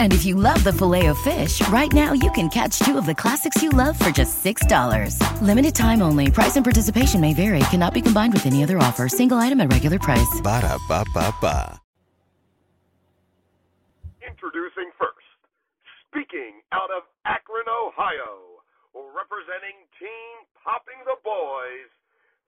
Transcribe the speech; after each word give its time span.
And 0.00 0.14
if 0.14 0.24
you 0.24 0.36
love 0.36 0.64
the 0.64 0.72
filet 0.72 1.06
of 1.06 1.18
fish, 1.18 1.60
right 1.68 1.92
now 1.92 2.14
you 2.14 2.30
can 2.32 2.48
catch 2.48 2.78
two 2.78 2.96
of 2.96 3.04
the 3.04 3.14
classics 3.14 3.62
you 3.62 3.68
love 3.68 3.98
for 3.98 4.10
just 4.10 4.42
$6. 4.42 5.20
Limited 5.42 5.74
time 5.74 6.00
only. 6.00 6.30
Price 6.30 6.56
and 6.56 6.64
participation 6.64 7.20
may 7.20 7.34
vary. 7.34 7.60
Cannot 7.70 7.92
be 7.92 8.00
combined 8.00 8.32
with 8.32 8.46
any 8.46 8.62
other 8.62 8.78
offer. 8.78 9.08
Single 9.08 9.36
item 9.36 9.60
at 9.60 9.70
regular 9.70 9.98
price. 9.98 10.40
Ba 10.42 10.62
da 10.62 10.78
ba 10.88 11.04
ba 11.12 11.34
ba. 11.42 11.80
Introducing 14.26 14.90
first, 14.98 15.28
speaking 16.08 16.64
out 16.72 16.90
of 16.90 17.04
Akron, 17.24 17.68
Ohio, 17.68 18.56
representing 18.94 19.76
Team 20.00 20.34
Popping 20.64 21.00
the 21.04 21.20
Boys, 21.20 21.90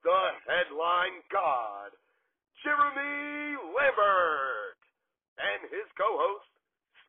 the 0.03 0.21
headline 0.49 1.21
god, 1.31 1.93
Jeremy 2.63 3.57
Lambert, 3.73 4.81
and 5.37 5.69
his 5.69 5.85
co-host, 5.93 6.48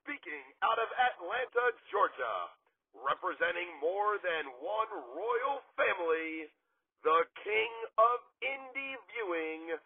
speaking 0.05 0.45
out 0.65 0.81
of 0.81 0.89
Atlanta, 0.97 1.77
Georgia, 1.93 2.37
representing 2.97 3.69
more 3.81 4.17
than 4.25 4.48
one 4.61 4.91
royal 5.12 5.61
family, 5.77 6.48
the 7.05 7.20
king 7.45 7.73
of 8.01 8.19
indie 8.41 8.97
viewing, 9.12 9.77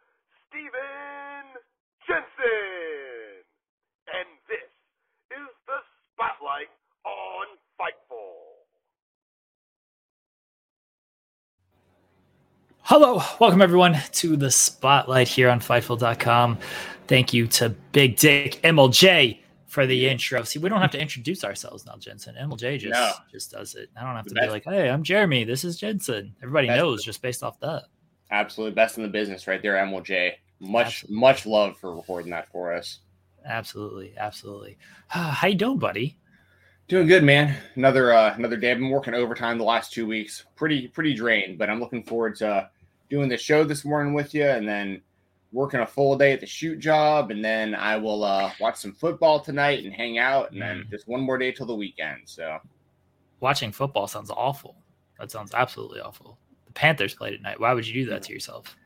Stephen 0.46 1.58
Jensen. 2.06 3.42
And 4.06 4.28
this 4.46 4.70
is 5.34 5.50
the 5.66 5.80
spotlight 6.14 6.70
on 7.02 7.46
Fightful. 7.74 8.54
Hello, 12.82 13.22
welcome 13.40 13.62
everyone 13.62 13.98
to 14.12 14.36
the 14.36 14.50
spotlight 14.50 15.28
here 15.28 15.48
on 15.48 15.60
Fightful.com. 15.60 16.58
Thank 17.06 17.34
you 17.34 17.46
to 17.58 17.70
Big 17.92 18.16
Dick 18.16 18.60
MLJ 18.62 19.43
for 19.74 19.86
the 19.86 20.08
intro. 20.08 20.44
See, 20.44 20.60
we 20.60 20.68
don't 20.68 20.80
have 20.80 20.92
to 20.92 21.00
introduce 21.00 21.42
ourselves 21.44 21.84
now, 21.84 21.96
Jensen. 21.98 22.36
MLJ 22.36 22.78
just 22.78 22.92
No. 22.92 23.12
just 23.30 23.50
does 23.50 23.74
it. 23.74 23.90
I 23.96 24.04
don't 24.04 24.14
have 24.14 24.24
The 24.24 24.34
to 24.36 24.40
be 24.42 24.46
like, 24.48 24.64
"Hey, 24.64 24.88
I'm 24.88 25.02
Jeremy. 25.02 25.42
This 25.44 25.64
is 25.64 25.76
Jensen." 25.76 26.34
Everybody 26.42 26.68
Best. 26.68 26.78
knows 26.78 27.02
just 27.04 27.20
based 27.20 27.42
off 27.42 27.58
that. 27.60 27.82
Absolutely 28.30 28.74
best 28.74 28.96
in 28.96 29.02
the 29.02 29.08
business 29.08 29.46
right 29.46 29.60
there, 29.60 29.76
MLJ. 29.76 30.34
Much 30.60 30.86
Absolutely. 30.86 31.16
much 31.20 31.46
love 31.46 31.76
for 31.78 31.94
recording 31.94 32.30
that 32.30 32.48
for 32.50 32.72
us. 32.72 33.00
Absolutely, 33.44 34.14
absolutely. 34.16 34.78
How 35.08 35.48
you 35.48 35.54
doing, 35.56 35.78
buddy? 35.78 36.16
Doing 36.88 37.06
good, 37.06 37.24
man. 37.24 37.56
Another 37.74 38.12
uh, 38.12 38.34
another 38.34 38.56
day. 38.56 38.70
I've 38.70 38.78
been 38.78 38.90
working 38.90 39.14
overtime 39.14 39.58
the 39.58 39.64
last 39.64 39.92
two 39.92 40.06
weeks. 40.06 40.44
Pretty 40.54 40.86
pretty 40.88 41.14
drained, 41.14 41.58
but 41.58 41.68
I'm 41.68 41.80
looking 41.80 42.02
forward 42.04 42.36
to 42.36 42.70
doing 43.10 43.28
the 43.28 43.36
show 43.36 43.64
this 43.64 43.84
morning 43.84 44.14
with 44.14 44.34
you, 44.34 44.44
and 44.46 44.66
then 44.68 45.02
working 45.54 45.80
a 45.80 45.86
full 45.86 46.18
day 46.18 46.32
at 46.32 46.40
the 46.40 46.46
shoot 46.46 46.78
job, 46.80 47.30
and 47.30 47.42
then 47.42 47.74
I 47.74 47.96
will 47.96 48.24
uh, 48.24 48.50
watch 48.60 48.76
some 48.76 48.92
football 48.92 49.40
tonight 49.40 49.84
and 49.84 49.94
hang 49.94 50.18
out, 50.18 50.50
and 50.50 50.60
then 50.60 50.78
Mm. 50.84 50.90
just 50.90 51.06
one 51.08 51.20
more 51.20 51.38
day 51.38 51.52
till 51.52 51.66
the 51.66 51.74
weekend. 51.74 52.22
So 52.26 52.58
Watching 53.40 53.72
football 53.72 54.06
sounds 54.08 54.30
awful. 54.30 54.74
That 55.18 55.30
sounds 55.30 55.54
absolutely 55.54 56.00
awful. 56.00 56.38
The 56.66 56.72
Panthers 56.72 57.14
played 57.14 57.34
at 57.34 57.42
night. 57.42 57.60
Why 57.60 57.72
would 57.72 57.86
you 57.86 57.94
do 57.94 58.10
that 58.10 58.22
to 58.24 58.32
yourself? 58.32 58.76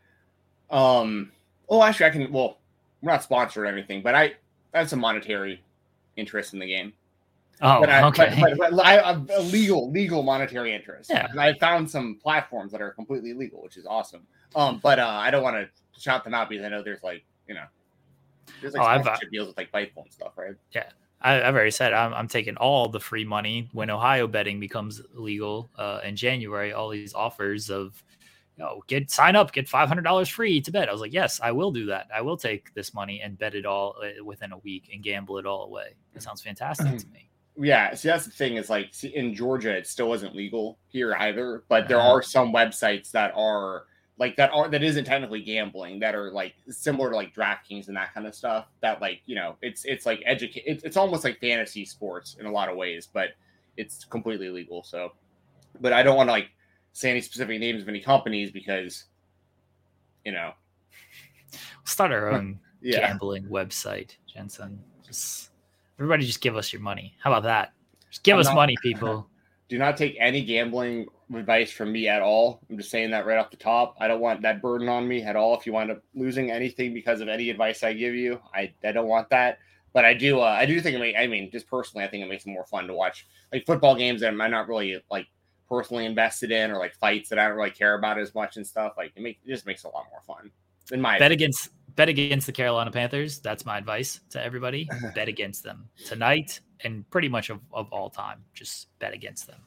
Um. 0.70 1.32
Oh, 1.70 1.82
actually, 1.82 2.06
I 2.06 2.10
can. 2.10 2.32
Well, 2.32 2.58
we're 3.02 3.12
not 3.12 3.22
sponsored 3.22 3.64
or 3.64 3.66
anything, 3.66 4.02
but 4.02 4.14
I, 4.14 4.34
I 4.74 4.78
have 4.78 4.90
some 4.90 5.00
monetary 5.00 5.62
interest 6.16 6.52
in 6.52 6.58
the 6.58 6.66
game. 6.66 6.92
Oh, 7.60 7.80
but 7.80 7.90
I, 7.90 8.02
okay. 8.04 8.36
But, 8.40 8.56
but, 8.58 8.70
but 8.76 8.86
I 8.86 9.00
have 9.00 9.28
a 9.30 9.40
legal, 9.40 9.90
legal 9.90 10.22
monetary 10.22 10.74
interest. 10.74 11.10
Yeah. 11.10 11.26
And 11.30 11.40
I 11.40 11.54
found 11.54 11.90
some 11.90 12.16
platforms 12.22 12.70
that 12.72 12.80
are 12.80 12.90
completely 12.90 13.32
legal, 13.32 13.62
which 13.62 13.76
is 13.76 13.86
awesome. 13.86 14.26
Um, 14.54 14.80
but 14.82 14.98
uh, 14.98 15.06
I 15.06 15.30
don't 15.30 15.42
want 15.42 15.56
to 15.56 15.68
shout 15.98 16.24
them 16.24 16.34
out 16.34 16.48
because 16.48 16.64
I 16.64 16.68
know 16.68 16.82
there's 16.82 17.02
like, 17.02 17.24
you 17.48 17.54
know, 17.54 17.64
there's 18.60 18.74
like 18.74 18.82
Oh, 18.82 18.86
I've- 18.86 19.02
sponsorship 19.04 19.30
deals 19.32 19.48
with 19.48 19.56
like 19.56 19.70
Fightful 19.72 20.04
and 20.04 20.12
stuff, 20.12 20.32
right? 20.36 20.54
Yeah. 20.72 20.84
I, 21.20 21.42
I've 21.42 21.54
already 21.54 21.72
said 21.72 21.92
I'm, 21.92 22.14
I'm 22.14 22.28
taking 22.28 22.56
all 22.58 22.88
the 22.88 23.00
free 23.00 23.24
money 23.24 23.68
when 23.72 23.90
Ohio 23.90 24.26
betting 24.28 24.60
becomes 24.60 25.02
legal 25.14 25.68
uh, 25.76 26.00
in 26.04 26.14
January. 26.14 26.72
All 26.72 26.88
these 26.90 27.12
offers 27.12 27.70
of, 27.70 28.00
you 28.56 28.62
know, 28.64 28.82
get 28.86 29.10
sign 29.10 29.34
up, 29.34 29.52
get 29.52 29.68
five 29.68 29.88
hundred 29.88 30.02
dollars 30.02 30.28
free 30.28 30.60
to 30.60 30.70
bet. 30.70 30.88
I 30.88 30.92
was 30.92 31.00
like, 31.00 31.12
yes, 31.12 31.40
I 31.42 31.50
will 31.50 31.72
do 31.72 31.86
that. 31.86 32.06
I 32.14 32.20
will 32.20 32.36
take 32.36 32.72
this 32.74 32.94
money 32.94 33.20
and 33.20 33.36
bet 33.36 33.56
it 33.56 33.66
all 33.66 33.96
uh, 34.00 34.22
within 34.24 34.52
a 34.52 34.58
week 34.58 34.90
and 34.92 35.02
gamble 35.02 35.38
it 35.38 35.46
all 35.46 35.64
away. 35.64 35.94
That 36.14 36.22
sounds 36.22 36.40
fantastic 36.40 36.86
to 36.98 37.06
me. 37.08 37.24
Yeah. 37.60 37.92
See, 37.94 38.06
that's 38.06 38.24
the 38.24 38.30
thing 38.30 38.54
is 38.54 38.70
like 38.70 38.90
see, 38.94 39.08
in 39.16 39.34
Georgia, 39.34 39.76
it 39.76 39.88
still 39.88 40.14
isn't 40.14 40.32
legal 40.36 40.78
here 40.86 41.16
either. 41.18 41.64
But 41.68 41.88
there 41.88 41.98
Uh-huh. 41.98 42.12
are 42.12 42.22
some 42.22 42.52
websites 42.52 43.10
that 43.10 43.32
are 43.34 43.86
like 44.18 44.36
that 44.36 44.50
are 44.52 44.68
that 44.68 44.82
isn't 44.82 45.04
technically 45.04 45.40
gambling 45.42 46.00
that 46.00 46.14
are 46.14 46.30
like 46.32 46.54
similar 46.68 47.10
to 47.10 47.16
like 47.16 47.34
DraftKings 47.34 47.88
and 47.88 47.96
that 47.96 48.12
kind 48.12 48.26
of 48.26 48.34
stuff. 48.34 48.66
That 48.80 49.00
like 49.00 49.20
you 49.26 49.34
know 49.36 49.56
it's 49.62 49.84
it's 49.84 50.06
like 50.06 50.22
educate. 50.26 50.64
It's, 50.66 50.82
it's 50.84 50.96
almost 50.96 51.24
like 51.24 51.38
fantasy 51.40 51.84
sports 51.84 52.36
in 52.40 52.46
a 52.46 52.50
lot 52.50 52.68
of 52.68 52.76
ways, 52.76 53.08
but 53.12 53.30
it's 53.76 54.04
completely 54.04 54.48
legal. 54.50 54.82
So, 54.82 55.12
but 55.80 55.92
I 55.92 56.02
don't 56.02 56.16
want 56.16 56.28
to 56.28 56.32
like 56.32 56.50
say 56.92 57.10
any 57.10 57.20
specific 57.20 57.60
names 57.60 57.82
of 57.82 57.88
any 57.88 58.00
companies 58.00 58.50
because 58.50 59.04
you 60.24 60.32
know 60.32 60.52
start 61.84 62.10
our 62.10 62.30
own 62.32 62.58
yeah 62.82 63.00
gambling 63.00 63.44
website, 63.44 64.16
Jensen. 64.26 64.80
Just 65.06 65.50
everybody, 65.98 66.26
just 66.26 66.40
give 66.40 66.56
us 66.56 66.72
your 66.72 66.82
money. 66.82 67.14
How 67.22 67.30
about 67.32 67.44
that? 67.44 67.72
Just 68.10 68.24
give 68.24 68.34
I'm 68.34 68.40
us 68.40 68.46
not- 68.46 68.56
money, 68.56 68.74
people. 68.82 69.28
do 69.68 69.78
not 69.78 69.96
take 69.96 70.16
any 70.18 70.42
gambling 70.42 71.06
advice 71.34 71.70
from 71.70 71.92
me 71.92 72.08
at 72.08 72.22
all. 72.22 72.60
I'm 72.70 72.78
just 72.78 72.90
saying 72.90 73.10
that 73.10 73.26
right 73.26 73.38
off 73.38 73.50
the 73.50 73.56
top. 73.56 73.96
I 74.00 74.08
don't 74.08 74.20
want 74.20 74.42
that 74.42 74.62
burden 74.62 74.88
on 74.88 75.06
me 75.06 75.22
at 75.22 75.36
all. 75.36 75.56
If 75.56 75.66
you 75.66 75.72
wind 75.72 75.90
up 75.90 76.02
losing 76.14 76.50
anything 76.50 76.94
because 76.94 77.20
of 77.20 77.28
any 77.28 77.50
advice 77.50 77.82
I 77.82 77.92
give 77.92 78.14
you, 78.14 78.40
I, 78.54 78.72
I 78.84 78.92
don't 78.92 79.08
want 79.08 79.28
that. 79.30 79.58
But 79.92 80.04
I 80.04 80.14
do 80.14 80.40
uh, 80.40 80.44
I 80.44 80.66
do 80.66 80.80
think 80.80 80.96
it 80.96 81.00
may, 81.00 81.16
I 81.16 81.26
mean 81.26 81.50
just 81.50 81.66
personally 81.66 82.04
I 82.04 82.08
think 82.08 82.22
it 82.22 82.28
makes 82.28 82.44
it 82.44 82.50
more 82.50 82.66
fun 82.66 82.86
to 82.86 82.94
watch 82.94 83.26
like 83.52 83.66
football 83.66 83.96
games 83.96 84.20
that 84.20 84.28
I'm 84.28 84.36
not 84.36 84.68
really 84.68 85.02
like 85.10 85.26
personally 85.68 86.04
invested 86.04 86.50
in 86.50 86.70
or 86.70 86.78
like 86.78 86.94
fights 86.94 87.30
that 87.30 87.38
I 87.38 87.48
don't 87.48 87.56
really 87.56 87.70
care 87.70 87.94
about 87.94 88.18
as 88.18 88.34
much 88.34 88.56
and 88.56 88.66
stuff. 88.66 88.94
Like 88.96 89.12
it, 89.16 89.22
make, 89.22 89.38
it 89.44 89.48
just 89.48 89.66
makes 89.66 89.84
it 89.84 89.88
a 89.88 89.90
lot 89.90 90.06
more 90.10 90.20
fun. 90.22 90.50
In 90.92 91.00
my 91.00 91.18
bet 91.18 91.32
against 91.32 91.70
bet 91.96 92.08
against 92.08 92.46
the 92.46 92.52
Carolina 92.52 92.90
Panthers. 92.90 93.40
That's 93.40 93.66
my 93.66 93.76
advice 93.76 94.20
to 94.30 94.42
everybody. 94.42 94.88
bet 95.14 95.28
against 95.28 95.64
them 95.64 95.88
tonight 96.06 96.60
and 96.84 97.08
pretty 97.10 97.28
much 97.28 97.50
of, 97.50 97.60
of 97.72 97.92
all 97.92 98.08
time. 98.08 98.44
Just 98.54 98.86
bet 98.98 99.12
against 99.12 99.46
them. 99.46 99.60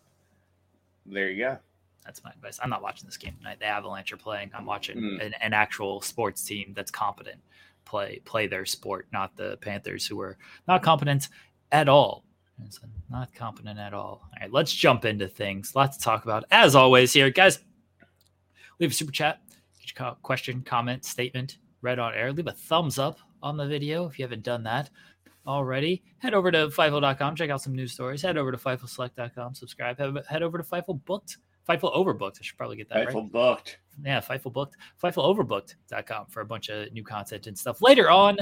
There 1.12 1.30
you 1.30 1.44
go. 1.44 1.58
That's 2.06 2.24
my 2.24 2.32
advice. 2.32 2.60
I'm 2.64 2.70
not 2.70 2.82
watching 2.82 3.06
this 3.06 3.18
game 3.18 3.36
tonight. 3.38 3.60
The 3.60 3.68
Avalanche 3.68 4.12
are 4.12 4.18
playing. 4.18 4.50
I'm 4.56 4.66
watching 4.66 4.98
Mm. 4.98 5.24
an, 5.24 5.34
an 5.40 5.54
actual 5.54 6.02
sports 6.02 6.44
team 6.44 6.74
that's 6.76 6.90
competent 6.92 7.40
play 7.86 8.20
play 8.26 8.48
their 8.48 8.66
sport, 8.66 9.08
not 9.14 9.36
the 9.38 9.58
Panthers 9.62 10.08
who 10.08 10.20
are 10.22 10.38
not 10.68 10.82
competent 10.82 11.30
at 11.72 11.88
all. 11.88 12.24
Not 13.10 13.34
competent 13.34 13.80
at 13.80 13.94
all. 13.94 14.22
All 14.24 14.30
right, 14.40 14.52
let's 14.52 14.72
jump 14.74 15.06
into 15.06 15.28
things. 15.28 15.76
Lots 15.76 15.98
to 15.98 16.04
talk 16.04 16.24
about. 16.24 16.46
As 16.52 16.76
always, 16.76 17.12
here, 17.14 17.30
guys, 17.32 17.60
leave 18.80 18.92
a 18.92 18.94
super 18.94 19.12
chat, 19.12 19.42
get 19.80 20.00
your 20.00 20.16
question, 20.22 20.62
comment, 20.62 21.04
statement, 21.06 21.58
Red 21.82 21.98
on 22.00 22.14
Air. 22.14 22.32
Leave 22.32 22.48
a 22.48 22.52
thumbs 22.52 23.00
up 23.00 23.20
on 23.44 23.58
the 23.58 23.66
video 23.68 24.06
if 24.08 24.20
you 24.20 24.24
haven't 24.26 24.44
done 24.44 24.64
that 24.64 24.90
already. 25.48 26.04
Head 26.20 26.34
over 26.34 26.52
to 26.52 26.68
Fightful.com, 26.68 27.36
check 27.36 27.50
out 27.50 27.62
some 27.62 27.76
news 27.76 27.94
stories. 27.94 28.22
Head 28.22 28.38
over 28.38 28.52
to 28.52 28.58
FightfulSelect.com, 28.58 29.56
subscribe. 29.56 29.98
Head, 30.28 30.44
over 30.44 30.58
to 30.58 30.64
Fightful 30.64 31.04
Booked. 31.06 31.38
Fightful 31.70 31.96
Overbooked. 31.96 32.38
I 32.40 32.44
should 32.44 32.58
probably 32.58 32.78
get 32.78 32.90
that 32.90 33.08
Fightful 33.08 33.24
right. 33.24 33.32
booked. 33.32 33.78
Yeah, 34.04 34.20
Fightful 34.20 34.52
Booked. 34.52 34.78
FightfulOverbooked.com 35.02 36.28
for 36.30 36.42
a 36.42 36.46
bunch 36.46 36.70
of 36.70 36.92
new 36.92 37.04
content 37.04 37.48
and 37.48 37.58
stuff. 37.58 37.82
Later 37.82 38.10
on 38.10 38.38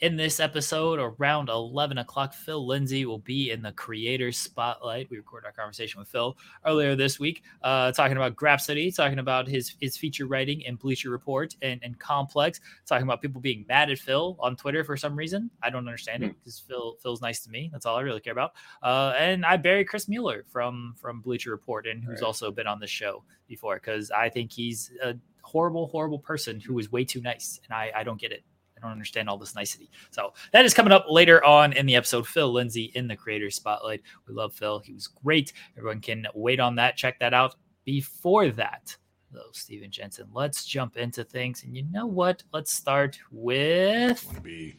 in 0.00 0.14
this 0.16 0.40
episode, 0.40 0.98
around 0.98 1.48
11 1.48 1.96
o'clock, 1.98 2.34
Phil 2.34 2.66
Lindsey 2.66 3.06
will 3.06 3.18
be 3.20 3.50
in 3.50 3.62
the 3.62 3.72
creator 3.72 4.30
spotlight. 4.30 5.08
We 5.10 5.16
recorded 5.16 5.46
our 5.46 5.52
conversation 5.52 5.98
with 5.98 6.08
Phil 6.08 6.36
earlier 6.66 6.94
this 6.94 7.18
week, 7.18 7.42
uh, 7.62 7.92
talking 7.92 8.18
about 8.18 8.36
Grapsody, 8.36 8.94
talking 8.94 9.18
about 9.18 9.48
his 9.48 9.74
his 9.80 9.96
feature 9.96 10.26
writing 10.26 10.60
in 10.60 10.76
Bleacher 10.76 11.08
Report 11.10 11.56
and, 11.62 11.80
and 11.82 11.98
Complex, 11.98 12.60
talking 12.84 13.04
about 13.04 13.22
people 13.22 13.40
being 13.40 13.64
mad 13.68 13.90
at 13.90 13.98
Phil 13.98 14.36
on 14.38 14.54
Twitter 14.54 14.84
for 14.84 14.96
some 14.98 15.16
reason. 15.16 15.50
I 15.62 15.70
don't 15.70 15.86
understand 15.88 16.22
it 16.24 16.34
because 16.38 16.58
Phil 16.58 16.96
Phil's 17.02 17.22
nice 17.22 17.40
to 17.44 17.50
me. 17.50 17.70
That's 17.72 17.86
all 17.86 17.96
I 17.96 18.02
really 18.02 18.20
care 18.20 18.32
about. 18.34 18.52
Uh, 18.82 19.14
and 19.18 19.46
I 19.46 19.56
bury 19.56 19.84
Chris 19.84 20.08
Mueller 20.08 20.44
from 20.50 20.94
from 20.98 21.22
Bleacher 21.22 21.50
Report, 21.50 21.86
and 21.86 22.04
who's 22.04 22.20
Right. 22.20 22.26
also 22.26 22.50
been 22.50 22.66
on 22.66 22.80
the 22.80 22.86
show 22.86 23.24
before, 23.48 23.76
because 23.76 24.10
I 24.10 24.28
think 24.28 24.52
he's 24.52 24.90
a 25.02 25.14
horrible, 25.40 25.86
horrible 25.86 26.18
person 26.18 26.60
who 26.60 26.78
is 26.78 26.92
way 26.92 27.04
too 27.04 27.22
nice, 27.22 27.60
and 27.64 27.72
I 27.72 27.92
I 27.96 28.02
don't 28.04 28.20
get 28.20 28.32
it. 28.32 28.44
I 28.76 28.80
don't 28.80 28.92
understand 28.92 29.28
all 29.28 29.38
this 29.38 29.54
nicety. 29.54 29.90
So 30.10 30.32
that 30.52 30.64
is 30.64 30.74
coming 30.74 30.92
up 30.92 31.06
later 31.08 31.42
on 31.44 31.72
in 31.72 31.86
the 31.86 31.96
episode. 31.96 32.26
Phil 32.26 32.52
Lindsey 32.52 32.92
in 32.94 33.08
the 33.08 33.16
creator 33.16 33.50
spotlight. 33.50 34.02
We 34.28 34.34
love 34.34 34.52
Phil. 34.52 34.78
He 34.80 34.92
was 34.92 35.06
great. 35.06 35.52
Everyone 35.76 36.00
can 36.00 36.26
wait 36.34 36.60
on 36.60 36.76
that. 36.76 36.96
Check 36.96 37.18
that 37.20 37.34
out. 37.34 37.54
Before 37.84 38.48
that, 38.50 38.96
though, 39.32 39.50
Stephen 39.52 39.90
Jensen, 39.90 40.26
let's 40.32 40.64
jump 40.64 40.96
into 40.96 41.24
things. 41.24 41.64
And 41.64 41.76
you 41.76 41.84
know 41.90 42.06
what? 42.06 42.42
Let's 42.52 42.72
start 42.72 43.18
with 43.30 44.24
want 44.24 44.36
to 44.36 44.42
be 44.42 44.76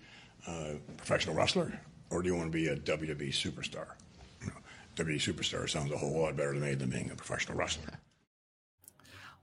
a 0.48 0.76
professional 0.98 1.36
wrestler 1.36 1.80
or 2.10 2.22
do 2.22 2.30
you 2.30 2.36
want 2.36 2.52
to 2.52 2.58
be 2.58 2.68
a 2.68 2.76
WWE 2.76 3.30
superstar? 3.30 3.88
WWE 4.96 5.18
superstar 5.18 5.70
sounds 5.70 5.92
a 5.92 5.98
whole 5.98 6.22
lot 6.22 6.36
better 6.36 6.54
to 6.54 6.60
me 6.60 6.74
than 6.74 6.90
being 6.90 7.12
a 7.12 7.16
professional 7.16 7.58
wrestler. 7.58 8.00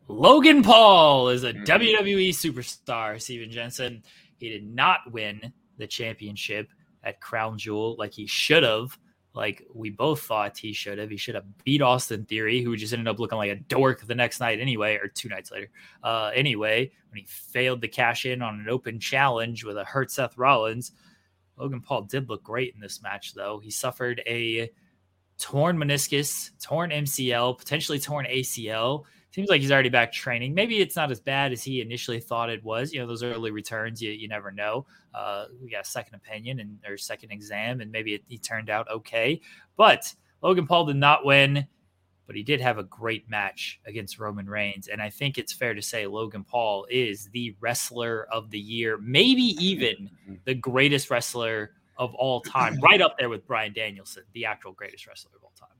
Logan 0.08 0.62
Paul 0.62 1.28
is 1.28 1.44
a 1.44 1.52
mm. 1.52 1.64
WWE 1.64 2.30
superstar. 2.30 3.20
Stephen 3.20 3.50
Jensen. 3.50 4.02
He 4.44 4.50
did 4.50 4.66
not 4.66 5.10
win 5.10 5.54
the 5.78 5.86
championship 5.86 6.68
at 7.02 7.18
Crown 7.18 7.56
Jewel 7.56 7.96
like 7.98 8.12
he 8.12 8.26
should 8.26 8.62
have. 8.62 8.98
Like 9.32 9.66
we 9.72 9.88
both 9.88 10.20
thought 10.20 10.58
he 10.58 10.74
should 10.74 10.98
have. 10.98 11.08
He 11.08 11.16
should 11.16 11.34
have 11.34 11.46
beat 11.64 11.80
Austin 11.80 12.26
Theory, 12.26 12.60
who 12.60 12.76
just 12.76 12.92
ended 12.92 13.08
up 13.08 13.18
looking 13.18 13.38
like 13.38 13.50
a 13.50 13.56
dork 13.56 14.06
the 14.06 14.14
next 14.14 14.40
night 14.40 14.60
anyway, 14.60 14.96
or 14.96 15.08
two 15.08 15.30
nights 15.30 15.50
later. 15.50 15.70
Uh, 16.02 16.30
anyway, 16.34 16.92
when 17.08 17.20
he 17.20 17.26
failed 17.26 17.80
to 17.80 17.88
cash 17.88 18.26
in 18.26 18.42
on 18.42 18.60
an 18.60 18.68
open 18.68 19.00
challenge 19.00 19.64
with 19.64 19.78
a 19.78 19.84
hurt 19.84 20.10
Seth 20.10 20.36
Rollins, 20.36 20.92
Logan 21.56 21.80
Paul 21.80 22.02
did 22.02 22.28
look 22.28 22.42
great 22.44 22.74
in 22.74 22.80
this 22.82 23.00
match, 23.02 23.32
though. 23.32 23.60
He 23.60 23.70
suffered 23.70 24.22
a 24.26 24.70
torn 25.38 25.78
meniscus, 25.78 26.50
torn 26.62 26.90
MCL, 26.90 27.56
potentially 27.56 27.98
torn 27.98 28.26
ACL. 28.26 29.04
Seems 29.34 29.48
like 29.48 29.60
he's 29.60 29.72
already 29.72 29.88
back 29.88 30.12
training. 30.12 30.54
Maybe 30.54 30.80
it's 30.80 30.94
not 30.94 31.10
as 31.10 31.18
bad 31.18 31.50
as 31.50 31.60
he 31.60 31.80
initially 31.80 32.20
thought 32.20 32.50
it 32.50 32.62
was. 32.62 32.92
You 32.92 33.00
know, 33.00 33.08
those 33.08 33.24
early 33.24 33.50
returns, 33.50 34.00
you, 34.00 34.12
you 34.12 34.28
never 34.28 34.52
know. 34.52 34.86
Uh, 35.12 35.46
we 35.60 35.68
got 35.68 35.84
a 35.84 35.88
second 35.88 36.14
opinion 36.14 36.60
and 36.60 36.78
or 36.86 36.96
second 36.96 37.32
exam, 37.32 37.80
and 37.80 37.90
maybe 37.90 38.14
it, 38.14 38.22
he 38.28 38.38
turned 38.38 38.70
out 38.70 38.88
okay. 38.88 39.40
But 39.76 40.14
Logan 40.40 40.68
Paul 40.68 40.84
did 40.84 40.94
not 40.94 41.24
win, 41.24 41.66
but 42.28 42.36
he 42.36 42.44
did 42.44 42.60
have 42.60 42.78
a 42.78 42.84
great 42.84 43.28
match 43.28 43.80
against 43.86 44.20
Roman 44.20 44.48
Reigns. 44.48 44.86
And 44.86 45.02
I 45.02 45.10
think 45.10 45.36
it's 45.36 45.52
fair 45.52 45.74
to 45.74 45.82
say 45.82 46.06
Logan 46.06 46.44
Paul 46.44 46.86
is 46.88 47.28
the 47.32 47.56
wrestler 47.58 48.28
of 48.30 48.50
the 48.50 48.60
year, 48.60 48.98
maybe 48.98 49.56
even 49.58 50.10
the 50.44 50.54
greatest 50.54 51.10
wrestler 51.10 51.72
of 51.98 52.14
all 52.14 52.40
time, 52.40 52.78
right 52.78 53.02
up 53.02 53.18
there 53.18 53.28
with 53.28 53.44
Bryan 53.48 53.72
Danielson, 53.72 54.22
the 54.32 54.44
actual 54.44 54.70
greatest 54.70 55.08
wrestler 55.08 55.32
of 55.34 55.42
all 55.42 55.52
time. 55.58 55.73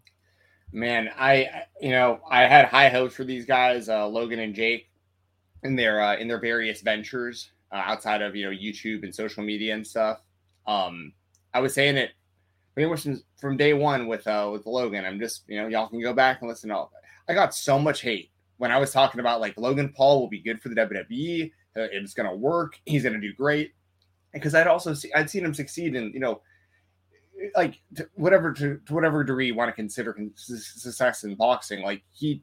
Man, 0.75 1.09
I 1.17 1.67
you 1.81 1.91
know 1.91 2.19
I 2.29 2.49
had 2.49 2.65
high 2.65 2.89
hopes 2.89 3.15
for 3.15 3.23
these 3.23 3.47
guys, 3.47 3.89
uh, 3.89 4.09
Logan 4.09 4.41
and 4.41 4.53
Jake, 4.53 4.91
in 5.63 5.77
their 5.77 6.03
uh, 6.03 6.17
in 6.17 6.27
their 6.27 6.41
various 6.41 6.81
ventures 6.81 7.53
uh, 7.71 7.77
outside 7.77 8.23
of 8.23 8.35
you 8.35 8.45
know 8.45 8.57
YouTube 8.57 9.05
and 9.05 9.15
social 9.15 9.45
media 9.45 9.73
and 9.73 9.87
stuff. 9.87 10.21
Um, 10.67 11.13
I 11.55 11.61
was 11.61 11.75
saying 11.75 11.97
it 11.97 12.11
pretty 12.75 12.91
much 12.91 13.07
from, 13.41 13.57
day 13.57 13.73
one 13.73 14.09
with 14.09 14.27
uh, 14.27 14.49
with 14.53 14.67
Logan. 14.67 15.05
I'm 15.05 15.21
just 15.21 15.45
you 15.47 15.63
know 15.63 15.69
y'all 15.69 15.87
can 15.87 16.03
go 16.03 16.13
back 16.13 16.41
and 16.41 16.49
listen 16.49 16.71
to 16.71 16.77
all. 16.77 16.93
I 17.29 17.35
got 17.35 17.55
so 17.55 17.79
much 17.79 18.03
hate 18.03 18.33
when 18.57 18.73
I 18.73 18.79
was 18.79 18.91
talking 18.91 19.21
about 19.21 19.41
like 19.41 19.57
Logan 19.57 19.95
Paul 19.97 20.21
will 20.21 20.29
be 20.29 20.41
good 20.41 20.61
for 20.61 20.71
the 20.71 20.75
WWE. 20.75 21.53
Uh, 21.77 21.87
it's 21.93 22.15
gonna 22.15 22.35
work. 22.35 22.81
He's 22.85 23.05
gonna 23.05 23.21
do 23.21 23.33
great. 23.33 23.75
Because 24.33 24.57
I'd 24.57 24.67
also 24.67 24.93
see, 24.93 25.13
I'd 25.13 25.31
seen 25.31 25.45
him 25.45 25.55
succeed 25.55 25.95
in 25.95 26.13
you 26.13 26.19
know 26.19 26.41
like 27.57 27.81
to 27.97 28.09
whatever 28.15 28.53
to, 28.53 28.79
to 28.87 28.95
whatever 28.95 29.25
degree 29.25 29.47
you 29.47 29.55
want 29.55 29.69
to 29.69 29.75
consider 29.75 30.17
success 30.35 31.25
in 31.25 31.35
boxing 31.35 31.83
like 31.83 32.03
he 32.13 32.43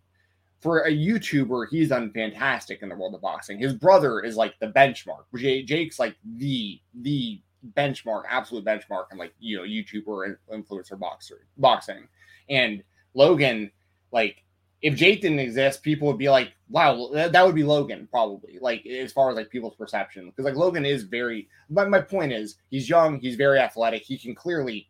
for 0.59 0.81
a 0.81 0.91
youtuber 0.91 1.65
he's 1.69 1.89
done 1.89 2.11
fantastic 2.11 2.81
in 2.81 2.89
the 2.89 2.95
world 2.95 3.15
of 3.15 3.21
boxing. 3.21 3.57
His 3.59 3.73
brother 3.73 4.21
is 4.21 4.35
like 4.35 4.53
the 4.59 4.67
benchmark. 4.67 5.23
Jake's 5.35 5.99
like 5.99 6.15
the 6.37 6.79
the 7.01 7.41
benchmark 7.75 8.23
absolute 8.29 8.65
benchmark 8.65 9.05
and 9.09 9.19
like 9.19 9.33
you 9.39 9.57
know 9.57 9.63
youtuber 9.63 10.35
influencer 10.53 10.97
boxer 10.99 11.47
boxing. 11.57 12.07
And 12.49 12.83
logan 13.13 13.71
like 14.11 14.43
if 14.81 14.95
jake 14.95 15.21
didn't 15.21 15.39
exist 15.39 15.83
people 15.83 16.07
would 16.07 16.17
be 16.17 16.29
like 16.29 16.53
wow 16.69 17.09
that, 17.13 17.31
that 17.31 17.45
would 17.45 17.55
be 17.55 17.63
logan 17.63 18.07
probably 18.11 18.57
like 18.61 18.85
as 18.85 19.11
far 19.11 19.29
as 19.29 19.35
like 19.35 19.49
people's 19.49 19.75
perception 19.75 20.27
because 20.27 20.45
like 20.45 20.55
logan 20.55 20.85
is 20.85 21.03
very 21.03 21.47
my, 21.69 21.85
my 21.85 22.01
point 22.01 22.31
is 22.31 22.55
he's 22.69 22.89
young 22.89 23.19
he's 23.19 23.35
very 23.35 23.59
athletic 23.59 24.03
he 24.03 24.17
can 24.17 24.33
clearly 24.33 24.87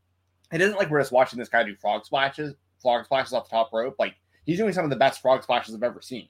it 0.51 0.61
isn't 0.61 0.77
like 0.77 0.89
we're 0.89 0.99
just 0.99 1.11
watching 1.11 1.39
this 1.39 1.49
guy 1.49 1.63
do 1.63 1.75
frog 1.75 2.05
splashes 2.05 2.55
frog 2.81 3.05
splashes 3.05 3.33
off 3.33 3.49
the 3.49 3.55
top 3.55 3.69
rope 3.73 3.95
like 3.99 4.15
he's 4.45 4.57
doing 4.57 4.73
some 4.73 4.83
of 4.83 4.89
the 4.89 4.95
best 4.95 5.21
frog 5.21 5.43
splashes 5.43 5.75
i've 5.75 5.83
ever 5.83 6.01
seen. 6.01 6.27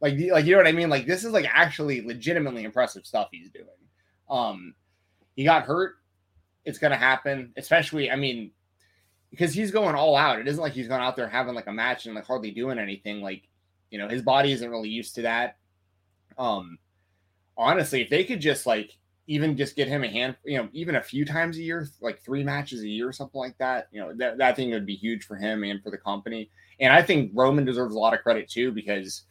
Like 0.00 0.14
like 0.30 0.44
you 0.44 0.52
know 0.52 0.58
what 0.58 0.66
i 0.66 0.72
mean? 0.72 0.90
Like 0.90 1.06
this 1.06 1.24
is 1.24 1.32
like 1.32 1.46
actually 1.52 2.02
legitimately 2.02 2.64
impressive 2.64 3.06
stuff 3.06 3.28
he's 3.32 3.50
doing. 3.50 3.66
Um 4.28 4.74
he 5.36 5.44
got 5.44 5.64
hurt 5.64 5.96
it's 6.64 6.78
gonna 6.78 6.96
happen 6.96 7.52
especially 7.56 8.10
i 8.10 8.16
mean 8.16 8.50
because 9.34 9.54
he's 9.54 9.70
going 9.70 9.94
all 9.94 10.16
out. 10.16 10.38
It 10.38 10.48
isn't 10.48 10.62
like 10.62 10.72
he's 10.72 10.88
going 10.88 11.02
out 11.02 11.16
there 11.16 11.28
having 11.28 11.54
like 11.54 11.66
a 11.66 11.72
match 11.72 12.06
and 12.06 12.14
like 12.14 12.26
hardly 12.26 12.50
doing 12.50 12.78
anything. 12.78 13.20
Like 13.20 13.48
you 13.90 13.98
know 13.98 14.08
his 14.08 14.22
body 14.22 14.52
isn't 14.52 14.70
really 14.70 14.88
used 14.88 15.14
to 15.16 15.22
that. 15.22 15.56
Um 16.38 16.78
honestly 17.56 18.02
if 18.02 18.10
they 18.10 18.24
could 18.24 18.40
just 18.40 18.66
like 18.66 18.96
even 19.26 19.56
just 19.56 19.76
get 19.76 19.86
him 19.86 20.02
a 20.02 20.08
hand 20.08 20.34
you 20.44 20.58
know 20.58 20.68
even 20.72 20.96
a 20.96 21.02
few 21.02 21.24
times 21.24 21.56
a 21.56 21.62
year 21.62 21.88
like 22.00 22.20
three 22.20 22.42
matches 22.42 22.82
a 22.82 22.88
year 22.88 23.08
or 23.08 23.12
something 23.12 23.38
like 23.38 23.56
that 23.58 23.86
you 23.92 24.00
know 24.00 24.12
that, 24.12 24.36
that 24.36 24.56
thing 24.56 24.72
would 24.72 24.84
be 24.84 24.96
huge 24.96 25.24
for 25.24 25.36
him 25.36 25.62
and 25.62 25.82
for 25.82 25.90
the 25.90 25.98
company. 25.98 26.50
And 26.80 26.92
i 26.92 27.00
think 27.00 27.30
roman 27.32 27.64
deserves 27.64 27.94
a 27.94 27.98
lot 27.98 28.12
of 28.12 28.22
credit 28.22 28.48
too 28.48 28.72
because 28.72 29.24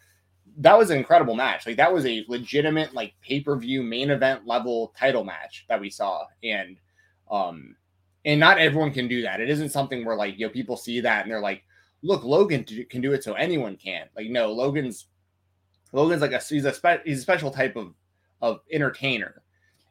that 0.57 0.77
was 0.77 0.89
an 0.89 0.97
incredible 0.97 1.35
match. 1.35 1.65
Like 1.65 1.77
that 1.77 1.93
was 1.93 2.05
a 2.05 2.25
legitimate 2.27 2.93
like 2.93 3.13
pay-per-view 3.21 3.83
main 3.83 4.11
event 4.11 4.45
level 4.45 4.93
title 4.97 5.23
match 5.23 5.65
that 5.67 5.79
we 5.79 5.89
saw. 5.89 6.25
And 6.43 6.77
um 7.31 7.75
and 8.25 8.39
not 8.39 8.57
everyone 8.57 8.91
can 8.91 9.07
do 9.07 9.21
that. 9.23 9.41
It 9.41 9.49
isn't 9.49 9.69
something 9.69 10.05
where 10.05 10.15
like 10.15 10.37
you 10.37 10.47
know 10.47 10.53
people 10.53 10.77
see 10.77 10.99
that 11.01 11.23
and 11.23 11.31
they're 11.31 11.39
like 11.41 11.63
look 12.01 12.23
logan 12.23 12.65
can 12.89 13.01
do 13.01 13.13
it 13.13 13.23
so 13.23 13.33
anyone 13.33 13.77
can. 13.77 14.07
Like 14.15 14.29
no 14.29 14.51
logan's 14.51 15.07
logan's 15.91 16.21
like 16.21 16.31
a 16.31 16.39
he's 16.39 16.65
a, 16.65 16.73
spe- 16.73 17.05
he's 17.05 17.19
a 17.19 17.21
special 17.21 17.51
type 17.51 17.75
of 17.75 17.93
of 18.41 18.59
entertainer. 18.71 19.41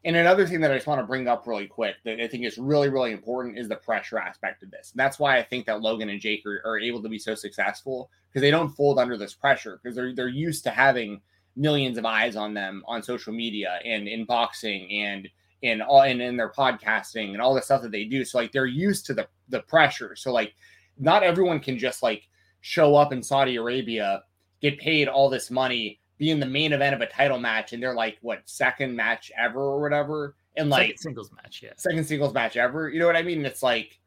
And 0.05 0.17
another 0.17 0.45
thing 0.45 0.59
that 0.61 0.71
I 0.71 0.75
just 0.75 0.87
want 0.87 0.99
to 0.99 1.07
bring 1.07 1.29
up 1.29 1.47
really 1.47 1.65
quick 1.65 1.95
that 2.03 2.19
I 2.19 2.27
think 2.27 2.43
is 2.43 2.57
really, 2.57 2.89
really 2.89 3.13
important 3.13 3.57
is 3.57 3.69
the 3.69 3.77
pressure 3.77 4.19
aspect 4.19 4.61
of 4.61 4.69
this. 4.69 4.91
And 4.91 4.99
that's 4.99 5.17
why 5.17 5.37
I 5.37 5.43
think 5.43 5.65
that 5.65 5.81
Logan 5.81 6.09
and 6.09 6.19
Jake 6.19 6.45
are, 6.45 6.61
are 6.65 6.77
able 6.77 7.01
to 7.01 7.07
be 7.07 7.17
so 7.17 7.35
successful 7.35 8.11
because 8.27 8.41
they 8.41 8.51
don't 8.51 8.75
fold 8.75 8.99
under 8.99 9.17
this 9.17 9.33
pressure 9.33 9.79
because 9.81 9.95
they're 9.95 10.13
they're 10.13 10.27
used 10.27 10.63
to 10.65 10.71
having 10.71 11.21
millions 11.55 11.97
of 11.97 12.05
eyes 12.05 12.35
on 12.35 12.53
them 12.53 12.83
on 12.87 13.01
social 13.01 13.31
media 13.31 13.79
and 13.85 14.07
in 14.07 14.25
boxing 14.25 14.91
and 14.91 15.29
in 15.63 15.81
all 15.81 16.01
and 16.01 16.21
in 16.21 16.37
their 16.37 16.51
podcasting 16.51 17.31
and 17.31 17.41
all 17.41 17.55
the 17.55 17.61
stuff 17.61 17.81
that 17.81 17.91
they 17.91 18.03
do. 18.03 18.23
So 18.23 18.37
like 18.37 18.51
they're 18.51 18.65
used 18.65 19.05
to 19.07 19.13
the 19.13 19.27
the 19.49 19.61
pressure. 19.61 20.15
So 20.15 20.31
like 20.31 20.53
not 20.99 21.23
everyone 21.23 21.59
can 21.59 21.79
just 21.79 22.03
like 22.03 22.27
show 22.61 22.95
up 22.95 23.11
in 23.11 23.23
Saudi 23.23 23.55
Arabia, 23.55 24.23
get 24.61 24.77
paid 24.77 25.07
all 25.07 25.29
this 25.29 25.49
money, 25.49 25.99
be 26.17 26.29
in 26.29 26.39
the 26.39 26.45
main 26.45 26.73
event 26.73 26.93
of 26.93 27.01
a 27.01 27.07
title 27.07 27.39
match, 27.39 27.73
and 27.73 27.81
they're 27.81 27.95
like 27.95 28.17
what 28.21 28.41
second 28.45 28.95
match 28.95 29.31
ever 29.37 29.59
or 29.61 29.81
whatever, 29.81 30.35
and 30.57 30.69
like 30.69 30.87
Second 30.87 30.97
singles 30.99 31.31
match, 31.31 31.61
yeah. 31.63 31.71
second 31.77 32.05
singles 32.05 32.33
match 32.33 32.57
ever. 32.57 32.89
You 32.89 32.99
know 32.99 33.07
what 33.07 33.15
I 33.15 33.23
mean? 33.23 33.45
It's 33.45 33.63
like, 33.63 33.99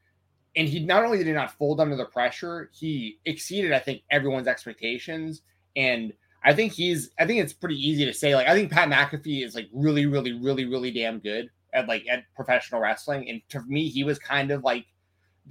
and 0.56 0.68
he 0.68 0.80
not 0.80 1.04
only 1.04 1.18
did 1.18 1.26
he 1.26 1.32
not 1.32 1.56
fold 1.56 1.80
under 1.80 1.96
the 1.96 2.04
pressure, 2.04 2.70
he 2.72 3.18
exceeded, 3.24 3.72
I 3.72 3.78
think, 3.78 4.02
everyone's 4.10 4.46
expectations. 4.46 5.42
And 5.74 6.12
I 6.44 6.54
think 6.54 6.72
he's, 6.72 7.10
I 7.18 7.26
think 7.26 7.40
it's 7.40 7.52
pretty 7.52 7.76
easy 7.76 8.04
to 8.04 8.14
say, 8.14 8.34
like, 8.34 8.46
I 8.46 8.54
think 8.54 8.70
Pat 8.70 8.88
McAfee 8.88 9.44
is 9.44 9.54
like 9.54 9.68
really, 9.72 10.06
really, 10.06 10.32
really, 10.32 10.64
really 10.64 10.90
damn 10.90 11.18
good 11.18 11.50
at 11.72 11.88
like 11.88 12.06
at 12.10 12.24
professional 12.34 12.80
wrestling. 12.80 13.28
And 13.28 13.40
to 13.50 13.62
me, 13.62 13.88
he 13.88 14.04
was 14.04 14.18
kind 14.18 14.50
of 14.50 14.64
like 14.64 14.86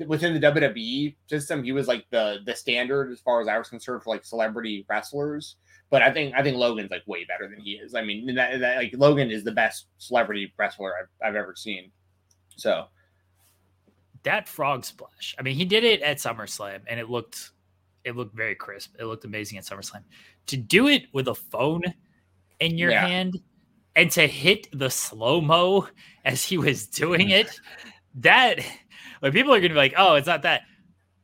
within 0.07 0.33
the 0.33 0.39
WWE 0.39 1.15
system, 1.27 1.63
he 1.63 1.71
was 1.71 1.87
like 1.87 2.05
the 2.09 2.39
the 2.45 2.55
standard 2.55 3.11
as 3.11 3.21
far 3.21 3.41
as 3.41 3.47
I 3.47 3.57
was 3.57 3.69
concerned 3.69 4.03
for 4.03 4.13
like 4.13 4.25
celebrity 4.25 4.85
wrestlers. 4.89 5.55
But 5.89 6.01
I 6.01 6.11
think 6.11 6.33
I 6.35 6.43
think 6.43 6.57
Logan's 6.57 6.91
like 6.91 7.03
way 7.07 7.25
better 7.25 7.47
than 7.47 7.59
he 7.59 7.73
is. 7.73 7.95
I 7.95 8.03
mean, 8.03 8.33
that, 8.35 8.59
that 8.59 8.77
like 8.77 8.93
Logan 8.97 9.31
is 9.31 9.43
the 9.43 9.51
best 9.51 9.87
celebrity 9.99 10.51
wrestler 10.57 10.93
I've, 10.99 11.29
I've 11.29 11.35
ever 11.35 11.55
seen. 11.55 11.91
So 12.57 12.85
that 14.23 14.47
frog 14.47 14.83
splash. 14.83 15.35
I 15.37 15.43
mean, 15.43 15.55
he 15.55 15.65
did 15.65 15.83
it 15.83 16.01
at 16.01 16.17
SummerSlam, 16.17 16.81
and 16.87 16.99
it 16.99 17.09
looked 17.09 17.51
it 18.05 18.15
looked 18.15 18.35
very 18.35 18.55
crisp. 18.55 18.95
It 18.99 19.05
looked 19.05 19.25
amazing 19.25 19.57
at 19.57 19.65
SummerSlam. 19.65 20.03
To 20.47 20.57
do 20.57 20.87
it 20.87 21.07
with 21.11 21.27
a 21.27 21.35
phone 21.35 21.81
in 22.59 22.77
your 22.77 22.91
Yeah. 22.91 23.05
hand 23.07 23.41
and 23.95 24.09
to 24.11 24.27
hit 24.27 24.67
the 24.71 24.89
slow 24.89 25.41
mo 25.41 25.87
as 26.23 26.43
he 26.43 26.57
was 26.57 26.87
doing 26.87 27.29
it, 27.31 27.59
that 28.15 28.59
like 29.21 29.33
people 29.33 29.53
are 29.53 29.59
gonna 29.59 29.69
be 29.73 29.75
like, 29.75 29.95
oh, 29.97 30.15
it's 30.15 30.27
not 30.27 30.43
that. 30.43 30.61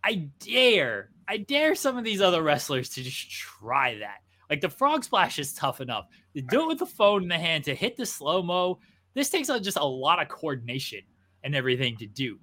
I 0.03 0.29
dare, 0.39 1.11
I 1.27 1.38
dare 1.38 1.75
some 1.75 1.97
of 1.97 2.03
these 2.03 2.21
other 2.21 2.41
wrestlers 2.41 2.89
to 2.89 3.03
just 3.03 3.29
try 3.29 4.00
that. 4.00 4.17
Like 4.50 4.61
the 4.61 4.69
frog 4.69 5.03
splash 5.03 5.39
is 5.39 5.53
tough 5.53 5.79
enough. 5.79 6.07
To 6.35 6.41
do 6.41 6.63
it 6.63 6.67
with 6.67 6.79
the 6.79 6.85
phone 6.85 7.23
in 7.23 7.29
the 7.29 7.38
hand 7.38 7.63
to 7.65 7.75
hit 7.75 7.95
the 7.95 8.05
slow 8.05 8.41
mo, 8.41 8.79
this 9.13 9.29
takes 9.29 9.50
uh, 9.50 9.59
just 9.59 9.77
a 9.77 9.85
lot 9.85 10.21
of 10.21 10.27
coordination 10.27 11.01
and 11.43 11.55
everything 11.55 11.95
to 11.97 12.07
do. 12.07 12.39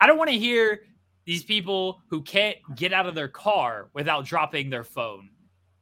I 0.00 0.06
don't 0.06 0.18
want 0.18 0.30
to 0.30 0.38
hear 0.38 0.82
these 1.28 1.44
people 1.44 2.00
who 2.08 2.22
can't 2.22 2.56
get 2.74 2.94
out 2.94 3.04
of 3.04 3.14
their 3.14 3.28
car 3.28 3.90
without 3.92 4.24
dropping 4.24 4.70
their 4.70 4.82
phone 4.82 5.28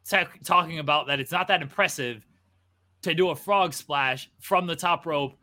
ta- 0.05 0.27
talking 0.45 0.81
about 0.81 1.07
that 1.07 1.21
it's 1.21 1.31
not 1.31 1.47
that 1.47 1.63
impressive 1.63 2.27
to 3.03 3.15
do 3.15 3.31
a 3.31 3.37
frog 3.37 3.73
splash 3.73 4.29
from 4.41 4.67
the 4.67 4.75
top 4.75 5.07
rope 5.07 5.39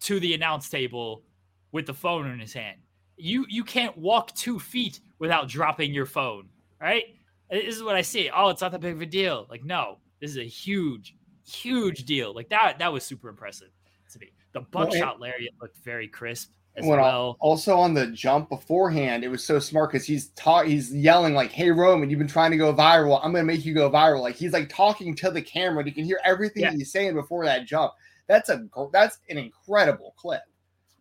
to 0.00 0.18
the 0.18 0.34
announce 0.34 0.68
table 0.68 1.22
with 1.70 1.86
the 1.86 1.94
phone 1.94 2.28
in 2.28 2.40
his 2.40 2.52
hand. 2.52 2.78
You 3.16 3.46
you 3.48 3.62
can't 3.62 3.96
walk 3.96 4.34
two 4.34 4.58
feet 4.58 4.98
without 5.20 5.48
dropping 5.48 5.94
your 5.94 6.06
phone, 6.06 6.48
right? 6.80 7.04
This 7.48 7.76
is 7.76 7.84
what 7.84 7.94
I 7.94 8.02
see. 8.02 8.28
Oh, 8.34 8.48
it's 8.48 8.60
not 8.60 8.72
that 8.72 8.80
big 8.80 8.94
of 8.94 9.02
a 9.02 9.06
deal. 9.06 9.46
Like, 9.48 9.64
no, 9.64 9.98
this 10.20 10.32
is 10.32 10.38
a 10.38 10.48
huge, 10.48 11.14
huge 11.46 12.06
deal. 12.06 12.34
Like 12.34 12.48
that, 12.48 12.80
that 12.80 12.92
was 12.92 13.04
super 13.04 13.28
impressive 13.28 13.70
to 14.12 14.18
me. 14.18 14.32
The 14.52 14.60
Well, 14.72 14.86
buckshot 14.86 15.20
lariat 15.20 15.54
looked 15.60 15.78
very 15.78 16.08
crisp 16.08 16.50
as 16.78 16.84
When 16.86 16.98
well. 17.00 17.36
also 17.40 17.76
on 17.76 17.94
the 17.94 18.06
jump 18.08 18.48
beforehand, 18.48 19.24
it 19.24 19.28
was 19.28 19.44
so 19.44 19.58
smart 19.58 19.90
because 19.92 20.06
he's 20.06 20.28
ta- 20.30 20.62
he's 20.62 20.94
yelling 20.94 21.34
like, 21.34 21.52
"Hey 21.52 21.70
Roman, 21.70 22.08
you've 22.10 22.18
been 22.18 22.28
trying 22.28 22.50
to 22.52 22.56
go 22.56 22.72
viral. 22.74 23.20
I'm 23.22 23.32
gonna 23.32 23.44
make 23.44 23.64
you 23.64 23.74
go 23.74 23.90
viral." 23.90 24.20
Like 24.20 24.36
he's 24.36 24.52
like 24.52 24.68
talking 24.68 25.14
to 25.16 25.30
the 25.30 25.42
camera. 25.42 25.78
and 25.80 25.88
You 25.88 25.94
can 25.94 26.04
hear 26.04 26.20
everything 26.24 26.62
Yeah. 26.62 26.72
he's 26.72 26.90
saying 26.92 27.14
before 27.14 27.44
that 27.44 27.66
jump. 27.66 27.92
That's 28.26 28.48
a 28.48 28.66
that's 28.92 29.18
an 29.28 29.38
incredible 29.38 30.14
clip. 30.16 30.42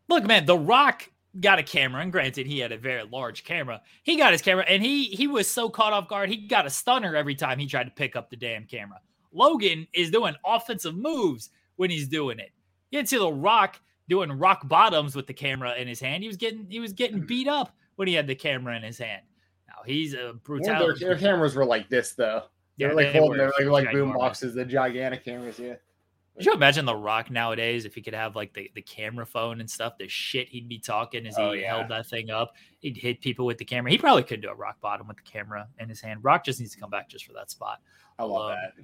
Look, 0.10 0.26
man, 0.26 0.46
The 0.46 0.58
Rock 0.58 1.10
got 1.42 1.60
a 1.60 1.64
camera, 1.64 2.02
and 2.02 2.12
granted, 2.12 2.48
he 2.48 2.60
had 2.60 2.72
a 2.72 2.78
very 2.78 3.04
large 3.04 3.44
camera. 3.44 3.82
He 4.04 4.16
got 4.16 4.32
his 4.32 4.42
camera, 4.42 4.66
and 4.68 4.82
he 4.82 5.06
he 5.06 5.28
was 5.28 5.48
so 5.50 5.70
caught 5.70 5.94
off 5.94 6.08
guard. 6.08 6.30
He 6.30 6.48
got 6.48 6.66
a 6.66 6.70
stunner 6.70 7.16
every 7.16 7.36
time 7.36 7.60
he 7.60 7.68
tried 7.68 7.84
to 7.84 7.92
pick 7.92 8.16
up 8.16 8.30
the 8.30 8.38
damn 8.38 8.66
camera. 8.66 9.00
Logan 9.34 9.88
is 9.94 10.10
doing 10.10 10.34
offensive 10.46 10.96
moves 10.96 11.50
when 11.76 11.90
he's 11.92 12.08
doing 12.08 12.40
it. 12.40 12.52
You 12.90 13.00
didn't 13.00 13.10
see 13.10 13.18
The 13.18 13.32
Rock 13.32 13.80
doing 14.10 14.32
rock 14.32 14.68
bottoms 14.68 15.16
with 15.16 15.28
the 15.28 15.34
camera 15.34 15.76
in 15.76 15.88
his 15.88 16.00
hand. 16.00 16.24
He 16.24 16.28
was 16.28 16.38
getting 16.38 16.66
he 16.70 16.80
was 16.80 16.94
getting 16.94 17.26
beat 17.26 17.48
up 17.48 17.76
when 17.96 18.08
he 18.08 18.14
had 18.14 18.28
the 18.28 18.36
camera 18.36 18.76
in 18.76 18.84
his 18.84 18.98
hand. 18.98 19.22
Now 19.68 19.84
he's 19.86 20.14
a 20.14 20.18
Their, 20.18 20.34
brutality. 20.34 21.06
their 21.06 21.18
cameras 21.18 21.56
were 21.56 21.66
like 21.66 21.90
this 21.90 22.14
though. 22.14 22.44
They 22.78 22.86
Yeah, 22.86 22.94
like 22.94 23.12
they 23.14 23.20
holding 23.20 23.40
were 23.40 23.52
their 23.58 23.70
like, 23.72 23.86
like 23.86 23.94
boom 23.94 24.14
boxes, 24.14 24.54
the 24.54 24.66
gigantic 24.66 25.26
cameras. 25.26 25.60
Yeah. 25.60 25.76
Could 26.36 26.46
you 26.46 26.54
imagine 26.54 26.86
The 26.86 26.96
Rock 26.96 27.32
nowadays 27.32 27.84
if 27.86 27.96
he 27.96 28.02
could 28.04 28.14
have 28.14 28.36
like 28.36 28.54
the, 28.54 28.70
the 28.76 28.82
camera 28.84 29.26
phone 29.26 29.60
and 29.60 29.68
stuff, 29.68 29.98
the 29.98 30.08
shit 30.08 30.48
he'd 30.48 30.70
be 30.70 30.78
talking 30.78 31.26
as 31.26 31.36
he 31.36 31.42
Oh, 31.42 31.52
yeah. 31.54 31.76
held 31.76 31.90
that 31.90 32.06
thing 32.06 32.30
up. 32.30 32.54
He'd 32.78 32.96
hit 32.96 33.22
people 33.22 33.44
with 33.48 33.58
the 33.58 33.66
camera. 33.66 33.90
He 33.92 33.98
probably 33.98 34.22
could 34.22 34.42
do 34.42 34.50
a 34.50 34.54
rock 34.54 34.80
bottom 34.80 35.08
with 35.08 35.18
the 35.18 35.24
camera 35.24 35.68
in 35.80 35.90
his 35.90 36.00
hand. 36.00 36.24
Rock 36.24 36.46
just 36.46 36.60
needs 36.60 36.74
to 36.74 36.80
come 36.80 36.92
back 36.92 37.10
just 37.10 37.26
for 37.26 37.34
that 37.34 37.50
spot. 37.50 37.80
I 38.20 38.24
love 38.24 38.52
Um, 38.52 38.56
that. 38.56 38.84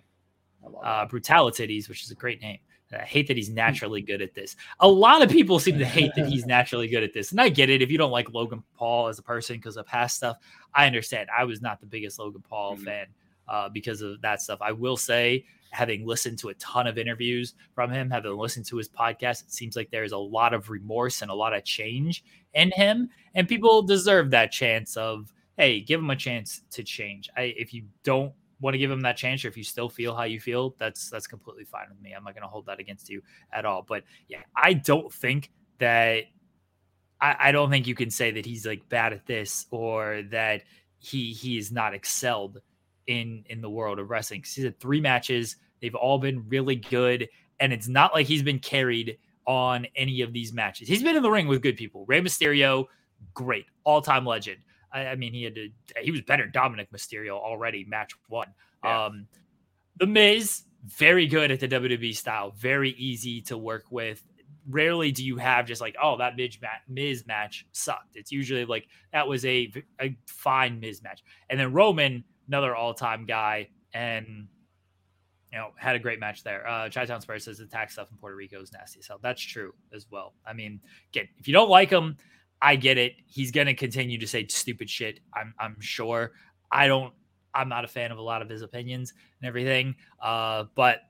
I 0.66 0.70
love 0.70 0.84
Uh. 0.84 1.06
Brutalities, 1.08 1.88
which 1.90 2.02
is 2.04 2.10
a 2.10 2.16
great 2.16 2.42
name. 2.42 2.58
I 2.96 3.04
hate 3.04 3.28
that 3.28 3.38
he's 3.38 3.50
naturally 3.50 4.02
good 4.02 4.22
at 4.22 4.34
this. 4.34 4.56
A 4.80 4.88
lot 4.88 5.22
of 5.22 5.30
people 5.30 5.60
seem 5.60 5.78
to 5.80 5.86
hate 5.86 6.12
that 6.16 6.28
he's 6.28 6.46
naturally 6.46 6.88
good 6.88 7.04
at 7.04 7.14
this. 7.14 7.32
And 7.32 7.42
I 7.42 7.50
get 7.50 7.70
it. 7.70 7.82
If 7.82 7.92
you 7.92 7.98
don't 7.98 8.12
like 8.12 8.34
Logan 8.34 8.64
Paul 8.76 9.08
as 9.08 9.20
a 9.20 9.24
person 9.24 9.58
because 9.58 9.78
of 9.78 9.86
past 9.86 10.18
stuff, 10.18 10.38
I 10.74 10.86
understand. 10.88 11.30
I 11.36 11.44
was 11.44 11.62
not 11.62 11.80
the 11.80 11.86
biggest 11.86 12.20
Logan 12.20 12.44
Paul 12.48 12.78
Mhm. 12.78 12.84
fan 12.84 13.06
uh, 13.48 13.70
because 13.70 14.02
of 14.02 14.22
that 14.22 14.42
stuff. 14.42 14.60
I 14.62 14.72
will 14.72 14.98
say, 14.98 15.46
having 15.72 16.06
listened 16.06 16.38
to 16.40 16.50
a 16.50 16.54
ton 16.56 16.86
of 16.86 16.98
interviews 17.00 17.56
from 17.74 17.90
him, 17.92 18.10
having 18.10 18.32
listened 18.38 18.66
to 18.68 18.78
his 18.78 18.88
podcast, 18.88 19.44
it 19.44 19.52
seems 19.52 19.76
like 19.76 19.90
there's 19.90 20.12
a 20.12 20.18
lot 20.18 20.54
of 20.54 20.70
remorse 20.70 21.24
and 21.24 21.32
a 21.32 21.34
lot 21.34 21.52
of 21.54 21.64
change 21.66 22.24
in 22.54 22.72
him. 22.72 23.10
And 23.34 23.48
people 23.48 23.82
deserve 23.82 24.30
that 24.32 24.52
chance 24.52 24.96
of, 24.96 25.34
hey, 25.58 25.82
give 25.82 26.00
him 26.00 26.12
a 26.12 26.16
chance 26.16 26.62
to 26.72 26.84
change. 26.84 27.28
I, 27.36 27.54
if 27.58 27.74
you 27.74 27.84
don't 28.04 28.32
want 28.64 28.74
to 28.76 28.80
give 28.80 28.90
him 28.90 29.02
that 29.02 29.18
chance, 29.18 29.44
or 29.44 29.50
if 29.50 29.58
you 29.58 29.64
still 29.64 29.90
feel 29.90 30.16
how 30.16 30.24
you 30.24 30.40
feel, 30.40 30.76
that's 30.80 31.10
that's 31.10 31.28
completely 31.28 31.66
fine 31.66 31.88
with 31.90 32.02
me. 32.02 32.14
I'm 32.14 32.24
not 32.24 32.34
going 32.34 32.44
to 32.44 32.48
hold 32.48 32.66
that 32.68 32.80
against 32.80 33.10
you 33.10 33.22
at 33.52 33.66
all. 33.66 33.84
But 33.88 34.04
yeah, 34.30 34.40
I 34.56 34.74
don't 34.74 35.12
think 35.12 35.52
that 35.80 36.24
I, 37.20 37.36
I 37.40 37.52
don't 37.52 37.70
think 37.70 37.86
you 37.86 37.94
can 37.94 38.10
say 38.10 38.32
that 38.32 38.46
he's 38.46 38.66
like 38.66 38.88
bad 38.90 39.14
at 39.14 39.26
this 39.26 39.66
or 39.70 40.24
that 40.32 40.64
he 40.98 41.34
he 41.34 41.58
is 41.58 41.72
not 41.72 41.94
excelled 41.94 42.60
in 43.06 43.44
in 43.50 43.62
the 43.62 43.70
world 43.70 44.00
of 44.00 44.10
wrestling. 44.10 44.44
He's 44.48 44.64
had 44.64 44.80
three 44.80 45.02
matches; 45.02 45.58
they've 45.82 45.94
all 45.94 46.18
been 46.18 46.48
really 46.48 46.78
good, 46.78 47.28
and 47.60 47.74
it's 47.74 47.90
not 47.90 48.14
like 48.14 48.28
he's 48.28 48.44
been 48.44 48.60
carried 48.60 49.18
on 49.46 49.86
any 49.98 50.22
of 50.22 50.32
these 50.32 50.54
matches. 50.54 50.88
He's 50.88 51.04
been 51.04 51.18
in 51.18 51.22
the 51.22 51.30
ring 51.30 51.48
with 51.48 51.62
good 51.62 51.76
people. 51.76 52.06
Rey 52.06 52.22
Mysterio, 52.22 52.86
great, 53.34 53.66
all 53.84 54.02
time 54.02 54.26
legend. 54.26 54.60
I, 54.94 55.08
I 55.08 55.16
mean, 55.16 55.34
he 55.34 55.44
had 55.44 55.56
to, 55.56 55.70
he 56.02 56.12
was 56.12 56.22
better 56.22 56.48
Dominic 56.48 56.92
Mysterio 56.92 57.32
already, 57.32 57.86
match 57.86 58.14
one. 58.28 58.54
Yeah. 58.84 59.06
Um, 59.06 59.28
the 59.98 60.08
Miz, 60.08 60.64
very 60.86 61.28
good 61.28 61.52
at 61.52 61.60
the 61.60 61.68
WWE 61.68 62.16
style, 62.16 62.54
very 62.58 62.92
easy 62.92 63.42
to 63.44 63.58
work 63.58 63.86
with. 63.90 64.24
Rarely 64.70 65.12
do 65.12 65.26
you 65.26 65.38
have 65.38 65.66
just 65.66 65.82
like, 65.82 65.96
oh, 66.02 66.18
that 66.18 66.38
Miz, 66.38 66.58
ma- 66.62 66.70
Miz 66.88 67.26
match 67.28 67.66
sucked. 67.74 68.16
It's 68.16 68.32
usually 68.32 68.66
like 68.66 68.88
that 69.12 69.28
was 69.28 69.44
a, 69.46 69.72
a 70.00 70.16
fine 70.26 70.80
Miz 70.80 71.04
match. 71.04 71.24
And 71.50 71.60
then 71.60 71.74
Roman, 71.74 72.24
another 72.48 72.76
all 72.76 72.94
time 72.94 73.26
guy, 73.26 73.70
and 73.94 74.48
you 75.52 75.60
know, 75.60 75.70
had 75.76 75.96
a 75.96 76.00
great 76.00 76.20
match 76.20 76.44
there. 76.44 76.68
Uh, 76.68 76.90
Chi 76.90 77.06
Town 77.06 77.22
Spurs 77.22 77.44
says 77.44 77.60
the 77.60 77.68
tax 77.68 77.94
stuff 77.94 78.08
in 78.10 78.18
Puerto 78.18 78.36
Rico 78.36 78.60
is 78.60 78.74
nasty. 78.74 79.04
So 79.04 79.20
that's 79.22 79.40
true 79.40 79.74
as 79.94 80.08
well. 80.10 80.34
I 80.48 80.54
mean, 80.54 80.80
again, 81.14 81.28
if 81.40 81.48
you 81.48 81.54
don't 81.54 81.70
like 81.70 81.92
him, 81.92 82.18
I 82.64 82.78
get 82.78 82.98
it. 82.98 83.14
He's 83.28 83.52
going 83.52 83.68
to 83.68 83.76
continue 83.76 84.18
to 84.18 84.26
say 84.26 84.48
stupid 84.48 84.90
shit. 84.90 85.20
I'm, 85.36 85.54
I'm 85.60 85.76
sure. 85.80 86.32
I 86.72 86.88
don't, 86.88 87.14
I'm 87.54 87.70
not 87.70 87.84
a 87.84 87.88
fan 87.88 88.12
of 88.12 88.18
a 88.18 88.22
lot 88.22 88.42
of 88.42 88.50
his 88.50 88.62
opinions 88.62 89.14
and 89.40 89.48
everything. 89.48 89.96
Uh, 90.22 90.64
but 90.74 91.02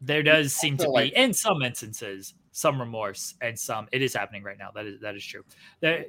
there 0.00 0.22
does 0.22 0.54
seem 0.54 0.78
to 0.78 0.86
also 0.86 1.02
be, 1.02 1.14
in 1.14 1.34
some 1.34 1.62
instances, 1.62 2.34
some 2.50 2.80
remorse 2.80 3.34
and 3.40 3.56
some, 3.56 3.86
it 3.92 4.02
is 4.02 4.14
happening 4.14 4.42
right 4.42 4.58
now. 4.58 4.70
That 4.74 4.86
is, 4.86 5.00
that 5.02 5.14
is 5.14 5.24
true. 5.24 5.44
The, 5.80 6.06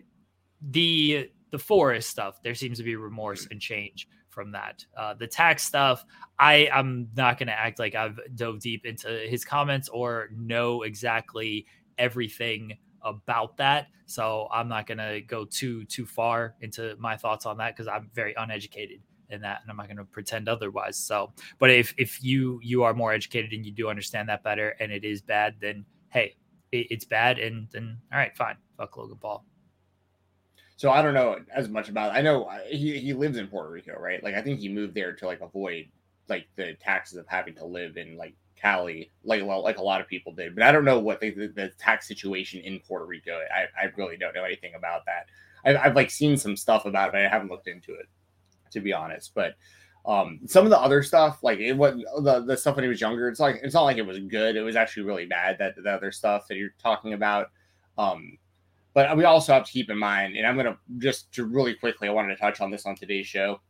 the, 0.71 1.29
the 1.51 1.59
forest 1.59 2.09
stuff, 2.09 2.41
there 2.41 2.55
seems 2.55 2.77
to 2.79 2.83
be 2.83 2.95
remorse 2.95 3.45
and 3.51 3.61
change 3.61 4.07
from 4.29 4.51
that. 4.51 4.83
Uh, 4.97 5.13
the 5.13 5.27
tax 5.27 5.63
stuff, 5.63 6.03
I 6.39 6.67
I'm 6.73 7.07
not 7.15 7.37
going 7.37 7.47
to 7.47 7.53
act 7.53 7.77
like 7.77 7.93
I've 7.93 8.19
dove 8.33 8.59
deep 8.59 8.83
into 8.83 9.07
his 9.29 9.45
comments 9.45 9.89
or 9.89 10.29
know 10.35 10.81
exactly 10.81 11.67
everything 11.99 12.75
about 13.03 13.57
that. 13.57 13.87
So 14.05 14.47
I'm 14.51 14.67
not 14.67 14.87
going 14.87 14.97
to 14.97 15.21
go 15.21 15.45
too 15.45 15.85
too 15.85 16.05
far 16.05 16.55
into 16.61 16.95
my 16.99 17.15
thoughts 17.17 17.45
on 17.45 17.57
that 17.57 17.75
because 17.75 17.87
I'm 17.87 18.09
very 18.13 18.33
uneducated 18.37 18.99
in 19.29 19.41
that, 19.41 19.61
and 19.61 19.71
I'm 19.71 19.77
not 19.77 19.87
going 19.87 19.97
to 19.97 20.05
pretend 20.05 20.47
otherwise. 20.47 20.97
So, 20.97 21.31
but 21.59 21.69
if 21.69 21.93
if 21.97 22.23
you 22.23 22.59
you 22.63 22.83
are 22.83 22.93
more 22.93 23.13
educated 23.13 23.53
and 23.53 23.65
you 23.65 23.71
do 23.71 23.89
understand 23.89 24.29
that 24.29 24.43
better, 24.43 24.75
and 24.79 24.91
it 24.91 25.03
is 25.03 25.21
bad, 25.21 25.55
then 25.59 25.85
hey, 26.09 26.35
it, 26.71 26.87
it's 26.89 27.05
bad, 27.05 27.39
and 27.39 27.67
then 27.71 27.97
all 28.11 28.19
right, 28.19 28.35
fine, 28.35 28.57
fuck 28.77 28.95
Logan 28.97 29.17
Paul. 29.21 29.45
So 30.75 30.91
I 30.91 31.01
don't 31.01 31.13
know 31.13 31.37
as 31.53 31.69
much 31.69 31.89
about. 31.89 32.13
I 32.13 32.21
know 32.21 32.45
uh, 32.45 32.59
he 32.69 32.99
he 32.99 33.13
lives 33.13 33.37
in 33.37 33.47
Puerto 33.47 33.69
Rico, 33.69 33.97
right? 33.99 34.23
Like 34.23 34.35
I 34.35 34.41
think 34.41 34.59
he 34.59 34.69
moved 34.69 34.93
there 34.93 35.13
to 35.13 35.25
like 35.25 35.41
avoid 35.41 35.87
like 36.29 36.47
the 36.55 36.73
taxes 36.75 37.17
of 37.17 37.25
having 37.27 37.55
to 37.55 37.65
live 37.65 37.97
in 37.97 38.17
like 38.17 38.35
Cali, 38.63 39.11
like 39.23 39.43
like 39.43 39.77
a 39.77 39.83
lot 39.83 39.99
of 39.99 40.07
people 40.07 40.33
did. 40.33 40.55
But 40.55 40.63
I 40.63 40.71
don't 40.71 40.85
know 40.85 40.99
what 40.99 41.19
the, 41.19 41.31
the, 41.31 41.47
the 41.47 41.71
tax 41.77 42.07
situation 42.07 42.61
in 42.61 42.79
Puerto 42.79 43.05
Rico. 43.05 43.37
I, 43.53 43.65
I 43.79 43.91
really 43.97 44.17
don't 44.17 44.33
know 44.33 44.45
anything 44.45 44.75
about 44.75 45.05
that. 45.05 45.27
I've, 45.65 45.75
I've 45.75 45.95
like 45.95 46.09
seen 46.09 46.37
some 46.37 46.55
stuff 46.55 46.85
about 46.85 47.09
it, 47.09 47.11
but 47.11 47.21
I 47.21 47.27
haven't 47.27 47.51
looked 47.51 47.67
into 47.67 47.93
it 47.93 48.07
to 48.73 48.81
be 48.81 48.93
honest. 48.93 49.33
But 49.33 49.55
um, 50.05 50.41
some 50.45 50.65
of 50.65 50.69
the 50.69 50.79
other 50.79 51.01
stuff, 51.01 51.43
like 51.43 51.59
it 51.59 51.73
was 51.73 52.03
the, 52.21 52.41
the 52.41 52.57
stuff 52.57 52.75
when 52.75 52.83
he 52.83 52.89
was 52.89 52.99
younger, 52.99 53.29
it's 53.29 53.39
like 53.39 53.59
it's 53.63 53.73
not 53.73 53.83
like 53.83 53.97
it 53.97 54.05
was 54.05 54.19
good. 54.19 54.55
It 54.55 54.61
was 54.61 54.75
actually 54.75 55.03
really 55.03 55.25
bad. 55.25 55.57
That 55.59 55.75
the 55.81 55.91
other 55.91 56.11
stuff 56.11 56.47
that 56.47 56.57
you're 56.57 56.75
talking 56.81 57.13
about. 57.13 57.51
Um, 57.97 58.37
but 58.93 59.15
we 59.17 59.23
also 59.23 59.53
have 59.53 59.65
to 59.65 59.71
keep 59.71 59.89
in 59.89 59.97
mind, 59.97 60.35
and 60.35 60.45
I'm 60.45 60.57
gonna 60.57 60.77
just 60.97 61.31
to 61.33 61.45
really 61.45 61.73
quickly, 61.73 62.07
I 62.07 62.11
wanted 62.11 62.35
to 62.35 62.41
touch 62.41 62.61
on 62.61 62.69
this 62.69 62.85
on 62.85 62.95
today's 62.95 63.27
show. 63.27 63.61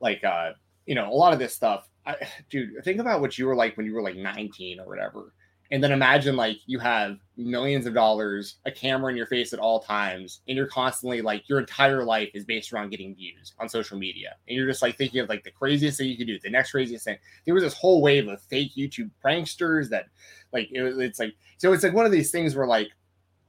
Like, 0.00 0.22
uh, 0.24 0.52
you 0.86 0.94
know, 0.94 1.10
a 1.10 1.14
lot 1.14 1.32
of 1.32 1.38
this 1.38 1.54
stuff, 1.54 1.88
I, 2.06 2.16
dude. 2.50 2.82
Think 2.84 3.00
about 3.00 3.20
what 3.20 3.38
you 3.38 3.46
were 3.46 3.56
like 3.56 3.76
when 3.76 3.86
you 3.86 3.94
were 3.94 4.02
like 4.02 4.16
19 4.16 4.80
or 4.80 4.86
whatever, 4.86 5.32
And 5.70 5.82
then 5.82 5.92
imagine 5.92 6.36
like 6.36 6.58
you 6.66 6.78
have 6.78 7.18
millions 7.36 7.86
of 7.86 7.94
dollars, 7.94 8.56
a 8.66 8.70
camera 8.70 9.10
in 9.10 9.16
your 9.16 9.26
face 9.26 9.52
at 9.52 9.58
all 9.58 9.80
times, 9.80 10.40
and 10.48 10.56
you're 10.56 10.66
constantly 10.66 11.22
like 11.22 11.48
your 11.48 11.58
entire 11.58 12.04
life 12.04 12.30
is 12.34 12.44
based 12.44 12.72
around 12.72 12.90
getting 12.90 13.14
views 13.14 13.54
on 13.58 13.68
social 13.68 13.98
media. 13.98 14.36
And 14.48 14.56
you're 14.56 14.68
just 14.68 14.82
like 14.82 14.96
thinking 14.96 15.20
of 15.20 15.28
like 15.28 15.44
the 15.44 15.50
craziest 15.50 15.98
thing 15.98 16.08
you 16.08 16.16
could 16.16 16.26
do, 16.26 16.38
the 16.38 16.50
next 16.50 16.70
craziest 16.70 17.04
thing. 17.04 17.18
There 17.44 17.54
was 17.54 17.64
this 17.64 17.74
whole 17.74 18.02
wave 18.02 18.28
of 18.28 18.40
fake 18.42 18.72
YouTube 18.76 19.10
pranksters 19.24 19.88
that 19.90 20.06
like 20.52 20.68
it, 20.70 20.82
it's 20.98 21.18
like 21.18 21.34
so 21.58 21.72
it's 21.72 21.82
like 21.82 21.94
one 21.94 22.06
of 22.06 22.12
these 22.12 22.30
things 22.30 22.54
where 22.54 22.66
like 22.66 22.88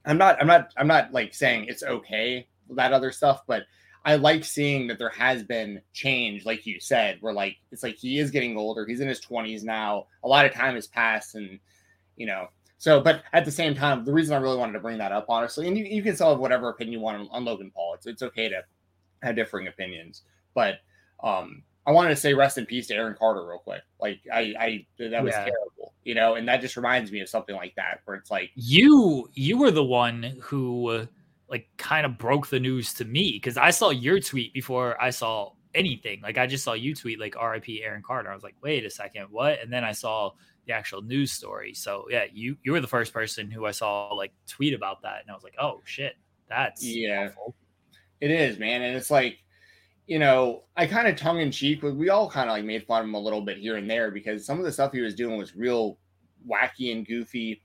I'm 0.05 0.17
not 0.17 0.39
I'm 0.39 0.47
not 0.47 0.71
I'm 0.77 0.87
not 0.87 1.11
like 1.11 1.33
saying 1.33 1.65
it's 1.67 1.83
okay 1.83 2.47
that 2.71 2.93
other 2.93 3.11
stuff, 3.11 3.41
but 3.47 3.63
I 4.05 4.15
like 4.17 4.45
seeing 4.45 4.87
that 4.87 4.99
there 4.99 5.09
has 5.09 5.43
been 5.43 5.81
change, 5.93 6.45
like 6.45 6.65
you 6.67 6.79
said, 6.79 7.17
where 7.21 7.33
like 7.33 7.57
it's 7.71 7.83
like 7.83 7.95
he 7.95 8.19
is 8.19 8.31
getting 8.31 8.55
older. 8.57 8.85
He's 8.85 8.99
in 9.01 9.07
his 9.07 9.19
20s 9.19 9.63
now. 9.63 10.07
A 10.23 10.27
lot 10.27 10.45
of 10.45 10.53
time 10.53 10.75
has 10.75 10.87
passed, 10.87 11.35
and 11.35 11.59
you 12.15 12.27
know, 12.27 12.47
so 12.77 13.01
but 13.01 13.23
at 13.33 13.45
the 13.45 13.51
same 13.51 13.73
time, 13.75 14.05
the 14.05 14.13
reason 14.13 14.35
I 14.35 14.39
really 14.39 14.57
wanted 14.57 14.73
to 14.73 14.79
bring 14.79 14.99
that 14.99 15.11
up, 15.11 15.25
honestly, 15.29 15.67
and 15.67 15.77
you, 15.77 15.85
you 15.85 16.03
can 16.03 16.15
still 16.15 16.29
have 16.29 16.39
whatever 16.39 16.69
opinion 16.69 16.93
you 16.93 16.99
want 16.99 17.17
on, 17.17 17.27
on 17.31 17.45
Logan 17.45 17.71
Paul. 17.73 17.95
It's 17.95 18.05
it's 18.05 18.21
okay 18.21 18.47
to 18.49 18.63
have 19.23 19.35
differing 19.35 19.67
opinions, 19.67 20.21
but 20.53 20.75
um 21.23 21.63
I 21.87 21.91
wanted 21.91 22.09
to 22.09 22.15
say 22.15 22.33
rest 22.33 22.57
in 22.57 22.65
peace 22.65 22.87
to 22.87 22.95
Aaron 22.95 23.15
Carter 23.17 23.45
real 23.47 23.59
quick. 23.59 23.81
Like 23.99 24.19
I, 24.31 24.55
I 24.59 24.85
that 24.99 25.23
was 25.23 25.33
Yeah. 25.33 25.43
terrible, 25.43 25.93
you 26.03 26.15
know, 26.15 26.35
and 26.35 26.47
that 26.47 26.61
just 26.61 26.77
reminds 26.77 27.11
me 27.11 27.21
of 27.21 27.29
something 27.29 27.55
like 27.55 27.75
that, 27.75 28.01
where 28.05 28.17
it's 28.17 28.31
like, 28.31 28.51
you 28.55 29.29
you 29.33 29.57
were 29.57 29.71
the 29.71 29.83
one 29.83 30.37
who 30.41 30.89
uh, 30.89 31.05
like 31.49 31.67
kind 31.77 32.05
of 32.05 32.17
broke 32.17 32.47
the 32.47 32.59
news 32.59 32.93
to 32.95 33.05
me 33.05 33.33
because 33.33 33.57
I 33.57 33.69
saw 33.71 33.89
your 33.91 34.19
tweet 34.19 34.53
before 34.53 35.01
I 35.01 35.09
saw 35.11 35.51
anything. 35.75 36.21
Like 36.21 36.37
I 36.37 36.47
just 36.47 36.63
saw 36.63 36.73
you 36.73 36.95
tweet 36.95 37.19
like 37.19 37.35
RIP 37.41 37.65
Aaron 37.83 38.01
Carter. 38.01 38.31
I 38.31 38.33
was 38.33 38.43
like, 38.43 38.55
wait 38.63 38.85
a 38.85 38.89
second, 38.89 39.27
what? 39.29 39.59
And 39.61 39.71
then 39.71 39.83
I 39.83 39.91
saw 39.91 40.31
the 40.65 40.73
actual 40.73 41.01
news 41.01 41.31
story. 41.31 41.73
So 41.73 42.05
yeah, 42.09 42.25
you 42.33 42.57
you 42.63 42.71
were 42.71 42.79
the 42.81 42.87
first 42.87 43.13
person 43.13 43.51
who 43.51 43.65
I 43.65 43.71
saw 43.71 44.13
like 44.13 44.31
tweet 44.47 44.73
about 44.73 45.01
that, 45.03 45.21
and 45.21 45.29
I 45.29 45.33
was 45.33 45.43
like, 45.43 45.55
oh 45.59 45.81
shit, 45.85 46.15
that's 46.49 46.83
Yeah. 46.83 47.29
awful. 47.31 47.55
It 48.21 48.31
is, 48.31 48.57
man. 48.57 48.81
And 48.81 48.95
it's 48.95 49.11
like, 49.11 49.39
you 50.07 50.17
know, 50.19 50.63
I 50.77 50.87
kind 50.87 51.07
of 51.07 51.15
tongue 51.17 51.41
in 51.41 51.51
cheek, 51.51 51.81
but 51.81 51.95
we 51.95 52.09
all 52.09 52.29
kind 52.29 52.49
of 52.49 52.55
like 52.55 52.63
made 52.63 52.85
fun 52.87 53.01
of 53.01 53.07
him 53.07 53.13
a 53.13 53.19
little 53.19 53.41
bit 53.41 53.57
here 53.57 53.75
and 53.75 53.89
there 53.89 54.09
because 54.09 54.45
some 54.45 54.57
of 54.57 54.65
the 54.65 54.71
stuff 54.71 54.93
he 54.93 55.01
was 55.01 55.13
doing 55.15 55.37
was 55.37 55.55
real 55.55 55.99
wacky 56.49 56.91
and 56.95 57.05
goofy 57.05 57.61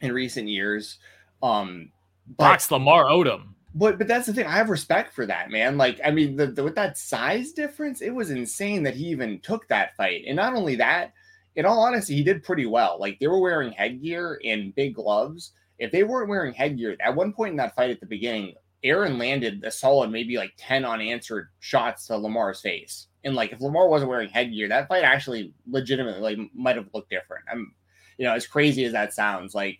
in 0.00 0.12
recent 0.12 0.46
years. 0.48 0.98
Um, 1.42 1.90
Box 2.36 2.70
Lamar 2.70 3.04
Odom. 3.04 3.54
but 3.74 3.98
but 3.98 4.06
that's 4.08 4.26
the 4.26 4.32
thing. 4.32 4.46
I 4.46 4.52
have 4.52 4.70
respect 4.70 5.12
for 5.14 5.26
that, 5.26 5.50
man. 5.50 5.76
Like, 5.76 6.00
I 6.04 6.10
mean, 6.10 6.36
the, 6.36 6.46
the 6.48 6.64
with 6.64 6.74
that 6.76 6.98
size 6.98 7.52
difference, 7.52 8.00
it 8.00 8.10
was 8.10 8.30
insane 8.30 8.82
that 8.84 8.94
he 8.94 9.06
even 9.06 9.40
took 9.40 9.68
that 9.68 9.96
fight. 9.96 10.24
And 10.26 10.36
not 10.36 10.54
only 10.54 10.76
that, 10.76 11.12
in 11.56 11.66
all 11.66 11.80
honesty, 11.80 12.14
he 12.14 12.22
did 12.22 12.42
pretty 12.44 12.66
well. 12.66 12.98
Like 13.00 13.18
they 13.18 13.26
were 13.26 13.40
wearing 13.40 13.72
headgear 13.72 14.40
and 14.44 14.74
big 14.74 14.94
gloves. 14.94 15.52
If 15.78 15.92
they 15.92 16.02
weren't 16.02 16.28
wearing 16.28 16.54
headgear, 16.54 16.96
at 17.00 17.14
one 17.14 17.32
point 17.32 17.52
in 17.52 17.56
that 17.58 17.74
fight 17.74 17.90
at 17.90 18.00
the 18.00 18.06
beginning, 18.06 18.54
Aaron 18.84 19.18
landed 19.18 19.64
a 19.64 19.70
solid 19.70 20.10
maybe 20.10 20.36
like 20.36 20.52
10 20.56 20.84
unanswered 20.84 21.48
shots 21.58 22.06
to 22.06 22.16
Lamar's 22.16 22.60
face. 22.60 23.08
And 23.24 23.34
like 23.34 23.52
if 23.52 23.60
Lamar 23.60 23.88
wasn't 23.88 24.10
wearing 24.10 24.28
headgear, 24.28 24.68
that 24.68 24.88
fight 24.88 25.04
actually 25.04 25.52
legitimately 25.68 26.20
like 26.20 26.38
might 26.54 26.76
have 26.76 26.88
looked 26.94 27.10
different. 27.10 27.44
I'm 27.50 27.74
you 28.18 28.24
know, 28.24 28.34
as 28.34 28.46
crazy 28.46 28.84
as 28.84 28.92
that 28.92 29.12
sounds, 29.12 29.54
like 29.54 29.78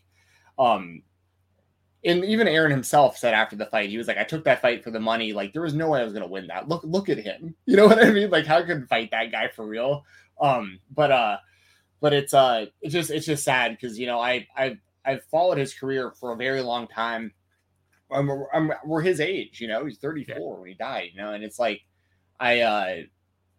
um 0.58 1.02
and 2.08 2.24
even 2.24 2.48
Aaron 2.48 2.70
himself 2.70 3.18
said 3.18 3.34
after 3.34 3.56
the 3.56 3.66
fight, 3.66 3.90
he 3.90 3.98
was 3.98 4.08
like, 4.08 4.18
I 4.18 4.24
took 4.24 4.44
that 4.44 4.62
fight 4.62 4.82
for 4.82 4.90
the 4.90 5.00
money. 5.00 5.32
Like 5.32 5.52
there 5.52 5.62
was 5.62 5.74
no 5.74 5.90
way 5.90 6.00
I 6.00 6.04
was 6.04 6.12
gonna 6.12 6.26
win 6.26 6.46
that. 6.48 6.68
Look, 6.68 6.82
look 6.84 7.08
at 7.08 7.18
him. 7.18 7.54
You 7.66 7.76
know 7.76 7.86
what 7.86 8.02
I 8.02 8.10
mean? 8.10 8.30
Like 8.30 8.46
how 8.46 8.64
could 8.64 8.88
fight 8.88 9.10
that 9.10 9.30
guy 9.30 9.48
for 9.48 9.66
real? 9.66 10.04
Um, 10.40 10.78
but 10.94 11.10
uh 11.10 11.36
but 12.00 12.12
it's 12.12 12.32
uh 12.32 12.66
it's 12.80 12.92
just 12.92 13.10
it's 13.10 13.26
just 13.26 13.44
sad 13.44 13.72
because 13.72 13.98
you 13.98 14.06
know 14.06 14.20
I 14.20 14.46
I've 14.56 14.78
I've 15.04 15.24
followed 15.24 15.58
his 15.58 15.74
career 15.74 16.12
for 16.12 16.32
a 16.32 16.36
very 16.36 16.62
long 16.62 16.86
time. 16.88 17.32
I'm, 18.10 18.30
I'm 18.54 18.72
we're 18.86 19.02
his 19.02 19.20
age, 19.20 19.60
you 19.60 19.68
know. 19.68 19.84
He's 19.84 19.98
34 19.98 20.60
when 20.60 20.68
he 20.68 20.74
died, 20.74 21.10
you 21.12 21.20
know, 21.20 21.32
and 21.32 21.44
it's 21.44 21.58
like 21.58 21.82
I 22.40 22.60
uh 22.60 22.96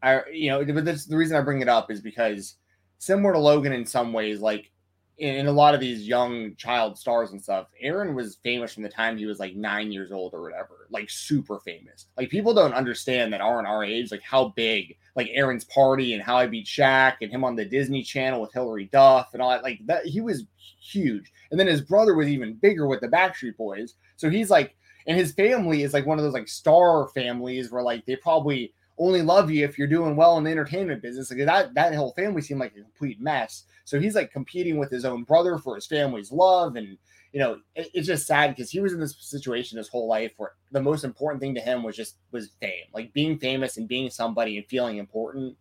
I 0.01 0.21
you 0.31 0.49
know, 0.49 0.65
but 0.65 0.85
that's 0.85 1.05
the 1.05 1.17
reason 1.17 1.37
I 1.37 1.41
bring 1.41 1.61
it 1.61 1.69
up 1.69 1.91
is 1.91 2.01
because 2.01 2.55
similar 2.97 3.33
to 3.33 3.39
Logan 3.39 3.73
in 3.73 3.85
some 3.85 4.11
ways, 4.11 4.41
like 4.41 4.71
in, 5.19 5.35
in 5.35 5.47
a 5.47 5.51
lot 5.51 5.73
of 5.73 5.79
these 5.79 6.07
young 6.07 6.55
child 6.55 6.97
stars 6.97 7.31
and 7.31 7.41
stuff, 7.41 7.67
Aaron 7.79 8.15
was 8.15 8.37
famous 8.43 8.73
from 8.73 8.83
the 8.83 8.89
time 8.89 9.17
he 9.17 9.25
was 9.25 9.39
like 9.39 9.55
nine 9.55 9.91
years 9.91 10.11
old 10.11 10.33
or 10.33 10.41
whatever, 10.41 10.87
like 10.89 11.09
super 11.09 11.59
famous. 11.59 12.07
Like 12.17 12.29
people 12.29 12.53
don't 12.53 12.73
understand 12.73 13.31
that 13.33 13.41
aren't 13.41 13.67
our 13.67 13.83
age, 13.83 14.11
like 14.11 14.23
how 14.23 14.49
big 14.55 14.95
like 15.15 15.29
Aaron's 15.33 15.65
party 15.65 16.13
and 16.13 16.23
how 16.23 16.37
I 16.37 16.47
beat 16.47 16.65
Shaq 16.65 17.17
and 17.21 17.31
him 17.31 17.43
on 17.43 17.55
the 17.55 17.65
Disney 17.65 18.01
Channel 18.01 18.41
with 18.41 18.53
Hilary 18.53 18.89
Duff 18.91 19.29
and 19.33 19.41
all 19.41 19.49
that. 19.51 19.63
Like 19.63 19.79
that, 19.85 20.05
he 20.05 20.21
was 20.21 20.45
huge. 20.81 21.31
And 21.51 21.59
then 21.59 21.67
his 21.67 21.81
brother 21.81 22.15
was 22.15 22.27
even 22.27 22.53
bigger 22.55 22.87
with 22.87 23.01
the 23.01 23.07
Backstreet 23.07 23.57
Boys. 23.57 23.95
So 24.15 24.29
he's 24.29 24.49
like, 24.49 24.75
and 25.07 25.17
his 25.17 25.31
family 25.33 25.83
is 25.83 25.93
like 25.93 26.05
one 26.05 26.17
of 26.17 26.23
those 26.23 26.33
like 26.33 26.47
star 26.47 27.07
families 27.09 27.71
where 27.71 27.83
like 27.83 28.05
they 28.05 28.15
probably 28.15 28.73
only 28.99 29.21
love 29.21 29.49
you 29.49 29.65
if 29.65 29.77
you're 29.77 29.87
doing 29.87 30.15
well 30.15 30.37
in 30.37 30.43
the 30.43 30.51
entertainment 30.51 31.01
business. 31.01 31.31
Like 31.31 31.45
that, 31.45 31.73
that 31.75 31.95
whole 31.95 32.13
family 32.13 32.41
seemed 32.41 32.59
like 32.59 32.73
a 32.75 32.81
complete 32.81 33.21
mess. 33.21 33.63
So 33.85 33.99
he's 33.99 34.15
like 34.15 34.31
competing 34.31 34.77
with 34.77 34.91
his 34.91 35.05
own 35.05 35.23
brother 35.23 35.57
for 35.57 35.75
his 35.75 35.87
family's 35.87 36.31
love. 36.31 36.75
And, 36.75 36.97
you 37.31 37.39
know, 37.39 37.59
it- 37.75 37.89
it's 37.93 38.07
just 38.07 38.27
sad 38.27 38.55
because 38.55 38.69
he 38.71 38.79
was 38.81 38.93
in 38.93 38.99
this 38.99 39.15
situation 39.19 39.77
his 39.77 39.87
whole 39.89 40.07
life 40.07 40.33
where 40.37 40.53
the 40.71 40.81
most 40.81 41.03
important 41.03 41.41
thing 41.41 41.55
to 41.55 41.61
him 41.61 41.83
was 41.83 41.95
just 41.95 42.17
was 42.31 42.51
fame, 42.61 42.85
like 42.93 43.13
being 43.13 43.39
famous 43.39 43.77
and 43.77 43.87
being 43.87 44.09
somebody 44.09 44.57
and 44.57 44.67
feeling 44.67 44.97
important. 44.97 45.57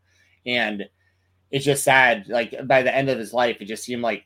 And 0.47 0.89
it's 1.51 1.65
just 1.65 1.85
sad. 1.85 2.29
Like 2.29 2.55
by 2.67 2.83
the 2.83 2.95
end 2.95 3.09
of 3.11 3.19
his 3.19 3.33
life, 3.33 3.59
it 3.61 3.67
just 3.67 3.85
seemed 3.85 4.03
like, 4.03 4.25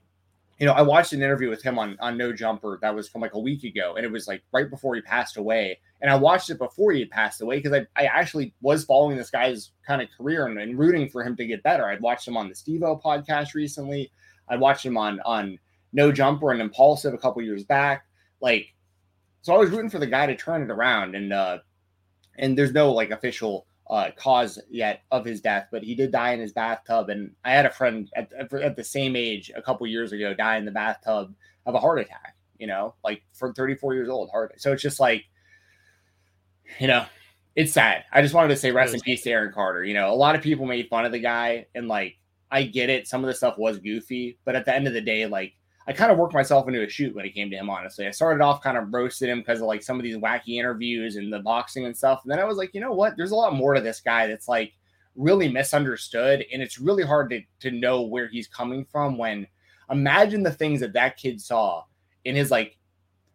you 0.62 0.68
know, 0.68 0.74
I 0.74 0.82
watched 0.82 1.12
an 1.12 1.22
interview 1.22 1.50
with 1.50 1.60
him 1.60 1.76
on 1.76 1.96
on 1.98 2.16
No 2.16 2.32
Jumper 2.32 2.78
that 2.82 2.94
was 2.94 3.08
from 3.08 3.20
like 3.20 3.34
a 3.34 3.40
week 3.40 3.64
ago, 3.64 3.94
and 3.96 4.06
it 4.06 4.12
was 4.12 4.28
like 4.28 4.44
right 4.52 4.70
before 4.70 4.94
he 4.94 5.00
passed 5.00 5.36
away. 5.36 5.80
And 6.00 6.08
I 6.08 6.14
watched 6.14 6.50
it 6.50 6.58
before 6.58 6.92
he 6.92 7.00
had 7.00 7.10
passed 7.10 7.40
away 7.40 7.56
because 7.56 7.72
I, 7.72 8.00
I 8.00 8.06
actually 8.06 8.54
was 8.60 8.84
following 8.84 9.16
this 9.16 9.28
guy's 9.28 9.72
kind 9.84 10.00
of 10.00 10.08
career 10.16 10.46
and, 10.46 10.60
and 10.60 10.78
rooting 10.78 11.08
for 11.08 11.24
him 11.24 11.34
to 11.34 11.46
get 11.46 11.64
better. 11.64 11.88
I'd 11.88 12.00
watched 12.00 12.28
him 12.28 12.36
on 12.36 12.48
the 12.48 12.54
Steve-O 12.54 12.96
podcast 13.04 13.54
recently. 13.54 14.12
I'd 14.50 14.60
watched 14.60 14.86
him 14.86 14.96
on 14.96 15.18
on 15.24 15.58
No 15.92 16.12
Jumper 16.12 16.52
and 16.52 16.62
Impulsive 16.62 17.12
a 17.12 17.18
couple 17.18 17.42
years 17.42 17.64
back. 17.64 18.06
Like, 18.40 18.72
so 19.40 19.52
I 19.52 19.58
was 19.58 19.70
rooting 19.70 19.90
for 19.90 19.98
the 19.98 20.06
guy 20.06 20.26
to 20.26 20.36
turn 20.36 20.62
it 20.62 20.70
around. 20.70 21.16
And 21.16 21.32
uh 21.32 21.58
and 22.38 22.56
there's 22.56 22.72
no 22.72 22.92
like 22.92 23.10
official 23.10 23.66
uh, 23.88 24.10
cause 24.16 24.58
yet 24.70 25.02
of 25.10 25.24
his 25.24 25.40
death, 25.40 25.68
but 25.70 25.82
he 25.82 25.94
did 25.94 26.12
die 26.12 26.32
in 26.32 26.40
his 26.40 26.52
bathtub. 26.52 27.08
And 27.08 27.32
I 27.44 27.52
had 27.52 27.66
a 27.66 27.70
friend 27.70 28.10
at, 28.14 28.32
at 28.52 28.76
the 28.76 28.84
same 28.84 29.16
age 29.16 29.50
a 29.54 29.62
couple 29.62 29.86
years 29.86 30.12
ago 30.12 30.34
die 30.34 30.56
in 30.56 30.64
the 30.64 30.70
bathtub 30.70 31.34
of 31.66 31.74
a 31.74 31.80
heart 31.80 32.00
attack, 32.00 32.36
you 32.58 32.66
know, 32.66 32.94
like 33.04 33.22
from 33.34 33.54
34 33.54 33.94
years 33.94 34.08
old 34.08 34.30
heart. 34.30 34.54
So 34.60 34.72
it's 34.72 34.82
just 34.82 35.00
like, 35.00 35.24
you 36.78 36.86
know, 36.86 37.04
it's 37.54 37.72
sad. 37.72 38.04
I 38.12 38.22
just 38.22 38.34
wanted 38.34 38.48
to 38.48 38.56
say 38.56 38.70
rest 38.70 38.94
in 38.94 39.00
peace 39.00 39.22
to 39.22 39.30
Aaron 39.30 39.52
Carter. 39.52 39.84
You 39.84 39.94
know, 39.94 40.12
a 40.12 40.16
lot 40.16 40.34
of 40.34 40.42
people 40.42 40.64
made 40.64 40.88
fun 40.88 41.04
of 41.04 41.12
the 41.12 41.18
guy 41.18 41.66
and 41.74 41.88
like, 41.88 42.16
I 42.50 42.64
get 42.64 42.90
it. 42.90 43.08
Some 43.08 43.22
of 43.24 43.28
the 43.28 43.34
stuff 43.34 43.58
was 43.58 43.78
goofy, 43.78 44.38
but 44.44 44.56
at 44.56 44.64
the 44.64 44.74
end 44.74 44.86
of 44.86 44.92
the 44.92 45.00
day, 45.00 45.26
like, 45.26 45.54
I 45.86 45.92
kind 45.92 46.12
of 46.12 46.18
worked 46.18 46.34
myself 46.34 46.68
into 46.68 46.82
a 46.82 46.88
shoot 46.88 47.14
when 47.14 47.24
it 47.24 47.34
came 47.34 47.50
to 47.50 47.56
him, 47.56 47.68
honestly. 47.68 48.06
I 48.06 48.10
started 48.10 48.42
off 48.42 48.62
kind 48.62 48.78
of 48.78 48.92
roasted 48.92 49.28
him 49.28 49.40
because 49.40 49.60
of 49.60 49.66
like 49.66 49.82
some 49.82 49.98
of 49.98 50.04
these 50.04 50.16
wacky 50.16 50.58
interviews 50.58 51.16
and 51.16 51.32
the 51.32 51.40
boxing 51.40 51.86
and 51.86 51.96
stuff. 51.96 52.20
And 52.22 52.30
then 52.30 52.38
I 52.38 52.44
was 52.44 52.56
like, 52.56 52.72
you 52.72 52.80
know 52.80 52.92
what? 52.92 53.16
There's 53.16 53.32
a 53.32 53.36
lot 53.36 53.54
more 53.54 53.74
to 53.74 53.80
this 53.80 54.00
guy 54.00 54.26
that's 54.26 54.48
like 54.48 54.72
really 55.16 55.48
misunderstood. 55.48 56.44
And 56.52 56.62
it's 56.62 56.78
really 56.78 57.04
hard 57.04 57.30
to, 57.30 57.42
to 57.60 57.70
know 57.70 58.02
where 58.02 58.28
he's 58.28 58.46
coming 58.46 58.84
from 58.84 59.18
when 59.18 59.46
imagine 59.90 60.42
the 60.42 60.52
things 60.52 60.80
that 60.80 60.92
that 60.92 61.16
kid 61.16 61.40
saw 61.40 61.84
in 62.24 62.36
his 62.36 62.50
like 62.50 62.78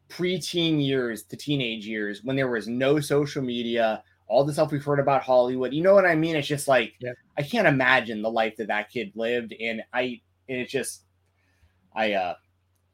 preteen 0.10 0.84
years 0.84 1.24
to 1.24 1.36
teenage 1.36 1.86
years 1.86 2.24
when 2.24 2.38
there 2.38 2.50
was 2.50 2.68
no 2.68 3.02
social 3.02 3.44
media, 3.44 4.02
all 4.28 4.46
the 4.46 4.54
stuff 4.54 4.72
we've 4.72 4.84
heard 4.84 5.00
about 5.00 5.22
Hollywood. 5.22 5.74
You 5.74 5.82
know 5.84 5.94
what 5.94 6.06
I 6.06 6.16
mean? 6.16 6.38
It's 6.38 6.48
just 6.48 6.70
like, 6.70 6.94
Yeah. 7.02 7.12
I 7.38 7.44
can't 7.44 7.68
imagine 7.68 8.22
the 8.22 8.32
life 8.32 8.56
that 8.56 8.68
that 8.68 8.90
kid 8.90 9.12
lived. 9.16 9.54
And 9.60 9.84
I, 9.94 10.22
and 10.48 10.60
it's 10.60 10.72
just, 10.72 11.04
I, 11.98 12.14
uh, 12.14 12.36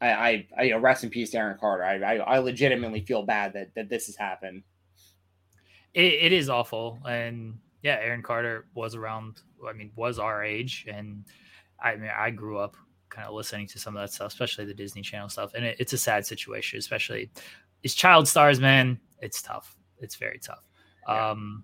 I, 0.02 0.12
I, 0.12 0.48
I 0.58 0.64
you 0.64 0.72
know, 0.72 0.80
rest 0.80 1.04
in 1.04 1.10
peace, 1.10 1.32
to 1.32 1.38
Aaron 1.38 1.58
Carter. 1.60 1.84
I, 1.84 1.98
I, 1.98 2.16
I 2.16 2.38
legitimately 2.40 3.02
feel 3.02 3.24
bad 3.24 3.54
that 3.54 3.76
that 3.76 3.90
this 3.90 4.08
has 4.08 4.16
happened. 4.16 4.64
It, 5.94 6.14
it 6.14 6.32
is 6.32 6.50
awful, 6.50 7.00
and 7.08 7.60
yeah, 7.84 7.98
Aaron 8.02 8.24
Carter 8.24 8.66
was 8.74 8.96
around. 8.96 9.42
I 9.68 9.74
mean, 9.74 9.92
was 9.96 10.18
our 10.18 10.44
age, 10.44 10.86
and 10.92 11.26
I 11.80 11.96
mean, 11.96 12.10
I 12.18 12.32
grew 12.32 12.58
up 12.58 12.76
kind 13.10 13.28
of 13.28 13.34
listening 13.36 13.68
to 13.68 13.80
some 13.80 13.96
of 13.96 14.02
that 14.02 14.12
stuff, 14.12 14.32
especially 14.32 14.66
the 14.66 14.74
Disney 14.74 15.02
Channel 15.02 15.30
stuff, 15.30 15.54
and 15.54 15.66
it, 15.66 15.76
it's 15.80 15.94
a 15.94 15.98
sad 15.98 16.26
situation, 16.26 16.80
especially 16.80 17.30
it's 17.84 17.94
child 17.94 18.28
stars, 18.28 18.60
man. 18.60 19.00
It's 19.22 19.42
tough. 19.42 19.76
It's 20.00 20.16
very 20.16 20.40
tough. 20.40 20.64
Yeah. 21.08 21.32
Um, 21.32 21.64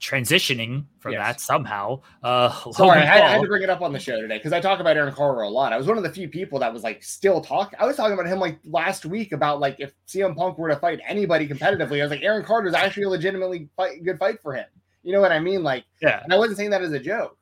transitioning 0.00 0.84
from 0.98 1.12
Yes. 1.12 1.26
that 1.26 1.40
somehow. 1.40 2.00
Uh, 2.22 2.50
Sorry, 2.72 3.00
I 3.00 3.04
had, 3.04 3.20
I 3.22 3.28
had 3.30 3.42
to 3.42 3.48
bring 3.48 3.62
it 3.62 3.70
up 3.70 3.82
on 3.82 3.92
the 3.92 3.98
show 3.98 4.20
today 4.20 4.36
because 4.36 4.52
I 4.52 4.60
talk 4.60 4.80
about 4.80 4.96
Aaron 4.96 5.14
Carter 5.14 5.42
a 5.42 5.48
lot. 5.48 5.72
I 5.72 5.76
was 5.76 5.86
one 5.86 5.96
of 5.96 6.02
the 6.02 6.10
few 6.10 6.28
people 6.28 6.58
that 6.60 6.72
was 6.72 6.82
like 6.82 7.02
still 7.02 7.40
talk. 7.40 7.74
I 7.78 7.86
was 7.86 7.96
talking 7.96 8.14
about 8.14 8.26
him 8.26 8.38
like 8.38 8.58
last 8.64 9.06
week 9.06 9.32
about 9.32 9.60
like 9.60 9.76
if 9.78 9.92
CM 10.06 10.36
Punk 10.36 10.58
were 10.58 10.68
to 10.68 10.76
fight 10.76 11.00
anybody 11.06 11.48
competitively, 11.48 12.00
I 12.00 12.02
was 12.02 12.10
like 12.10 12.22
Aaron 12.22 12.44
Carter's 12.44 12.74
actually 12.74 13.04
a 13.04 13.08
legitimately 13.08 13.68
fight, 13.76 14.04
good 14.04 14.18
fight 14.18 14.40
for 14.42 14.54
him. 14.54 14.66
You 15.02 15.12
know 15.12 15.20
what 15.20 15.32
I 15.32 15.38
mean? 15.38 15.62
Like, 15.62 15.84
yeah, 16.02 16.22
and 16.22 16.32
I 16.32 16.36
wasn't 16.36 16.58
saying 16.58 16.70
that 16.70 16.82
as 16.82 16.92
a 16.92 17.00
joke. 17.00 17.38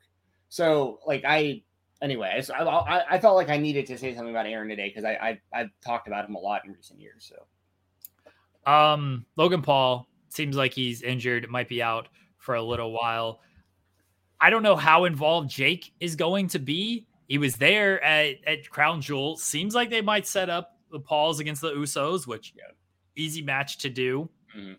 So 0.49 0.99
like 1.05 1.23
I 1.25 1.63
anyway, 2.01 2.41
I, 2.53 2.63
I, 2.63 3.15
I, 3.15 3.19
felt 3.19 3.35
like 3.35 3.49
I 3.49 3.57
needed 3.57 3.85
to 3.87 3.97
say 3.97 4.13
something 4.13 4.29
about 4.29 4.45
Aaron 4.45 4.67
today 4.67 4.89
because 4.89 5.03
I, 5.03 5.13
I 5.13 5.61
I've 5.61 5.69
talked 5.83 6.07
about 6.07 6.27
him 6.27 6.35
a 6.35 6.39
lot 6.39 6.61
in 6.65 6.73
recent 6.73 6.99
years. 6.99 7.31
So, 8.65 8.71
um, 8.71 9.25
Logan 9.35 9.61
Paul 9.61 10.07
seems 10.35 10.55
like 10.55 10.73
he's 10.73 11.01
injured, 11.01 11.49
might 11.49 11.69
be 11.69 11.81
out 11.81 12.07
for 12.37 12.55
a 12.55 12.63
little 12.63 12.91
while. 12.91 13.41
I 14.39 14.49
don't 14.49 14.63
know 14.63 14.75
how 14.75 15.05
involved 15.05 15.49
Jake 15.49 15.93
is 15.99 16.15
going 16.15 16.47
to 16.49 16.59
be. 16.59 17.07
He 17.27 17.37
was 17.37 17.55
there 17.55 18.03
at, 18.03 18.35
at 18.45 18.69
Crown 18.69 19.01
Jewel. 19.01 19.37
Seems 19.37 19.73
like 19.73 19.89
they 19.89 20.01
might 20.01 20.27
set 20.27 20.49
up 20.49 20.77
the 20.91 20.99
Pauls 20.99 21.39
against 21.39 21.61
the 21.61 21.71
Usos, 21.71 22.27
which 22.27 22.53
yeah. 22.55 22.71
easy 23.15 23.41
match 23.41 23.79
to 23.79 23.89
do. 23.89 24.29
Mm-hmm. 24.55 24.73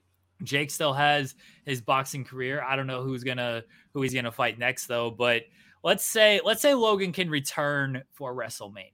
Jake 0.45 0.71
still 0.71 0.93
has 0.93 1.35
his 1.65 1.81
boxing 1.81 2.25
career. 2.25 2.63
I 2.63 2.77
don't 2.77 2.87
know 2.87 3.03
who's 3.03 3.25
gonna 3.25 3.65
who 3.93 4.03
he's 4.03 4.15
gonna 4.15 4.33
fight 4.33 4.59
next 4.59 4.87
though, 4.87 5.11
but 5.11 5.43
let's 5.83 6.05
say 6.05 6.41
let's 6.45 6.61
say 6.61 6.75
Logan 6.75 7.13
can 7.13 7.31
return 7.31 8.03
for 8.13 8.35
WrestleMania. 8.35 8.93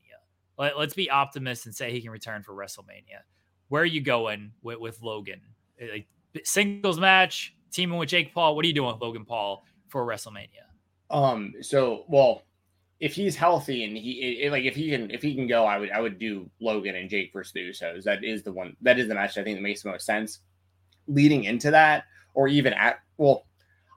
Let, 0.59 0.77
us 0.77 0.95
be 0.95 1.11
optimists 1.11 1.67
and 1.67 1.75
say 1.75 1.91
he 1.91 2.01
can 2.01 2.11
return 2.11 2.43
for 2.43 2.53
WrestleMania. 2.53 3.23
Where 3.69 3.83
are 3.83 3.87
you 3.87 4.01
going 4.01 4.53
with, 4.63 4.79
with 4.79 5.03
Logan? 5.03 5.41
Like 5.81 6.07
singles 6.45 6.99
match, 6.99 7.55
teaming 7.71 7.99
with 7.99 8.09
Jake 8.09 8.35
Paul. 8.35 8.57
What 8.57 8.65
are 8.65 8.69
you 8.69 8.75
doing 8.75 8.93
with 8.93 9.03
Logan 9.03 9.25
Paul 9.25 9.65
for 9.89 10.07
WrestleMania? 10.07 10.67
Um. 11.11 11.55
So, 11.61 12.05
well, 12.09 12.43
if 13.03 13.15
he's 13.15 13.35
healthy 13.35 13.85
and 13.85 13.97
he 13.97 14.43
it, 14.43 14.53
like 14.53 14.65
if 14.65 14.77
he 14.77 14.91
can 14.91 15.11
if 15.11 15.23
he 15.23 15.35
can 15.35 15.49
go, 15.49 15.65
I 15.65 15.77
would 15.77 15.91
I 15.91 16.01
would 16.01 16.19
do 16.19 16.49
Logan 16.61 16.95
and 16.95 17.11
Jake 17.11 17.33
versus 17.33 17.53
the 17.53 17.61
Usos. 17.61 18.05
That 18.05 18.23
is 18.23 18.45
the 18.45 18.53
one. 18.53 18.77
That 18.81 18.99
is 18.99 19.09
the 19.09 19.15
match 19.15 19.37
I 19.37 19.43
think 19.43 19.59
that 19.59 19.63
makes 19.63 19.83
the 19.83 19.91
most 19.91 20.07
sense. 20.07 20.39
Leading 21.09 21.45
into 21.45 21.73
that, 21.73 22.05
or 22.35 22.47
even 22.47 22.73
at 22.73 23.01
well, 23.17 23.45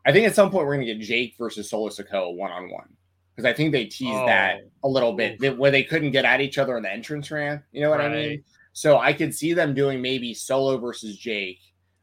I 0.07 0.11
think 0.11 0.27
at 0.27 0.33
some 0.33 0.49
point 0.49 0.65
we're 0.65 0.73
gonna 0.73 0.87
get 0.87 0.99
Jake 0.99 1.35
versus 1.37 1.69
Solo 1.69 1.89
Sikoa 1.89 2.35
one 2.35 2.51
on 2.51 2.71
one 2.71 2.89
because 3.35 3.47
I 3.47 3.53
think 3.53 3.71
they 3.71 3.85
teased 3.85 4.11
oh. 4.11 4.25
that 4.25 4.61
a 4.83 4.87
little 4.87 5.13
bit 5.13 5.39
that, 5.39 5.55
where 5.55 5.71
they 5.71 5.83
couldn't 5.83 6.11
get 6.11 6.25
at 6.25 6.41
each 6.41 6.57
other 6.57 6.75
in 6.75 6.81
the 6.81 6.91
entrance 6.91 7.29
ramp. 7.29 7.63
You 7.71 7.81
know 7.81 7.91
what 7.91 7.99
right. 7.99 8.11
I 8.11 8.15
mean? 8.15 8.43
So 8.73 8.97
I 8.97 9.13
could 9.13 9.35
see 9.35 9.53
them 9.53 9.75
doing 9.75 10.01
maybe 10.01 10.33
Solo 10.33 10.79
versus 10.79 11.15
Jake 11.15 11.59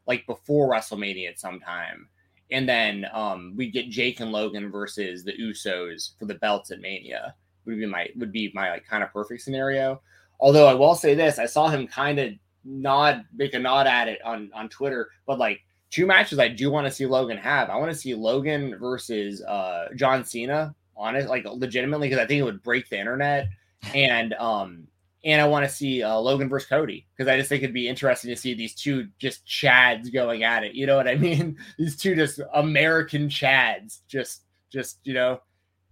like 0.07 0.25
before 0.27 0.69
WrestleMania 0.69 1.29
at 1.29 1.39
some 1.39 1.59
time. 1.59 2.07
And 2.51 2.67
then 2.67 3.07
um, 3.13 3.53
we 3.55 3.71
get 3.71 3.89
Jake 3.89 4.19
and 4.19 4.31
Logan 4.31 4.71
versus 4.71 5.23
the 5.23 5.33
Usos 5.33 6.17
for 6.19 6.25
the 6.25 6.35
belts 6.35 6.71
at 6.71 6.81
Mania. 6.81 7.35
Would 7.65 7.79
be 7.79 7.85
my 7.85 8.09
would 8.17 8.31
be 8.31 8.51
my 8.53 8.71
like 8.71 8.85
kind 8.85 9.03
of 9.03 9.13
perfect 9.13 9.41
scenario. 9.41 10.01
Although 10.39 10.67
I 10.67 10.73
will 10.73 10.95
say 10.95 11.15
this, 11.15 11.39
I 11.39 11.45
saw 11.45 11.69
him 11.69 11.87
kind 11.87 12.19
of 12.19 12.33
nod, 12.65 13.23
make 13.33 13.53
a 13.53 13.59
nod 13.59 13.87
at 13.87 14.07
it 14.07 14.19
on 14.25 14.51
on 14.53 14.69
Twitter. 14.69 15.09
But 15.25 15.39
like 15.39 15.61
two 15.89 16.05
matches, 16.05 16.39
I 16.39 16.49
do 16.49 16.69
want 16.69 16.85
to 16.85 16.93
see 16.93 17.05
Logan 17.05 17.37
have. 17.37 17.69
I 17.69 17.77
want 17.77 17.91
to 17.91 17.97
see 17.97 18.13
Logan 18.13 18.77
versus 18.77 19.41
uh, 19.43 19.87
John 19.95 20.25
Cena. 20.25 20.75
Honest, 20.95 21.29
like 21.29 21.45
legitimately, 21.45 22.09
because 22.09 22.21
I 22.21 22.27
think 22.27 22.39
it 22.39 22.43
would 22.43 22.61
break 22.61 22.89
the 22.89 22.99
internet. 22.99 23.47
And 23.95 24.33
um, 24.33 24.87
and 25.23 25.41
I 25.41 25.47
want 25.47 25.67
to 25.67 25.73
see 25.73 26.03
uh, 26.03 26.17
Logan 26.17 26.49
versus 26.49 26.67
Cody 26.67 27.07
because 27.15 27.31
I 27.31 27.37
just 27.37 27.47
think 27.49 27.63
it'd 27.63 27.73
be 27.73 27.87
interesting 27.87 28.29
to 28.29 28.35
see 28.35 28.53
these 28.53 28.75
two 28.75 29.07
just 29.19 29.45
Chads 29.45 30.11
going 30.11 30.43
at 30.43 30.63
it. 30.63 30.75
You 30.75 30.85
know 30.85 30.97
what 30.97 31.07
I 31.07 31.15
mean? 31.19 31.57
These 31.77 31.97
two 31.97 32.15
just 32.15 32.41
American 32.53 33.29
Chads, 33.29 33.99
just 34.07 34.43
just 34.69 34.99
you 35.03 35.13
know, 35.13 35.39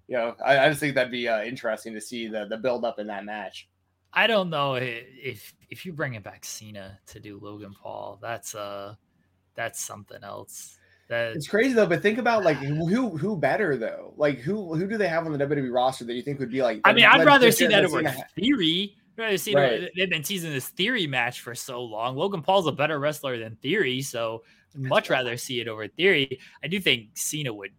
you 0.07 0.17
know. 0.17 0.35
I, 0.43 0.65
I 0.65 0.69
just 0.69 0.79
think 0.79 0.95
that'd 0.95 1.11
be 1.11 1.27
uh, 1.27 1.43
interesting 1.43 1.93
to 1.93 2.01
see 2.01 2.27
the 2.27 2.45
the 2.45 2.57
build 2.57 2.83
up 2.83 2.99
in 2.99 3.07
that 3.07 3.25
match. 3.25 3.69
I 4.13 4.27
don't 4.27 4.49
know 4.49 4.75
if 4.75 5.53
if 5.69 5.85
you 5.85 5.93
bring 5.93 6.15
it 6.15 6.23
back 6.23 6.43
Cena 6.43 6.99
to 7.07 7.19
do 7.19 7.39
Logan 7.41 7.73
Paul, 7.73 8.19
that's 8.21 8.53
uh 8.53 8.95
that's 9.55 9.79
something 9.79 10.23
else. 10.23 10.77
That 11.07 11.35
it's 11.35 11.47
crazy 11.47 11.73
though, 11.73 11.85
but 11.85 12.01
think 12.01 12.17
about 12.17 12.43
like 12.43 12.57
who 12.57 13.17
who 13.17 13.37
better 13.37 13.77
though? 13.77 14.13
Like 14.17 14.39
who 14.39 14.75
who 14.75 14.87
do 14.87 14.97
they 14.97 15.07
have 15.07 15.25
on 15.25 15.31
the 15.31 15.45
WWE 15.45 15.73
roster 15.73 16.03
that 16.05 16.13
you 16.13 16.21
think 16.21 16.39
would 16.39 16.51
be 16.51 16.61
like? 16.61 16.81
I 16.83 16.91
mean, 16.91 17.05
I'd 17.05 17.25
rather 17.25 17.51
see 17.51 17.67
that 17.67 17.85
over 17.85 18.03
Theory 18.35 18.97
See, 19.37 19.55
right. 19.55 19.89
they've 19.95 20.09
been 20.09 20.23
teasing 20.23 20.51
this 20.51 20.69
Theory 20.69 21.07
match 21.07 21.41
for 21.41 21.55
so 21.55 21.83
long. 21.83 22.15
Logan 22.15 22.41
Paul's 22.41 22.67
a 22.67 22.71
better 22.71 22.99
wrestler 22.99 23.37
than 23.37 23.55
Theory, 23.57 24.01
so 24.01 24.43
I'd 24.75 24.81
much 24.81 25.09
rather 25.09 25.37
see 25.37 25.59
it 25.59 25.67
over 25.67 25.87
Theory. 25.87 26.39
I 26.63 26.67
do 26.67 26.79
think 26.79 27.09
Cena 27.15 27.53
would 27.53 27.71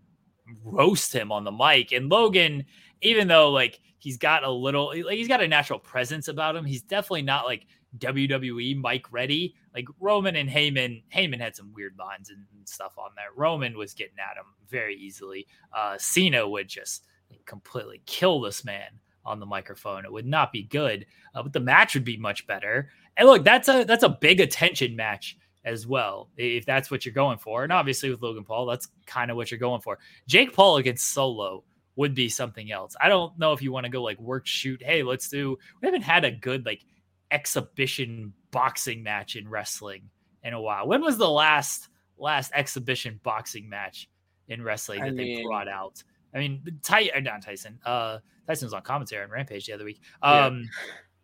roast 0.65 1.13
him 1.13 1.33
on 1.33 1.45
the 1.45 1.53
mic, 1.53 1.93
and 1.93 2.09
Logan, 2.09 2.65
even 3.01 3.29
though 3.29 3.51
like 3.51 3.81
he's 3.99 4.19
got 4.19 4.45
a 4.45 4.51
little, 4.51 4.89
like 4.89 5.17
he's 5.17 5.29
got 5.29 5.43
a 5.43 5.49
natural 5.49 5.79
presence 5.79 6.29
about 6.29 6.57
him, 6.57 6.65
he's 6.65 6.83
definitely 6.83 7.23
not 7.23 7.45
like 7.45 7.67
WWE 7.99 8.77
Mike 8.81 9.07
ready. 9.11 9.55
Like 9.75 9.87
Roman 10.01 10.37
and 10.37 10.49
Heyman, 10.49 11.03
Heyman 11.15 11.41
had 11.41 11.57
some 11.57 11.73
weird 11.75 11.97
lines 11.99 12.31
and 12.31 12.45
stuff 12.65 12.99
on 12.99 13.11
there. 13.17 13.29
Roman 13.37 13.77
was 13.77 13.95
getting 13.95 14.19
at 14.19 14.37
him 14.37 14.47
very 14.69 14.97
easily. 14.97 15.47
Uh, 15.73 15.97
Cena 15.99 16.49
would 16.49 16.69
just 16.69 17.07
completely 17.47 18.03
kill 18.07 18.41
this 18.41 18.65
man 18.65 19.01
on 19.25 19.41
the 19.41 19.47
microphone. 19.47 20.05
It 20.05 20.13
would 20.13 20.27
not 20.27 20.53
be 20.53 20.65
good, 20.65 21.07
uh, 21.35 21.43
but 21.43 21.53
the 21.53 21.61
match 21.61 21.95
would 21.95 22.05
be 22.05 22.17
much 22.17 22.47
better. 22.47 22.91
And 23.17 23.29
look, 23.29 23.45
that's 23.45 23.69
a 23.69 23.85
that's 23.85 24.05
a 24.05 24.09
big 24.09 24.41
attention 24.41 24.97
match 24.97 25.37
as 25.65 25.87
well, 25.87 26.29
if 26.37 26.67
that's 26.67 26.91
what 26.91 27.05
you're 27.05 27.15
going 27.15 27.39
for. 27.39 27.63
And 27.63 27.73
obviously 27.73 28.11
with 28.11 28.23
Logan 28.23 28.45
Paul, 28.45 28.67
that's 28.67 28.89
kind 29.07 29.31
of 29.31 29.37
what 29.37 29.51
you're 29.51 29.61
going 29.61 29.81
for. 29.81 29.99
Jake 30.27 30.53
Paul 30.53 30.79
against 30.79 31.13
Solo 31.13 31.63
would 31.97 32.15
be 32.15 32.29
something 32.29 32.73
else. 32.73 32.97
I 33.01 33.09
don't 33.09 33.39
know 33.39 33.53
if 33.53 33.63
you 33.63 33.71
want 33.71 33.85
to 33.85 33.91
go 33.91 34.03
like 34.03 34.19
work 34.19 34.47
shoot. 34.47 34.83
Hey, 34.83 35.03
let's 35.03 35.29
do. 35.29 35.59
We 35.81 35.87
haven't 35.87 36.03
had 36.03 36.25
a 36.25 36.31
good 36.31 36.67
like 36.67 36.85
exhibition 37.31 38.33
boxing 38.51 39.03
match 39.03 39.37
in 39.37 39.49
wrestling 39.49 40.09
in 40.43 40.55
a 40.55 40.61
while. 40.61 40.87
When 40.87 41.03
was 41.03 41.19
the 41.19 41.29
last 41.29 41.89
last 42.19 42.51
exhibition 42.55 43.21
boxing 43.23 43.69
match 43.69 44.09
in 44.49 44.63
wrestling 44.63 45.01
that 45.01 45.09
I 45.09 45.11
mean, 45.11 45.37
they 45.37 45.43
brought 45.45 45.69
out? 45.69 46.03
I 46.35 46.39
mean, 46.39 46.63
Ty, 46.83 47.11
uh, 47.15 47.21
not 47.21 47.43
Tyson. 47.43 47.79
Uh, 47.85 48.19
Tyson 48.47 48.67
was 48.67 48.75
on 48.75 48.83
commentary 48.83 49.25
on 49.25 49.31
Rampage 49.31 49.67
the 49.67 49.73
other 49.73 49.85
week. 49.85 50.01
Um, 50.23 50.61
yeah. 50.61 50.69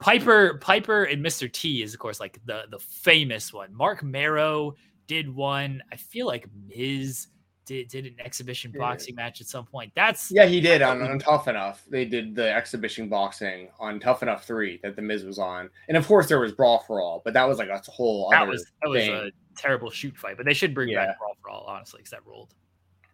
Piper, 0.00 0.59
Piper, 0.59 1.04
and 1.04 1.24
Mr. 1.24 1.50
T 1.52 1.83
is 1.83 1.92
of 1.92 2.00
course 2.00 2.20
like 2.20 2.38
the 2.44 2.64
the 2.70 2.78
famous 2.78 3.52
one. 3.52 3.74
Marc 3.74 4.02
Mero 4.02 4.74
did 5.09 5.35
one. 5.35 5.83
I 5.90 5.96
feel 5.96 6.26
like 6.26 6.46
Miz 6.68 7.28
did 7.68 7.88
did 7.88 8.07
an 8.07 8.16
exhibition 8.24 8.72
yeah. 8.72 8.81
boxing 8.81 9.14
match 9.14 9.40
at 9.40 9.46
some 9.46 9.66
point. 9.66 9.92
That's 9.94 10.31
yeah, 10.31 10.46
he 10.46 10.61
did 10.61 10.83
on, 10.83 11.02
on 11.02 11.18
Tough 11.18 11.48
Enough. 11.48 11.85
They 11.88 12.04
did 12.04 12.35
the 12.35 12.50
exhibition 12.50 13.09
boxing 13.09 13.68
on 13.78 14.00
Tough 14.00 14.22
Enough 14.22 14.44
three 14.44 14.81
that 14.83 14.96
the 14.96 15.02
Miz 15.02 15.24
was 15.24 15.38
on, 15.38 15.68
and 15.88 15.96
of 15.96 16.07
course 16.07 16.28
there 16.28 16.40
was 16.40 16.52
Brawl 16.52 16.85
for 16.87 17.00
All, 17.00 17.20
but 17.24 17.35
that 17.35 17.46
was 17.48 17.59
like 17.59 17.68
a 17.68 17.81
whole 17.90 18.31
that 18.31 18.46
was 18.46 18.64
that 18.83 18.92
thing. 18.92 19.12
was 19.12 19.22
a 19.28 19.61
terrible 19.61 19.90
shoot 19.90 20.16
fight. 20.16 20.37
But 20.37 20.46
they 20.46 20.54
should 20.54 20.74
bring 20.74 20.88
yeah. 20.88 21.07
back 21.07 21.18
Brawl 21.18 21.37
for 21.42 21.50
All 21.50 21.64
honestly, 21.68 21.98
because 21.98 22.11
that 22.11 22.26
ruled. 22.26 22.54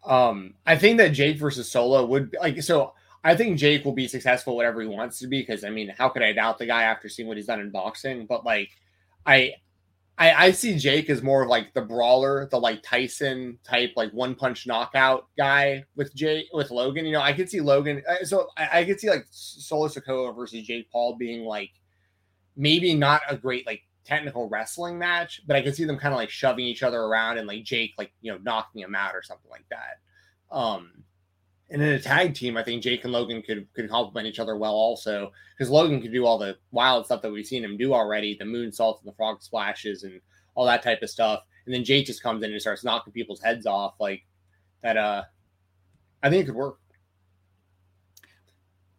Um, 0.07 0.55
I 0.67 0.77
think 0.77 0.99
that 0.99 1.09
Jake 1.09 1.39
versus 1.39 1.71
Solo 1.71 2.05
would 2.07 2.37
like 2.41 2.63
so. 2.63 2.95
I 3.25 3.35
think 3.35 3.59
Jake 3.59 3.87
will 3.87 3.93
be 3.93 4.07
successful 4.07 4.55
whatever 4.55 4.83
he 4.83 4.87
wants 4.87 5.19
to 5.21 5.27
be 5.27 5.41
because 5.41 5.65
I 5.65 5.71
mean, 5.71 5.93
how 5.97 6.11
could 6.11 6.23
I 6.23 6.33
doubt 6.33 6.59
the 6.59 6.67
guy 6.67 6.83
after 6.83 7.09
seeing 7.09 7.27
what 7.27 7.39
he's 7.39 7.47
done 7.47 7.61
in 7.61 7.71
boxing? 7.71 8.27
But 8.27 8.45
like, 8.45 8.69
I, 9.25 9.55
I, 10.19 10.33
I 10.33 10.51
see 10.53 10.79
Jake 10.79 11.09
as 11.09 11.23
more 11.23 11.43
of 11.43 11.49
like 11.49 11.73
the 11.73 11.81
brawler, 11.81 12.47
the 12.51 12.61
like 12.61 12.83
Tyson 12.83 13.59
type, 13.65 13.93
like 13.97 14.13
one 14.13 14.35
punch 14.35 14.67
knockout 14.67 15.29
guy 15.39 15.85
with 15.97 16.15
Jake 16.15 16.47
with 16.53 16.71
Logan. 16.71 17.07
You 17.07 17.13
know, 17.13 17.23
I 17.23 17.33
could 17.33 17.49
see 17.49 17.63
Logan. 17.63 18.03
Uh, 18.07 18.25
so 18.25 18.49
I, 18.59 18.81
I 18.81 18.85
could 18.85 19.01
see 19.01 19.09
like 19.09 19.27
Solo 19.31 19.89
Sikoa 19.89 20.37
versus 20.37 20.67
Jake 20.67 20.91
Paul 20.93 21.17
being 21.17 21.45
like 21.45 21.71
maybe 22.57 22.95
not 22.95 23.23
a 23.29 23.37
great 23.37 23.67
like 23.67 23.83
technical 24.05 24.51
wrestling 24.51 24.99
match, 24.99 25.41
but 25.47 25.57
I 25.57 25.63
could 25.63 25.75
see 25.75 25.85
them 25.85 25.99
kind 25.99 26.13
of 26.13 26.19
like 26.19 26.31
shoving 26.31 26.67
each 26.67 26.83
other 26.83 27.01
around 27.01 27.39
and 27.39 27.49
like 27.49 27.65
Jake 27.65 27.95
like 27.97 28.13
you 28.21 28.31
know 28.31 28.39
knocking 28.43 28.83
him 28.83 28.95
out 28.95 29.15
or 29.15 29.23
something 29.23 29.51
like 29.51 29.65
that. 29.71 30.55
Um, 30.55 31.04
and 31.71 31.83
in 31.83 31.89
a 31.89 32.01
tag 32.01 32.35
team, 32.35 32.57
I 32.57 32.63
think 32.63 32.83
Jake 32.83 33.05
and 33.05 33.13
Logan 33.13 33.43
could 33.43 33.67
could 33.75 33.89
complement 33.89 34.27
each 34.27 34.39
other 34.39 34.57
well 34.57 34.75
also 34.75 35.33
because 35.57 35.71
Logan 35.71 36.01
could 36.01 36.13
do 36.13 36.27
all 36.27 36.39
the 36.39 36.57
wild 36.71 37.07
stuff 37.07 37.23
that 37.23 37.33
we've 37.33 37.47
seen 37.47 37.65
him 37.65 37.77
do 37.77 37.95
already, 37.95 38.37
the 38.39 38.45
moonsaults 38.45 39.01
and 39.01 39.09
the 39.09 39.17
frog 39.17 39.43
splashes 39.43 40.03
and 40.03 40.21
all 40.55 40.67
that 40.67 40.83
type 40.83 41.03
of 41.03 41.11
stuff. 41.11 41.41
And 41.67 41.75
then 41.75 41.85
Jake 41.85 42.07
just 42.07 42.23
comes 42.23 42.43
in 42.43 42.53
and 42.53 42.61
starts 42.61 42.85
knocking 42.85 43.13
people's 43.13 43.43
heads 43.43 43.67
off 43.67 43.95
like 43.99 44.25
that. 44.83 44.97
Uh, 44.97 45.25
I 46.23 46.31
think 46.31 46.43
it 46.43 46.47
could 46.47 46.55
work. 46.55 46.79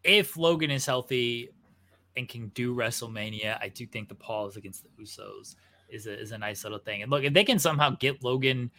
If 0.04 0.38
Logan 0.38 0.72
is 0.72 0.86
healthy, 0.86 1.50
and 2.18 2.28
can 2.28 2.50
do 2.50 2.76
WrestleMania, 2.76 3.58
I 3.62 3.70
do 3.70 3.86
think 3.86 4.10
the 4.10 4.16
Pauls 4.16 4.58
against 4.58 4.84
the 4.84 5.04
Usos 5.04 5.56
is 5.90 6.08
a, 6.08 6.20
is 6.20 6.32
a 6.32 6.38
nice 6.38 6.64
little 6.64 6.80
thing. 6.80 7.02
And 7.02 7.12
look, 7.12 7.24
if 7.24 7.34
they 7.34 7.44
can 7.44 7.60
somehow 7.60 7.92
get 7.92 8.24
Logan 8.24 8.72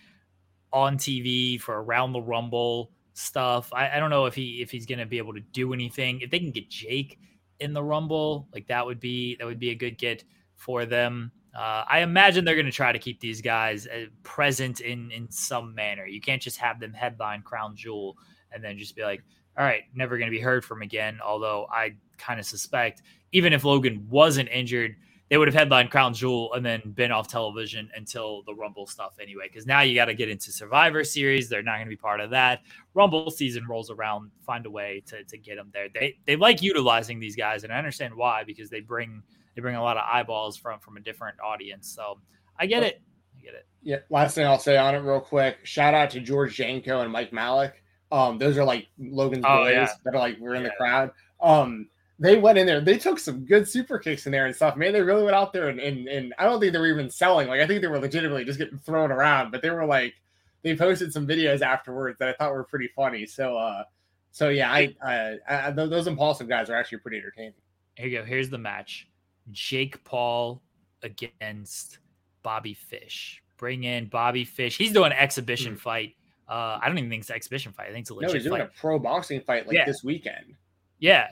on 0.72 0.96
TV 0.96 1.61
for 1.61 1.83
around 1.83 2.12
the 2.12 2.20
Rumble 2.20 2.90
stuff, 3.17 3.73
I, 3.73 3.97
I 3.97 3.99
don't 3.99 4.11
know 4.11 4.27
if 4.27 4.35
he 4.35 4.63
if 4.63 4.71
he's 4.71 4.87
to 4.87 5.07
be 5.07 5.19
able 5.19 5.35
to 5.35 5.41
do 5.41 5.73
anything. 5.73 6.21
If 6.21 6.31
they 6.31 6.39
can 6.39 6.51
get 6.51 6.69
Jake 6.69 7.19
in 7.61 7.73
the 7.73 7.83
Rumble, 7.83 8.49
like 8.53 8.67
that 8.69 8.85
would 8.85 9.01
be 9.01 9.37
that 9.37 9.47
would 9.47 9.59
be 9.59 9.71
a 9.71 9.75
good 9.75 9.99
get 9.99 10.25
for 10.55 10.85
them. 10.85 11.33
Uh, 11.57 11.85
I 11.89 12.01
imagine 12.01 12.45
they're 12.45 12.55
going 12.55 12.67
to 12.67 12.73
try 12.73 12.93
to 12.93 12.99
keep 12.99 13.19
these 13.19 13.41
guys 13.41 13.87
uh, 13.87 14.07
present 14.23 14.81
in 14.81 15.11
in 15.11 15.31
some 15.31 15.75
manner. 15.75 16.07
You 16.07 16.21
can't 16.21 16.43
just 16.43 16.59
have 16.59 16.79
them 16.79 16.93
headline 16.93 17.43
Crown 17.43 17.75
Jewel 17.75 18.17
and 18.53 18.63
then 18.63 18.79
just 18.79 18.95
be 18.95 19.03
like, 19.03 19.23
all 19.57 19.65
right, 19.65 19.85
never 19.95 20.19
going 20.19 20.31
to 20.31 20.37
be 20.37 20.41
heard 20.41 20.65
from 20.65 20.83
again. 20.83 21.19
Although 21.25 21.67
I 21.71 21.95
kind 22.19 22.39
of 22.39 22.47
suspect 22.47 23.03
even 23.33 23.53
if 23.53 23.65
Logan 23.65 24.07
wasn't 24.09 24.49
injured, 24.51 24.97
they 25.29 25.37
would 25.39 25.49
have 25.49 25.55
headlined 25.55 25.91
Crown 25.91 26.15
Jewel 26.15 26.53
and 26.55 26.65
then 26.65 26.81
been 26.95 27.11
off 27.11 27.27
television 27.27 27.91
until 27.97 28.43
the 28.45 28.55
Rumble 28.55 28.87
stuff 28.87 29.15
anyway. 29.21 29.49
Because 29.49 29.67
now 29.67 29.81
you 29.81 29.95
got 29.95 30.05
to 30.05 30.15
get 30.15 30.29
into 30.29 30.53
Survivor 30.53 31.03
Series. 31.03 31.49
They're 31.49 31.62
not 31.62 31.77
going 31.77 31.87
to 31.87 31.91
be 31.91 31.97
part 31.97 32.21
of 32.21 32.31
that. 32.31 32.61
Rumble 32.95 33.31
season 33.31 33.67
rolls 33.69 33.91
around, 33.91 34.31
find 34.45 34.65
a 34.67 34.71
way 34.71 35.03
to, 35.07 35.25
to 35.25 35.37
get 35.39 35.57
them 35.57 35.71
there. 35.73 35.89
They 35.93 36.19
they 36.27 36.37
like 36.37 36.62
utilizing 36.62 37.19
these 37.19 37.35
guys, 37.37 37.65
and 37.65 37.73
I 37.73 37.79
understand 37.79 38.15
why 38.15 38.45
because 38.45 38.71
they 38.71 38.81
bring 38.81 39.23
they 39.55 39.61
bring 39.62 39.75
a 39.77 39.83
lot 39.83 39.97
of 39.97 40.05
eyeballs 40.11 40.57
from 40.57 40.79
from 40.81 40.97
a 40.97 41.01
different 41.01 41.39
audience. 41.41 41.89
So 41.89 42.21
I 42.59 42.67
get 42.67 42.83
it. 42.83 43.03
I 43.37 43.41
get 43.41 43.55
it. 43.55 43.67
Yeah. 43.83 43.99
Last 44.11 44.35
thing 44.35 44.47
I'll 44.47 44.59
say 44.59 44.77
on 44.77 44.95
it 44.95 44.99
real 44.99 45.21
quick. 45.21 45.59
Shout 45.65 45.95
out 45.95 46.11
to 46.11 46.21
George 46.21 46.55
Janko 46.55 47.01
and 47.01 47.11
Mike 47.12 47.33
Majlak. 47.33 47.73
Um, 48.12 48.39
those 48.39 48.57
are 48.57 48.65
like 48.65 48.87
Logan's 48.99 49.45
Oh, 49.47 49.65
boys 49.65 49.73
yeah. 49.73 49.89
that 50.05 50.15
are 50.15 50.19
like 50.19 50.39
we're 50.39 50.55
in 50.55 50.62
the 50.62 50.71
crowd. 50.79 51.11
Um, 51.41 51.89
they 52.19 52.37
went 52.39 52.57
in 52.59 52.67
there. 52.67 52.81
They 52.81 52.97
took 52.99 53.19
some 53.19 53.45
good 53.45 53.69
super 53.69 53.99
kicks 53.99 54.27
in 54.27 54.33
there 54.33 54.47
and 54.47 54.55
stuff. 54.57 54.77
Man, 54.77 54.93
they 54.93 55.03
really 55.03 55.23
went 55.23 55.37
out 55.37 55.53
there 55.53 55.69
and 55.69 55.79
and, 55.81 56.09
and 56.09 56.35
I 56.39 56.45
don't 56.45 56.61
think 56.61 56.73
they 56.73 56.79
were 56.79 56.87
even 56.87 57.11
selling. 57.11 57.49
Like 57.49 57.61
I 57.61 57.67
think 57.67 57.83
they 57.83 57.89
were 57.89 57.99
legitimately 57.99 58.45
just 58.45 58.59
getting 58.59 58.79
thrown 58.79 59.11
around. 59.13 59.51
But 59.51 59.63
they 59.63 59.71
were 59.71 59.85
like 59.87 60.15
they 60.63 60.75
posted 60.77 61.13
some 61.13 61.27
videos 61.27 61.61
afterwards 61.63 62.19
that 62.19 62.29
I 62.29 62.33
thought 62.33 62.53
were 62.53 62.65
pretty 62.65 62.89
funny. 62.97 63.27
So 63.27 63.57
uh, 63.57 63.85
so 64.33 64.49
yeah, 64.49 64.71
I, 64.73 64.95
uh, 65.03 65.37
I 65.49 65.73
th- 65.73 65.91
those 65.91 66.07
impulsive 66.07 66.49
guys 66.49 66.69
are 66.71 66.75
actually 66.77 66.99
pretty 66.99 67.19
entertaining. 67.19 67.55
Here 67.97 68.07
you 68.09 68.19
go. 68.19 68.25
Here's 68.25 68.51
the 68.51 68.59
match: 68.59 69.09
Jake 69.53 70.03
Paul 70.05 70.63
against 71.03 71.99
Bobby 72.43 72.75
Fish. 72.75 73.43
Bring 73.57 73.85
in 73.85 74.07
Bobby 74.07 74.45
Fish. 74.45 74.77
He's 74.77 74.93
doing 74.93 75.13
an 75.13 75.19
exhibition 75.19 75.73
Hmm. 75.73 75.79
fight. 75.79 76.15
Uh, 76.49 76.79
I 76.81 76.89
don't 76.89 76.99
even 76.99 77.11
think 77.11 77.21
it's 77.23 77.31
an 77.31 77.37
exhibition 77.37 77.73
fight. 77.73 77.89
I 77.89 77.93
think 77.93 78.03
it's 78.05 78.11
a 78.11 78.15
No, 78.15 78.33
he's 78.33 78.45
doing 78.45 78.61
fight. 78.61 78.69
a 78.75 78.79
pro 78.81 78.99
boxing 78.99 79.41
fight 79.41 79.67
like 79.67 79.77
Yeah. 79.77 79.85
this 79.85 80.05
weekend. 80.05 80.55
Yeah. 80.99 81.29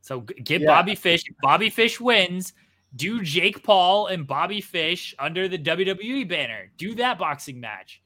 So 0.00 0.20
get 0.20 0.60
Yeah. 0.62 0.66
Bobby 0.68 0.94
Fish. 0.94 1.22
If 1.26 1.36
Bobby 1.42 1.70
Fish 1.70 2.00
wins. 2.00 2.52
Do 2.96 3.22
Jake 3.22 3.62
Paul 3.62 4.08
and 4.08 4.26
Bobby 4.26 4.60
Fish 4.60 5.14
under 5.18 5.46
the 5.46 5.58
WWE 5.58 6.28
banner. 6.28 6.72
Do 6.76 6.96
that 6.96 7.18
boxing 7.20 7.60
match. 7.60 8.02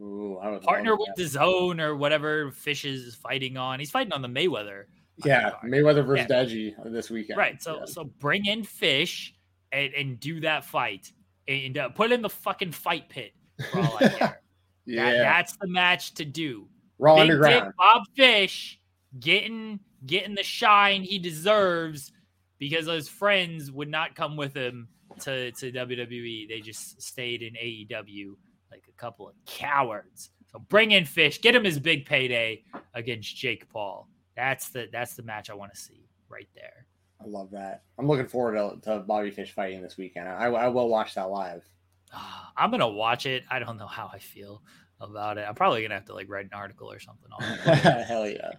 Ooh, 0.00 0.38
Partner 0.64 0.96
with 0.96 1.10
the 1.16 1.26
zone 1.26 1.78
or 1.78 1.94
whatever 1.94 2.50
Fish 2.52 2.86
is 2.86 3.14
fighting 3.16 3.58
on. 3.58 3.78
He's 3.78 3.90
fighting 3.90 4.12
on 4.14 4.22
the 4.22 4.28
Mayweather. 4.28 4.84
Yeah. 5.26 5.52
Mayweather 5.62 6.06
versus 6.06 6.26
Yeah. 6.30 6.44
Deji 6.44 6.92
this 6.92 7.10
weekend. 7.10 7.36
Right. 7.38 7.62
So 7.62 7.80
Yeah. 7.80 7.84
so 7.84 8.04
bring 8.04 8.46
in 8.46 8.64
Fish 8.64 9.34
and, 9.72 9.92
and 9.92 10.18
do 10.18 10.40
that 10.40 10.64
fight 10.64 11.12
and 11.46 11.76
uh, 11.76 11.90
put 11.90 12.10
it 12.10 12.14
in 12.14 12.22
the 12.22 12.30
fucking 12.30 12.72
fight 12.72 13.10
pit 13.10 13.34
for 13.70 13.80
all 13.80 13.98
I 14.00 14.08
care. 14.18 14.40
yeah, 14.86 15.10
That- 15.12 15.18
that's 15.18 15.56
the 15.58 15.68
match 15.68 16.14
to 16.14 16.24
do. 16.24 16.66
Raw 16.98 17.16
Big 17.16 17.26
Dick 17.26 17.34
Underground. 17.34 17.74
Bob 17.76 18.02
Fish 18.16 18.80
getting 19.20 19.80
getting 20.06 20.34
the 20.34 20.42
shine 20.42 21.02
he 21.02 21.18
deserves 21.18 22.12
because 22.58 22.86
his 22.86 23.08
friends 23.08 23.70
would 23.70 23.88
not 23.88 24.14
come 24.14 24.36
with 24.36 24.54
him 24.54 24.88
to, 25.20 25.50
to 25.52 25.72
WWE. 25.72 26.48
They 26.48 26.60
just 26.60 27.00
stayed 27.02 27.42
in 27.42 27.54
AEW 27.54 28.34
like 28.70 28.84
a 28.88 29.00
couple 29.00 29.28
of 29.28 29.34
cowards. 29.46 30.30
So 30.50 30.58
bring 30.68 30.92
in 30.92 31.04
Fish, 31.04 31.40
get 31.40 31.54
him 31.54 31.64
his 31.64 31.78
big 31.78 32.06
payday 32.06 32.64
against 32.94 33.34
Jake 33.36 33.68
Paul. 33.70 34.08
That's 34.36 34.70
the 34.70 34.88
that's 34.92 35.14
the 35.14 35.22
match 35.22 35.50
I 35.50 35.54
want 35.54 35.74
to 35.74 35.80
see 35.80 36.08
right 36.28 36.48
there. 36.54 36.86
I 37.20 37.26
love 37.26 37.50
that. 37.52 37.82
I'm 37.98 38.08
looking 38.08 38.26
forward 38.26 38.54
to, 38.54 38.80
to 38.90 38.98
Bobby 39.00 39.30
Fish 39.30 39.52
fighting 39.52 39.82
this 39.82 39.96
weekend. 39.96 40.28
I, 40.28 40.46
I 40.46 40.68
will 40.68 40.88
watch 40.88 41.14
that 41.14 41.30
live. 41.30 41.64
Ah, 42.12 42.52
I'm 42.56 42.70
gonna 42.70 42.88
watch 42.88 43.26
it. 43.26 43.44
I 43.50 43.58
don't 43.58 43.76
know 43.76 43.86
how 43.86 44.10
I 44.12 44.18
feel 44.18 44.62
about 45.00 45.38
it. 45.38 45.46
I'm 45.48 45.54
probably 45.54 45.82
gonna 45.82 45.94
have 45.94 46.06
to 46.06 46.14
like 46.14 46.28
write 46.28 46.46
an 46.46 46.52
article 46.54 46.90
or 46.90 46.98
something 46.98 47.30
on 47.32 47.42
it. 47.42 47.58
Hell 48.06 48.28
yeah. 48.28 48.52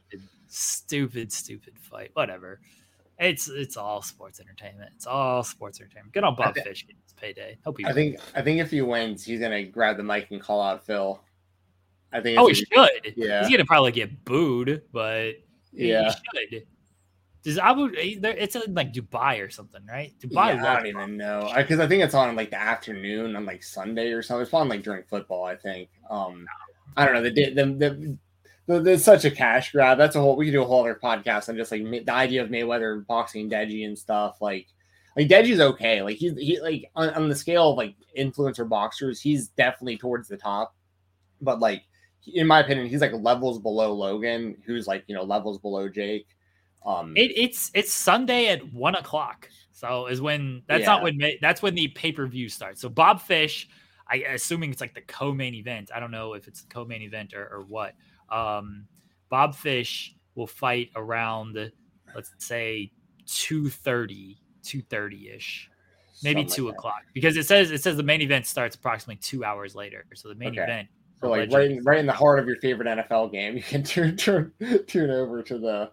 Stupid, 0.53 1.31
stupid 1.31 1.77
fight. 1.79 2.11
Whatever. 2.13 2.59
It's 3.19 3.47
it's 3.47 3.77
all 3.77 4.01
sports 4.01 4.39
entertainment. 4.39 4.91
It's 4.95 5.05
all 5.05 5.43
sports 5.43 5.79
entertainment. 5.79 6.13
Good 6.13 6.23
on 6.23 6.35
Bob 6.35 6.55
thi- 6.55 6.61
Fish 6.61 6.85
getting 6.85 7.01
his 7.03 7.13
payday. 7.13 7.57
Hope 7.63 7.77
he. 7.77 7.85
I 7.85 7.93
think 7.93 8.19
I 8.35 8.41
think 8.41 8.59
if 8.59 8.71
he 8.71 8.81
wins, 8.81 9.23
he's 9.23 9.39
gonna 9.39 9.63
grab 9.63 9.97
the 9.97 10.03
mic 10.03 10.31
and 10.31 10.41
call 10.41 10.61
out 10.61 10.85
Phil. 10.85 11.21
I 12.11 12.21
think. 12.21 12.39
Oh, 12.39 12.47
he 12.47 12.53
should. 12.55 12.67
Yeah. 13.15 13.41
He's 13.41 13.51
gonna 13.51 13.65
probably 13.65 13.91
get 13.91 14.25
booed, 14.25 14.83
but 14.91 15.35
Yeah. 15.71 16.11
he 16.41 16.49
should. 16.49 16.67
Does 17.43 17.57
Abu? 17.57 17.91
It's 17.93 18.55
in 18.55 18.73
like 18.73 18.93
Dubai 18.93 19.45
or 19.45 19.49
something, 19.49 19.85
right? 19.85 20.13
Yeah, 20.21 20.29
Dubai. 20.29 20.63
I 20.63 20.75
don't 20.75 20.87
even 20.87 21.17
know 21.17 21.51
because 21.55 21.79
I, 21.79 21.87
think 21.87 22.01
it's 22.01 22.13
on 22.13 22.33
like 22.37 22.51
the 22.51 22.59
afternoon 22.59 23.35
on 23.35 23.45
like 23.45 23.61
Sunday 23.63 24.11
or 24.11 24.21
something. 24.21 24.43
It's 24.43 24.53
on 24.53 24.69
like 24.69 24.81
during 24.81 25.03
football. 25.03 25.43
I 25.43 25.57
think. 25.57 25.89
Um, 26.09 26.45
I 26.95 27.05
don't 27.05 27.15
know. 27.15 27.21
The 27.21 27.53
the, 27.53 27.65
the 27.65 28.17
there's 28.67 29.03
such 29.03 29.25
a 29.25 29.31
cash 29.31 29.71
grab. 29.71 29.97
That's 29.97 30.15
a 30.15 30.19
whole. 30.21 30.35
We 30.35 30.45
could 30.45 30.51
do 30.51 30.61
a 30.63 30.65
whole 30.65 30.81
other 30.81 30.99
podcast 31.01 31.49
on 31.49 31.57
just 31.57 31.71
like 31.71 31.83
the 31.83 32.13
idea 32.13 32.43
of 32.43 32.49
Mayweather 32.49 33.05
boxing 33.05 33.49
Deji 33.49 33.85
and 33.85 33.97
stuff. 33.97 34.37
Like, 34.41 34.67
like 35.17 35.27
Deji's 35.27 35.59
okay. 35.59 36.01
Like 36.01 36.17
he's 36.17 36.37
he 36.37 36.59
like 36.61 36.89
on, 36.95 37.09
on 37.11 37.29
the 37.29 37.35
scale 37.35 37.71
of 37.71 37.77
like 37.77 37.95
influencer 38.17 38.67
boxers, 38.67 39.19
he's 39.19 39.49
definitely 39.49 39.97
towards 39.97 40.27
the 40.27 40.37
top. 40.37 40.75
But 41.41 41.59
like 41.59 41.83
in 42.33 42.47
my 42.47 42.61
opinion, 42.61 42.87
he's 42.87 43.01
like 43.01 43.11
levels 43.13 43.59
below 43.59 43.93
Logan, 43.93 44.55
who's 44.65 44.87
like 44.87 45.03
you 45.07 45.15
know 45.15 45.23
levels 45.23 45.59
below 45.59 45.89
Jake. 45.89 46.27
Um, 46.85 47.15
It, 47.15 47.31
it's 47.35 47.71
it's 47.73 47.93
Sunday 47.93 48.47
at 48.47 48.73
one 48.73 48.95
o'clock. 48.95 49.49
So 49.71 50.07
is 50.07 50.21
when 50.21 50.63
that's 50.67 50.81
Yeah. 50.81 50.87
not 50.87 51.03
when 51.03 51.19
that's 51.41 51.61
when 51.61 51.75
the 51.75 51.89
pay 51.89 52.11
per 52.11 52.25
view 52.27 52.47
starts. 52.47 52.79
So 52.79 52.87
Bob 52.87 53.21
Fish, 53.21 53.67
I 54.09 54.17
assuming 54.17 54.71
it's 54.71 54.79
like 54.81 54.93
the 54.93 55.01
co 55.01 55.33
main 55.33 55.53
event. 55.53 55.91
I 55.93 55.99
don't 55.99 56.11
know 56.11 56.33
if 56.33 56.47
it's 56.47 56.61
the 56.61 56.73
co 56.73 56.85
main 56.85 57.01
event 57.01 57.33
or, 57.33 57.45
or 57.51 57.61
what. 57.67 57.93
Um, 58.33 58.87
Bob 59.29 59.55
Fish 59.55 60.15
will 60.35 60.47
fight 60.47 60.89
around 60.95 61.71
let's 62.15 62.31
say 62.39 62.91
2.30 63.27 64.37
2.30 64.63 65.35
ish 65.35 65.69
maybe 66.23 66.41
something 66.41 66.55
two 66.55 66.65
like 66.65 66.73
that. 66.73 66.79
o'clock 66.79 67.01
because 67.13 67.37
it 67.37 67.45
says 67.45 67.71
it 67.71 67.81
says 67.81 67.97
the 67.97 68.03
main 68.03 68.21
event 68.21 68.45
starts 68.45 68.75
approximately 68.75 69.17
two 69.17 69.43
hours 69.43 69.75
later. 69.75 70.05
So 70.15 70.29
the 70.29 70.35
main 70.35 70.49
Okay. 70.49 70.63
event. 70.63 70.87
So 71.19 71.29
like 71.29 71.51
right, 71.51 71.71
in, 71.71 71.83
right 71.83 71.99
in 71.99 72.05
the 72.05 72.13
heart 72.13 72.39
of 72.39 72.47
your 72.47 72.57
favorite 72.57 72.87
NFL 72.87 73.31
game, 73.31 73.55
you 73.57 73.63
can 73.63 73.83
turn 73.83 74.15
turn 74.17 74.53
tune 74.87 75.09
over 75.09 75.41
to 75.43 75.57
the 75.57 75.91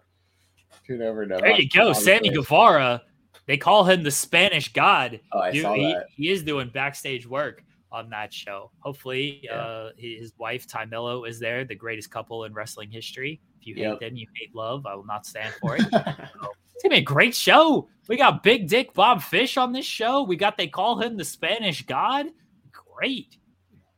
tune 0.85 1.01
over 1.01 1.25
to. 1.25 1.37
There 1.37 1.59
you 1.59 1.69
go, 1.69 1.93
Sammy 1.93 2.29
Fish. 2.29 2.37
Guevara. 2.37 3.01
They 3.47 3.57
call 3.57 3.83
him 3.83 4.03
the 4.03 4.11
Spanish 4.11 4.71
God. 4.71 5.19
Oh, 5.33 5.39
I 5.39 5.51
Dude, 5.51 5.63
saw 5.63 5.73
he, 5.73 5.93
that. 5.93 6.05
he 6.15 6.29
is 6.29 6.43
doing 6.43 6.69
backstage 6.69 7.27
work 7.27 7.63
on 7.91 8.09
that 8.09 8.33
show. 8.33 8.71
Hopefully, 8.79 9.41
Yeah. 9.43 9.55
uh, 9.61 9.91
his 9.97 10.33
wife 10.37 10.65
Tay 10.67 10.85
Melo 10.85 11.25
is 11.25 11.39
there, 11.39 11.65
the 11.65 11.75
greatest 11.75 12.09
couple 12.11 12.45
in 12.45 12.53
wrestling 12.53 12.89
history. 12.91 13.41
If 13.59 13.67
you 13.67 13.75
hate 13.75 13.81
Yep. 13.81 13.99
them, 13.99 14.15
you 14.15 14.27
hate 14.35 14.55
love. 14.55 14.85
I 14.85 14.95
will 14.95 15.05
not 15.05 15.25
stand 15.25 15.53
for 15.55 15.75
it. 15.75 15.81
it's 15.91 16.83
gonna 16.83 16.89
be 16.89 16.97
a 16.97 17.01
great 17.01 17.35
show. 17.35 17.89
We 18.07 18.17
got 18.17 18.43
Big 18.43 18.67
Dick 18.67 18.93
Bob 18.93 19.21
Fish 19.21 19.57
on 19.57 19.71
this 19.73 19.85
show. 19.85 20.23
We 20.23 20.35
got 20.35 20.57
they 20.57 20.67
call 20.67 20.99
him 21.01 21.17
the 21.17 21.25
Spanish 21.25 21.85
God. 21.85 22.27
Great. 22.71 23.37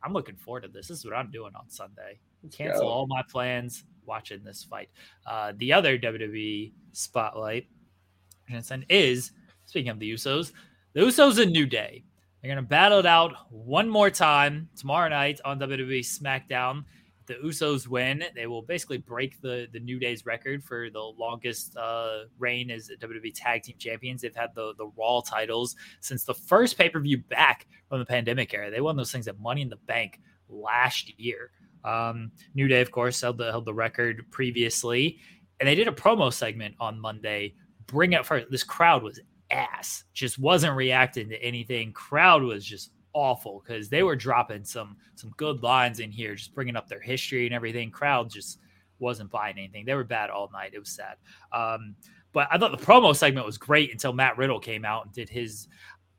I'm 0.04 0.12
looking 0.14 0.36
forward 0.36 0.64
to 0.64 0.68
this. 0.70 0.88
This 0.88 1.00
is 1.00 1.06
what 1.06 1.14
I'm 1.14 1.32
doing 1.32 1.54
on 1.56 1.70
Sunday. 1.70 2.20
Cancel 2.52 2.88
all 2.88 3.08
my 3.08 3.22
plans 3.30 3.86
watching 4.06 4.44
this 4.44 4.64
fight. 4.66 4.90
Uh, 5.26 5.54
the 5.58 5.72
other 5.72 5.98
WWE 5.98 6.74
spotlight 6.92 7.68
Jensen, 8.50 8.86
is 8.90 9.32
speaking 9.66 9.90
of 9.90 10.00
the 10.00 10.12
Usos, 10.12 10.52
the 10.94 11.02
Usos 11.02 11.42
a 11.42 11.46
New 11.46 11.66
Day. 11.66 12.04
They're 12.44 12.54
gonna 12.54 12.68
battle 12.68 13.00
it 13.00 13.06
out 13.06 13.34
one 13.50 13.88
more 13.90 14.10
time 14.10 14.68
tomorrow 14.76 15.08
night 15.08 15.40
on 15.46 15.60
WWE 15.60 16.02
SmackDown. 16.02 16.84
If 17.22 17.28
the 17.28 17.36
Usos 17.36 17.88
win, 17.88 18.22
they 18.36 18.48
will 18.48 18.62
basically 18.62 18.98
break 18.98 19.40
the 19.40 19.70
the 19.72 19.80
New 19.80 19.98
Day's 19.98 20.26
record 20.26 20.62
for 20.62 20.90
the 20.90 21.00
longest 21.00 21.78
uh, 21.78 22.24
reign 22.38 22.70
as 22.70 22.92
WWE 23.02 23.32
Tag 23.34 23.64
Team 23.64 23.78
Champions. 23.80 24.22
They've 24.22 24.36
had 24.36 24.54
the 24.56 24.74
the 24.78 24.92
Raw 24.98 25.22
titles 25.22 25.78
since 26.02 26.26
the 26.26 26.34
first 26.34 26.78
pay 26.78 26.90
per 26.90 27.00
view 27.00 27.18
back 27.18 27.66
from 27.88 28.00
the 28.00 28.06
pandemic 28.06 28.54
era. 28.54 28.70
They 28.70 28.82
won 28.82 28.98
those 28.98 29.12
things 29.12 29.30
at 29.30 29.40
Money 29.40 29.62
in 29.62 29.70
the 29.70 29.78
Bank 29.78 30.20
last 30.50 31.18
year. 31.18 31.52
Um, 31.86 32.30
New 32.56 32.68
Day, 32.68 32.82
of 32.82 32.92
course, 32.92 33.22
held 33.22 33.38
the 33.38 33.52
held 33.52 33.64
the 33.64 33.74
record 33.74 34.26
previously, 34.32 35.20
and 35.62 35.70
they 35.70 35.76
did 35.76 35.88
a 35.88 35.94
promo 35.94 36.32
segment 36.32 36.76
on 36.82 37.00
Monday. 37.00 37.56
Bring 37.88 38.16
out 38.16 38.26
first. 38.26 38.52
This 38.52 38.64
crowd 38.66 39.02
was 39.02 39.22
ass. 39.54 40.04
Just 40.14 40.40
wasn't 40.40 40.76
reacting 40.76 41.30
to 41.30 41.42
anything. 41.42 41.94
Crowd 41.94 42.44
was 42.44 42.66
just 42.66 42.92
awful 43.14 43.64
because 43.66 43.90
they 43.90 44.04
were 44.04 44.16
dropping 44.16 44.64
some 44.64 44.98
some 45.16 45.32
good 45.38 45.62
lines 45.64 46.00
in 46.00 46.12
here, 46.12 46.36
just 46.36 46.54
bringing 46.56 46.76
up 46.76 46.88
their 46.88 47.00
history 47.00 47.46
and 47.46 47.56
everything. 47.56 47.92
Crowd 47.92 48.30
just 48.30 48.60
wasn't 49.00 49.32
buying 49.32 49.58
anything. 49.58 49.86
They 49.86 49.94
were 49.94 50.04
bad 50.04 50.30
all 50.30 50.50
night. 50.52 50.72
It 50.74 50.80
was 50.80 50.90
sad. 50.90 51.16
Um, 51.52 51.96
but 52.32 52.48
I 52.52 52.58
thought 52.58 52.72
the 52.72 52.84
promo 52.84 53.16
segment 53.16 53.46
was 53.46 53.58
great 53.58 53.92
until 53.92 54.14
Matt 54.14 54.38
Riddle 54.38 54.60
came 54.60 54.86
out 54.86 55.06
and 55.06 55.14
did 55.14 55.30
his. 55.30 55.68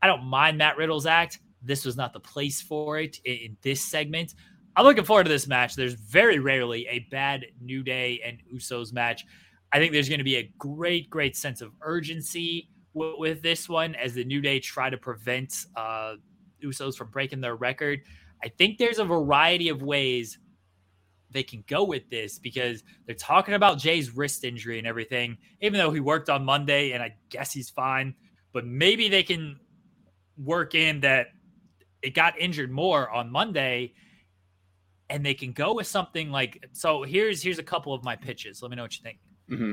I 0.00 0.06
don't 0.06 0.24
mind 0.24 0.58
Matt 0.58 0.76
Riddle's 0.76 1.06
act. 1.06 1.40
This 1.62 1.84
was 1.84 1.96
not 1.96 2.12
the 2.12 2.20
place 2.20 2.60
for 2.60 2.98
it 2.98 3.18
in, 3.24 3.36
in 3.36 3.56
this 3.62 3.82
segment. 3.82 4.34
I'm 4.76 4.84
looking 4.84 5.04
forward 5.04 5.24
to 5.24 5.30
this 5.30 5.46
match. 5.46 5.76
There's 5.76 5.94
very 5.94 6.40
rarely 6.40 6.86
a 6.88 7.00
bad 7.10 7.46
New 7.60 7.82
Day 7.82 8.20
and 8.24 8.38
Usos 8.52 8.92
match. 8.92 9.24
I 9.72 9.78
think 9.78 9.92
there's 9.92 10.08
going 10.08 10.18
to 10.18 10.24
be 10.24 10.36
a 10.36 10.52
great, 10.58 11.08
great 11.10 11.36
sense 11.36 11.60
of 11.60 11.72
urgency 11.80 12.68
with, 12.94 13.14
with 13.18 13.42
this 13.42 13.68
one 13.68 13.94
as 13.96 14.14
the 14.14 14.24
New 14.24 14.40
Day 14.40 14.61
try 14.61 14.88
to 14.88 14.96
prevent 14.96 15.66
uh, 15.76 16.14
Usos 16.62 16.96
from 16.96 17.11
breaking 17.11 17.40
their 17.40 17.57
record. 17.57 18.00
I 18.42 18.48
think 18.48 18.78
there's 18.78 18.98
a 18.98 19.04
variety 19.04 19.68
of 19.68 19.83
ways 19.83 20.38
they 21.30 21.42
can 21.42 21.64
go 21.66 21.85
with 21.85 22.09
this 22.09 22.38
because 22.38 22.83
they're 23.07 23.14
talking 23.14 23.54
about 23.54 23.78
Jay's 23.78 24.16
wrist 24.16 24.44
injury 24.44 24.78
and 24.78 24.87
everything, 24.87 25.37
even 25.61 25.78
though 25.78 25.90
he 25.90 26.00
worked 26.00 26.30
on 26.30 26.44
Monday 26.44 26.92
and 26.92 27.02
I 27.02 27.14
guess 27.28 27.52
he's 27.52 27.68
fine. 27.68 28.14
But 28.52 28.66
maybe 28.66 29.09
they 29.09 29.24
can 29.24 29.59
work 30.38 30.74
in 30.74 31.00
that 31.00 31.28
it 32.02 32.14
got 32.14 32.38
injured 32.38 32.70
more 32.70 33.11
on 33.11 33.30
Monday 33.30 33.94
and 35.11 35.24
they 35.24 35.35
can 35.35 35.52
go 35.52 35.74
with 35.74 35.87
something 35.87 36.30
like 36.30 36.64
so 36.72 37.02
here's 37.02 37.42
here's 37.42 37.59
a 37.59 37.64
couple 37.64 37.92
of 37.92 38.04
my 38.04 38.16
pitches. 38.16 38.62
Let 38.62 38.70
me 38.70 38.76
know 38.76 38.83
what 38.83 38.96
you 38.96 39.02
think. 39.02 39.18
Mm-hmm. 39.50 39.72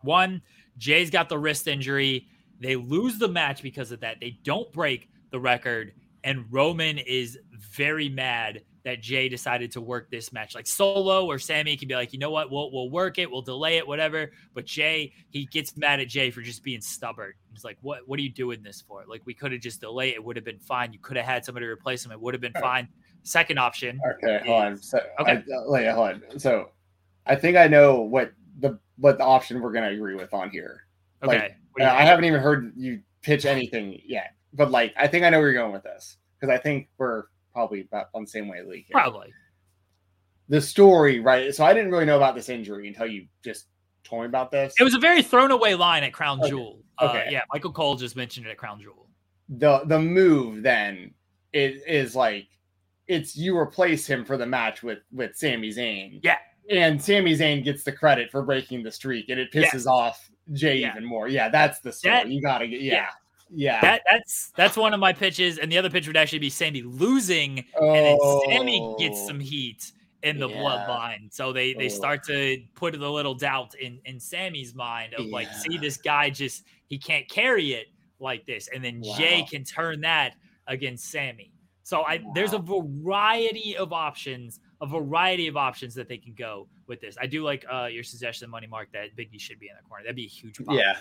One, 0.00 0.42
Jay's 0.78 1.10
got 1.10 1.28
the 1.28 1.38
wrist 1.38 1.68
injury. 1.68 2.28
They 2.64 2.76
lose 2.76 3.18
the 3.18 3.28
match 3.28 3.62
because 3.62 3.92
of 3.92 4.00
that. 4.00 4.18
They 4.20 4.38
don't 4.42 4.72
break 4.72 5.08
the 5.30 5.38
record 5.38 5.92
and 6.24 6.46
Roman 6.50 6.98
is 6.98 7.38
very 7.52 8.08
mad 8.08 8.62
that 8.82 9.00
Jay 9.00 9.28
decided 9.28 9.70
to 9.72 9.80
work 9.80 10.10
this 10.10 10.32
match. 10.32 10.54
Like 10.54 10.66
Solo 10.66 11.26
or 11.26 11.38
Sammy 11.38 11.76
can 11.76 11.86
be 11.86 11.94
like, 11.94 12.12
you 12.12 12.18
know 12.18 12.30
what, 12.30 12.50
we'll 12.50 12.72
we'll 12.72 12.90
work 12.90 13.18
it, 13.18 13.30
we'll 13.30 13.42
delay 13.42 13.76
it, 13.76 13.86
whatever. 13.86 14.32
But 14.54 14.64
Jay, 14.64 15.12
he 15.30 15.46
gets 15.46 15.76
mad 15.76 16.00
at 16.00 16.08
Jay 16.08 16.30
for 16.30 16.40
just 16.40 16.64
being 16.64 16.80
stubborn. 16.80 17.34
He's 17.52 17.64
like, 17.64 17.78
what 17.82 18.08
what 18.08 18.18
are 18.18 18.22
you 18.22 18.30
doing 18.30 18.62
this 18.62 18.80
for? 18.80 19.04
Like 19.06 19.22
we 19.26 19.34
could 19.34 19.52
have 19.52 19.60
just 19.60 19.80
delayed 19.80 20.14
it, 20.14 20.24
would 20.24 20.36
have 20.36 20.44
been 20.44 20.58
fine. 20.58 20.92
You 20.92 20.98
could 20.98 21.16
have 21.16 21.26
had 21.26 21.44
somebody 21.44 21.66
replace 21.66 22.04
him, 22.04 22.10
it 22.10 22.20
would 22.20 22.34
have 22.34 22.40
been 22.40 22.52
fine. 22.54 22.88
Second 23.22 23.58
option. 23.58 24.00
Okay, 24.16 24.44
hold 24.46 24.62
on. 24.62 24.76
So, 24.76 24.98
Okay. 25.20 25.32
I, 25.32 25.36
uh, 25.36 25.62
wait, 25.66 25.88
hold 25.88 26.08
on. 26.08 26.38
So, 26.38 26.70
I 27.24 27.36
think 27.36 27.56
I 27.56 27.68
know 27.68 28.00
what 28.00 28.32
the 28.60 28.78
what 28.96 29.18
the 29.18 29.24
option 29.24 29.60
we're 29.60 29.72
gonna 29.72 29.90
agree 29.90 30.14
with 30.14 30.32
on 30.32 30.50
here. 30.50 30.86
Okay. 31.22 31.32
Like, 31.32 31.40
What 31.40 31.48
do 31.48 31.54
you 31.54 31.63
Uh, 31.80 31.84
I 31.84 32.02
haven't 32.02 32.24
even 32.24 32.40
heard 32.40 32.72
you 32.76 33.00
pitch 33.22 33.44
anything 33.46 34.00
yet, 34.06 34.34
but 34.52 34.70
like 34.70 34.92
I 34.96 35.06
think 35.08 35.24
I 35.24 35.30
know 35.30 35.38
where 35.40 35.50
you're 35.50 35.60
going 35.62 35.72
with 35.72 35.82
this 35.82 36.16
because 36.38 36.52
I 36.52 36.58
think 36.58 36.88
we're 36.98 37.24
probably 37.52 37.82
about 37.82 38.06
on 38.14 38.22
the 38.24 38.28
same 38.30 38.48
wavelength. 38.48 38.86
here. 38.86 38.92
Probably. 38.92 39.32
The 40.48 40.60
story, 40.60 41.20
right? 41.20 41.54
So 41.54 41.64
I 41.64 41.72
didn't 41.72 41.90
really 41.90 42.04
know 42.04 42.16
about 42.16 42.34
this 42.34 42.48
injury 42.48 42.86
until 42.88 43.06
you 43.06 43.26
just 43.42 43.66
told 44.04 44.22
me 44.22 44.26
about 44.26 44.50
this. 44.50 44.74
It 44.78 44.84
was 44.84 44.94
a 44.94 44.98
very 44.98 45.22
thrown 45.22 45.50
away 45.50 45.74
line 45.74 46.02
at 46.04 46.12
Crown 46.12 46.38
Okay. 46.40 46.50
Jewel. 46.50 46.80
Uh, 46.98 47.06
Okay. 47.06 47.28
yeah, 47.30 47.40
Michael 47.52 47.72
Cole 47.72 47.96
just 47.96 48.14
mentioned 48.14 48.46
it 48.46 48.50
at 48.50 48.58
Crown 48.58 48.80
Jewel. 48.80 49.08
the 49.48 49.80
the 49.86 49.98
move 49.98 50.62
then 50.62 51.12
is, 51.52 51.82
is 51.86 52.14
like 52.16 52.46
it's 53.08 53.36
you 53.36 53.56
replace 53.56 54.06
him 54.06 54.24
for 54.24 54.36
the 54.36 54.46
match 54.46 54.82
with 54.82 54.98
with 55.12 55.34
Sami 55.36 55.70
Zayn. 55.70 56.20
Yeah. 56.22 56.38
And 56.70 57.00
Sami 57.02 57.34
Zayn 57.36 57.62
gets 57.62 57.82
the 57.84 57.92
credit 57.92 58.30
for 58.30 58.42
breaking 58.42 58.82
the 58.82 58.90
streak 58.90 59.28
and 59.28 59.38
it 59.38 59.52
pisses 59.52 59.72
Yes. 59.72 59.86
off 59.86 60.30
Jay 60.52 60.78
Yeah. 60.78 60.90
even 60.92 61.04
more. 61.04 61.28
Yeah, 61.28 61.48
that's 61.48 61.80
the 61.80 61.92
story. 61.92 62.14
That- 62.14 62.28
you 62.28 62.40
gotta 62.42 62.66
get 62.66 62.80
yeah. 62.80 62.92
yeah. 62.94 63.06
Yeah. 63.50 63.80
That 63.82 64.02
that's 64.10 64.52
that's 64.56 64.76
one 64.76 64.94
of 64.94 65.00
my 65.00 65.12
pitches, 65.12 65.58
and 65.58 65.70
the 65.70 65.78
other 65.78 65.90
pitch 65.90 66.06
would 66.06 66.16
actually 66.16 66.38
be 66.40 66.50
Sammy 66.50 66.82
losing, 66.82 67.58
and 67.80 67.94
then 68.06 68.18
Sammy 68.46 68.94
gets 68.98 69.20
Oh. 69.20 69.26
some 69.28 69.38
heat 69.40 69.92
in 70.22 70.38
the 70.38 70.48
Yeah. 70.48 70.56
bloodline. 70.56 71.32
So 71.32 71.52
they 71.52 71.74
they 71.74 71.86
Oh. 71.86 71.88
start 71.88 72.24
to 72.24 72.62
put 72.74 72.94
a 72.94 73.10
little 73.10 73.34
doubt 73.34 73.74
in 73.76 74.00
in 74.06 74.18
Sammy's 74.18 74.74
mind 74.74 75.14
of 75.14 75.26
like, 75.26 75.48
see, 75.52 75.76
this 75.78 75.98
guy 75.98 76.30
just 76.30 76.64
he 76.88 76.98
can't 76.98 77.28
carry 77.28 77.74
it 77.74 77.88
like 78.18 78.46
this, 78.46 78.68
and 78.74 78.82
then 78.82 79.02
Jay 79.16 79.44
can 79.48 79.62
turn 79.62 80.00
that 80.00 80.34
against 80.66 81.10
Sammy. 81.10 81.52
So 81.82 82.02
I 82.02 82.24
there's 82.34 82.54
a 82.54 82.58
variety 82.58 83.76
of 83.76 83.92
options, 83.92 84.58
a 84.84 85.00
variety 85.00 85.46
of 85.48 85.56
options 85.56 85.94
that 85.94 86.08
they 86.08 86.18
can 86.18 86.34
go 86.34 86.68
with 86.86 87.00
this. 87.00 87.16
I 87.20 87.26
do 87.26 87.42
like 87.42 87.64
uh 87.72 87.86
your 87.86 88.02
suggestion, 88.04 88.50
Money 88.50 88.66
Mark, 88.66 88.88
that 88.92 89.16
Biggie 89.16 89.40
should 89.40 89.58
be 89.58 89.68
in 89.68 89.74
the 89.80 89.88
corner. 89.88 90.04
That'd 90.04 90.16
be 90.16 90.24
a 90.24 90.28
huge 90.28 90.58
pop 90.64 90.76
Yeah. 90.76 90.96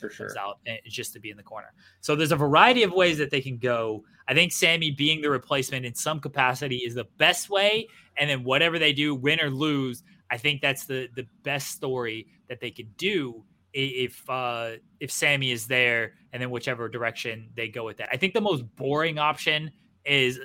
For 0.00 0.10
sure. 0.10 0.28
out 0.40 0.58
and 0.66 0.78
just 0.86 1.12
to 1.12 1.20
be 1.20 1.30
in 1.30 1.36
the 1.36 1.42
corner. 1.42 1.72
So 2.00 2.16
there's 2.16 2.32
a 2.32 2.36
variety 2.36 2.82
of 2.82 2.90
ways 2.92 3.16
that 3.18 3.30
they 3.30 3.40
can 3.40 3.58
go. 3.58 4.02
I 4.26 4.34
think 4.34 4.50
Sammy 4.50 4.90
being 4.90 5.20
the 5.20 5.30
replacement 5.30 5.86
in 5.86 5.94
some 5.94 6.18
capacity 6.18 6.78
is 6.78 6.94
the 6.96 7.04
best 7.16 7.48
way. 7.48 7.86
And 8.16 8.28
then 8.28 8.42
whatever 8.42 8.80
they 8.80 8.92
do, 8.92 9.14
win 9.14 9.40
or 9.40 9.50
lose, 9.50 10.02
I 10.30 10.36
think 10.36 10.62
that's 10.62 10.84
the 10.86 11.08
the 11.14 11.26
best 11.44 11.68
story 11.68 12.26
that 12.48 12.60
they 12.60 12.70
could 12.72 12.96
do 12.96 13.44
if 13.72 14.28
uh 14.28 14.72
if 14.98 15.12
Sammy 15.12 15.52
is 15.52 15.66
there 15.68 16.14
and 16.32 16.42
then 16.42 16.50
whichever 16.50 16.88
direction 16.88 17.48
they 17.54 17.68
go 17.68 17.84
with 17.84 17.98
that. 17.98 18.08
I 18.12 18.16
think 18.16 18.34
the 18.34 18.40
most 18.40 18.64
boring 18.76 19.18
option 19.18 19.70
is 20.04 20.40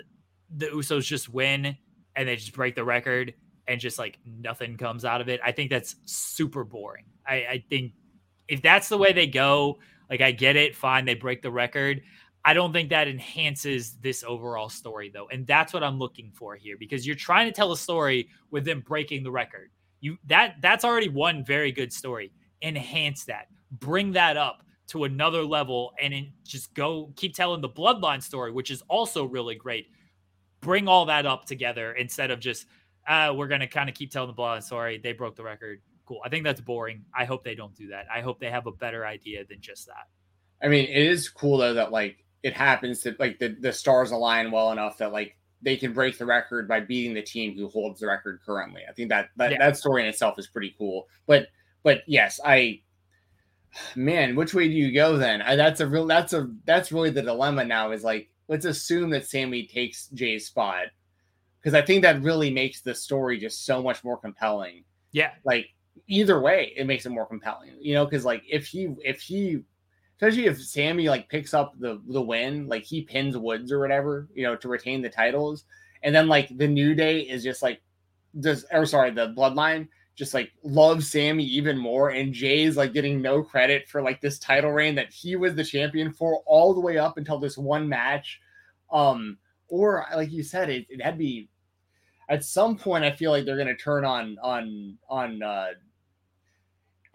the 0.55 0.67
Usos 0.67 1.05
just 1.05 1.29
win 1.29 1.75
and 2.15 2.27
they 2.27 2.35
just 2.35 2.53
break 2.53 2.75
the 2.75 2.83
record 2.83 3.33
and 3.67 3.79
just 3.79 3.97
like 3.97 4.19
nothing 4.25 4.77
comes 4.77 5.05
out 5.05 5.21
of 5.21 5.29
it. 5.29 5.39
I 5.43 5.51
think 5.51 5.69
that's 5.69 5.95
super 6.05 6.63
boring. 6.63 7.05
I, 7.27 7.33
I 7.35 7.63
think 7.69 7.93
if 8.47 8.61
that's 8.61 8.89
the 8.89 8.97
way 8.97 9.13
they 9.13 9.27
go, 9.27 9.79
like 10.09 10.21
I 10.21 10.31
get 10.31 10.55
it, 10.55 10.75
fine, 10.75 11.05
they 11.05 11.15
break 11.15 11.41
the 11.41 11.51
record. 11.51 12.01
I 12.45 12.53
don't 12.53 12.73
think 12.73 12.89
that 12.89 13.07
enhances 13.07 13.93
this 14.01 14.23
overall 14.23 14.69
story 14.69 15.09
though. 15.13 15.27
And 15.31 15.47
that's 15.47 15.73
what 15.73 15.83
I'm 15.83 15.97
looking 15.97 16.31
for 16.33 16.55
here 16.55 16.75
because 16.77 17.07
you're 17.07 17.15
trying 17.15 17.47
to 17.47 17.53
tell 17.53 17.71
a 17.71 17.77
story 17.77 18.29
with 18.51 18.65
them 18.65 18.83
breaking 18.85 19.23
the 19.23 19.31
record. 19.31 19.71
You 20.01 20.17
that 20.27 20.55
that's 20.61 20.83
already 20.83 21.07
one 21.07 21.45
very 21.45 21.71
good 21.71 21.93
story. 21.93 22.33
Enhance 22.61 23.23
that. 23.25 23.47
Bring 23.71 24.11
that 24.11 24.35
up 24.35 24.63
to 24.87 25.05
another 25.05 25.43
level 25.43 25.93
and 26.01 26.13
just 26.43 26.73
go 26.73 27.13
keep 27.15 27.33
telling 27.33 27.61
the 27.61 27.69
bloodline 27.69 28.21
story, 28.21 28.51
which 28.51 28.69
is 28.69 28.83
also 28.89 29.23
really 29.23 29.55
great. 29.55 29.87
Bring 30.63 30.87
all 30.87 31.05
that 31.05 31.25
up 31.25 31.45
together 31.45 31.93
instead 31.93 32.31
of 32.31 32.39
just 32.39 32.65
uh, 33.07 33.33
we're 33.35 33.47
gonna 33.47 33.67
kind 33.67 33.89
of 33.89 33.95
keep 33.95 34.11
telling 34.11 34.33
the 34.33 34.41
bloodline 34.41 34.63
story. 34.63 34.97
They 34.97 35.13
broke 35.13 35.35
the 35.35 35.43
record. 35.43 35.81
Cool. 36.05 36.21
I 36.25 36.29
think 36.29 36.43
that's 36.43 36.61
boring. 36.61 37.03
I 37.17 37.25
hope 37.25 37.43
they 37.43 37.55
don't 37.55 37.75
do 37.75 37.87
that. 37.89 38.05
I 38.13 38.21
hope 38.21 38.39
they 38.39 38.49
have 38.49 38.67
a 38.67 38.71
better 38.71 39.05
idea 39.05 39.45
than 39.45 39.61
just 39.61 39.87
that. 39.87 40.07
I 40.65 40.69
mean, 40.69 40.85
it 40.85 41.05
is 41.05 41.29
cool 41.29 41.57
though 41.57 41.73
that 41.73 41.91
like 41.91 42.23
it 42.43 42.53
happens 42.53 43.01
to 43.01 43.15
like 43.19 43.39
the, 43.39 43.55
the 43.59 43.71
stars 43.71 44.11
align 44.11 44.51
well 44.51 44.71
enough 44.71 44.97
that 44.97 45.11
like 45.11 45.37
they 45.61 45.77
can 45.77 45.93
break 45.93 46.17
the 46.17 46.25
record 46.25 46.67
by 46.67 46.79
beating 46.81 47.13
the 47.13 47.21
team 47.21 47.55
who 47.57 47.69
holds 47.69 47.99
the 48.01 48.07
record 48.07 48.39
currently. 48.45 48.81
I 48.89 48.93
think 48.93 49.09
that 49.09 49.29
that, 49.37 49.51
Yeah. 49.51 49.59
that 49.59 49.77
story 49.77 50.01
in 50.03 50.09
itself 50.09 50.37
is 50.39 50.47
pretty 50.47 50.75
cool. 50.77 51.07
But 51.25 51.47
but 51.83 52.01
yes, 52.07 52.39
I 52.45 52.81
man, 53.95 54.35
which 54.35 54.53
way 54.53 54.67
do 54.67 54.73
you 54.73 54.93
go 54.93 55.17
then? 55.17 55.41
I, 55.41 55.55
that's 55.55 55.79
a 55.81 55.87
real 55.87 56.05
that's 56.05 56.33
a 56.33 56.49
that's 56.65 56.91
really 56.91 57.09
the 57.09 57.21
dilemma 57.21 57.65
now 57.65 57.91
is 57.91 58.03
like 58.03 58.29
let's 58.53 58.65
assume 58.65 59.09
that 59.09 59.25
Sammy 59.25 59.65
takes 59.65 60.09
Jay's 60.09 60.45
spot 60.45 60.89
because 61.59 61.73
I 61.73 61.81
think 61.81 62.03
that 62.03 62.21
really 62.21 62.51
makes 62.51 62.81
the 62.81 62.93
story 62.93 63.39
just 63.39 63.65
so 63.65 63.81
much 63.81 64.03
more 64.03 64.15
compelling. 64.15 64.83
Yeah. 65.11 65.31
like 65.43 65.69
either 66.07 66.39
way 66.39 66.73
it 66.75 66.85
makes 66.85 67.05
it 67.05 67.11
more 67.11 67.25
compelling 67.25 67.75
you 67.79 67.93
know 67.93 68.03
because 68.03 68.25
like 68.25 68.41
if 68.49 68.65
he 68.65 68.95
if 69.03 69.21
he 69.21 69.61
especially 70.15 70.47
if 70.47 70.59
sammy 70.59 71.07
like 71.07 71.29
picks 71.29 71.53
up 71.53 71.73
the 71.79 72.01
the 72.07 72.21
win 72.21 72.67
like 72.67 72.83
he 72.83 73.03
pins 73.03 73.37
woods 73.37 73.71
or 73.71 73.79
whatever 73.79 74.27
you 74.33 74.43
know 74.43 74.55
to 74.55 74.67
retain 74.67 75.01
the 75.01 75.09
titles. 75.09 75.65
And 76.01 76.13
then 76.13 76.27
like 76.27 76.49
the 76.57 76.67
new 76.67 76.95
day 76.95 77.21
is 77.21 77.43
just 77.43 77.61
like 77.61 77.81
just 78.39 78.65
or 78.71 78.85
sorry 78.85 79.11
the 79.11 79.33
bloodline 79.37 79.87
just 80.15 80.33
like 80.33 80.51
loves 80.63 81.09
sammy 81.09 81.43
even 81.43 81.77
more 81.77 82.09
and 82.09 82.33
jay's 82.33 82.75
like 82.77 82.93
getting 82.93 83.21
no 83.21 83.41
credit 83.41 83.87
for 83.87 84.01
like 84.01 84.19
this 84.21 84.37
title 84.37 84.71
reign 84.71 84.95
that 84.95 85.11
he 85.11 85.35
was 85.35 85.55
the 85.55 85.63
champion 85.63 86.11
for 86.11 86.41
all 86.45 86.73
the 86.73 86.79
way 86.79 86.97
up 86.97 87.17
until 87.17 87.39
this 87.39 87.57
one 87.57 87.87
match 87.87 88.39
um 88.93 89.37
or 89.67 90.05
like 90.15 90.31
you 90.31 90.43
said 90.43 90.69
it, 90.69 90.85
it'd 90.89 91.17
be 91.17 91.49
at 92.29 92.45
some 92.45 92.77
point 92.77 93.03
I 93.03 93.11
feel 93.11 93.31
like 93.31 93.45
they're 93.45 93.57
gonna 93.57 93.75
turn 93.75 94.05
on 94.05 94.37
on 94.41 94.97
on 95.09 95.43
uh 95.43 95.69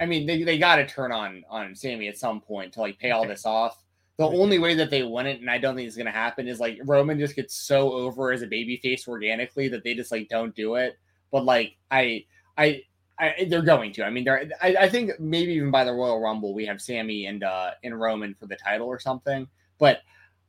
I 0.01 0.07
mean 0.07 0.27
they, 0.27 0.43
they 0.43 0.59
gotta 0.59 0.87
turn 0.87 1.13
on 1.13 1.45
on 1.49 1.75
Sammy 1.75 2.09
at 2.09 2.19
some 2.19 2.41
point 2.41 2.75
to 2.75 2.81
like 2.81 2.99
pay 2.99 3.13
all 3.13 3.27
this 3.27 3.47
off. 3.47 3.83
The 4.19 4.27
only 4.27 4.59
way 4.59 4.75
that 4.75 4.91
they 4.91 5.05
wouldn't, 5.05 5.41
and 5.41 5.49
I 5.49 5.59
don't 5.59 5.77
think 5.77 5.87
it's 5.87 5.97
gonna 5.97 6.11
happen, 6.11 6.49
is 6.49 6.59
like 6.59 6.81
Roman 6.85 7.19
just 7.19 7.37
gets 7.37 7.55
so 7.55 7.93
over 7.93 8.33
as 8.33 8.43
a 8.43 8.49
babyface 8.49 9.07
organically 9.07 9.69
that 9.69 9.85
they 9.85 9.95
just 9.95 10.11
like 10.11 10.29
don't 10.29 10.55
do 10.55 10.75
it. 10.75 10.99
But 11.31 11.45
like 11.45 11.77
I 11.91 12.25
I 12.57 12.83
I, 13.21 13.47
they're 13.49 13.63
going 13.63 13.93
to. 13.95 14.05
I 14.05 14.11
mean, 14.11 14.25
they're. 14.25 14.49
I, 14.63 14.77
I 14.81 14.89
think 14.89 15.19
maybe 15.19 15.53
even 15.55 15.71
by 15.71 15.85
the 15.85 15.93
Royal 15.93 16.21
Rumble, 16.21 16.55
we 16.55 16.65
have 16.67 16.81
Sammy 16.81 17.27
and 17.27 17.43
uh 17.43 17.73
and 17.83 17.99
Roman 17.99 18.35
for 18.35 18.47
the 18.47 18.57
title 18.57 18.87
or 18.87 18.99
something. 18.99 19.49
But 19.79 20.03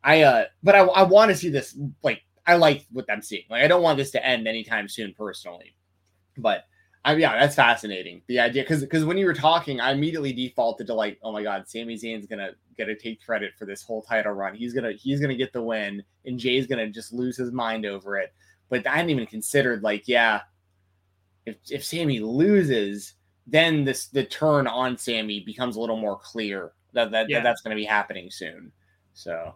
I 0.04 0.22
uh, 0.22 0.46
but 0.64 0.76
I, 0.76 0.80
I 0.80 1.04
want 1.04 1.30
to 1.30 1.38
see 1.38 1.50
this. 1.50 1.78
Like, 2.04 2.24
I 2.48 2.56
like 2.56 2.86
what 2.92 3.06
I'm 3.10 3.22
seeing. 3.22 3.44
Like, 3.50 3.64
I 3.64 3.68
don't 3.68 3.82
want 3.84 3.98
this 3.98 4.12
to 4.12 4.26
end 4.26 4.48
anytime 4.48 4.88
soon, 4.88 5.14
personally. 5.14 5.76
But 6.38 6.66
I 7.06 7.16
yeah, 7.16 7.40
that's 7.40 7.56
fascinating. 7.56 8.22
The 8.28 8.40
idea 8.40 8.64
because 8.64 8.82
because 8.82 9.06
when 9.06 9.18
you 9.18 9.26
were 9.26 9.34
talking, 9.34 9.80
I 9.80 9.92
immediately 9.92 10.34
defaulted 10.34 10.88
to 10.88 10.94
like, 10.94 11.18
oh 11.24 11.32
my 11.32 11.44
god, 11.44 11.68
Sami 11.68 11.96
Zayn's 11.96 12.26
gonna 12.26 12.52
gonna 12.78 12.96
take 12.96 13.24
credit 13.24 13.52
for 13.58 13.66
this 13.66 13.84
whole 13.84 14.02
title 14.02 14.34
run. 14.34 14.56
He's 14.56 14.74
gonna 14.74 14.94
he's 14.94 15.20
gonna 15.20 15.36
get 15.36 15.54
the 15.54 15.62
win, 15.62 16.04
and 16.26 16.40
Jay's 16.40 16.68
gonna 16.68 16.90
just 16.90 17.14
lose 17.14 17.38
his 17.38 17.52
mind 17.52 17.86
over 17.86 18.18
it. 18.18 18.34
But 18.70 18.86
I 18.86 18.98
hadn't 18.98 19.12
even 19.12 19.26
considered 19.26 19.82
like, 19.82 20.08
yeah, 20.08 20.42
if 21.46 21.56
if 21.70 21.86
Sammy 21.86 22.20
loses, 22.20 23.14
then 23.48 23.86
this 23.86 24.08
the 24.08 24.26
turn 24.26 24.68
on 24.68 24.98
Sammy 24.98 25.40
becomes 25.40 25.78
a 25.78 25.80
little 25.80 25.98
more 25.98 26.18
clear 26.18 26.74
that 26.94 27.12
that, 27.12 27.30
Yeah. 27.30 27.38
that 27.38 27.44
that's 27.44 27.62
gonna 27.62 27.76
be 27.76 27.86
happening 27.86 28.30
soon. 28.30 28.72
So 29.14 29.56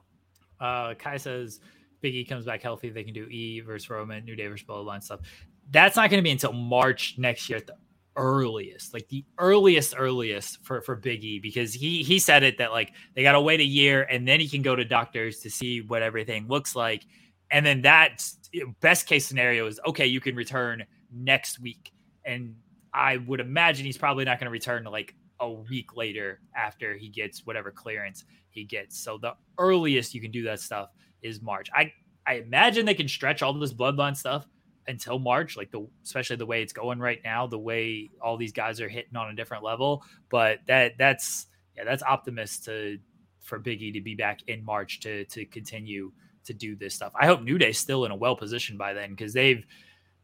Uh, 0.63 0.93
Kai 0.95 1.17
says 1.17 1.59
Big 1.99 2.15
E 2.15 2.23
comes 2.23 2.45
back 2.45 2.61
healthy. 2.61 2.89
They 2.89 3.03
can 3.03 3.13
do 3.13 3.25
E 3.25 3.59
versus 3.59 3.89
Roman, 3.89 4.23
New 4.23 4.35
Day 4.35 4.47
versus 4.47 4.65
Bloodline 4.65 5.03
stuff. 5.03 5.19
That's 5.69 5.97
not 5.97 6.09
going 6.09 6.19
to 6.19 6.23
be 6.23 6.31
until 6.31 6.53
March 6.53 7.15
next 7.17 7.49
year 7.49 7.57
at 7.57 7.67
the 7.67 7.75
earliest, 8.15 8.93
like 8.93 9.09
the 9.09 9.25
earliest, 9.37 9.95
earliest 9.97 10.63
for 10.63 10.81
for 10.81 10.95
Big 10.95 11.23
E 11.23 11.39
because 11.39 11.73
he 11.73 12.01
he 12.01 12.17
said 12.17 12.43
it 12.43 12.57
that 12.59 12.71
like 12.71 12.93
they 13.13 13.23
got 13.23 13.33
to 13.33 13.41
wait 13.41 13.59
a 13.59 13.65
year 13.65 14.03
and 14.03 14.25
then 14.25 14.39
he 14.39 14.47
can 14.47 14.61
go 14.61 14.75
to 14.75 14.85
doctors 14.85 15.39
to 15.39 15.49
see 15.49 15.81
what 15.81 16.01
everything 16.01 16.47
looks 16.47 16.75
like, 16.75 17.05
and 17.51 17.65
then 17.65 17.81
that 17.81 18.25
best 18.79 19.05
case 19.05 19.25
scenario 19.25 19.67
is 19.67 19.81
okay, 19.85 20.05
you 20.05 20.21
can 20.21 20.35
return 20.35 20.85
next 21.11 21.59
week, 21.59 21.91
and 22.23 22.55
I 22.93 23.17
would 23.17 23.41
imagine 23.41 23.85
he's 23.85 23.97
probably 23.97 24.23
not 24.23 24.39
going 24.39 24.45
to 24.45 24.51
return 24.51 24.83
to 24.83 24.89
like 24.89 25.13
a 25.43 25.51
week 25.53 25.95
later 25.95 26.39
after 26.55 26.95
he 26.95 27.09
gets 27.09 27.45
whatever 27.45 27.71
clearance 27.71 28.25
he 28.49 28.63
gets. 28.63 28.99
So 28.99 29.17
the 29.17 29.33
earliest 29.57 30.13
you 30.13 30.21
can 30.21 30.31
do 30.31 30.43
that 30.43 30.59
stuff 30.59 30.89
is 31.21 31.41
March. 31.41 31.69
I 31.73 31.91
I 32.25 32.35
imagine 32.35 32.85
they 32.85 32.93
can 32.93 33.07
stretch 33.07 33.41
all 33.41 33.53
this 33.53 33.73
bloodline 33.73 34.15
stuff 34.15 34.47
until 34.87 35.19
March, 35.19 35.57
like 35.57 35.71
the 35.71 35.87
especially 36.03 36.35
the 36.35 36.45
way 36.45 36.61
it's 36.61 36.73
going 36.73 36.99
right 36.99 37.19
now, 37.23 37.47
the 37.47 37.59
way 37.59 38.09
all 38.21 38.37
these 38.37 38.53
guys 38.53 38.81
are 38.81 38.89
hitting 38.89 39.15
on 39.15 39.29
a 39.29 39.35
different 39.35 39.63
level. 39.63 40.03
But 40.29 40.59
that 40.67 40.93
that's 40.97 41.47
yeah, 41.75 41.83
that's 41.83 42.03
optimist 42.03 42.65
to 42.65 42.99
for 43.41 43.59
Biggie 43.59 43.93
to 43.93 44.01
be 44.01 44.15
back 44.15 44.39
in 44.47 44.63
March 44.63 44.99
to 45.01 45.25
to 45.25 45.45
continue 45.45 46.11
to 46.45 46.53
do 46.53 46.75
this 46.75 46.93
stuff. 46.93 47.13
I 47.19 47.25
hope 47.25 47.41
New 47.41 47.57
Day's 47.57 47.77
still 47.77 48.05
in 48.05 48.11
a 48.11 48.15
well 48.15 48.35
position 48.35 48.77
by 48.77 48.93
then 48.93 49.11
because 49.11 49.33
they've 49.33 49.65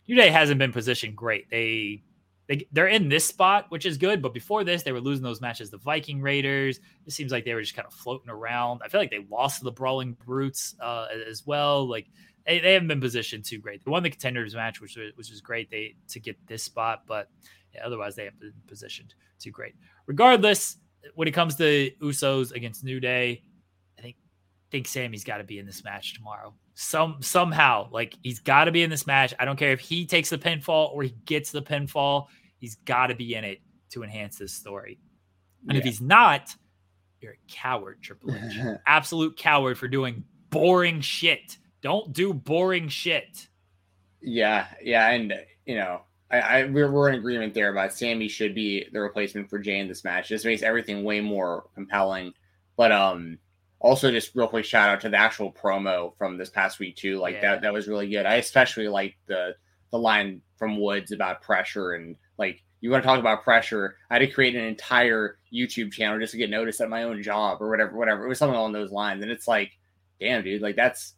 New 0.07 0.15
Day 0.15 0.29
hasn't 0.29 0.59
been 0.59 0.73
positioned 0.73 1.15
great. 1.15 1.49
They 1.49 2.03
they, 2.49 2.67
they're 2.71 2.87
in 2.87 3.09
this 3.09 3.27
spot, 3.27 3.67
which 3.69 3.85
is 3.85 3.97
good. 3.97 4.23
But 4.23 4.33
before 4.33 4.63
this, 4.63 4.81
they 4.81 4.91
were 4.91 4.99
losing 4.99 5.23
those 5.23 5.39
matches. 5.39 5.69
The 5.69 5.77
Viking 5.77 6.19
Raiders. 6.19 6.79
It 7.05 7.13
seems 7.13 7.31
like 7.31 7.45
they 7.45 7.53
were 7.53 7.61
just 7.61 7.75
kind 7.75 7.85
of 7.85 7.93
floating 7.93 8.29
around. 8.29 8.81
I 8.83 8.89
feel 8.89 8.99
like 8.99 9.11
they 9.11 9.25
lost 9.29 9.59
to 9.59 9.65
the 9.65 9.71
Brawling 9.71 10.13
Brutes 10.25 10.75
uh, 10.81 11.05
as 11.29 11.45
well. 11.45 11.87
Like 11.87 12.07
they, 12.47 12.59
they 12.59 12.73
haven't 12.73 12.87
been 12.87 12.99
positioned 12.99 13.45
too 13.45 13.59
great. 13.59 13.85
They 13.85 13.91
won 13.91 14.01
the 14.01 14.09
contenders 14.09 14.55
match, 14.55 14.81
which 14.81 14.97
was, 14.97 15.11
which 15.13 15.29
was 15.29 15.41
great. 15.41 15.69
They 15.69 15.95
to 16.09 16.19
get 16.19 16.35
this 16.47 16.63
spot, 16.63 17.03
but 17.07 17.29
yeah, 17.73 17.85
otherwise 17.85 18.15
they 18.15 18.25
haven't 18.25 18.41
been 18.41 18.53
positioned 18.67 19.13
too 19.39 19.51
great. 19.51 19.75
Regardless, 20.07 20.77
when 21.13 21.27
it 21.27 21.33
comes 21.35 21.55
to 21.57 21.91
Usos 22.01 22.51
against 22.51 22.83
New 22.83 22.99
Day, 22.99 23.43
I 23.99 24.01
think 24.01 24.15
think 24.71 24.87
Sammy's 24.87 25.23
got 25.23 25.37
to 25.37 25.43
be 25.43 25.59
in 25.59 25.67
this 25.67 25.83
match 25.83 26.15
tomorrow. 26.15 26.55
Some 26.73 27.17
somehow, 27.21 27.89
like 27.91 28.15
he's 28.23 28.39
got 28.39 28.65
to 28.65 28.71
be 28.71 28.81
in 28.81 28.89
this 28.89 29.05
match. 29.05 29.35
I 29.37 29.45
don't 29.45 29.59
care 29.59 29.71
if 29.71 29.79
he 29.79 30.07
takes 30.07 30.31
the 30.31 30.37
pinfall 30.39 30.91
or 30.93 31.03
he 31.03 31.15
gets 31.25 31.51
the 31.51 31.61
pinfall. 31.61 32.25
He's 32.59 32.75
got 32.75 33.07
to 33.07 33.15
be 33.15 33.35
in 33.35 33.43
it 33.43 33.59
to 33.91 34.03
enhance 34.03 34.37
this 34.37 34.53
story. 34.53 34.99
And 35.67 35.73
yeah. 35.73 35.79
if 35.79 35.85
he's 35.85 36.01
not, 36.01 36.55
you're 37.21 37.33
a 37.33 37.51
coward, 37.51 37.99
Triple 38.01 38.33
H. 38.33 38.59
Absolute 38.85 39.37
coward 39.37 39.77
for 39.77 39.87
doing 39.87 40.23
boring 40.49 41.01
shit. 41.01 41.57
Don't 41.81 42.13
do 42.13 42.33
boring 42.33 42.87
shit. 42.89 43.47
Yeah, 44.21 44.67
yeah, 44.81 45.09
and 45.09 45.33
you 45.65 45.75
know, 45.75 46.01
I, 46.29 46.39
I 46.39 46.63
we're, 46.65 46.91
we're 46.91 47.09
in 47.09 47.15
agreement 47.15 47.53
there 47.53 47.71
about 47.71 47.93
Sammy 47.93 48.27
should 48.27 48.53
be 48.53 48.85
the 48.91 48.99
replacement 48.99 49.49
for 49.49 49.59
Jay 49.59 49.79
in 49.79 49.87
this 49.87 50.03
match. 50.03 50.29
This 50.29 50.45
makes 50.45 50.61
everything 50.61 51.03
way 51.03 51.21
more 51.21 51.65
compelling. 51.73 52.33
But 52.75 52.91
um, 52.91 53.39
also 53.79 54.11
just 54.11 54.35
real 54.35 54.47
quick 54.47 54.65
shout 54.65 54.89
out 54.89 55.01
to 55.01 55.09
the 55.09 55.17
actual 55.17 55.51
promo 55.51 56.15
from 56.17 56.37
this 56.37 56.49
past 56.49 56.79
week 56.79 56.95
too. 56.95 57.17
Like 57.17 57.35
yeah. 57.35 57.41
that 57.41 57.61
that 57.61 57.73
was 57.73 57.87
really 57.87 58.09
good. 58.09 58.25
I 58.25 58.35
especially 58.35 58.87
like 58.87 59.17
the 59.25 59.55
the 59.91 59.97
line 59.97 60.41
from 60.57 60.79
Woods 60.79 61.11
about 61.11 61.41
pressure 61.41 61.93
and 61.93 62.15
like 62.39 62.63
you 62.81 62.89
want 62.89 63.03
to 63.03 63.07
talk 63.07 63.19
about 63.19 63.43
pressure. 63.43 63.97
I 64.09 64.15
had 64.15 64.19
to 64.19 64.27
create 64.27 64.55
an 64.55 64.63
entire 64.63 65.37
YouTube 65.53 65.91
channel 65.91 66.19
just 66.19 66.31
to 66.31 66.37
get 66.37 66.49
noticed 66.49 66.81
at 66.81 66.89
my 66.89 67.03
own 67.03 67.21
job 67.21 67.61
or 67.61 67.69
whatever, 67.69 67.97
whatever. 67.97 68.25
It 68.25 68.29
was 68.29 68.39
something 68.39 68.57
along 68.57 68.71
those 68.71 68.91
lines. 68.91 69.21
And 69.21 69.31
it's 69.31 69.47
like, 69.47 69.71
damn, 70.19 70.43
dude, 70.43 70.61
like 70.61 70.75
that's 70.75 71.13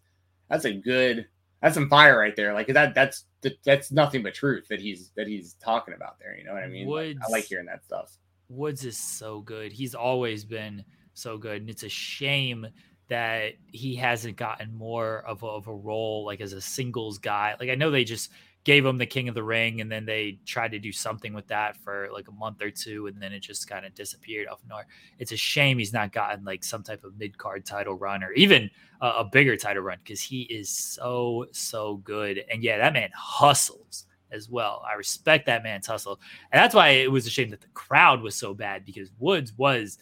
that's 0.49 0.65
a 0.65 0.73
good 0.73 1.27
that's 1.61 1.75
some 1.75 1.89
fire 1.89 2.17
right 2.17 2.35
there. 2.35 2.53
Like 2.53 2.67
that 2.67 2.95
that's 2.95 3.25
that's 3.63 3.91
nothing 3.91 4.23
but 4.23 4.33
truth 4.33 4.67
that 4.69 4.81
he's 4.81 5.11
that 5.15 5.27
he's 5.27 5.53
talking 5.53 5.93
about 5.93 6.19
there. 6.19 6.35
You 6.37 6.43
know 6.43 6.53
what 6.53 6.63
I 6.63 6.67
mean? 6.67 6.87
Woods, 6.87 7.19
I 7.25 7.31
like 7.31 7.45
hearing 7.45 7.67
that 7.67 7.83
stuff. 7.83 8.17
Woods 8.49 8.83
is 8.83 8.97
so 8.97 9.41
good. 9.41 9.71
He's 9.71 9.95
always 9.95 10.43
been 10.43 10.83
so 11.13 11.37
good, 11.37 11.61
and 11.61 11.69
it's 11.69 11.83
a 11.83 11.89
shame 11.89 12.67
that 13.07 13.53
he 13.71 13.95
hasn't 13.95 14.37
gotten 14.37 14.73
more 14.73 15.19
of 15.27 15.43
a, 15.43 15.45
of 15.45 15.67
a 15.67 15.73
role 15.73 16.25
like 16.25 16.41
as 16.41 16.53
a 16.53 16.61
singles 16.61 17.17
guy. 17.17 17.55
Like 17.59 17.69
I 17.69 17.75
know 17.75 17.91
they 17.91 18.03
just 18.03 18.31
gave 18.63 18.85
him 18.85 18.97
the 18.97 19.05
King 19.05 19.27
of 19.27 19.35
the 19.35 19.43
Ring, 19.43 19.81
and 19.81 19.91
then 19.91 20.05
they 20.05 20.39
tried 20.45 20.71
to 20.71 20.79
do 20.79 20.91
something 20.91 21.33
with 21.33 21.47
that 21.47 21.75
for 21.77 22.09
like 22.13 22.27
a 22.27 22.31
month 22.31 22.61
or 22.61 22.69
two, 22.69 23.07
and 23.07 23.19
then 23.21 23.33
it 23.33 23.39
just 23.39 23.67
kind 23.67 23.85
of 23.85 23.95
disappeared 23.95 24.47
off 24.47 24.61
nowhere. 24.69 24.85
It's 25.17 25.31
a 25.31 25.37
shame 25.37 25.79
he's 25.79 25.93
not 25.93 26.11
gotten 26.11 26.45
like 26.45 26.63
some 26.63 26.83
type 26.83 27.03
of 27.03 27.17
mid 27.17 27.37
card 27.37 27.65
title 27.65 27.95
run 27.95 28.23
or 28.23 28.31
even 28.33 28.69
a, 29.01 29.07
a 29.07 29.23
bigger 29.23 29.57
title 29.57 29.83
run 29.83 29.97
because 30.03 30.21
he 30.21 30.43
is 30.43 30.69
so 30.69 31.45
so 31.51 31.97
good. 31.97 32.43
And 32.51 32.63
yeah, 32.63 32.77
that 32.77 32.93
man 32.93 33.09
hustles 33.15 34.05
as 34.31 34.47
well. 34.47 34.83
I 34.89 34.93
respect 34.93 35.47
that 35.47 35.63
man's 35.63 35.87
hustle, 35.87 36.19
and 36.51 36.61
that's 36.61 36.75
why 36.75 36.89
it 36.89 37.11
was 37.11 37.25
a 37.25 37.31
shame 37.31 37.49
that 37.49 37.61
the 37.61 37.67
crowd 37.73 38.21
was 38.21 38.35
so 38.35 38.53
bad 38.53 38.85
because 38.85 39.09
Woods 39.17 39.53
was 39.57 39.97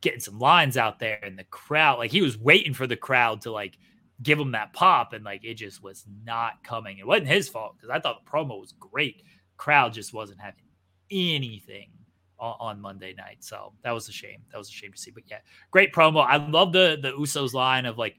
getting 0.00 0.20
some 0.20 0.38
lines 0.38 0.78
out 0.78 0.98
there, 0.98 1.20
and 1.22 1.38
the 1.38 1.44
crowd 1.44 1.98
like 1.98 2.10
he 2.10 2.22
was 2.22 2.38
waiting 2.38 2.72
for 2.72 2.86
the 2.86 2.96
crowd 2.96 3.42
to 3.42 3.52
like 3.52 3.76
give 4.22 4.38
him 4.38 4.52
that 4.52 4.72
pop, 4.72 5.12
and 5.12 5.24
like 5.24 5.44
it 5.44 5.54
just 5.54 5.82
was 5.82 6.04
not 6.24 6.62
coming. 6.62 6.98
It 6.98 7.06
wasn't 7.06 7.28
his 7.28 7.48
fault 7.48 7.76
because 7.76 7.90
I 7.90 8.00
thought 8.00 8.24
the 8.24 8.30
promo 8.30 8.60
was 8.60 8.72
great. 8.72 9.22
Crowd 9.56 9.92
just 9.92 10.12
wasn't 10.12 10.40
having 10.40 10.64
anything 11.10 11.90
on, 12.38 12.56
on, 12.60 12.80
Monday 12.80 13.14
night, 13.14 13.38
so 13.40 13.72
that 13.82 13.92
was 13.92 14.08
a 14.08 14.12
shame. 14.12 14.42
That 14.52 14.58
was 14.58 14.68
a 14.68 14.72
shame 14.72 14.92
to 14.92 14.98
see. 14.98 15.10
But 15.10 15.24
yeah, 15.26 15.38
great 15.70 15.92
promo. 15.92 16.24
I 16.24 16.36
love 16.36 16.72
the 16.72 16.98
the 17.00 17.12
Usos 17.12 17.52
line 17.52 17.86
of 17.86 17.98
like, 17.98 18.16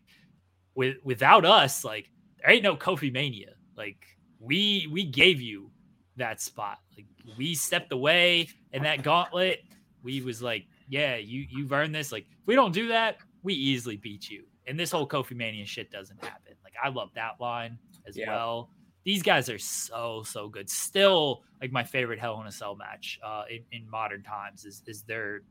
with 0.76 0.98
without 1.04 1.46
us, 1.46 1.84
like 1.84 2.10
there 2.40 2.52
ain't 2.52 2.64
no 2.64 2.76
Kofi 2.76 3.12
Mania. 3.12 3.54
Like 3.76 4.06
we 4.40 4.88
we 4.92 5.04
gave 5.04 5.42
you 5.42 5.72
that 6.18 6.42
spot. 6.42 6.80
Like 6.96 7.08
we 7.38 7.54
stepped 7.54 7.92
away 7.92 8.50
in 8.74 8.84
that 8.84 9.04
gauntlet. 9.04 9.64
We 10.04 10.22
was 10.22 10.42
like, 10.42 10.66
yeah, 10.90 11.18
you 11.18 11.46
you've 11.50 11.72
earned 11.72 11.94
this. 11.94 12.12
Like 12.12 12.26
if 12.30 12.48
we 12.48 12.56
don't 12.56 12.74
do 12.74 12.88
that, 12.88 13.18
we 13.44 13.54
easily 13.54 13.98
beat 13.98 14.30
you 14.30 14.46
and 14.68 14.80
this 14.80 14.92
whole 14.92 15.08
Kofi 15.08 15.36
Mania 15.36 15.66
shit 15.66 15.92
doesn't 15.92 16.24
happen. 16.24 16.54
Like 16.64 16.74
I 16.82 16.90
love 16.90 17.10
that 17.16 17.40
line 17.40 17.78
as 18.08 18.18
yeah. 18.18 18.30
well. 18.30 18.70
These 19.04 19.24
guys 19.24 19.50
are 19.50 19.58
so 19.58 20.24
so 20.26 20.48
good. 20.48 20.70
Still, 20.70 21.44
like 21.62 21.72
my 21.72 21.84
favorite 21.84 22.20
Hell 22.20 22.40
in 22.42 22.48
a 22.48 22.52
Cell 22.52 22.76
match 22.76 23.20
uh, 23.24 23.44
in, 23.50 23.64
in 23.72 23.90
modern 23.90 24.24
times 24.24 24.66
is 24.66 24.84
is 24.86 25.02
their 25.04 25.42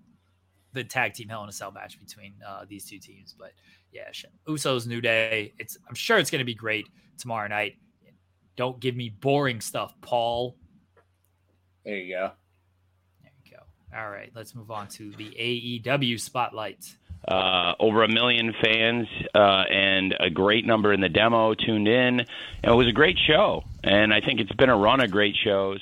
the 0.73 0.85
tag 0.85 1.15
team 1.15 1.29
Hell 1.29 1.43
in 1.43 1.49
a 1.49 1.53
Cell 1.53 1.73
match 1.73 1.99
between 1.99 2.35
uh, 2.47 2.65
these 2.69 2.85
two 2.85 2.99
teams. 2.99 3.35
But 3.37 3.53
yeah, 3.93 4.11
Usos 4.47 4.87
New 4.87 5.01
Day. 5.01 5.53
It's 5.59 5.77
I'm 5.89 5.95
sure 5.95 6.19
it's 6.19 6.31
going 6.31 6.41
to 6.41 6.45
be 6.45 6.55
great 6.55 6.87
tomorrow 7.19 7.49
night. 7.49 7.77
Don't 8.57 8.79
give 8.79 8.95
me 8.95 9.09
boring 9.09 9.61
stuff, 9.61 9.95
Paul. 10.01 10.57
There 11.85 11.97
you 11.97 12.15
go. 12.15 12.33
There 13.23 13.33
you 13.45 13.53
go. 13.57 13.97
All 13.97 14.11
right, 14.11 14.31
let's 14.35 14.55
move 14.55 14.71
on 14.71 14.87
to 14.89 15.11
the 15.13 15.31
AEW 15.85 16.21
spotlight 16.21 16.97
uh, 17.27 17.75
over 17.79 18.03
a 18.03 18.09
million 18.09 18.55
fans 18.63 19.07
uh, 19.35 19.65
and 19.71 20.15
a 20.21 20.31
great 20.31 20.67
number 20.67 20.93
in 20.93 21.01
the 21.01 21.09
demo 21.09 21.55
tuned 21.55 21.89
in. 21.89 22.21
it 22.21 22.71
was 22.71 22.89
a 22.89 22.93
great 22.93 23.19
show, 23.27 23.63
and 23.85 24.13
I 24.13 24.21
think 24.21 24.41
it's 24.41 24.53
been 24.53 24.71
a 24.71 24.77
run 24.77 25.01
of 25.01 25.11
great 25.11 25.37
shows. 25.37 25.81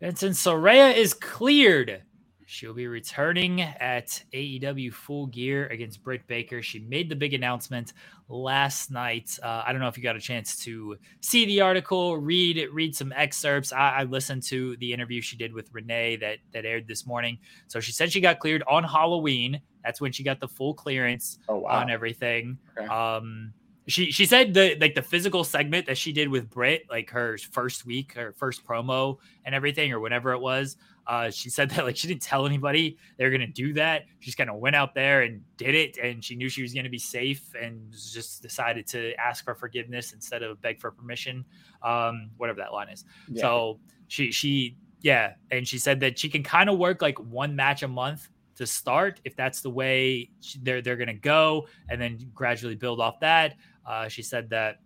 Vincent 0.00 0.36
Saraya 0.36 0.96
is 0.96 1.12
cleared 1.12 2.02
She'll 2.50 2.74
be 2.74 2.88
returning 2.88 3.60
at 3.60 4.24
AEW 4.32 4.92
Full 4.92 5.26
Gear 5.26 5.68
against 5.68 6.02
Britt 6.02 6.26
Baker. 6.26 6.62
She 6.62 6.80
made 6.80 7.08
the 7.08 7.14
big 7.14 7.32
announcement 7.32 7.92
last 8.28 8.90
night. 8.90 9.38
Uh, 9.40 9.62
I 9.64 9.70
don't 9.70 9.80
know 9.80 9.86
if 9.86 9.96
you 9.96 10.02
got 10.02 10.16
a 10.16 10.20
chance 10.20 10.56
to 10.64 10.96
see 11.20 11.46
the 11.46 11.60
article, 11.60 12.16
read 12.16 12.68
read 12.72 12.96
some 12.96 13.12
excerpts. 13.14 13.72
I, 13.72 13.90
I, 13.90 14.02
listened 14.02 14.42
to 14.48 14.76
the 14.78 14.92
interview 14.92 15.20
she 15.20 15.36
did 15.36 15.52
with 15.52 15.72
Renee 15.72 16.16
that 16.16 16.38
that 16.50 16.64
aired 16.64 16.88
this 16.88 17.06
morning. 17.06 17.38
So 17.68 17.78
she 17.78 17.92
said 17.92 18.10
she 18.10 18.20
got 18.20 18.40
cleared 18.40 18.64
on 18.68 18.82
Halloween. 18.82 19.60
That's 19.84 20.00
when 20.00 20.10
she 20.10 20.24
got 20.24 20.40
the 20.40 20.48
full 20.48 20.74
clearance 20.74 21.38
oh, 21.48 21.58
wow. 21.58 21.80
on 21.80 21.88
everything. 21.88 22.58
Okay. 22.76 22.88
Um, 22.88 23.52
she 23.86 24.10
she 24.10 24.26
said 24.26 24.54
the 24.54 24.76
like 24.80 24.94
the 24.94 25.02
physical 25.02 25.44
segment 25.44 25.86
that 25.86 25.98
she 25.98 26.12
did 26.12 26.28
with 26.28 26.50
Britt, 26.50 26.86
like 26.90 27.10
her 27.10 27.38
first 27.38 27.86
week, 27.86 28.14
her 28.14 28.32
first 28.32 28.64
promo 28.64 29.18
and 29.44 29.54
everything, 29.54 29.92
or 29.92 30.00
whatever 30.00 30.32
it 30.32 30.40
was. 30.40 30.76
Uh, 31.06 31.30
she 31.30 31.50
said 31.50 31.70
that 31.70 31.84
like 31.84 31.96
she 31.96 32.06
didn't 32.06 32.22
tell 32.22 32.46
anybody 32.46 32.96
they 33.16 33.24
were 33.24 33.30
gonna 33.30 33.46
do 33.46 33.72
that. 33.72 34.04
She 34.20 34.26
just 34.26 34.38
kind 34.38 34.50
of 34.50 34.56
went 34.56 34.76
out 34.76 34.94
there 34.94 35.22
and 35.22 35.42
did 35.56 35.74
it, 35.74 35.98
and 35.98 36.24
she 36.24 36.36
knew 36.36 36.48
she 36.48 36.62
was 36.62 36.72
gonna 36.72 36.88
be 36.88 36.98
safe, 36.98 37.52
and 37.60 37.90
just 37.90 38.42
decided 38.42 38.86
to 38.88 39.14
ask 39.14 39.44
for 39.44 39.54
forgiveness 39.54 40.12
instead 40.12 40.42
of 40.42 40.60
beg 40.60 40.80
for 40.80 40.90
permission, 40.90 41.44
um, 41.82 42.30
whatever 42.36 42.58
that 42.58 42.72
line 42.72 42.88
is. 42.90 43.04
Yeah. 43.28 43.42
So 43.42 43.80
she 44.08 44.30
she 44.30 44.76
yeah, 45.00 45.34
and 45.50 45.66
she 45.66 45.78
said 45.78 46.00
that 46.00 46.18
she 46.18 46.28
can 46.28 46.42
kind 46.42 46.68
of 46.68 46.78
work 46.78 47.02
like 47.02 47.18
one 47.18 47.56
match 47.56 47.82
a 47.82 47.88
month 47.88 48.28
to 48.56 48.66
start 48.66 49.20
if 49.24 49.34
that's 49.34 49.62
the 49.62 49.70
way 49.70 50.30
they're 50.62 50.82
they're 50.82 50.96
gonna 50.96 51.14
go, 51.14 51.66
and 51.88 52.00
then 52.00 52.18
gradually 52.34 52.74
build 52.74 53.00
off 53.00 53.18
that. 53.20 53.56
Uh, 53.90 54.08
she 54.08 54.22
said 54.22 54.48
that 54.50 54.76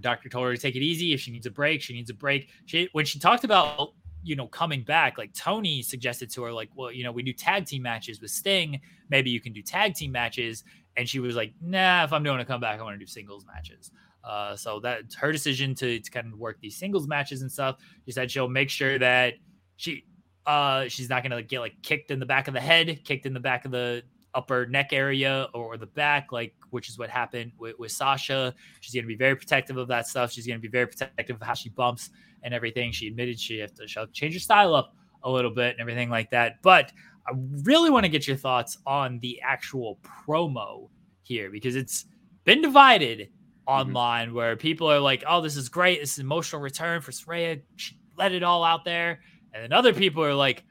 doctor 0.00 0.28
told 0.28 0.46
her 0.46 0.54
to 0.54 0.60
take 0.60 0.76
it 0.76 0.82
easy. 0.82 1.12
If 1.12 1.20
she 1.20 1.30
needs 1.30 1.46
a 1.46 1.50
break, 1.50 1.82
she 1.82 1.92
needs 1.92 2.10
a 2.10 2.14
break. 2.14 2.48
She 2.66 2.88
when 2.92 3.04
she 3.04 3.18
talked 3.18 3.44
about 3.44 3.90
you 4.24 4.34
know, 4.34 4.46
coming 4.46 4.82
back, 4.82 5.18
like 5.18 5.32
Tony 5.34 5.82
suggested 5.82 6.30
to 6.30 6.42
her, 6.42 6.52
like, 6.52 6.70
well, 6.74 6.90
you 6.90 7.04
know, 7.04 7.12
we 7.12 7.22
do 7.22 7.32
tag 7.32 7.66
team 7.66 7.82
matches 7.82 8.20
with 8.20 8.30
Sting. 8.30 8.80
Maybe 9.10 9.30
you 9.30 9.40
can 9.40 9.52
do 9.52 9.62
tag 9.62 9.94
team 9.94 10.12
matches. 10.12 10.64
And 10.96 11.06
she 11.06 11.20
was 11.20 11.36
like, 11.36 11.52
nah, 11.60 12.04
if 12.04 12.12
I'm 12.12 12.22
doing 12.22 12.40
a 12.40 12.44
comeback, 12.44 12.80
I 12.80 12.82
want 12.82 12.94
to 12.94 12.98
do 12.98 13.06
singles 13.06 13.44
matches. 13.44 13.90
Uh, 14.24 14.56
so 14.56 14.80
that's 14.80 15.14
her 15.16 15.30
decision 15.30 15.74
to, 15.74 16.00
to 16.00 16.10
kind 16.10 16.32
of 16.32 16.38
work 16.38 16.58
these 16.60 16.76
singles 16.76 17.06
matches 17.06 17.42
and 17.42 17.52
stuff. 17.52 17.76
She 18.06 18.12
said 18.12 18.30
she'll 18.30 18.48
make 18.48 18.70
sure 18.70 18.98
that 18.98 19.34
she 19.76 20.04
uh 20.46 20.88
she's 20.88 21.08
not 21.08 21.22
gonna 21.22 21.42
get 21.42 21.60
like 21.60 21.74
kicked 21.82 22.10
in 22.10 22.18
the 22.20 22.26
back 22.26 22.48
of 22.48 22.54
the 22.54 22.60
head, 22.60 23.00
kicked 23.04 23.26
in 23.26 23.34
the 23.34 23.40
back 23.40 23.64
of 23.64 23.70
the 23.70 24.02
upper 24.34 24.66
neck 24.66 24.92
area 24.92 25.48
or 25.54 25.76
the 25.76 25.86
back, 25.86 26.32
like 26.32 26.54
which 26.70 26.88
is 26.88 26.98
what 26.98 27.10
happened 27.10 27.52
with, 27.58 27.78
with 27.78 27.92
Sasha. 27.92 28.54
She's 28.80 28.94
gonna 28.94 29.06
be 29.06 29.16
very 29.16 29.36
protective 29.36 29.76
of 29.76 29.88
that 29.88 30.06
stuff. 30.06 30.32
She's 30.32 30.46
gonna 30.46 30.58
be 30.58 30.68
very 30.68 30.86
protective 30.86 31.36
of 31.36 31.42
how 31.42 31.54
she 31.54 31.68
bumps 31.70 32.10
and 32.42 32.52
everything. 32.52 32.92
She 32.92 33.08
admitted 33.08 33.38
she 33.38 33.58
have 33.58 33.74
to 33.74 33.86
change 34.12 34.34
her 34.34 34.40
style 34.40 34.74
up 34.74 34.94
a 35.22 35.30
little 35.30 35.50
bit 35.50 35.72
and 35.72 35.80
everything 35.80 36.10
like 36.10 36.30
that. 36.30 36.62
But 36.62 36.92
I 37.26 37.32
really 37.62 37.90
want 37.90 38.04
to 38.04 38.10
get 38.10 38.26
your 38.26 38.36
thoughts 38.36 38.78
on 38.86 39.18
the 39.20 39.40
actual 39.42 39.98
promo 40.04 40.90
here 41.22 41.50
because 41.50 41.74
it's 41.74 42.04
been 42.44 42.60
divided 42.60 43.20
mm-hmm. 43.20 43.72
online 43.72 44.28
mm-hmm. 44.28 44.36
where 44.36 44.56
people 44.56 44.90
are 44.90 45.00
like, 45.00 45.24
"Oh, 45.26 45.40
this 45.40 45.56
is 45.56 45.68
great. 45.68 46.00
This 46.00 46.12
is 46.12 46.18
emotional 46.18 46.60
return 46.60 47.00
for 47.00 47.12
Saraya. 47.12 47.62
She 47.76 47.96
let 48.16 48.32
it 48.32 48.42
all 48.42 48.62
out 48.62 48.84
there," 48.84 49.20
and 49.52 49.62
then 49.62 49.72
other 49.72 49.94
people 49.94 50.22
are 50.22 50.34
like, 50.34 50.64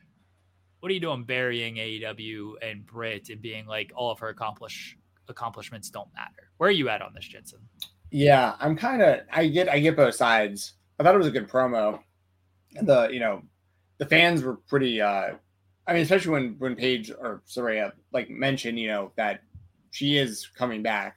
"What 0.83 0.89
are 0.89 0.93
you 0.93 0.99
doing, 0.99 1.23
burying 1.23 1.75
AEW 1.75 2.55
and 2.61 2.85
Britt 2.85 3.29
and 3.29 3.41
being 3.41 3.65
like 3.65 3.93
all 3.95 4.11
of 4.11 4.19
her 4.19 4.27
accomplish 4.27 4.97
accomplishments 5.29 5.89
don't 5.89 6.13
matter?" 6.13 6.51
Where 6.57 6.67
are 6.67 6.73
you 6.73 6.89
at 6.89 7.01
on 7.01 7.13
this, 7.13 7.25
Jensen? 7.25 7.59
Yeah, 8.11 8.57
I'm 8.59 8.75
kind 8.75 9.01
of. 9.01 9.21
I 9.31 9.47
get. 9.47 9.69
I 9.69 9.79
get 9.79 9.95
both 9.95 10.15
sides. 10.15 10.73
I 10.99 11.03
thought 11.03 11.15
it 11.15 11.19
was 11.19 11.27
a 11.27 11.31
good 11.31 11.47
promo. 11.47 12.01
The 12.81 13.07
you 13.07 13.21
know, 13.21 13.43
the 13.97 14.05
fans 14.05 14.43
were 14.43 14.57
pretty. 14.57 14.99
uh 15.01 15.35
I 15.87 15.93
mean, 15.93 16.01
especially 16.01 16.31
when 16.33 16.55
when 16.59 16.75
Paige 16.75 17.11
or 17.11 17.43
Saraya 17.47 17.93
like 18.11 18.29
mentioned, 18.29 18.77
you 18.77 18.87
know, 18.87 19.13
that 19.15 19.39
she 19.91 20.17
is 20.17 20.47
coming 20.47 20.83
back. 20.83 21.15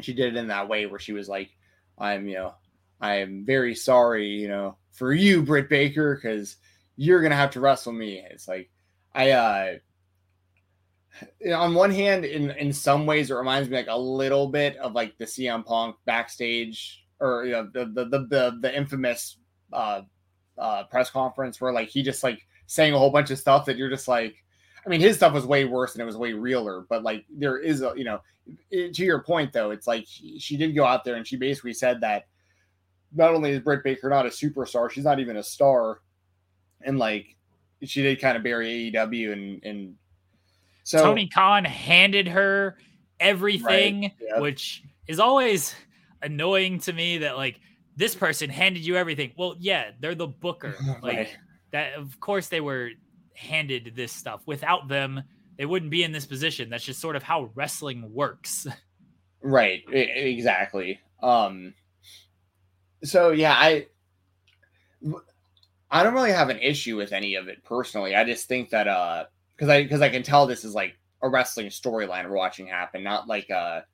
She 0.00 0.14
did 0.14 0.34
it 0.34 0.36
in 0.36 0.48
that 0.48 0.68
way 0.68 0.86
where 0.86 0.98
she 0.98 1.12
was 1.12 1.28
like, 1.28 1.50
"I'm, 1.96 2.26
you 2.26 2.34
know, 2.34 2.54
I 3.00 3.18
am 3.18 3.44
very 3.44 3.76
sorry, 3.76 4.26
you 4.26 4.48
know, 4.48 4.78
for 4.90 5.12
you, 5.12 5.42
Britt 5.44 5.68
Baker, 5.68 6.16
because 6.16 6.56
you're 6.96 7.22
gonna 7.22 7.36
have 7.36 7.52
to 7.52 7.60
wrestle 7.60 7.92
me." 7.92 8.24
It's 8.30 8.48
like, 8.48 8.70
I, 9.14 9.30
uh 9.30 9.74
on 11.52 11.74
one 11.74 11.90
hand, 11.90 12.24
in 12.24 12.50
in 12.52 12.72
some 12.72 13.06
ways, 13.06 13.30
it 13.30 13.34
reminds 13.34 13.68
me 13.68 13.76
like 13.76 13.88
a 13.88 13.98
little 13.98 14.48
bit 14.48 14.76
of 14.76 14.92
like 14.92 15.16
the 15.18 15.24
CM 15.24 15.64
Punk 15.64 15.96
backstage 16.04 17.04
or 17.20 17.44
you 17.44 17.52
know 17.52 17.68
the 17.72 17.86
the 17.86 18.04
the 18.06 18.26
the, 18.26 18.58
the 18.60 18.76
infamous 18.76 19.38
uh, 19.72 20.02
uh, 20.58 20.84
press 20.84 21.10
conference 21.10 21.60
where 21.60 21.72
like 21.72 21.88
he 21.88 22.02
just 22.02 22.22
like 22.22 22.40
saying 22.66 22.94
a 22.94 22.98
whole 22.98 23.10
bunch 23.10 23.30
of 23.30 23.38
stuff 23.38 23.66
that 23.66 23.76
you're 23.76 23.90
just 23.90 24.08
like, 24.08 24.36
I 24.84 24.88
mean, 24.88 25.00
his 25.00 25.16
stuff 25.16 25.32
was 25.32 25.44
way 25.44 25.64
worse 25.64 25.94
and 25.94 26.02
it 26.02 26.06
was 26.06 26.16
way 26.16 26.32
realer, 26.32 26.86
but 26.88 27.02
like 27.02 27.24
there 27.30 27.58
is 27.58 27.82
a 27.82 27.92
you 27.96 28.04
know, 28.04 28.20
it, 28.70 28.94
to 28.94 29.04
your 29.04 29.22
point 29.22 29.52
though, 29.52 29.70
it's 29.70 29.86
like 29.86 30.04
she, 30.06 30.38
she 30.38 30.56
did 30.56 30.74
go 30.74 30.84
out 30.84 31.04
there 31.04 31.16
and 31.16 31.26
she 31.26 31.36
basically 31.36 31.74
said 31.74 32.00
that 32.00 32.26
not 33.12 33.34
only 33.34 33.50
is 33.50 33.60
Britt 33.60 33.84
Baker 33.84 34.08
not 34.08 34.26
a 34.26 34.30
superstar, 34.30 34.90
she's 34.90 35.04
not 35.04 35.20
even 35.20 35.36
a 35.36 35.42
star, 35.42 36.00
and 36.82 36.98
like 36.98 37.36
she 37.84 38.02
did 38.02 38.20
kind 38.20 38.36
of 38.36 38.42
bury 38.42 38.90
AEW 38.92 39.32
and 39.32 39.64
and 39.64 39.94
so 40.84 41.02
Tony 41.02 41.28
Khan 41.28 41.64
handed 41.64 42.26
her 42.28 42.76
everything, 43.20 44.02
right, 44.02 44.12
yeah. 44.20 44.40
which 44.40 44.82
is 45.06 45.20
always 45.20 45.74
annoying 46.22 46.78
to 46.80 46.92
me 46.92 47.18
that 47.18 47.36
like 47.36 47.60
this 47.96 48.14
person 48.14 48.50
handed 48.50 48.84
you 48.84 48.96
everything. 48.96 49.32
Well, 49.36 49.56
yeah, 49.58 49.90
they're 50.00 50.14
the 50.14 50.26
booker. 50.26 50.74
Like 51.02 51.16
right. 51.16 51.36
that 51.72 51.94
of 51.94 52.18
course 52.20 52.48
they 52.48 52.60
were 52.60 52.90
handed 53.34 53.92
this 53.94 54.12
stuff. 54.12 54.42
Without 54.46 54.88
them, 54.88 55.22
they 55.56 55.66
wouldn't 55.66 55.90
be 55.90 56.02
in 56.02 56.12
this 56.12 56.26
position. 56.26 56.70
That's 56.70 56.84
just 56.84 57.00
sort 57.00 57.16
of 57.16 57.22
how 57.22 57.50
wrestling 57.54 58.12
works. 58.12 58.66
Right. 59.42 59.82
Exactly. 59.90 61.00
Um 61.22 61.74
so 63.02 63.30
yeah, 63.30 63.54
I 63.56 63.86
I 65.90 66.02
don't 66.02 66.14
really 66.14 66.32
have 66.32 66.50
an 66.50 66.58
issue 66.58 66.96
with 66.96 67.12
any 67.12 67.34
of 67.34 67.48
it 67.48 67.64
personally. 67.64 68.14
I 68.14 68.24
just 68.24 68.46
think 68.48 68.70
that 68.70 68.86
uh 68.86 69.24
because 69.56 69.68
I 69.68 69.82
because 69.82 70.00
I 70.00 70.08
can 70.08 70.22
tell 70.22 70.46
this 70.46 70.64
is 70.64 70.74
like 70.74 70.96
a 71.22 71.28
wrestling 71.28 71.66
storyline 71.66 72.28
we're 72.28 72.36
watching 72.36 72.66
happen, 72.66 73.02
not 73.02 73.28
like 73.28 73.50
a 73.50 73.84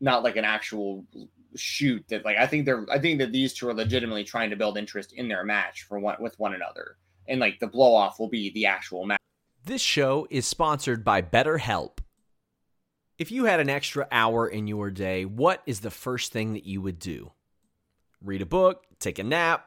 not 0.00 0.22
like 0.22 0.36
an 0.36 0.44
actual 0.44 1.04
shoot 1.56 2.04
that 2.08 2.24
like 2.24 2.36
I 2.36 2.46
think 2.46 2.64
they're 2.66 2.86
I 2.90 2.98
think 2.98 3.18
that 3.18 3.32
these 3.32 3.54
two 3.54 3.68
are 3.68 3.74
legitimately 3.74 4.24
trying 4.24 4.50
to 4.50 4.56
build 4.56 4.78
interest 4.78 5.12
in 5.12 5.28
their 5.28 5.44
match 5.44 5.82
for 5.82 5.98
one 5.98 6.16
with 6.20 6.38
one 6.38 6.54
another. 6.54 6.96
And 7.26 7.40
like 7.40 7.58
the 7.60 7.66
blow 7.66 7.94
off 7.94 8.18
will 8.18 8.28
be 8.28 8.50
the 8.52 8.66
actual 8.66 9.06
match. 9.06 9.20
This 9.64 9.82
show 9.82 10.26
is 10.30 10.46
sponsored 10.46 11.04
by 11.04 11.22
BetterHelp. 11.22 11.98
If 13.18 13.30
you 13.30 13.44
had 13.44 13.60
an 13.60 13.68
extra 13.68 14.08
hour 14.10 14.48
in 14.48 14.66
your 14.66 14.90
day, 14.90 15.26
what 15.26 15.62
is 15.66 15.80
the 15.80 15.90
first 15.90 16.32
thing 16.32 16.54
that 16.54 16.64
you 16.64 16.80
would 16.80 16.98
do? 16.98 17.32
Read 18.22 18.40
a 18.40 18.46
book, 18.46 18.84
take 18.98 19.18
a 19.18 19.24
nap, 19.24 19.66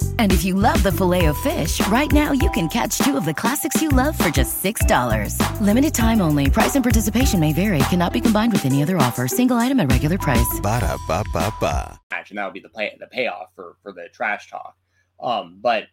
And 0.21 0.31
if 0.31 0.43
you 0.45 0.53
love 0.53 0.83
the 0.83 0.91
filet 0.91 1.25
of 1.25 1.37
fish, 1.39 1.81
right 1.87 2.11
now 2.11 2.31
you 2.31 2.51
can 2.51 2.69
catch 2.69 2.99
two 2.99 3.17
of 3.17 3.25
the 3.25 3.33
classics 3.33 3.81
you 3.81 3.89
love 3.89 4.15
for 4.15 4.29
just 4.29 4.63
$6. 4.63 5.35
Limited 5.59 5.95
time 5.95 6.21
only. 6.21 6.47
Price 6.47 6.75
and 6.75 6.83
participation 6.83 7.39
may 7.39 7.53
vary. 7.53 7.79
Cannot 7.89 8.13
be 8.13 8.21
combined 8.21 8.53
with 8.53 8.63
any 8.63 8.83
other 8.83 8.97
offer. 8.97 9.27
Single 9.27 9.57
item 9.57 9.79
at 9.79 9.91
regular 9.91 10.19
price. 10.19 10.59
Ba 10.61 10.79
da 10.79 10.95
ba 11.07 11.23
ba 11.33 11.51
ba. 11.59 11.99
And 12.11 12.37
that 12.37 12.45
would 12.45 12.53
be 12.53 12.59
the 12.59 12.69
pay 12.69 12.95
the 12.99 13.07
payoff 13.07 13.47
for 13.55 13.77
for 13.81 13.93
the 13.93 14.09
trash 14.13 14.47
talk. 14.47 14.77
Um, 15.19 15.57
but 15.59 15.85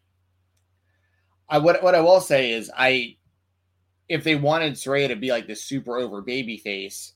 I 1.48 1.56
what 1.56 1.82
what 1.82 1.94
I 1.94 2.02
will 2.02 2.20
say 2.20 2.50
is 2.50 2.70
I 2.76 3.16
if 4.10 4.24
they 4.24 4.36
wanted 4.36 4.74
Saraya 4.74 5.08
to 5.08 5.16
be 5.16 5.30
like 5.30 5.46
this 5.46 5.64
super 5.64 5.96
over 5.96 6.20
baby 6.20 6.58
face, 6.58 7.14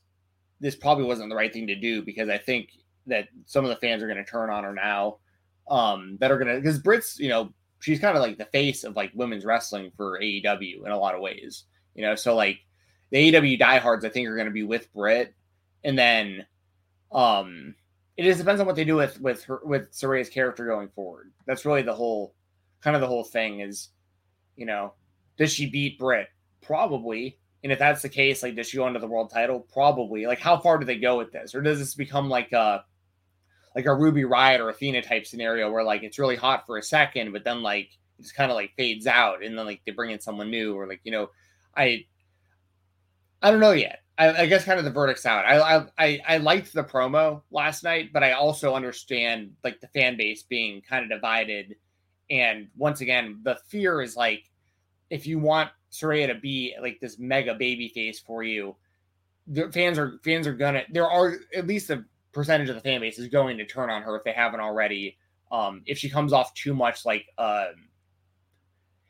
this 0.59 0.75
probably 0.75 1.05
wasn't 1.05 1.29
the 1.29 1.35
right 1.35 1.53
thing 1.53 1.67
to 1.67 1.75
do 1.75 2.01
because 2.01 2.27
I 2.27 2.39
think 2.39 2.69
that 3.05 3.27
some 3.45 3.65
of 3.65 3.69
the 3.69 3.75
fans 3.75 4.01
are 4.01 4.07
going 4.07 4.17
to 4.17 4.25
turn 4.25 4.49
on 4.49 4.63
her 4.63 4.73
now. 4.73 5.19
Um, 5.67 6.17
that 6.19 6.31
are 6.31 6.39
to 6.39 6.55
because 6.55 6.79
Britt's 6.79 7.19
you 7.19 7.29
know 7.29 7.53
she's 7.79 7.99
kind 7.99 8.15
of 8.15 8.21
like 8.21 8.37
the 8.37 8.45
face 8.45 8.83
of 8.83 8.95
like 8.95 9.11
women's 9.13 9.45
wrestling 9.45 9.91
for 9.95 10.19
AEW 10.19 10.85
in 10.85 10.91
a 10.91 10.97
lot 10.97 11.15
of 11.15 11.21
ways. 11.21 11.65
You 11.95 12.03
know, 12.03 12.15
so 12.15 12.35
like 12.35 12.59
the 13.11 13.31
AEW 13.31 13.59
diehards 13.59 14.03
I 14.03 14.09
think 14.09 14.27
are 14.27 14.43
to 14.43 14.51
be 14.51 14.63
with 14.63 14.91
Britt, 14.93 15.33
and 15.83 15.97
then 15.97 16.45
um, 17.11 17.75
it 18.17 18.23
just 18.23 18.39
depends 18.39 18.59
on 18.59 18.67
what 18.67 18.75
they 18.75 18.85
do 18.85 18.95
with 18.95 19.19
with 19.21 19.43
her 19.45 19.61
with 19.63 19.91
Saraya's 19.91 20.29
character 20.29 20.65
going 20.65 20.89
forward. 20.89 21.31
That's 21.45 21.65
really 21.65 21.81
the 21.81 21.95
whole 21.95 22.33
kind 22.81 22.95
of 22.95 23.01
the 23.01 23.07
whole 23.07 23.23
thing 23.23 23.61
is 23.61 23.89
you 24.55 24.65
know, 24.65 24.93
does 25.37 25.51
she 25.51 25.69
beat 25.69 25.99
Britt? 25.99 26.27
Probably. 26.61 27.39
And 27.63 27.71
if 27.71 27.79
that's 27.79 28.01
the 28.01 28.09
case, 28.09 28.43
like, 28.43 28.55
does 28.55 28.67
she 28.67 28.77
go 28.77 28.87
into 28.87 28.99
the 28.99 29.07
world 29.07 29.31
title? 29.31 29.61
Probably. 29.71 30.25
Like, 30.25 30.39
how 30.39 30.57
far 30.57 30.77
do 30.77 30.85
they 30.85 30.97
go 30.97 31.17
with 31.17 31.31
this, 31.31 31.55
or 31.55 31.61
does 31.61 31.79
this 31.79 31.95
become 31.95 32.29
like 32.29 32.51
a 32.51 32.83
like 33.75 33.85
a 33.85 33.95
Ruby 33.95 34.23
Riott 34.23 34.59
or 34.59 34.69
Athena 34.69 35.01
type 35.01 35.25
scenario 35.25 35.71
where 35.71 35.83
like 35.83 36.03
it's 36.03 36.19
really 36.19 36.35
hot 36.35 36.65
for 36.65 36.77
a 36.77 36.83
second, 36.83 37.31
but 37.31 37.43
then 37.43 37.61
like 37.61 37.89
it's 38.19 38.31
kind 38.31 38.51
of 38.51 38.55
like 38.55 38.73
fades 38.77 39.07
out, 39.07 39.43
and 39.43 39.57
then 39.57 39.65
like 39.65 39.81
they 39.85 39.91
bring 39.91 40.11
in 40.11 40.19
someone 40.19 40.51
new, 40.51 40.75
or 40.75 40.87
like 40.87 41.01
you 41.03 41.11
know, 41.11 41.29
I 41.75 42.05
I 43.41 43.51
don't 43.51 43.59
know 43.59 43.71
yet. 43.71 43.99
I, 44.17 44.43
I, 44.43 44.45
guess 44.45 44.63
kind 44.63 44.77
of 44.77 44.85
the 44.85 44.91
verdict's 44.91 45.25
out. 45.25 45.43
I, 45.43 45.85
I 45.97 46.21
I 46.27 46.37
liked 46.37 46.71
the 46.71 46.83
promo 46.83 47.41
last 47.49 47.83
night, 47.83 48.13
but 48.13 48.23
I 48.23 48.33
also 48.33 48.75
understand 48.75 49.53
like 49.63 49.81
the 49.81 49.87
fan 49.87 50.17
base 50.17 50.43
being 50.43 50.81
kind 50.87 51.03
of 51.03 51.09
divided. 51.09 51.75
And 52.29 52.67
once 52.77 53.01
again, 53.01 53.39
the 53.43 53.57
fear 53.67 54.01
is 54.01 54.15
like 54.15 54.51
if 55.09 55.25
you 55.25 55.39
want 55.39 55.71
Saraya 55.91 56.27
to 56.27 56.35
be 56.35 56.75
like 56.79 56.99
this 57.01 57.17
mega 57.17 57.55
baby 57.55 57.89
face 57.89 58.19
for 58.19 58.43
you, 58.43 58.75
the 59.47 59.71
fans 59.71 59.97
are 59.97 60.19
fans 60.23 60.47
are 60.47 60.53
gonna 60.53 60.83
there 60.91 61.09
are 61.09 61.37
at 61.55 61.67
least 61.67 61.89
a 61.89 62.05
percentage 62.33 62.69
of 62.69 62.75
the 62.75 62.81
fan 62.81 63.01
base 63.01 63.19
is 63.19 63.27
going 63.27 63.57
to 63.57 63.65
turn 63.65 63.89
on 63.89 64.01
her 64.01 64.15
if 64.15 64.23
they 64.23 64.33
haven't 64.33 64.59
already. 64.59 65.17
Um, 65.51 65.83
if 65.85 65.97
she 65.97 66.09
comes 66.09 66.33
off 66.33 66.53
too 66.55 66.73
much 66.73 67.05
like 67.05 67.27
um 67.37 67.89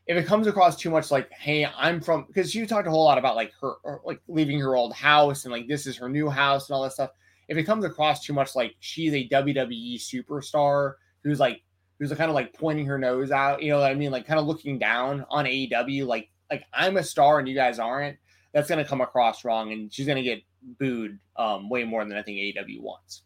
if 0.06 0.18
it 0.18 0.26
comes 0.26 0.48
across 0.48 0.76
too 0.76 0.90
much 0.90 1.12
like, 1.12 1.32
hey, 1.32 1.66
I'm 1.66 2.02
from 2.02 2.26
because 2.28 2.52
she 2.52 2.66
talked 2.66 2.88
a 2.88 2.92
whole 2.92 3.06
lot 3.06 3.18
about 3.18 3.36
like 3.36 3.54
her 3.62 3.76
like 4.04 4.22
leaving 4.28 4.60
her 4.60 4.76
old 4.76 4.94
house 4.94 5.46
and 5.46 5.52
like 5.52 5.68
this 5.68 5.88
is 5.88 5.96
her 5.98 6.10
new 6.10 6.30
house 6.30 6.70
and 6.70 6.76
all 6.76 6.84
that 6.84 6.94
stuff. 6.94 7.12
If 7.48 7.58
it 7.58 7.64
comes 7.64 7.86
across 7.86 8.24
too 8.24 8.34
much 8.34 8.56
like 8.56 8.76
she's 8.80 9.14
a 9.14 9.28
WWE 9.30 9.96
superstar 9.96 10.96
who's 11.24 11.40
like 11.40 11.62
who's 12.00 12.12
kind 12.14 12.30
of 12.30 12.36
like 12.36 12.54
pointing 12.54 12.86
her 12.86 12.98
nose 12.98 13.32
out, 13.32 13.62
you 13.62 13.72
know 13.72 13.80
what 13.80 13.92
I 13.92 13.96
mean? 13.96 14.12
Like 14.12 14.28
kind 14.28 14.40
of 14.40 14.46
looking 14.46 14.78
down 14.78 15.26
on 15.30 15.46
AEW, 15.46 16.06
like 16.06 16.30
like 16.52 16.66
I'm 16.74 16.98
a 16.98 17.04
star 17.04 17.40
and 17.40 17.48
you 17.48 17.56
guys 17.56 17.80
aren't. 17.80 18.18
That's 18.54 18.70
gonna 18.70 18.86
come 18.86 19.02
across 19.02 19.46
wrong, 19.46 19.72
and 19.72 19.92
she's 19.92 20.06
gonna 20.06 20.22
get 20.22 20.44
booed 20.80 21.20
um, 21.38 21.70
way 21.70 21.84
more 21.84 22.06
than 22.06 22.18
I 22.18 22.22
think 22.22 22.38
AEW 22.38 22.82
wants. 22.82 23.24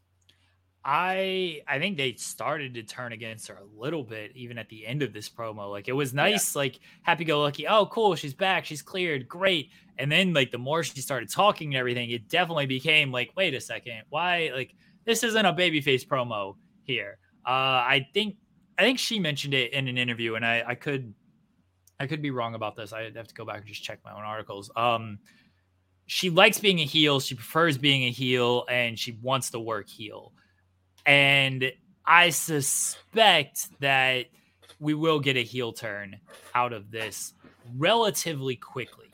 I 0.89 1.61
I 1.67 1.79
think 1.79 1.97
they 1.97 2.13
started 2.13 2.73
to 2.75 2.83
turn 2.83 3.11
against 3.11 3.49
her 3.49 3.55
a 3.55 3.79
little 3.81 4.03
bit, 4.03 4.31
even 4.35 4.57
at 4.57 4.69
the 4.69 4.87
end 4.87 5.03
of 5.03 5.11
this 5.11 5.29
promo. 5.29 5.69
Like 5.69 5.89
it 5.89 5.93
was 5.93 6.13
nice, 6.13 6.55
yeah. 6.55 6.59
like 6.59 6.79
happy 7.01 7.25
go 7.25 7.41
lucky. 7.41 7.67
Oh, 7.67 7.87
cool, 7.87 8.15
she's 8.15 8.33
back, 8.33 8.63
she's 8.63 8.81
cleared, 8.81 9.27
great. 9.27 9.71
And 9.97 10.09
then 10.09 10.33
like 10.33 10.51
the 10.51 10.57
more 10.57 10.83
she 10.83 11.01
started 11.01 11.29
talking 11.29 11.73
and 11.73 11.79
everything, 11.79 12.09
it 12.11 12.29
definitely 12.29 12.67
became 12.67 13.11
like, 13.11 13.31
wait 13.35 13.53
a 13.53 13.59
second, 13.59 14.03
why 14.09 14.51
like 14.53 14.75
this 15.03 15.23
isn't 15.23 15.45
a 15.45 15.53
babyface 15.53 16.07
promo 16.07 16.55
here. 16.83 17.17
Uh, 17.45 17.83
I 17.83 18.07
think 18.13 18.37
I 18.77 18.83
think 18.83 18.97
she 18.97 19.19
mentioned 19.19 19.53
it 19.53 19.73
in 19.73 19.89
an 19.89 19.97
interview, 19.97 20.35
and 20.35 20.45
I 20.45 20.63
I 20.67 20.75
could 20.75 21.13
I 21.99 22.07
could 22.07 22.21
be 22.21 22.31
wrong 22.31 22.55
about 22.55 22.77
this. 22.77 22.93
I 22.93 23.11
have 23.13 23.27
to 23.27 23.35
go 23.35 23.43
back 23.43 23.57
and 23.57 23.67
just 23.67 23.83
check 23.83 23.99
my 24.05 24.13
own 24.13 24.23
articles. 24.23 24.71
Um, 24.75 25.19
she 26.07 26.29
likes 26.29 26.57
being 26.59 26.79
a 26.79 26.85
heel, 26.85 27.19
she 27.19 27.35
prefers 27.35 27.77
being 27.77 28.03
a 28.03 28.09
heel, 28.09 28.65
and 28.69 28.97
she 28.97 29.17
wants 29.21 29.51
to 29.51 29.59
work 29.59 29.87
heel. 29.87 30.31
And 31.05 31.71
I 32.05 32.29
suspect 32.29 33.67
that 33.81 34.27
we 34.79 34.93
will 34.93 35.19
get 35.19 35.35
a 35.35 35.43
heel 35.43 35.73
turn 35.73 36.17
out 36.55 36.71
of 36.71 36.91
this 36.91 37.33
relatively 37.77 38.55
quickly. 38.55 39.07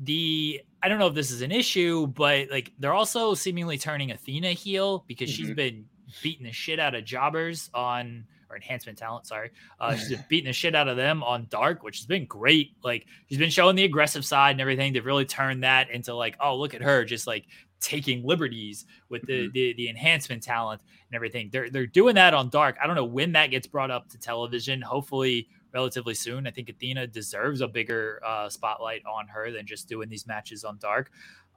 The 0.00 0.60
I 0.82 0.88
don't 0.88 0.98
know 0.98 1.06
if 1.06 1.14
this 1.14 1.30
is 1.30 1.40
an 1.40 1.52
issue, 1.52 2.06
but 2.06 2.50
like 2.50 2.72
they're 2.78 2.92
also 2.92 3.34
seemingly 3.34 3.78
turning 3.78 4.10
Athena 4.10 4.52
heel 4.52 5.04
because 5.08 5.30
mm-hmm. 5.30 5.46
she's 5.46 5.54
been 5.54 5.86
beating 6.22 6.44
the 6.44 6.52
shit 6.52 6.78
out 6.78 6.94
of 6.94 7.04
jobbers 7.04 7.70
on 7.72 8.26
or 8.48 8.56
enhancement 8.56 8.98
talent, 8.98 9.26
sorry. 9.26 9.50
Uh, 9.80 9.94
she's 9.96 10.10
been 10.10 10.24
beating 10.28 10.46
the 10.46 10.52
shit 10.52 10.74
out 10.74 10.88
of 10.88 10.96
them 10.96 11.22
on 11.22 11.46
Dark, 11.50 11.82
which 11.82 11.98
has 11.98 12.06
been 12.06 12.26
great. 12.26 12.72
Like 12.82 13.06
she's 13.28 13.38
been 13.38 13.50
showing 13.50 13.76
the 13.76 13.84
aggressive 13.84 14.24
side 14.24 14.52
and 14.52 14.60
everything. 14.60 14.92
They've 14.92 15.04
really 15.04 15.24
turned 15.24 15.64
that 15.64 15.90
into 15.90 16.14
like, 16.14 16.36
oh, 16.40 16.56
look 16.56 16.74
at 16.74 16.82
her, 16.82 17.04
just 17.04 17.26
like 17.26 17.46
taking 17.80 18.24
liberties 18.24 18.86
with 19.08 19.22
the, 19.26 19.44
mm-hmm. 19.44 19.52
the, 19.52 19.74
the 19.74 19.88
enhancement 19.88 20.42
talent 20.42 20.80
and 21.08 21.16
everything. 21.16 21.50
They're 21.52 21.70
they're 21.70 21.86
doing 21.86 22.14
that 22.14 22.34
on 22.34 22.48
Dark. 22.48 22.76
I 22.82 22.86
don't 22.86 22.96
know 22.96 23.04
when 23.04 23.32
that 23.32 23.50
gets 23.50 23.66
brought 23.66 23.90
up 23.90 24.08
to 24.10 24.18
television. 24.18 24.80
Hopefully 24.80 25.48
relatively 25.72 26.14
soon. 26.14 26.46
I 26.46 26.50
think 26.50 26.70
Athena 26.70 27.06
deserves 27.06 27.60
a 27.60 27.68
bigger 27.68 28.20
uh, 28.24 28.48
spotlight 28.48 29.02
on 29.04 29.28
her 29.28 29.50
than 29.50 29.66
just 29.66 29.88
doing 29.88 30.08
these 30.08 30.26
matches 30.26 30.64
on 30.64 30.78
Dark. 30.78 31.10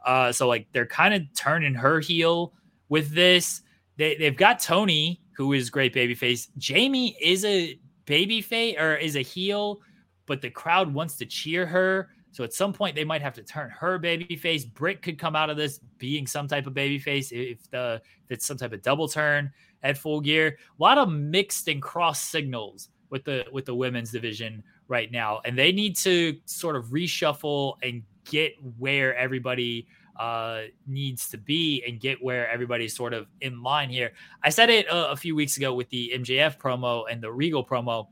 Uh, 0.06 0.32
so 0.32 0.48
like 0.48 0.68
they're 0.74 0.86
kind 0.86 1.14
of 1.14 1.22
turning 1.34 1.74
her 1.74 2.00
heel 2.00 2.54
with 2.90 3.14
this. 3.14 3.62
They 3.98 4.16
they've 4.16 4.36
got 4.36 4.60
Toni, 4.60 5.22
who 5.40 5.54
is 5.54 5.70
great 5.70 5.94
babyface. 5.96 6.50
Jamie 6.58 7.16
is 7.22 7.46
a 7.46 7.80
babyface 8.06 8.78
or 8.78 8.98
is 8.98 9.16
a 9.16 9.22
heel, 9.22 9.80
but 10.26 10.42
the 10.42 10.50
crowd 10.50 10.94
wants 10.94 11.16
to 11.16 11.26
cheer 11.26 11.66
her. 11.66 12.10
So 12.34 12.44
at 12.44 12.54
some 12.54 12.74
point 12.74 12.94
they 12.94 13.06
might 13.06 13.22
have 13.22 13.36
to 13.36 13.44
turn 13.44 13.70
her 13.70 13.98
babyface. 13.98 14.70
Britt 14.74 15.02
could 15.02 15.18
come 15.18 15.38
out 15.38 15.50
of 15.50 15.56
this 15.56 15.80
being 15.98 16.28
some 16.28 16.50
type 16.50 16.68
of 16.68 16.74
babyface 16.74 17.32
if 17.32 17.72
the 17.72 18.02
if 18.26 18.32
it's 18.32 18.46
some 18.46 18.58
type 18.58 18.74
of 18.74 18.82
double 18.82 19.08
turn 19.08 19.50
at 19.82 19.98
full 19.98 20.20
gear. 20.20 20.58
A 20.78 20.84
lot 20.84 20.98
of 20.98 21.10
mixed 21.10 21.70
and 21.70 21.82
cross 21.82 22.20
signals 22.22 22.90
with 23.10 23.24
the 23.24 23.46
with 23.54 23.64
the 23.64 23.74
women's 23.74 24.12
division 24.12 24.62
right 24.90 25.10
now, 25.10 25.40
and 25.46 25.58
they 25.58 25.72
need 25.72 25.96
to 26.00 26.38
sort 26.44 26.76
of 26.76 26.88
reshuffle 26.88 27.76
and 27.82 28.04
get 28.26 28.56
where 28.78 29.16
everybody 29.16 29.88
uh, 30.20 30.64
needs 30.86 31.30
to 31.30 31.38
be 31.38 31.82
and 31.88 32.00
get 32.00 32.22
where 32.22 32.48
everybody's 32.50 32.96
sort 32.96 33.14
of 33.14 33.28
in 33.40 33.64
line 33.64 33.90
here. 33.90 34.12
I 34.44 34.50
said 34.50 34.70
it 34.70 34.86
a, 34.88 35.12
a 35.12 35.16
few 35.16 35.34
weeks 35.34 35.56
ago 35.56 35.74
with 35.74 35.90
the 35.90 36.12
MJF 36.14 36.58
promo 36.58 37.06
and 37.10 37.24
the 37.24 37.32
Regal 37.32 37.66
promo. 37.66 38.08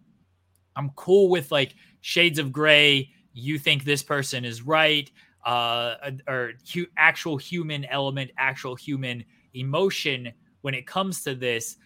I'm 0.78 0.90
cool 0.96 1.30
with 1.30 1.52
like 1.52 1.76
shades 2.02 2.40
of 2.40 2.52
gray 2.54 3.12
you 3.34 3.60
think 3.60 3.84
this 3.84 4.02
person 4.02 4.46
is 4.46 4.62
right, 4.64 5.12
uh, 5.46 5.96
or 6.28 6.54
hu- 6.74 6.88
actual 6.98 7.38
human 7.38 7.86
element, 7.86 8.32
actual 8.38 8.76
human 8.76 9.24
emotion 9.54 10.32
when 10.62 10.74
it 10.74 10.88
comes 10.88 11.24
to 11.24 11.36
this. 11.36 11.78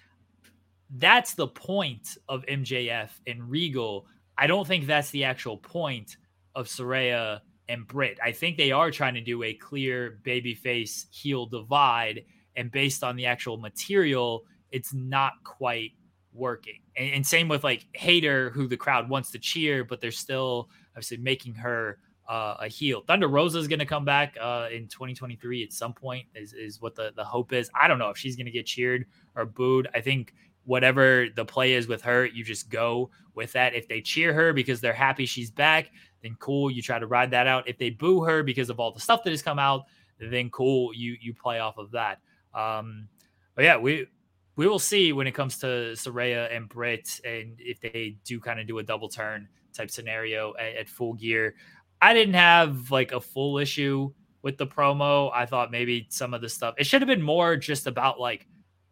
That's 0.92 1.34
the 1.34 1.48
point 1.48 2.18
of 2.30 2.46
MJF 2.46 3.10
and 3.28 3.50
Regal. 3.50 4.06
I 4.38 4.48
don't 4.48 4.68
think 4.68 4.86
that's 4.86 5.10
the 5.10 5.24
actual 5.24 5.58
point 5.58 6.18
of 6.56 6.68
Saraya 6.68 7.42
and 7.70 7.88
Britt. 7.88 8.20
I 8.24 8.32
think 8.32 8.58
they 8.58 8.72
are 8.72 8.92
trying 8.92 9.14
to 9.16 9.22
do 9.22 9.44
a 9.44 9.54
clear 9.54 10.20
babyface 10.24 11.06
heel 11.12 11.46
divide, 11.46 12.26
and 12.56 12.72
based 12.72 13.04
on 13.04 13.16
the 13.16 13.26
actual 13.26 13.58
material, 13.58 14.46
it's 14.72 14.94
not 14.94 15.34
quite 15.44 15.92
working. 16.34 16.80
And, 16.96 17.14
and, 17.14 17.28
same 17.28 17.48
with 17.48 17.64
like 17.64 17.86
Hayter, 17.94 18.52
who 18.52 18.68
the 18.68 18.78
crowd 18.78 19.10
wants 19.10 19.32
to 19.32 19.40
cheer, 19.40 19.84
but 19.84 20.00
they're 20.00 20.12
still 20.12 20.70
obviously 20.92 21.18
making 21.18 21.56
her 21.56 22.00
uh, 22.30 22.56
a 22.60 22.68
heel. 22.68 23.04
Thunder 23.06 23.28
Rosa 23.28 23.58
is 23.58 23.68
going 23.68 23.80
to 23.80 23.86
come 23.86 24.06
back 24.06 24.38
uh, 24.40 24.68
in 24.72 24.88
2023 24.88 25.64
at 25.64 25.74
some 25.74 25.94
point. 25.94 26.26
Is 26.36 26.54
is 26.54 26.82
what 26.82 26.96
the 26.96 27.12
the 27.16 27.24
hope 27.24 27.54
is. 27.54 27.70
I 27.80 27.88
don't 27.88 28.00
know 28.00 28.10
if 28.10 28.18
she's 28.18 28.36
going 28.36 28.46
to 28.46 28.52
get 28.52 28.66
cheered 28.66 29.06
or 29.36 29.46
booed. 29.46 29.88
I 29.94 30.02
think 30.02 30.34
whatever 30.64 31.28
the 31.36 31.44
play 31.44 31.74
is 31.74 31.88
with 31.88 32.02
her, 32.04 32.26
you 32.26 32.44
just 32.44 32.70
go 32.70 33.10
with 33.36 33.52
that. 33.54 33.74
If 33.74 33.88
they 33.88 34.02
cheer 34.02 34.34
her 34.34 34.54
because 34.54 34.80
they're 34.80 34.94
happy 34.94 35.26
she's 35.26 35.52
back, 35.52 35.92
then 36.24 36.36
cool. 36.40 36.70
You 36.72 36.82
try 36.82 37.00
to 37.00 37.08
ride 37.08 37.32
that 37.32 37.48
out. 37.48 37.68
If 37.68 37.78
they 37.78 37.90
boo 37.90 38.24
her 38.24 38.44
because 38.44 38.70
of 38.70 38.80
all 38.80 38.92
the 38.92 39.00
stuff 39.00 39.24
that 39.24 39.32
has 39.32 39.42
come 39.42 39.60
out, 39.60 39.86
then 40.20 40.50
cool. 40.50 40.94
You 40.94 41.18
you 41.20 41.34
play 41.34 41.60
off 41.60 41.78
of 41.78 41.92
that. 41.92 42.20
Um, 42.54 43.08
but 43.56 43.66
yeah, 43.66 43.78
we 43.78 44.08
we 44.56 44.68
will 44.68 44.80
see 44.80 45.14
when 45.14 45.28
it 45.28 45.34
comes 45.34 45.58
to 45.60 45.94
Saraya 45.94 46.56
and 46.56 46.68
Britt, 46.68 47.22
and 47.24 47.56
if 47.60 47.80
they 47.80 48.18
do 48.26 48.40
kind 48.40 48.60
of 48.60 48.68
do 48.68 48.80
a 48.80 48.84
double 48.84 49.10
turn 49.10 49.48
type 49.74 49.90
scenario 49.90 50.54
at, 50.60 50.76
at, 50.76 50.90
full 50.90 51.14
gear. 51.14 51.56
I 52.02 52.14
didn't 52.14 52.34
have 52.34 52.92
like 52.92 53.14
a 53.14 53.22
full 53.22 53.58
issue 53.58 54.12
with 54.42 54.58
the 54.58 54.68
promo. 54.68 55.32
I 55.34 55.46
thought 55.46 55.72
maybe 55.72 56.08
some 56.10 56.34
of 56.34 56.42
the 56.42 56.50
stuff 56.50 56.76
it 56.78 56.86
should 56.86 57.02
have 57.02 57.08
been 57.08 57.22
more 57.22 57.56
just 57.56 57.88
about 57.88 58.20
like 58.20 58.48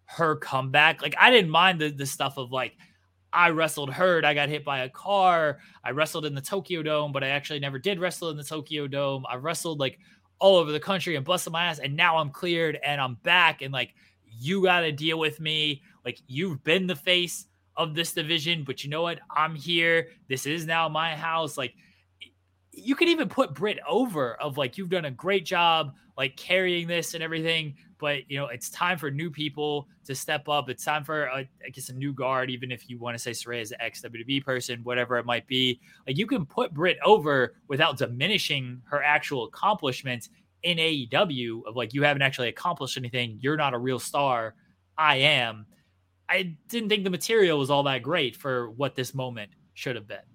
her 0.06 0.36
comeback. 0.38 1.02
Like 1.02 1.16
I 1.20 1.30
didn't 1.30 1.52
mind 1.52 1.82
the 1.82 1.90
the 1.90 2.06
stuff 2.06 2.38
of 2.38 2.52
like 2.52 2.78
I 3.32 3.50
wrestled 3.50 3.92
hurt. 3.92 4.26
I 4.26 4.34
got 4.34 4.50
hit 4.50 4.66
by 4.66 4.80
a 4.80 4.90
car. 4.90 5.60
I 5.84 5.92
wrestled 5.92 6.26
in 6.26 6.36
the 6.36 6.42
Tokyo 6.42 6.82
Dome, 6.82 7.12
but 7.12 7.24
I 7.24 7.30
actually 7.30 7.60
never 7.60 7.80
did 7.80 8.00
wrestle 8.00 8.30
in 8.30 8.38
the 8.38 8.44
Tokyo 8.44 8.88
Dome. 8.88 9.26
I 9.30 9.36
wrestled 9.36 9.80
like 9.80 10.00
all 10.40 10.58
over 10.58 10.72
the 10.72 10.80
country 10.80 11.16
and 11.16 11.26
busted 11.26 11.54
my 11.54 11.66
ass, 11.66 11.80
and 11.80 11.96
now 11.96 12.18
I'm 12.18 12.30
cleared 12.30 12.80
and 12.84 13.00
I'm 13.00 13.16
back. 13.24 13.62
And 13.62 13.74
like 13.74 13.94
you 14.26 14.64
got 14.64 14.82
to 14.82 14.92
deal 14.92 15.20
with 15.20 15.40
me. 15.40 15.84
Like 16.06 16.20
you've 16.28 16.64
been 16.64 16.88
the 16.88 16.96
face 16.96 17.46
of 17.76 17.94
this 17.96 18.14
division, 18.14 18.64
but 18.64 18.84
you 18.84 18.90
know 18.90 19.02
what? 19.02 19.20
I'm 19.36 19.56
here. 19.56 20.10
This 20.28 20.46
is 20.46 20.66
now 20.66 20.90
my 20.90 21.16
house. 21.16 21.58
Like 21.58 21.74
you 22.72 22.96
could 22.96 23.10
even 23.10 23.28
put 23.30 23.54
Britt 23.54 23.80
over 23.88 24.36
of 24.36 24.58
like 24.58 24.78
you've 24.78 24.90
done 24.90 25.06
a 25.06 25.12
great 25.12 25.46
job 25.46 25.94
like 26.18 26.36
carrying 26.36 26.88
this 26.88 27.14
and 27.14 27.24
everything, 27.24 27.76
but 27.98 28.30
you 28.30 28.38
know 28.38 28.48
it's 28.48 28.70
time 28.70 28.98
for 28.98 29.10
new 29.10 29.32
people 29.32 29.88
to 30.06 30.14
step 30.14 30.50
up. 30.50 30.70
It's 30.70 30.84
time 30.84 31.04
for 31.04 31.26
a, 31.26 31.48
I 31.66 31.70
guess 31.72 31.90
a 31.90 31.94
new 31.94 32.14
guard, 32.14 32.50
even 32.50 32.72
if 32.72 32.90
you 32.90 33.00
want 33.00 33.16
to 33.16 33.20
say 33.20 33.32
Saraya 33.32 33.62
is 33.62 33.72
an 33.72 33.82
ex 33.82 34.02
WWE 34.02 34.44
person, 34.44 34.82
whatever 34.84 35.18
it 35.18 35.26
might 35.26 35.48
be. 35.48 35.80
Like 36.06 36.18
you 36.18 36.28
can 36.28 36.46
put 36.46 36.74
Britt 36.74 36.98
over 37.04 37.56
without 37.68 37.98
diminishing 37.98 38.82
her 38.86 39.02
actual 39.02 39.46
accomplishments 39.46 40.30
in 40.64 40.78
AEW. 40.78 41.66
Of 41.66 41.76
like 41.76 41.94
you 41.94 42.04
haven't 42.04 42.22
actually 42.22 42.50
accomplished 42.50 42.98
anything. 42.98 43.40
You're 43.42 43.58
not 43.58 43.74
a 43.74 43.80
real 43.80 44.00
star. 44.00 44.56
I 44.98 45.16
am. 45.18 45.66
I 46.28 46.56
didn't 46.68 46.90
think 46.90 47.06
the 47.06 47.10
material 47.10 47.58
was 47.58 47.72
all 47.72 47.84
that 47.84 48.04
great 48.04 48.36
for 48.36 48.70
what 48.72 48.96
this 48.96 49.16
moment 49.16 49.52
should 49.74 49.96
have 49.96 50.08
been. 50.08 50.29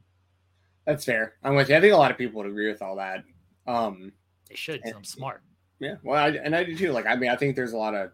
That's 0.87 1.05
fair. 1.05 1.35
I'm 1.43 1.55
with 1.55 1.69
you. 1.69 1.77
I 1.77 1.81
think 1.81 1.93
a 1.95 1.97
lot 1.97 2.11
of 2.11 2.19
people 2.19 2.43
would 2.43 2.51
agree 2.51 2.71
with 2.71 2.83
all 2.83 2.97
that. 2.97 3.25
Um, 3.67 4.13
they 4.49 4.55
should. 4.55 4.81
And, 4.85 4.95
I'm 4.95 5.05
smart. 5.05 5.43
Yeah. 5.81 5.97
Well, 6.03 6.23
I, 6.23 6.29
and 6.29 6.55
I 6.55 6.65
do 6.65 6.77
too. 6.77 6.93
Like, 6.93 7.07
I 7.07 7.17
mean, 7.17 7.31
I 7.31 7.37
think 7.37 7.57
there's 7.57 7.73
a 7.73 7.79
lot 7.79 7.95
of, 7.95 8.11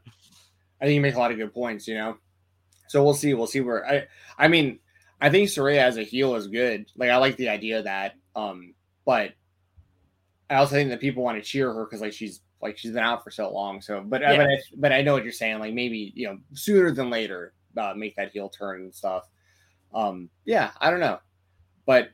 I 0.80 0.84
think 0.84 0.94
you 0.94 1.00
make 1.00 1.14
a 1.14 1.18
lot 1.18 1.30
of 1.32 1.36
good 1.36 1.52
points. 1.52 1.88
You 1.88 1.96
know, 1.96 2.16
so 2.88 3.02
we'll 3.02 3.14
see. 3.14 3.34
We'll 3.34 3.46
see 3.46 3.60
where 3.60 3.86
I. 3.86 4.06
I 4.38 4.48
mean, 4.48 4.78
I 5.20 5.30
think 5.30 5.48
Saraya 5.48 5.82
as 5.82 5.96
a 5.96 6.02
heel 6.02 6.34
is 6.36 6.46
good. 6.46 6.86
Like, 6.96 7.10
I 7.10 7.16
like 7.16 7.36
the 7.36 7.48
idea 7.48 7.78
of 7.78 7.84
that. 7.84 8.14
Um, 8.36 8.74
but 9.04 9.32
I 10.48 10.54
also 10.54 10.76
think 10.76 10.90
that 10.90 11.00
people 11.00 11.22
want 11.22 11.38
to 11.38 11.48
cheer 11.48 11.72
her 11.72 11.84
because 11.84 12.00
like 12.00 12.12
she's 12.12 12.40
Like 12.62 12.76
she's 12.78 12.92
been 12.92 13.02
out 13.02 13.24
for 13.24 13.30
so 13.30 13.50
long. 13.52 13.80
So, 13.80 14.02
but 14.04 14.20
Yeah. 14.20 14.36
but 14.36 14.46
I, 14.46 14.58
but 14.76 14.92
I 14.92 15.02
know 15.02 15.14
what 15.14 15.24
you're 15.24 15.32
saying. 15.32 15.58
Like 15.58 15.74
maybe 15.74 16.12
you 16.14 16.28
know 16.28 16.38
sooner 16.52 16.92
than 16.92 17.10
later, 17.10 17.54
uh, 17.76 17.94
make 17.96 18.16
that 18.16 18.32
heel 18.32 18.48
turn 18.48 18.82
and 18.82 18.94
stuff. 18.94 19.28
Um, 19.94 20.30
yeah, 20.44 20.70
I 20.80 20.90
don't 20.90 21.00
know, 21.00 21.18
but 21.86 22.10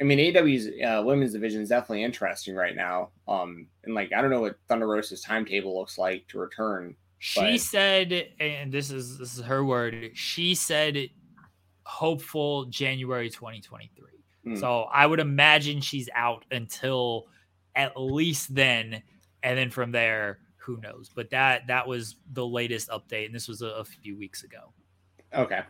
I 0.00 0.04
mean 0.04 0.18
AEW's 0.18 0.68
uh, 0.82 1.02
women's 1.04 1.32
division 1.32 1.60
is 1.60 1.68
definitely 1.68 2.04
interesting 2.04 2.54
right 2.54 2.74
now. 2.74 3.10
Um, 3.28 3.66
and 3.84 3.94
like 3.94 4.12
I 4.12 4.22
don't 4.22 4.30
know 4.30 4.40
what 4.40 4.56
Thunder 4.68 4.86
Rosa's 4.86 5.20
timetable 5.20 5.78
looks 5.78 5.98
like 5.98 6.26
to 6.28 6.38
return. 6.38 6.96
She 7.18 7.40
But- 7.40 7.60
said, 7.60 8.28
and 8.40 8.72
this 8.72 8.90
is 8.90 9.18
this 9.18 9.36
is 9.36 9.44
her 9.44 9.64
word. 9.64 10.12
She 10.14 10.54
said, 10.54 11.10
hopeful 11.84 12.64
January 12.66 13.28
2023. 13.28 14.06
Hmm. 14.44 14.56
So 14.56 14.82
I 14.84 15.06
would 15.06 15.20
imagine 15.20 15.80
she's 15.82 16.08
out 16.14 16.46
until 16.50 17.26
at 17.76 17.92
least 18.00 18.54
then, 18.54 19.02
and 19.42 19.58
then 19.58 19.70
from 19.70 19.92
there, 19.92 20.38
who 20.56 20.78
knows? 20.80 21.10
But 21.14 21.28
that 21.30 21.66
that 21.66 21.86
was 21.86 22.16
the 22.32 22.46
latest 22.46 22.88
update, 22.88 23.26
and 23.26 23.34
this 23.34 23.48
was 23.48 23.60
a, 23.60 23.66
a 23.66 23.84
few 23.84 24.16
weeks 24.16 24.44
ago. 24.44 24.72
Okay. 25.34 25.60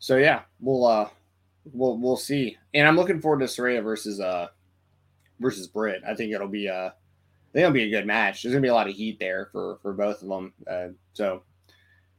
So 0.00 0.16
yeah, 0.16 0.42
we'll 0.58 0.84
uh 0.84 1.08
we'll 1.64 1.98
we'll 1.98 2.16
see. 2.16 2.56
And 2.74 2.86
I'm 2.86 2.96
looking 2.96 3.20
forward 3.20 3.40
to 3.40 3.46
Saraya 3.46 3.82
versus 3.82 4.20
uh 4.20 4.48
versus 5.40 5.66
Britt. 5.66 6.02
I 6.06 6.14
think 6.14 6.32
it'll 6.32 6.48
be 6.48 6.68
uh 6.68 6.88
I 6.88 7.52
think 7.52 7.62
it'll 7.64 7.72
be 7.72 7.84
a 7.84 7.90
good 7.90 8.06
match. 8.06 8.42
There's 8.42 8.52
gonna 8.54 8.62
be 8.62 8.68
a 8.68 8.74
lot 8.74 8.88
of 8.88 8.94
heat 8.94 9.18
there 9.18 9.48
for 9.52 9.78
for 9.82 9.92
both 9.92 10.22
of 10.22 10.28
them. 10.28 10.52
Uh, 10.70 10.88
so 11.12 11.42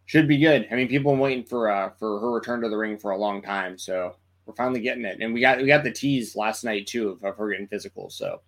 should 0.06 0.28
be 0.28 0.38
good. 0.38 0.68
I 0.72 0.76
mean, 0.76 0.88
people 0.88 1.12
have 1.12 1.18
been 1.18 1.24
waiting 1.24 1.46
for 1.46 1.70
uh 1.70 1.92
for 1.98 2.20
her 2.20 2.32
return 2.32 2.62
to 2.62 2.70
the 2.70 2.78
ring 2.78 2.98
for 2.98 3.12
a 3.12 3.18
long 3.18 3.42
time. 3.42 3.78
So 3.78 4.16
we're 4.46 4.56
finally 4.56 4.82
getting 4.82 5.06
it. 5.06 5.20
And 5.22 5.34
we 5.34 5.42
got 5.42 5.58
we 5.60 5.68
got 5.68 5.84
the 5.84 5.92
tease 5.92 6.36
last 6.36 6.64
night 6.64 6.88
too 6.88 7.10
of, 7.10 7.24
of 7.24 7.38
her 7.38 7.50
getting 7.50 7.68
physical. 7.68 8.10
So 8.10 8.42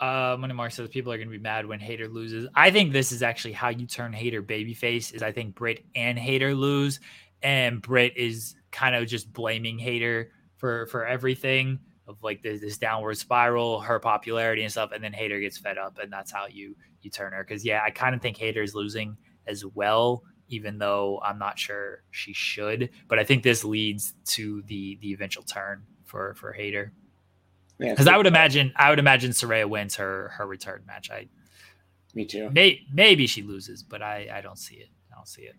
Uh, 0.00 0.36
Money 0.38 0.54
Mark 0.54 0.70
says 0.70 0.88
people 0.88 1.12
are 1.12 1.16
going 1.16 1.28
to 1.28 1.36
be 1.36 1.42
mad 1.42 1.66
when 1.66 1.80
Hayter 1.80 2.08
loses. 2.08 2.48
I 2.54 2.70
think 2.70 2.92
this 2.92 3.10
is 3.10 3.22
actually 3.22 3.52
how 3.52 3.68
you 3.68 3.84
turn 3.84 4.12
Hayter 4.12 4.42
babyface. 4.42 5.12
Is 5.12 5.22
I 5.22 5.32
think 5.32 5.56
Britt 5.56 5.84
and 5.94 6.16
Hayter 6.18 6.54
lose, 6.54 7.00
and 7.42 7.82
Britt 7.82 8.16
is 8.16 8.54
kind 8.78 8.94
of 8.94 9.06
just 9.08 9.32
blaming 9.32 9.78
Hayter 9.78 10.30
for 10.56 10.86
for 10.86 11.06
everything 11.06 11.78
of 12.06 12.16
like 12.22 12.40
this, 12.42 12.60
this 12.60 12.78
downward 12.78 13.16
spiral, 13.18 13.80
her 13.80 13.98
popularity 13.98 14.62
and 14.62 14.72
stuff, 14.72 14.92
and 14.94 15.02
then 15.04 15.12
Hayter 15.12 15.40
gets 15.40 15.58
fed 15.58 15.78
up, 15.78 15.98
and 16.02 16.12
that's 16.12 16.32
how 16.32 16.46
you 16.46 16.76
you 17.02 17.10
turn 17.10 17.32
her. 17.32 17.42
Because 17.44 17.64
yeah, 17.64 17.82
I 17.84 17.90
kind 17.90 18.14
of 18.14 18.22
think 18.22 18.36
Hayter 18.38 18.62
is 18.62 18.74
losing 18.74 19.16
as 19.46 19.64
well, 19.64 20.22
even 20.48 20.78
though 20.78 21.20
I'm 21.24 21.38
not 21.38 21.58
sure 21.58 22.02
she 22.10 22.32
should. 22.32 22.90
But 23.08 23.18
I 23.18 23.24
think 23.24 23.42
this 23.42 23.64
leads 23.64 24.14
to 24.36 24.62
the 24.66 24.96
the 25.02 25.12
eventual 25.12 25.42
turn 25.42 25.82
for 26.04 26.34
for 26.34 26.52
Hayter. 26.52 26.92
yeah, 27.78 27.90
Because 27.90 28.06
I 28.06 28.16
would 28.16 28.26
imagine, 28.26 28.72
I 28.76 28.90
would 28.90 28.98
imagine 28.98 29.32
Saraya 29.32 29.68
wins 29.68 29.96
her 29.96 30.28
her 30.36 30.46
return 30.46 30.84
match. 30.86 31.10
I 31.10 31.28
me 32.14 32.24
too. 32.24 32.48
may, 32.50 32.80
maybe 32.92 33.26
she 33.26 33.42
loses, 33.42 33.82
but 33.82 34.00
I 34.02 34.28
I 34.32 34.40
don't 34.40 34.58
see 34.58 34.76
it. 34.76 34.88
I 35.12 35.16
don't 35.16 35.28
see 35.28 35.42
it. 35.42 35.56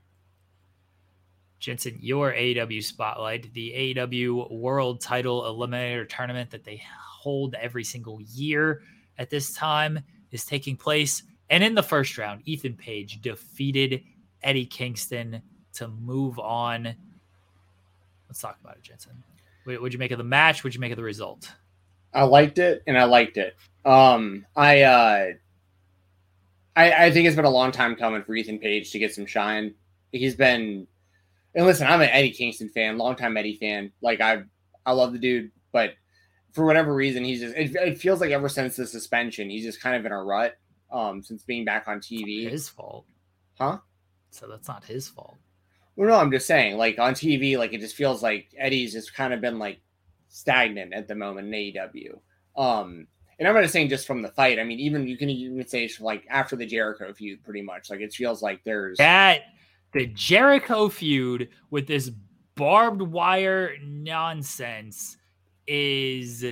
Jensen, 1.59 1.97
your 1.99 2.31
AEW 2.31 2.83
spotlight, 2.83 3.53
the 3.53 3.93
AEW 3.95 4.51
World 4.51 5.01
Title 5.01 5.43
Eliminator 5.43 6.07
Tournament 6.07 6.49
that 6.51 6.63
they 6.63 6.81
hold 6.95 7.53
every 7.55 7.83
single 7.83 8.21
year 8.21 8.81
at 9.17 9.29
this 9.29 9.53
time 9.53 9.99
is 10.31 10.45
taking 10.45 10.77
place. 10.77 11.23
And 11.49 11.63
in 11.63 11.75
the 11.75 11.83
first 11.83 12.17
round, 12.17 12.41
Ethan 12.45 12.75
Page 12.75 13.21
defeated 13.21 14.03
Eddie 14.41 14.65
Kingston 14.65 15.41
to 15.73 15.87
move 15.87 16.39
on. 16.39 16.95
Let's 18.27 18.39
talk 18.39 18.57
about 18.63 18.77
it, 18.77 18.83
Jensen. 18.83 19.23
What 19.65 19.81
would 19.81 19.93
you 19.93 19.99
make 19.99 20.11
of 20.11 20.17
the 20.17 20.23
match? 20.23 20.63
What'd 20.63 20.75
you 20.75 20.81
make 20.81 20.91
of 20.91 20.97
the 20.97 21.03
result? 21.03 21.53
I 22.13 22.23
liked 22.23 22.57
it 22.57 22.81
and 22.87 22.97
I 22.97 23.03
liked 23.03 23.37
it. 23.37 23.55
Um, 23.85 24.45
I, 24.55 24.81
uh, 24.83 25.25
I, 26.75 27.05
I 27.05 27.11
think 27.11 27.27
it's 27.27 27.35
been 27.35 27.45
a 27.45 27.49
long 27.49 27.71
time 27.71 27.95
coming 27.95 28.23
for 28.23 28.33
Ethan 28.35 28.59
Page 28.59 28.91
to 28.91 28.99
get 28.99 29.13
some 29.13 29.25
shine. 29.25 29.73
He's 30.11 30.35
been, 30.35 30.87
and 31.55 31.65
listen, 31.65 31.87
I'm 31.87 32.01
an 32.01 32.09
Eddie 32.09 32.31
Kingston 32.31 32.69
fan, 32.69 32.97
longtime 32.97 33.37
Eddie 33.37 33.57
fan. 33.57 33.91
Like 34.01 34.21
I, 34.21 34.43
I 34.85 34.91
love 34.93 35.13
the 35.13 35.19
dude, 35.19 35.51
but 35.71 35.93
for 36.53 36.65
whatever 36.65 36.93
reason, 36.93 37.23
he's 37.23 37.41
just, 37.41 37.55
it, 37.55 37.75
it 37.75 37.99
feels 37.99 38.21
like 38.21 38.31
ever 38.31 38.49
since 38.49 38.75
the 38.75 38.85
suspension, 38.87 39.49
he's 39.49 39.63
just 39.63 39.81
kind 39.81 39.95
of 39.95 40.05
in 40.05 40.11
a 40.11 40.23
rut. 40.23 40.57
Um, 40.91 41.21
since 41.21 41.43
being 41.43 41.65
back 41.65 41.87
on 41.87 41.99
TV, 41.99 42.49
His 42.49 42.67
fault. 42.67 43.05
huh? 43.59 43.77
So 44.31 44.47
that's 44.47 44.67
not 44.67 44.83
his 44.85 45.07
fault. 45.07 45.37
Well, 45.95 46.07
no, 46.09 46.15
I'm 46.15 46.31
just 46.31 46.47
saying, 46.47 46.77
like 46.77 46.97
on 46.97 47.13
TV, 47.13 47.59
like 47.59 47.73
it 47.73 47.81
just 47.81 47.95
feels 47.95 48.23
like 48.23 48.47
Eddie's 48.57 48.93
just 48.93 49.13
kind 49.13 49.31
of 49.31 49.39
been 49.39 49.59
like 49.59 49.81
stagnant 50.29 50.93
at 50.93 51.07
the 51.07 51.13
moment 51.13 51.47
in 51.47 51.53
AEW. 51.53 52.19
Um, 52.55 53.05
and 53.37 53.47
I'm 53.47 53.53
not 53.53 53.69
saying 53.69 53.89
just 53.89 54.07
from 54.07 54.21
the 54.23 54.29
fight. 54.29 54.57
I 54.59 54.63
mean, 54.63 54.79
even 54.79 55.07
you 55.07 55.15
can 55.17 55.29
even 55.29 55.67
say 55.67 55.85
it's 55.85 55.99
like 56.01 56.25
after 56.29 56.55
the 56.55 56.65
Jericho 56.65 57.13
feud, 57.13 57.43
pretty 57.43 57.61
much. 57.61 57.89
Like 57.91 58.01
it 58.01 58.11
feels 58.13 58.41
like 58.41 58.63
there's 58.63 58.97
That 58.97 59.41
the 59.93 60.07
Jericho 60.07 60.89
feud 60.89 61.49
with 61.69 61.87
this 61.87 62.11
barbed 62.55 63.01
wire 63.01 63.75
nonsense 63.83 65.17
is 65.67 66.45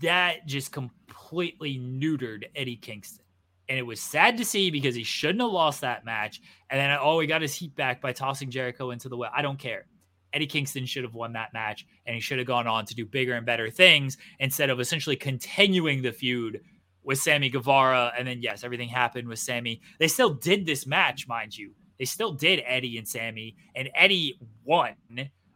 that 0.00 0.46
just 0.46 0.72
completely 0.72 1.78
neutered 1.78 2.44
Eddie 2.54 2.76
Kingston. 2.76 3.24
And 3.68 3.78
it 3.78 3.82
was 3.82 4.00
sad 4.00 4.36
to 4.38 4.44
see 4.44 4.70
because 4.70 4.94
he 4.94 5.02
shouldn't 5.02 5.40
have 5.40 5.50
lost 5.50 5.80
that 5.80 6.04
match. 6.04 6.40
And 6.70 6.78
then, 6.78 6.96
oh, 7.00 7.18
he 7.18 7.26
got 7.26 7.42
his 7.42 7.54
heat 7.54 7.74
back 7.74 8.00
by 8.00 8.12
tossing 8.12 8.50
Jericho 8.50 8.92
into 8.92 9.08
the 9.08 9.16
well. 9.16 9.32
I 9.34 9.42
don't 9.42 9.58
care. 9.58 9.86
Eddie 10.32 10.46
Kingston 10.46 10.86
should 10.86 11.02
have 11.02 11.14
won 11.14 11.32
that 11.32 11.52
match 11.52 11.86
and 12.04 12.14
he 12.14 12.20
should 12.20 12.38
have 12.38 12.46
gone 12.46 12.66
on 12.66 12.84
to 12.84 12.94
do 12.94 13.06
bigger 13.06 13.34
and 13.34 13.46
better 13.46 13.70
things 13.70 14.18
instead 14.38 14.70
of 14.70 14.78
essentially 14.78 15.16
continuing 15.16 16.02
the 16.02 16.12
feud 16.12 16.60
with 17.02 17.18
Sammy 17.18 17.48
Guevara. 17.48 18.12
And 18.16 18.28
then, 18.28 18.42
yes, 18.42 18.62
everything 18.62 18.88
happened 18.88 19.26
with 19.26 19.38
Sammy. 19.38 19.80
They 19.98 20.08
still 20.08 20.34
did 20.34 20.66
this 20.66 20.86
match, 20.86 21.26
mind 21.26 21.56
you. 21.56 21.72
They 21.98 22.04
still 22.04 22.32
did 22.32 22.62
Eddie 22.66 22.98
and 22.98 23.08
Sammy, 23.08 23.56
and 23.74 23.90
Eddie 23.94 24.38
won. 24.64 24.94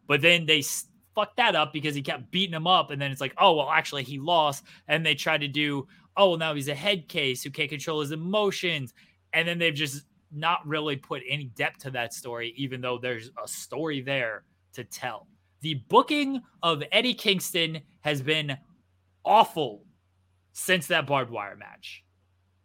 But 0.07 0.22
then 0.22 0.47
they 0.47 0.62
fucked 1.14 1.36
that 1.36 1.55
up 1.55 1.72
because 1.72 1.95
he 1.95 2.03
kept 2.03 2.30
beating 2.30 2.55
him 2.55 2.66
up. 2.66 2.91
And 2.91 3.01
then 3.01 3.11
it's 3.11 3.20
like, 3.20 3.34
oh, 3.38 3.57
well, 3.57 3.70
actually, 3.70 4.05
he 4.05 4.18
lost. 4.18 4.64
And 4.88 5.05
they 5.05 5.14
tried 5.14 5.43
to 5.43 5.49
do, 5.49 5.86
oh, 6.16 6.30
well, 6.30 6.38
now 6.38 6.55
he's 6.55 6.68
a 6.68 6.74
head 6.74 7.09
case 7.09 7.43
who 7.43 7.51
can't 7.51 7.70
control 7.70 8.01
his 8.01 8.12
emotions. 8.12 8.95
And 9.32 9.47
then 9.47 9.59
they've 9.59 9.74
just 9.74 10.05
not 10.32 10.66
really 10.66 10.97
put 10.97 11.22
any 11.28 11.45
depth 11.45 11.80
to 11.80 11.91
that 11.91 12.14
story, 12.14 12.55
even 12.57 12.80
though 12.80 12.99
there's 12.99 13.30
a 13.43 13.49
story 13.49 14.01
there 14.01 14.45
to 14.72 14.84
tell. 14.84 15.26
The 15.61 15.74
booking 15.88 16.41
of 16.62 16.82
Eddie 16.91 17.14
Kingston 17.14 17.80
has 18.01 18.22
been 18.22 18.57
awful 19.24 19.84
since 20.53 20.86
that 20.86 21.07
barbed 21.07 21.30
wire 21.30 21.57
match. 21.57 22.05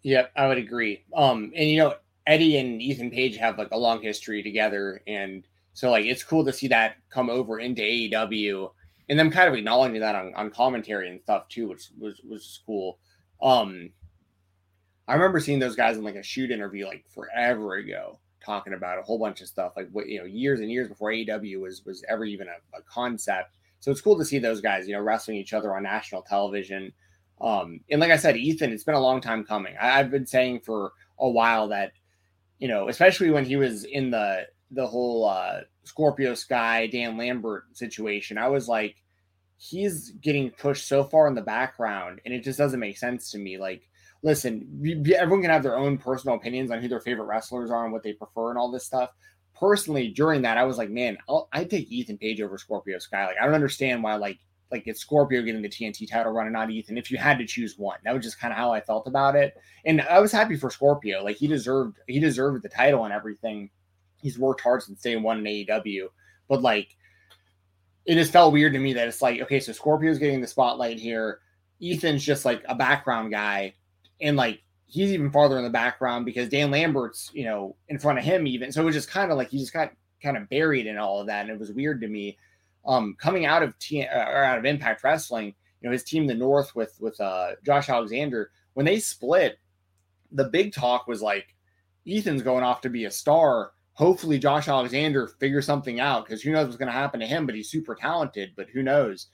Yeah, 0.02 0.28
I 0.36 0.48
would 0.48 0.58
agree. 0.58 1.04
Um, 1.16 1.52
and 1.56 1.70
you 1.70 1.78
know, 1.78 1.96
Eddie 2.28 2.58
and 2.58 2.82
Ethan 2.82 3.12
Page 3.12 3.38
have 3.38 3.58
like 3.58 3.72
a 3.72 3.78
long 3.78 4.02
history 4.02 4.42
together, 4.42 5.02
and 5.08 5.46
so 5.74 5.92
like 5.92 6.06
it's 6.06 6.24
cool 6.24 6.46
to 6.46 6.54
see 6.54 6.68
that 6.70 6.96
come 7.10 7.30
over 7.30 7.60
into 7.60 7.82
AEW, 7.82 8.72
and 9.10 9.20
them 9.20 9.32
kind 9.32 9.48
of 9.48 9.56
acknowledging 9.56 10.00
that 10.00 10.16
on, 10.16 10.34
on 10.36 10.50
commentary 10.50 11.10
and 11.10 11.22
stuff 11.22 11.48
too, 11.50 11.68
which 11.68 11.90
was 12.00 12.22
was 12.28 12.62
cool. 12.66 13.00
Um, 13.42 13.92
I 15.08 15.14
remember 15.14 15.40
seeing 15.40 15.60
those 15.60 15.76
guys 15.76 15.98
in 15.98 16.04
like 16.04 16.16
a 16.16 16.24
shoot 16.24 16.50
interview 16.50 16.88
like 16.88 17.06
forever 17.10 17.76
ago, 17.76 18.20
talking 18.44 18.74
about 18.74 19.00
a 19.00 19.04
whole 19.04 19.20
bunch 19.20 19.42
of 19.42 19.48
stuff, 19.48 19.74
like 19.76 19.90
what 19.92 20.08
you 20.08 20.20
know, 20.20 20.26
years 20.26 20.60
and 20.60 20.72
years 20.72 20.88
before 20.88 21.12
AEW 21.12 21.60
was 21.62 21.86
was 21.86 22.04
ever 22.10 22.26
even 22.26 22.48
a, 22.48 22.78
a 22.78 22.82
concept. 22.84 23.56
So 23.80 23.92
it's 23.92 24.02
cool 24.02 24.18
to 24.18 24.26
see 24.26 24.40
those 24.40 24.62
guys, 24.62 24.88
you 24.88 24.94
know, 24.94 25.02
wrestling 25.02 25.38
each 25.38 25.54
other 25.54 25.76
on 25.76 25.84
national 25.84 26.24
television. 26.24 26.92
Um, 27.42 27.82
and 27.92 28.00
like 28.00 28.12
I 28.12 28.18
said, 28.18 28.38
Ethan, 28.38 28.72
it's 28.72 28.84
been 28.84 28.96
a 28.96 29.00
long 29.00 29.22
time 29.22 29.44
coming. 29.44 29.76
I, 29.80 30.00
I've 30.00 30.10
been 30.10 30.26
saying 30.26 30.62
for 30.62 30.94
a 31.20 31.30
while 31.30 31.68
that, 31.68 31.92
you 32.60 32.68
know, 32.68 32.90
especially 32.90 33.30
when 33.30 33.46
he 33.46 33.56
was 33.56 33.84
in 33.84 34.12
the 34.12 34.48
the 34.72 34.88
whole 34.88 35.26
uh, 35.26 35.62
Scorpio 35.84 36.34
Sky 36.34 36.88
Dan 36.88 37.18
Lambert 37.18 37.66
situation, 37.74 38.38
I 38.38 38.48
was 38.50 38.68
like, 38.68 38.96
he's 39.58 40.12
getting 40.12 40.52
pushed 40.52 40.88
so 40.88 41.04
far 41.04 41.28
in 41.28 41.36
the 41.36 41.42
background, 41.42 42.22
and 42.26 42.34
it 42.34 42.44
just 42.44 42.58
doesn't 42.58 42.80
make 42.80 42.98
sense 42.98 43.32
to 43.32 43.38
me. 43.38 43.58
Like, 43.58 43.88
listen, 44.24 44.82
everyone 45.16 45.42
can 45.42 45.52
have 45.52 45.64
their 45.64 45.78
own 45.78 45.98
personal 45.98 46.36
opinions 46.36 46.72
on 46.72 46.82
who 46.82 46.88
their 46.88 47.00
favorite 47.00 47.26
wrestlers 47.26 47.72
are 47.72 47.84
and 47.84 47.94
what 47.94 48.04
they 48.04 48.14
prefer 48.14 48.50
and 48.50 48.58
all 48.58 48.72
this 48.72 48.86
stuff. 48.86 49.12
Personally, 49.58 50.10
during 50.10 50.42
that, 50.42 50.58
I 50.58 50.64
was 50.66 50.78
like, 50.78 50.90
man, 50.90 51.18
I'll, 51.30 51.48
I'd 51.54 51.70
take 51.70 51.90
Ethan 51.90 52.18
Page 52.18 52.42
over 52.42 52.58
Scorpio 52.58 53.00
Sky. 53.00 53.28
Like, 53.28 53.38
I 53.40 53.46
don't 53.46 53.54
understand 53.54 54.04
why, 54.04 54.16
like, 54.16 54.40
like 54.72 54.88
it's 54.88 55.02
Scorpio 55.02 55.42
getting 55.42 55.62
the 55.62 55.70
TNT 55.70 56.10
title 56.10 56.32
run 56.32 56.48
and 56.48 56.54
not 56.54 56.72
Ethan. 56.72 56.98
If 56.98 57.12
you 57.12 57.18
had 57.18 57.38
to 57.38 57.46
choose 57.46 57.78
one, 57.78 57.98
that 58.04 58.14
was 58.14 58.24
just 58.24 58.40
kind 58.40 58.52
of 58.52 58.58
how 58.58 58.74
I 58.74 58.82
felt 58.82 59.08
about 59.08 59.36
it. 59.36 59.56
And 59.86 60.02
I 60.02 60.20
was 60.20 60.32
happy 60.32 60.56
for 60.56 60.70
Scorpio. 60.70 61.24
Like 61.24 61.38
he 61.38 61.48
deserved, 61.48 62.00
he 62.08 62.20
deserved 62.20 62.64
the 62.64 62.70
title 62.70 63.06
and 63.06 63.14
everything. 63.14 63.70
He's 64.22 64.40
worked 64.40 64.62
hard 64.62 64.82
since 64.82 65.02
day 65.02 65.16
one 65.16 65.40
in 65.40 65.44
AEW. 65.46 66.08
But 66.48 66.62
like, 66.62 66.96
it 68.06 68.16
just 68.16 68.32
felt 68.32 68.54
weird 68.54 68.74
to 68.74 68.80
me 68.80 68.94
that 68.94 69.08
it's 69.08 69.22
like, 69.22 69.42
okay, 69.42 69.60
so 69.60 69.72
Scorpio's 69.72 70.20
getting 70.20 70.42
the 70.42 70.48
spotlight 70.48 71.00
here. 71.00 71.40
Ethan's 71.82 72.24
just 72.24 72.46
like 72.46 72.64
a 72.68 72.76
background 72.76 73.32
guy, 73.32 73.74
and 74.22 74.38
like 74.38 74.62
he's 74.86 75.12
even 75.12 75.32
farther 75.32 75.58
in 75.58 75.64
the 75.64 75.70
background 75.70 76.26
because 76.26 76.48
Dan 76.48 76.72
Lambert's, 76.72 77.32
you 77.34 77.44
know, 77.44 77.76
in 77.90 78.00
front 78.00 78.20
of 78.20 78.24
him 78.24 78.48
even. 78.48 78.72
So 78.72 78.82
it 78.82 78.86
was 78.86 78.96
just 78.96 79.10
kind 79.10 79.32
of 79.32 79.38
like 79.38 79.50
he 79.50 79.58
just 79.58 79.74
got 79.74 79.92
kind 80.22 80.38
of 80.38 80.48
buried 80.50 80.88
in 80.88 80.98
all 80.98 81.20
of 81.20 81.28
that, 81.28 81.42
and 81.42 81.50
it 81.50 81.60
was 81.60 81.72
weird 81.72 82.00
to 82.02 82.08
me. 82.08 82.38
Um, 82.88 83.16
coming 83.20 83.46
out 83.46 83.64
of 83.64 83.78
T 83.80 84.04
uh, 84.04 84.30
or 84.30 84.44
out 84.44 84.60
of 84.60 84.66
Impact 84.66 85.04
Wrestling, 85.04 85.48
you 85.82 85.90
know, 85.90 85.92
his 85.92 86.04
team, 86.04 86.28
the 86.28 86.34
North 86.34 86.76
with 86.76 86.96
with 87.00 87.20
uh, 87.20 87.52
Josh 87.66 87.90
Alexander, 87.90 88.52
when 88.74 88.86
they 88.86 89.00
split, 89.00 89.58
the 90.32 90.46
big 90.46 90.74
talk 90.74 91.08
was 91.08 91.22
like 91.22 91.56
Ethan's 92.08 92.42
going 92.42 92.64
off 92.64 92.82
to 92.82 92.90
be 92.90 93.06
a 93.06 93.12
star. 93.12 93.72
Hopefully, 93.94 94.38
Josh 94.38 94.68
Alexander 94.68 95.28
figures 95.40 95.66
something 95.66 96.00
out 96.00 96.26
because 96.26 96.42
who 96.42 96.52
knows 96.52 96.66
what's 96.66 96.78
going 96.78 96.88
to 96.88 96.94
happen 96.94 97.20
to 97.20 97.26
him. 97.26 97.46
But 97.46 97.56
he's 97.56 97.72
super 97.72 97.96
talented. 97.96 98.52
But 98.56 98.70
who 98.70 98.84
knows? 98.84 99.28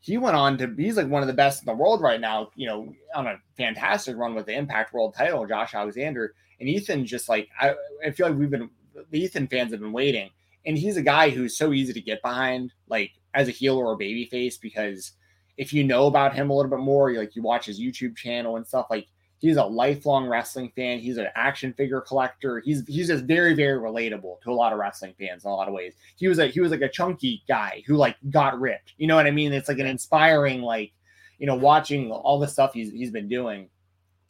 He 0.00 0.16
went 0.18 0.36
on 0.36 0.56
to 0.58 0.74
he's 0.76 0.96
like 0.96 1.08
one 1.08 1.22
of 1.22 1.28
the 1.28 1.34
best 1.34 1.62
in 1.62 1.66
the 1.66 1.74
world 1.74 2.00
right 2.00 2.20
now. 2.20 2.50
You 2.54 2.66
know, 2.68 2.94
on 3.14 3.26
a 3.26 3.36
fantastic 3.56 4.16
run 4.16 4.34
with 4.34 4.46
the 4.46 4.56
Impact 4.56 4.92
World 4.92 5.14
Title, 5.14 5.46
Josh 5.46 5.74
Alexander 5.74 6.34
and 6.60 6.68
Ethan. 6.68 7.06
Just 7.06 7.28
like 7.28 7.48
I, 7.60 7.74
I 8.06 8.10
feel 8.10 8.28
like 8.28 8.38
we've 8.38 8.50
been 8.50 8.70
the 9.10 9.20
Ethan 9.20 9.48
fans 9.48 9.72
have 9.72 9.80
been 9.80 9.92
waiting, 9.92 10.30
and 10.66 10.76
he's 10.76 10.96
a 10.96 11.02
guy 11.02 11.30
who's 11.30 11.56
so 11.56 11.72
easy 11.72 11.92
to 11.92 12.00
get 12.00 12.22
behind, 12.22 12.72
like 12.88 13.12
as 13.34 13.48
a 13.48 13.52
heel 13.52 13.76
or 13.76 13.92
a 13.92 13.96
baby 13.96 14.26
face, 14.26 14.56
because 14.56 15.12
if 15.56 15.72
you 15.72 15.84
know 15.84 16.06
about 16.06 16.34
him 16.34 16.50
a 16.50 16.54
little 16.54 16.70
bit 16.70 16.80
more, 16.80 17.12
like 17.12 17.36
you 17.36 17.42
watch 17.42 17.66
his 17.66 17.80
YouTube 17.80 18.16
channel 18.16 18.56
and 18.56 18.66
stuff, 18.66 18.86
like 18.90 19.06
he's 19.40 19.56
a 19.56 19.64
lifelong 19.64 20.26
wrestling 20.26 20.70
fan. 20.76 21.00
He's 21.00 21.16
an 21.16 21.28
action 21.34 21.72
figure 21.72 22.00
collector. 22.00 22.60
He's 22.60 22.86
he's 22.86 23.08
just 23.08 23.24
very 23.24 23.54
very 23.54 23.80
relatable 23.80 24.40
to 24.42 24.50
a 24.50 24.54
lot 24.54 24.72
of 24.72 24.78
wrestling 24.78 25.14
fans 25.18 25.44
in 25.44 25.50
a 25.50 25.54
lot 25.54 25.68
of 25.68 25.74
ways. 25.74 25.94
He 26.16 26.28
was 26.28 26.38
a 26.38 26.46
he 26.46 26.60
was 26.60 26.70
like 26.70 26.82
a 26.82 26.88
chunky 26.88 27.42
guy 27.48 27.82
who 27.86 27.96
like 27.96 28.16
got 28.30 28.60
ripped. 28.60 28.94
You 28.98 29.06
know 29.06 29.16
what 29.16 29.26
I 29.26 29.30
mean? 29.30 29.52
It's 29.52 29.68
like 29.68 29.78
an 29.78 29.86
inspiring 29.86 30.62
like 30.62 30.92
you 31.38 31.46
know 31.46 31.56
watching 31.56 32.10
all 32.12 32.38
the 32.38 32.48
stuff 32.48 32.72
he's 32.74 32.92
he's 32.92 33.10
been 33.10 33.28
doing. 33.28 33.68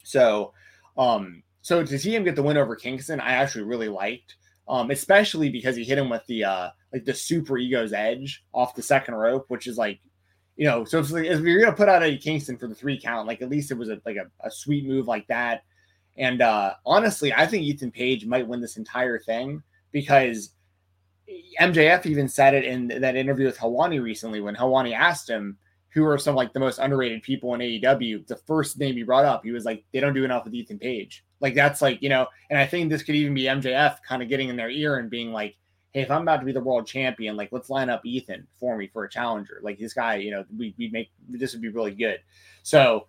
So 0.03 0.53
um 0.97 1.43
so 1.61 1.83
to 1.83 1.99
see 1.99 2.15
him 2.15 2.23
get 2.23 2.35
the 2.35 2.43
win 2.43 2.57
over 2.57 2.75
Kingston, 2.75 3.19
I 3.19 3.33
actually 3.33 3.65
really 3.65 3.89
liked. 3.89 4.35
Um, 4.71 4.89
especially 4.89 5.49
because 5.49 5.75
he 5.75 5.83
hit 5.83 5.97
him 5.97 6.09
with 6.09 6.25
the 6.27 6.45
uh 6.45 6.69
like 6.93 7.03
the 7.03 7.13
super 7.13 7.57
egos 7.57 7.91
edge 7.91 8.45
off 8.53 8.73
the 8.73 8.81
second 8.81 9.15
rope, 9.15 9.45
which 9.49 9.67
is 9.67 9.77
like 9.77 9.99
you 10.55 10.65
know, 10.65 10.85
so 10.85 10.99
if, 10.99 11.11
if 11.11 11.41
you're 11.41 11.59
gonna 11.59 11.75
put 11.75 11.89
out 11.89 12.03
Eddie 12.03 12.17
Kingston 12.17 12.57
for 12.57 12.67
the 12.67 12.75
three 12.75 12.99
count, 12.99 13.27
like 13.27 13.41
at 13.41 13.49
least 13.49 13.71
it 13.71 13.77
was 13.77 13.89
a, 13.89 13.99
like 14.05 14.15
a, 14.15 14.27
a 14.47 14.49
sweet 14.49 14.85
move 14.85 15.07
like 15.07 15.27
that. 15.27 15.63
And 16.17 16.41
uh 16.41 16.75
honestly, 16.85 17.33
I 17.33 17.45
think 17.47 17.63
Ethan 17.63 17.91
Page 17.91 18.25
might 18.25 18.47
win 18.47 18.61
this 18.61 18.77
entire 18.77 19.19
thing 19.19 19.61
because 19.91 20.53
MJF 21.59 22.05
even 22.05 22.29
said 22.29 22.53
it 22.53 22.63
in 22.63 22.87
that 23.01 23.17
interview 23.17 23.47
with 23.47 23.57
Helwani 23.57 24.01
recently 24.01 24.39
when 24.39 24.55
Helwani 24.55 24.93
asked 24.93 25.29
him 25.29 25.57
who 25.93 26.05
are 26.05 26.17
some 26.17 26.35
like 26.35 26.53
the 26.53 26.59
most 26.59 26.79
underrated 26.79 27.21
people 27.21 27.53
in 27.53 27.59
AEW. 27.59 28.25
The 28.25 28.35
first 28.35 28.79
name 28.79 28.95
he 28.95 29.03
brought 29.03 29.25
up, 29.25 29.43
he 29.43 29.51
was 29.51 29.65
like, 29.65 29.83
they 29.91 29.99
don't 29.99 30.13
do 30.13 30.23
enough 30.23 30.45
with 30.45 30.53
Ethan 30.53 30.79
Page. 30.79 31.23
Like 31.39 31.53
that's 31.53 31.81
like 31.81 32.01
you 32.01 32.09
know, 32.09 32.27
and 32.49 32.57
I 32.57 32.65
think 32.65 32.89
this 32.89 33.03
could 33.03 33.15
even 33.15 33.33
be 33.33 33.43
MJF 33.43 33.97
kind 34.07 34.21
of 34.21 34.29
getting 34.29 34.49
in 34.49 34.55
their 34.55 34.69
ear 34.69 34.97
and 34.97 35.09
being 35.09 35.31
like, 35.31 35.55
hey, 35.91 36.01
if 36.01 36.11
I'm 36.11 36.21
about 36.21 36.37
to 36.37 36.45
be 36.45 36.53
the 36.53 36.61
world 36.61 36.87
champion, 36.87 37.35
like 37.35 37.49
let's 37.51 37.69
line 37.69 37.89
up 37.89 38.05
Ethan 38.05 38.47
for 38.57 38.77
me 38.77 38.87
for 38.87 39.03
a 39.03 39.09
challenger. 39.09 39.59
Like 39.61 39.79
this 39.79 39.93
guy, 39.93 40.15
you 40.15 40.31
know, 40.31 40.45
we 40.57 40.73
we 40.77 40.89
make 40.89 41.11
this 41.27 41.53
would 41.53 41.61
be 41.61 41.69
really 41.69 41.93
good. 41.93 42.19
So 42.63 43.07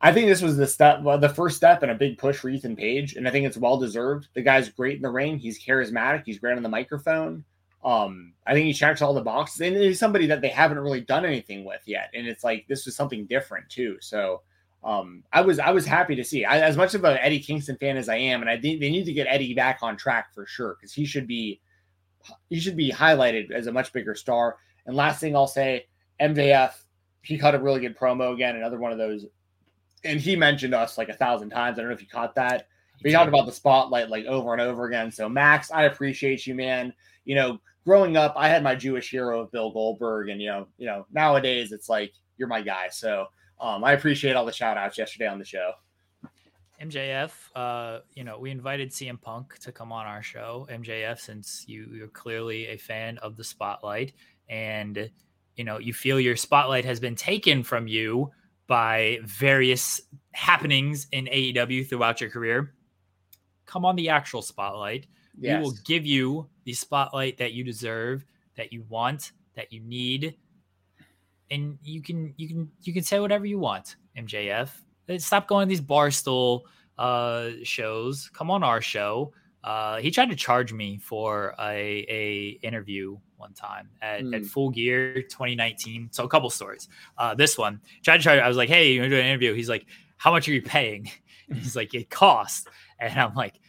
I 0.00 0.12
think 0.12 0.28
this 0.28 0.42
was 0.42 0.56
the 0.56 0.66
step, 0.66 1.02
well, 1.02 1.18
the 1.18 1.30
first 1.30 1.56
step 1.56 1.82
in 1.82 1.88
a 1.88 1.94
big 1.94 2.18
push 2.18 2.36
for 2.36 2.50
Ethan 2.50 2.76
Page, 2.76 3.14
and 3.14 3.26
I 3.26 3.30
think 3.30 3.46
it's 3.46 3.56
well 3.56 3.78
deserved. 3.78 4.28
The 4.34 4.42
guy's 4.42 4.68
great 4.68 4.96
in 4.96 5.02
the 5.02 5.10
ring. 5.10 5.38
He's 5.38 5.62
charismatic. 5.62 6.24
He's 6.26 6.38
great 6.38 6.56
on 6.56 6.62
the 6.62 6.68
microphone. 6.68 7.42
Um, 7.84 8.32
I 8.46 8.54
think 8.54 8.66
he 8.66 8.72
checks 8.72 9.02
all 9.02 9.12
the 9.12 9.20
boxes, 9.20 9.60
and 9.60 9.76
he's 9.76 9.98
somebody 9.98 10.26
that 10.26 10.40
they 10.40 10.48
haven't 10.48 10.78
really 10.78 11.02
done 11.02 11.24
anything 11.24 11.64
with 11.64 11.82
yet. 11.86 12.10
And 12.14 12.26
it's 12.26 12.42
like 12.42 12.66
this 12.68 12.86
was 12.86 12.96
something 12.96 13.26
different 13.26 13.68
too. 13.68 13.98
So 14.00 14.42
um, 14.82 15.22
I 15.32 15.40
was 15.40 15.58
I 15.58 15.70
was 15.70 15.86
happy 15.86 16.14
to 16.16 16.24
see. 16.24 16.44
I, 16.44 16.60
as 16.60 16.76
much 16.76 16.94
of 16.94 17.04
an 17.04 17.18
Eddie 17.18 17.40
Kingston 17.40 17.76
fan 17.76 17.96
as 17.96 18.08
I 18.08 18.16
am, 18.16 18.40
and 18.40 18.50
I 18.50 18.58
think 18.58 18.80
they 18.80 18.90
need 18.90 19.04
to 19.04 19.12
get 19.12 19.26
Eddie 19.28 19.54
back 19.54 19.78
on 19.82 19.96
track 19.96 20.34
for 20.34 20.46
sure 20.46 20.76
because 20.78 20.92
he 20.92 21.04
should 21.04 21.26
be 21.26 21.60
he 22.50 22.60
should 22.60 22.76
be 22.76 22.90
highlighted 22.90 23.50
as 23.50 23.66
a 23.66 23.72
much 23.72 23.92
bigger 23.92 24.14
star. 24.14 24.56
And 24.86 24.96
last 24.96 25.20
thing 25.20 25.34
I'll 25.34 25.46
say, 25.46 25.86
MJF, 26.20 26.72
he 27.22 27.38
cut 27.38 27.54
a 27.54 27.58
really 27.58 27.80
good 27.80 27.98
promo 27.98 28.34
again, 28.34 28.56
another 28.56 28.78
one 28.78 28.92
of 28.92 28.98
those. 28.98 29.26
And 30.04 30.20
he 30.20 30.36
mentioned 30.36 30.74
us 30.74 30.98
like 30.98 31.08
a 31.08 31.14
thousand 31.14 31.50
times. 31.50 31.78
I 31.78 31.82
don't 31.82 31.88
know 31.88 31.94
if 31.94 32.02
you 32.02 32.08
caught 32.08 32.34
that. 32.34 32.68
But 33.00 33.08
he 33.08 33.12
talked 33.12 33.28
about 33.28 33.46
the 33.46 33.52
spotlight 33.52 34.10
like 34.10 34.26
over 34.26 34.52
and 34.52 34.60
over 34.60 34.84
again. 34.84 35.10
So 35.10 35.28
Max, 35.28 35.70
I 35.70 35.84
appreciate 35.84 36.46
you, 36.46 36.54
man. 36.54 36.92
You 37.24 37.34
know, 37.34 37.58
growing 37.84 38.16
up, 38.16 38.34
I 38.36 38.48
had 38.48 38.62
my 38.62 38.74
Jewish 38.74 39.10
hero 39.10 39.40
of 39.40 39.52
Bill 39.52 39.70
Goldberg, 39.70 40.28
and 40.28 40.40
you 40.40 40.48
know, 40.48 40.66
you 40.78 40.86
know, 40.86 41.06
nowadays 41.12 41.72
it's 41.72 41.88
like 41.88 42.12
you're 42.36 42.48
my 42.48 42.62
guy. 42.62 42.88
So 42.90 43.26
um, 43.60 43.84
I 43.84 43.92
appreciate 43.92 44.34
all 44.36 44.46
the 44.46 44.52
shout 44.52 44.76
outs 44.76 44.98
yesterday 44.98 45.26
on 45.26 45.38
the 45.38 45.44
show. 45.44 45.72
MJF, 46.82 47.30
uh, 47.54 48.00
you 48.14 48.24
know, 48.24 48.38
we 48.38 48.50
invited 48.50 48.90
CM 48.90 49.20
Punk 49.20 49.58
to 49.60 49.70
come 49.70 49.92
on 49.92 50.06
our 50.06 50.22
show. 50.22 50.66
MJF, 50.70 51.20
since 51.20 51.64
you, 51.68 51.88
you're 51.94 52.08
clearly 52.08 52.66
a 52.66 52.76
fan 52.76 53.16
of 53.18 53.36
the 53.36 53.44
spotlight 53.44 54.12
and 54.48 55.08
you 55.56 55.64
know, 55.64 55.78
you 55.78 55.92
feel 55.92 56.18
your 56.18 56.36
spotlight 56.36 56.84
has 56.84 57.00
been 57.00 57.14
taken 57.14 57.62
from 57.62 57.86
you 57.86 58.30
by 58.66 59.18
various 59.24 60.00
happenings 60.32 61.06
in 61.12 61.26
AEW 61.26 61.88
throughout 61.88 62.20
your 62.20 62.30
career. 62.30 62.74
Come 63.66 63.84
on 63.84 63.96
the 63.96 64.08
actual 64.08 64.42
spotlight. 64.42 65.06
Yes. 65.38 65.58
We 65.58 65.62
will 65.64 65.76
give 65.84 66.06
you 66.06 66.48
the 66.64 66.72
spotlight 66.72 67.38
that 67.38 67.52
you 67.52 67.64
deserve, 67.64 68.24
that 68.56 68.72
you 68.72 68.84
want, 68.88 69.32
that 69.54 69.72
you 69.72 69.80
need. 69.80 70.36
And 71.50 71.78
you 71.82 72.02
can 72.02 72.34
you 72.36 72.48
can 72.48 72.70
you 72.82 72.92
can 72.92 73.02
say 73.02 73.20
whatever 73.20 73.46
you 73.46 73.58
want, 73.58 73.96
MJF. 74.16 74.70
Stop 75.18 75.46
going 75.46 75.68
to 75.68 75.68
these 75.68 75.80
barstool 75.80 76.62
uh, 76.98 77.50
shows. 77.62 78.30
Come 78.32 78.50
on 78.50 78.62
our 78.62 78.80
show. 78.80 79.32
Uh, 79.62 79.98
he 79.98 80.10
tried 80.10 80.28
to 80.28 80.36
charge 80.36 80.72
me 80.74 80.98
for 80.98 81.54
a, 81.58 82.04
a 82.08 82.58
interview 82.62 83.16
one 83.38 83.54
time 83.54 83.88
at, 84.02 84.22
mm. 84.22 84.34
at 84.34 84.42
hmm. 84.42 84.46
Full 84.46 84.70
Gear 84.70 85.22
2019. 85.22 86.08
So 86.12 86.24
a 86.24 86.28
couple 86.28 86.50
stories. 86.50 86.88
Uh, 87.16 87.34
this 87.34 87.56
one 87.56 87.80
tried 88.02 88.18
to 88.18 88.22
charge. 88.22 88.40
I 88.40 88.48
was 88.48 88.58
like, 88.58 88.68
"Hey, 88.68 88.92
you're 88.92 89.08
do 89.08 89.16
an 89.16 89.24
interview." 89.24 89.54
He's 89.54 89.68
like, 89.68 89.86
"How 90.18 90.30
much 90.30 90.48
are 90.48 90.52
you 90.52 90.62
paying?" 90.62 91.10
And 91.48 91.58
he's 91.62 91.74
like, 91.74 91.94
"It 91.94 92.10
costs." 92.10 92.66
And 92.98 93.18
I'm 93.18 93.34
like, 93.34 93.60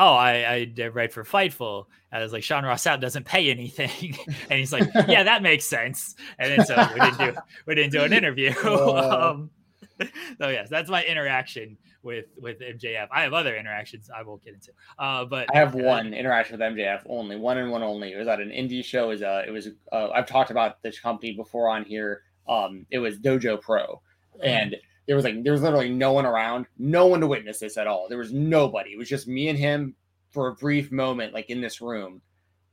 "Oh, 0.00 0.14
I, 0.14 0.72
I 0.78 0.88
write 0.88 1.12
for 1.12 1.24
Fightful." 1.24 1.86
I 2.12 2.20
was 2.20 2.32
like, 2.32 2.42
"Sean 2.42 2.64
Ross 2.64 2.84
Sapp 2.84 3.00
doesn't 3.00 3.24
pay 3.24 3.50
anything," 3.50 4.16
and 4.50 4.58
he's 4.58 4.72
like, 4.72 4.88
"Yeah, 5.08 5.22
that 5.22 5.42
makes 5.42 5.64
sense." 5.64 6.14
And 6.38 6.52
then 6.52 6.66
so 6.66 6.88
we 6.94 7.00
didn't 7.00 7.18
do 7.18 7.40
we 7.66 7.74
didn't 7.74 7.92
do 7.92 8.02
an 8.02 8.12
interview. 8.12 8.50
um, 8.64 9.50
so 10.38 10.48
yes, 10.48 10.68
that's 10.68 10.90
my 10.90 11.04
interaction 11.04 11.76
with 12.02 12.26
with 12.36 12.60
MJF. 12.60 13.08
I 13.12 13.22
have 13.22 13.32
other 13.32 13.56
interactions 13.56 14.10
I 14.14 14.22
won't 14.22 14.42
get 14.42 14.54
into. 14.54 14.72
Uh, 14.98 15.24
but 15.24 15.54
I 15.54 15.58
have 15.58 15.74
uh, 15.74 15.78
one 15.78 16.14
interaction 16.14 16.58
with 16.58 16.76
MJF 16.76 17.02
only, 17.06 17.36
one 17.36 17.58
and 17.58 17.70
one 17.70 17.82
only. 17.82 18.12
It 18.12 18.18
was 18.18 18.28
at 18.28 18.40
an 18.40 18.50
indie 18.50 18.84
show. 18.84 19.04
It 19.04 19.08
was 19.08 19.22
uh, 19.22 19.42
it 19.46 19.50
was 19.50 19.68
uh, 19.92 20.08
I've 20.10 20.26
talked 20.26 20.50
about 20.50 20.82
this 20.82 20.98
company 20.98 21.34
before 21.34 21.68
on 21.68 21.84
here. 21.84 22.22
Um, 22.48 22.86
it 22.90 22.98
was 22.98 23.18
Dojo 23.18 23.60
Pro, 23.60 24.02
mm-hmm. 24.34 24.46
and 24.46 24.76
there 25.06 25.16
was 25.16 25.24
like 25.24 25.42
there 25.42 25.52
was 25.52 25.62
literally 25.62 25.90
no 25.90 26.12
one 26.12 26.26
around, 26.26 26.66
no 26.78 27.06
one 27.06 27.20
to 27.20 27.26
witness 27.26 27.58
this 27.58 27.76
at 27.76 27.86
all. 27.86 28.08
There 28.08 28.18
was 28.18 28.32
nobody. 28.32 28.90
It 28.90 28.98
was 28.98 29.08
just 29.08 29.28
me 29.28 29.48
and 29.48 29.58
him 29.58 29.94
for 30.30 30.48
a 30.48 30.54
brief 30.54 30.92
moment, 30.92 31.34
like 31.34 31.50
in 31.50 31.60
this 31.60 31.80
room. 31.80 32.20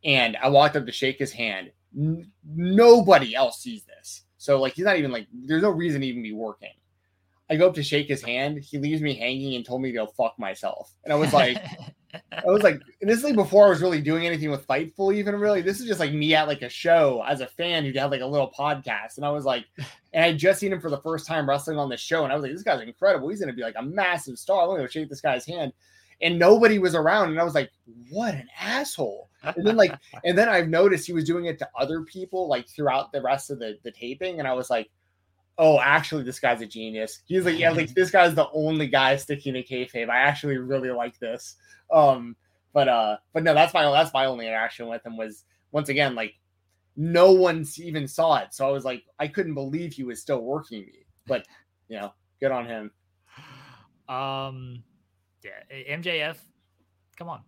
And 0.04 0.38
I 0.38 0.50
walked 0.50 0.76
up 0.76 0.86
to 0.86 0.92
shake 0.92 1.18
his 1.18 1.32
hand. 1.32 1.72
N- 1.98 2.32
nobody 2.46 3.34
else 3.34 3.60
sees 3.60 3.84
this. 3.84 4.24
So 4.38 4.60
like 4.62 4.74
he's 4.74 4.86
not 4.86 4.98
even 4.98 5.12
like 5.12 5.28
there's 5.34 5.64
no 5.64 5.72
reason 5.72 6.02
to 6.02 6.08
even 6.08 6.24
be 6.24 6.34
working. 6.34 6.74
I 7.50 7.56
go 7.56 7.68
up 7.68 7.76
to 7.76 7.84
shake 7.84 8.08
his 8.08 8.22
hand. 8.22 8.60
He 8.60 8.78
leaves 8.78 9.02
me 9.02 9.16
hanging 9.16 9.56
and 9.56 9.66
told 9.66 9.82
me 9.82 9.92
to 9.92 9.98
go 9.98 10.08
fuck 10.08 10.38
myself. 10.38 10.92
And 11.06 11.14
I 11.14 11.16
was 11.16 11.32
like, 11.34 11.58
I 12.32 12.46
was 12.46 12.62
like, 12.62 12.82
and 13.02 13.10
this 13.10 13.20
is 13.20 13.24
like 13.24 13.36
before 13.36 13.68
I 13.68 13.70
was 13.70 13.82
really 13.82 14.02
doing 14.02 14.26
anything 14.26 14.52
with 14.52 14.68
Fightful, 14.68 15.14
even 15.16 15.36
really. 15.36 15.62
This 15.62 15.80
is 15.80 15.88
just 15.88 16.00
like 16.00 16.12
me 16.12 16.36
at 16.36 16.48
like 16.48 16.62
a 16.62 16.70
show 16.70 17.24
as 17.26 17.40
a 17.40 17.48
fan 17.48 17.86
who 17.86 17.98
had 17.98 18.12
like 18.12 18.22
a 18.22 18.26
little 18.26 18.52
podcast. 18.52 19.16
And 19.16 19.26
I 19.26 19.30
was 19.30 19.46
like, 19.46 19.66
and 20.18 20.26
I 20.26 20.34
just 20.34 20.60
seen 20.60 20.74
him 20.74 20.82
for 20.82 20.90
the 20.90 20.98
first 20.98 21.28
time 21.28 21.48
wrestling 21.48 21.78
on 21.78 21.90
the 21.90 21.96
show. 21.96 22.24
And 22.24 22.34
I 22.34 22.36
was 22.36 22.42
like, 22.42 22.52
this 22.52 22.64
guy's 22.64 22.82
incredible. 22.82 23.30
He's 23.30 23.40
going 23.40 23.52
to 23.52 23.56
be 23.56 23.62
like 23.62 23.76
a 23.78 23.84
massive 23.84 24.40
star. 24.40 24.62
I'm 24.62 24.70
going 24.70 24.80
to 24.80 24.86
go 24.86 24.88
shake 24.88 25.10
this 25.10 25.22
guy's 25.22 25.46
hand. 25.46 25.74
And 26.24 26.40
nobody 26.40 26.80
was 26.80 26.96
around. 26.96 27.30
And 27.30 27.40
I 27.40 27.44
was 27.44 27.54
like, 27.54 27.70
what 28.10 28.34
an 28.34 28.48
asshole. 28.60 29.30
And 29.44 29.64
then 29.64 29.76
like, 29.76 29.94
and 30.26 30.36
then 30.36 30.50
I've 30.50 30.70
noticed 30.70 31.06
he 31.06 31.14
was 31.14 31.24
doing 31.24 31.46
it 31.46 31.60
to 31.60 31.70
other 31.78 32.02
people 32.02 32.48
like 32.48 32.68
throughout 32.68 33.12
the 33.12 33.22
rest 33.22 33.52
of 33.52 33.60
the, 33.60 33.78
the 33.84 33.92
taping. 33.92 34.40
And 34.40 34.48
I 34.48 34.56
was 34.56 34.72
like, 34.72 34.90
oh, 35.60 35.80
actually, 35.80 36.24
this 36.24 36.40
guy's 36.40 36.62
a 36.62 36.66
genius. 36.66 37.22
He's 37.28 37.46
like, 37.46 37.60
yeah, 37.60 37.70
like 37.70 37.94
this 37.94 38.10
guy's 38.10 38.34
the 38.34 38.50
only 38.54 38.88
guy 38.88 39.18
sticking 39.18 39.54
to 39.54 39.64
kayfabe. 39.64 40.10
I 40.10 40.18
actually 40.18 40.58
really 40.58 40.90
like 40.90 41.20
this. 41.20 41.58
Um, 41.94 42.36
but 42.74 42.88
uh, 42.88 43.18
but 43.34 43.44
no, 43.44 43.54
that's 43.54 43.76
my 43.76 43.84
that's 43.92 44.16
my 44.16 44.26
only 44.26 44.48
interaction 44.48 44.88
with 44.88 45.06
him 45.06 45.16
was 45.16 45.44
once 45.72 45.90
again 45.90 46.16
like 46.16 46.34
no 46.98 47.32
one 47.32 47.66
even 47.78 48.08
saw 48.08 48.38
it, 48.38 48.54
so 48.54 48.68
I 48.68 48.72
was 48.72 48.84
like, 48.84 49.04
I 49.20 49.28
couldn't 49.28 49.54
believe 49.54 49.94
he 49.94 50.04
was 50.04 50.20
still 50.20 50.42
working 50.42 50.82
me. 50.82 51.06
But 51.26 51.46
you 51.88 52.00
know, 52.00 52.14
good 52.42 52.52
on 52.52 52.66
him. 52.66 52.92
Um, 54.10 54.84
yeah, 55.44 55.96
MJF, 55.98 56.38
come 57.18 57.30
on, 57.30 57.42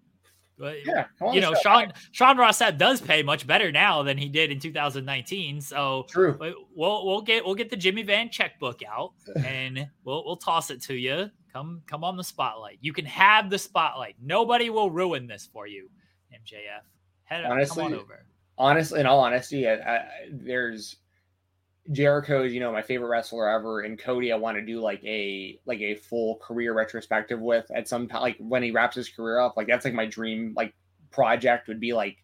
yeah, 0.59 1.05
you 1.31 1.39
know, 1.39 1.53
Sean 1.53 1.93
Sean 2.11 2.37
Ross 2.37 2.59
Sapp 2.59 2.77
does 2.77 2.99
pay 2.99 3.23
much 3.23 3.47
better 3.47 3.71
now 3.71 4.03
than 4.03 4.17
he 4.17 4.27
did 4.27 4.51
in 4.51 4.59
2019. 4.59 5.61
So 5.61 6.05
true. 6.09 6.37
We'll 6.75 7.05
we'll 7.05 7.21
get 7.21 7.45
we'll 7.45 7.55
get 7.55 7.69
the 7.69 7.77
Jimmy 7.77 8.03
Van 8.03 8.29
checkbook 8.29 8.81
out 8.83 9.13
and 9.45 9.87
we'll 10.03 10.25
we'll 10.25 10.37
toss 10.37 10.69
it 10.69 10.81
to 10.83 10.95
you. 10.95 11.29
Come 11.53 11.81
come 11.87 12.03
on 12.03 12.17
the 12.17 12.23
spotlight. 12.23 12.77
You 12.81 12.93
can 12.93 13.05
have 13.05 13.49
the 13.49 13.57
spotlight. 13.57 14.15
Nobody 14.21 14.69
will 14.69 14.91
ruin 14.91 15.27
this 15.27 15.49
for 15.51 15.65
you, 15.65 15.89
MJF. 16.33 16.81
Head 17.23 17.45
honestly, 17.45 17.83
come 17.83 17.93
on 17.93 17.99
over. 17.99 18.25
Honestly, 18.59 18.99
in 18.99 19.05
all 19.05 19.21
honesty, 19.21 19.67
I, 19.67 19.75
I, 19.75 20.05
there's 20.31 20.97
Jericho 21.91 22.43
is, 22.43 22.53
you 22.53 22.59
know, 22.59 22.71
my 22.71 22.81
favorite 22.81 23.07
wrestler 23.07 23.49
ever, 23.49 23.81
and 23.81 23.97
Cody, 23.97 24.31
I 24.31 24.35
want 24.35 24.57
to 24.57 24.65
do 24.65 24.79
like 24.79 25.03
a 25.03 25.59
like 25.65 25.79
a 25.79 25.95
full 25.95 26.35
career 26.35 26.73
retrospective 26.73 27.39
with 27.39 27.69
at 27.73 27.87
some 27.87 28.07
time, 28.07 28.21
like 28.21 28.37
when 28.37 28.61
he 28.61 28.71
wraps 28.71 28.95
his 28.95 29.09
career 29.09 29.39
up. 29.39 29.57
Like 29.57 29.67
that's 29.67 29.85
like 29.85 29.93
my 29.93 30.05
dream 30.05 30.53
like 30.55 30.73
project 31.09 31.67
would 31.67 31.79
be 31.79 31.93
like 31.93 32.17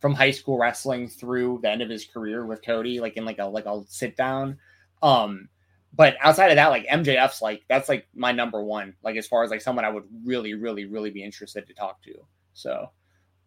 from 0.00 0.14
high 0.14 0.30
school 0.30 0.58
wrestling 0.58 1.08
through 1.08 1.60
the 1.62 1.68
end 1.68 1.82
of 1.82 1.90
his 1.90 2.06
career 2.06 2.46
with 2.46 2.64
Cody, 2.64 3.00
like 3.00 3.16
in 3.16 3.24
like 3.24 3.38
a 3.38 3.44
like 3.44 3.66
a 3.66 3.82
sit 3.88 4.16
down. 4.16 4.58
Um, 5.02 5.48
but 5.92 6.16
outside 6.20 6.50
of 6.50 6.56
that, 6.56 6.68
like 6.68 6.86
MJF's 6.86 7.42
like 7.42 7.64
that's 7.68 7.88
like 7.88 8.06
my 8.14 8.32
number 8.32 8.62
one, 8.62 8.94
like 9.02 9.16
as 9.16 9.26
far 9.26 9.44
as 9.44 9.50
like 9.50 9.60
someone 9.60 9.84
I 9.84 9.90
would 9.90 10.04
really, 10.24 10.54
really, 10.54 10.86
really 10.86 11.10
be 11.10 11.22
interested 11.22 11.66
to 11.66 11.74
talk 11.74 12.00
to. 12.04 12.14
So, 12.54 12.90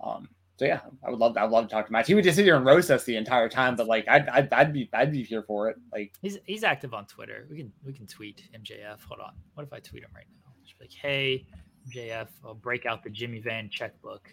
um, 0.04 0.30
so 0.64 0.68
yeah, 0.68 0.80
I 1.06 1.10
would 1.10 1.20
love. 1.20 1.36
I'd 1.36 1.50
love 1.50 1.68
to 1.68 1.70
talk 1.70 1.88
to 1.88 1.92
Matt. 1.92 2.08
He 2.08 2.16
would 2.16 2.24
just 2.24 2.38
sit 2.38 2.46
here 2.46 2.56
and 2.56 2.66
roast 2.66 2.90
us 2.90 3.04
the 3.04 3.18
entire 3.18 3.50
time, 3.50 3.76
but 3.76 3.86
like, 3.86 4.08
I'd, 4.08 4.30
I'd, 4.30 4.54
I'd 4.54 4.72
be, 4.72 4.90
I'd 4.94 5.12
be 5.12 5.22
here 5.22 5.44
for 5.44 5.70
it. 5.70 5.76
Like, 5.92 6.14
he's 6.22 6.38
he's 6.46 6.64
active 6.64 6.94
on 6.94 7.06
Twitter. 7.06 7.48
We 7.50 7.58
can 7.58 7.74
we 7.84 7.92
can 7.92 8.08
tweet 8.08 8.48
MJF. 8.58 9.02
Hold 9.10 9.20
on. 9.20 9.34
What 9.56 9.64
if 9.64 9.74
I 9.74 9.80
tweet 9.80 10.04
him 10.04 10.12
right 10.16 10.26
now? 10.34 10.54
Just 10.64 10.80
be 10.80 10.86
like, 10.86 10.94
hey, 10.94 11.46
MJF, 11.90 12.30
I'll 12.46 12.54
break 12.54 12.86
out 12.86 13.04
the 13.04 13.10
Jimmy 13.10 13.40
Van 13.40 13.70
checkbook. 13.70 14.30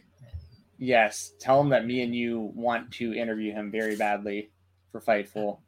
Yes, 0.78 1.32
tell 1.40 1.60
him 1.60 1.68
that 1.70 1.84
me 1.84 2.02
and 2.02 2.14
you 2.14 2.52
want 2.54 2.92
to 2.92 3.12
interview 3.12 3.52
him 3.52 3.72
very 3.72 3.96
badly 3.96 4.52
for 4.92 5.00
Fightful. 5.00 5.58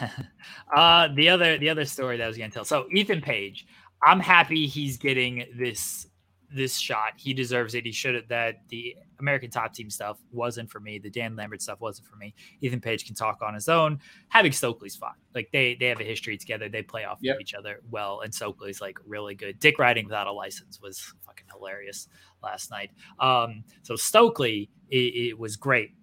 uh, 0.76 1.08
the 1.14 1.30
other 1.30 1.56
the 1.56 1.70
other 1.70 1.86
story 1.86 2.18
that 2.18 2.24
I 2.24 2.28
was 2.28 2.36
going 2.36 2.50
to 2.50 2.54
tell. 2.54 2.66
So 2.66 2.86
Ethan 2.92 3.22
Page, 3.22 3.66
I'm 4.04 4.20
happy 4.20 4.66
he's 4.66 4.98
getting 4.98 5.46
this 5.56 6.08
this 6.54 6.78
shot. 6.78 7.12
He 7.16 7.34
deserves 7.34 7.74
it. 7.74 7.84
He 7.84 7.92
should 7.92 8.14
have 8.14 8.28
that 8.28 8.62
the 8.68 8.96
American 9.20 9.50
top 9.50 9.72
team 9.74 9.90
stuff 9.90 10.18
wasn't 10.30 10.70
for 10.70 10.80
me. 10.80 10.98
The 10.98 11.10
Dan 11.10 11.36
Lambert 11.36 11.62
stuff 11.62 11.80
wasn't 11.80 12.08
for 12.08 12.16
me. 12.16 12.34
Ethan 12.60 12.80
Page 12.80 13.06
can 13.06 13.14
talk 13.14 13.40
on 13.42 13.54
his 13.54 13.68
own. 13.68 13.98
Having 14.28 14.52
Stokely's 14.52 14.96
fine. 14.96 15.12
Like 15.34 15.48
they 15.52 15.76
they 15.78 15.86
have 15.86 16.00
a 16.00 16.04
history 16.04 16.36
together. 16.36 16.68
They 16.68 16.82
play 16.82 17.04
off 17.04 17.18
yep. 17.20 17.36
of 17.36 17.40
each 17.40 17.54
other 17.54 17.80
well. 17.90 18.20
And 18.20 18.34
Stokely's 18.34 18.80
like 18.80 18.98
really 19.06 19.34
good. 19.34 19.58
Dick 19.58 19.78
riding 19.78 20.04
without 20.04 20.26
a 20.26 20.32
license 20.32 20.80
was 20.80 21.00
fucking 21.24 21.46
hilarious 21.52 22.08
last 22.42 22.70
night. 22.70 22.90
Um, 23.18 23.64
so 23.82 23.96
Stokely 23.96 24.70
it, 24.90 25.30
it 25.30 25.38
was 25.38 25.56
great. 25.56 25.94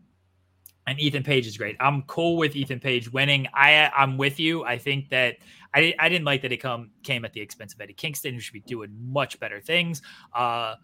And 0.88 1.00
Ethan 1.00 1.24
Page 1.24 1.46
is 1.46 1.58
great. 1.58 1.76
I'm 1.80 2.02
cool 2.04 2.38
with 2.38 2.56
Ethan 2.56 2.80
Page 2.80 3.12
winning. 3.12 3.48
I 3.54 3.92
I'm 3.96 4.18
with 4.18 4.40
you. 4.40 4.64
I 4.64 4.78
think 4.78 5.10
that 5.10 5.38
I, 5.74 5.94
I 6.00 6.10
didn't 6.10 6.26
like 6.26 6.42
that 6.42 6.52
it 6.52 6.58
come 6.58 6.92
came 7.04 7.26
at 7.26 7.34
the 7.34 7.42
expense 7.42 7.74
of 7.74 7.82
Eddie 7.82 7.94
Kingston, 7.94 8.34
who 8.34 8.40
should 8.40 8.54
be 8.54 8.62
doing 8.62 8.90
much 9.00 9.40
better 9.40 9.62
things. 9.62 10.02
Uh, 10.34 10.76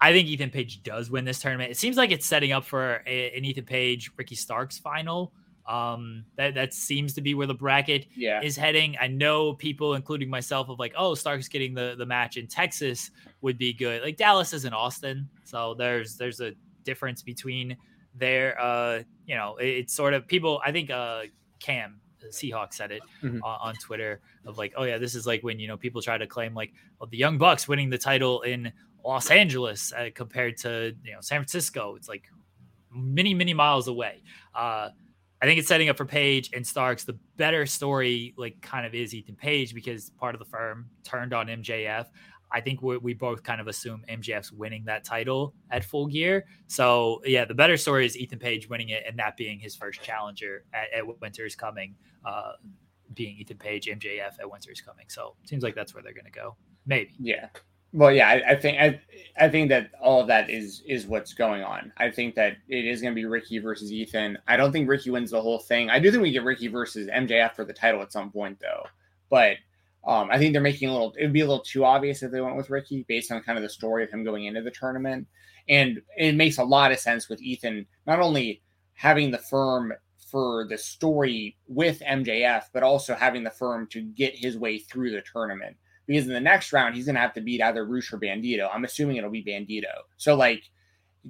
I 0.00 0.12
think 0.12 0.28
Ethan 0.28 0.50
Page 0.50 0.82
does 0.82 1.10
win 1.10 1.24
this 1.24 1.40
tournament. 1.40 1.70
It 1.70 1.76
seems 1.76 1.96
like 1.96 2.12
it's 2.12 2.26
setting 2.26 2.52
up 2.52 2.64
for 2.64 3.02
a, 3.06 3.36
an 3.36 3.44
Ethan 3.44 3.64
Page 3.64 4.12
Ricky 4.16 4.36
Starks 4.36 4.78
final. 4.78 5.32
Um, 5.66 6.24
that 6.36 6.54
that 6.54 6.72
seems 6.72 7.12
to 7.14 7.20
be 7.20 7.34
where 7.34 7.46
the 7.46 7.54
bracket 7.54 8.06
yeah. 8.16 8.40
is 8.40 8.56
heading. 8.56 8.96
I 9.00 9.08
know 9.08 9.52
people, 9.52 9.94
including 9.94 10.30
myself, 10.30 10.70
of 10.70 10.78
like, 10.78 10.94
oh, 10.96 11.14
Starks 11.14 11.48
getting 11.48 11.74
the 11.74 11.94
the 11.98 12.06
match 12.06 12.36
in 12.36 12.46
Texas 12.46 13.10
would 13.42 13.58
be 13.58 13.74
good. 13.74 14.02
Like 14.02 14.16
Dallas 14.16 14.52
is 14.52 14.64
in 14.64 14.72
Austin, 14.72 15.28
so 15.44 15.74
there's 15.74 16.16
there's 16.16 16.40
a 16.40 16.52
difference 16.84 17.22
between 17.22 17.76
there. 18.18 18.60
Uh, 18.60 19.02
you 19.26 19.34
know, 19.34 19.56
it, 19.56 19.68
it's 19.68 19.94
sort 19.94 20.14
of 20.14 20.26
people. 20.26 20.60
I 20.64 20.72
think 20.72 20.90
uh, 20.90 21.22
Cam 21.60 22.00
Seahawk 22.26 22.72
said 22.72 22.90
it 22.90 23.02
mm-hmm. 23.22 23.42
on, 23.42 23.58
on, 23.62 23.74
Twitter 23.76 24.20
of 24.46 24.58
like, 24.58 24.74
oh 24.76 24.84
yeah, 24.84 24.98
this 24.98 25.14
is 25.14 25.26
like 25.26 25.42
when 25.42 25.58
you 25.58 25.68
know 25.68 25.76
people 25.76 26.02
try 26.02 26.18
to 26.18 26.26
claim 26.26 26.54
like, 26.54 26.72
well, 26.98 27.08
the 27.08 27.16
Young 27.16 27.38
Bucks 27.38 27.68
winning 27.68 27.90
the 27.90 27.98
title 27.98 28.42
in 28.42 28.72
Los 29.04 29.30
Angeles 29.30 29.92
uh, 29.92 30.10
compared 30.14 30.56
to 30.58 30.94
you 31.04 31.12
know 31.12 31.20
San 31.20 31.38
Francisco. 31.38 31.94
It's 31.96 32.08
like 32.08 32.24
many 32.90 33.34
many 33.34 33.54
miles 33.54 33.88
away. 33.88 34.22
Uh, 34.54 34.90
I 35.40 35.46
think 35.46 35.58
it's 35.60 35.68
setting 35.68 35.88
up 35.88 35.96
for 35.96 36.04
Page 36.04 36.50
and 36.52 36.66
Starks. 36.66 37.04
The 37.04 37.16
better 37.36 37.64
story, 37.64 38.34
like, 38.36 38.60
kind 38.60 38.84
of 38.84 38.94
is 38.94 39.14
Ethan 39.14 39.36
Page 39.36 39.72
because 39.72 40.10
part 40.10 40.34
of 40.34 40.40
the 40.40 40.44
firm 40.44 40.90
turned 41.04 41.32
on 41.32 41.46
MJF. 41.46 42.06
I 42.50 42.60
think 42.60 42.80
we, 42.82 43.14
both 43.14 43.42
kind 43.42 43.60
of 43.60 43.68
assume 43.68 44.04
MJF's 44.08 44.52
winning 44.52 44.84
that 44.86 45.04
title 45.04 45.54
at 45.70 45.84
full 45.84 46.06
gear. 46.06 46.46
So 46.66 47.20
yeah, 47.24 47.44
the 47.44 47.54
better 47.54 47.76
story 47.76 48.06
is 48.06 48.16
Ethan 48.16 48.38
Page 48.38 48.68
winning 48.68 48.88
it 48.88 49.04
and 49.06 49.18
that 49.18 49.36
being 49.36 49.58
his 49.58 49.74
first 49.74 50.02
challenger 50.02 50.64
at, 50.72 50.92
at 50.96 51.20
Winter's 51.20 51.54
Coming, 51.54 51.94
uh, 52.24 52.52
being 53.14 53.36
Ethan 53.36 53.58
Page, 53.58 53.86
MJF 53.86 54.40
at 54.40 54.50
Winter's 54.50 54.80
Coming. 54.80 55.06
So 55.08 55.34
seems 55.44 55.62
like 55.62 55.74
that's 55.74 55.94
where 55.94 56.02
they're 56.02 56.14
going 56.14 56.24
to 56.24 56.30
go. 56.30 56.56
Maybe. 56.86 57.14
Yeah. 57.18 57.48
Well, 57.92 58.12
yeah, 58.12 58.28
I, 58.28 58.50
I, 58.50 58.54
think 58.54 58.78
I, 58.78 59.00
I 59.38 59.48
think 59.48 59.70
that 59.70 59.90
all 60.00 60.20
of 60.20 60.26
that 60.26 60.50
is 60.50 60.82
is 60.86 61.06
what's 61.06 61.32
going 61.32 61.62
on. 61.62 61.90
I 61.96 62.10
think 62.10 62.34
that 62.34 62.58
it 62.68 62.84
is 62.84 63.00
going 63.00 63.14
to 63.14 63.14
be 63.14 63.24
Ricky 63.24 63.58
versus 63.58 63.90
Ethan. 63.90 64.36
I 64.46 64.58
don't 64.58 64.72
think 64.72 64.88
Ricky 64.88 65.10
wins 65.10 65.30
the 65.30 65.40
whole 65.40 65.58
thing. 65.58 65.88
I 65.88 65.98
do 65.98 66.10
think 66.10 66.22
we 66.22 66.30
get 66.30 66.44
Ricky 66.44 66.68
versus 66.68 67.08
MJF 67.08 67.54
for 67.54 67.64
the 67.64 67.72
title 67.72 68.02
at 68.02 68.12
some 68.12 68.30
point, 68.30 68.60
though. 68.60 68.84
But 69.30 69.56
um, 70.06 70.28
I 70.30 70.38
think 70.38 70.52
they're 70.52 70.62
making 70.62 70.88
a 70.88 70.92
little. 70.92 71.14
It 71.18 71.24
would 71.24 71.32
be 71.32 71.40
a 71.40 71.46
little 71.46 71.64
too 71.64 71.84
obvious 71.84 72.22
if 72.22 72.30
they 72.30 72.40
went 72.40 72.56
with 72.56 72.70
Ricky 72.70 73.04
based 73.08 73.32
on 73.32 73.42
kind 73.42 73.58
of 73.58 73.62
the 73.62 73.68
story 73.68 74.04
of 74.04 74.10
him 74.10 74.24
going 74.24 74.46
into 74.46 74.62
the 74.62 74.70
tournament, 74.70 75.26
and 75.68 76.00
it 76.16 76.34
makes 76.34 76.58
a 76.58 76.64
lot 76.64 76.92
of 76.92 76.98
sense 76.98 77.28
with 77.28 77.42
Ethan 77.42 77.86
not 78.06 78.20
only 78.20 78.62
having 78.94 79.30
the 79.30 79.38
firm 79.38 79.92
for 80.30 80.66
the 80.68 80.78
story 80.78 81.56
with 81.66 82.00
MJF, 82.00 82.64
but 82.72 82.82
also 82.82 83.14
having 83.14 83.44
the 83.44 83.50
firm 83.50 83.86
to 83.88 84.02
get 84.02 84.34
his 84.36 84.58
way 84.58 84.78
through 84.78 85.10
the 85.10 85.22
tournament. 85.32 85.76
Because 86.06 86.26
in 86.26 86.32
the 86.32 86.40
next 86.40 86.72
round, 86.72 86.94
he's 86.94 87.04
going 87.04 87.14
to 87.14 87.20
have 87.20 87.34
to 87.34 87.40
beat 87.40 87.62
either 87.62 87.84
Rush 87.84 88.12
or 88.12 88.18
Bandito. 88.18 88.68
I'm 88.72 88.84
assuming 88.84 89.16
it'll 89.16 89.30
be 89.30 89.44
Bandito. 89.44 89.92
So 90.16 90.34
like 90.34 90.62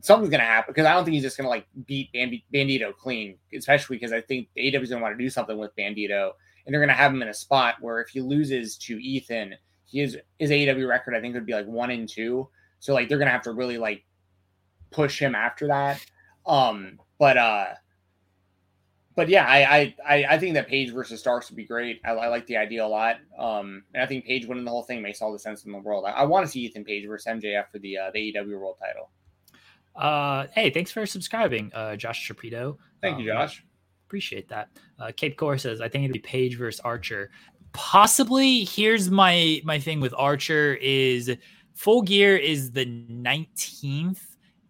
something's 0.03 0.31
going 0.31 0.41
to 0.41 0.47
happen 0.47 0.73
because 0.73 0.87
I 0.87 0.95
don't 0.95 1.05
think 1.05 1.15
he's 1.15 1.23
just 1.23 1.37
going 1.37 1.47
to 1.47 1.51
like 1.51 1.67
beat 1.87 2.13
Bandito 2.13 2.95
clean, 2.97 3.37
especially 3.53 3.97
because 3.97 4.13
I 4.13 4.21
think 4.21 4.49
is 4.55 4.73
going 4.73 4.83
to 4.83 4.97
want 4.99 5.19
to 5.19 5.23
do 5.23 5.31
something 5.31 5.59
with 5.59 5.75
Bandito 5.77 6.33
and 6.69 6.75
they're 6.75 6.83
going 6.83 6.89
to 6.91 6.95
have 6.95 7.15
him 7.15 7.23
in 7.23 7.29
a 7.29 7.35
spot 7.35 7.77
where 7.81 7.99
if 7.99 8.11
he 8.11 8.21
loses 8.21 8.77
to 8.77 9.03
Ethan, 9.03 9.55
his 9.91 10.19
his 10.39 10.51
AEW 10.51 10.87
record 10.87 11.15
I 11.15 11.21
think 11.23 11.33
would 11.33 11.47
be 11.47 11.55
like 11.55 11.65
one 11.65 11.91
and 11.91 12.07
two. 12.07 12.47
So 12.79 12.93
like 12.93 13.09
they're 13.09 13.17
going 13.17 13.27
to 13.29 13.33
have 13.33 13.43
to 13.45 13.53
really 13.53 13.79
like 13.79 14.05
push 14.91 15.19
him 15.19 15.35
after 15.35 15.67
that. 15.69 16.05
Um, 16.45 17.01
but 17.19 17.39
uh, 17.39 17.69
but 19.17 19.31
yeah, 19.31 19.47
I 19.47 19.95
I 20.07 20.25
I 20.29 20.39
think 20.39 20.53
that 20.55 20.69
Page 20.69 20.93
versus 20.93 21.21
Starks 21.21 21.49
would 21.49 21.57
be 21.57 21.65
great. 21.65 22.03
I, 22.05 22.11
I 22.11 22.29
like 22.29 22.47
the 22.47 22.59
idea 22.59 22.85
a 22.85 22.87
lot. 22.87 23.17
Um, 23.39 23.85
and 23.95 24.03
I 24.03 24.07
think 24.07 24.27
Page 24.27 24.45
winning 24.45 24.67
the 24.67 24.71
whole 24.71 24.83
thing 24.83 25.01
makes 25.01 25.23
all 25.23 25.33
the 25.33 25.39
sense 25.39 25.65
in 25.65 25.73
the 25.73 25.79
world. 25.79 26.05
I, 26.07 26.11
I 26.11 26.25
want 26.25 26.45
to 26.45 26.53
see 26.53 26.61
Ethan 26.61 26.85
Page 26.85 27.07
versus 27.09 27.33
MJF 27.33 27.71
for 27.73 27.79
the 27.79 27.97
uh, 27.97 28.11
the 28.13 28.31
AEW 28.35 28.61
World 28.61 28.77
Title. 28.79 29.09
Uh, 29.97 30.49
hey, 30.53 30.69
thanks 30.69 30.91
for 30.91 31.07
subscribing, 31.07 31.73
uh, 31.75 31.97
Josh 31.97 32.29
Chaprito. 32.29 32.77
Thank 33.01 33.21
you, 33.21 33.33
um, 33.33 33.39
Josh. 33.39 33.65
Appreciate 34.09 34.49
that. 34.49 34.71
Uh, 34.99 35.13
Cape 35.15 35.37
Core 35.37 35.59
says, 35.59 35.83
I 35.83 35.89
think 35.89 36.05
it'd 36.05 36.15
be 36.15 36.19
Page 36.19 36.57
versus 36.57 36.81
Archer. 36.81 37.31
Possibly. 37.75 38.65
Here's 38.65 39.11
my 39.11 39.61
my 39.65 39.79
thing 39.79 40.01
with 40.01 40.15
Archer 40.17 40.79
is 40.81 41.31
Full 41.75 42.01
Gear 42.01 42.35
is 42.35 42.71
the 42.71 42.87
19th, 42.87 44.23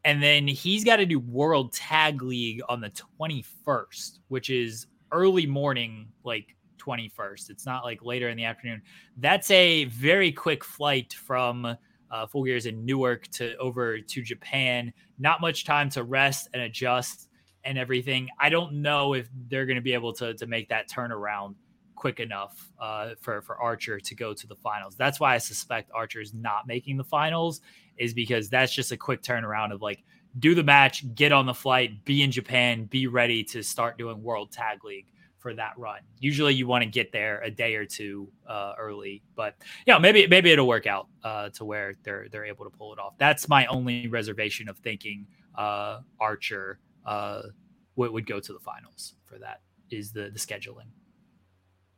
and 0.05 0.21
then 0.21 0.49
he's 0.49 0.83
got 0.83 0.97
to 0.97 1.07
do 1.07 1.21
World 1.21 1.73
Tag 1.73 2.21
League 2.21 2.61
on 2.69 2.81
the 2.81 2.91
21st, 3.21 4.19
which 4.27 4.51
is 4.51 4.89
early 5.13 5.47
morning, 5.47 6.09
like 6.25 6.57
21st. 6.79 7.51
It's 7.51 7.65
not 7.65 7.85
like 7.85 8.03
later 8.03 8.31
in 8.31 8.37
the 8.37 8.45
afternoon. 8.45 8.83
That's 9.19 9.53
a 9.53 9.85
very 9.85 10.33
quick 10.33 10.65
flight 10.65 11.13
from 11.13 11.77
uh, 12.11 12.27
Full 12.27 12.43
Gears 12.43 12.67
in 12.67 12.85
Newark 12.85 13.29
to 13.29 13.57
over 13.59 14.01
to 14.01 14.23
Japan. 14.23 14.93
Not 15.21 15.41
much 15.41 15.65
time 15.65 15.91
to 15.91 16.03
rest 16.03 16.49
and 16.53 16.63
adjust 16.63 17.28
and 17.65 17.79
everything. 17.79 18.29
I 18.39 18.49
don't 18.49 18.83
know 18.83 19.15
if 19.15 19.29
they're 19.49 19.67
going 19.67 19.77
to 19.77 19.83
be 19.83 19.95
able 19.95 20.13
to 20.15 20.35
to 20.35 20.47
make 20.47 20.69
that 20.69 20.89
turnaround 20.89 21.55
quick 21.95 22.21
enough 22.21 22.71
uh, 22.81 23.11
for 23.21 23.43
for 23.43 23.57
Archer 23.57 23.99
to 24.01 24.15
go 24.15 24.33
to 24.33 24.47
the 24.47 24.57
finals. 24.57 24.95
That's 24.97 25.21
why 25.21 25.35
I 25.35 25.39
suspect 25.39 25.91
Archer 25.95 26.21
is 26.21 26.33
not 26.33 26.67
making 26.67 26.97
the 26.97 27.05
finals, 27.05 27.61
is 27.97 28.15
because 28.15 28.49
that's 28.49 28.73
just 28.73 28.93
a 28.93 28.97
quick 28.97 29.23
turnaround 29.23 29.73
of 29.73 29.83
like 29.83 30.05
do 30.39 30.55
the 30.55 30.63
match, 30.63 31.05
get 31.15 31.33
on 31.33 31.47
the 31.47 31.55
flight, 31.55 32.05
be 32.05 32.23
in 32.23 32.31
Japan, 32.31 32.85
be 32.85 33.07
ready 33.07 33.43
to 33.45 33.63
start 33.63 33.99
doing 33.99 34.23
World 34.23 34.53
Tag 34.53 34.85
League 34.85 35.07
for 35.39 35.55
that 35.55 35.73
run. 35.77 36.01
Usually, 36.21 36.55
you 36.55 36.67
want 36.67 36.85
to 36.85 36.91
get 36.91 37.13
there 37.13 37.41
a 37.43 37.51
day 37.51 37.75
or 37.75 37.85
two 37.85 38.29
uh, 38.47 38.75
early, 38.79 39.23
but 39.35 39.55
yeah, 39.87 39.99
maybe 39.99 40.27
maybe 40.27 40.51
it'll 40.51 40.69
work 40.69 40.87
out 40.87 41.09
uh, 41.25 41.49
to 41.51 41.65
where 41.65 41.95
they're 42.03 42.29
they're 42.31 42.47
able 42.47 42.65
to 42.65 42.71
pull 42.71 42.93
it 42.93 42.99
off. 42.99 43.15
That's 43.19 43.49
my 43.49 43.67
only 43.67 44.09
reservation 44.09 44.69
of 44.69 44.79
thinking 44.79 45.27
uh, 45.57 46.01
Archer 46.21 46.79
uh, 47.09 47.43
would, 47.97 48.13
would 48.13 48.27
go 48.27 48.39
to 48.39 48.53
the 48.53 48.59
finals 48.61 49.15
for 49.25 49.39
that 49.39 49.63
is 49.91 50.13
the 50.13 50.31
the 50.31 50.39
scheduling. 50.39 50.91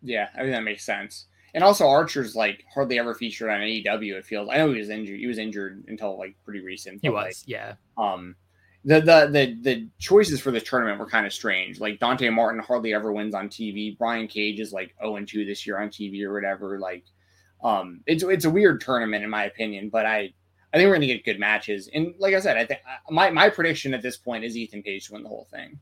Yeah, 0.03 0.29
I 0.35 0.39
think 0.39 0.53
that 0.53 0.63
makes 0.63 0.85
sense. 0.85 1.27
And 1.53 1.65
also 1.65 1.89
Archer's 1.89 2.37
like 2.37 2.65
hardly 2.73 2.99
ever 2.99 3.15
featured 3.15 3.51
on 3.51 3.61
AEW. 3.61 4.15
It 4.15 4.25
feels. 4.25 4.49
I 4.49 4.59
know 4.59 4.73
he 4.73 4.79
was 4.79 4.89
injured. 4.89 5.19
He 5.19 5.27
was 5.27 5.39
injured 5.39 5.85
until 5.89 6.17
like 6.17 6.37
pretty 6.45 6.61
recent. 6.61 7.01
He 7.03 7.09
was, 7.09 7.25
like, 7.25 7.37
yeah. 7.47 7.75
Um, 7.99 8.37
the 8.85 9.01
the 9.01 9.29
the 9.31 9.57
the 9.61 9.89
choices 9.99 10.41
for 10.41 10.53
the 10.53 10.61
tournament 10.61 11.01
were 11.01 11.07
kind 11.07 11.27
of 11.27 11.33
strange. 11.33 11.81
Like 11.81 11.99
Dante 11.99 12.29
Martin 12.31 12.63
hardly 12.63 12.95
ever 12.95 13.13
wins 13.13 13.35
on 13.35 13.49
TV. 13.49 13.99
Brian 13.99 14.29
Cage 14.29 14.61
is 14.61 14.73
like 14.73 14.95
0 15.03 15.17
and 15.17 15.29
2 15.29 15.45
this 15.45 15.67
year 15.67 15.81
on 15.81 15.89
TV 15.89 16.23
or 16.23 16.33
whatever. 16.33 16.79
Like, 16.79 17.05
um, 17.65 18.01
it's 18.07 18.23
it's 18.23 18.45
a 18.45 18.51
weird 18.51 18.81
tournament 18.81 19.25
in 19.25 19.31
my 19.31 19.45
opinion, 19.45 19.91
but 19.91 20.07
I 20.07 20.33
I 20.73 20.77
think 20.77 20.87
we're 20.87 20.95
going 20.95 21.01
to 21.03 21.07
get 21.09 21.25
good 21.25 21.41
matches. 21.41 21.89
And 21.93 22.14
like 22.18 22.35
I 22.35 22.41
said, 22.41 22.57
I 22.57 22.64
think 22.64 22.81
uh, 22.87 23.12
my, 23.12 23.31
my 23.31 23.51
prediction 23.51 23.93
at 23.93 24.03
this 24.03 24.16
point 24.16 24.45
is 24.45 24.57
Ethan 24.57 24.83
Page 24.83 25.07
to 25.07 25.14
win 25.14 25.23
the 25.23 25.29
whole 25.29 25.49
thing. 25.51 25.81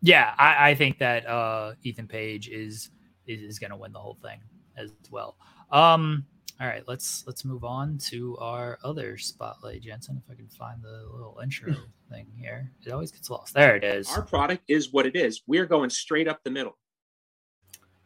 Yeah, 0.00 0.34
I, 0.38 0.70
I 0.70 0.74
think 0.74 0.98
that 0.98 1.26
uh, 1.26 1.72
Ethan 1.82 2.06
Page 2.06 2.48
is 2.48 2.90
is, 3.26 3.42
is 3.42 3.58
going 3.58 3.70
to 3.70 3.76
win 3.76 3.92
the 3.92 3.98
whole 3.98 4.18
thing 4.22 4.40
as 4.76 4.92
well. 5.10 5.36
Um, 5.70 6.24
all 6.60 6.66
right, 6.66 6.82
let's 6.86 7.24
let's 7.26 7.44
move 7.44 7.64
on 7.64 7.98
to 8.08 8.36
our 8.38 8.78
other 8.82 9.16
spotlight, 9.16 9.82
Jensen. 9.82 10.20
If 10.24 10.30
I 10.30 10.34
can 10.34 10.48
find 10.48 10.82
the 10.82 11.08
little 11.12 11.38
intro 11.42 11.74
thing 12.10 12.26
here, 12.36 12.72
it 12.84 12.92
always 12.92 13.10
gets 13.10 13.30
lost. 13.30 13.54
There 13.54 13.76
it 13.76 13.84
is. 13.84 14.08
Our 14.10 14.22
product 14.22 14.64
is 14.68 14.92
what 14.92 15.06
it 15.06 15.16
is. 15.16 15.42
We're 15.46 15.66
going 15.66 15.90
straight 15.90 16.28
up 16.28 16.42
the 16.42 16.50
middle. 16.50 16.76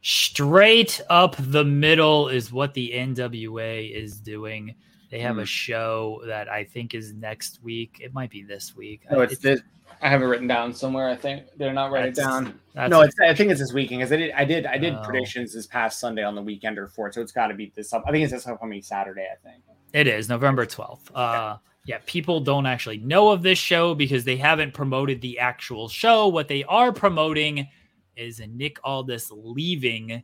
Straight 0.02 1.00
up 1.08 1.36
the 1.38 1.64
middle 1.64 2.28
is 2.28 2.52
what 2.52 2.74
the 2.74 2.90
NWA 2.92 3.88
is 3.94 4.18
doing. 4.18 4.74
They 5.10 5.20
have 5.20 5.38
a 5.38 5.42
Hmm. 5.42 5.46
show 5.46 6.22
that 6.26 6.48
I 6.50 6.64
think 6.64 6.94
is 6.94 7.12
next 7.12 7.62
week. 7.62 7.98
It 8.02 8.12
might 8.12 8.30
be 8.30 8.42
this 8.42 8.74
week. 8.74 9.02
No, 9.10 9.20
it's 9.20 9.38
this. 9.38 9.60
I 10.00 10.08
have 10.08 10.20
it 10.20 10.24
written 10.24 10.48
down 10.48 10.74
somewhere. 10.74 11.08
I 11.08 11.14
think 11.14 11.44
they're 11.56 11.72
not 11.72 11.92
writing 11.92 12.08
it 12.10 12.16
down. 12.16 12.58
no, 12.74 13.02
it's, 13.02 13.14
I 13.20 13.32
think 13.34 13.52
it's 13.52 13.60
this 13.60 13.72
weekend 13.72 14.00
because 14.00 14.10
I 14.12 14.16
did. 14.16 14.32
I 14.32 14.44
did. 14.44 14.66
I 14.66 14.76
did 14.78 14.94
Oh. 14.94 15.02
predictions 15.04 15.54
this 15.54 15.68
past 15.68 16.00
Sunday 16.00 16.24
on 16.24 16.34
the 16.34 16.42
weekend 16.42 16.78
or 16.78 16.88
it, 16.88 17.14
so 17.14 17.20
it's 17.20 17.30
got 17.30 17.46
to 17.48 17.54
be 17.54 17.70
this. 17.76 17.92
Up, 17.92 18.02
I 18.04 18.10
think 18.10 18.24
it's 18.24 18.32
this 18.32 18.46
upcoming 18.48 18.82
Saturday. 18.82 19.28
I 19.32 19.36
think. 19.48 19.62
It 19.92 20.08
is 20.08 20.28
November 20.28 20.66
12th. 20.66 21.14
Uh 21.14 21.58
yeah, 21.84 21.98
people 22.06 22.40
don't 22.40 22.66
actually 22.66 22.98
know 22.98 23.30
of 23.30 23.42
this 23.42 23.58
show 23.58 23.94
because 23.94 24.24
they 24.24 24.36
haven't 24.36 24.72
promoted 24.72 25.20
the 25.20 25.38
actual 25.38 25.88
show. 25.88 26.26
What 26.28 26.48
they 26.48 26.64
are 26.64 26.92
promoting 26.92 27.68
is 28.16 28.40
Nick 28.40 28.78
Aldis 28.84 29.30
leaving 29.30 30.22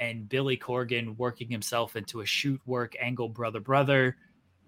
and 0.00 0.28
Billy 0.28 0.56
Corgan 0.56 1.16
working 1.18 1.50
himself 1.50 1.96
into 1.96 2.20
a 2.20 2.26
shoot 2.26 2.60
work 2.66 2.94
angle 3.00 3.28
brother 3.28 3.60
brother. 3.60 4.16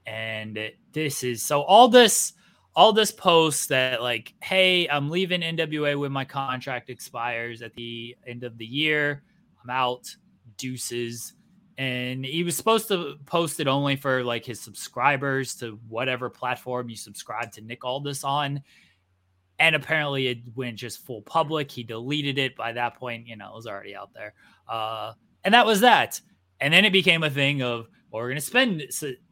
And 0.07 0.59
this 0.93 1.25
is 1.25 1.43
so 1.43 1.63
all 1.63 1.89
this 1.89 2.35
all 2.75 2.93
this 2.93 3.13
posts 3.13 3.67
that 3.67 4.03
like, 4.03 4.35
hey, 4.43 4.89
I'm 4.89 5.11
leaving 5.11 5.43
NWA 5.43 5.99
when 5.99 6.13
my 6.13 6.25
contract 6.25 6.89
expires 6.91 7.61
at 7.63 7.75
the 7.75 8.17
end 8.27 8.45
of 8.45 8.57
the 8.59 8.67
year. 8.67 9.23
I'm 9.63 9.71
out. 9.71 10.15
Deuces 10.59 11.35
and 11.79 12.25
he 12.25 12.45
was 12.45 12.57
supposed 12.57 12.89
to 12.89 13.17
post 13.27 13.59
it 13.59 13.67
only 13.67 13.97
for 13.97 14.23
like 14.23 14.45
his 14.45 14.61
subscribers 14.61 15.55
to 15.57 15.79
whatever 15.89 16.29
platform 16.29 16.89
you 16.89 16.97
subscribe 16.97 17.51
to 17.53 17.61
Nick 17.61 17.85
Aldis 17.85 18.25
on. 18.25 18.63
And 19.59 19.77
apparently 19.77 20.29
it 20.29 20.39
went 20.55 20.77
just 20.77 21.05
full 21.05 21.23
public. 21.23 21.71
He 21.71 21.83
deleted 21.83 22.39
it 22.39 22.57
by 22.57 22.73
that 22.73 22.97
point, 22.97 23.27
you 23.27 23.37
know, 23.37 23.51
it 23.51 23.55
was 23.55 23.67
already 23.67 23.95
out 23.95 24.11
there. 24.15 24.35
Uh, 24.69 25.13
and 25.45 25.55
that 25.55 25.67
was 25.67 25.81
that. 25.81 26.21
And 26.61 26.73
then 26.73 26.85
it 26.85 26.93
became 26.93 27.23
a 27.23 27.31
thing 27.31 27.63
of, 27.63 27.89
well, 28.11 28.23
we're 28.23 28.29
gonna 28.29 28.41
spend 28.41 28.83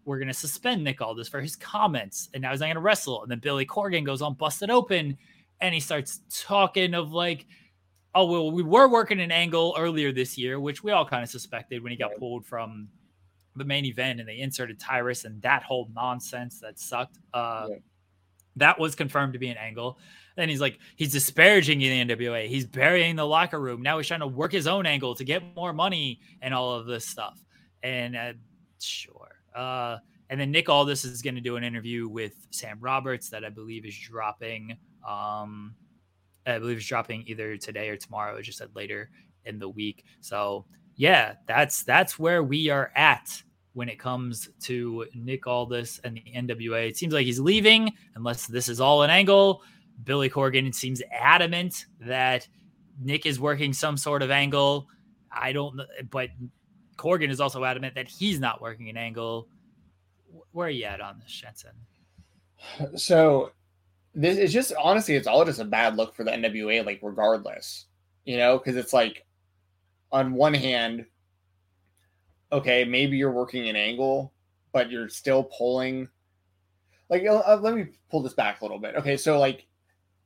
we're 0.05 0.19
gonna 0.19 0.33
suspend 0.33 0.83
Nick 0.83 1.01
Aldis 1.01 1.29
for 1.29 1.41
his 1.41 1.55
comments, 1.55 2.31
and 2.33 2.43
now 2.43 2.51
he's 2.51 2.61
not 2.61 2.69
gonna 2.69 2.81
wrestle. 2.81 3.23
And 3.23 3.31
then 3.31 3.39
Billy 3.39 3.67
Corgan 3.67 4.05
goes 4.05 4.23
on 4.23 4.35
busted 4.35 4.71
open 4.71 5.19
and 5.61 5.75
he 5.75 5.81
starts 5.81 6.21
talking 6.31 6.95
of 6.95 7.13
like 7.13 7.47
oh 8.15 8.25
well 8.27 8.51
we 8.51 8.63
were 8.63 8.89
working 8.89 9.21
an 9.21 9.31
angle 9.31 9.75
earlier 9.79 10.13
this 10.13 10.37
year 10.37 10.59
which 10.59 10.83
we 10.83 10.91
all 10.91 11.05
kind 11.05 11.23
of 11.23 11.31
suspected 11.31 11.83
when 11.83 11.93
he 11.93 11.97
got 11.97 12.17
pulled 12.17 12.45
from 12.45 12.89
the 13.57 13.65
main 13.65 13.85
event 13.85 14.21
and 14.21 14.29
they 14.29 14.39
inserted 14.39 14.79
tyrus 14.79 15.25
and 15.25 15.41
that 15.43 15.63
whole 15.63 15.89
nonsense 15.95 16.61
that 16.61 16.79
sucked 16.79 17.19
uh 17.35 17.67
Yeah. 17.69 17.77
That 18.57 18.79
was 18.79 18.95
confirmed 18.95 19.33
to 19.35 19.39
be 19.39 19.49
an 19.49 19.57
angle. 19.57 19.99
Then 20.37 20.49
he's 20.49 20.61
like 20.61 20.79
he's 20.97 21.13
disparaging 21.13 21.81
in 21.83 22.09
the 22.09 22.15
nwa 22.15 22.47
he's 22.47 22.67
burying 22.67 23.17
the 23.17 23.27
locker 23.27 23.61
room. 23.61 23.83
Now 23.83 23.99
he's 23.99 24.07
trying 24.07 24.21
to 24.21 24.27
work 24.27 24.53
his 24.53 24.67
own 24.67 24.87
angle 24.87 25.15
to 25.17 25.25
get 25.25 25.43
more 25.55 25.73
money 25.73 26.21
and 26.41 26.55
all 26.55 26.75
of 26.75 26.87
this 26.87 27.07
stuff. 27.07 27.39
And 27.83 28.17
uh, 28.17 28.33
sure. 28.81 29.37
Uh 29.55 29.99
and 30.29 30.41
then 30.41 30.53
nick 30.53 30.69
aldis 30.69 31.05
is 31.05 31.23
going 31.23 31.35
to 31.35 31.41
do 31.41 31.57
an 31.57 31.65
interview 31.65 32.07
with 32.07 32.35
sam 32.51 32.79
roberts 32.81 33.31
that 33.31 33.45
i 33.45 33.49
believe 33.49 33.85
is 33.85 33.99
dropping 33.99 34.77
um 35.05 35.75
I 36.47 36.59
believe 36.59 36.79
is 36.79 36.87
dropping 36.87 37.25
either 37.27 37.57
today 37.57 37.89
or 37.89 37.97
tomorrow. 37.97 38.37
It 38.37 38.43
just 38.43 38.59
said 38.59 38.71
later 38.75 39.11
in 39.45 39.59
the 39.59 39.69
week. 39.69 40.05
So 40.21 40.67
yeah, 40.97 41.35
that's 41.47 41.83
that's 41.83 42.19
where 42.19 42.43
we 42.43 42.69
are 42.71 42.93
at 42.95 43.43
when 43.81 43.89
it 43.89 43.99
comes 43.99 44.51
to 44.61 45.07
Nick 45.15 45.47
Aldis 45.47 46.01
and 46.05 46.15
the 46.15 46.23
NWA. 46.37 46.87
It 46.87 46.99
seems 46.99 47.15
like 47.15 47.25
he's 47.25 47.41
leaving, 47.41 47.91
unless 48.15 48.47
this 48.47 48.69
is 48.69 48.79
all 48.79 49.05
an 49.05 49.09
angle. 49.09 49.63
Billy 50.05 50.29
Corgan 50.29 50.75
seems 50.75 51.01
adamant 51.11 51.87
that 51.99 52.47
Nick 53.01 53.25
is 53.25 53.41
working 53.41 53.73
some 53.73 53.97
sort 53.97 54.21
of 54.21 54.31
angle. 54.31 54.87
I 55.33 55.53
don't 55.53 55.81
but 56.11 56.29
Corgan 56.99 57.31
is 57.31 57.41
also 57.41 57.65
adamant 57.65 57.95
that 57.95 58.07
he's 58.07 58.39
not 58.39 58.61
working 58.61 58.91
an 58.91 58.99
angle. 58.99 59.49
Where 60.53 60.67
are 60.67 60.71
you 60.71 60.85
at 60.85 61.01
on 61.01 61.19
this, 61.19 61.33
Jensen? 61.33 61.73
So 62.99 63.53
this 64.15 64.37
is 64.37 64.53
just 64.53 64.75
honestly, 64.79 65.15
it's 65.15 65.27
all 65.27 65.47
just 65.47 65.59
a 65.59 65.65
bad 65.65 65.97
look 65.97 66.15
for 66.15 66.23
the 66.23 66.33
NWA. 66.33 66.85
Like 66.85 67.01
regardless, 67.01 67.87
you 68.27 68.37
know, 68.37 68.59
because 68.59 68.77
it's 68.77 68.93
like 68.93 69.25
on 70.13 70.35
one 70.35 70.53
hand, 70.53 71.07
okay, 72.53 72.85
maybe 72.85 73.17
you're 73.17 73.31
working 73.33 73.69
an 73.69 73.77
angle, 73.77 74.33
but 74.73 74.91
you're 74.91 75.09
still 75.09 75.45
pulling. 75.45 76.09
Like, 77.09 77.25
uh, 77.27 77.59
let 77.61 77.75
me 77.75 77.87
pull 78.11 78.23
this 78.23 78.35
back 78.35 78.61
a 78.61 78.65
little 78.65 78.79
bit. 78.79 78.95
Okay, 78.97 79.17
so 79.17 79.39
like 79.39 79.67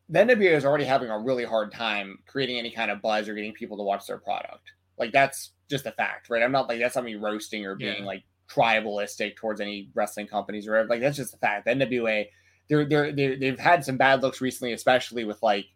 the 0.09 0.19
NWA 0.19 0.55
is 0.55 0.65
already 0.65 0.85
having 0.85 1.09
a 1.11 1.19
really 1.19 1.45
hard 1.45 1.73
time 1.73 2.19
creating 2.27 2.59
any 2.59 2.71
kind 2.71 2.91
of 2.91 3.01
buzz 3.01 3.29
or 3.29 3.35
getting 3.35 3.53
people 3.55 3.77
to 3.79 3.83
watch 3.83 4.07
their 4.07 4.19
product. 4.19 4.73
Like 4.99 5.13
that's 5.13 5.53
just 5.71 5.87
a 5.87 5.93
fact, 5.93 6.29
right? 6.29 6.43
I'm 6.43 6.53
not 6.53 6.69
like 6.69 6.79
that's 6.79 6.95
not 6.97 7.05
me 7.05 7.15
roasting 7.15 7.65
or 7.65 7.75
being 7.75 8.01
Yeah. 8.01 8.05
like 8.05 8.23
tribalistic 8.51 9.37
towards 9.37 9.61
any 9.61 9.89
wrestling 9.95 10.27
companies 10.27 10.67
or 10.69 10.73
whatever. 10.73 10.89
Like 10.91 11.01
that's 11.01 11.17
just 11.17 11.35
a 11.35 11.39
fact. 11.39 11.65
The 11.65 11.73
NWA, 11.73 12.27
they're 12.69 12.85
they're, 12.85 13.13
they're 13.13 13.37
they've 13.37 13.59
had 13.59 13.83
some 13.85 13.97
bad 13.97 14.23
looks 14.23 14.41
recently, 14.43 14.75
especially 14.75 15.25
with 15.25 15.43
like 15.43 15.67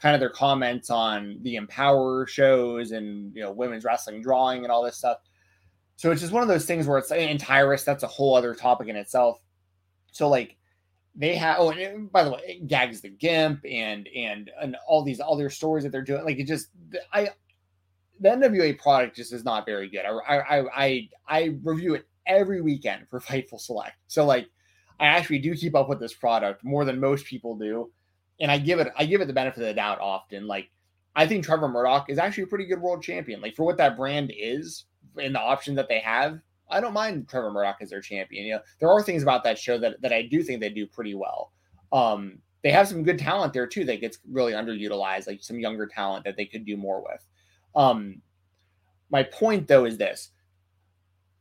kind 0.00 0.14
of 0.14 0.20
their 0.20 0.30
comments 0.30 0.90
on 0.90 1.38
the 1.42 1.56
Empower 1.56 2.26
shows 2.28 2.92
and 2.92 3.34
you 3.34 3.42
know 3.42 3.50
women's 3.50 3.84
wrestling 3.84 4.22
drawing 4.22 4.62
and 4.62 4.70
all 4.70 4.84
this 4.84 4.96
stuff. 4.96 5.18
So 5.96 6.10
it's 6.10 6.20
just 6.20 6.32
one 6.32 6.42
of 6.42 6.48
those 6.48 6.66
things 6.66 6.86
where 6.86 6.98
it's 6.98 7.10
and 7.10 7.38
Tyrus, 7.38 7.84
that's 7.84 8.02
a 8.02 8.08
whole 8.08 8.34
other 8.34 8.54
topic 8.54 8.88
in 8.88 8.96
itself. 8.96 9.40
So 10.10 10.28
like 10.28 10.56
they 11.14 11.36
have 11.36 11.56
oh 11.58 11.70
and 11.70 12.10
by 12.10 12.24
the 12.24 12.30
way, 12.30 12.62
Gags 12.66 13.00
the 13.00 13.10
Gimp 13.10 13.64
and 13.68 14.08
and 14.16 14.50
and 14.60 14.76
all 14.86 15.02
these 15.02 15.20
other 15.20 15.50
stories 15.50 15.84
that 15.84 15.90
they're 15.90 16.02
doing, 16.02 16.24
like 16.24 16.38
it 16.38 16.46
just 16.46 16.68
I 17.12 17.30
the 18.20 18.28
NWA 18.28 18.78
product 18.78 19.16
just 19.16 19.32
is 19.32 19.44
not 19.44 19.66
very 19.66 19.88
good. 19.88 20.04
I 20.04 20.38
I 20.38 20.64
I 20.74 21.08
I 21.28 21.58
review 21.62 21.94
it 21.94 22.06
every 22.26 22.60
weekend 22.60 23.08
for 23.08 23.20
Fightful 23.20 23.60
Select. 23.60 23.96
So 24.06 24.24
like 24.24 24.46
I 25.00 25.06
actually 25.06 25.40
do 25.40 25.54
keep 25.54 25.74
up 25.74 25.88
with 25.88 26.00
this 26.00 26.14
product 26.14 26.64
more 26.64 26.84
than 26.84 27.00
most 27.00 27.26
people 27.26 27.56
do. 27.56 27.90
And 28.40 28.50
I 28.50 28.58
give 28.58 28.78
it 28.78 28.88
I 28.96 29.04
give 29.04 29.20
it 29.20 29.26
the 29.26 29.32
benefit 29.32 29.60
of 29.60 29.66
the 29.66 29.74
doubt 29.74 30.00
often. 30.00 30.46
Like 30.46 30.70
I 31.14 31.26
think 31.26 31.44
Trevor 31.44 31.68
Murdoch 31.68 32.08
is 32.08 32.18
actually 32.18 32.44
a 32.44 32.48
pretty 32.48 32.66
good 32.66 32.80
world 32.80 33.02
champion. 33.02 33.40
Like 33.40 33.54
for 33.54 33.64
what 33.64 33.76
that 33.78 33.96
brand 33.96 34.32
is 34.36 34.84
and 35.18 35.34
the 35.34 35.40
option 35.40 35.74
that 35.76 35.88
they 35.88 36.00
have, 36.00 36.40
I 36.70 36.80
don't 36.80 36.94
mind 36.94 37.28
Trevor 37.28 37.50
Murdoch 37.50 37.78
as 37.80 37.90
their 37.90 38.00
champion. 38.00 38.46
You 38.46 38.54
know, 38.54 38.60
there 38.78 38.90
are 38.90 39.02
things 39.02 39.22
about 39.22 39.44
that 39.44 39.58
show 39.58 39.78
that, 39.78 40.00
that 40.00 40.12
I 40.12 40.22
do 40.22 40.42
think 40.42 40.60
they 40.60 40.70
do 40.70 40.86
pretty 40.86 41.14
well. 41.14 41.52
Um, 41.92 42.38
they 42.62 42.70
have 42.70 42.88
some 42.88 43.02
good 43.02 43.18
talent 43.18 43.52
there 43.52 43.66
too 43.66 43.84
that 43.84 44.00
gets 44.00 44.18
really 44.30 44.52
underutilized, 44.52 45.26
like 45.26 45.42
some 45.42 45.58
younger 45.58 45.86
talent 45.86 46.24
that 46.24 46.36
they 46.36 46.46
could 46.46 46.64
do 46.64 46.76
more 46.76 47.02
with. 47.02 47.26
Um, 47.74 48.22
my 49.10 49.22
point 49.22 49.68
though 49.68 49.84
is 49.84 49.98
this: 49.98 50.30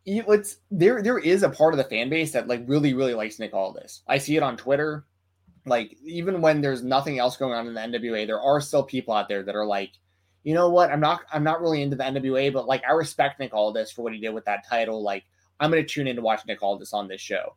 you- 0.06 0.26
it's 0.28 0.58
there. 0.70 1.02
There 1.02 1.20
is 1.20 1.44
a 1.44 1.50
part 1.50 1.74
of 1.74 1.78
the 1.78 1.84
fan 1.84 2.10
base 2.10 2.32
that 2.34 2.48
like 2.48 2.64
really, 2.68 2.94
really 2.94 3.14
likes 3.14 3.40
Nick 3.40 3.54
Aldis. 3.54 4.02
I 4.08 4.18
see 4.18 4.36
it 4.36 4.44
on 4.44 4.58
Twitter. 4.58 5.06
Like 5.66 5.96
even 6.04 6.42
when 6.42 6.60
there's 6.60 6.84
nothing 6.84 7.20
else 7.20 7.38
going 7.38 7.54
on 7.54 7.68
in 7.68 7.74
the 7.74 8.00
NWA, 8.00 8.26
there 8.26 8.42
are 8.42 8.60
still 8.60 8.84
people 8.84 9.14
out 9.14 9.30
there 9.30 9.44
that 9.44 9.56
are 9.56 9.66
like, 9.66 9.92
you 10.44 10.54
know 10.54 10.70
what? 10.70 10.92
I'm 10.92 11.00
not. 11.00 11.22
I'm 11.32 11.44
not 11.44 11.62
really 11.62 11.82
into 11.82 11.96
the 11.96 12.04
NWA, 12.04 12.52
but 12.52 12.68
like 12.68 12.84
I 12.88 12.94
respect 12.94 13.40
Nick 13.40 13.54
Aldis 13.54 13.92
for 13.92 14.02
what 14.02 14.14
he 14.14 14.20
did 14.20 14.34
with 14.34 14.46
that 14.46 14.68
title. 14.68 15.04
Like 15.04 15.24
I'm 15.60 15.72
going 15.72 15.84
to 15.84 15.88
tune 15.88 16.08
in 16.08 16.16
to 16.16 16.22
watch 16.22 16.46
Nick 16.48 16.62
Aldis 16.64 16.94
on 16.94 17.08
this 17.08 17.22
show. 17.22 17.56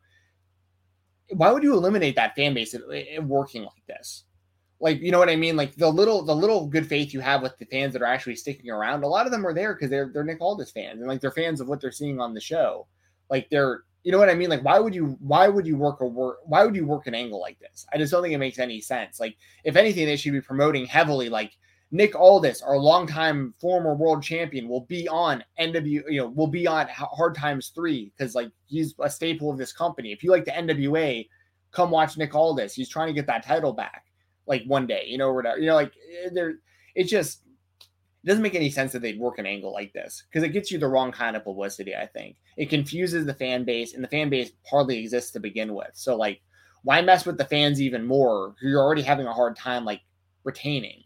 Why 1.31 1.51
would 1.51 1.63
you 1.63 1.73
eliminate 1.73 2.17
that 2.17 2.35
fan 2.37 2.53
base 2.53 2.75
in- 2.75 2.91
in 2.93 3.29
working 3.29 3.63
like 3.63 3.87
this? 3.87 4.25
like 4.85 5.01
you 5.01 5.11
know 5.11 5.19
what 5.19 5.31
I 5.31 5.37
mean? 5.37 5.57
Like 5.57 5.75
the 5.77 5.89
little 5.89 6.23
the 6.23 6.37
little 6.37 6.67
good 6.67 6.87
faith 6.87 7.15
you 7.15 7.21
have 7.21 7.41
with 7.41 7.57
the 7.59 7.65
fans 7.65 7.95
that 7.95 8.03
are 8.03 8.07
actually 8.07 8.37
sticking 8.37 8.71
around. 8.71 9.03
A 9.03 9.09
lot 9.09 9.25
of 9.25 9.33
them 9.33 9.47
are 9.47 9.55
there 9.55 9.75
because 9.75 9.89
they're 9.89 10.11
they're 10.13 10.25
Nick 10.25 10.43
Aldis 10.43 10.73
fans 10.73 11.01
and 11.01 11.09
like 11.09 11.23
they're 11.23 11.31
fans 11.31 11.61
of 11.61 11.69
what 11.69 11.81
they're 11.81 11.91
seeing 11.91 12.21
on 12.21 12.35
the 12.35 12.41
show. 12.41 12.87
Like 13.31 13.49
they're 13.51 13.85
you 14.03 14.13
know 14.13 14.19
what 14.19 14.29
I 14.29 14.35
mean? 14.35 14.51
Like 14.51 14.63
why 14.63 14.79
would 14.79 14.95
you 14.95 15.17
why 15.21 15.49
would 15.49 15.67
you 15.67 15.79
work 15.79 16.01
a 16.01 16.07
work 16.07 16.41
why 16.45 16.65
would 16.65 16.77
you 16.77 16.87
work 16.87 17.07
an 17.07 17.15
angle 17.15 17.41
like 17.41 17.59
this? 17.61 17.87
I 17.95 17.99
just 17.99 18.13
don't 18.13 18.23
think 18.23 18.35
it 18.35 18.39
makes 18.39 18.59
any 18.59 18.81
sense. 18.83 19.19
Like 19.19 19.37
if 19.65 19.77
anything, 19.77 20.05
they 20.05 20.17
should 20.17 20.33
be 20.33 20.43
promoting 20.43 20.85
heavily 20.85 21.31
like 21.31 21.57
Nick 21.95 22.17
Aldis, 22.17 22.61
our 22.61 22.77
longtime 22.77 23.55
former 23.61 23.95
world 23.95 24.21
champion, 24.21 24.69
will 24.69 24.81
be 24.81 25.07
on 25.07 25.45
NW, 25.61 26.03
you 26.11 26.17
know, 26.17 26.29
will 26.29 26.49
be 26.49 26.67
on 26.67 26.89
Hard 26.89 27.37
Times 27.37 27.71
3 27.73 28.11
because 28.19 28.35
like 28.35 28.51
he's 28.67 28.97
a 28.99 29.09
staple 29.09 29.49
of 29.49 29.59
this 29.59 29.73
company. 29.73 30.11
If 30.11 30.25
you 30.25 30.33
like 30.33 30.45
the 30.45 30.51
NWA, 30.51 31.29
come 31.71 31.93
watch 31.93 32.17
Nick 32.17 32.35
Aldis. 32.35 32.75
He's 32.75 32.89
trying 32.89 33.07
to 33.07 33.13
get 33.13 33.29
that 33.29 33.47
title 33.47 33.73
back 33.73 34.07
like 34.49 34.65
one 34.65 34.89
day, 34.89 35.05
you 35.07 35.19
know, 35.19 35.33
whatever. 35.33 35.57
You 35.61 35.67
know, 35.67 35.77
like 35.77 35.93
eh, 36.25 36.31
there 36.33 36.57
it 36.97 37.05
just 37.05 37.43
it 37.79 38.27
doesn't 38.27 38.43
make 38.43 38.57
any 38.57 38.71
sense 38.71 38.91
that 38.91 39.01
they'd 39.01 39.21
work 39.21 39.39
an 39.39 39.47
angle 39.47 39.73
like 39.73 39.93
this 39.93 40.25
because 40.29 40.43
it 40.43 40.53
gets 40.53 40.73
you 40.73 40.79
the 40.79 40.89
wrong 40.89 41.13
kind 41.13 41.37
of 41.37 41.45
publicity, 41.45 41.95
I 41.95 42.07
think. 42.07 42.39
It 42.57 42.71
confuses 42.71 43.25
the 43.25 43.35
fan 43.35 43.63
base, 43.63 43.95
and 43.95 44.03
the 44.03 44.09
fan 44.09 44.31
base 44.31 44.51
hardly 44.69 44.99
exists 44.99 45.31
to 45.31 45.39
begin 45.39 45.73
with. 45.75 45.93
So 45.93 46.17
like 46.17 46.41
why 46.83 47.01
mess 47.03 47.25
with 47.25 47.39
the 47.39 47.45
fans 47.45 47.81
even 47.81 48.05
more 48.05 48.57
who 48.61 48.67
you're 48.69 48.83
already 48.83 49.03
having 49.03 49.29
a 49.29 49.33
hard 49.33 49.55
time 49.55 49.85
like 49.85 50.01
retaining? 50.43 51.05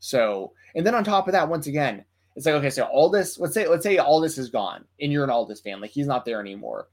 So, 0.00 0.52
and 0.74 0.84
then 0.84 0.94
on 0.94 1.04
top 1.04 1.28
of 1.28 1.32
that, 1.32 1.48
once 1.48 1.66
again, 1.66 2.04
it's 2.34 2.46
like 2.46 2.54
okay, 2.56 2.70
so 2.70 2.84
all 2.84 3.10
this, 3.10 3.38
let's 3.38 3.54
say 3.54 3.68
let's 3.68 3.82
say 3.82 3.98
all 3.98 4.20
this 4.20 4.38
is 4.38 4.50
gone, 4.50 4.84
and 5.00 5.12
you're 5.12 5.24
an 5.24 5.30
Aldis 5.30 5.60
fan, 5.60 5.80
like 5.80 5.90
he's 5.90 6.06
not 6.06 6.24
there 6.24 6.40
anymore. 6.40 6.88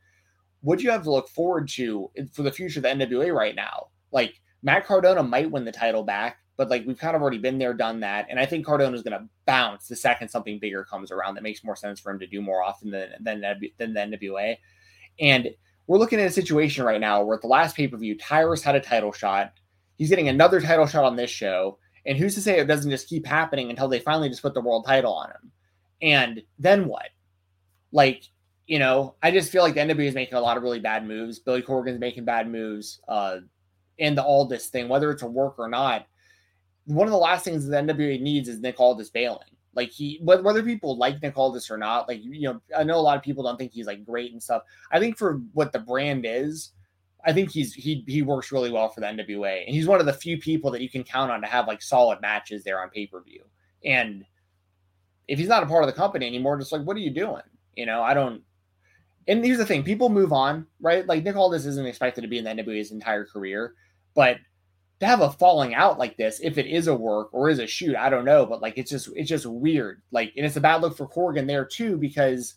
What 0.61 0.79
do 0.79 0.85
you 0.85 0.91
have 0.91 1.03
to 1.03 1.11
look 1.11 1.29
forward 1.29 1.69
to 1.69 2.11
for 2.33 2.43
the 2.43 2.51
future 2.51 2.79
of 2.79 2.83
the 2.83 2.89
NWA 2.89 3.33
right 3.33 3.55
now? 3.55 3.87
Like 4.11 4.41
Matt 4.61 4.85
Cardona 4.85 5.23
might 5.23 5.51
win 5.51 5.63
the 5.63 5.71
title 5.71 6.03
back, 6.03 6.37
but 6.57 6.69
like 6.69 6.85
we've 6.85 6.97
kind 6.97 7.15
of 7.15 7.21
already 7.21 7.37
been 7.37 7.59
there, 7.59 7.73
done 7.73 8.01
that, 8.01 8.27
and 8.29 8.39
I 8.39 8.45
think 8.45 8.65
Cardona 8.65 8.95
is 8.95 9.03
going 9.03 9.17
to 9.17 9.27
bounce 9.45 9.87
the 9.87 9.95
second 9.95 10.29
something 10.29 10.59
bigger 10.59 10.83
comes 10.83 11.11
around 11.11 11.35
that 11.35 11.43
makes 11.43 11.63
more 11.63 11.75
sense 11.75 11.99
for 11.99 12.11
him 12.11 12.19
to 12.19 12.27
do 12.27 12.41
more 12.41 12.63
often 12.63 12.91
than 12.91 13.11
than 13.21 13.41
than 13.77 13.93
the 13.93 13.99
NWA. 13.99 14.57
And 15.19 15.49
we're 15.85 15.99
looking 15.99 16.19
at 16.19 16.27
a 16.27 16.31
situation 16.31 16.83
right 16.83 16.99
now 16.99 17.23
where 17.23 17.35
at 17.35 17.41
the 17.41 17.47
last 17.47 17.75
pay 17.75 17.87
per 17.87 17.97
view, 17.97 18.17
Tyrus 18.17 18.63
had 18.63 18.75
a 18.75 18.81
title 18.81 19.13
shot. 19.13 19.53
He's 19.97 20.09
getting 20.09 20.27
another 20.27 20.59
title 20.59 20.85
shot 20.85 21.05
on 21.05 21.15
this 21.15 21.31
show. 21.31 21.79
And 22.07 22.17
who's 22.17 22.35
to 22.35 22.41
say 22.41 22.57
it 22.57 22.67
doesn't 22.67 22.89
just 22.89 23.09
keep 23.09 23.27
happening 23.27 23.69
until 23.69 23.87
they 23.87 23.99
finally 23.99 24.29
just 24.29 24.41
put 24.41 24.53
the 24.53 24.61
world 24.61 24.85
title 24.85 25.13
on 25.13 25.29
him? 25.29 25.51
And 26.01 26.41
then 26.57 26.87
what? 26.87 27.09
Like, 27.91 28.23
you 28.65 28.79
know, 28.79 29.15
I 29.21 29.29
just 29.31 29.51
feel 29.51 29.61
like 29.61 29.75
the 29.75 29.81
NWA 29.81 30.07
is 30.07 30.15
making 30.15 30.35
a 30.35 30.41
lot 30.41 30.57
of 30.57 30.63
really 30.63 30.79
bad 30.79 31.05
moves. 31.05 31.39
Billy 31.39 31.61
Corgan's 31.61 31.99
making 31.99 32.25
bad 32.25 32.49
moves. 32.49 33.01
Uh, 33.07 33.39
and 33.99 34.17
the 34.17 34.23
Aldis 34.23 34.67
thing, 34.67 34.87
whether 34.87 35.11
it's 35.11 35.23
a 35.23 35.27
work 35.27 35.59
or 35.59 35.67
not, 35.67 36.07
one 36.85 37.07
of 37.07 37.11
the 37.11 37.17
last 37.17 37.43
things 37.43 37.65
the 37.65 37.75
NWA 37.75 38.21
needs 38.21 38.47
is 38.47 38.59
Nick 38.59 38.79
Aldis 38.79 39.09
bailing. 39.09 39.49
Like 39.73 39.91
he, 39.91 40.19
whether 40.23 40.63
people 40.63 40.97
like 40.97 41.21
Nick 41.21 41.37
Aldis 41.37 41.69
or 41.69 41.77
not, 41.77 42.07
like 42.07 42.23
you 42.23 42.41
know, 42.41 42.61
I 42.75 42.83
know 42.83 42.97
a 42.97 43.01
lot 43.01 43.17
of 43.17 43.21
people 43.21 43.43
don't 43.43 43.57
think 43.57 43.73
he's 43.73 43.85
like 43.85 44.03
great 44.05 44.31
and 44.31 44.41
stuff. 44.41 44.63
I 44.91 44.99
think 44.99 45.17
for 45.17 45.41
what 45.53 45.71
the 45.71 45.79
brand 45.79 46.25
is, 46.27 46.71
I 47.25 47.33
think 47.33 47.51
he's 47.51 47.73
he 47.73 48.03
he 48.07 48.21
works 48.21 48.51
really 48.51 48.71
well 48.71 48.89
for 48.89 49.01
the 49.01 49.07
NWA, 49.07 49.65
and 49.65 49.75
he's 49.75 49.87
one 49.87 49.99
of 49.99 50.05
the 50.05 50.13
few 50.13 50.37
people 50.37 50.71
that 50.71 50.81
you 50.81 50.89
can 50.89 51.03
count 51.03 51.31
on 51.31 51.41
to 51.41 51.47
have 51.47 51.67
like 51.67 51.81
solid 51.81 52.21
matches 52.21 52.63
there 52.63 52.81
on 52.81 52.89
pay 52.89 53.07
per 53.07 53.21
view. 53.21 53.43
And 53.83 54.23
if 55.27 55.37
he's 55.39 55.47
not 55.47 55.63
a 55.63 55.65
part 55.65 55.83
of 55.83 55.87
the 55.87 55.93
company 55.93 56.25
anymore, 56.25 56.57
just 56.57 56.71
like 56.71 56.83
what 56.83 56.95
are 56.95 57.01
you 57.01 57.11
doing? 57.11 57.43
You 57.75 57.85
know, 57.85 58.01
I 58.01 58.13
don't. 58.13 58.41
And 59.27 59.43
here's 59.43 59.57
the 59.57 59.65
thing: 59.65 59.83
people 59.83 60.09
move 60.09 60.31
on, 60.31 60.67
right? 60.79 61.05
Like 61.05 61.23
Nick 61.23 61.35
Aldis 61.35 61.65
isn't 61.65 61.85
expected 61.85 62.21
to 62.21 62.27
be 62.27 62.37
in 62.37 62.43
the 62.43 62.51
NWA 62.51 62.77
his 62.77 62.91
entire 62.91 63.25
career, 63.25 63.73
but 64.13 64.37
to 64.99 65.05
have 65.05 65.21
a 65.21 65.31
falling 65.31 65.75
out 65.75 65.99
like 65.99 66.17
this, 66.17 66.39
if 66.41 66.57
it 66.57 66.65
is 66.65 66.87
a 66.87 66.95
work 66.95 67.29
or 67.31 67.49
is 67.49 67.59
a 67.59 67.67
shoot, 67.67 67.95
I 67.95 68.09
don't 68.09 68.25
know, 68.25 68.45
but 68.45 68.61
like 68.61 68.77
it's 68.77 68.89
just 68.89 69.09
it's 69.15 69.29
just 69.29 69.45
weird. 69.45 70.01
Like, 70.11 70.33
and 70.35 70.45
it's 70.45 70.55
a 70.55 70.61
bad 70.61 70.81
look 70.81 70.97
for 70.97 71.07
Corgan 71.07 71.45
there 71.45 71.65
too 71.65 71.97
because, 71.97 72.55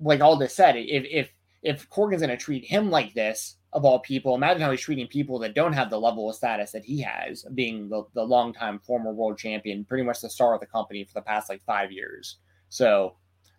like 0.00 0.20
Aldis 0.20 0.54
said, 0.54 0.76
if 0.76 1.04
if 1.10 1.30
if 1.62 1.88
Corgan's 1.88 2.22
going 2.22 2.30
to 2.30 2.36
treat 2.36 2.64
him 2.64 2.90
like 2.90 3.14
this, 3.14 3.56
of 3.72 3.84
all 3.84 4.00
people. 4.00 4.34
Imagine 4.34 4.62
how 4.62 4.70
he's 4.70 4.80
treating 4.80 5.06
people 5.06 5.38
that 5.38 5.54
don't 5.54 5.72
have 5.72 5.90
the 5.90 6.00
level 6.00 6.28
of 6.28 6.36
status 6.36 6.72
that 6.72 6.84
he 6.84 7.00
has, 7.00 7.44
being 7.54 7.88
the, 7.88 8.02
the 8.14 8.22
longtime 8.22 8.80
former 8.80 9.12
world 9.12 9.38
champion, 9.38 9.84
pretty 9.84 10.04
much 10.04 10.20
the 10.20 10.30
star 10.30 10.54
of 10.54 10.60
the 10.60 10.66
company 10.66 11.04
for 11.04 11.14
the 11.14 11.22
past 11.22 11.48
like 11.48 11.62
five 11.62 11.92
years. 11.92 12.38
So 12.68 13.16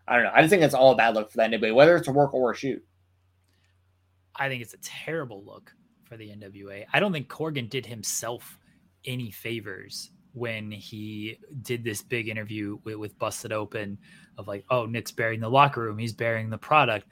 I 0.07 0.15
don't 0.15 0.25
know. 0.25 0.31
I 0.33 0.41
just 0.41 0.49
think 0.49 0.63
it's 0.63 0.73
all 0.73 0.91
a 0.91 0.97
bad 0.97 1.15
look 1.15 1.31
for 1.31 1.37
the 1.37 1.43
NWA, 1.43 1.73
whether 1.73 1.95
it's 1.95 2.07
a 2.07 2.11
work 2.11 2.33
or 2.33 2.51
a 2.51 2.55
shoot. 2.55 2.83
I 4.35 4.49
think 4.49 4.61
it's 4.61 4.73
a 4.73 4.79
terrible 4.81 5.43
look 5.45 5.73
for 6.03 6.17
the 6.17 6.29
NWA. 6.29 6.85
I 6.91 6.99
don't 6.99 7.13
think 7.13 7.29
Corgan 7.29 7.69
did 7.69 7.85
himself 7.85 8.57
any 9.05 9.31
favors 9.31 10.11
when 10.33 10.71
he 10.71 11.37
did 11.61 11.83
this 11.83 12.01
big 12.01 12.29
interview 12.29 12.79
with, 12.83 12.95
with 12.95 13.19
Busted 13.19 13.51
Open 13.51 13.97
of 14.37 14.47
like, 14.47 14.65
oh, 14.69 14.85
Nick's 14.85 15.11
burying 15.11 15.41
the 15.41 15.49
locker 15.49 15.81
room, 15.81 15.97
he's 15.97 16.13
burying 16.13 16.49
the 16.49 16.57
product 16.57 17.07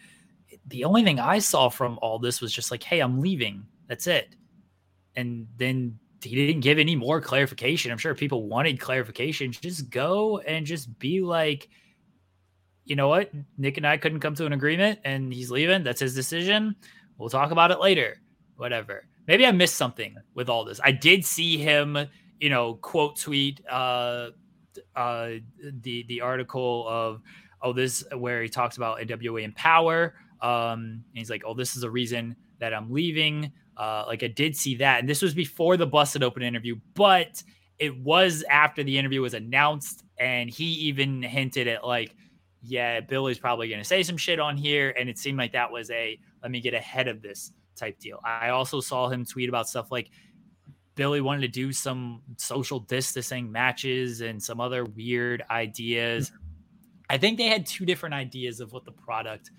the 0.69 0.85
only 0.85 1.03
thing 1.03 1.19
I 1.19 1.39
saw 1.39 1.69
from 1.69 1.99
all 2.01 2.19
this 2.19 2.41
was 2.41 2.53
just 2.53 2.71
like, 2.71 2.83
hey, 2.83 2.99
I'm 2.99 3.19
leaving. 3.19 3.65
That's 3.87 4.07
it. 4.07 4.35
And 5.15 5.47
then 5.57 5.97
he 6.23 6.35
didn't 6.35 6.61
give 6.61 6.79
any 6.79 6.95
more 6.95 7.21
clarification. 7.21 7.91
I'm 7.91 7.97
sure 7.97 8.13
people 8.13 8.47
wanted 8.47 8.79
clarification. 8.79 9.51
Just 9.51 9.89
go 9.89 10.39
and 10.39 10.65
just 10.65 10.97
be 10.99 11.21
like, 11.21 11.69
you 12.85 12.95
know 12.95 13.07
what? 13.07 13.31
Nick 13.57 13.77
and 13.77 13.87
I 13.87 13.97
couldn't 13.97 14.19
come 14.19 14.35
to 14.35 14.45
an 14.45 14.53
agreement 14.53 14.99
and 15.03 15.33
he's 15.33 15.51
leaving. 15.51 15.83
That's 15.83 15.99
his 15.99 16.15
decision. 16.15 16.75
We'll 17.17 17.29
talk 17.29 17.51
about 17.51 17.71
it 17.71 17.79
later. 17.79 18.17
Whatever. 18.57 19.05
Maybe 19.27 19.45
I 19.45 19.51
missed 19.51 19.75
something 19.75 20.15
with 20.33 20.49
all 20.49 20.65
this. 20.65 20.79
I 20.83 20.91
did 20.91 21.23
see 21.23 21.57
him, 21.57 21.97
you 22.39 22.49
know, 22.49 22.75
quote 22.75 23.17
tweet 23.17 23.61
uh 23.69 24.29
uh 24.95 25.29
the 25.61 26.05
the 26.07 26.21
article 26.21 26.85
of 26.87 27.21
oh 27.61 27.73
this 27.73 28.03
where 28.15 28.41
he 28.41 28.49
talks 28.49 28.77
about 28.77 28.99
NWA 28.99 29.43
Empower 29.43 30.15
um, 30.41 31.03
and 31.09 31.17
he's 31.17 31.29
like, 31.29 31.43
"Oh, 31.45 31.53
this 31.53 31.75
is 31.75 31.83
a 31.83 31.89
reason 31.89 32.35
that 32.59 32.73
I'm 32.73 32.91
leaving." 32.91 33.51
Uh, 33.77 34.03
like 34.07 34.23
I 34.23 34.27
did 34.27 34.55
see 34.55 34.75
that, 34.75 34.99
and 34.99 35.09
this 35.09 35.21
was 35.21 35.33
before 35.33 35.77
the 35.77 35.87
busted 35.87 36.23
open 36.23 36.43
interview, 36.43 36.75
but 36.95 37.41
it 37.77 37.97
was 38.01 38.43
after 38.49 38.83
the 38.83 38.97
interview 38.97 39.21
was 39.21 39.33
announced, 39.33 40.03
and 40.17 40.49
he 40.49 40.65
even 40.65 41.21
hinted 41.21 41.67
at 41.67 41.85
like, 41.85 42.15
"Yeah, 42.61 42.99
Billy's 42.99 43.39
probably 43.39 43.69
going 43.69 43.79
to 43.79 43.87
say 43.87 44.03
some 44.03 44.17
shit 44.17 44.39
on 44.39 44.57
here," 44.57 44.93
and 44.99 45.09
it 45.09 45.17
seemed 45.17 45.37
like 45.37 45.53
that 45.53 45.71
was 45.71 45.89
a 45.91 46.19
"let 46.41 46.51
me 46.51 46.61
get 46.61 46.73
ahead 46.73 47.07
of 47.07 47.21
this" 47.21 47.51
type 47.75 47.97
deal. 47.99 48.19
I 48.25 48.49
also 48.49 48.81
saw 48.81 49.07
him 49.07 49.25
tweet 49.25 49.49
about 49.49 49.69
stuff 49.69 49.91
like 49.91 50.09
Billy 50.95 51.21
wanted 51.21 51.41
to 51.41 51.47
do 51.47 51.71
some 51.71 52.21
social 52.35 52.81
distancing 52.81 53.49
matches 53.49 54.19
and 54.19 54.43
some 54.43 54.59
other 54.59 54.83
weird 54.83 55.41
ideas. 55.49 56.31
I 57.09 57.17
think 57.17 57.37
they 57.37 57.47
had 57.47 57.65
two 57.65 57.85
different 57.85 58.15
ideas 58.15 58.59
of 58.59 58.73
what 58.73 58.83
the 58.83 58.91
product 58.91 59.49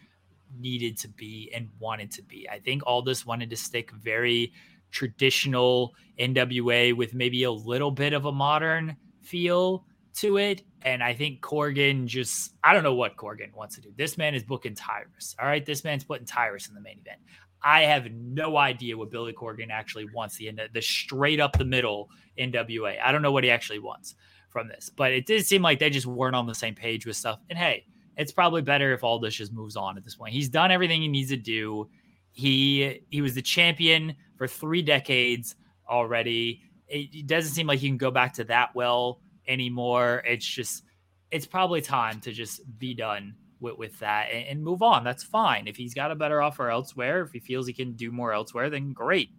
needed 0.59 0.98
to 0.98 1.09
be 1.09 1.51
and 1.55 1.68
wanted 1.78 2.10
to 2.12 2.22
be. 2.22 2.48
I 2.48 2.59
think 2.59 2.82
Aldis 2.86 3.27
wanted 3.27 3.51
to 3.51 3.56
stick 3.56 3.90
very 3.93 4.52
traditional 4.90 5.94
NWA 6.18 6.94
with 6.97 7.14
maybe 7.14 7.44
a 7.44 7.51
little 7.51 7.90
bit 7.90 8.12
of 8.12 8.24
a 8.24 8.32
modern 8.32 8.97
feel 9.22 9.85
to 10.14 10.39
it. 10.39 10.62
And 10.82 11.02
I 11.02 11.14
think 11.14 11.40
Corgan 11.40 12.06
just, 12.06 12.55
I 12.64 12.72
don't 12.72 12.82
know 12.82 12.94
what 12.94 13.16
Corgan 13.16 13.55
wants 13.55 13.77
to 13.77 13.81
do. 13.81 13.90
This 13.97 14.18
man 14.18 14.35
is 14.35 14.43
booking 14.43 14.74
Tyrus. 14.74 15.36
All 15.39 15.47
right. 15.47 15.64
This 15.64 15.85
man's 15.85 16.05
putting 16.05 16.27
Tyrus 16.27 16.68
in 16.68 16.74
the 16.74 16.81
main 16.81 16.98
event. 16.98 17.20
I 17.62 17.82
have 17.82 18.10
no 18.10 18.56
idea 18.56 18.97
what 18.97 19.10
Billy 19.10 19.32
Corgan 19.32 19.70
actually 19.70 20.06
wants 20.14 20.36
the 20.36 20.51
the 20.72 20.81
straight 20.81 21.40
up 21.40 21.59
the 21.59 21.64
middle 21.64 22.09
NWA. 22.39 22.97
I 23.02 23.12
don't 23.12 23.22
know 23.22 23.32
what 23.32 23.44
he 23.44 23.51
actually 23.51 23.81
wants 23.81 24.14
from 24.48 24.66
this, 24.68 24.90
but 24.94 25.12
it 25.12 25.27
did 25.27 25.44
seem 25.44 25.62
like 25.62 25.78
they 25.78 25.90
just 25.90 26.06
weren't 26.06 26.35
on 26.35 26.47
the 26.47 26.55
same 26.55 26.74
page 26.74 27.05
with 27.05 27.16
stuff. 27.16 27.39
And 27.51 27.59
hey, 27.59 27.85
it's 28.16 28.32
probably 28.32 28.62
better 28.62 28.92
if 28.92 29.02
Aldis 29.02 29.34
just 29.34 29.52
moves 29.52 29.76
on 29.76 29.96
at 29.96 30.04
this 30.04 30.16
point. 30.16 30.32
He's 30.32 30.48
done 30.48 30.70
everything 30.70 31.02
he 31.02 31.08
needs 31.08 31.30
to 31.30 31.36
do. 31.36 31.88
He 32.32 33.02
he 33.10 33.20
was 33.20 33.34
the 33.34 33.42
champion 33.42 34.14
for 34.36 34.46
three 34.46 34.82
decades 34.82 35.56
already. 35.88 36.62
It, 36.88 37.26
doesn't 37.26 37.52
seem 37.52 37.66
like 37.66 37.78
he 37.78 37.88
can 37.88 37.98
go 37.98 38.10
back 38.10 38.34
to 38.34 38.44
that 38.44 38.74
well 38.74 39.20
anymore. 39.46 40.22
It's 40.26 40.46
just 40.46 40.82
it's 41.30 41.46
probably 41.46 41.80
time 41.80 42.20
to 42.20 42.32
just 42.32 42.60
be 42.78 42.94
done 42.94 43.34
with, 43.60 43.78
with 43.78 43.98
that 44.00 44.28
and, 44.32 44.46
and 44.48 44.64
move 44.64 44.82
on. 44.82 45.04
That's 45.04 45.22
fine. 45.22 45.68
If 45.68 45.76
he's 45.76 45.94
got 45.94 46.10
a 46.10 46.16
better 46.16 46.42
offer 46.42 46.68
elsewhere, 46.68 47.22
if 47.22 47.32
he 47.32 47.38
feels 47.38 47.66
he 47.66 47.72
can 47.72 47.92
do 47.92 48.10
more 48.10 48.32
elsewhere, 48.32 48.70
then 48.70 48.92
great. 48.92 49.30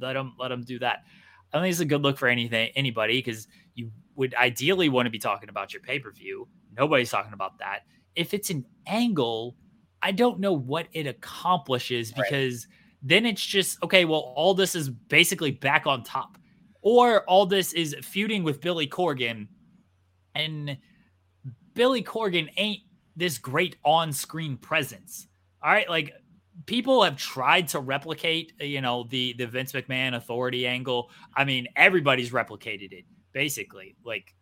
Let 0.00 0.16
him 0.16 0.34
let 0.38 0.50
him 0.50 0.62
do 0.62 0.78
that. 0.78 1.04
I 1.52 1.58
don't 1.58 1.64
think 1.64 1.72
it's 1.72 1.80
a 1.80 1.84
good 1.84 2.02
look 2.02 2.18
for 2.18 2.28
anything 2.28 2.70
anybody 2.74 3.18
because 3.18 3.48
you 3.74 3.90
would 4.16 4.34
ideally 4.34 4.88
want 4.88 5.06
to 5.06 5.10
be 5.10 5.18
talking 5.18 5.48
about 5.48 5.72
your 5.72 5.82
pay 5.82 5.98
per 5.98 6.10
view. 6.10 6.48
Nobody's 6.76 7.10
talking 7.10 7.32
about 7.32 7.58
that 7.58 7.80
if 8.16 8.34
it's 8.34 8.50
an 8.50 8.64
angle, 8.86 9.56
I 10.02 10.12
don't 10.12 10.40
know 10.40 10.52
what 10.52 10.88
it 10.92 11.06
accomplishes 11.06 12.12
because 12.12 12.66
right. 12.66 12.76
then 13.02 13.26
it's 13.26 13.44
just 13.44 13.82
okay. 13.82 14.04
Well, 14.04 14.32
all 14.36 14.54
this 14.54 14.74
is 14.74 14.90
basically 14.90 15.50
back 15.50 15.86
on 15.86 16.02
top, 16.02 16.38
or 16.82 17.24
all 17.24 17.46
this 17.46 17.72
is 17.72 17.96
feuding 18.02 18.44
with 18.44 18.60
Billy 18.60 18.86
Corgan, 18.86 19.48
and 20.34 20.76
Billy 21.74 22.02
Corgan 22.02 22.48
ain't 22.56 22.80
this 23.16 23.38
great 23.38 23.76
on-screen 23.84 24.56
presence. 24.56 25.28
All 25.62 25.70
right, 25.70 25.88
like 25.88 26.12
people 26.66 27.02
have 27.02 27.16
tried 27.16 27.68
to 27.68 27.80
replicate, 27.80 28.52
you 28.60 28.80
know, 28.80 29.06
the 29.10 29.34
the 29.38 29.46
Vince 29.46 29.72
McMahon 29.72 30.16
authority 30.16 30.66
angle. 30.66 31.10
I 31.36 31.44
mean, 31.44 31.66
everybody's 31.76 32.30
replicated 32.30 32.92
it 32.92 33.04
basically. 33.34 33.96
Like 34.04 34.34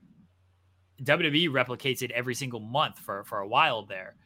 WWE 1.03 1.49
replicates 1.49 2.03
it 2.03 2.11
every 2.13 2.35
single 2.35 2.61
month 2.61 2.99
for 2.99 3.25
for 3.25 3.39
a 3.39 3.49
while 3.49 3.85
there. 3.85 4.17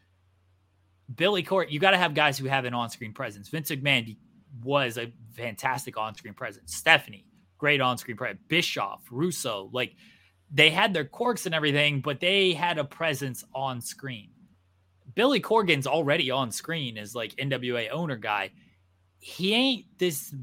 Billy 1.15 1.43
Court, 1.43 1.71
you 1.71 1.79
got 1.79 1.93
to 1.93 1.99
have 1.99 2.15
guys 2.15 2.37
who 2.37 2.47
have 2.47 2.65
an 2.65 2.75
on-screen 2.75 3.13
presence. 3.13 3.49
Vince 3.49 3.71
McMahon 3.71 4.17
was 4.65 4.99
a 4.99 5.13
fantastic 5.37 5.97
on-screen 5.97 6.35
presence. 6.35 6.75
Stephanie, 6.75 7.27
great 7.59 7.81
on-screen 7.81 8.17
presence. 8.17 8.41
Bischoff, 8.49 9.03
Russo, 9.11 9.71
like 9.73 9.95
they 10.53 10.71
had 10.71 10.93
their 10.93 11.05
quirks 11.05 11.47
and 11.47 11.55
everything, 11.55 12.01
but 12.01 12.21
they 12.21 12.53
had 12.53 12.79
a 12.79 12.85
presence 12.85 13.45
on 13.55 13.81
screen. 13.81 14.31
Billy 15.15 15.41
Corgan's 15.41 15.87
already 15.87 16.31
on 16.31 16.51
screen 16.51 16.99
as 16.99 17.15
like 17.15 17.35
NWA 17.37 17.91
owner 17.91 18.17
guy. 18.17 18.51
He 19.19 19.55
ain't 19.55 19.87
this 19.99 20.35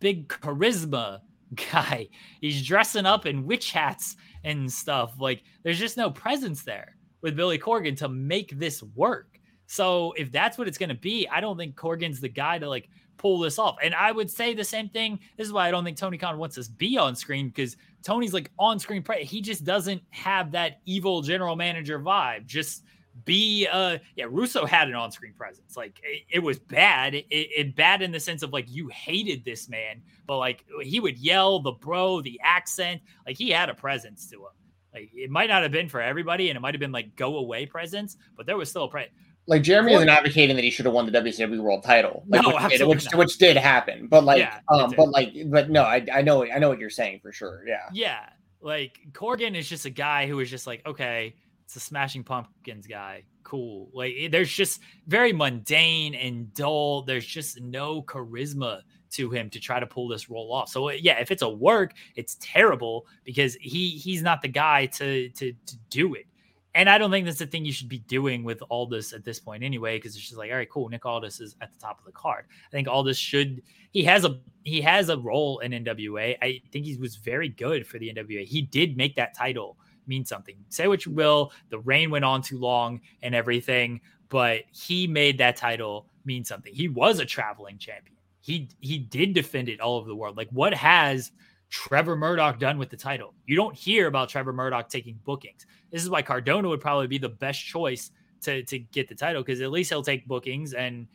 big 0.00 0.28
charisma 0.28 1.20
guy. 1.72 2.08
He's 2.40 2.64
dressing 2.64 3.06
up 3.06 3.24
in 3.26 3.46
witch 3.46 3.72
hats 3.72 4.16
and 4.44 4.70
stuff. 4.70 5.14
Like 5.18 5.42
there's 5.62 5.78
just 5.78 5.96
no 5.96 6.10
presence 6.10 6.62
there 6.62 6.96
with 7.22 7.36
Billy 7.36 7.58
Corgan 7.58 7.96
to 7.98 8.08
make 8.08 8.58
this 8.58 8.82
work. 8.94 9.38
So 9.66 10.12
if 10.18 10.30
that's 10.30 10.58
what 10.58 10.68
it's 10.68 10.78
going 10.78 10.90
to 10.90 10.94
be, 10.94 11.26
I 11.28 11.40
don't 11.40 11.56
think 11.56 11.76
Corgan's 11.76 12.20
the 12.20 12.28
guy 12.28 12.58
to 12.58 12.68
like 12.68 12.88
pull 13.16 13.38
this 13.38 13.58
off. 13.58 13.76
And 13.82 13.94
I 13.94 14.12
would 14.12 14.30
say 14.30 14.52
the 14.52 14.64
same 14.64 14.88
thing. 14.88 15.18
This 15.36 15.46
is 15.46 15.52
why 15.52 15.68
I 15.68 15.70
don't 15.70 15.84
think 15.84 15.96
Tony 15.96 16.18
Khan 16.18 16.38
wants 16.38 16.58
us 16.58 16.68
be 16.68 16.98
on 16.98 17.14
screen 17.14 17.48
because 17.48 17.76
Tony's 18.02 18.34
like 18.34 18.50
on 18.58 18.78
screen. 18.78 19.04
He 19.20 19.40
just 19.40 19.64
doesn't 19.64 20.02
have 20.10 20.50
that 20.52 20.80
evil 20.84 21.22
general 21.22 21.56
manager 21.56 22.00
vibe. 22.00 22.46
Just 22.46 22.84
be 23.24 23.66
uh 23.70 23.98
yeah 24.16 24.24
russo 24.28 24.64
had 24.64 24.88
an 24.88 24.94
on-screen 24.94 25.34
presence 25.34 25.76
like 25.76 26.00
it, 26.02 26.22
it 26.30 26.38
was 26.38 26.58
bad 26.58 27.14
it, 27.14 27.26
it, 27.30 27.76
bad 27.76 28.02
in 28.02 28.10
the 28.12 28.20
sense 28.20 28.42
of 28.42 28.52
like 28.52 28.66
you 28.68 28.88
hated 28.88 29.44
this 29.44 29.68
man 29.68 30.00
but 30.26 30.38
like 30.38 30.64
he 30.82 31.00
would 31.00 31.18
yell 31.18 31.60
the 31.60 31.72
bro 31.72 32.20
the 32.20 32.40
accent 32.42 33.00
like 33.26 33.36
he 33.36 33.50
had 33.50 33.68
a 33.68 33.74
presence 33.74 34.26
to 34.28 34.36
him 34.36 34.52
like 34.94 35.10
it 35.14 35.30
might 35.30 35.48
not 35.48 35.62
have 35.62 35.72
been 35.72 35.88
for 35.88 36.00
everybody 36.00 36.50
and 36.50 36.56
it 36.56 36.60
might 36.60 36.74
have 36.74 36.80
been 36.80 36.92
like 36.92 37.14
go 37.16 37.36
away 37.36 37.66
presence 37.66 38.16
but 38.36 38.46
there 38.46 38.56
was 38.56 38.68
still 38.68 38.84
a 38.84 38.88
presence 38.88 39.14
like 39.46 39.62
Jeremy 39.62 39.94
isn't 39.94 40.08
advocating 40.08 40.54
that 40.56 40.62
he 40.62 40.70
should 40.70 40.84
have 40.84 40.94
won 40.94 41.10
the 41.10 41.12
WCW 41.12 41.60
World 41.60 41.82
Title, 41.82 42.24
like, 42.28 42.42
no, 42.42 42.54
which, 42.54 42.78
did, 42.78 42.86
which, 42.86 43.06
which, 43.14 43.38
did 43.38 43.56
happen. 43.56 44.06
But 44.06 44.24
like, 44.24 44.38
yeah, 44.38 44.60
um, 44.68 44.94
but 44.96 45.08
like, 45.08 45.34
but 45.46 45.68
no, 45.68 45.82
I, 45.82 46.06
I 46.14 46.22
know, 46.22 46.44
I 46.44 46.58
know 46.60 46.68
what 46.68 46.78
you're 46.78 46.90
saying 46.90 47.20
for 47.20 47.32
sure. 47.32 47.64
Yeah, 47.66 47.88
yeah. 47.92 48.28
Like 48.60 49.00
Corgan 49.10 49.56
is 49.56 49.68
just 49.68 49.84
a 49.84 49.90
guy 49.90 50.28
who 50.28 50.38
is 50.38 50.48
just 50.48 50.68
like, 50.68 50.86
okay, 50.86 51.34
it's 51.74 51.82
a 51.82 51.86
Smashing 51.86 52.22
Pumpkins 52.22 52.86
guy, 52.86 53.22
cool. 53.44 53.88
Like, 53.94 54.12
there's 54.30 54.52
just 54.52 54.80
very 55.06 55.32
mundane 55.32 56.14
and 56.14 56.52
dull. 56.52 57.00
There's 57.02 57.24
just 57.24 57.62
no 57.62 58.02
charisma 58.02 58.82
to 59.12 59.30
him 59.30 59.48
to 59.50 59.58
try 59.58 59.80
to 59.80 59.86
pull 59.86 60.06
this 60.06 60.28
role 60.28 60.52
off. 60.52 60.68
So 60.68 60.90
uh, 60.90 60.92
yeah, 60.92 61.18
if 61.18 61.30
it's 61.30 61.40
a 61.40 61.48
work, 61.48 61.94
it's 62.14 62.36
terrible 62.40 63.06
because 63.24 63.54
he 63.54 63.90
he's 63.90 64.22
not 64.22 64.42
the 64.42 64.48
guy 64.48 64.86
to 64.86 65.30
to 65.30 65.52
to 65.52 65.76
do 65.88 66.14
it. 66.14 66.26
And 66.74 66.90
I 66.90 66.98
don't 66.98 67.10
think 67.10 67.24
that's 67.24 67.38
the 67.38 67.46
thing 67.46 67.64
you 67.64 67.72
should 67.72 67.88
be 67.88 67.98
doing 68.00 68.44
with 68.44 68.62
Aldis 68.70 69.12
at 69.12 69.24
this 69.24 69.38
point 69.38 69.62
anyway, 69.62 69.98
because 69.98 70.14
it's 70.14 70.24
just 70.24 70.38
like, 70.38 70.50
all 70.50 70.56
right, 70.56 70.70
cool. 70.70 70.88
Nick 70.88 71.04
Aldis 71.04 71.40
is 71.40 71.56
at 71.60 71.72
the 71.72 71.78
top 71.78 71.98
of 71.98 72.06
the 72.06 72.12
card. 72.12 72.46
I 72.66 72.70
think 72.70 72.88
Aldis 72.88 73.18
should 73.18 73.62
he 73.92 74.04
has 74.04 74.26
a 74.26 74.40
he 74.64 74.82
has 74.82 75.08
a 75.08 75.16
role 75.16 75.60
in 75.60 75.72
NWA. 75.72 76.36
I 76.42 76.60
think 76.70 76.84
he 76.84 76.96
was 76.96 77.16
very 77.16 77.48
good 77.48 77.86
for 77.86 77.98
the 77.98 78.12
NWA. 78.12 78.44
He 78.44 78.60
did 78.60 78.96
make 78.96 79.16
that 79.16 79.34
title 79.34 79.78
mean 80.06 80.24
something. 80.24 80.56
Say 80.68 80.88
what 80.88 81.06
you 81.06 81.12
will, 81.12 81.52
the 81.70 81.78
reign 81.78 82.10
went 82.10 82.24
on 82.24 82.42
too 82.42 82.58
long 82.58 83.00
and 83.22 83.34
everything, 83.34 84.00
but 84.28 84.62
he 84.72 85.06
made 85.06 85.38
that 85.38 85.56
title 85.56 86.06
mean 86.24 86.44
something. 86.44 86.74
He 86.74 86.88
was 86.88 87.18
a 87.18 87.24
traveling 87.24 87.78
champion. 87.78 88.16
He 88.40 88.68
he 88.80 88.98
did 88.98 89.34
defend 89.34 89.68
it 89.68 89.80
all 89.80 89.96
over 89.96 90.08
the 90.08 90.16
world. 90.16 90.36
Like 90.36 90.48
what 90.50 90.74
has 90.74 91.32
Trevor 91.70 92.16
Murdoch 92.16 92.58
done 92.58 92.78
with 92.78 92.90
the 92.90 92.96
title? 92.96 93.34
You 93.46 93.56
don't 93.56 93.74
hear 93.74 94.06
about 94.06 94.28
Trevor 94.28 94.52
Murdoch 94.52 94.88
taking 94.88 95.18
bookings. 95.24 95.66
This 95.90 96.02
is 96.02 96.10
why 96.10 96.22
Cardona 96.22 96.68
would 96.68 96.80
probably 96.80 97.06
be 97.06 97.18
the 97.18 97.28
best 97.28 97.64
choice 97.64 98.10
to 98.42 98.62
to 98.64 98.78
get 98.78 99.08
the 99.08 99.14
title 99.14 99.42
because 99.42 99.60
at 99.60 99.70
least 99.70 99.90
he'll 99.90 100.02
take 100.02 100.26
bookings 100.26 100.74
and 100.74 101.06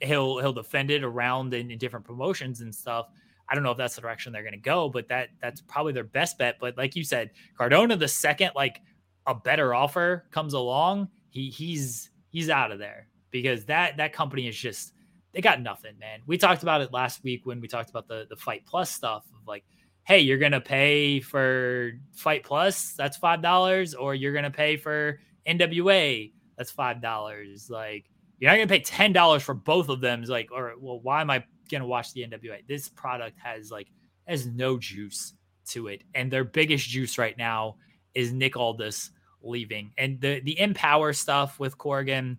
he'll 0.00 0.38
he'll 0.38 0.52
defend 0.52 0.90
it 0.90 1.02
around 1.02 1.54
in, 1.54 1.70
in 1.70 1.78
different 1.78 2.04
promotions 2.04 2.60
and 2.60 2.74
stuff. 2.74 3.08
I 3.48 3.54
don't 3.54 3.64
know 3.64 3.70
if 3.70 3.78
that's 3.78 3.94
the 3.94 4.00
direction 4.00 4.32
they're 4.32 4.42
going 4.42 4.54
to 4.54 4.58
go, 4.58 4.88
but 4.88 5.08
that 5.08 5.28
that's 5.40 5.60
probably 5.60 5.92
their 5.92 6.04
best 6.04 6.38
bet. 6.38 6.56
But 6.60 6.76
like 6.76 6.96
you 6.96 7.04
said, 7.04 7.30
Cardona, 7.56 7.96
the 7.96 8.08
second 8.08 8.52
like 8.56 8.80
a 9.26 9.34
better 9.34 9.74
offer 9.74 10.26
comes 10.30 10.54
along, 10.54 11.08
he 11.30 11.50
he's 11.50 12.10
he's 12.30 12.50
out 12.50 12.72
of 12.72 12.78
there 12.78 13.08
because 13.30 13.64
that 13.66 13.96
that 13.98 14.12
company 14.12 14.48
is 14.48 14.56
just 14.56 14.92
they 15.32 15.40
got 15.40 15.60
nothing, 15.60 15.98
man. 15.98 16.20
We 16.26 16.38
talked 16.38 16.62
about 16.62 16.80
it 16.80 16.92
last 16.92 17.22
week 17.24 17.44
when 17.44 17.60
we 17.60 17.68
talked 17.68 17.90
about 17.90 18.08
the 18.08 18.26
the 18.30 18.36
Fight 18.36 18.64
Plus 18.66 18.90
stuff 18.90 19.24
of 19.26 19.46
like, 19.46 19.64
hey, 20.04 20.20
you're 20.20 20.38
gonna 20.38 20.60
pay 20.60 21.20
for 21.20 21.92
Fight 22.12 22.44
Plus, 22.44 22.92
that's 22.92 23.16
five 23.16 23.42
dollars, 23.42 23.94
or 23.94 24.14
you're 24.14 24.32
gonna 24.32 24.50
pay 24.50 24.76
for 24.76 25.18
NWA, 25.46 26.32
that's 26.56 26.70
five 26.70 27.02
dollars. 27.02 27.68
Like 27.68 28.08
you're 28.38 28.50
not 28.50 28.56
gonna 28.56 28.68
pay 28.68 28.80
ten 28.80 29.12
dollars 29.12 29.42
for 29.42 29.54
both 29.54 29.88
of 29.88 30.00
them. 30.00 30.20
It's 30.20 30.30
like, 30.30 30.50
or 30.52 30.74
well, 30.78 31.00
why 31.00 31.20
am 31.20 31.30
I 31.30 31.44
gonna 31.70 31.86
watch 31.86 32.12
the 32.12 32.22
NWA. 32.22 32.66
This 32.66 32.88
product 32.88 33.38
has 33.42 33.70
like 33.70 33.88
has 34.26 34.46
no 34.46 34.78
juice 34.78 35.34
to 35.68 35.88
it, 35.88 36.02
and 36.14 36.30
their 36.30 36.44
biggest 36.44 36.88
juice 36.88 37.18
right 37.18 37.36
now 37.36 37.76
is 38.14 38.32
Nick 38.32 38.56
Aldis 38.56 39.10
leaving, 39.42 39.92
and 39.98 40.20
the 40.20 40.40
the 40.40 40.58
Empower 40.58 41.12
stuff 41.12 41.58
with 41.58 41.78
Corgan. 41.78 42.38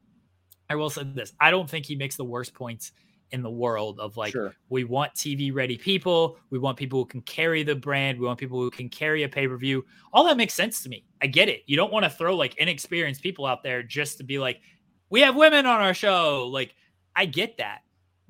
I 0.69 0.75
will 0.75 0.89
say 0.89 1.03
this: 1.03 1.33
I 1.39 1.51
don't 1.51 1.69
think 1.69 1.85
he 1.85 1.95
makes 1.95 2.15
the 2.15 2.25
worst 2.25 2.53
points 2.53 2.91
in 3.31 3.41
the 3.41 3.49
world 3.49 3.99
of 3.99 4.17
like 4.17 4.31
sure. 4.31 4.55
we 4.69 4.83
want 4.83 5.13
TV 5.13 5.53
ready 5.53 5.77
people, 5.77 6.37
we 6.51 6.59
want 6.59 6.77
people 6.77 6.99
who 6.99 7.05
can 7.05 7.21
carry 7.21 7.63
the 7.63 7.75
brand, 7.75 8.19
we 8.19 8.25
want 8.25 8.39
people 8.39 8.59
who 8.59 8.69
can 8.69 8.87
carry 8.87 9.23
a 9.23 9.29
pay 9.29 9.47
per 9.47 9.57
view. 9.57 9.85
All 10.13 10.23
that 10.25 10.37
makes 10.37 10.53
sense 10.53 10.83
to 10.83 10.89
me. 10.89 11.05
I 11.21 11.27
get 11.27 11.49
it. 11.49 11.63
You 11.65 11.75
don't 11.75 11.91
want 11.91 12.03
to 12.03 12.09
throw 12.09 12.35
like 12.35 12.55
inexperienced 12.57 13.21
people 13.21 13.45
out 13.45 13.63
there 13.63 13.83
just 13.83 14.17
to 14.19 14.23
be 14.23 14.39
like, 14.39 14.61
we 15.09 15.21
have 15.21 15.35
women 15.35 15.65
on 15.65 15.81
our 15.81 15.93
show. 15.93 16.47
Like, 16.51 16.75
I 17.15 17.25
get 17.25 17.57
that. 17.57 17.79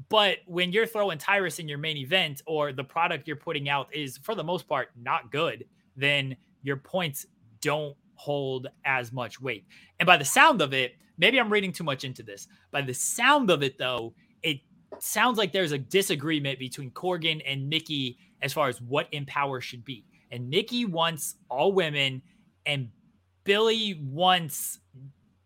But 0.10 0.38
when 0.46 0.72
you're 0.72 0.86
throwing 0.86 1.18
Tyrus 1.18 1.60
in 1.60 1.68
your 1.68 1.78
main 1.78 1.98
event 1.98 2.42
or 2.46 2.74
the 2.74 2.84
product 2.84 3.28
you're 3.28 3.38
putting 3.38 3.70
out 3.70 3.94
is 3.96 4.18
for 4.18 4.36
the 4.36 4.44
most 4.44 4.68
part 4.68 4.90
not 4.96 5.32
good, 5.32 5.66
then 5.96 6.36
your 6.64 6.78
points 6.78 7.26
don't 7.62 7.96
hold 8.16 8.68
as 8.84 9.12
much 9.12 9.40
weight. 9.42 9.66
And 10.00 10.08
by 10.08 10.18
the 10.18 10.26
sound 10.26 10.62
of 10.62 10.74
it, 10.74 10.94
maybe 11.18 11.40
I'm 11.40 11.52
reading 11.52 11.72
too 11.72 11.84
much 11.84 12.04
into 12.04 12.24
this. 12.24 12.48
By 12.72 12.82
the 12.82 12.94
sound 12.94 13.50
of 13.50 13.64
it 13.64 13.78
though, 13.78 14.14
it 14.44 14.60
sounds 15.00 15.38
like 15.38 15.52
there's 15.52 15.72
a 15.72 15.78
disagreement 15.78 16.60
between 16.60 16.92
Corgan 16.92 17.42
and 17.46 17.70
Nikki 17.70 18.18
as 18.42 18.54
far 18.54 18.68
as 18.68 18.82
what 18.82 19.08
Empower 19.12 19.62
should 19.62 19.86
be. 19.86 20.06
And 20.32 20.50
Nikki 20.50 20.86
wants 20.86 21.36
all 21.50 21.72
women 21.72 22.22
and 22.66 22.90
Billy 23.44 24.02
wants 24.04 24.80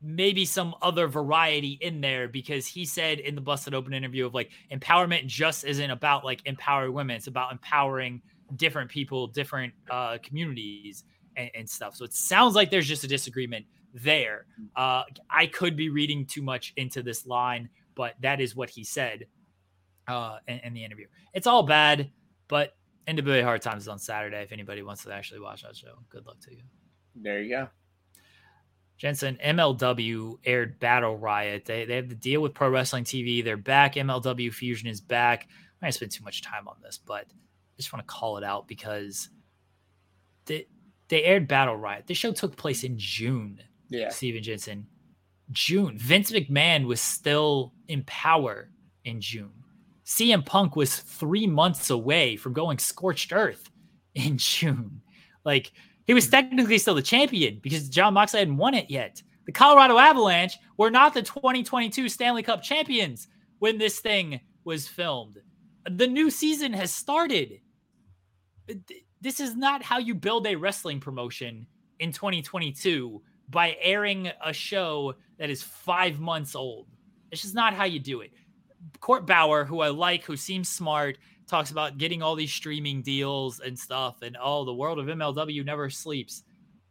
maybe 0.02 0.46
some 0.46 0.74
other 0.82 1.08
variety 1.08 1.78
in 1.82 2.00
there 2.00 2.28
because 2.28 2.66
he 2.66 2.86
said 2.86 3.20
in 3.20 3.36
the 3.36 3.42
busted 3.42 3.74
open 3.74 3.94
interview 3.94 4.26
of 4.26 4.34
like 4.34 4.50
empowerment 4.72 5.26
just 5.26 5.66
isn't 5.66 5.92
about 5.92 6.24
like 6.24 6.42
empowering 6.46 6.94
women 6.94 7.16
it's 7.16 7.28
about 7.28 7.52
empowering 7.52 8.22
different 8.56 8.90
people 8.90 9.28
different 9.28 9.74
uh 9.90 10.18
communities 10.24 11.04
and, 11.36 11.52
and 11.54 11.70
stuff 11.70 11.96
so 11.96 12.06
it 12.06 12.14
sounds 12.14 12.56
like 12.56 12.72
there's 12.72 12.88
just 12.88 13.04
a 13.04 13.08
disagreement 13.08 13.66
there 13.94 14.46
uh 14.78 15.04
i 15.30 15.46
could 15.46 15.76
be 15.76 15.90
reading 15.90 16.26
too 16.26 16.42
much 16.42 16.74
into 16.78 17.04
this 17.04 17.26
line 17.26 17.68
but 17.96 18.14
that 18.22 18.40
is 18.40 18.56
what 18.56 18.70
he 18.70 18.84
said 18.84 19.26
uh 20.08 20.38
in, 20.48 20.60
in 20.60 20.74
the 20.74 20.84
interview 20.84 21.08
it's 21.34 21.48
all 21.48 21.64
bad 21.64 22.10
but 22.48 22.76
NWA 23.08 23.44
Hard 23.44 23.64
Times 23.64 23.84
is 23.84 23.88
on 23.88 23.98
Saturday. 23.98 24.44
If 24.44 24.52
anybody 24.52 24.84
wants 24.84 25.04
to 25.04 25.12
actually 25.12 25.40
watch 25.40 25.64
that 25.64 25.76
show, 25.76 25.96
good 26.10 26.28
luck 26.28 26.40
to 26.42 26.52
you. 26.52 26.62
There 27.16 27.42
you 27.42 27.50
go. 27.50 27.68
Jensen, 29.00 29.40
MLW 29.44 30.40
aired 30.44 30.78
Battle 30.80 31.18
Riot. 31.18 31.64
They, 31.64 31.86
they 31.86 31.96
have 31.96 32.10
the 32.10 32.16
deal 32.16 32.42
with 32.42 32.54
Pro 32.54 32.70
Wrestling 32.70 33.06
TV. 33.06 33.42
They're 33.44 33.56
back. 33.56 33.96
MLW 33.96 34.54
Fusion 34.54 34.90
is 34.90 35.00
back. 35.00 35.48
I 35.82 35.86
might 35.86 35.94
spend 35.94 36.12
too 36.12 36.26
much 36.26 36.42
time 36.42 36.68
on 36.68 36.76
this, 36.84 36.98
but 36.98 37.22
I 37.22 37.78
just 37.78 37.94
want 37.94 38.06
to 38.06 38.14
call 38.14 38.38
it 38.38 38.44
out 38.44 38.68
because 38.68 39.30
they, 40.46 40.68
they 41.08 41.24
aired 41.24 41.48
Battle 41.48 41.78
Riot. 41.78 42.08
The 42.08 42.14
show 42.14 42.34
took 42.34 42.58
place 42.58 42.84
in 42.84 42.98
June. 42.98 43.62
Yeah. 43.88 44.10
Stephen 44.10 44.44
Jensen. 44.44 44.86
June. 45.52 45.98
Vince 45.98 46.32
McMahon 46.32 46.86
was 46.86 47.00
still 47.00 47.74
in 47.88 48.04
power 48.04 48.70
in 49.06 49.22
June. 49.22 49.54
CM 50.06 50.46
Punk 50.46 50.76
was 50.76 50.98
three 50.98 51.48
months 51.48 51.90
away 51.90 52.36
from 52.36 52.52
going 52.52 52.78
scorched 52.78 53.32
earth 53.32 53.70
in 54.14 54.38
June. 54.38 55.02
Like, 55.46 55.72
he 56.10 56.16
was 56.16 56.28
technically 56.28 56.80
still 56.80 56.96
the 56.96 57.04
champion 57.04 57.60
because 57.62 57.88
Jon 57.88 58.16
Moxley 58.16 58.40
hadn't 58.40 58.58
won 58.58 58.74
it 58.74 58.90
yet. 58.90 59.22
The 59.46 59.52
Colorado 59.52 60.00
Avalanche 60.00 60.58
were 60.76 60.90
not 60.90 61.14
the 61.14 61.22
2022 61.22 62.10
Stanley 62.10 62.42
Cup 62.42 62.64
champions 62.64 63.28
when 63.60 63.78
this 63.78 64.00
thing 64.00 64.40
was 64.64 64.88
filmed. 64.88 65.38
The 65.88 66.08
new 66.08 66.32
season 66.32 66.74
has 66.74 66.92
started. 66.92 67.60
This 69.22 69.40
is 69.40 69.56
not 69.56 69.84
how 69.84 70.00
you 70.00 70.16
build 70.16 70.48
a 70.48 70.56
wrestling 70.56 71.00
promotion 71.00 71.68
in 72.00 72.12
2022 72.12 73.22
by 73.48 73.78
airing 73.80 74.32
a 74.44 74.52
show 74.52 75.14
that 75.38 75.52
is 75.52 75.62
five 75.62 76.20
months 76.20 76.56
old. 76.56 76.88
It's 77.32 77.44
just 77.44 77.54
not 77.54 77.76
how 77.76 77.86
you 77.86 78.00
do 78.00 78.22
it. 78.22 78.32
Court 79.00 79.28
Bauer, 79.28 79.64
who 79.64 79.82
I 79.82 79.90
like, 79.90 80.24
who 80.24 80.38
seems 80.38 80.70
smart, 80.70 81.20
talks 81.50 81.72
about 81.72 81.98
getting 81.98 82.22
all 82.22 82.36
these 82.36 82.54
streaming 82.54 83.02
deals 83.02 83.60
and 83.60 83.78
stuff, 83.78 84.22
and 84.22 84.38
oh, 84.42 84.64
the 84.64 84.74
world 84.74 85.00
of 85.00 85.08
MLW 85.08 85.66
never 85.66 85.90
sleeps. 85.90 86.44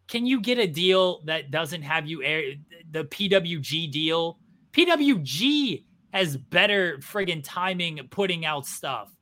Can 0.09 0.27
you 0.27 0.41
get 0.41 0.59
a 0.59 0.67
deal 0.67 1.23
that 1.25 1.51
doesn't 1.51 1.83
have 1.83 2.07
you 2.07 2.23
air 2.23 2.55
the 2.91 3.05
PWG 3.05 3.91
deal? 3.91 4.39
PWG 4.73 5.85
has 6.13 6.37
better 6.37 6.99
friggin' 6.99 7.43
timing 7.45 8.01
putting 8.11 8.45
out 8.45 8.67
stuff 8.67 9.15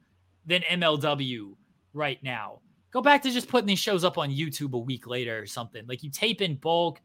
than 0.47 0.63
MLW 0.63 1.55
right 1.93 2.23
now. 2.23 2.61
Go 2.93 3.03
back 3.03 3.23
to 3.23 3.31
just 3.31 3.49
putting 3.49 3.67
these 3.67 3.79
shows 3.79 4.05
up 4.05 4.17
on 4.17 4.31
YouTube 4.31 4.73
a 4.73 4.79
week 4.79 5.07
later 5.07 5.39
or 5.39 5.47
something. 5.47 5.85
Like 5.87 6.03
you 6.03 6.11
tape 6.11 6.41
in 6.41 6.57
bulk. 6.57 7.01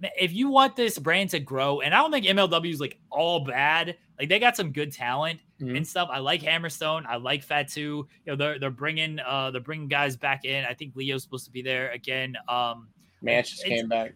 If 0.00 0.32
you 0.32 0.48
want 0.48 0.76
this 0.76 0.96
brand 0.96 1.30
to 1.30 1.40
grow, 1.40 1.80
and 1.80 1.92
I 1.92 1.98
don't 1.98 2.12
think 2.12 2.26
MLW 2.26 2.72
is 2.72 2.80
like 2.80 2.98
all 3.10 3.44
bad, 3.44 3.96
like 4.18 4.28
they 4.28 4.38
got 4.38 4.56
some 4.56 4.70
good 4.70 4.92
talent 4.92 5.40
mm-hmm. 5.60 5.76
and 5.76 5.86
stuff. 5.86 6.08
I 6.10 6.18
like 6.18 6.42
Hammerstone. 6.42 7.06
I 7.06 7.16
like 7.16 7.42
Fatu. 7.42 7.80
You 7.80 8.06
know, 8.26 8.36
they're 8.36 8.58
they're 8.58 8.70
bringing 8.70 9.18
uh 9.20 9.50
they're 9.50 9.60
bringing 9.60 9.88
guys 9.88 10.16
back 10.16 10.44
in. 10.44 10.64
I 10.64 10.74
think 10.74 10.96
Leo's 10.96 11.22
supposed 11.22 11.44
to 11.46 11.50
be 11.50 11.62
there 11.62 11.90
again. 11.90 12.36
Um, 12.48 12.88
Mance 13.22 13.50
just 13.50 13.64
came 13.64 13.88
back. 13.88 14.14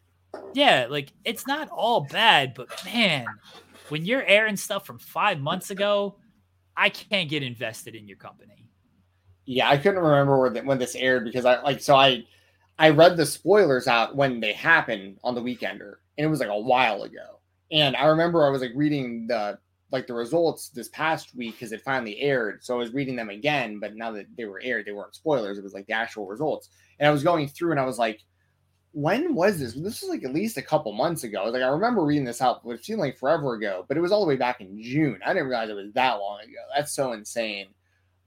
Yeah, 0.55 0.87
like 0.89 1.13
it's 1.25 1.47
not 1.47 1.69
all 1.71 2.03
bad, 2.03 2.55
but 2.55 2.69
man, 2.85 3.27
when 3.89 4.05
you're 4.05 4.25
airing 4.25 4.57
stuff 4.57 4.87
from 4.87 4.99
five 4.99 5.41
months 5.41 5.71
ago, 5.71 6.17
I 6.77 6.89
can't 6.89 7.29
get 7.29 7.43
invested 7.43 7.95
in 7.95 8.09
your 8.09 8.17
company. 8.17 8.67
Yeah, 9.45 9.69
I 9.69 9.77
couldn't 9.77 10.03
remember 10.03 10.39
where 10.39 10.51
the, 10.51 10.61
when 10.63 10.79
this 10.79 10.95
aired 10.95 11.25
because 11.25 11.45
I 11.45 11.61
like 11.63 11.81
so 11.81 11.97
I 11.97 12.25
I 12.79 12.91
read 12.91 13.17
the 13.17 13.27
spoilers 13.27 13.89
out 13.89 14.17
when 14.17 14.41
they 14.41 14.53
happened 14.53 15.19
on 15.23 15.35
the 15.35 15.43
weekender, 15.43 15.97
and 16.17 16.25
it 16.25 16.29
was 16.29 16.41
like 16.41 16.49
a 16.49 16.59
while 16.59 17.03
ago. 17.03 17.41
And 17.71 17.97
I 17.97 18.07
remember 18.07 18.47
I 18.47 18.51
was 18.51 18.61
like 18.61 18.73
reading 18.75 19.27
the 19.27 19.59
like 19.93 20.07
the 20.07 20.15
results 20.15 20.71
this 20.71 20.89
past 20.89 21.37
week 21.37 21.55
because 21.55 21.73
it 21.73 21.83
finally 21.83 22.19
aired. 22.21 22.65
So 22.65 22.75
I 22.75 22.79
was 22.79 22.95
reading 22.95 23.15
them 23.15 23.29
again, 23.29 23.79
but 23.79 23.95
now 23.95 24.11
that 24.13 24.27
they 24.37 24.47
were 24.47 24.61
aired, 24.63 24.87
they 24.87 24.93
weren't 24.93 25.15
spoilers. 25.15 25.59
It 25.59 25.65
was 25.65 25.75
like 25.75 25.87
the 25.87 25.93
actual 25.93 26.27
results. 26.27 26.71
And 26.99 27.07
I 27.07 27.13
was 27.13 27.23
going 27.23 27.49
through 27.49 27.73
and 27.73 27.81
I 27.81 27.85
was 27.85 27.99
like, 27.99 28.23
when 28.93 29.35
was 29.35 29.59
this? 29.59 29.75
This 29.75 30.03
was 30.03 30.11
like 30.11 30.25
at 30.25 30.35
least 30.35 30.57
a 30.57 30.63
couple 30.63 30.93
months 30.93 31.25
ago. 31.25 31.45
Like 31.45 31.63
I 31.63 31.69
remember 31.69 32.05
reading 32.05 32.25
this 32.25 32.43
out, 32.43 32.65
but 32.65 32.73
it 32.73 32.85
seemed 32.85 33.01
like 33.01 33.19
forever 33.19 33.55
ago, 33.55 33.85
but 33.87 33.97
it 33.97 34.01
was 34.01 34.13
all 34.13 34.21
the 34.21 34.27
way 34.27 34.37
back 34.37 34.61
in 34.61 34.83
June. 34.83 35.19
I 35.25 35.33
didn't 35.33 35.49
realize 35.49 35.69
it 35.69 35.75
was 35.75 35.93
that 35.93 36.15
long 36.15 36.41
ago. 36.41 36.61
That's 36.75 36.95
so 36.95 37.13
insane. 37.13 37.69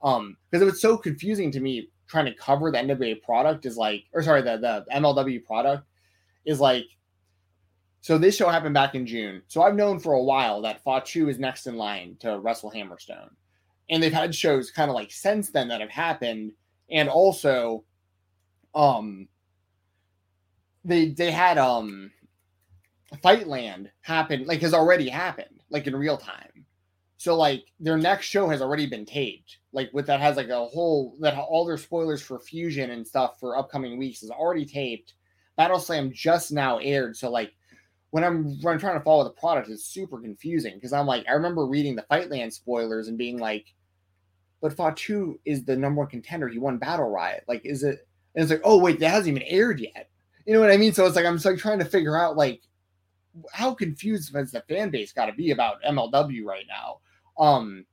Um, 0.03 0.37
because 0.49 0.61
it 0.61 0.65
was 0.65 0.81
so 0.81 0.97
confusing 0.97 1.51
to 1.51 1.59
me 1.59 1.89
trying 2.07 2.25
to 2.25 2.33
cover 2.35 2.71
the 2.71 2.77
NWA 2.77 3.21
product 3.23 3.65
is 3.65 3.77
like, 3.77 4.03
or 4.13 4.21
sorry, 4.21 4.41
the 4.41 4.57
the 4.57 4.85
MLW 4.93 5.43
product 5.43 5.87
is 6.45 6.59
like 6.59 6.85
so 8.05 8.19
this 8.19 8.35
show 8.35 8.49
happened 8.49 8.75
back 8.75 8.93
in 8.93 9.07
June. 9.07 9.41
So 9.47 9.63
I've 9.63 9.73
known 9.73 9.97
for 9.97 10.13
a 10.13 10.21
while 10.21 10.61
that 10.61 10.83
Fatu 10.83 11.27
is 11.27 11.39
next 11.39 11.65
in 11.65 11.75
line 11.75 12.17
to 12.19 12.37
wrestle 12.37 12.69
Hammerstone. 12.69 13.31
And 13.89 14.03
they've 14.03 14.13
had 14.13 14.35
shows 14.35 14.69
kind 14.69 14.91
of 14.91 14.95
like 14.95 15.11
since 15.11 15.49
then 15.49 15.67
that 15.69 15.81
have 15.81 15.89
happened. 15.89 16.51
And 16.91 17.09
also, 17.09 17.83
um, 18.75 19.27
they 20.83 21.09
they 21.09 21.31
had 21.31 21.57
um 21.57 22.11
Fightland 23.23 23.89
happen 24.01 24.45
like 24.45 24.61
has 24.61 24.75
already 24.75 25.09
happened, 25.09 25.63
like 25.71 25.87
in 25.87 25.95
real 25.95 26.17
time. 26.17 26.63
So 27.17 27.35
like 27.35 27.63
their 27.79 27.97
next 27.97 28.27
show 28.27 28.47
has 28.49 28.61
already 28.61 28.85
been 28.85 29.07
taped. 29.07 29.57
Like 29.73 29.89
with 29.93 30.05
that 30.05 30.19
has 30.19 30.37
like 30.37 30.49
a 30.49 30.67
whole 30.67 31.17
that 31.21 31.35
all 31.35 31.65
their 31.65 31.75
spoilers 31.75 32.21
for 32.21 32.37
Fusion 32.37 32.91
and 32.91 33.07
stuff 33.07 33.39
for 33.39 33.57
upcoming 33.57 33.97
weeks 33.97 34.21
is 34.21 34.29
already 34.29 34.63
taped. 34.63 35.15
Battle 35.57 35.79
Slam 35.79 36.11
just 36.13 36.51
now 36.51 36.77
aired. 36.77 37.17
So 37.17 37.31
like 37.31 37.54
when 38.15 38.23
I'm 38.23 38.57
when 38.61 38.73
I'm 38.73 38.79
trying 38.79 38.97
to 38.97 39.03
follow 39.03 39.25
the 39.25 39.31
product, 39.31 39.67
it's 39.67 39.83
super 39.83 40.21
confusing 40.21 40.75
because 40.75 40.93
I'm 40.93 41.05
like, 41.05 41.25
I 41.27 41.33
remember 41.33 41.65
reading 41.65 41.97
the 41.97 42.05
Fightland 42.09 42.53
spoilers 42.53 43.09
and 43.09 43.17
being 43.17 43.39
like, 43.39 43.65
but 44.61 44.71
Fatu 44.71 45.37
is 45.43 45.65
the 45.65 45.75
number 45.75 45.99
one 45.99 46.07
contender. 46.07 46.47
He 46.47 46.57
won 46.57 46.77
Battle 46.77 47.09
Riot. 47.09 47.43
Like, 47.49 47.65
is 47.65 47.83
it? 47.83 48.07
And 48.33 48.41
it's 48.43 48.49
like, 48.49 48.61
oh 48.63 48.79
wait, 48.79 49.01
that 49.01 49.09
hasn't 49.09 49.35
even 49.35 49.45
aired 49.49 49.81
yet. 49.81 50.09
You 50.45 50.53
know 50.53 50.61
what 50.61 50.71
I 50.71 50.77
mean? 50.77 50.93
So 50.93 51.05
it's 51.05 51.17
like 51.17 51.25
I'm 51.25 51.37
like 51.43 51.57
trying 51.57 51.79
to 51.79 51.83
figure 51.83 52.15
out 52.15 52.37
like 52.37 52.61
how 53.51 53.73
confused 53.73 54.33
has 54.33 54.49
the 54.53 54.61
fan 54.61 54.91
base 54.91 55.11
got 55.11 55.25
to 55.25 55.33
be 55.33 55.51
about 55.51 55.83
MLW 55.83 56.45
right 56.45 56.67
now. 56.69 56.99
Um, 57.37 57.85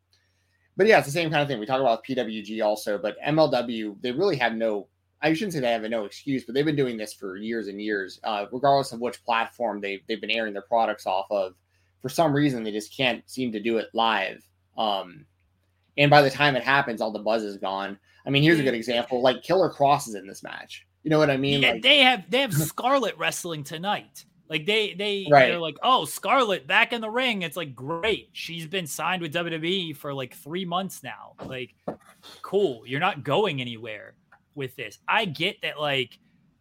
but 0.77 0.87
yeah, 0.87 0.99
it's 0.99 1.09
the 1.09 1.13
same 1.13 1.31
kind 1.31 1.43
of 1.43 1.49
thing. 1.49 1.59
We 1.59 1.67
talk 1.67 1.81
about 1.81 2.05
PWG 2.05 2.65
also, 2.65 2.97
but 2.97 3.17
MLW 3.27 4.01
they 4.01 4.13
really 4.13 4.37
have 4.37 4.55
no. 4.55 4.87
I 5.23 5.33
shouldn't 5.35 5.53
say 5.53 5.61
they 5.61 5.71
have 5.71 5.83
no 5.83 6.05
excuse, 6.05 6.45
but 6.45 6.55
they've 6.55 6.65
been 6.65 6.77
doing 6.77 6.97
this 6.97 7.15
for 7.15 7.37
years 7.37 7.69
and 7.69 7.81
years, 7.81 8.19
uh, 8.25 8.47
regardless 8.51 8.93
of 8.93 9.01
which 9.01 9.25
platform 9.25 9.81
they 9.81 10.03
they've 10.09 10.21
been 10.21 10.31
airing 10.31 10.53
their 10.53 10.63
products 10.63 11.07
off 11.07 11.27
of. 11.31 11.55
For 12.01 12.09
some 12.09 12.33
reason, 12.33 12.65
they 12.65 12.73
just 12.73 12.95
can't 12.97 13.23
seem 13.31 13.53
to 13.53 13.61
do 13.61 13.79
it 13.79 13.89
live. 13.93 14.43
Um, 14.77 15.25
and 15.97 16.11
by 16.11 16.23
the 16.23 16.31
time 16.31 16.57
it 16.57 16.65
happens, 16.65 17.01
all 17.01 17.13
the 17.13 17.21
buzz 17.21 17.45
is 17.45 17.57
gone. 17.57 17.99
I 18.27 18.31
mean, 18.31 18.43
here's 18.43 18.59
a 18.59 18.65
good 18.65 18.75
example: 18.75 19.23
like 19.23 19.43
Killer 19.43 19.71
Kross 19.71 20.09
is 20.09 20.17
in 20.17 20.27
this 20.27 20.43
match. 20.43 20.87
You 21.05 21.11
know 21.11 21.19
what 21.19 21.31
I 21.31 21.37
mean? 21.37 21.63
Yeah, 21.63 21.73
Like, 21.73 21.83
they 21.83 21.99
have 22.01 22.29
they 22.29 22.41
have 22.41 22.53
Scarlett 22.55 23.17
wrestling 23.17 23.63
tonight. 23.63 24.25
Like 24.49 24.67
they 24.67 24.95
they 24.95 25.29
Right. 25.31 25.47
they're 25.47 25.59
like, 25.61 25.79
oh, 25.85 26.05
Scarlett 26.05 26.67
back 26.67 26.93
in 26.93 27.01
the 27.01 27.11
ring. 27.11 27.43
It's 27.43 27.57
like 27.57 27.77
great. 27.77 28.31
She's 28.33 28.67
been 28.67 28.89
signed 28.89 29.23
with 29.23 29.33
WWE 29.33 29.97
for 29.97 30.13
like 30.13 30.35
three 30.35 30.65
months 30.65 31.03
now. 31.05 31.35
Like, 31.47 31.75
cool. 32.43 32.83
You're 32.87 33.01
not 33.01 33.23
going 33.23 33.61
anywhere 33.61 34.15
with 34.55 34.77
this. 34.77 34.99
I 35.09 35.25
get 35.25 35.61
that 35.63 35.81
like 35.81 36.19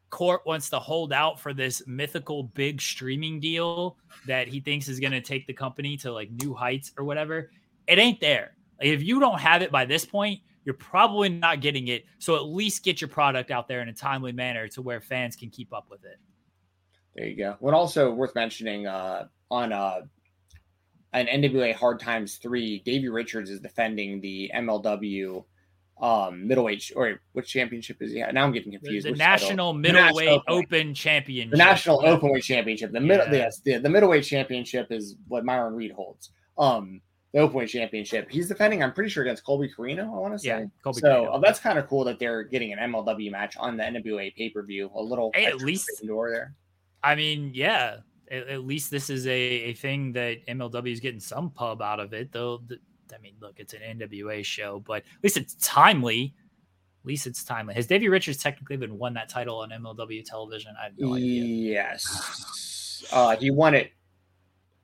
Court 0.10 0.42
wants 0.46 0.70
to 0.70 0.80
hold 0.80 1.14
out 1.14 1.40
for 1.40 1.54
this 1.54 1.82
mythical 1.88 2.44
big 2.44 2.82
streaming 2.82 3.40
deal 3.40 3.98
that 4.28 4.48
he 4.48 4.60
thinks 4.60 4.88
is 4.88 5.00
gonna 5.00 5.22
take 5.22 5.48
the 5.48 5.54
company 5.54 5.98
to 5.98 6.12
like 6.12 6.30
new 6.32 6.54
heights 6.54 6.92
or 6.98 7.06
whatever. 7.06 7.52
It 7.88 7.98
ain't 7.98 8.20
there. 8.20 8.56
Like, 8.80 8.90
if 8.90 9.04
you 9.04 9.20
don't 9.20 9.40
have 9.40 9.62
it 9.62 9.72
by 9.72 9.86
this 9.86 10.06
point, 10.06 10.42
you're 10.66 10.76
probably 10.76 11.30
not 11.30 11.62
getting 11.62 11.88
it. 11.88 12.06
So 12.20 12.36
at 12.36 12.46
least 12.46 12.84
get 12.84 13.02
your 13.02 13.08
product 13.08 13.52
out 13.52 13.68
there 13.68 13.82
in 13.82 13.90
a 13.90 13.94
timely 13.94 14.32
manner 14.32 14.68
to 14.70 14.82
where 14.82 15.02
fans 15.02 15.36
can 15.36 15.50
keep 15.50 15.74
up 15.74 15.88
with 15.90 16.04
it. 16.04 16.18
There 17.16 17.26
you 17.26 17.36
go. 17.36 17.56
What 17.60 17.74
also 17.74 18.12
worth 18.12 18.36
mentioning 18.36 18.88
uh, 18.88 19.28
on 19.50 19.74
uh, 19.74 20.02
an 21.14 21.28
NWA 21.28 21.74
Hard 21.74 22.00
Times 22.00 22.36
three, 22.36 22.80
Davey 22.80 23.10
Richards 23.10 23.50
is 23.50 23.60
defending 23.60 24.22
the 24.22 24.52
MLW 24.56 25.44
um, 26.02 26.48
middleweight 26.48 26.92
or 26.96 27.22
which 27.34 27.48
championship 27.52 27.98
is 28.02 28.12
he? 28.12 28.22
at? 28.22 28.34
Now 28.34 28.44
I'm 28.44 28.52
getting 28.52 28.72
confused. 28.72 29.06
the 29.06 29.12
title? 29.12 29.18
National 29.18 29.74
The 29.74 29.80
Middleweight 29.80 30.26
National 30.28 30.44
Open 30.48 30.94
Championship. 30.94 31.52
the 31.52 31.58
National 31.58 32.02
Yeah. 32.04 32.16
Openweight 32.18 32.44
Championship. 32.44 32.92
The 32.92 33.00
middle, 33.00 33.26
Yeah. 33.28 33.34
yes, 33.34 33.60
the, 33.60 33.78
the 33.78 33.90
middleweight 33.90 34.24
championship 34.24 34.88
is 34.92 35.16
what 35.28 35.46
Myron 35.46 35.76
Reed 35.76 35.92
holds. 35.92 36.32
Um, 36.58 37.02
the 37.34 37.40
Openweight 37.40 37.70
Championship. 37.70 38.30
He's 38.30 38.48
defending. 38.48 38.84
I'm 38.84 38.92
pretty 38.94 39.10
sure 39.10 39.24
against 39.24 39.46
Colby 39.46 39.70
Corino. 39.78 40.04
I 40.06 40.18
want 40.20 40.34
to 40.34 40.40
say. 40.40 40.48
Yeah, 40.48 40.66
Colby 40.84 41.00
so 41.00 41.08
Corino. 41.08 41.36
uh, 41.36 41.40
that's 41.40 41.60
kind 41.60 41.78
of 41.80 41.88
cool 41.88 42.04
that 42.06 42.20
they're 42.20 42.44
getting 42.44 42.74
an 42.74 42.80
MLW 42.92 43.32
match 43.32 43.56
on 43.58 43.78
the 43.78 43.84
NWA 43.84 44.36
pay 44.36 44.50
per 44.50 44.64
view. 44.64 44.90
A 44.96 45.02
little 45.02 45.32
Hey, 45.36 45.46
at 45.46 45.58
least- 45.58 45.90
door 46.06 46.30
there. 46.32 46.56
I 47.04 47.16
mean, 47.16 47.52
yeah. 47.54 47.98
At, 48.30 48.48
at 48.48 48.64
least 48.66 48.92
this 48.92 49.10
is 49.10 49.28
a, 49.28 49.32
a 49.32 49.74
thing 49.74 50.14
that 50.14 50.46
MLW 50.48 50.92
is 50.92 51.00
getting 51.00 51.20
some 51.20 51.50
pub 51.52 51.82
out 51.82 52.00
of 52.00 52.14
it, 52.14 52.32
though. 52.32 52.62
The, 53.12 53.16
I 53.18 53.20
mean, 53.20 53.36
look, 53.40 53.56
it's 53.60 53.74
an 53.74 53.82
NWA 54.00 54.44
show, 54.44 54.80
but 54.86 54.98
at 54.98 55.24
least 55.24 55.38
it's 55.38 55.54
timely. 55.56 56.34
At 57.04 57.08
least 57.08 57.28
it's 57.28 57.44
timely. 57.44 57.74
Has 57.76 57.88
Davey 57.88 58.10
Richards 58.10 58.38
technically 58.42 58.78
been 58.78 58.98
won 58.98 59.14
that 59.16 59.30
title 59.30 59.60
on 59.60 59.70
MLW 59.70 60.24
television? 60.26 60.74
I 60.80 60.86
have 60.86 60.94
no 60.98 61.16
idea. 61.16 61.44
Yes. 61.44 63.04
Uh, 63.12 63.36
he 63.36 63.52
won 63.52 63.74
it 63.76 63.92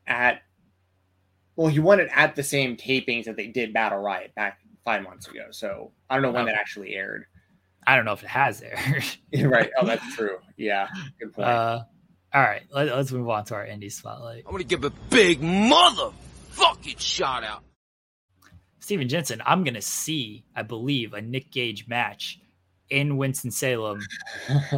at. 0.05 0.41
Well, 1.55 1.67
he 1.67 1.79
won 1.79 1.99
it 1.99 2.09
at 2.13 2.35
the 2.35 2.43
same 2.43 2.77
tapings 2.77 3.25
that 3.25 3.35
they 3.35 3.47
did 3.47 3.73
Battle 3.73 3.99
Riot 3.99 4.33
back 4.35 4.59
five 4.85 5.01
months 5.03 5.27
ago. 5.27 5.47
So 5.51 5.91
I 6.09 6.15
don't 6.15 6.21
know 6.23 6.31
when 6.31 6.43
Oh. 6.43 6.45
that 6.45 6.55
actually 6.55 6.93
aired. 6.93 7.25
I 7.85 7.95
don't 7.95 8.05
know 8.05 8.13
if 8.13 8.21
it 8.23 8.29
has 8.29 8.61
aired. 8.61 9.05
right. 9.49 9.69
Oh, 9.79 9.85
that's 9.85 10.15
true. 10.15 10.37
Yeah. 10.57 10.87
Good 11.19 11.33
point. 11.33 11.47
uh, 11.47 11.83
all 12.33 12.41
right, 12.43 12.63
let, 12.73 12.87
let's 12.87 13.11
move 13.11 13.29
on 13.29 13.45
to 13.45 13.55
our 13.55 13.65
indie 13.65 13.91
spotlight. 13.91 14.43
I'm 14.45 14.51
gonna 14.51 14.65
give 14.65 14.83
a 14.83 14.89
big 15.09 15.39
motherfucking 15.41 16.99
shout 16.99 17.43
out. 17.43 17.63
Stephen 18.87 19.09
Jensen, 19.09 19.41
I'm 19.45 19.65
going 19.65 19.73
to 19.73 19.81
see, 19.81 20.45
I 20.55 20.61
believe, 20.61 21.13
a 21.13 21.19
Nick 21.19 21.51
Gage 21.51 21.89
match 21.89 22.39
in 22.89 23.17
Winston-Salem 23.17 23.99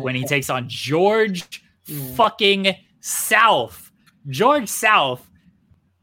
when 0.02 0.16
he 0.16 0.24
takes 0.24 0.50
on 0.50 0.68
George 0.68 1.62
fucking 2.16 2.76
South. 3.02 3.92
George 4.28 4.68
South 4.68 5.30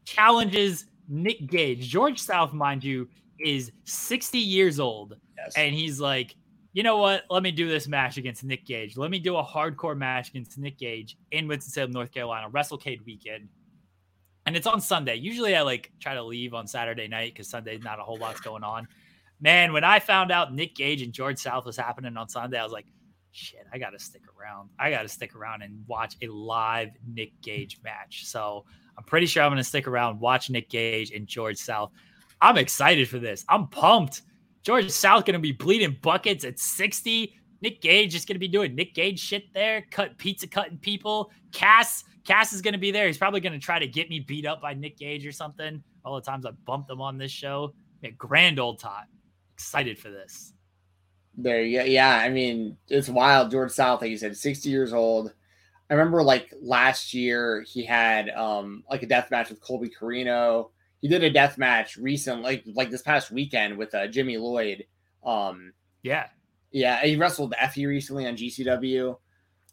challenges 0.05 0.85
Nick 1.09 1.47
Gage. 1.47 1.85
George 1.89 2.17
South, 2.17 2.53
mind 2.53 2.81
you, 2.81 3.09
is 3.41 3.73
60 3.83 4.39
years 4.39 4.79
old. 4.79 5.17
Yes. 5.37 5.55
And 5.57 5.75
he's 5.75 5.99
like, 5.99 6.37
you 6.71 6.83
know 6.83 6.99
what? 6.99 7.25
Let 7.29 7.43
me 7.43 7.51
do 7.51 7.67
this 7.67 7.89
match 7.89 8.15
against 8.15 8.41
Nick 8.45 8.65
Gage. 8.65 8.95
Let 8.95 9.11
me 9.11 9.19
do 9.19 9.35
a 9.35 9.43
hardcore 9.43 9.97
match 9.97 10.29
against 10.29 10.57
Nick 10.57 10.77
Gage 10.77 11.17
in 11.31 11.45
Winston-Salem, 11.45 11.91
North 11.91 12.13
Carolina, 12.13 12.49
WrestleCade 12.49 13.05
weekend 13.05 13.49
and 14.47 14.55
it's 14.55 14.65
on 14.65 14.79
Sunday. 14.79 15.15
Usually 15.15 15.57
I 15.57 15.61
like 15.61 15.91
try 15.99 16.13
to 16.13 16.23
leave 16.23 16.53
on 16.53 16.67
Saturday 16.67 17.09
night 17.09 17.33
because 17.33 17.49
Sunday's 17.49 17.83
not 17.83 17.99
a 17.99 18.01
whole 18.01 18.17
lot's 18.17 18.39
going 18.39 18.63
on. 18.63 18.87
Man, 19.41 19.73
when 19.73 19.83
I 19.83 19.99
found 19.99 20.31
out 20.31 20.53
Nick 20.53 20.73
Gage 20.73 21.01
and 21.01 21.11
George 21.11 21.37
South 21.37 21.65
was 21.65 21.75
happening 21.75 22.15
on 22.15 22.29
Sunday, 22.29 22.57
I 22.57 22.63
was 22.63 22.71
like, 22.71 22.85
shit, 23.33 23.67
I 23.73 23.77
gotta 23.77 23.99
stick 23.99 24.21
around. 24.39 24.69
I 24.79 24.89
gotta 24.89 25.09
stick 25.09 25.35
around 25.35 25.63
and 25.63 25.83
watch 25.85 26.15
a 26.21 26.27
live 26.29 26.91
Nick 27.13 27.39
Gage 27.41 27.79
match. 27.83 28.25
So 28.25 28.63
I'm 28.97 29.03
pretty 29.03 29.25
sure 29.25 29.43
I'm 29.43 29.51
gonna 29.51 29.65
stick 29.65 29.85
around, 29.85 30.21
watch 30.21 30.49
Nick 30.49 30.69
Gage 30.69 31.11
and 31.11 31.27
George 31.27 31.57
South. 31.57 31.91
I'm 32.39 32.57
excited 32.57 33.09
for 33.09 33.19
this. 33.19 33.43
I'm 33.49 33.67
pumped. 33.67 34.21
George 34.63 34.89
South 34.89 35.25
gonna 35.25 35.39
be 35.39 35.51
bleeding 35.51 35.97
buckets 36.01 36.45
at 36.45 36.57
60. 36.57 37.33
Nick 37.61 37.81
Gage 37.81 38.15
is 38.15 38.23
gonna 38.23 38.39
be 38.39 38.47
doing 38.47 38.75
Nick 38.75 38.95
Gage 38.95 39.19
shit 39.19 39.53
there, 39.53 39.85
cut 39.91 40.17
pizza 40.17 40.47
cutting 40.47 40.77
people. 40.77 41.31
Cass 41.51 42.05
Cass 42.27 42.53
is 42.53 42.61
going 42.61 42.73
to 42.73 42.77
be 42.79 42.91
there. 42.91 43.07
He's 43.07 43.17
probably 43.17 43.39
going 43.39 43.53
to 43.53 43.59
try 43.59 43.79
to 43.79 43.87
get 43.87 44.09
me 44.09 44.19
beat 44.19 44.45
up 44.45 44.61
by 44.61 44.73
Nick 44.73 44.97
Gage 44.97 45.25
or 45.25 45.31
something. 45.31 45.81
All 46.05 46.15
the 46.15 46.21
times 46.21 46.45
I 46.45 46.51
bumped 46.65 46.89
him 46.91 47.01
on 47.01 47.17
this 47.17 47.31
show. 47.31 47.73
Yeah, 48.01 48.11
grand 48.11 48.59
old 48.59 48.79
time. 48.79 49.05
Excited 49.53 49.97
for 49.97 50.11
this. 50.11 50.53
There 51.37 51.63
you 51.63 51.79
go. 51.79 51.85
Yeah, 51.85 52.15
I 52.17 52.29
mean, 52.29 52.77
it's 52.89 53.09
wild. 53.09 53.49
George 53.51 53.71
South, 53.71 54.01
like 54.01 54.11
you 54.11 54.17
said, 54.17 54.35
60 54.35 54.69
years 54.69 54.91
old. 54.93 55.33
I 55.89 55.93
remember 55.93 56.21
like 56.21 56.53
last 56.61 57.13
year 57.13 57.63
he 57.65 57.85
had 57.85 58.29
um 58.31 58.83
like 58.91 59.03
a 59.03 59.07
death 59.07 59.31
match 59.31 59.49
with 59.49 59.61
Colby 59.61 59.89
Corino. 59.89 60.71
He 61.01 61.07
did 61.07 61.23
a 61.23 61.29
death 61.29 61.57
match 61.57 61.95
recent, 61.95 62.41
like 62.41 62.65
like 62.75 62.89
this 62.89 63.01
past 63.03 63.31
weekend 63.31 63.77
with 63.77 63.95
uh, 63.95 64.07
Jimmy 64.07 64.35
Lloyd. 64.37 64.83
Um 65.23 65.71
Yeah. 66.03 66.27
yeah, 66.71 67.01
he 67.03 67.15
wrestled 67.15 67.53
Effy 67.57 67.87
recently 67.87 68.25
on 68.27 68.35
GCW. 68.35 69.15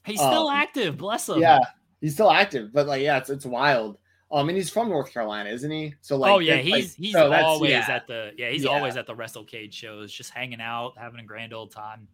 He's 0.06 0.20
still 0.20 0.46
Um, 0.48 0.54
active. 0.54 0.96
Bless 0.98 1.28
him. 1.28 1.40
Yeah, 1.40 1.58
he's 2.04 2.12
still 2.14 2.30
active, 2.30 2.70
but 2.72 2.86
like 2.86 3.00
yeah, 3.02 3.16
it's 3.18 3.30
it's 3.30 3.46
wild. 3.46 3.96
Um, 4.30 4.48
and 4.48 4.56
he's 4.58 4.68
from 4.68 4.88
North 4.88 5.12
Carolina, 5.12 5.48
isn't 5.50 5.70
he? 5.70 5.94
So 6.02 6.16
like, 6.16 6.30
oh 6.32 6.38
yeah, 6.40 6.56
that's, 6.56 6.68
like- 6.68 6.82
he's 6.82 6.94
he's 6.94 7.12
so 7.12 7.32
always 7.32 7.70
yeah. 7.70 7.86
at 7.88 8.06
the 8.06 8.32
yeah 8.36 8.50
he's 8.50 8.64
Yeah. 8.64 8.70
always 8.70 8.96
at 8.96 9.06
the 9.06 9.14
WrestleCade 9.14 9.72
shows, 9.72 10.12
just 10.12 10.30
hanging 10.30 10.60
out, 10.60 10.92
having 10.98 11.20
a 11.20 11.24
grand 11.24 11.52
old 11.54 11.70
time. 11.72 12.06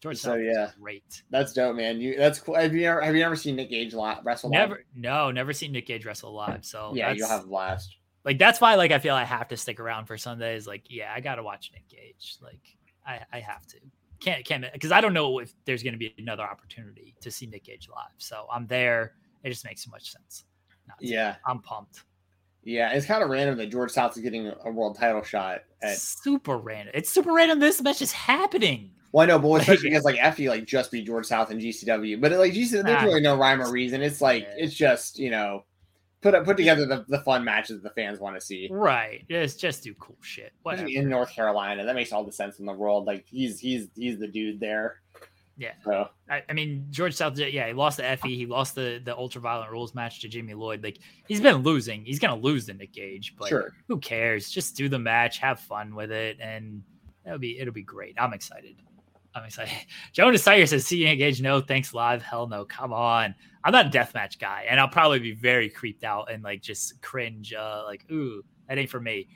George 0.00 0.18
So, 0.18 0.34
yeah. 0.34 0.70
great. 0.80 1.22
That's 1.30 1.52
dope, 1.52 1.76
man. 1.76 2.00
You 2.00 2.16
that's 2.16 2.38
cool. 2.38 2.54
Have 2.54 2.74
you 2.74 2.86
ever 2.86 3.00
have 3.00 3.16
you 3.16 3.22
ever 3.24 3.36
seen 3.36 3.56
Nick 3.56 3.70
Gage 3.70 3.92
li- 3.94 4.16
wrestle? 4.22 4.50
live? 4.50 4.58
Never, 4.68 4.84
no, 4.94 5.30
never 5.30 5.52
seen 5.52 5.72
Nick 5.72 5.86
Gage 5.86 6.04
wrestle 6.06 6.32
live. 6.32 6.64
So 6.64 6.92
Yeah, 6.94 7.12
you'll 7.12 7.28
have 7.28 7.44
a 7.44 7.46
blast. 7.46 7.96
like 8.24 8.38
that's 8.38 8.60
why 8.60 8.74
like 8.76 8.92
I 8.92 8.98
feel 8.98 9.14
I 9.14 9.24
have 9.24 9.48
to 9.48 9.56
stick 9.56 9.80
around 9.80 10.06
for 10.06 10.16
Sundays. 10.18 10.66
Like 10.66 10.84
yeah, 10.90 11.12
I 11.14 11.20
gotta 11.20 11.42
watch 11.42 11.70
Nick 11.72 11.88
Gage. 11.88 12.36
Like 12.42 12.60
I 13.06 13.20
I 13.32 13.40
have 13.40 13.66
to. 13.68 13.76
Can't 14.20 14.44
can't 14.44 14.64
because 14.72 14.92
I 14.92 15.00
don't 15.00 15.12
know 15.14 15.38
if 15.40 15.52
there's 15.64 15.82
gonna 15.82 15.96
be 15.96 16.14
another 16.18 16.44
opportunity 16.44 17.14
to 17.22 17.30
see 17.30 17.46
Nick 17.46 17.64
Gage 17.64 17.88
live. 17.88 18.12
So 18.18 18.46
I'm 18.52 18.66
there. 18.66 19.14
It 19.44 19.50
just 19.50 19.64
makes 19.64 19.84
so 19.84 19.90
much 19.90 20.10
sense. 20.10 20.44
Not. 20.88 20.96
Yeah, 21.00 21.36
I'm 21.46 21.60
pumped. 21.60 22.02
yeah. 22.64 22.90
It's 22.92 23.06
kind 23.06 23.22
of 23.22 23.30
random 23.30 23.56
that 23.58 23.66
George 23.70 23.90
South 23.92 24.16
is 24.16 24.22
getting 24.22 24.52
a 24.64 24.70
world 24.70 24.98
title 24.98 25.22
shot 25.22 25.60
at. 25.82 25.96
super 25.96 26.56
random. 26.58 26.92
It's 26.96 27.10
super 27.10 27.32
random. 27.32 27.58
This 27.60 27.80
match 27.80 28.02
is 28.02 28.12
happening. 28.12 28.90
Well, 29.12 29.22
I 29.22 29.26
know, 29.26 29.38
but 29.38 29.60
especially 29.60 29.88
because 29.90 30.04
like 30.04 30.16
Effy 30.16 30.48
like 30.48 30.64
just 30.64 30.90
beat 30.90 31.06
George 31.06 31.26
South 31.26 31.50
in 31.50 31.58
GCW, 31.58 32.20
but 32.20 32.32
like 32.32 32.52
GCW, 32.52 32.82
there's 32.84 33.02
Ah. 33.02 33.04
really 33.04 33.20
no 33.20 33.36
rhyme 33.36 33.62
or 33.62 33.70
reason. 33.70 34.02
It's 34.02 34.20
like 34.20 34.46
it's 34.56 34.74
just 34.74 35.18
you 35.18 35.30
know 35.30 35.64
put 36.20 36.34
put 36.44 36.56
together 36.56 36.84
the, 36.86 37.04
the 37.08 37.20
fun 37.20 37.44
matches 37.44 37.80
the 37.82 37.90
fans 37.90 38.18
want 38.18 38.34
to 38.34 38.40
see. 38.44 38.68
Right. 38.70 39.24
Just 39.30 39.60
just 39.60 39.84
do 39.84 39.94
cool 39.94 40.16
shit. 40.20 40.52
Whatever. 40.64 40.88
In 40.88 41.08
North 41.08 41.30
Carolina, 41.32 41.84
that 41.84 41.94
makes 41.94 42.12
all 42.12 42.24
the 42.24 42.32
sense 42.32 42.58
in 42.58 42.66
the 42.66 42.72
world. 42.72 43.06
Like 43.06 43.24
he's 43.28 43.60
he's 43.60 43.88
he's 43.94 44.18
the 44.18 44.26
dude 44.28 44.58
there. 44.58 44.96
Yeah. 45.56 45.72
So 45.84 46.08
I, 46.28 46.42
I 46.48 46.52
mean, 46.52 46.86
George 46.90 47.14
South, 47.14 47.38
yeah, 47.38 47.66
he 47.68 47.72
lost 47.72 47.98
the 47.98 48.16
FE. 48.20 48.34
He 48.36 48.46
lost 48.46 48.74
the 48.74 49.00
the 49.04 49.16
ultraviolet 49.16 49.70
rules 49.70 49.94
match 49.94 50.20
to 50.22 50.28
Jimmy 50.28 50.54
Lloyd. 50.54 50.82
Like 50.82 50.98
he's 51.28 51.40
been 51.40 51.58
losing. 51.58 52.04
He's 52.04 52.18
gonna 52.18 52.40
lose 52.40 52.66
to 52.66 52.74
Nick 52.74 52.92
Gage, 52.92 53.34
but 53.38 53.48
Sure. 53.48 53.72
who 53.86 53.98
cares? 54.00 54.50
Just 54.50 54.76
do 54.76 54.88
the 54.88 54.98
match, 54.98 55.38
have 55.38 55.60
fun 55.60 55.94
with 55.94 56.10
it, 56.10 56.38
and 56.40 56.82
it'll 57.24 57.38
be 57.38 57.58
it'll 57.58 57.72
be 57.74 57.82
great. 57.84 58.14
I'm 58.18 58.32
excited. 58.32 58.76
I'm 59.36 59.44
excited. 59.44 59.74
Jonas 60.12 60.42
Sire 60.42 60.66
says, 60.66 60.86
"See 60.86 61.04
Nick 61.04 61.18
Gage? 61.18 61.40
No, 61.40 61.60
thanks 61.60 61.94
live. 61.94 62.22
Hell 62.22 62.48
no. 62.48 62.64
Come 62.64 62.92
on. 62.92 63.34
I'm 63.62 63.72
not 63.72 63.86
a 63.86 63.90
deathmatch 63.90 64.38
guy, 64.38 64.66
and 64.68 64.78
I'll 64.80 64.88
probably 64.88 65.20
be 65.20 65.32
very 65.32 65.68
creeped 65.68 66.04
out 66.04 66.30
and 66.32 66.42
like 66.42 66.62
just 66.62 67.00
cringe. 67.00 67.52
Uh, 67.54 67.82
like, 67.86 68.04
ooh, 68.10 68.42
that 68.68 68.76
ain't 68.78 68.90
for 68.90 69.00
me. 69.00 69.28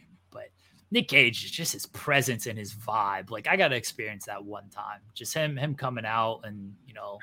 Nick 0.90 1.08
Gage 1.08 1.44
is 1.44 1.50
just 1.50 1.72
his 1.72 1.86
presence 1.86 2.46
and 2.46 2.58
his 2.58 2.72
vibe. 2.74 3.30
Like 3.30 3.46
I 3.46 3.56
got 3.56 3.68
to 3.68 3.76
experience 3.76 4.26
that 4.26 4.44
one 4.44 4.68
time. 4.70 5.00
Just 5.14 5.34
him, 5.34 5.56
him 5.56 5.74
coming 5.74 6.06
out 6.06 6.40
and 6.44 6.74
you 6.86 6.94
know, 6.94 7.18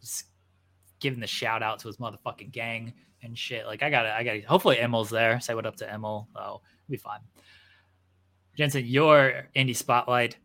just 0.00 0.26
giving 1.00 1.20
the 1.20 1.26
shout 1.26 1.62
out 1.62 1.78
to 1.80 1.88
his 1.88 1.98
motherfucking 1.98 2.52
gang 2.52 2.92
and 3.22 3.36
shit. 3.36 3.66
Like 3.66 3.82
I 3.82 3.90
gotta, 3.90 4.14
I 4.14 4.22
gotta. 4.22 4.40
Hopefully 4.42 4.78
Emil's 4.78 5.10
there. 5.10 5.40
Say 5.40 5.54
what 5.54 5.66
up 5.66 5.76
to 5.76 5.92
Emil. 5.92 6.28
Oh, 6.34 6.62
be 6.88 6.96
fine. 6.96 7.20
Jensen, 8.56 8.86
your 8.86 9.48
indie 9.54 9.76
spotlight 9.76 10.36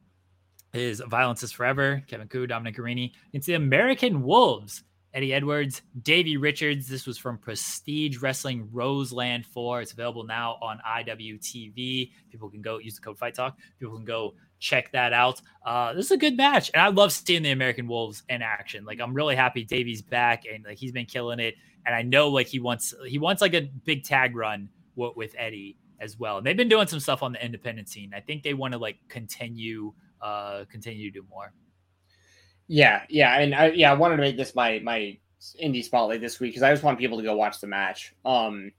is 0.73 1.01
Violence 1.07 1.43
is 1.43 1.51
Forever. 1.51 2.03
Kevin 2.07 2.27
Ku, 2.27 2.47
Dominic 2.47 2.75
Garrini. 2.75 3.13
It's 3.33 3.47
the 3.47 3.53
American 3.53 4.23
Wolves. 4.23 4.83
Eddie 5.15 5.33
Edwards, 5.33 5.81
Davey 6.01 6.35
Richards. 6.35 6.89
This 6.89 7.07
was 7.07 7.17
from 7.17 7.37
Prestige 7.37 8.17
Wrestling 8.17 8.67
Roseland 8.73 9.45
4. 9.45 9.79
It's 9.79 9.93
available 9.93 10.25
now 10.25 10.57
on 10.61 10.81
IWTV. 10.85 12.11
People 12.29 12.49
can 12.49 12.61
go 12.61 12.79
use 12.79 12.95
the 12.95 13.01
code 13.01 13.17
Fight 13.17 13.33
Talk. 13.33 13.57
People 13.79 13.95
can 13.95 14.03
go 14.03 14.35
check 14.59 14.91
that 14.91 15.13
out. 15.13 15.41
Uh, 15.65 15.93
this 15.93 16.05
is 16.05 16.11
a 16.11 16.17
good 16.17 16.35
match, 16.35 16.69
and 16.73 16.81
I 16.81 16.89
love 16.89 17.13
seeing 17.13 17.43
the 17.43 17.51
American 17.51 17.87
Wolves 17.87 18.23
in 18.27 18.41
action. 18.41 18.83
Like 18.83 18.99
I'm 18.99 19.13
really 19.13 19.37
happy 19.37 19.63
Davey's 19.63 20.01
back, 20.01 20.43
and 20.53 20.65
like 20.65 20.77
he's 20.77 20.91
been 20.91 21.05
killing 21.05 21.39
it. 21.39 21.55
And 21.85 21.95
I 21.95 22.01
know 22.01 22.27
like 22.27 22.47
he 22.47 22.59
wants 22.59 22.93
he 23.07 23.17
wants 23.17 23.41
like 23.41 23.53
a 23.53 23.61
big 23.85 24.03
tag 24.03 24.35
run 24.35 24.67
w- 24.97 25.13
with 25.15 25.33
Eddie 25.37 25.77
as 26.01 26.19
well. 26.19 26.39
And 26.39 26.45
they've 26.45 26.57
been 26.57 26.67
doing 26.67 26.87
some 26.87 26.99
stuff 26.99 27.23
on 27.23 27.31
the 27.31 27.43
independent 27.43 27.87
scene. 27.87 28.11
I 28.13 28.19
think 28.19 28.43
they 28.43 28.53
want 28.53 28.73
to 28.73 28.79
like 28.79 28.97
continue 29.07 29.93
uh 30.21 30.65
continue 30.69 31.09
to 31.09 31.21
do 31.21 31.25
more. 31.29 31.53
Yeah, 32.67 33.03
yeah, 33.09 33.39
and 33.39 33.53
I, 33.55 33.67
yeah, 33.67 33.91
I 33.91 33.95
wanted 33.95 34.17
to 34.17 34.21
make 34.21 34.37
this 34.37 34.55
my 34.55 34.79
my 34.79 35.17
indie 35.61 35.83
spotlight 35.83 36.21
this 36.21 36.39
week 36.39 36.51
because 36.51 36.63
I 36.63 36.71
just 36.71 36.83
want 36.83 36.97
people 36.99 37.17
to 37.17 37.23
go 37.23 37.35
watch 37.35 37.59
the 37.59 37.67
match. 37.67 38.13
Um, 38.25 38.71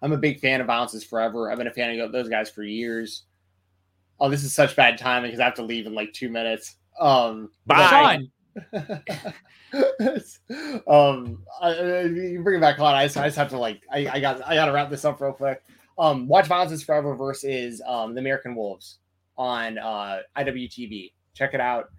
I'm 0.00 0.12
a 0.12 0.16
big 0.16 0.40
fan 0.40 0.60
of 0.60 0.66
Bounces 0.66 1.04
Forever. 1.04 1.50
I've 1.50 1.58
been 1.58 1.66
a 1.66 1.72
fan 1.72 1.98
of 2.00 2.12
those 2.12 2.28
guys 2.28 2.50
for 2.50 2.62
years. 2.62 3.24
Oh, 4.18 4.28
this 4.28 4.44
is 4.44 4.54
such 4.54 4.76
bad 4.76 4.98
timing 4.98 5.28
because 5.30 5.40
I 5.40 5.44
have 5.44 5.54
to 5.54 5.62
leave 5.64 5.86
in 5.86 5.94
like 5.94 6.12
two 6.12 6.28
minutes. 6.28 6.76
Um, 7.00 7.50
Bye. 7.66 8.18
Um, 10.86 11.42
I, 11.62 11.68
I- 11.70 12.02
you 12.02 12.40
bring 12.44 12.58
it 12.58 12.60
back 12.60 12.78
on. 12.78 12.94
I 12.94 13.04
just, 13.06 13.16
I 13.16 13.26
just 13.26 13.38
have 13.38 13.48
to 13.50 13.58
like, 13.58 13.80
I, 13.90 14.06
I 14.06 14.20
got, 14.20 14.46
I 14.46 14.54
got 14.54 14.66
to 14.66 14.72
wrap 14.72 14.90
this 14.90 15.04
up 15.04 15.20
real 15.20 15.32
quick. 15.32 15.62
Um, 15.98 16.28
watch 16.28 16.46
Violence 16.46 16.72
is 16.72 16.82
Forever 16.82 17.14
versus 17.14 17.80
um, 17.86 18.14
the 18.14 18.20
American 18.20 18.54
Wolves 18.54 18.98
on 19.38 19.78
uh, 19.78 20.18
IWTV. 20.36 21.12
Check 21.34 21.54
it 21.54 21.60
out. 21.60 21.90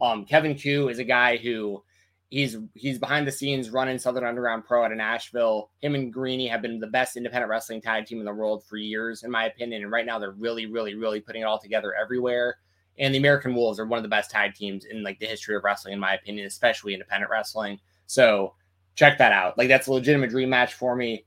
Um, 0.00 0.24
Kevin 0.24 0.58
Ku 0.58 0.88
is 0.88 0.98
a 0.98 1.04
guy 1.04 1.36
who 1.36 1.82
he's 2.28 2.56
he's 2.74 2.98
behind 2.98 3.26
the 3.26 3.32
scenes 3.32 3.70
running 3.70 3.98
Southern 3.98 4.24
Underground 4.24 4.64
Pro 4.64 4.84
out 4.84 4.92
of 4.92 4.98
Nashville. 4.98 5.70
Him 5.80 5.94
and 5.94 6.14
Garrini 6.14 6.50
have 6.50 6.62
been 6.62 6.80
the 6.80 6.86
best 6.86 7.16
independent 7.16 7.50
wrestling 7.50 7.80
tag 7.80 8.06
team 8.06 8.18
in 8.18 8.24
the 8.24 8.34
world 8.34 8.64
for 8.64 8.76
years, 8.76 9.22
in 9.22 9.30
my 9.30 9.46
opinion. 9.46 9.82
And 9.82 9.90
right 9.90 10.06
now 10.06 10.18
they're 10.18 10.32
really, 10.32 10.66
really, 10.66 10.94
really 10.94 11.20
putting 11.20 11.42
it 11.42 11.46
all 11.46 11.58
together 11.58 11.94
everywhere. 11.94 12.58
And 12.98 13.14
the 13.14 13.18
American 13.18 13.54
Wolves 13.54 13.78
are 13.78 13.86
one 13.86 13.98
of 13.98 14.02
the 14.02 14.08
best 14.08 14.30
tag 14.30 14.54
teams 14.54 14.86
in 14.86 15.02
like 15.02 15.18
the 15.18 15.26
history 15.26 15.54
of 15.54 15.64
wrestling, 15.64 15.94
in 15.94 16.00
my 16.00 16.14
opinion, 16.14 16.46
especially 16.46 16.94
independent 16.94 17.30
wrestling. 17.30 17.78
So 18.06 18.54
check 18.94 19.18
that 19.18 19.32
out. 19.32 19.56
Like 19.58 19.68
that's 19.68 19.86
a 19.86 19.92
legitimate 19.92 20.30
dream 20.30 20.50
match 20.50 20.74
for 20.74 20.96
me. 20.96 21.24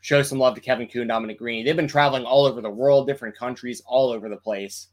Show 0.00 0.22
some 0.22 0.38
love 0.38 0.54
to 0.54 0.60
Kevin 0.60 0.88
and 0.92 1.08
Dominic 1.08 1.40
Garrini. 1.40 1.64
They've 1.64 1.76
been 1.76 1.88
traveling 1.88 2.24
all 2.24 2.44
over 2.44 2.60
the 2.60 2.70
world, 2.70 3.06
different 3.06 3.36
countries, 3.36 3.82
all 3.86 4.10
over 4.10 4.28
the 4.28 4.36
place. 4.36 4.88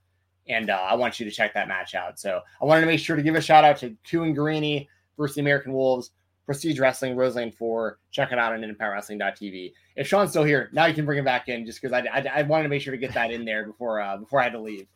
And 0.48 0.70
uh, 0.70 0.74
I 0.74 0.96
want 0.96 1.20
you 1.20 1.26
to 1.26 1.32
check 1.32 1.54
that 1.54 1.68
match 1.68 1.94
out. 1.96 2.20
So 2.20 2.42
I 2.62 2.66
wanted 2.66 2.82
to 2.82 2.88
make 2.88 3.00
sure 3.00 3.16
to 3.16 3.22
give 3.22 3.36
a 3.36 3.42
shout 3.42 3.64
out 3.64 3.78
to 3.78 4.24
and 4.24 4.36
Garrini 4.36 4.88
versus 5.18 5.36
the 5.36 5.42
American 5.42 5.72
Wolves, 5.74 6.12
Prestige 6.46 6.80
Wrestling, 6.80 7.16
Roseland 7.16 7.54
4. 7.56 8.00
Check 8.12 8.32
it 8.32 8.40
out 8.40 8.52
on 8.54 8.62
independentwrestling.tv. 8.62 9.74
If 9.96 10.08
Sean's 10.08 10.32
still 10.32 10.44
here, 10.44 10.70
now 10.74 10.86
you 10.86 10.94
can 10.94 11.06
bring 11.06 11.20
him 11.20 11.26
back 11.26 11.48
in 11.48 11.66
just 11.66 11.82
because 11.82 11.94
I, 11.94 12.00
I, 12.12 12.40
I 12.40 12.42
wanted 12.44 12.64
to 12.64 12.70
make 12.70 12.82
sure 12.82 12.92
to 12.92 12.98
get 12.98 13.14
that 13.14 13.32
in 13.32 13.46
there 13.46 13.66
before 13.68 14.02
uh, 14.02 14.18
before 14.18 14.40
I 14.42 14.46
had 14.46 14.54
to 14.54 14.60
leave. 14.60 14.88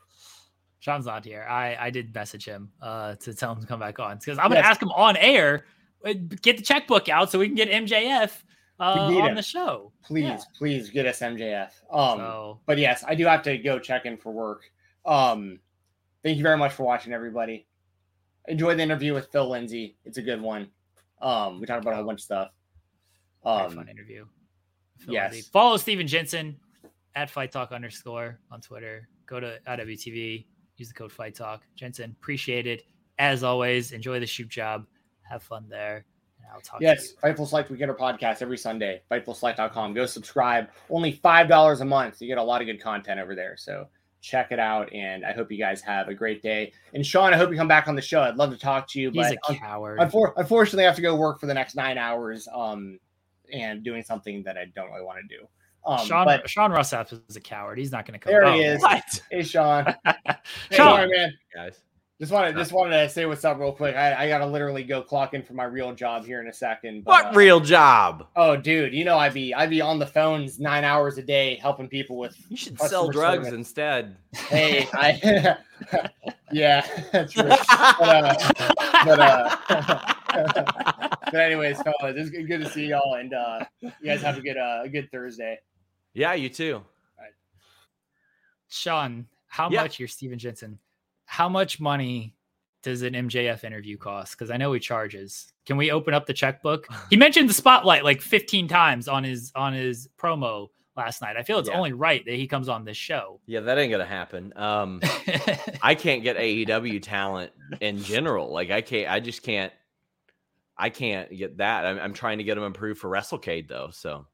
Sean's 0.79 1.05
not 1.05 1.23
here. 1.25 1.45
I 1.49 1.75
I 1.79 1.89
did 1.89 2.13
message 2.13 2.45
him 2.45 2.71
uh 2.81 3.15
to 3.15 3.33
tell 3.33 3.53
him 3.53 3.61
to 3.61 3.67
come 3.67 3.79
back 3.79 3.99
on 3.99 4.17
because 4.17 4.37
I'm 4.37 4.45
gonna 4.49 4.55
Yes. 4.61 4.65
ask 4.65 4.81
him 4.81 4.91
on 4.91 5.15
air. 5.17 5.65
uh, 6.05 6.13
Get 6.41 6.57
the 6.57 6.63
checkbook 6.63 7.09
out 7.09 7.31
so 7.31 7.39
we 7.39 7.47
can 7.47 7.55
get 7.55 7.69
MJF 7.69 8.43
uh, 8.79 8.83
on 8.83 9.13
him. 9.29 9.35
the 9.35 9.41
show. 9.41 9.91
Please, 10.03 10.23
Yeah. 10.23 10.39
please 10.57 10.89
get 10.89 11.05
us 11.07 11.19
MJF. 11.21 11.71
Um, 11.91 12.19
So 12.19 12.59
but 12.65 12.77
yes, 12.77 13.03
I 13.07 13.15
do 13.15 13.25
have 13.25 13.41
to 13.43 13.57
go 13.57 13.79
check 13.79 14.05
in 14.05 14.17
for 14.17 14.31
work. 14.31 14.63
Um, 15.05 15.59
thank 16.23 16.37
you 16.37 16.43
very 16.43 16.57
much 16.57 16.73
for 16.73 16.83
watching, 16.83 17.13
everybody. 17.13 17.67
Enjoy 18.47 18.75
the 18.75 18.83
interview 18.83 19.13
with 19.13 19.31
Phil 19.31 19.49
Lindsey. 19.49 19.97
It's 20.05 20.17
a 20.17 20.21
good 20.21 20.41
one. 20.41 20.69
Um, 21.21 21.59
we 21.59 21.65
talked 21.65 21.81
about 21.81 21.93
a 21.93 21.97
whole 21.97 22.05
bunch 22.05 22.19
of 22.19 22.23
stuff. 22.23 22.49
Um, 23.43 23.71
fun 23.71 23.89
interview. 23.89 24.25
Phil 24.99 25.13
yes. 25.13 25.31
Lindsey. 25.31 25.49
Follow 25.51 25.77
Stephen 25.77 26.07
Jensen 26.07 26.57
at 27.15 27.29
Fight 27.29 27.51
Talk 27.51 27.71
underscore 27.71 28.39
on 28.51 28.61
Twitter. 28.61 29.07
Go 29.25 29.39
to 29.39 29.59
IWTV. 29.67 30.45
Use 30.77 30.87
the 30.87 30.93
code 30.93 31.11
Fight 31.11 31.35
Talk. 31.35 31.63
Jensen, 31.75 32.15
appreciate 32.19 32.67
it. 32.67 32.83
As 33.17 33.43
always, 33.43 33.91
enjoy 33.93 34.19
the 34.19 34.25
shoot 34.25 34.49
job. 34.49 34.85
Have 35.21 35.41
fun 35.41 35.67
there. 35.69 36.05
And 36.39 36.47
I'll 36.53 36.61
talk 36.61 36.79
to 36.79 36.85
Yes. 36.85 37.13
Fightful 37.23 37.47
Select. 37.47 37.69
We 37.69 37.77
get 37.77 37.89
our 37.89 37.95
podcast 37.95 38.41
every 38.41 38.57
Sunday. 38.57 39.01
FightfulSelect.com. 39.09 39.93
Go 39.93 40.05
subscribe. 40.05 40.67
Only 40.89 41.13
five 41.13 41.47
dollars 41.47 41.81
a 41.81 41.85
month. 41.85 42.21
You 42.21 42.27
get 42.27 42.37
a 42.37 42.43
lot 42.43 42.61
of 42.61 42.67
good 42.67 42.81
content 42.81 43.19
over 43.19 43.35
there. 43.35 43.55
So 43.57 43.87
check 44.25 44.51
it 44.51 44.59
out. 44.59 44.91
And 44.93 45.23
I 45.25 45.33
hope 45.33 45.51
you 45.51 45.57
guys 45.59 45.81
have 45.81 46.07
a 46.07 46.13
great 46.13 46.41
day. 46.41 46.73
And 46.93 47.05
Sean, 47.05 47.33
I 47.33 47.37
hope 47.37 47.51
you 47.51 47.57
come 47.57 47.67
back 47.67 47.87
on 47.87 47.95
the 47.95 48.01
show. 48.01 48.21
I'd 48.21 48.37
love 48.37 48.51
to 48.51 48.57
talk 48.57 48.87
to 48.89 48.99
you. 48.99 49.11
He's 49.11 49.27
but 49.27 49.33
a 49.33 49.51
un- 49.51 49.57
coward. 49.57 49.99
unfor- 49.99 50.33
unfortunately, 50.37 50.83
I 50.83 50.87
have 50.87 50.95
to 50.95 51.01
go 51.01 51.15
work 51.15 51.39
for 51.39 51.45
the 51.45 51.53
next 51.53 51.75
nine 51.75 51.97
hours. 51.97 52.47
Um, 52.53 52.99
and 53.53 53.83
doing 53.83 54.01
something 54.03 54.41
that 54.41 54.57
I 54.57 54.65
don't 54.75 54.89
really 54.91 55.05
want 55.05 55.19
to 55.29 55.37
do. 55.37 55.47
Um, 55.85 56.03
Sean 56.07 56.25
but 56.25 56.49
Sean 56.49 56.71
Ross 56.71 56.91
Sapp 56.91 57.13
is 57.29 57.35
a 57.35 57.39
coward. 57.39 57.77
He's 57.77 57.91
not 57.91 58.03
going 58.07 58.19
to 58.19 58.23
come. 58.23 58.33
there 58.33 58.51
he 58.51 58.65
Oh, 58.65 58.71
is. 58.73 58.81
What? 58.81 59.03
Hey, 59.29 59.43
Sean. 59.43 59.85
Hey, 60.05 60.15
Sean. 60.71 60.85
sorry, 60.97 61.09
man. 61.09 61.31
Guys. 61.53 61.79
Just 62.17 62.31
wanted 62.31 62.55
just 62.55 62.71
wanted 62.71 62.91
to 63.03 63.09
say 63.09 63.25
what's 63.25 63.43
up 63.43 63.59
real 63.59 63.73
quick. 63.73 63.93
I, 63.97 64.23
I 64.23 64.27
gotta 64.29 64.45
literally 64.45 64.85
go 64.85 65.01
clock 65.01 65.33
in 65.33 65.43
for 65.43 65.51
my 65.53 65.65
real 65.65 65.93
job 65.93 66.25
here 66.25 66.39
in 66.39 66.47
a 66.47 66.53
second. 66.53 67.03
but, 67.03 67.11
What 67.11 67.25
uh, 67.33 67.37
real 67.37 67.59
job? 67.59 68.27
Oh, 68.37 68.55
dude, 68.55 68.93
you 68.93 69.03
know 69.03 69.17
I'd 69.17 69.33
be 69.33 69.53
I'd 69.53 69.69
be 69.69 69.81
on 69.81 69.99
the 69.99 70.07
phones 70.07 70.57
nine 70.57 70.85
hours 70.85 71.17
a 71.17 71.21
day 71.21 71.55
helping 71.61 71.89
people 71.89 72.17
with. 72.17 72.37
You 72.49 72.55
should 72.55 72.79
sell 72.79 73.09
drugs 73.09 73.47
service. 73.47 73.53
instead. 73.53 74.15
Hey, 74.33 74.87
I 74.93 75.57
yeah, 76.53 76.87
that's 77.11 77.33
true. 77.33 77.43
But, 77.49 77.59
uh, 77.99 78.35
but, 79.03 79.19
uh, 79.19 80.13
but 81.25 81.35
anyways, 81.35 81.81
fellas, 81.81 82.15
it's 82.15 82.29
good 82.29 82.47
good 82.47 82.61
to 82.63 82.69
see 82.69 82.85
y'all, 82.87 83.15
and 83.15 83.33
uh, 83.33 83.65
you 83.81 83.91
guys 84.05 84.21
have 84.21 84.37
a 84.37 84.41
good 84.41 84.55
uh, 84.57 84.83
a 84.85 84.89
good 84.89 85.11
Thursday. 85.11 85.59
yeah, 86.13 86.33
you 86.33 86.47
too. 86.47 86.81
Sean, 88.69 89.27
how 89.47 89.69
Yeah. 89.69 89.81
much 89.83 89.99
you're 89.99 90.07
Stephen 90.07 90.39
Jensen? 90.39 90.79
How 91.25 91.49
much 91.49 91.79
money 91.79 92.35
does 92.83 93.01
an 93.01 93.13
MJF 93.13 93.63
interview 93.63 93.97
cost? 93.97 94.33
Because 94.33 94.51
I 94.51 94.57
know 94.57 94.71
he 94.73 94.79
charges. 94.79 95.51
Can 95.65 95.77
we 95.77 95.91
open 95.91 96.13
up 96.13 96.25
the 96.25 96.33
checkbook? 96.33 96.87
He 97.09 97.17
mentioned 97.17 97.49
the 97.49 97.53
spotlight 97.53 98.03
like 98.03 98.21
15 98.21 98.67
times 98.67 99.07
on 99.07 99.23
his 99.23 99.51
on 99.55 99.73
his 99.73 100.07
promo 100.17 100.69
last 100.95 101.21
night. 101.21 101.35
I 101.37 101.43
feel 101.43 101.59
it's 101.59 101.67
Yeah. 101.69 101.77
only 101.77 101.93
right 101.93 102.23
that 102.25 102.35
he 102.35 102.47
comes 102.47 102.69
on 102.69 102.85
this 102.85 102.97
show. 102.97 103.39
Yeah, 103.47 103.61
that 103.61 103.77
ain't 103.77 103.91
gonna 103.91 104.05
happen. 104.05 104.53
Um, 104.55 105.01
I 105.81 105.95
can't 105.95 106.23
get 106.23 106.37
AEW 106.37 107.01
talent 107.01 107.51
in 107.81 107.97
general. 108.01 108.51
Like 108.51 108.71
I 108.71 108.81
can't. 108.81 109.09
I 109.11 109.19
just 109.19 109.41
can't. 109.43 109.73
I 110.77 110.89
can't 110.89 111.29
get 111.35 111.57
that. 111.57 111.85
I'm, 111.85 111.99
I'm 111.99 112.13
trying 112.13 112.37
to 112.39 112.43
get 112.43 112.57
him 112.57 112.63
approved 112.63 112.99
for 112.99 113.09
WrestleCade 113.09 113.67
though, 113.67 113.89
so 113.91 114.25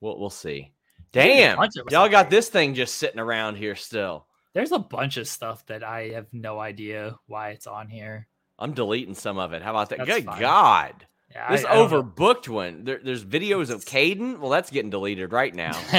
we'll 0.00 0.18
we'll 0.18 0.30
see. 0.30 0.72
Damn, 1.12 1.58
y'all 1.90 2.08
got 2.10 2.28
this 2.28 2.50
thing 2.50 2.74
just 2.74 2.96
sitting 2.96 3.18
around 3.20 3.56
here 3.56 3.74
still. 3.74 4.26
There's 4.56 4.72
a 4.72 4.78
bunch 4.78 5.18
of 5.18 5.28
stuff 5.28 5.66
that 5.66 5.84
I 5.84 6.08
have 6.14 6.26
no 6.32 6.58
idea 6.58 7.18
why 7.26 7.50
it's 7.50 7.66
on 7.66 7.88
here. 7.90 8.26
I'm 8.58 8.72
deleting 8.72 9.14
some 9.14 9.36
of 9.36 9.52
it. 9.52 9.60
How 9.60 9.70
about 9.72 9.90
that? 9.90 9.98
That's 9.98 10.08
Good 10.10 10.24
fine. 10.24 10.40
God. 10.40 11.06
Yeah, 11.30 11.52
This 11.52 11.64
I- 11.66 11.72
I 11.74 11.76
overbooked 11.76 12.48
one. 12.48 12.84
There, 12.84 12.98
there's 13.04 13.22
videos 13.22 13.68
of 13.68 13.84
Caden. 13.84 14.38
Well, 14.38 14.48
that's 14.48 14.70
getting 14.70 14.88
deleted 14.88 15.30
right 15.30 15.54
now. 15.54 15.78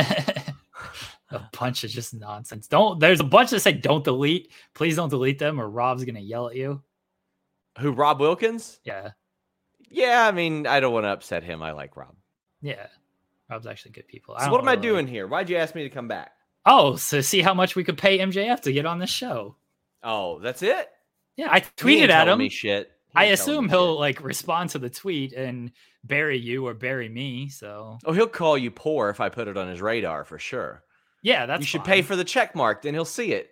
a 1.30 1.42
bunch 1.60 1.84
of 1.84 1.92
just 1.92 2.16
nonsense. 2.16 2.68
Don't 2.68 3.00
there's 3.00 3.20
a 3.20 3.24
bunch 3.26 3.52
that 3.52 3.60
say 3.60 3.74
don't 3.74 4.04
delete. 4.04 4.52
Please 4.74 4.96
don't 4.96 5.10
delete 5.10 5.38
them 5.38 5.62
or 5.62 5.70
Rob's 5.70 6.04
gonna 6.04 6.20
yell 6.20 6.48
at 6.50 6.56
you. 6.56 6.82
Who? 7.80 7.92
Rob 7.92 8.20
Wilkins? 8.20 8.80
Yeah. 8.84 9.12
Yeah, 9.90 10.26
I 10.28 10.32
mean, 10.32 10.66
I 10.66 10.80
don't 10.80 10.94
want 10.94 11.04
to 11.06 11.10
upset 11.10 11.44
him. 11.44 11.62
I 11.62 11.74
like 11.74 11.96
Rob. 11.96 12.16
Yeah. 12.62 12.88
Rob's 13.52 13.68
actually 13.68 13.92
good 13.92 14.08
people. 14.08 14.36
So 14.40 14.50
what 14.50 14.60
am 14.62 14.68
I 14.68 14.72
really- 14.72 14.82
doing 14.82 15.08
here? 15.08 15.28
Why'd 15.28 15.50
you 15.50 15.58
ask 15.58 15.76
me 15.76 15.84
to 15.84 15.90
come 15.90 16.08
back? 16.08 16.32
Oh, 16.68 16.96
so 16.98 17.22
see 17.22 17.42
how 17.42 17.54
much 17.54 17.76
we 17.76 17.84
could 17.84 17.98
pay 17.98 18.20
MJF 18.20 18.62
to 18.62 18.74
get 18.74 18.86
on 18.86 19.00
this 19.00 19.10
show. 19.10 19.56
Oh, 20.04 20.40
that's 20.40 20.62
it. 20.62 20.90
Yeah, 21.38 21.48
I 21.50 21.62
tweeted 21.62 22.10
at 22.10 22.28
him. 22.28 22.40
Me 22.40 22.50
shit. 22.50 22.92
I 23.16 23.26
assume 23.26 23.66
me 23.66 23.70
he'll 23.72 23.94
shit. 23.94 24.00
like 24.00 24.22
respond 24.24 24.72
to 24.72 24.80
the 24.80 24.90
tweet 24.90 25.34
and 25.34 25.72
bury 26.04 26.38
you 26.38 26.68
or 26.68 26.74
bury 26.74 27.10
me. 27.10 27.50
So 27.50 27.98
Oh, 28.06 28.12
he'll 28.14 28.28
call 28.28 28.58
you 28.58 28.70
poor 28.70 29.10
if 29.10 29.20
I 29.22 29.30
put 29.30 29.48
it 29.48 29.58
on 29.58 29.68
his 29.68 29.82
radar 29.82 30.24
for 30.26 30.38
sure. 30.40 30.84
yeah, 31.24 31.46
that's 31.46 31.62
you 31.62 31.66
should 31.66 31.84
pay 31.84 32.02
for 32.02 32.16
the 32.16 32.24
check 32.24 32.54
mark, 32.56 32.82
then 32.84 32.94
he'll 32.94 33.06
see 33.06 33.34
it. 33.34 33.50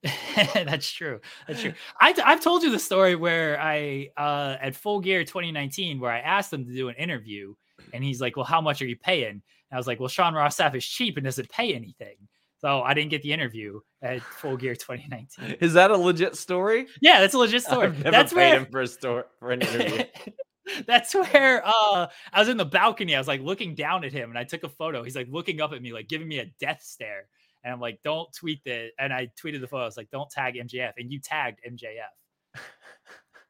That's 0.54 0.88
true. 0.92 1.20
That's 1.48 1.60
true. 1.60 1.72
I, 2.00 2.14
I've 2.24 2.40
told 2.40 2.62
you 2.62 2.70
the 2.70 2.78
story 2.78 3.16
where 3.16 3.60
I, 3.60 4.10
uh, 4.16 4.56
at 4.60 4.76
Full 4.76 5.00
Gear 5.00 5.24
2019, 5.24 5.98
where 5.98 6.12
I 6.12 6.20
asked 6.20 6.52
him 6.52 6.64
to 6.66 6.72
do 6.72 6.88
an 6.88 6.94
interview, 6.94 7.54
and 7.92 8.04
he's 8.04 8.20
like, 8.20 8.36
"Well, 8.36 8.44
how 8.46 8.60
much 8.60 8.80
are 8.80 8.86
you 8.86 8.96
paying?" 8.96 9.28
And 9.30 9.42
I 9.72 9.76
was 9.76 9.88
like, 9.88 9.98
"Well, 9.98 10.08
Sean 10.08 10.34
Ross 10.34 10.56
Sapp 10.56 10.76
is 10.76 10.86
cheap 10.86 11.16
and 11.16 11.24
doesn't 11.24 11.48
pay 11.50 11.74
anything." 11.74 12.14
So 12.60 12.82
I 12.82 12.92
didn't 12.94 13.10
get 13.10 13.22
the 13.22 13.32
interview 13.32 13.80
at 14.02 14.20
Full 14.22 14.56
Gear 14.56 14.74
2019. 14.74 15.58
Is 15.60 15.74
that 15.74 15.90
a 15.90 15.96
legit 15.96 16.36
story? 16.36 16.86
Yeah, 17.00 17.20
that's 17.20 17.34
a 17.34 17.38
legit 17.38 17.62
story. 17.62 17.90
That's 17.90 18.32
paid 18.32 18.36
where 18.36 18.56
him 18.58 18.66
for 18.70 18.80
a 18.80 18.86
story 18.86 19.22
for 19.38 19.50
an 19.52 19.62
interview. 19.62 20.04
That's 20.86 21.14
where 21.14 21.62
uh 21.64 22.08
I 22.30 22.38
was 22.38 22.48
in 22.50 22.58
the 22.58 22.64
balcony. 22.66 23.14
I 23.14 23.18
was 23.18 23.26
like 23.26 23.40
looking 23.40 23.74
down 23.74 24.04
at 24.04 24.12
him 24.12 24.28
and 24.28 24.38
I 24.38 24.44
took 24.44 24.64
a 24.64 24.68
photo. 24.68 25.02
He's 25.02 25.16
like 25.16 25.28
looking 25.30 25.62
up 25.62 25.72
at 25.72 25.80
me, 25.80 25.94
like 25.94 26.08
giving 26.08 26.28
me 26.28 26.40
a 26.40 26.44
death 26.60 26.82
stare. 26.82 27.26
And 27.64 27.72
I'm 27.72 27.80
like, 27.80 28.00
don't 28.04 28.30
tweet 28.34 28.62
that. 28.66 28.90
And 28.98 29.10
I 29.10 29.30
tweeted 29.42 29.62
the 29.62 29.66
photo. 29.66 29.84
I 29.84 29.86
was 29.86 29.96
like, 29.96 30.10
don't 30.10 30.28
tag 30.28 30.56
MJF. 30.56 30.92
And 30.98 31.10
you 31.10 31.20
tagged 31.20 31.60
MJF. 31.66 32.60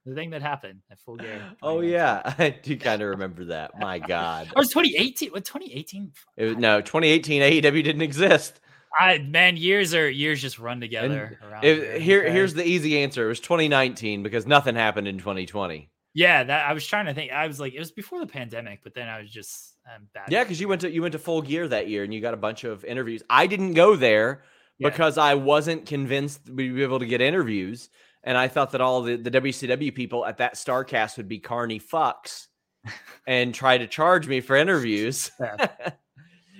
the 0.06 0.14
thing 0.14 0.30
that 0.30 0.42
happened 0.42 0.80
at 0.92 1.00
full 1.00 1.16
game. 1.16 1.40
oh 1.60 1.80
yeah, 1.80 2.22
I 2.38 2.50
do 2.50 2.76
kind 2.76 3.02
of 3.02 3.08
remember 3.08 3.46
that. 3.46 3.78
My 3.80 3.98
God, 3.98 4.48
Or 4.54 4.60
was 4.60 4.68
2018? 4.68 5.30
What 5.30 5.44
2018? 5.44 6.12
It 6.36 6.44
was- 6.44 6.56
no, 6.56 6.80
2018 6.80 7.42
AEW 7.42 7.82
didn't 7.84 8.02
exist. 8.02 8.60
I 8.98 9.18
man, 9.18 9.56
years 9.56 9.94
are 9.94 10.08
years 10.08 10.40
just 10.40 10.58
run 10.58 10.80
together 10.80 11.38
around 11.42 11.64
it- 11.64 12.00
here, 12.02 12.22
okay? 12.22 12.32
here's 12.32 12.54
the 12.54 12.66
easy 12.66 12.98
answer. 13.02 13.24
It 13.24 13.28
was 13.28 13.40
2019 13.40 14.22
because 14.22 14.46
nothing 14.46 14.74
happened 14.74 15.08
in 15.08 15.18
2020. 15.18 15.90
yeah. 16.14 16.44
That 16.44 16.66
I 16.68 16.72
was 16.72 16.86
trying 16.86 17.06
to 17.06 17.14
think. 17.14 17.32
I 17.32 17.46
was 17.46 17.58
like, 17.60 17.74
it 17.74 17.78
was 17.78 17.90
before 17.92 18.20
the 18.20 18.26
pandemic, 18.26 18.80
but 18.82 18.94
then 18.94 19.08
I 19.08 19.20
was 19.20 19.30
just 19.30 19.74
um, 19.94 20.08
bad. 20.14 20.30
Yeah, 20.30 20.42
because 20.44 20.60
you 20.60 20.68
went 20.68 20.80
to 20.82 20.90
you 20.90 21.02
went 21.02 21.12
to 21.12 21.18
full 21.18 21.42
gear 21.42 21.66
that 21.68 21.88
year 21.88 22.04
and 22.04 22.12
you 22.14 22.20
got 22.20 22.34
a 22.34 22.38
bunch 22.38 22.64
of 22.64 22.84
interviews. 22.84 23.22
I 23.30 23.46
didn't 23.46 23.74
go 23.74 23.96
there 23.96 24.42
Yeah. 24.78 24.90
because 24.90 25.18
I 25.18 25.34
wasn't 25.34 25.86
convinced 25.86 26.48
we'd 26.48 26.74
be 26.74 26.82
able 26.82 26.98
to 27.00 27.06
get 27.06 27.20
interviews. 27.20 27.88
And 28.24 28.36
I 28.36 28.48
thought 28.48 28.72
that 28.72 28.80
all 28.80 29.02
the, 29.02 29.16
the 29.16 29.30
WCW 29.30 29.94
people 29.94 30.26
at 30.26 30.38
that 30.38 30.54
Starcast 30.54 31.16
would 31.18 31.28
be 31.28 31.38
carny 31.38 31.78
fucks 31.80 32.48
and 33.26 33.54
try 33.54 33.78
to 33.78 33.86
charge 33.86 34.26
me 34.26 34.40
for 34.40 34.56
interviews. 34.56 35.30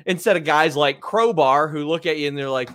Instead 0.07 0.37
of 0.37 0.45
guys 0.45 0.77
like 0.77 1.01
Crowbar 1.01 1.69
who 1.69 1.87
look 1.87 2.07
at 2.07 2.19
you 2.19 2.29
and 2.29 2.37
they're 2.39 2.51
like, 2.51 2.70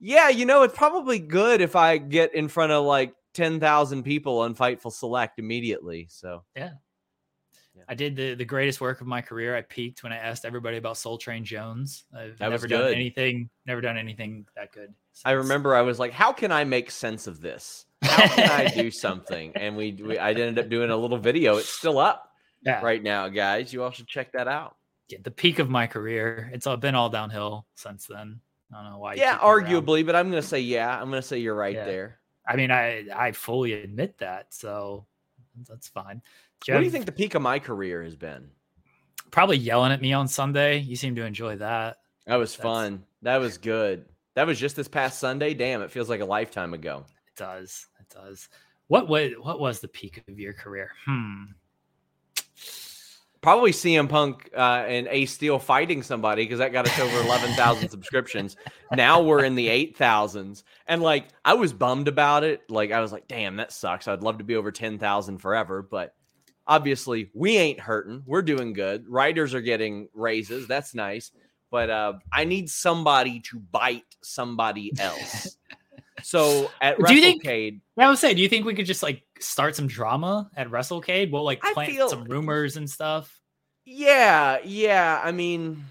Yeah, 0.00 0.28
you 0.28 0.46
know, 0.46 0.62
it's 0.62 0.76
probably 0.76 1.18
good 1.18 1.60
if 1.60 1.76
I 1.76 1.98
get 1.98 2.34
in 2.34 2.48
front 2.48 2.72
of 2.72 2.84
like 2.84 3.14
10,000 3.34 4.02
people 4.02 4.40
on 4.40 4.54
Fightful 4.54 4.92
Select 4.92 5.38
immediately. 5.38 6.06
So 6.10 6.44
Yeah. 6.56 6.72
I 7.88 7.94
did 7.94 8.16
the, 8.16 8.34
the 8.34 8.44
greatest 8.44 8.80
work 8.80 9.00
of 9.00 9.06
my 9.06 9.22
career. 9.22 9.56
I 9.56 9.62
peaked 9.62 10.02
when 10.02 10.12
I 10.12 10.16
asked 10.16 10.44
everybody 10.44 10.76
about 10.76 10.98
Soul 10.98 11.16
Train 11.18 11.44
Jones. 11.44 12.04
I've 12.14 12.38
That 12.38 12.50
never 12.50 12.66
done 12.68 12.92
anything, 12.92 13.48
never 13.66 13.80
done 13.80 13.96
anything 13.96 14.46
that 14.56 14.72
good. 14.72 14.92
I 15.24 15.32
remember 15.32 15.74
I 15.74 15.80
was 15.82 15.98
like, 15.98 16.12
"How 16.12 16.32
can 16.32 16.52
I 16.52 16.64
make 16.64 16.90
sense 16.90 17.26
of 17.26 17.40
this? 17.40 17.86
How 18.02 18.28
can 18.28 18.50
I 18.50 18.68
do 18.68 18.90
something?" 19.06 19.52
And 19.56 19.76
we, 19.76 19.92
we 19.92 20.18
I 20.18 20.30
ended 20.30 20.58
up 20.58 20.68
doing 20.68 20.90
a 20.90 20.96
little 20.96 21.18
video. 21.18 21.56
It's 21.56 21.68
still 21.68 21.98
up 21.98 22.30
Yeah. 22.62 22.80
right 22.82 23.02
now, 23.02 23.28
guys. 23.28 23.72
You 23.72 23.82
all 23.82 23.90
should 23.90 24.06
check 24.06 24.32
that 24.32 24.48
out. 24.48 24.76
The 25.22 25.30
peak 25.30 25.58
of 25.58 25.68
my 25.70 25.86
career. 25.86 26.50
It's 26.52 26.66
all 26.66 26.76
been 26.76 26.94
all 26.94 27.08
downhill 27.10 27.66
since 27.74 28.06
then. 28.06 28.40
I 28.74 28.82
don't 28.82 28.92
know 28.92 28.98
why. 28.98 29.14
Yeah, 29.14 29.32
keep 29.34 29.42
me 29.42 29.48
around. 29.48 29.66
arguably, 29.66 30.06
but 30.06 30.16
I'm 30.16 30.30
gonna 30.30 30.42
say 30.42 30.60
yeah. 30.60 30.98
I'm 31.00 31.10
gonna 31.10 31.22
say 31.22 31.38
you're 31.38 31.54
right 31.54 31.74
Yeah. 31.74 31.84
there. 31.84 32.18
I 32.46 32.56
mean, 32.56 32.70
I 32.70 33.04
I 33.14 33.32
fully 33.32 33.72
admit 33.74 34.18
that, 34.18 34.52
so 34.54 35.06
that's 35.68 35.88
fine. 35.88 36.22
What 36.68 36.78
do 36.78 36.84
you 36.84 36.90
think 36.90 37.06
the 37.06 37.12
peak 37.12 37.34
of 37.34 37.42
my 37.42 37.58
career 37.58 38.02
has 38.02 38.16
been? 38.16 38.48
Probably 39.30 39.56
yelling 39.58 39.92
at 39.92 40.00
me 40.00 40.12
on 40.12 40.28
Sunday. 40.28 40.78
You 40.78 40.96
seem 40.96 41.14
to 41.16 41.24
enjoy 41.24 41.56
that. 41.56 41.98
That 42.26 42.36
was 42.36 42.56
That's- 42.56 42.62
fun. 42.72 43.04
That 43.22 43.38
was 43.38 43.58
good. 43.58 44.04
That 44.34 44.46
was 44.46 44.58
just 44.58 44.76
this 44.76 44.88
past 44.88 45.18
Sunday. 45.20 45.54
Damn, 45.54 45.82
it 45.82 45.90
feels 45.90 46.08
like 46.08 46.20
a 46.20 46.24
lifetime 46.24 46.72
ago. 46.74 47.04
It 47.28 47.36
does. 47.36 47.86
It 48.00 48.08
does. 48.08 48.48
What 48.88 49.08
was 49.08 49.32
what 49.40 49.60
was 49.60 49.80
the 49.80 49.88
peak 49.88 50.22
of 50.28 50.38
your 50.38 50.52
career? 50.52 50.90
Hmm. 51.04 51.44
Probably 53.42 53.72
CM 53.72 54.08
Punk 54.08 54.48
uh, 54.56 54.84
and 54.86 55.08
Ace 55.10 55.32
Steel 55.32 55.58
fighting 55.58 56.02
somebody 56.02 56.44
because 56.44 56.60
that 56.60 56.72
got 56.72 56.86
us 56.86 56.98
over 57.00 57.20
11,000 57.22 57.88
subscriptions. 57.90 58.56
Now 58.92 59.20
we're 59.20 59.44
in 59.44 59.56
the 59.56 59.66
8,000s. 59.66 60.62
And 60.86 61.02
like, 61.02 61.26
I 61.44 61.54
was 61.54 61.72
bummed 61.72 62.06
about 62.06 62.44
it. 62.44 62.62
Like, 62.70 62.92
I 62.92 63.00
was 63.00 63.10
like, 63.10 63.26
damn, 63.26 63.56
that 63.56 63.72
sucks. 63.72 64.06
I'd 64.06 64.22
love 64.22 64.38
to 64.38 64.44
be 64.44 64.54
over 64.54 64.70
10,000 64.70 65.38
forever. 65.38 65.82
But 65.82 66.14
obviously, 66.68 67.32
we 67.34 67.56
ain't 67.56 67.80
hurting. 67.80 68.22
We're 68.26 68.42
doing 68.42 68.74
good. 68.74 69.08
Writers 69.08 69.54
are 69.54 69.60
getting 69.60 70.08
raises. 70.14 70.68
That's 70.68 70.94
nice. 70.94 71.32
But 71.72 71.90
uh, 71.90 72.12
I 72.32 72.44
need 72.44 72.70
somebody 72.70 73.40
to 73.40 73.58
bite 73.58 74.04
somebody 74.22 74.92
else. 75.00 75.56
So 76.22 76.70
at 76.80 76.98
Do 76.98 77.14
you 77.14 77.20
think- 77.20 77.44
WrestleCade, 77.44 77.80
Yeah, 77.96 78.06
I 78.06 78.08
would 78.10 78.18
say, 78.18 78.34
do 78.34 78.42
you 78.42 78.48
think 78.48 78.64
we 78.66 78.74
could 78.74 78.86
just 78.86 79.02
like 79.02 79.22
start 79.40 79.76
some 79.76 79.86
drama 79.86 80.50
at 80.56 80.68
WrestleCade? 80.68 81.30
We'll 81.30 81.44
like 81.44 81.60
plant 81.60 81.90
feel- 81.90 82.08
some 82.08 82.24
rumors 82.24 82.76
and 82.76 82.88
stuff. 82.88 83.40
Yeah, 83.84 84.58
yeah. 84.64 85.20
I 85.22 85.32
mean, 85.32 85.84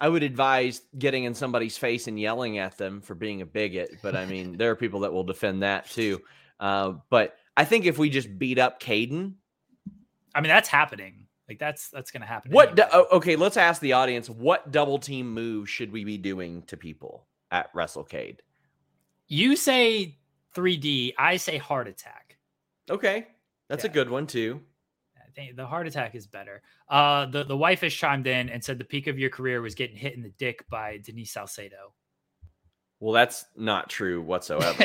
I 0.00 0.08
would 0.08 0.22
advise 0.22 0.80
getting 0.98 1.24
in 1.24 1.34
somebody's 1.34 1.76
face 1.78 2.08
and 2.08 2.18
yelling 2.18 2.58
at 2.58 2.76
them 2.76 3.00
for 3.00 3.14
being 3.14 3.40
a 3.40 3.46
bigot, 3.46 3.98
but 4.02 4.16
I 4.16 4.26
mean, 4.26 4.56
there 4.56 4.70
are 4.70 4.76
people 4.76 5.00
that 5.00 5.12
will 5.12 5.24
defend 5.24 5.62
that 5.62 5.88
too. 5.90 6.20
Uh, 6.58 6.94
but 7.10 7.36
I 7.56 7.64
think 7.64 7.86
if 7.86 7.98
we 7.98 8.10
just 8.10 8.38
beat 8.38 8.58
up 8.58 8.80
Caden, 8.80 9.34
I 10.34 10.40
mean, 10.40 10.48
that's 10.48 10.68
happening. 10.68 11.26
Like 11.48 11.58
that's 11.58 11.90
that's 11.90 12.10
gonna 12.10 12.26
happen. 12.26 12.52
what? 12.52 12.70
anyway. 12.70 12.88
oh, 12.92 13.06
okay, 13.16 13.36
let's 13.36 13.56
ask 13.56 13.80
the 13.80 13.92
audience: 13.92 14.30
What 14.30 14.70
double 14.72 14.98
team 14.98 15.32
move 15.32 15.68
should 15.68 15.92
we 15.92 16.04
be 16.04 16.16
doing 16.16 16.62
to 16.68 16.76
people 16.76 17.26
at 17.50 17.72
WrestleCade? 17.74 18.38
You 19.32 19.56
say 19.56 20.18
3D, 20.54 21.14
I 21.18 21.38
say 21.38 21.56
heart 21.56 21.88
attack. 21.88 22.36
Okay, 22.90 23.26
that's 23.68 23.84
a 23.84 23.88
good 23.88 24.10
one 24.10 24.26
too. 24.26 24.60
I 25.16 25.30
think 25.34 25.56
the 25.56 25.64
heart 25.64 25.86
attack 25.86 26.14
is 26.14 26.26
better. 26.26 26.60
Uh, 26.90 27.24
the 27.26 27.44
the 27.44 27.56
wife 27.56 27.80
has 27.80 27.94
chimed 27.94 28.26
in 28.26 28.50
and 28.50 28.62
said 28.62 28.78
the 28.78 28.84
peak 28.84 29.06
of 29.06 29.18
your 29.18 29.30
career 29.30 29.62
was 29.62 29.74
getting 29.74 29.96
hit 29.96 30.14
in 30.14 30.22
the 30.22 30.32
dick 30.38 30.68
by 30.68 30.98
Denise 30.98 31.32
Salcedo. 31.32 31.94
Well, 33.00 33.14
that's 33.14 33.46
not 33.56 33.88
true 33.88 34.20
whatsoever. 34.20 34.84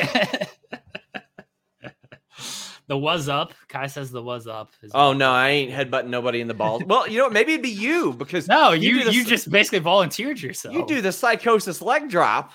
the 2.86 2.96
was 2.96 3.28
up. 3.28 3.52
Kai 3.68 3.86
says 3.88 4.10
the 4.10 4.22
was 4.22 4.46
up. 4.46 4.72
oh 4.94 5.12
no, 5.12 5.30
I 5.30 5.50
ain't 5.50 5.70
headbutting 5.70 6.08
nobody 6.08 6.40
in 6.40 6.48
the 6.48 6.54
balls. 6.54 6.82
Well, 6.86 7.06
you 7.06 7.18
know, 7.18 7.24
what, 7.24 7.34
maybe 7.34 7.52
it'd 7.52 7.62
be 7.62 7.68
you 7.68 8.14
because 8.14 8.48
no, 8.48 8.72
you 8.72 8.96
you, 8.96 9.04
the- 9.04 9.24
just 9.24 9.50
basically 9.50 9.80
volunteered 9.80 10.40
yourself. 10.40 10.74
You 10.74 10.86
do 10.86 11.02
the 11.02 11.12
psychosis 11.12 11.82
leg 11.82 12.08
drop, 12.08 12.52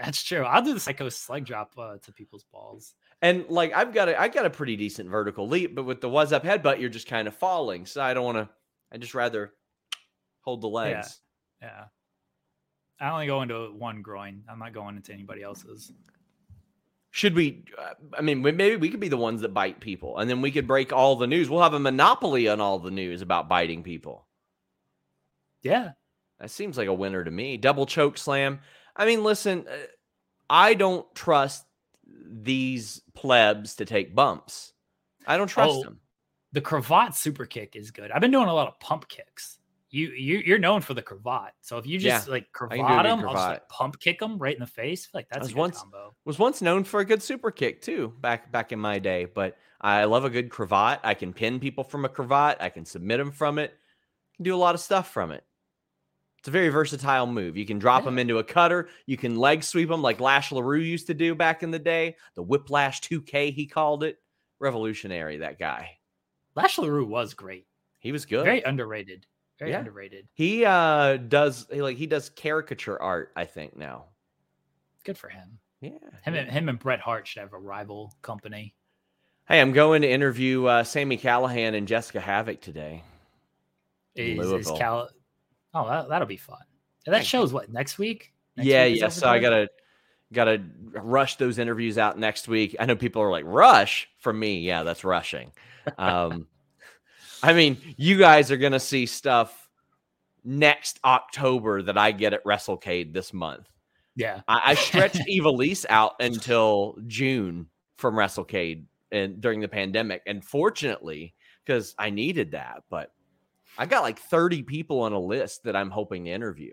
That's 0.00 0.22
true. 0.22 0.44
I'll 0.44 0.62
do 0.62 0.74
the 0.74 0.80
psycho 0.80 1.08
slug 1.08 1.44
drop 1.44 1.72
uh, 1.76 1.96
to 2.02 2.12
people's 2.12 2.44
balls. 2.52 2.94
and 3.20 3.44
like 3.48 3.72
I've 3.74 3.92
got 3.92 4.08
a 4.08 4.20
I 4.20 4.28
got 4.28 4.46
a 4.46 4.50
pretty 4.50 4.76
decent 4.76 5.10
vertical 5.10 5.48
leap, 5.48 5.74
but 5.74 5.84
with 5.84 6.00
the 6.00 6.08
was 6.08 6.32
up 6.32 6.44
headbutt, 6.44 6.80
you're 6.80 6.88
just 6.88 7.08
kind 7.08 7.26
of 7.26 7.34
falling. 7.34 7.86
So 7.86 8.00
I 8.00 8.14
don't 8.14 8.24
want 8.24 8.38
to. 8.38 8.48
I 8.92 8.98
just 8.98 9.14
rather 9.14 9.52
hold 10.42 10.60
the 10.62 10.68
legs. 10.68 11.20
Yeah. 11.60 11.84
I 13.00 13.10
only 13.10 13.26
go 13.26 13.42
into 13.42 13.72
one 13.72 14.02
groin. 14.02 14.42
I'm 14.48 14.58
not 14.58 14.72
going 14.72 14.96
into 14.96 15.12
anybody 15.12 15.42
else's. 15.42 15.92
Should 17.10 17.34
we? 17.34 17.64
uh, 17.76 17.94
I 18.16 18.22
mean, 18.22 18.42
maybe 18.42 18.76
we 18.76 18.90
could 18.90 19.00
be 19.00 19.08
the 19.08 19.16
ones 19.16 19.40
that 19.40 19.54
bite 19.54 19.80
people, 19.80 20.18
and 20.18 20.28
then 20.28 20.40
we 20.40 20.50
could 20.50 20.66
break 20.66 20.92
all 20.92 21.16
the 21.16 21.26
news. 21.26 21.48
We'll 21.48 21.62
have 21.62 21.74
a 21.74 21.80
monopoly 21.80 22.48
on 22.48 22.60
all 22.60 22.78
the 22.78 22.90
news 22.90 23.22
about 23.22 23.48
biting 23.48 23.82
people. 23.82 24.26
Yeah. 25.62 25.92
That 26.38 26.50
seems 26.50 26.78
like 26.78 26.88
a 26.88 26.94
winner 26.94 27.24
to 27.24 27.30
me. 27.30 27.56
Double 27.56 27.86
choke 27.86 28.16
slam. 28.18 28.60
I 28.98 29.06
mean, 29.06 29.22
listen, 29.22 29.66
uh, 29.68 29.76
I 30.50 30.74
don't 30.74 31.12
trust 31.14 31.64
these 32.06 33.00
plebs 33.14 33.76
to 33.76 33.84
take 33.84 34.14
bumps. 34.14 34.72
I 35.26 35.36
don't 35.36 35.48
trust 35.48 35.70
Oh, 35.70 35.82
them. 35.84 36.00
The 36.52 36.60
cravat 36.60 37.14
super 37.14 37.44
kick 37.46 37.76
is 37.76 37.90
good. 37.90 38.10
I've 38.10 38.20
been 38.22 38.30
doing 38.30 38.48
a 38.48 38.54
lot 38.54 38.68
of 38.68 38.80
pump 38.80 39.08
kicks. 39.08 39.58
You 39.90 40.08
you 40.10 40.38
you're 40.44 40.58
known 40.58 40.80
for 40.82 40.94
the 40.94 41.02
cravat. 41.02 41.52
So 41.60 41.78
if 41.78 41.86
you 41.86 41.98
just 41.98 42.26
Yeah, 42.26 42.32
like 42.32 42.52
cravat 42.52 43.04
them, 43.04 43.24
I'll 43.24 43.34
just 43.34 43.48
like 43.48 43.68
pump 43.68 43.98
kick 44.00 44.18
them 44.18 44.38
right 44.38 44.54
in 44.54 44.60
the 44.60 44.66
face. 44.66 45.08
Like 45.14 45.28
that's 45.30 45.48
a 45.48 45.48
was 45.48 45.52
good 45.52 45.58
once 45.60 45.78
combo. 45.78 46.14
was 46.24 46.38
once 46.38 46.60
known 46.62 46.84
for 46.84 47.00
a 47.00 47.04
good 47.04 47.22
super 47.22 47.50
kick 47.50 47.80
too, 47.82 48.14
back 48.20 48.50
back 48.52 48.72
in 48.72 48.78
my 48.78 48.98
day. 48.98 49.24
But 49.26 49.56
I 49.80 50.04
love 50.04 50.24
a 50.24 50.30
good 50.30 50.50
cravat. 50.50 51.00
I 51.04 51.14
can 51.14 51.32
pin 51.32 51.60
people 51.60 51.84
from 51.84 52.04
a 52.04 52.08
cravat. 52.08 52.58
I 52.60 52.68
can 52.68 52.84
submit 52.84 53.18
them 53.18 53.30
from 53.30 53.58
it. 53.58 53.74
Can 54.36 54.44
do 54.44 54.54
a 54.54 54.58
lot 54.58 54.74
of 54.74 54.80
stuff 54.80 55.10
from 55.10 55.32
it. 55.32 55.44
It's 56.38 56.48
a 56.48 56.52
very 56.52 56.68
versatile 56.68 57.26
move. 57.26 57.56
You 57.56 57.66
can 57.66 57.78
drop 57.78 58.04
them 58.04 58.18
into 58.18 58.38
a 58.38 58.44
cutter. 58.44 58.88
You 59.06 59.16
can 59.16 59.36
leg 59.36 59.64
sweep 59.64 59.88
them 59.88 60.02
like 60.02 60.20
Lash 60.20 60.50
LeRoux 60.50 60.84
used 60.84 61.08
to 61.08 61.14
do 61.14 61.34
back 61.34 61.62
in 61.62 61.70
the 61.72 61.78
day. 61.80 62.16
The 62.36 62.42
Whiplash 62.42 63.00
2K, 63.00 63.52
he 63.52 63.66
called 63.66 64.04
it. 64.04 64.18
Revolutionary, 64.60 65.38
that 65.38 65.58
guy. 65.58 65.98
Lash 66.54 66.76
LeRoux 66.76 67.06
was 67.06 67.34
great. 67.34 67.66
He 67.98 68.12
was 68.12 68.24
good. 68.24 68.44
Very 68.44 68.62
underrated. 68.62 69.26
Very 69.58 69.72
Yeah. 69.72 69.80
underrated. 69.80 70.28
He 70.34 70.64
uh 70.64 71.16
does 71.16 71.66
he 71.72 71.82
like 71.82 71.96
he 71.96 72.06
does 72.06 72.30
caricature 72.30 73.00
art, 73.00 73.32
I 73.34 73.44
think 73.44 73.76
now. 73.76 74.06
Good 75.04 75.18
for 75.18 75.28
him. 75.28 75.58
Yeah. 75.80 75.90
Him 76.22 76.34
and 76.34 76.50
him 76.50 76.68
and 76.68 76.78
Bret 76.78 77.00
Hart 77.00 77.26
should 77.26 77.40
have 77.40 77.52
a 77.52 77.58
rival 77.58 78.14
company. 78.22 78.74
Hey, 79.48 79.60
I'm 79.60 79.72
going 79.72 80.02
to 80.02 80.10
interview 80.10 80.66
uh, 80.66 80.84
Sammy 80.84 81.16
Callahan 81.16 81.74
and 81.74 81.88
Jessicka 81.88 82.20
Havok 82.20 82.60
today. 82.60 83.02
Is, 84.14 84.50
is. 84.52 84.70
Cal? 84.76 85.08
Oh, 85.78 85.88
that, 85.88 86.08
that'll 86.08 86.26
be 86.26 86.36
fun. 86.36 86.58
And 87.06 87.14
that 87.14 87.24
show's 87.24 87.52
what 87.52 87.70
next 87.70 87.98
week? 87.98 88.32
Next 88.56 88.66
yeah, 88.66 88.86
week 88.86 89.00
yeah. 89.00 89.08
So 89.08 89.28
I 89.28 89.38
gotta 89.38 89.68
gotta 90.32 90.62
rush 90.92 91.36
those 91.36 91.58
interviews 91.58 91.96
out 91.96 92.18
next 92.18 92.48
week. 92.48 92.76
I 92.78 92.86
know 92.86 92.96
people 92.96 93.22
are 93.22 93.30
like, 93.30 93.44
rush 93.46 94.08
for 94.18 94.32
me. 94.32 94.60
Yeah, 94.60 94.82
that's 94.82 95.04
rushing. 95.04 95.52
Um 95.96 96.46
I 97.42 97.52
mean, 97.52 97.76
you 97.96 98.18
guys 98.18 98.50
are 98.50 98.56
gonna 98.56 98.80
see 98.80 99.06
stuff 99.06 99.68
next 100.44 100.98
October 101.04 101.82
that 101.82 101.96
I 101.96 102.12
get 102.12 102.32
at 102.32 102.44
WrestleCade 102.44 103.12
this 103.12 103.32
month. 103.32 103.68
Yeah. 104.16 104.40
I, 104.48 104.72
I 104.72 104.74
stretched 104.74 105.22
Evilise 105.30 105.86
out 105.88 106.14
until 106.20 106.96
June 107.06 107.68
from 107.96 108.14
WrestleCade 108.14 108.84
and 109.12 109.40
during 109.40 109.60
the 109.60 109.68
pandemic. 109.68 110.22
And 110.26 110.44
fortunately, 110.44 111.34
because 111.64 111.94
I 111.98 112.10
needed 112.10 112.52
that, 112.52 112.82
but 112.90 113.12
I 113.78 113.86
got 113.86 114.02
like 114.02 114.18
30 114.18 114.64
people 114.64 115.00
on 115.00 115.12
a 115.12 115.20
list 115.20 115.62
that 115.62 115.76
I'm 115.76 115.88
hoping 115.88 116.24
to 116.24 116.30
interview. 116.30 116.72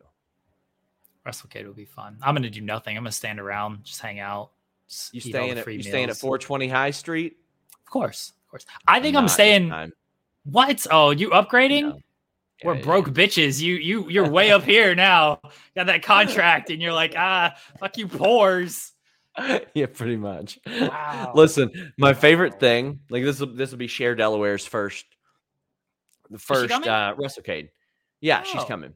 WrestleCade 1.26 1.66
will 1.66 1.74
be 1.74 1.86
fun. 1.86 2.18
I'm 2.22 2.36
gonna 2.36 2.50
do 2.50 2.62
nothing. 2.62 2.98
I'm 2.98 3.04
gonna 3.04 3.12
stand 3.12 3.40
around, 3.40 3.84
just 3.84 4.02
hang 4.02 4.20
out. 4.20 4.52
just 4.88 5.14
You 5.14 5.22
staying 5.22 5.58
at 5.58 5.68
you 5.68 5.84
staying 5.84 6.10
at 6.10 6.18
420 6.18 6.68
High 6.68 6.92
Street? 6.92 7.38
Of 7.86 7.92
course, 7.92 8.34
of 8.46 8.50
course. 8.50 8.66
I 8.88 9.00
think 9.00 9.16
I'm, 9.16 9.26
this 9.26 9.34
staying. 9.34 9.72
What? 10.44 10.86
Oh, 10.92 11.12
you 11.12 11.30
upgrading? 11.30 11.82
No. 11.84 12.00
We're 12.64 12.76
Yeah, 12.76 12.84
broke 12.84 13.08
bitches. 13.10 13.60
You 13.60 13.76
you 13.76 14.10
you're 14.10 14.30
way 14.30 14.52
up 14.52 14.64
here 14.74 14.94
now. 14.96 15.40
Got 15.76 15.88
that 15.88 16.04
contract, 16.04 16.70
and 16.70 16.82
you're 16.82 16.94
like, 16.94 17.14
ah, 17.18 17.56
fuck 17.80 17.98
you, 17.98 18.08
pores. 18.08 18.94
yeah, 19.74 19.88
pretty 19.88 20.16
much. 20.16 20.60
Wow. 20.66 21.34
Listen, 21.36 21.94
my 21.98 22.14
favorite 22.14 22.60
thing, 22.60 23.00
like 23.10 23.24
this 23.24 23.40
will 23.40 23.54
this 23.54 23.72
will 23.72 23.80
be 23.80 23.88
Share 23.88 24.16
Delaware's 24.16 24.66
first 24.66 25.06
the 26.30 26.40
first 26.40 26.72
uh 26.72 27.14
WrestleCade. 27.16 27.70
Yeah, 28.22 28.44
she's 28.44 28.62
Oh. 28.62 28.66
coming. 28.66 28.94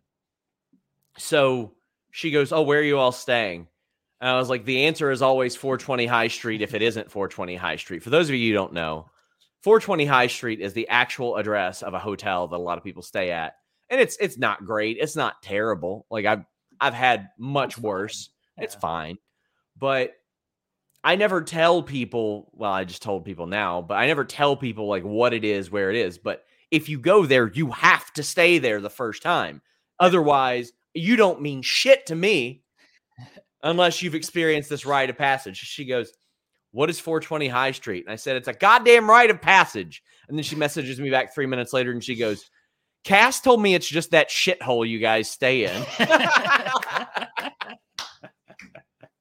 So 1.17 1.73
she 2.11 2.31
goes, 2.31 2.51
Oh, 2.51 2.61
where 2.61 2.79
are 2.79 2.83
you 2.83 2.97
all 2.97 3.11
staying? 3.11 3.67
And 4.21 4.29
I 4.29 4.37
was 4.37 4.49
like, 4.49 4.65
the 4.65 4.85
answer 4.85 5.11
is 5.11 5.21
always 5.21 5.55
420 5.55 6.05
High 6.05 6.27
Street 6.27 6.61
if 6.61 6.73
it 6.73 6.81
isn't 6.81 7.11
420 7.11 7.55
High 7.55 7.77
Street. 7.77 8.03
For 8.03 8.09
those 8.09 8.29
of 8.29 8.35
you 8.35 8.49
who 8.51 8.53
don't 8.57 8.73
know, 8.73 9.09
420 9.63 10.05
High 10.05 10.27
Street 10.27 10.59
is 10.59 10.73
the 10.73 10.87
actual 10.89 11.37
address 11.37 11.81
of 11.83 11.93
a 11.93 11.99
hotel 11.99 12.47
that 12.47 12.57
a 12.57 12.59
lot 12.59 12.77
of 12.77 12.83
people 12.83 13.01
stay 13.03 13.31
at. 13.31 13.55
And 13.89 13.99
it's 13.99 14.17
it's 14.19 14.37
not 14.37 14.65
great. 14.65 14.97
It's 14.99 15.15
not 15.15 15.41
terrible. 15.41 16.05
Like 16.11 16.25
I've 16.25 16.43
I've 16.81 16.93
had 16.93 17.29
much 17.37 17.77
worse. 17.77 18.29
It's 18.57 18.75
Yeah. 18.75 18.79
fine. 18.81 19.17
But 19.77 20.13
I 21.03 21.15
never 21.15 21.41
tell 21.41 21.81
people, 21.81 22.51
well, 22.53 22.71
I 22.73 22.83
just 22.83 23.01
told 23.01 23.23
people 23.23 23.47
now, 23.47 23.81
but 23.81 23.95
I 23.95 24.05
never 24.07 24.25
tell 24.25 24.55
people 24.57 24.87
like 24.87 25.03
what 25.03 25.33
it 25.33 25.45
is, 25.45 25.71
where 25.71 25.89
it 25.89 25.95
is. 25.95 26.17
But 26.17 26.43
if 26.71 26.89
you 26.89 26.99
go 26.99 27.25
there, 27.25 27.51
you 27.53 27.71
have 27.71 28.11
to 28.13 28.23
stay 28.23 28.59
there 28.59 28.81
the 28.81 28.89
first 28.89 29.21
time. 29.21 29.61
Otherwise, 29.99 30.71
you 30.93 31.15
don't 31.15 31.41
mean 31.41 31.61
shit 31.61 32.05
to 32.07 32.15
me 32.15 32.63
unless 33.63 34.01
you've 34.01 34.15
experienced 34.15 34.69
this 34.69 34.85
rite 34.85 35.09
of 35.09 35.17
passage. 35.17 35.57
She 35.57 35.85
goes, 35.85 36.11
What 36.71 36.89
is 36.89 36.99
420 36.99 37.47
High 37.47 37.71
Street? 37.71 38.05
And 38.05 38.13
I 38.13 38.15
said, 38.15 38.35
It's 38.35 38.47
a 38.47 38.53
goddamn 38.53 39.09
rite 39.09 39.29
of 39.29 39.41
passage. 39.41 40.03
And 40.27 40.37
then 40.37 40.43
she 40.43 40.55
messages 40.55 40.99
me 40.99 41.09
back 41.09 41.33
three 41.33 41.47
minutes 41.47 41.73
later 41.73 41.91
and 41.91 42.03
she 42.03 42.15
goes, 42.15 42.49
Cass 43.03 43.41
told 43.41 43.61
me 43.61 43.75
it's 43.75 43.87
just 43.87 44.11
that 44.11 44.29
shithole 44.29 44.87
you 44.87 44.99
guys 44.99 45.29
stay 45.31 45.65
in. 45.65 45.85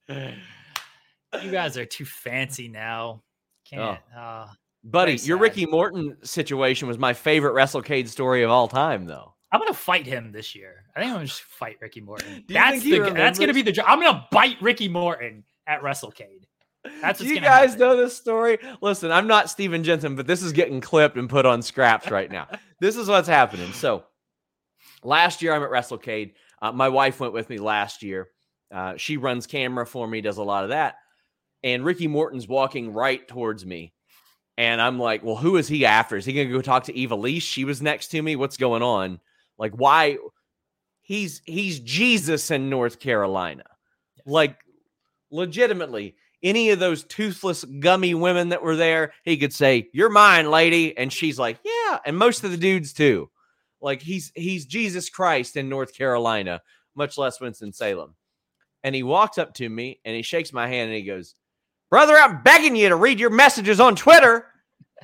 you 1.42 1.50
guys 1.50 1.76
are 1.76 1.86
too 1.86 2.04
fancy 2.04 2.68
now. 2.68 3.22
Can't. 3.68 4.00
Uh, 4.16 4.46
Buddy, 4.84 5.16
Very 5.16 5.26
your 5.26 5.38
sad. 5.38 5.42
Ricky 5.42 5.66
Morton 5.66 6.16
situation 6.22 6.88
was 6.88 6.98
my 6.98 7.12
favorite 7.12 7.52
WrestleCade 7.54 8.08
story 8.08 8.42
of 8.42 8.50
all 8.50 8.68
time, 8.68 9.06
though. 9.06 9.34
I'm 9.50 9.60
gonna 9.60 9.74
fight 9.74 10.06
him 10.06 10.30
this 10.30 10.54
year. 10.54 10.84
I 10.94 11.00
think 11.00 11.08
I'm 11.10 11.16
gonna 11.16 11.26
just 11.26 11.42
fight 11.42 11.78
Ricky 11.80 12.00
Morton. 12.00 12.44
That's 12.48 12.82
think 12.82 12.82
he 12.82 12.98
the. 12.98 13.10
That's 13.10 13.38
gonna 13.38 13.54
be 13.54 13.62
the. 13.62 13.72
dr- 13.72 13.88
I'm 13.88 14.00
gonna 14.00 14.26
bite 14.30 14.60
Ricky 14.60 14.88
Morton 14.88 15.44
at 15.66 15.80
WrestleCade. 15.82 16.44
That's 17.00 17.18
Do 17.18 17.26
you 17.26 17.40
guys 17.40 17.70
happen. 17.70 17.80
know 17.80 17.96
this 17.96 18.16
story? 18.16 18.58
Listen, 18.80 19.10
I'm 19.10 19.26
not 19.26 19.50
Stephen 19.50 19.82
Jensen, 19.84 20.16
but 20.16 20.26
this 20.26 20.42
is 20.42 20.52
getting 20.52 20.80
clipped 20.80 21.16
and 21.16 21.28
put 21.28 21.46
on 21.46 21.62
scraps 21.62 22.10
right 22.10 22.30
now. 22.30 22.46
this 22.80 22.96
is 22.96 23.08
what's 23.08 23.28
happening. 23.28 23.72
So, 23.72 24.04
last 25.02 25.42
year 25.42 25.54
I'm 25.54 25.62
at 25.62 25.70
WrestleCade. 25.70 26.34
Uh, 26.60 26.72
my 26.72 26.88
wife 26.88 27.20
went 27.20 27.32
with 27.32 27.48
me 27.50 27.58
last 27.58 28.02
year. 28.02 28.28
Uh, 28.72 28.96
she 28.96 29.16
runs 29.16 29.46
camera 29.46 29.86
for 29.86 30.06
me, 30.06 30.20
does 30.20 30.36
a 30.38 30.42
lot 30.42 30.64
of 30.64 30.70
that. 30.70 30.96
And 31.64 31.84
Ricky 31.84 32.06
Morton's 32.06 32.46
walking 32.46 32.92
right 32.92 33.26
towards 33.26 33.64
me. 33.66 33.92
And 34.58 34.82
I'm 34.82 34.98
like, 34.98 35.22
well, 35.22 35.36
who 35.36 35.56
is 35.56 35.68
he 35.68 35.86
after? 35.86 36.16
Is 36.16 36.24
he 36.24 36.32
going 36.32 36.48
to 36.48 36.52
go 36.52 36.60
talk 36.60 36.82
to 36.84 36.94
Eva 36.94 37.14
Lee? 37.14 37.38
She 37.38 37.64
was 37.64 37.80
next 37.80 38.08
to 38.08 38.20
me. 38.20 38.34
What's 38.34 38.56
going 38.56 38.82
on? 38.82 39.20
Like, 39.56 39.72
why? 39.72 40.18
He's 41.00 41.40
he's 41.46 41.78
Jesus 41.78 42.50
in 42.50 42.68
North 42.68 42.98
Carolina. 42.98 43.62
Like, 44.26 44.58
legitimately, 45.30 46.16
any 46.42 46.70
of 46.70 46.80
those 46.80 47.04
toothless, 47.04 47.64
gummy 47.64 48.14
women 48.14 48.48
that 48.48 48.62
were 48.62 48.74
there, 48.76 49.12
he 49.22 49.36
could 49.36 49.52
say, 49.52 49.88
"You're 49.92 50.10
mine, 50.10 50.50
lady," 50.50 50.96
and 50.98 51.12
she's 51.12 51.38
like, 51.38 51.60
"Yeah," 51.64 52.00
and 52.04 52.18
most 52.18 52.42
of 52.42 52.50
the 52.50 52.56
dudes 52.56 52.92
too. 52.92 53.30
Like 53.80 54.02
he's 54.02 54.32
he's 54.34 54.66
Jesus 54.66 55.08
Christ 55.08 55.56
in 55.56 55.68
North 55.68 55.94
Carolina, 55.96 56.60
much 56.96 57.16
less 57.16 57.40
Winston 57.40 57.72
Salem. 57.72 58.16
And 58.82 58.94
he 58.94 59.02
walks 59.04 59.38
up 59.38 59.54
to 59.54 59.68
me 59.68 60.00
and 60.04 60.16
he 60.16 60.22
shakes 60.22 60.52
my 60.52 60.66
hand 60.66 60.88
and 60.88 60.96
he 60.96 61.04
goes, 61.04 61.34
"Brother, 61.90 62.16
I'm 62.16 62.42
begging 62.42 62.76
you 62.76 62.88
to 62.88 62.96
read 62.96 63.20
your 63.20 63.30
messages 63.30 63.80
on 63.80 63.96
Twitter." 63.96 64.46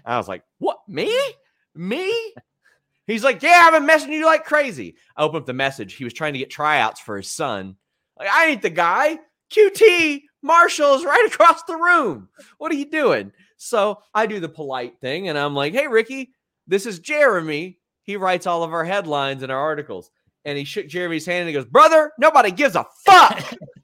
I 0.05 0.16
was 0.19 0.28
like, 0.28 0.43
"What? 0.59 0.78
Me? 0.89 1.15
Me?" 1.74 2.12
He's 3.06 3.24
like, 3.24 3.43
"Yeah, 3.43 3.62
I've 3.65 3.73
been 3.73 3.89
messaging 3.89 4.19
you 4.19 4.27
like 4.27 4.44
crazy." 4.44 4.97
I 5.16 5.23
opened 5.23 5.43
up 5.43 5.47
the 5.47 5.52
message. 5.52 5.94
He 5.94 6.05
was 6.05 6.12
trying 6.12 6.32
to 6.35 6.39
get 6.39 6.51
tryouts 6.51 7.01
for 7.01 7.16
his 7.16 7.31
son. 7.31 7.77
Like, 8.19 8.28
I 8.28 8.47
ain't 8.47 8.62
the 8.62 8.70
guy. 8.70 9.19
QT 9.51 10.23
Marshall 10.43 10.94
is 10.94 11.05
right 11.05 11.27
across 11.32 11.62
the 11.65 11.77
room. 11.77 12.28
What 12.59 12.70
are 12.70 12.77
you 12.77 12.89
doing? 12.89 13.32
So 13.56 13.98
I 14.15 14.27
do 14.27 14.40
the 14.40 14.48
polite 14.48 15.01
thing 15.01 15.28
and 15.28 15.39
I'm 15.39 15.55
like, 15.55 15.73
hey, 15.73 15.86
Ricky, 15.86 16.35
this 16.66 16.86
is 16.86 16.98
Jeremy. 16.98 17.78
He 18.02 18.16
writes 18.16 18.47
all 18.47 18.62
of 18.62 18.73
our 18.73 18.85
headlines 18.85 19.43
and 19.43 19.51
our 19.51 19.59
articles. 19.59 20.11
And 20.44 20.59
he 20.59 20.65
shook 20.65 20.86
Jeremy's 20.86 21.24
hand 21.24 21.40
and 21.40 21.48
he 21.48 21.55
goes, 21.55 21.65
brother, 21.65 22.12
nobody 22.19 22.51
gives 22.51 22.77
a 22.77 22.85
fuck. 23.06 23.55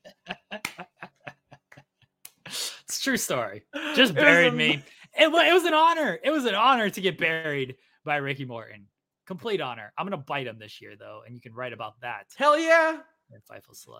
It's 2.90 2.98
a 2.98 3.02
true 3.04 3.16
story. 3.16 3.62
Just 3.94 4.16
buried 4.16 4.52
me. 4.52 4.82
It, 5.16 5.28
it 5.28 5.30
was 5.30 5.64
an 5.64 5.74
honor. 5.74 6.18
It 6.24 6.30
was 6.30 6.44
an 6.44 6.56
honor 6.56 6.90
to 6.90 7.00
get 7.00 7.18
buried 7.18 7.76
by 8.04 8.16
Ricky 8.16 8.44
Morton. 8.44 8.86
Complete 9.28 9.60
honor. 9.60 9.92
I'm 9.96 10.06
gonna 10.06 10.16
bite 10.16 10.48
him 10.48 10.58
this 10.58 10.80
year 10.80 10.96
though, 10.98 11.20
and 11.24 11.32
you 11.32 11.40
can 11.40 11.54
write 11.54 11.72
about 11.72 12.00
that. 12.00 12.26
Hell 12.34 12.58
yeah. 12.58 12.98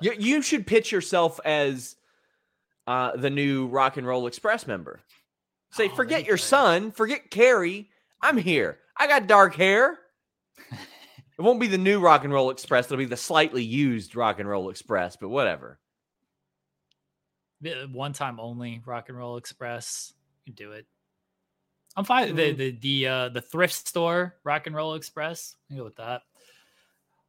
You, 0.02 0.14
you 0.18 0.42
should 0.42 0.66
pitch 0.66 0.90
yourself 0.90 1.38
as 1.44 1.94
uh, 2.88 3.16
the 3.16 3.30
new 3.30 3.68
Rock 3.68 3.96
and 3.96 4.04
Roll 4.04 4.26
Express 4.26 4.66
member. 4.66 4.98
Say, 5.70 5.88
Oh, 5.88 5.94
forget 5.94 6.26
your 6.26 6.36
son, 6.36 6.90
forget 6.90 7.30
Kerry. 7.30 7.90
I'm 8.20 8.38
here. 8.38 8.78
I 8.96 9.06
got 9.06 9.28
dark 9.28 9.54
hair. 9.54 10.00
it 10.72 10.78
won't 11.38 11.60
be 11.60 11.68
the 11.68 11.78
new 11.78 12.00
Rock 12.00 12.24
and 12.24 12.32
Roll 12.32 12.50
Express. 12.50 12.86
It'll 12.86 12.96
be 12.96 13.04
the 13.04 13.16
slightly 13.16 13.62
used 13.62 14.16
Rock 14.16 14.40
and 14.40 14.48
Roll 14.48 14.68
Express, 14.68 15.14
but 15.14 15.28
whatever. 15.28 15.78
One 17.92 18.12
time 18.12 18.40
only, 18.40 18.80
Rock 18.86 19.08
and 19.08 19.18
Roll 19.18 19.36
Express. 19.36 20.12
You 20.44 20.52
can 20.54 20.66
do 20.66 20.72
it. 20.72 20.86
I'm 21.96 22.04
fine. 22.04 22.34
The 22.34 22.54
Mhm. 22.54 22.56
the 22.56 22.70
the 22.80 23.06
uh 23.06 23.28
the 23.30 23.40
thrift 23.40 23.74
store, 23.86 24.36
Rock 24.44 24.66
and 24.66 24.74
Roll 24.76 24.94
Express. 24.94 25.56
I 25.70 25.74
go 25.76 25.84
with 25.84 25.96
that. 25.96 26.22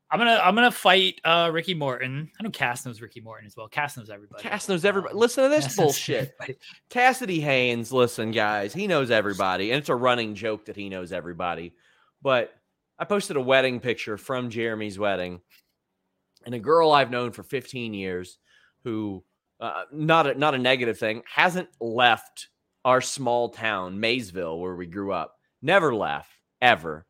I'm 0.10 0.20
gonna 0.20 0.40
I'm 0.44 0.56
gonna 0.56 0.72
fight 0.72 1.20
uh 1.24 1.50
Ricky 1.54 1.74
Morton. 1.74 2.30
I 2.40 2.44
know 2.44 2.50
Cass 2.52 2.86
knows 2.86 3.02
Ricky 3.02 3.22
Morton 3.22 3.48
as 3.48 3.56
well. 3.58 3.68
Cass 3.68 3.98
knows 3.98 4.10
everybody. 4.10 4.44
Cass 4.44 4.70
knows 4.70 4.86
everybody. 4.86 5.14
Um, 5.14 5.20
Listen 5.20 5.44
to 5.46 5.50
this 5.50 5.66
Cass 5.66 5.76
bullshit. 5.76 6.38
Cassidy 6.90 7.40
Haynes, 7.42 7.92
listen, 7.92 8.32
guys, 8.32 8.74
he 8.74 8.88
knows 8.88 9.10
everybody, 9.10 9.72
and 9.72 9.80
it's 9.80 9.90
a 9.90 9.96
running 9.96 10.36
joke 10.36 10.66
that 10.66 10.76
he 10.76 10.90
knows 10.90 11.12
everybody. 11.12 11.74
But 12.22 12.54
I 13.00 13.06
posted 13.06 13.36
a 13.38 13.42
wedding 13.42 13.80
picture 13.80 14.18
from 14.18 14.50
Jeremy's 14.50 15.00
wedding, 15.00 15.42
and 16.46 16.54
a 16.54 16.60
girl 16.60 16.92
I've 16.92 17.10
known 17.10 17.32
for 17.32 17.42
15 17.44 17.94
years, 17.94 18.38
who 18.84 19.24
uh, 19.62 19.84
not 19.92 20.28
a, 20.28 20.34
not 20.36 20.56
a 20.56 20.58
negative 20.58 20.98
thing, 20.98 21.24
hasn't 21.34 21.70
left 21.80 22.50
our 22.84 23.00
small 23.00 23.50
town, 23.50 24.00
Maysville, 24.00 24.60
where 24.60 24.76
we 24.76 24.88
grew 24.88 25.14
up. 25.14 25.38
Never 25.62 25.96
left 25.96 26.32
ever. 26.62 27.06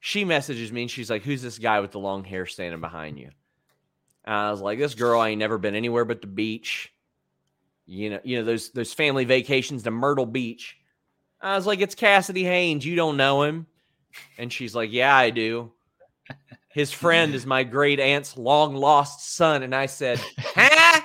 She 0.00 0.24
messages 0.24 0.72
me 0.72 0.82
and 0.82 0.90
she's 0.90 1.10
like, 1.10 1.22
"Who's 1.22 1.42
this 1.42 1.58
guy 1.58 1.80
with 1.80 1.92
the 1.92 1.98
long 1.98 2.24
hair 2.24 2.46
standing 2.46 2.80
behind 2.80 3.18
you?" 3.18 3.30
And 4.24 4.34
I 4.34 4.50
was 4.50 4.60
like, 4.60 4.78
"This 4.78 4.94
girl 4.94 5.20
I 5.20 5.28
ain't 5.28 5.38
never 5.38 5.58
been 5.58 5.74
anywhere 5.74 6.06
but 6.06 6.22
the 6.22 6.26
beach." 6.26 6.92
you 7.90 8.08
know, 8.08 8.20
you 8.22 8.38
know 8.38 8.44
those 8.44 8.70
those 8.70 8.92
family 8.92 9.24
vacations 9.24 9.82
to 9.82 9.90
Myrtle 9.90 10.26
Beach. 10.26 10.76
I 11.40 11.56
was 11.56 11.66
like, 11.66 11.80
it's 11.80 11.94
Cassidy 11.94 12.44
Haynes. 12.44 12.86
You 12.86 12.94
don't 12.94 13.16
know 13.16 13.42
him, 13.42 13.66
and 14.38 14.52
she's 14.52 14.74
like, 14.74 14.92
yeah, 14.92 15.14
I 15.14 15.30
do. 15.30 15.72
His 16.68 16.92
friend 16.92 17.34
is 17.34 17.44
my 17.46 17.64
great 17.64 17.98
aunt's 17.98 18.36
long 18.36 18.76
lost 18.76 19.34
son, 19.34 19.64
and 19.64 19.74
I 19.74 19.86
said, 19.86 20.20
huh? 20.38 20.99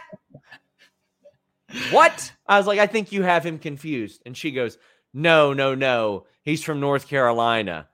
What? 1.92 2.32
I 2.48 2.58
was 2.58 2.68
like, 2.68 2.80
I 2.80 2.88
think 2.88 3.12
you 3.12 3.24
have 3.24 3.46
him 3.46 3.60
confused, 3.60 4.22
and 4.26 4.36
she 4.36 4.52
goes, 4.52 4.78
no, 5.14 5.54
no, 5.54 5.76
no, 5.76 6.26
he's 6.44 6.64
from 6.64 6.80
North 6.80 7.08
Carolina. 7.08 7.88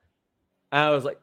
I 0.72 0.90
was 0.90 1.04
like, 1.04 1.20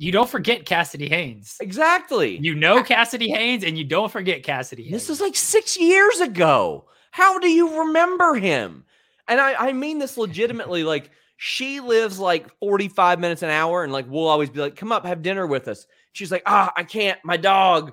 You 0.00 0.12
don't 0.12 0.30
forget 0.30 0.64
Cassidy 0.64 1.10
Haynes. 1.10 1.58
exactly. 1.60 2.38
You 2.38 2.54
know 2.54 2.82
Cassidy 2.82 3.28
Haynes, 3.28 3.62
and 3.64 3.76
you 3.76 3.84
don't 3.84 4.10
forget 4.10 4.42
Cassidy 4.42 4.84
Haynes. 4.84 4.94
This 4.94 5.10
is 5.10 5.20
like 5.20 5.36
six 5.36 5.78
years 5.78 6.20
ago. 6.20 6.86
How 7.10 7.38
do 7.38 7.50
you 7.50 7.80
remember 7.80 8.34
him? 8.34 8.84
And 9.28 9.38
I, 9.38 9.68
I 9.68 9.72
mean 9.74 9.98
this 9.98 10.16
legitimately. 10.16 10.84
Like 10.90 11.10
she 11.36 11.80
lives 11.80 12.18
like 12.18 12.48
45 12.60 13.20
minutes 13.20 13.42
an 13.42 13.50
hour, 13.50 13.84
and 13.84 13.92
like 13.92 14.06
we'll 14.08 14.26
always 14.26 14.48
be 14.48 14.60
like, 14.60 14.74
come 14.74 14.90
up, 14.90 15.04
have 15.04 15.20
dinner 15.20 15.46
with 15.46 15.68
us. 15.68 15.86
She's 16.12 16.32
like, 16.32 16.44
ah, 16.46 16.72
I 16.78 16.82
can't, 16.82 17.18
my 17.22 17.36
dog. 17.36 17.92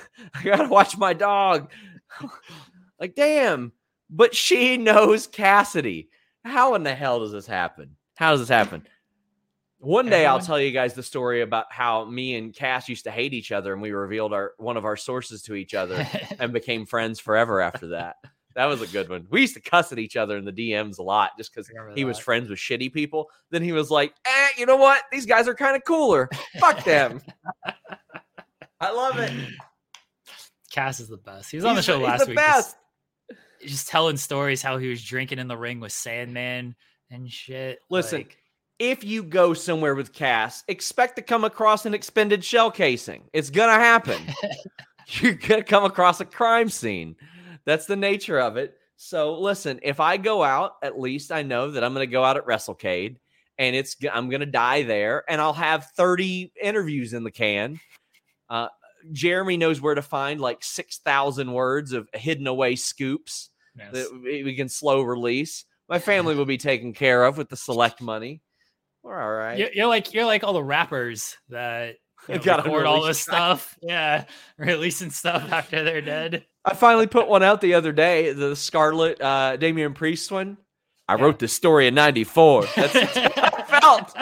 I 0.34 0.42
gotta 0.42 0.68
watch 0.68 0.96
my 0.96 1.12
dog. 1.12 1.70
like, 3.00 3.14
damn. 3.14 3.72
But 4.10 4.34
she 4.34 4.76
knows 4.76 5.26
Cassidy. 5.26 6.08
How 6.44 6.74
in 6.74 6.82
the 6.82 6.94
hell 6.94 7.20
does 7.20 7.32
this 7.32 7.46
happen? 7.46 7.96
How 8.16 8.32
does 8.32 8.40
this 8.40 8.48
happen? 8.48 8.86
One 9.78 10.08
day 10.08 10.26
I'll 10.26 10.38
tell 10.38 10.60
you 10.60 10.70
guys 10.70 10.94
the 10.94 11.02
story 11.02 11.40
about 11.40 11.66
how 11.70 12.04
me 12.04 12.36
and 12.36 12.54
Cass 12.54 12.88
used 12.88 13.02
to 13.04 13.10
hate 13.10 13.34
each 13.34 13.50
other 13.50 13.72
and 13.72 13.82
we 13.82 13.90
revealed 13.90 14.32
our 14.32 14.52
one 14.58 14.76
of 14.76 14.84
our 14.84 14.96
sources 14.96 15.42
to 15.42 15.56
each 15.56 15.74
other 15.74 16.06
and 16.38 16.52
became 16.52 16.86
friends 16.86 17.18
forever 17.18 17.60
after 17.60 17.88
that. 17.88 18.16
That 18.54 18.66
was 18.66 18.80
a 18.80 18.86
good 18.86 19.08
one. 19.08 19.26
We 19.30 19.40
used 19.40 19.54
to 19.54 19.60
cuss 19.60 19.90
at 19.90 19.98
each 19.98 20.16
other 20.16 20.36
in 20.36 20.44
the 20.44 20.52
DMs 20.52 20.98
a 20.98 21.02
lot 21.02 21.30
just 21.36 21.52
because 21.52 21.68
he 21.94 22.04
was 22.04 22.18
friends 22.18 22.48
with 22.48 22.58
shitty 22.58 22.92
people. 22.92 23.28
Then 23.50 23.62
he 23.62 23.72
was 23.72 23.90
like, 23.90 24.14
eh, 24.24 24.48
you 24.56 24.66
know 24.66 24.76
what? 24.76 25.02
These 25.10 25.26
guys 25.26 25.48
are 25.48 25.54
kind 25.54 25.74
of 25.74 25.82
cooler. 25.84 26.28
Fuck 26.60 26.84
them. 26.84 27.20
I 28.80 28.92
love 28.92 29.18
it. 29.18 29.32
Cass 30.72 31.00
is 31.00 31.08
the 31.08 31.18
best. 31.18 31.50
He 31.50 31.56
was 31.58 31.64
on 31.64 31.74
the 31.74 31.80
He's 31.80 31.84
show 31.84 31.98
he's 31.98 32.06
last 32.06 32.20
the 32.20 32.26
week, 32.28 32.36
best. 32.36 32.76
Just, 33.60 33.72
just 33.72 33.88
telling 33.88 34.16
stories 34.16 34.62
how 34.62 34.78
he 34.78 34.88
was 34.88 35.04
drinking 35.04 35.38
in 35.38 35.46
the 35.46 35.56
ring 35.56 35.78
with 35.78 35.92
Sandman 35.92 36.74
and 37.10 37.30
shit. 37.30 37.80
Listen, 37.90 38.20
like- 38.20 38.38
if 38.78 39.04
you 39.04 39.22
go 39.22 39.54
somewhere 39.54 39.94
with 39.94 40.12
Cass, 40.12 40.64
expect 40.66 41.14
to 41.16 41.22
come 41.22 41.44
across 41.44 41.86
an 41.86 41.94
expended 41.94 42.44
shell 42.44 42.70
casing. 42.70 43.22
It's 43.32 43.50
gonna 43.50 43.74
happen. 43.74 44.20
You're 45.06 45.34
gonna 45.34 45.62
come 45.62 45.84
across 45.84 46.20
a 46.20 46.24
crime 46.24 46.68
scene. 46.68 47.14
That's 47.64 47.86
the 47.86 47.94
nature 47.94 48.40
of 48.40 48.56
it. 48.56 48.74
So 48.96 49.38
listen, 49.38 49.78
if 49.82 50.00
I 50.00 50.16
go 50.16 50.42
out, 50.42 50.72
at 50.82 50.98
least 50.98 51.30
I 51.30 51.42
know 51.42 51.70
that 51.72 51.84
I'm 51.84 51.92
gonna 51.92 52.06
go 52.06 52.24
out 52.24 52.36
at 52.36 52.46
WrestleCade, 52.46 53.18
and 53.58 53.76
it's 53.76 53.96
I'm 54.12 54.30
gonna 54.30 54.46
die 54.46 54.82
there, 54.82 55.22
and 55.28 55.40
I'll 55.40 55.52
have 55.52 55.86
30 55.96 56.52
interviews 56.60 57.12
in 57.12 57.22
the 57.22 57.30
can. 57.30 57.78
Uh, 58.48 58.68
Jeremy 59.10 59.56
knows 59.56 59.80
where 59.80 59.94
to 59.94 60.02
find 60.02 60.40
like 60.40 60.62
6,000 60.62 61.52
words 61.52 61.92
of 61.92 62.08
hidden 62.14 62.46
away 62.46 62.76
scoops 62.76 63.50
yes. 63.76 63.92
that 63.92 64.22
we 64.22 64.54
can 64.54 64.68
slow 64.68 65.02
release. 65.02 65.64
My 65.88 65.98
family 65.98 66.34
will 66.34 66.46
be 66.46 66.58
taken 66.58 66.92
care 66.92 67.24
of 67.24 67.36
with 67.36 67.48
the 67.48 67.56
select 67.56 68.00
money. 68.00 68.42
We're 69.02 69.20
all 69.20 69.32
right. 69.32 69.58
You're, 69.58 69.72
you're 69.72 69.86
like 69.88 70.14
you're 70.14 70.26
like 70.26 70.44
all 70.44 70.52
the 70.52 70.62
rappers 70.62 71.36
that 71.48 71.96
you 72.28 72.36
know, 72.36 72.40
Gotta 72.40 72.62
record 72.62 72.86
all 72.86 73.02
this 73.02 73.20
stuff. 73.20 73.76
Yeah, 73.82 74.24
releasing 74.58 75.10
stuff 75.10 75.50
after 75.50 75.82
they're 75.82 76.00
dead. 76.00 76.46
I 76.64 76.74
finally 76.74 77.08
put 77.08 77.26
one 77.26 77.42
out 77.42 77.60
the 77.60 77.74
other 77.74 77.92
day, 77.92 78.32
the 78.32 78.54
Scarlett 78.54 79.20
uh, 79.20 79.56
Damian 79.56 79.94
Priest 79.94 80.30
one. 80.30 80.56
I 81.08 81.16
wrote 81.16 81.40
this 81.40 81.52
story 81.52 81.88
in 81.88 81.94
'94. 81.94 82.66
That's, 82.76 82.92
that's 82.92 83.16
what 83.16 83.70
I 83.70 83.80
felt. 83.80 84.16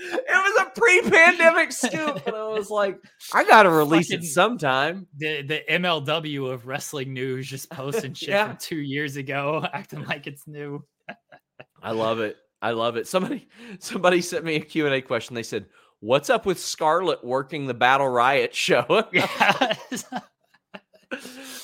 It 0.00 0.24
was 0.28 0.66
a 0.66 0.78
pre-pandemic 0.80 1.72
scoop, 1.72 2.26
and 2.26 2.36
I 2.36 2.46
was 2.48 2.70
like, 2.70 2.98
I 3.34 3.44
gotta 3.44 3.70
release 3.70 4.10
it 4.10 4.24
sometime. 4.24 5.06
The 5.16 5.42
the 5.42 5.60
MLW 5.70 6.52
of 6.52 6.66
wrestling 6.66 7.12
news 7.12 7.48
just 7.48 7.70
posting 7.72 8.14
shit 8.14 8.28
Yeah. 8.30 8.48
from 8.48 8.56
two 8.58 8.78
years 8.78 9.16
ago, 9.16 9.64
acting 9.72 10.04
like 10.04 10.26
it's 10.26 10.46
new. 10.46 10.84
I 11.82 11.92
love 11.92 12.20
it. 12.20 12.36
I 12.60 12.72
love 12.72 12.96
it. 12.96 13.06
Somebody, 13.06 13.48
somebody 13.78 14.20
sent 14.20 14.44
me 14.44 14.56
a 14.56 14.60
Q 14.60 14.86
and 14.86 14.94
A 14.94 15.00
question. 15.02 15.34
They 15.34 15.42
said, 15.42 15.66
"What's 16.00 16.28
up 16.30 16.44
with 16.46 16.58
Scarlett 16.58 17.24
working 17.24 17.66
the 17.66 17.74
Battle 17.74 18.08
Riot 18.08 18.54
show?" 18.54 19.04
Yeah. 19.12 19.74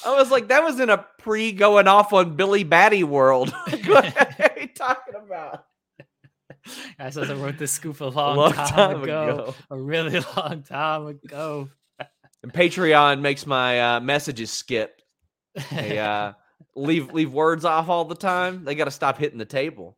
I 0.07 0.15
was 0.17 0.31
like, 0.31 0.49
that 0.49 0.63
was 0.63 0.81
in 0.81 0.89
a 0.91 1.05
pre 1.19 1.53
going 1.53 1.87
off 1.89 2.13
on 2.13 2.35
Billy 2.37 2.65
Batty 2.65 3.05
world. 3.05 3.51
what 3.87 4.41
are 4.41 4.61
you 4.61 4.69
talking 4.69 5.15
about? 5.23 5.65
I 6.99 7.11
said 7.11 7.31
I 7.31 7.35
wrote 7.35 7.59
this 7.59 7.73
scoop 7.73 8.01
a 8.01 8.07
long, 8.07 8.37
long 8.37 8.53
time, 8.53 8.67
time 8.69 9.03
ago, 9.03 9.23
ago. 9.29 9.55
a 9.71 9.77
really 9.81 10.21
long 10.37 10.63
time 10.63 11.07
ago. 11.07 11.69
And 12.43 12.53
Patreon 12.53 13.21
makes 13.21 13.47
my 13.47 13.81
uh, 13.97 14.01
messages 14.01 14.51
skip. 14.51 15.01
They 15.71 15.99
uh, 15.99 16.33
leave 16.75 17.13
leave 17.13 17.33
words 17.33 17.65
off 17.65 17.89
all 17.89 18.05
the 18.05 18.15
time. 18.15 18.65
They 18.65 18.75
got 18.75 18.85
to 18.85 18.91
stop 18.91 19.17
hitting 19.19 19.39
the 19.39 19.45
table. 19.45 19.97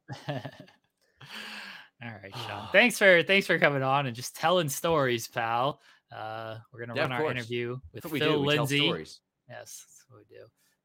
All 2.02 2.10
right, 2.22 2.34
Sean. 2.46 2.68
Thanks 2.72 2.98
for 2.98 3.22
thanks 3.22 3.46
for 3.46 3.58
coming 3.58 3.82
on 3.82 4.06
and 4.06 4.14
just 4.14 4.36
telling 4.36 4.68
stories, 4.68 5.26
pal. 5.28 5.80
Uh, 6.14 6.58
we're 6.72 6.80
gonna 6.80 6.94
Yeah, 6.94 7.02
run 7.02 7.12
our 7.12 7.20
course. 7.22 7.30
interview 7.32 7.78
with 7.92 8.04
we 8.06 8.18
Phil 8.20 8.34
do. 8.34 8.40
We 8.42 8.54
tell 8.54 8.64
Lindsey. 8.64 8.78
stories. 8.80 9.20
Yes, 9.48 9.86
that's 9.88 10.04
what 10.08 10.18
we 10.18 10.24
do. 10.36 10.44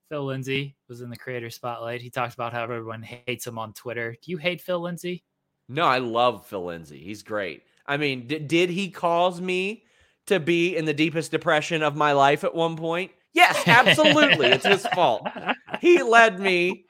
Phil 0.09 0.23
Lindsey 0.25 0.75
was 0.87 1.01
in 1.01 1.09
the 1.09 1.17
creator 1.17 1.49
spotlight. 1.49 2.01
He 2.01 2.09
talks 2.09 2.33
about 2.33 2.53
how 2.53 2.63
everyone 2.63 3.03
hates 3.03 3.45
him 3.45 3.59
on 3.59 3.73
Twitter. 3.73 4.15
Do 4.23 4.31
you 4.31 4.37
hate 4.37 4.61
Phil 4.61 4.79
Lindsey? 4.79 5.23
No, 5.71 5.85
I 5.85 5.99
love 5.99 6.45
Phil 6.45 6.65
Lindsey. 6.65 6.99
He's 6.99 7.23
great. 7.23 7.63
I 7.85 7.97
mean, 7.97 8.27
did 8.27 8.47
did 8.47 8.69
he 8.69 8.89
cause 8.89 9.39
me 9.39 9.83
to 10.27 10.39
be 10.39 10.75
in 10.75 10.85
the 10.85 10.93
deepest 10.93 11.31
depression 11.31 11.81
of 11.81 11.95
my 11.95 12.11
life 12.11 12.43
at 12.43 12.53
one 12.53 12.75
point? 12.75 13.11
Yes, 13.33 13.65
absolutely. 13.65 14.47
it's 14.47 14.65
his 14.65 14.85
fault. 14.93 15.25
He 15.79 16.03
led 16.03 16.39
me 16.39 16.85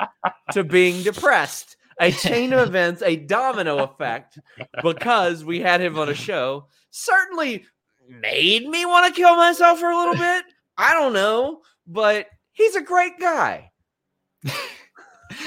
to 0.53 0.63
being 0.63 1.03
depressed. 1.03 1.77
A 1.99 2.11
chain 2.11 2.51
of 2.51 2.67
events, 2.67 3.03
a 3.03 3.15
domino 3.15 3.83
effect, 3.83 4.39
because 4.81 5.45
we 5.45 5.59
had 5.59 5.81
him 5.81 5.99
on 5.99 6.09
a 6.09 6.15
show, 6.15 6.65
certainly 6.89 7.63
made 8.09 8.67
me 8.67 8.87
want 8.87 9.05
to 9.05 9.21
kill 9.21 9.35
myself 9.35 9.79
for 9.79 9.91
a 9.91 9.97
little 9.97 10.15
bit. 10.15 10.45
I 10.77 10.95
don't 10.95 11.13
know, 11.13 11.61
but 11.85 12.25
he's 12.53 12.75
a 12.75 12.81
great 12.81 13.19
guy. 13.19 13.69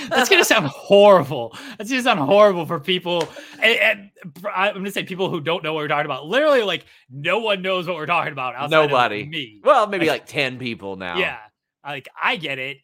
That's 0.09 0.29
gonna 0.29 0.45
sound 0.45 0.67
horrible. 0.67 1.57
That's 1.79 1.91
gonna 1.91 2.03
sound 2.03 2.21
horrible 2.21 2.67
for 2.67 2.81
people. 2.81 3.29
And, 3.63 3.79
and 3.79 4.11
I'm 4.55 4.75
gonna 4.75 4.91
say 4.91 5.05
people 5.05 5.31
who 5.31 5.41
don't 5.41 5.63
know 5.63 5.73
what 5.75 5.81
we're 5.83 5.89
talking 5.89 6.07
about. 6.07 6.27
Literally, 6.27 6.63
like 6.63 6.87
no 7.11 7.39
one 7.41 7.63
knows 7.63 7.87
what 7.87 7.97
we're 7.97 8.07
talking 8.07 8.33
about. 8.33 8.55
Outside 8.55 8.85
of 8.85 8.91
Nobody. 8.91 9.25
me. 9.27 9.61
Well, 9.65 9.87
maybe 9.87 10.07
Like- 10.07 10.21
like 10.23 10.27
10 10.29 10.59
people 10.59 10.97
now. 10.97 11.17
Yeah, 11.19 11.39
like 11.85 12.09
I 12.23 12.37
get 12.37 12.59
it. 12.59 12.79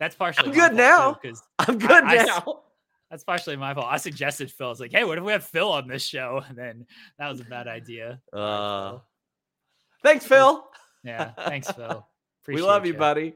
That's 0.00 0.14
partially 0.16 0.48
I'm 0.48 0.54
good 0.54 0.74
now. 0.74 1.12
because 1.20 1.42
I'm 1.58 1.78
good 1.78 1.90
I- 2.04 2.22
I- 2.22 2.24
now. 2.24 2.60
that's 3.10 3.22
partially 3.24 3.56
my 3.56 3.74
fault. 3.74 3.86
I 3.88 3.96
suggested 3.98 4.50
Phil. 4.50 4.70
It's 4.72 4.80
like, 4.80 4.90
hey, 4.92 5.04
what 5.04 5.18
if 5.18 5.24
we 5.24 5.32
have 5.32 5.44
Phil 5.44 5.70
on 5.70 5.86
this 5.86 6.04
show? 6.04 6.42
And 6.48 6.58
then 6.58 6.86
that 7.18 7.28
was 7.28 7.40
a 7.40 7.44
bad 7.44 7.68
idea. 7.68 8.20
Uh, 8.32 8.98
thanks, 10.02 10.26
Phil. 10.26 10.66
yeah, 11.04 11.30
thanks, 11.46 11.70
Phil. 11.70 12.06
we 12.48 12.60
love 12.60 12.78
Appreciate 12.82 12.92
you, 12.94 12.98
buddy. 12.98 13.34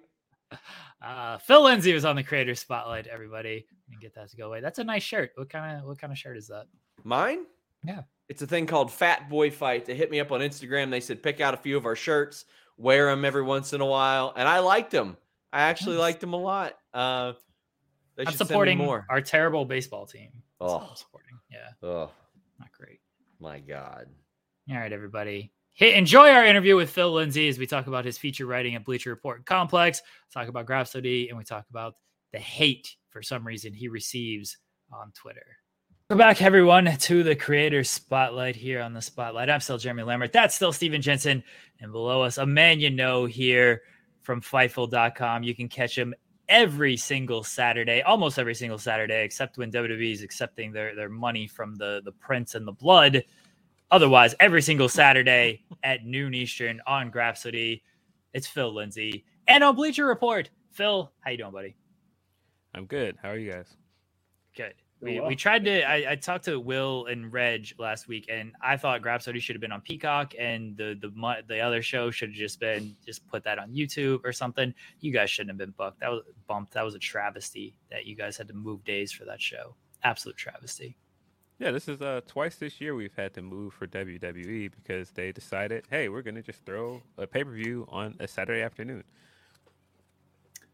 Uh, 1.03 1.39
Phil 1.39 1.63
Lindsey 1.63 1.93
was 1.93 2.05
on 2.05 2.17
the 2.17 2.23
creator 2.25 2.55
spotlight. 2.55 3.07
Everybody, 3.07 3.67
and 3.91 4.01
get 4.01 4.15
that 4.15 4.31
to 4.31 4.37
go 4.37 4.47
away. 4.49 4.61
That's 4.61 4.79
a 4.79 4.85
nice 4.85 5.03
shirt. 5.03 5.31
What 5.37 5.49
kind 5.51 5.79
of 5.79 5.85
what 5.85 5.99
kind 5.99 6.13
of 6.13 6.19
shirt 6.19 6.37
is 6.37 6.49
that? 6.49 6.67
Mine? 7.05 7.45
Yeah. 7.85 8.03
It's 8.29 8.43
a 8.43 8.47
thing 8.47 8.67
called 8.67 8.91
Fat 8.93 9.29
Boy 9.31 9.51
Fight. 9.51 9.85
They 9.87 9.95
hit 9.95 10.11
me 10.11 10.21
up 10.21 10.33
on 10.33 10.41
Instagram. 10.41 10.91
They 10.91 11.01
said 11.01 11.23
pick 11.23 11.41
out 11.41 11.55
a 11.55 11.57
few 11.57 11.77
of 11.77 11.87
our 11.87 11.97
shirts. 11.97 12.45
wear 12.77 13.07
them 13.11 13.25
every 13.25 13.43
once 13.43 13.73
in 13.73 13.81
a 13.81 13.87
while, 13.87 14.33
and 14.37 14.49
I 14.49 14.59
liked 14.61 14.91
them. 14.91 15.17
I 15.53 15.63
actually 15.63 15.95
Nice. 15.97 16.03
liked 16.03 16.21
them 16.21 16.33
a 16.33 16.37
lot. 16.37 16.75
Uh, 16.95 17.33
they 18.17 18.23
I'm 18.25 18.27
should 18.33 18.39
send 18.39 18.51
me 18.51 18.53
supporting 18.53 18.79
more. 18.79 19.07
our 19.09 19.21
terrible 19.21 19.65
baseball 19.65 20.07
team. 20.07 20.31
Oh. 20.61 20.91
Supporting. 20.95 21.39
Yeah, 21.51 21.69
Oh 21.83 22.11
not 22.59 22.71
great. 22.73 23.01
my 23.41 23.61
god. 23.61 24.07
All 24.71 24.77
right, 24.77 24.93
everybody. 24.93 25.53
Hey, 25.79 25.95
enjoy 25.95 26.31
our 26.31 26.45
interview 26.45 26.75
with 26.75 26.91
Phil 26.91 27.13
Lindsey 27.13 27.49
as 27.49 27.57
we 27.57 27.65
talk 27.65 27.87
about 27.87 28.05
his 28.05 28.19
feature 28.19 28.47
writing 28.47 28.75
at 28.75 28.85
Bleacher 28.85 29.11
Report 29.11 29.47
Complex, 29.47 30.03
talk 30.35 30.49
about 30.49 30.67
Grapsody, 30.67 31.29
and 31.29 31.39
we 31.39 31.45
talk 31.45 31.67
about 31.71 31.95
the 32.33 32.41
hate 32.41 32.97
for 33.11 33.23
some 33.23 33.47
reason 33.47 33.73
he 33.73 33.87
receives 33.87 34.57
on 34.93 35.13
Twitter. 35.13 35.47
Welcome 36.11 36.19
back, 36.19 36.43
everyone, 36.43 36.87
to 36.87 37.23
the 37.23 37.37
creator 37.37 37.85
spotlight 37.85 38.57
here 38.57 38.81
on 38.81 38.93
the 38.93 39.01
spotlight. 39.01 39.49
I'm 39.49 39.61
still 39.61 39.79
Jeremy 39.79 40.03
Lambert. 40.03 40.33
That's 40.33 40.57
still 40.57 40.73
Stephen 40.73 41.01
Jensen. 41.01 41.45
And 41.79 41.93
below 41.93 42.23
us, 42.23 42.39
a 42.39 42.47
man 42.47 42.81
you 42.81 42.91
know 42.91 43.27
here 43.27 43.83
from 44.23 44.41
Fightful.com. 44.41 45.45
You 45.45 45.55
can 45.55 45.69
catch 45.69 45.97
him 45.97 46.13
every 46.49 46.97
single 46.97 47.45
Saturday, 47.45 48.03
almost 48.03 48.41
every 48.41 48.57
single 48.57 48.79
Saturday, 48.79 49.23
except 49.23 49.59
when 49.59 49.71
WWE 49.71 50.13
is 50.13 50.23
accepting 50.23 50.73
their, 50.73 50.97
their 50.97 51.09
money 51.09 51.47
from 51.47 51.77
the, 51.77 52.03
the 52.05 52.11
prince 52.11 52.57
and 52.57 52.67
the 52.67 52.73
blood. 52.73 53.23
Otherwise, 53.91 54.35
every 54.39 54.61
single 54.61 54.89
Saturday 54.89 55.63
at 55.83 56.05
noon 56.05 56.35
Eastern 56.35 56.81
on 56.87 57.11
Grapsody. 57.11 57.83
It's 58.35 58.47
Phil 58.47 58.73
Lindsey. 58.73 59.25
And 59.47 59.65
on 59.65 59.75
Bleacher 59.75 60.05
Report. 60.05 60.51
Phil, 60.73 61.11
how 61.21 61.31
you 61.31 61.39
doing, 61.39 61.53
buddy? 61.53 61.75
I'm 62.75 62.85
good. 62.85 63.17
How 63.23 63.31
are 63.31 63.39
you 63.39 63.51
guys? 63.51 63.75
Good. 64.55 64.75
We, 65.01 65.21
well. 65.21 65.29
we 65.29 65.37
tried 65.37 65.65
to. 65.65 65.83
I, 65.83 66.13
I 66.13 66.17
talked 66.17 66.45
to 66.47 66.59
Will 66.59 67.07
and 67.07 67.33
Reg 67.33 67.73
last 67.79 68.09
week, 68.09 68.27
and 68.29 68.53
I 68.61 68.77
thought 68.77 69.01
Grapsody 69.01 69.41
should 69.41 69.55
have 69.55 69.61
been 69.61 69.73
on 69.73 69.81
Peacock, 69.81 70.35
and 70.39 70.77
the 70.77 70.99
the 71.01 71.45
the 71.47 71.61
other 71.61 71.83
show 71.83 72.11
should 72.11 72.31
have 72.31 72.37
just 72.37 72.59
been 72.59 72.97
just 73.07 73.27
put 73.29 73.45
that 73.45 73.61
on 73.61 73.71
YouTube 73.73 74.21
or 74.25 74.33
something. 74.33 74.75
You 75.01 75.13
guys 75.13 75.31
shouldn't 75.31 75.51
have 75.51 75.59
been 75.59 75.75
booked. 75.77 76.01
That 76.01 76.11
was 76.11 76.25
bumped. 76.49 76.75
That 76.75 76.85
was 76.85 76.97
a 76.97 76.99
travesty 76.99 77.79
that 77.91 78.07
you 78.07 78.17
guys 78.17 78.37
had 78.37 78.49
to 78.49 78.55
move 78.55 78.85
days 78.85 79.13
for 79.13 79.25
that 79.25 79.41
show. 79.41 79.77
Absolute 80.03 80.37
travesty. 80.37 80.97
Yeah, 81.59 81.73
this 81.73 81.89
is 81.89 82.01
uh 82.01 82.21
twice 82.27 82.57
this 82.57 82.81
year 82.81 82.95
we've 82.95 83.15
had 83.17 83.35
to 83.35 83.43
move 83.43 83.75
for 83.75 83.87
WWE 83.87 84.71
because 84.73 85.11
they 85.11 85.33
decided, 85.33 85.87
hey, 85.91 86.09
we're 86.09 86.23
gonna 86.23 86.43
just 86.43 86.65
throw 86.65 87.03
a 87.17 87.27
pay 87.27 87.45
per 87.45 87.53
view 87.53 87.87
on 87.91 88.17
a 88.21 88.29
Saturday 88.29 88.63
afternoon. 88.63 89.05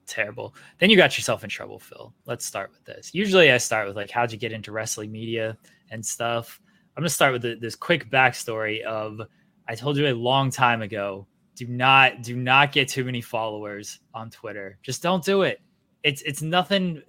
terrible. 0.07 0.55
Then 0.79 0.91
you 0.91 0.97
got 0.97 1.17
yourself 1.17 1.45
in 1.45 1.51
trouble, 1.51 1.79
Phil. 1.79 2.15
Let's 2.27 2.45
start 2.45 2.71
with 2.71 2.85
this. 2.85 3.15
Usually 3.15 3.51
I 3.53 3.59
start 3.59 3.87
with 3.87 3.97
like 3.97 4.11
how'd 4.11 4.33
you 4.33 4.39
get 4.39 4.53
into 4.53 4.73
wrestling 4.73 5.11
media 5.13 5.57
and 5.91 6.05
stuff. 6.05 6.61
I'm 6.97 7.03
gonna 7.03 7.09
start 7.11 7.33
with 7.33 7.43
the, 7.43 7.55
this 7.57 7.75
quick 7.77 8.11
backstory 8.11 8.83
of 8.83 9.21
I 9.69 9.75
told 9.75 9.97
you 9.97 10.07
a 10.09 10.15
long 10.15 10.51
time 10.51 10.83
ago. 10.83 11.27
Do 11.57 11.67
not 11.69 12.23
do 12.23 12.37
not 12.37 12.73
get 12.73 12.89
too 12.89 13.05
many 13.05 13.21
followers 13.21 14.01
on 14.13 14.31
Twitter. 14.31 14.79
Just 14.83 15.03
don't 15.03 15.25
do 15.25 15.43
it. 15.43 15.61
It's 16.03 16.23
it's 16.23 16.43
nothing 16.43 17.03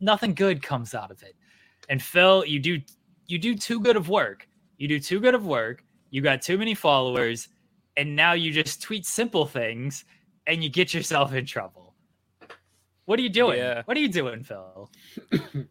nothing 0.00 0.34
good 0.34 0.62
comes 0.62 0.94
out 0.94 1.10
of 1.10 1.22
it. 1.22 1.34
And 1.88 2.02
Phil, 2.02 2.44
you 2.46 2.60
do 2.60 2.80
you 3.26 3.38
do 3.38 3.54
too 3.54 3.80
good 3.80 3.96
of 3.96 4.08
work. 4.08 4.48
You 4.78 4.88
do 4.88 5.00
too 5.00 5.20
good 5.20 5.34
of 5.34 5.46
work. 5.46 5.84
You 6.10 6.20
got 6.22 6.42
too 6.42 6.58
many 6.58 6.74
followers, 6.74 7.48
and 7.96 8.16
now 8.16 8.32
you 8.32 8.52
just 8.52 8.82
tweet 8.82 9.06
simple 9.06 9.46
things 9.46 10.04
and 10.46 10.62
you 10.62 10.68
get 10.68 10.92
yourself 10.92 11.32
in 11.32 11.46
trouble. 11.46 11.94
What 13.04 13.18
are 13.18 13.22
you 13.22 13.28
doing? 13.28 13.58
Yeah. 13.58 13.82
What 13.84 13.96
are 13.96 14.00
you 14.00 14.08
doing, 14.08 14.42
Phil? 14.42 14.90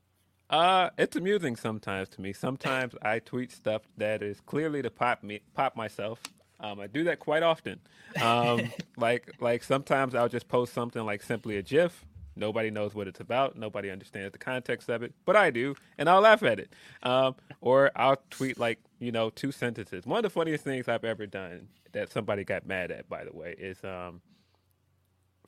Uh, 0.52 0.90
it's 0.98 1.16
amusing 1.16 1.56
sometimes 1.56 2.10
to 2.10 2.20
me. 2.20 2.34
Sometimes 2.34 2.94
I 3.02 3.20
tweet 3.20 3.54
stuff 3.54 3.84
that 3.96 4.22
is 4.22 4.42
clearly 4.42 4.82
to 4.82 4.90
pop 4.90 5.24
me, 5.24 5.40
pop 5.54 5.78
myself. 5.78 6.22
Um, 6.60 6.82
I 6.82 6.88
do 6.88 7.06
that 7.06 7.20
quite 7.20 7.42
often. 7.42 7.80
Um, 8.22 8.70
like 8.98 9.32
like 9.40 9.64
sometimes 9.64 10.14
I'll 10.14 10.28
just 10.28 10.50
post 10.50 10.74
something 10.74 11.06
like 11.06 11.24
simply 11.24 11.56
a 11.56 11.62
GIF. 11.62 12.06
Nobody 12.36 12.72
knows 12.72 12.96
what 12.96 13.08
it's 13.08 13.20
about. 13.20 13.58
Nobody 13.58 13.90
understands 13.90 14.32
the 14.32 14.38
context 14.38 14.90
of 14.90 15.04
it, 15.04 15.14
but 15.26 15.36
I 15.36 15.52
do, 15.52 15.76
and 15.98 16.10
I'll 16.10 16.22
laugh 16.22 16.44
at 16.44 16.60
it. 16.60 16.74
Um, 17.04 17.36
or 17.60 17.92
I'll 17.96 18.22
tweet 18.30 18.58
like 18.60 18.80
you 19.00 19.12
know 19.12 19.30
two 19.30 19.52
sentences. 19.52 20.06
One 20.06 20.18
of 20.18 20.24
the 20.24 20.30
funniest 20.30 20.64
things 20.64 20.88
I've 20.88 21.04
ever 21.04 21.26
done 21.28 21.68
that 21.92 22.12
somebody 22.12 22.44
got 22.44 22.66
mad 22.66 22.92
at, 22.92 23.10
by 23.10 23.26
the 23.26 23.34
way, 23.34 23.56
is 23.58 23.84
um, 23.84 24.22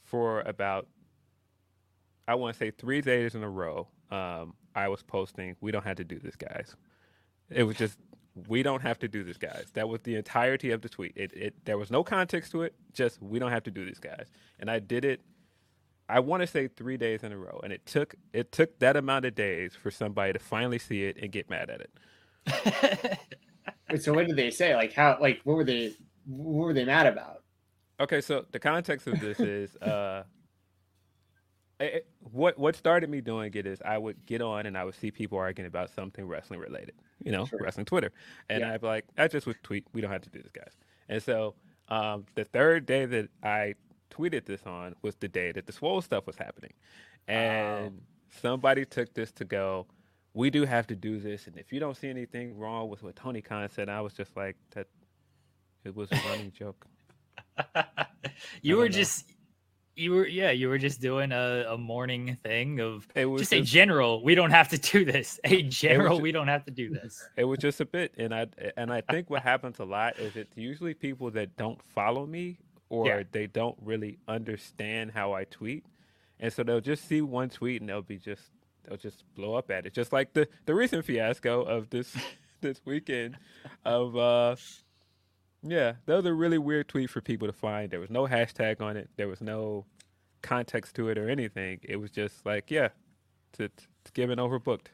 for 0.03 0.41
about 0.41 0.87
I 2.27 2.35
want 2.35 2.53
to 2.55 2.59
say 2.59 2.71
three 2.71 3.01
days 3.01 3.35
in 3.35 3.43
a 3.43 3.49
row, 3.49 3.87
um, 4.11 4.53
I 4.75 4.87
was 4.87 5.03
posting, 5.03 5.55
"We 5.61 5.71
don't 5.71 5.85
have 5.85 5.97
to 5.97 6.03
do 6.03 6.19
this, 6.19 6.35
guys." 6.35 6.75
It 7.49 7.63
was 7.63 7.77
just, 7.77 7.97
"We 8.47 8.63
don't 8.63 8.81
have 8.81 8.99
to 8.99 9.07
do 9.07 9.23
this, 9.23 9.37
guys." 9.37 9.71
That 9.73 9.89
was 9.89 10.01
the 10.01 10.15
entirety 10.15 10.71
of 10.71 10.81
the 10.81 10.89
tweet. 10.89 11.13
It, 11.15 11.33
it 11.33 11.65
there 11.65 11.77
was 11.77 11.91
no 11.91 12.03
context 12.03 12.51
to 12.51 12.63
it. 12.63 12.75
Just, 12.93 13.21
"We 13.21 13.39
don't 13.39 13.51
have 13.51 13.63
to 13.63 13.71
do 13.71 13.85
this, 13.85 13.99
guys." 13.99 14.27
And 14.59 14.69
I 14.71 14.79
did 14.79 15.05
it. 15.05 15.21
I 16.15 16.19
want 16.19 16.41
to 16.41 16.47
say 16.47 16.67
three 16.67 16.97
days 16.97 17.23
in 17.23 17.31
a 17.31 17.37
row, 17.37 17.59
and 17.63 17.73
it 17.73 17.85
took 17.85 18.15
it 18.33 18.51
took 18.51 18.77
that 18.79 18.95
amount 18.95 19.25
of 19.25 19.33
days 19.35 19.73
for 19.75 19.89
somebody 19.91 20.33
to 20.33 20.39
finally 20.39 20.79
see 20.79 21.03
it 21.05 21.17
and 21.21 21.31
get 21.31 21.49
mad 21.49 21.69
at 21.69 21.81
it. 21.81 23.19
Wait, 23.89 24.03
so 24.03 24.13
what 24.13 24.27
did 24.27 24.35
they 24.35 24.49
say? 24.51 24.75
Like 24.75 24.93
how? 24.93 25.17
Like 25.19 25.41
what 25.43 25.57
were 25.57 25.63
they? 25.63 25.93
What 26.25 26.65
were 26.67 26.73
they 26.73 26.85
mad 26.85 27.07
about? 27.07 27.43
Okay, 27.99 28.21
so 28.21 28.45
the 28.51 28.59
context 28.59 29.07
of 29.07 29.19
this 29.19 29.39
is 29.39 29.75
uh, 29.81 30.23
it- 31.79 31.93
it- 31.93 32.07
what 32.19 32.57
what 32.57 32.75
started 32.75 33.09
me 33.09 33.21
doing 33.21 33.51
it 33.53 33.65
is 33.65 33.81
I 33.83 33.97
would 33.97 34.25
get 34.25 34.41
on 34.41 34.65
and 34.65 34.77
I 34.77 34.83
would 34.83 34.95
see 34.95 35.11
people 35.11 35.37
arguing 35.37 35.67
about 35.67 35.89
something 35.89 36.25
wrestling 36.27 36.59
related, 36.59 36.95
you 37.23 37.31
know, 37.31 37.45
Sure. 37.45 37.59
wrestling 37.61 37.85
Twitter, 37.85 38.11
and 38.49 38.61
Yeah. 38.61 38.73
I'd 38.73 38.81
be 38.81 38.87
like, 38.87 39.05
I 39.17 39.27
just 39.27 39.45
would 39.47 39.61
tweet, 39.63 39.85
we 39.93 40.01
don't 40.01 40.11
have 40.11 40.21
to 40.21 40.29
do 40.29 40.41
this, 40.41 40.51
guys. 40.51 40.73
And 41.09 41.21
so 41.21 41.55
um, 41.89 42.25
the 42.35 42.45
third 42.45 42.85
day 42.85 43.05
that 43.05 43.29
I 43.43 43.75
tweeted 44.13 44.45
this 44.45 44.63
on 44.65 44.95
was 45.01 45.15
the 45.15 45.27
day 45.27 45.51
that 45.51 45.65
the 45.65 45.73
swole 45.73 46.01
stuff 46.01 46.27
was 46.27 46.37
happening, 46.37 46.73
and 47.27 48.01
somebody 48.41 48.85
took 48.85 49.13
this 49.13 49.31
to 49.33 49.45
go. 49.45 49.87
We 50.33 50.49
do 50.49 50.65
have 50.65 50.87
to 50.87 50.95
do 50.95 51.19
this, 51.19 51.47
and 51.47 51.57
if 51.57 51.71
you 51.71 51.79
don't 51.79 51.95
see 51.95 52.09
anything 52.09 52.57
wrong 52.57 52.89
with 52.89 53.03
what 53.03 53.15
Tony 53.15 53.41
Khan 53.41 53.69
said, 53.69 53.89
I 53.89 54.01
was 54.01 54.13
just 54.13 54.35
like 54.35 54.55
that. 54.71 54.87
It 55.83 55.95
was 55.95 56.11
a 56.11 56.19
running 56.29 56.51
joke. 56.57 56.85
you 58.61 58.77
were 58.77 58.85
know. 58.85 58.89
just 58.89 59.25
you 59.95 60.11
were 60.11 60.27
yeah, 60.27 60.51
you 60.51 60.69
were 60.69 60.77
just 60.77 61.01
doing 61.01 61.31
a, 61.31 61.65
a 61.69 61.77
morning 61.77 62.37
thing 62.43 62.79
of 62.79 63.07
It 63.15 63.25
was 63.25 63.41
just 63.43 63.53
a 63.53 63.61
general, 63.61 64.23
we 64.23 64.35
don't 64.35 64.51
have 64.51 64.69
to 64.69 64.77
do 64.77 65.05
this. 65.05 65.39
A 65.43 65.61
general, 65.63 66.17
ju- 66.17 66.23
we 66.23 66.31
don't 66.31 66.47
have 66.47 66.65
to 66.65 66.71
do 66.71 66.89
this. 66.89 67.23
It 67.37 67.43
was 67.45 67.59
just 67.59 67.79
a 67.81 67.85
bit, 67.85 68.13
and 68.17 68.33
I 68.33 68.47
and 68.77 68.91
I 68.91 69.01
think 69.01 69.29
what 69.29 69.43
happens 69.43 69.79
a 69.79 69.85
lot 69.85 70.17
is 70.17 70.35
it's 70.35 70.57
usually 70.57 70.93
people 70.93 71.29
that 71.31 71.55
don't 71.57 71.81
follow 71.81 72.25
me 72.25 72.57
or 72.93 73.07
Yeah. 73.07 73.23
they 73.31 73.47
don't 73.47 73.77
really 73.81 74.19
understand 74.27 75.11
how 75.11 75.33
I 75.33 75.45
tweet, 75.45 75.85
and 76.39 76.51
so 76.53 76.63
they'll 76.63 76.79
just 76.81 77.07
see 77.07 77.21
one 77.21 77.49
tweet 77.49 77.81
and 77.81 77.89
they'll 77.89 78.01
be 78.01 78.17
just 78.17 78.51
they'll 78.83 78.97
just 78.97 79.23
blow 79.35 79.55
up 79.55 79.71
at 79.71 79.85
it, 79.85 79.93
just 79.93 80.11
like 80.13 80.33
the 80.33 80.47
the 80.65 80.75
recent 80.75 81.05
fiasco 81.05 81.61
of 81.63 81.89
this 81.89 82.15
this 82.61 82.81
weekend 82.85 83.37
of 83.85 84.15
uh 84.15 84.55
yeah 85.61 85.93
that 86.05 86.15
was 86.15 86.25
a 86.25 86.33
really 86.33 86.57
weird 86.57 86.87
tweet 86.87 87.09
for 87.09 87.21
people 87.21 87.47
to 87.47 87.53
find. 87.53 87.89
There 87.89 87.99
was 87.99 88.09
no 88.09 88.27
hashtag 88.27 88.81
on 88.81 88.97
it. 88.97 89.09
There 89.15 89.27
was 89.27 89.41
no 89.41 89.85
context 90.41 90.95
to 90.95 91.09
it 91.09 91.17
or 91.17 91.29
anything. 91.29 91.79
It 91.83 91.95
was 91.97 92.11
just 92.11 92.45
like 92.45 92.69
yeah, 92.69 92.89
it's, 93.51 93.59
it's 93.59 94.11
given 94.13 94.39
overbooked. 94.39 94.87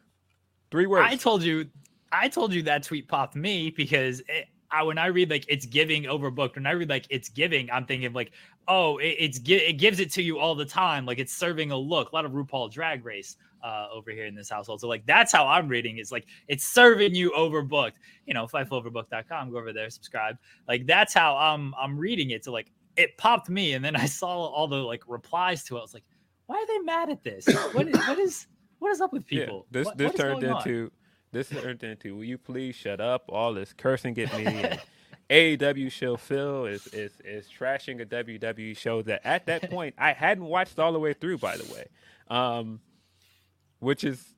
Three 0.72 0.86
words. 0.86 1.08
I 1.12 1.16
told 1.16 1.42
you, 1.42 1.66
I 2.12 2.30
told 2.30 2.54
you 2.54 2.62
that 2.64 2.84
tweet 2.84 3.08
popped 3.08 3.36
me 3.36 3.72
because 3.72 4.22
it, 4.28 4.48
I, 4.72 4.84
when 4.84 4.98
I 4.98 5.08
read 5.08 5.30
like 5.30 5.46
it's 5.48 5.66
giving 5.66 6.04
overbooked, 6.04 6.56
when 6.56 6.68
I 6.68 6.72
read 6.72 6.90
like 6.90 7.06
it's 7.10 7.30
giving, 7.30 7.70
I'm 7.72 7.86
thinking 7.86 8.14
like, 8.14 8.32
oh, 8.68 8.98
it, 8.98 9.16
it's 9.20 9.40
it 9.46 9.78
gives 9.78 10.00
it 10.00 10.12
to 10.14 10.22
you 10.22 10.40
all 10.40 10.56
the 10.56 10.66
time, 10.66 11.06
like 11.06 11.20
it's 11.20 11.34
serving 11.34 11.72
a 11.72 11.78
look. 11.78 12.12
A 12.12 12.16
lot 12.16 12.26
of 12.26 12.32
RuPaul 12.34 12.72
Drag 12.72 13.04
Race 13.04 13.36
uh, 13.64 13.88
over 13.92 14.12
here 14.12 14.26
in 14.26 14.36
this 14.36 14.50
household, 14.50 14.82
so 14.82 14.88
like 14.88 15.06
that's 15.06 15.32
how 15.32 15.48
I'm 15.48 15.68
reading. 15.68 15.98
It's 15.98 16.12
like 16.12 16.28
it's 16.48 16.66
serving 16.66 17.16
you 17.16 17.32
overbooked. 17.32 17.94
You 18.26 18.34
know, 18.34 18.46
fightfuloverbooked.com. 18.48 19.52
Go 19.52 19.58
over 19.58 19.74
there, 19.74 19.90
subscribe. 19.90 20.38
Like 20.68 20.86
that's 20.86 21.14
how 21.14 21.36
I'm 21.36 21.74
I'm 21.80 21.98
reading 21.98 22.30
it. 22.32 22.46
So 22.46 22.52
like 22.52 22.72
it 22.96 23.18
popped 23.18 23.50
me, 23.50 23.74
and 23.74 23.84
then 23.84 23.96
I 23.96 24.06
saw 24.06 24.30
all 24.30 24.68
the 24.68 24.78
like 24.78 25.04
replies 25.08 25.64
to 25.66 25.76
it. 25.78 25.80
I 25.80 25.82
was 25.82 25.94
like, 25.94 26.06
why 26.46 26.56
are 26.58 26.68
they 26.68 26.80
mad 26.80 27.10
at 27.10 27.24
this? 27.24 27.48
What 27.74 27.88
is 27.88 27.98
what 28.08 28.20
is 28.20 28.48
what 28.80 28.92
is 28.92 29.02
up 29.02 29.14
with 29.14 29.26
people? 29.26 29.66
Yeah, 29.72 29.80
this 29.80 29.86
What- 29.86 29.98
this 29.98 30.08
what 30.10 30.18
turned 30.18 30.42
going 30.42 30.54
on? 30.54 30.64
This 31.32 31.50
turned 31.50 31.84
into 31.84 32.16
will 32.16 32.24
you 32.24 32.38
please 32.38 32.76
shut 32.76 33.00
up? 33.02 33.26
All 33.30 33.54
this 33.54 33.74
cursing 33.74 34.18
at 34.20 34.36
me. 34.38 34.46
And 34.46 34.80
AEW 35.60 35.92
show 35.92 36.18
Phil 36.18 36.66
is 36.66 36.88
is 36.88 37.12
is 37.24 37.48
trashing 37.48 38.02
a 38.02 38.06
WWE 38.06 38.76
show 38.76 39.02
that 39.04 39.22
at 39.24 39.46
that 39.46 39.70
point 39.70 39.96
I 39.98 40.14
hadn't 40.14 40.46
watched 40.46 40.80
all 40.80 40.92
the 40.92 41.00
way 41.00 41.14
through. 41.14 41.38
By 41.38 41.58
the 41.58 41.72
way, 41.74 41.86
um, 42.30 42.80
which 43.80 44.04
is. 44.04 44.34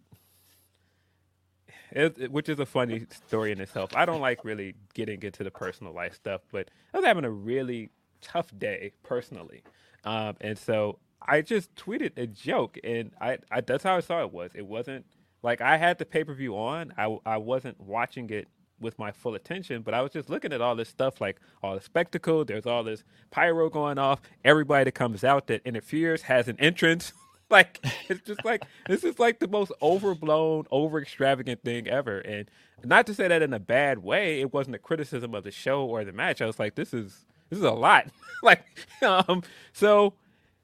It- 1.93 2.31
which 2.31 2.47
is 2.47 2.57
a 2.59 2.65
funny 2.65 3.05
story 3.27 3.51
in 3.51 3.59
itself. 3.59 3.93
I 3.95 4.05
don't 4.05 4.22
like 4.22 4.45
really 4.45 4.76
getting 4.93 5.22
into 5.23 5.43
the 5.43 5.51
personal 5.51 5.91
life 5.93 6.15
stuff, 6.15 6.39
but 6.49 6.69
I 6.93 6.97
was 6.97 7.05
having 7.05 7.26
a 7.26 7.30
really 7.30 7.89
tough 8.22 8.47
day 8.57 8.93
personally, 9.03 9.61
um, 10.05 10.38
and 10.39 10.57
so 10.57 10.99
I 11.22 11.41
just 11.41 11.76
tweeted 11.76 12.18
a 12.18 12.27
joke, 12.27 12.77
and 12.84 13.11
I, 13.19 13.39
I 13.51 13.59
that's 13.59 13.84
how 13.84 13.97
I 13.97 13.99
saw 13.99 14.22
it 14.22 14.31
was. 14.31 14.51
It 14.55 14.65
wasn't 14.65 15.05
like 15.43 15.61
I 15.61 15.77
had 15.77 15.97
the 15.97 16.05
pay 16.05 16.23
per 16.23 16.34
view 16.34 16.57
on. 16.57 16.93
I 16.97 17.18
I 17.26 17.38
wasn't 17.38 17.80
watching 17.80 18.30
it 18.30 18.47
with 18.80 18.97
my 18.97 19.11
full 19.11 19.35
attention, 19.35 19.84
but 19.84 19.93
I 19.93 20.01
was 20.01 20.11
just 20.11 20.30
looking 20.30 20.51
at 20.51 20.61
all 20.61 20.76
this 20.76 20.89
stuff, 20.89 21.22
like 21.22 21.39
all 21.61 21.76
the 21.76 21.81
spectacle. 21.81 22.43
There's 22.43 22.65
all 22.65 22.84
this 22.84 23.03
pyro 23.30 23.69
going 23.69 23.97
off. 23.97 24.22
Everybody 24.43 24.85
that 24.85 24.93
comes 24.93 25.23
out 25.23 25.47
that 25.47 25.61
interferes 25.65 26.23
has 26.23 26.47
an 26.47 26.57
entrance. 26.59 27.13
like 27.49 27.85
it's 28.09 28.22
just 28.22 28.43
like 28.43 28.63
this 28.88 29.03
is 29.03 29.19
like 29.19 29.39
the 29.39 29.47
most 29.47 29.72
overblown, 29.81 30.65
over 30.72 31.01
extravagant 31.01 31.63
thing 31.63 31.88
ever. 31.88 32.19
And 32.19 32.49
not 32.84 33.05
to 33.07 33.13
say 33.13 33.27
that 33.27 33.41
in 33.41 33.53
a 33.53 33.59
bad 33.59 33.99
way. 33.99 34.41
It 34.41 34.53
wasn't 34.53 34.76
a 34.76 34.80
criticism 34.80 35.35
of 35.35 35.43
the 35.43 35.51
show 35.51 35.85
or 35.85 36.03
the 36.03 36.11
match. 36.11 36.41
I 36.41 36.45
was 36.45 36.59
like, 36.59 36.76
this 36.76 36.93
is 36.93 37.26
this 37.49 37.59
is 37.59 37.65
a 37.65 37.72
lot. 37.72 38.07
like, 38.43 38.65
um, 39.01 39.43
so 39.73 40.13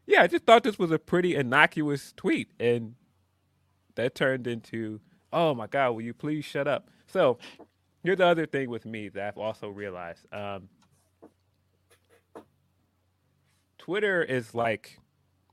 yeah, 0.06 0.24
I 0.24 0.28
just 0.28 0.45
thought 0.45 0.64
this 0.64 0.80
was 0.80 0.91
a 0.91 0.99
pretty 0.99 1.36
innocuous 1.36 2.14
tweet, 2.16 2.49
and 2.60 2.95
that 3.98 4.15
turned 4.15 4.48
into, 4.48 4.99
oh 5.34 5.53
my 5.53 5.68
god, 5.68 5.91
will 5.91 6.02
you 6.02 6.14
please 6.14 6.45
shut 6.45 6.68
up? 6.68 6.88
So 7.07 7.38
here's 8.03 8.18
the 8.18 8.26
other 8.26 8.45
thing 8.45 8.69
with 8.69 8.86
me 8.86 9.10
that 9.10 9.28
I've 9.28 9.38
also 9.38 9.68
realized. 9.68 10.26
Um, 10.34 10.69
Twitter 13.78 14.24
is 14.24 14.56
like 14.56 14.99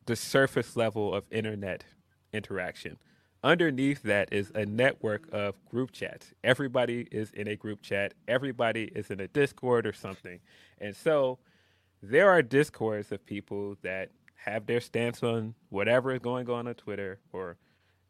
the 0.06 0.16
surface 0.16 0.76
level 0.76 1.14
of 1.14 1.24
internet 1.30 1.84
interaction. 2.32 2.98
Underneath 3.42 4.02
that 4.02 4.32
is 4.32 4.50
a 4.54 4.64
network 4.64 5.28
of 5.32 5.54
group 5.66 5.92
chats. 5.92 6.32
Everybody 6.42 7.06
is 7.12 7.30
in 7.32 7.46
a 7.46 7.56
group 7.56 7.82
chat. 7.82 8.14
Everybody 8.26 8.84
is 8.94 9.10
in 9.10 9.20
a 9.20 9.28
Discord 9.28 9.86
or 9.86 9.92
something. 9.92 10.40
And 10.78 10.96
so 10.96 11.38
there 12.02 12.30
are 12.30 12.42
discords 12.42 13.12
of 13.12 13.24
people 13.26 13.76
that 13.82 14.10
have 14.36 14.66
their 14.66 14.80
stance 14.80 15.22
on 15.22 15.54
whatever 15.68 16.12
is 16.12 16.20
going 16.20 16.48
on 16.48 16.66
on 16.66 16.74
Twitter 16.74 17.20
or 17.32 17.56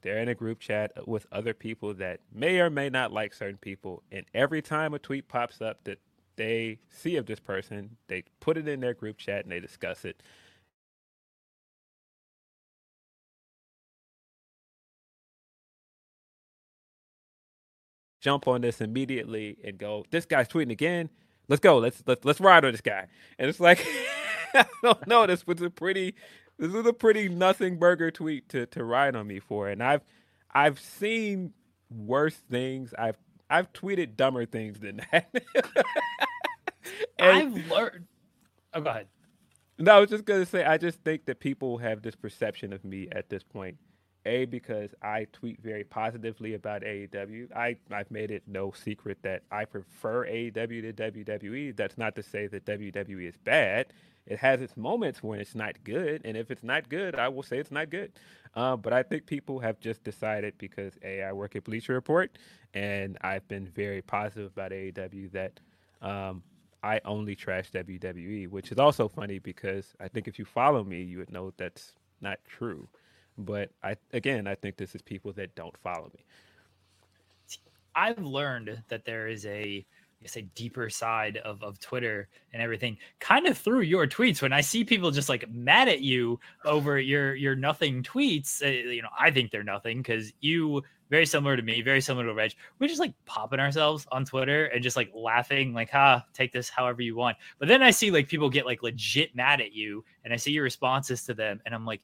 they're 0.04 0.18
in 0.18 0.28
a 0.28 0.34
group 0.34 0.60
chat 0.60 0.92
with 1.08 1.26
other 1.32 1.54
people 1.54 1.94
that 1.94 2.20
may 2.32 2.60
or 2.60 2.70
may 2.70 2.90
not 2.90 3.10
like 3.12 3.34
certain 3.34 3.56
people. 3.56 4.02
And 4.12 4.26
every 4.34 4.62
time 4.62 4.94
a 4.94 4.98
tweet 5.00 5.28
pops 5.28 5.62
up 5.62 5.82
that 5.84 5.98
they 6.36 6.78
see 6.90 7.16
of 7.16 7.26
this 7.26 7.40
person, 7.40 7.96
they 8.08 8.24
put 8.38 8.58
it 8.58 8.68
in 8.68 8.80
their 8.80 8.94
group 8.94 9.16
chat 9.16 9.44
and 9.44 9.52
they 9.52 9.60
discuss 9.60 10.04
it. 10.04 10.22
Jump 18.20 18.46
on 18.46 18.60
this 18.60 18.80
immediately 18.82 19.56
and 19.64 19.78
go, 19.78 20.04
this 20.10 20.26
guy's 20.26 20.48
tweeting 20.48 20.70
again. 20.72 21.08
Let's 21.48 21.60
go. 21.60 21.78
Let's 21.78 22.02
let's 22.06 22.24
let's 22.24 22.40
ride 22.40 22.64
on 22.64 22.72
this 22.72 22.80
guy. 22.82 23.06
And 23.38 23.48
it's 23.48 23.60
like 23.60 23.86
I 24.54 24.66
don't 24.82 25.06
know. 25.06 25.26
This 25.26 25.46
was 25.46 25.62
a 25.62 25.70
pretty 25.70 26.14
this 26.58 26.72
is 26.72 26.86
a 26.86 26.92
pretty 26.92 27.28
nothing 27.28 27.78
burger 27.78 28.10
tweet 28.10 28.48
to 28.50 28.66
to 28.66 28.84
ride 28.84 29.16
on 29.16 29.26
me 29.26 29.40
for. 29.40 29.68
And 29.68 29.82
I've 29.82 30.02
I've 30.52 30.80
seen 30.80 31.52
worse 31.90 32.36
things. 32.50 32.94
I've 32.98 33.16
I've 33.50 33.72
tweeted 33.72 34.16
dumber 34.16 34.46
things 34.46 34.80
than 34.80 35.02
that. 35.10 35.30
I've 37.20 37.70
learned. 37.70 38.06
Oh, 38.72 38.80
go 38.80 38.90
ahead. 38.90 39.06
No, 39.78 39.96
I 39.96 40.00
was 40.00 40.10
just 40.10 40.24
gonna 40.24 40.46
say 40.46 40.64
I 40.64 40.78
just 40.78 41.00
think 41.00 41.24
that 41.26 41.40
people 41.40 41.78
have 41.78 42.02
this 42.02 42.14
perception 42.14 42.72
of 42.72 42.84
me 42.84 43.08
at 43.12 43.28
this 43.28 43.42
point. 43.42 43.76
A 44.26 44.46
because 44.46 44.94
I 45.02 45.26
tweet 45.32 45.60
very 45.60 45.84
positively 45.84 46.54
about 46.54 46.82
AEW. 46.82 47.54
I 47.54 47.76
I've 47.90 48.10
made 48.10 48.30
it 48.30 48.44
no 48.46 48.72
secret 48.72 49.18
that 49.22 49.42
I 49.50 49.66
prefer 49.66 50.26
AEW 50.26 50.96
to 50.96 51.10
WWE. 51.12 51.76
That's 51.76 51.98
not 51.98 52.14
to 52.16 52.22
say 52.22 52.46
that 52.46 52.64
WWE 52.64 53.28
is 53.28 53.36
bad 53.36 53.88
it 54.26 54.38
has 54.38 54.62
its 54.62 54.76
moments 54.76 55.22
when 55.22 55.40
it's 55.40 55.54
not 55.54 55.82
good, 55.84 56.22
and 56.24 56.36
if 56.36 56.50
it's 56.50 56.62
not 56.62 56.88
good, 56.88 57.14
I 57.14 57.28
will 57.28 57.42
say 57.42 57.58
it's 57.58 57.70
not 57.70 57.90
good. 57.90 58.12
Uh, 58.54 58.76
but 58.76 58.92
I 58.92 59.02
think 59.02 59.26
people 59.26 59.58
have 59.58 59.80
just 59.80 60.04
decided 60.04 60.54
because 60.58 60.94
a 61.02 61.22
I 61.22 61.32
work 61.32 61.56
at 61.56 61.64
Bleacher 61.64 61.92
Report, 61.92 62.38
and 62.72 63.18
I've 63.20 63.46
been 63.48 63.66
very 63.66 64.00
positive 64.00 64.52
about 64.52 64.70
AEW 64.70 65.32
that 65.32 65.60
um, 66.00 66.42
I 66.82 67.00
only 67.04 67.34
trash 67.34 67.70
WWE, 67.72 68.48
which 68.48 68.70
is 68.70 68.78
also 68.78 69.08
funny 69.08 69.38
because 69.38 69.94
I 70.00 70.08
think 70.08 70.28
if 70.28 70.38
you 70.38 70.44
follow 70.44 70.84
me, 70.84 71.02
you 71.02 71.18
would 71.18 71.32
know 71.32 71.52
that's 71.56 71.94
not 72.20 72.38
true. 72.46 72.88
But 73.36 73.70
I 73.82 73.96
again, 74.12 74.46
I 74.46 74.54
think 74.54 74.76
this 74.76 74.94
is 74.94 75.02
people 75.02 75.32
that 75.32 75.54
don't 75.54 75.76
follow 75.78 76.10
me. 76.14 76.24
I've 77.96 78.18
learned 78.18 78.82
that 78.88 79.04
there 79.04 79.28
is 79.28 79.46
a 79.46 79.84
guess 80.24 80.36
a 80.36 80.42
deeper 80.42 80.90
side 80.90 81.36
of, 81.38 81.62
of 81.62 81.78
Twitter 81.78 82.28
and 82.52 82.62
everything 82.62 82.96
kind 83.20 83.46
of 83.46 83.56
through 83.56 83.82
your 83.82 84.06
tweets. 84.06 84.40
When 84.42 84.52
I 84.52 84.62
see 84.62 84.82
people 84.82 85.10
just 85.10 85.28
like 85.28 85.48
mad 85.50 85.88
at 85.88 86.00
you 86.00 86.40
over 86.64 86.98
your 86.98 87.34
your 87.34 87.54
nothing 87.54 88.02
tweets, 88.02 88.62
uh, 88.62 88.90
you 88.90 89.02
know, 89.02 89.08
I 89.18 89.30
think 89.30 89.50
they're 89.50 89.62
nothing 89.62 89.98
because 89.98 90.32
you 90.40 90.82
very 91.10 91.26
similar 91.26 91.56
to 91.56 91.62
me, 91.62 91.82
very 91.82 92.00
similar 92.00 92.26
to 92.26 92.34
Reg. 92.34 92.54
We're 92.78 92.88
just 92.88 93.00
like 93.00 93.12
popping 93.26 93.60
ourselves 93.60 94.06
on 94.10 94.24
Twitter 94.24 94.66
and 94.66 94.82
just 94.82 94.96
like 94.96 95.12
laughing, 95.14 95.74
like, 95.74 95.90
ha, 95.90 96.24
take 96.32 96.52
this 96.52 96.70
however 96.70 97.02
you 97.02 97.14
want. 97.14 97.36
But 97.58 97.68
then 97.68 97.82
I 97.82 97.90
see 97.90 98.10
like 98.10 98.26
people 98.26 98.48
get 98.48 98.64
like 98.64 98.82
legit 98.82 99.36
mad 99.36 99.60
at 99.60 99.72
you 99.72 100.04
and 100.24 100.32
I 100.32 100.36
see 100.36 100.52
your 100.52 100.64
responses 100.64 101.24
to 101.26 101.34
them 101.34 101.60
and 101.66 101.74
I'm 101.74 101.84
like, 101.84 102.00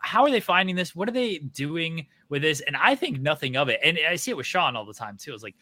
how 0.00 0.22
are 0.22 0.30
they 0.30 0.40
finding 0.40 0.76
this? 0.76 0.94
What 0.94 1.08
are 1.08 1.12
they 1.12 1.38
doing 1.38 2.06
with 2.28 2.42
this? 2.42 2.60
And 2.60 2.76
I 2.76 2.94
think 2.94 3.20
nothing 3.20 3.56
of 3.56 3.68
it. 3.68 3.80
And 3.84 3.98
I 4.08 4.16
see 4.16 4.30
it 4.30 4.36
with 4.36 4.46
Sean 4.46 4.76
all 4.76 4.84
the 4.84 4.94
time 4.94 5.16
too. 5.16 5.34
It's 5.34 5.42
like, 5.42 5.56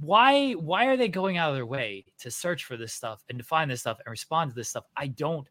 why 0.00 0.52
why 0.52 0.86
are 0.86 0.96
they 0.96 1.08
going 1.08 1.36
out 1.36 1.50
of 1.50 1.56
their 1.56 1.66
way 1.66 2.04
to 2.18 2.30
search 2.30 2.64
for 2.64 2.76
this 2.76 2.92
stuff 2.92 3.22
and 3.28 3.38
to 3.38 3.44
find 3.44 3.70
this 3.70 3.80
stuff 3.80 3.98
and 4.04 4.10
respond 4.10 4.50
to 4.50 4.54
this 4.54 4.68
stuff? 4.68 4.84
I 4.96 5.08
don't 5.08 5.46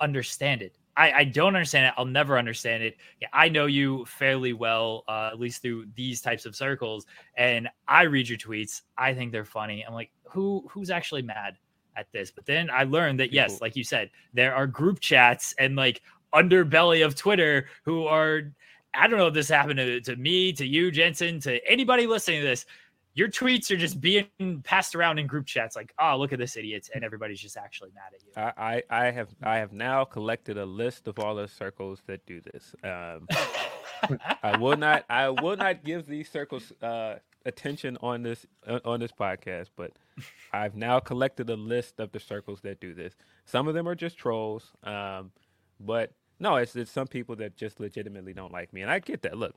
understand 0.00 0.62
it. 0.62 0.76
I, 0.96 1.12
I 1.12 1.24
don't 1.24 1.54
understand 1.54 1.86
it. 1.86 1.94
I'll 1.98 2.06
never 2.06 2.38
understand 2.38 2.82
it. 2.82 2.96
Yeah, 3.20 3.28
I 3.32 3.48
know 3.48 3.66
you 3.66 4.04
fairly 4.06 4.54
well, 4.54 5.04
uh, 5.08 5.30
at 5.32 5.38
least 5.38 5.60
through 5.60 5.86
these 5.94 6.22
types 6.22 6.46
of 6.46 6.56
circles, 6.56 7.06
and 7.36 7.68
I 7.86 8.02
read 8.04 8.28
your 8.28 8.38
tweets. 8.38 8.82
I 8.96 9.12
think 9.12 9.32
they're 9.32 9.44
funny. 9.44 9.84
I'm 9.86 9.94
like, 9.94 10.10
who 10.24 10.66
who's 10.70 10.90
actually 10.90 11.22
mad 11.22 11.58
at 11.96 12.10
this? 12.12 12.30
But 12.30 12.46
then 12.46 12.70
I 12.70 12.84
learned 12.84 13.20
that 13.20 13.32
yes, 13.32 13.60
like 13.60 13.76
you 13.76 13.84
said, 13.84 14.10
there 14.32 14.54
are 14.54 14.66
group 14.66 15.00
chats 15.00 15.54
and 15.58 15.76
like 15.76 16.00
underbelly 16.34 17.04
of 17.04 17.14
Twitter 17.14 17.66
who 17.84 18.06
are. 18.06 18.52
I 18.98 19.08
don't 19.08 19.18
know 19.18 19.26
if 19.26 19.34
this 19.34 19.50
happened 19.50 19.76
to, 19.76 20.00
to 20.00 20.16
me, 20.16 20.54
to 20.54 20.66
you, 20.66 20.90
Jensen, 20.90 21.38
to 21.40 21.60
anybody 21.70 22.06
listening 22.06 22.40
to 22.40 22.46
this 22.46 22.64
your 23.16 23.28
tweets 23.28 23.70
are 23.70 23.78
just 23.78 23.98
being 23.98 24.28
passed 24.62 24.94
around 24.94 25.18
in 25.18 25.26
group 25.26 25.46
chats 25.46 25.74
like 25.74 25.92
oh 25.98 26.16
look 26.16 26.32
at 26.32 26.38
this 26.38 26.56
idiot 26.56 26.88
and 26.94 27.02
everybody's 27.02 27.40
just 27.40 27.56
actually 27.56 27.90
mad 27.94 28.12
at 28.14 28.22
you. 28.22 28.52
I 28.62 28.82
i, 29.06 29.10
have 29.10 29.34
i 29.42 29.56
have 29.56 29.72
now 29.72 30.04
collected 30.04 30.56
a 30.58 30.66
list 30.66 31.08
of 31.08 31.18
all 31.18 31.34
the 31.34 31.48
circles 31.48 32.02
that 32.06 32.24
do 32.26 32.40
this 32.40 32.74
um, 32.84 33.26
i 34.42 34.56
will 34.58 34.76
not 34.76 35.04
i 35.10 35.28
will 35.28 35.56
not 35.56 35.82
give 35.82 36.06
these 36.06 36.30
circles 36.30 36.72
uh, 36.82 37.16
attention 37.46 37.96
on 38.02 38.22
this 38.22 38.46
uh, 38.66 38.78
on 38.84 39.00
this 39.00 39.12
podcast 39.12 39.68
but 39.76 39.92
i've 40.52 40.76
now 40.76 41.00
collected 41.00 41.48
a 41.50 41.56
list 41.56 41.98
of 41.98 42.12
the 42.12 42.20
circles 42.20 42.60
that 42.60 42.80
do 42.80 42.94
this. 42.94 43.16
Some 43.44 43.68
of 43.68 43.74
them 43.74 43.88
are 43.88 43.94
just 43.94 44.18
trolls 44.18 44.72
um, 44.84 45.30
but 45.80 46.12
no 46.38 46.56
it's, 46.56 46.76
it's 46.76 46.90
some 46.90 47.06
people 47.06 47.34
that 47.36 47.56
just 47.56 47.80
legitimately 47.80 48.34
don't 48.34 48.52
like 48.52 48.72
me 48.74 48.82
and 48.82 48.90
i 48.90 48.98
get 48.98 49.22
that. 49.22 49.38
Look 49.38 49.54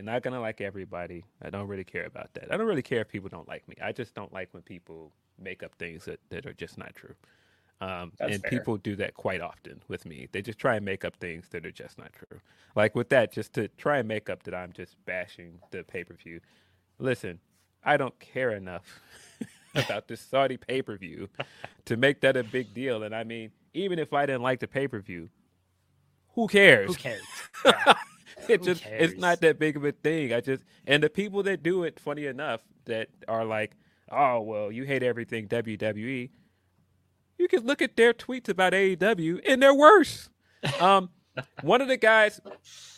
you're 0.00 0.12
not 0.14 0.22
gonna 0.22 0.40
like 0.40 0.62
everybody. 0.62 1.24
I 1.42 1.50
don't 1.50 1.68
really 1.68 1.84
care 1.84 2.06
about 2.06 2.32
that. 2.32 2.50
I 2.50 2.56
don't 2.56 2.66
really 2.66 2.80
care 2.80 3.02
if 3.02 3.08
people 3.08 3.28
don't 3.28 3.46
like 3.46 3.68
me. 3.68 3.76
I 3.82 3.92
just 3.92 4.14
don't 4.14 4.32
like 4.32 4.48
when 4.52 4.62
people 4.62 5.12
make 5.38 5.62
up 5.62 5.74
things 5.74 6.06
that, 6.06 6.20
that 6.30 6.46
are 6.46 6.54
just 6.54 6.78
not 6.78 6.94
true. 6.94 7.14
Um, 7.82 8.12
and 8.18 8.40
fair. 8.40 8.50
people 8.50 8.78
do 8.78 8.96
that 8.96 9.12
quite 9.12 9.42
often 9.42 9.82
with 9.88 10.06
me. 10.06 10.26
They 10.32 10.40
just 10.40 10.58
try 10.58 10.76
and 10.76 10.84
make 10.86 11.04
up 11.04 11.16
things 11.16 11.48
that 11.50 11.66
are 11.66 11.70
just 11.70 11.98
not 11.98 12.14
true. 12.14 12.40
Like 12.74 12.94
with 12.94 13.10
that, 13.10 13.30
just 13.30 13.52
to 13.54 13.68
try 13.68 13.98
and 13.98 14.08
make 14.08 14.30
up 14.30 14.42
that 14.44 14.54
I'm 14.54 14.72
just 14.72 14.96
bashing 15.04 15.58
the 15.70 15.82
pay 15.82 16.04
per 16.04 16.14
view. 16.14 16.40
Listen, 16.98 17.38
I 17.84 17.98
don't 17.98 18.18
care 18.20 18.52
enough 18.52 19.00
about 19.74 20.08
this 20.08 20.22
Saudi 20.22 20.56
pay 20.56 20.80
per 20.80 20.96
view 20.96 21.28
to 21.84 21.98
make 21.98 22.22
that 22.22 22.38
a 22.38 22.44
big 22.44 22.72
deal. 22.72 23.02
And 23.02 23.14
I 23.14 23.24
mean, 23.24 23.50
even 23.74 23.98
if 23.98 24.14
I 24.14 24.24
didn't 24.24 24.42
like 24.42 24.60
the 24.60 24.68
pay 24.68 24.88
per 24.88 25.00
view, 25.00 25.28
who 26.34 26.48
cares? 26.48 26.88
Who 26.88 26.94
cares? 26.94 27.22
Yeah. 27.66 27.94
it 28.48 28.62
just 28.62 28.84
it's 28.86 29.18
not 29.18 29.40
that 29.40 29.58
big 29.58 29.76
of 29.76 29.84
a 29.84 29.92
thing. 29.92 30.32
I 30.32 30.40
just 30.40 30.62
and 30.86 31.02
the 31.02 31.10
people 31.10 31.42
that 31.44 31.62
do 31.62 31.84
it, 31.84 32.00
funny 32.00 32.26
enough, 32.26 32.60
that 32.86 33.08
are 33.28 33.44
like, 33.44 33.76
oh 34.10 34.40
well, 34.40 34.72
you 34.72 34.84
hate 34.84 35.02
everything 35.02 35.48
WWE. 35.48 36.30
You 37.38 37.48
can 37.48 37.64
look 37.64 37.80
at 37.80 37.96
their 37.96 38.12
tweets 38.12 38.50
about 38.50 38.74
AEW 38.74 39.40
and 39.46 39.62
they're 39.62 39.74
worse. 39.74 40.28
Um, 40.78 41.08
one 41.62 41.80
of 41.80 41.88
the 41.88 41.96
guys, 41.96 42.38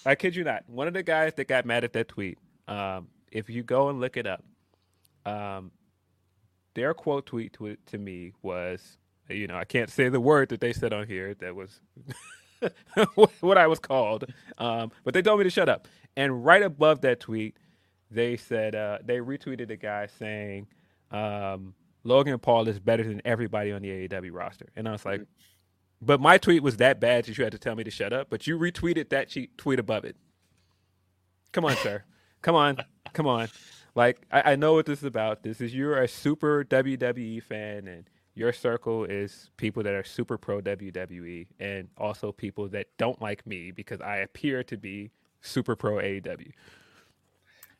I 0.05 0.16
kid 0.16 0.35
you 0.35 0.43
not, 0.43 0.64
one 0.69 0.89
of 0.89 0.94
the 0.94 1.02
guys 1.05 1.35
that 1.35 1.47
got 1.47 1.64
mad 1.64 1.85
at 1.85 1.93
that 1.93 2.09
tweet. 2.09 2.39
Um, 2.66 3.09
if 3.31 3.48
you 3.48 3.62
go 3.62 3.89
and 3.89 4.01
look 4.01 4.16
it 4.16 4.27
up, 4.27 4.44
um, 5.24 5.70
their 6.74 6.94
quote 6.94 7.27
tweet 7.27 7.52
to, 7.55 7.77
to 7.86 7.98
me 7.98 8.32
was, 8.43 8.98
you 9.28 9.47
know, 9.47 9.56
I 9.56 9.64
can't 9.64 9.90
say 9.90 10.09
the 10.09 10.20
word 10.20 10.48
that 10.48 10.60
they 10.60 10.73
said 10.73 10.93
on 10.93 11.06
here. 11.06 11.35
That 11.35 11.55
was 11.55 11.81
what 13.40 13.59
I 13.59 13.66
was 13.66 13.78
called. 13.78 14.24
Um, 14.59 14.93
but 15.05 15.14
they 15.14 15.22
told 15.22 15.39
me 15.39 15.44
to 15.44 15.51
shut 15.51 15.68
up. 15.68 15.89
And 16.16 16.44
right 16.44 16.62
above 16.62 17.01
that 17.02 17.20
tweet, 17.20 17.56
they 18.10 18.36
said 18.36 18.74
uh, 18.74 18.98
they 19.05 19.18
retweeted 19.18 19.70
a 19.70 19.76
guy 19.76 20.06
saying 20.18 20.66
um, 21.10 21.74
Logan 22.05 22.39
Paul 22.39 22.68
is 22.68 22.78
better 22.78 23.05
than 23.05 23.22
everybody 23.24 23.72
on 23.72 23.82
the 23.82 24.09
AEW 24.09 24.32
roster. 24.32 24.66
And 24.76 24.89
I 24.89 24.93
was 24.93 25.05
like, 25.05 25.22
but 26.01 26.20
my 26.20 26.36
tweet 26.36 26.62
was 26.62 26.78
that 26.78 27.01
bad 27.01 27.24
that 27.24 27.39
you 27.39 27.44
had 27.44 27.52
to 27.52 27.59
tell 27.59 27.76
me 27.76 27.84
to 27.84 27.90
shut 27.90 28.12
up. 28.12 28.28
But 28.28 28.47
you 28.47 28.59
retweeted 28.59 29.09
that 29.10 29.34
tweet 29.56 29.78
above 29.78 30.05
it. 30.05 30.16
Come 31.52 31.64
on, 31.64 31.76
sir. 31.76 32.05
Come 32.43 32.56
on. 32.56 32.78
Come 33.12 33.26
on. 33.26 33.48
like 33.94 34.20
I, 34.30 34.52
I 34.52 34.56
know 34.56 34.74
what 34.74 34.86
this 34.86 34.98
is 34.98 35.05
about. 35.05 35.43
This 35.43 35.60
is 35.60 35.74
you're 35.74 36.01
a 36.01 36.09
super 36.09 36.64
WWE 36.64 37.43
fan, 37.43 37.86
and 37.86 38.05
your 38.34 38.52
circle 38.52 39.04
is 39.04 39.50
people 39.56 39.82
that 39.82 39.94
are 39.94 40.04
super 40.04 40.38
pro 40.38 40.60
WWE, 40.60 41.46
and 41.60 41.88
also 41.98 42.32
people 42.32 42.68
that 42.68 42.86
don't 42.96 43.20
like 43.20 43.46
me 43.46 43.70
because 43.70 44.00
I 44.00 44.18
appear 44.18 44.62
to 44.64 44.76
be 44.76 45.10
super 45.42 45.76
pro 45.76 45.96
AEW. 45.96 46.50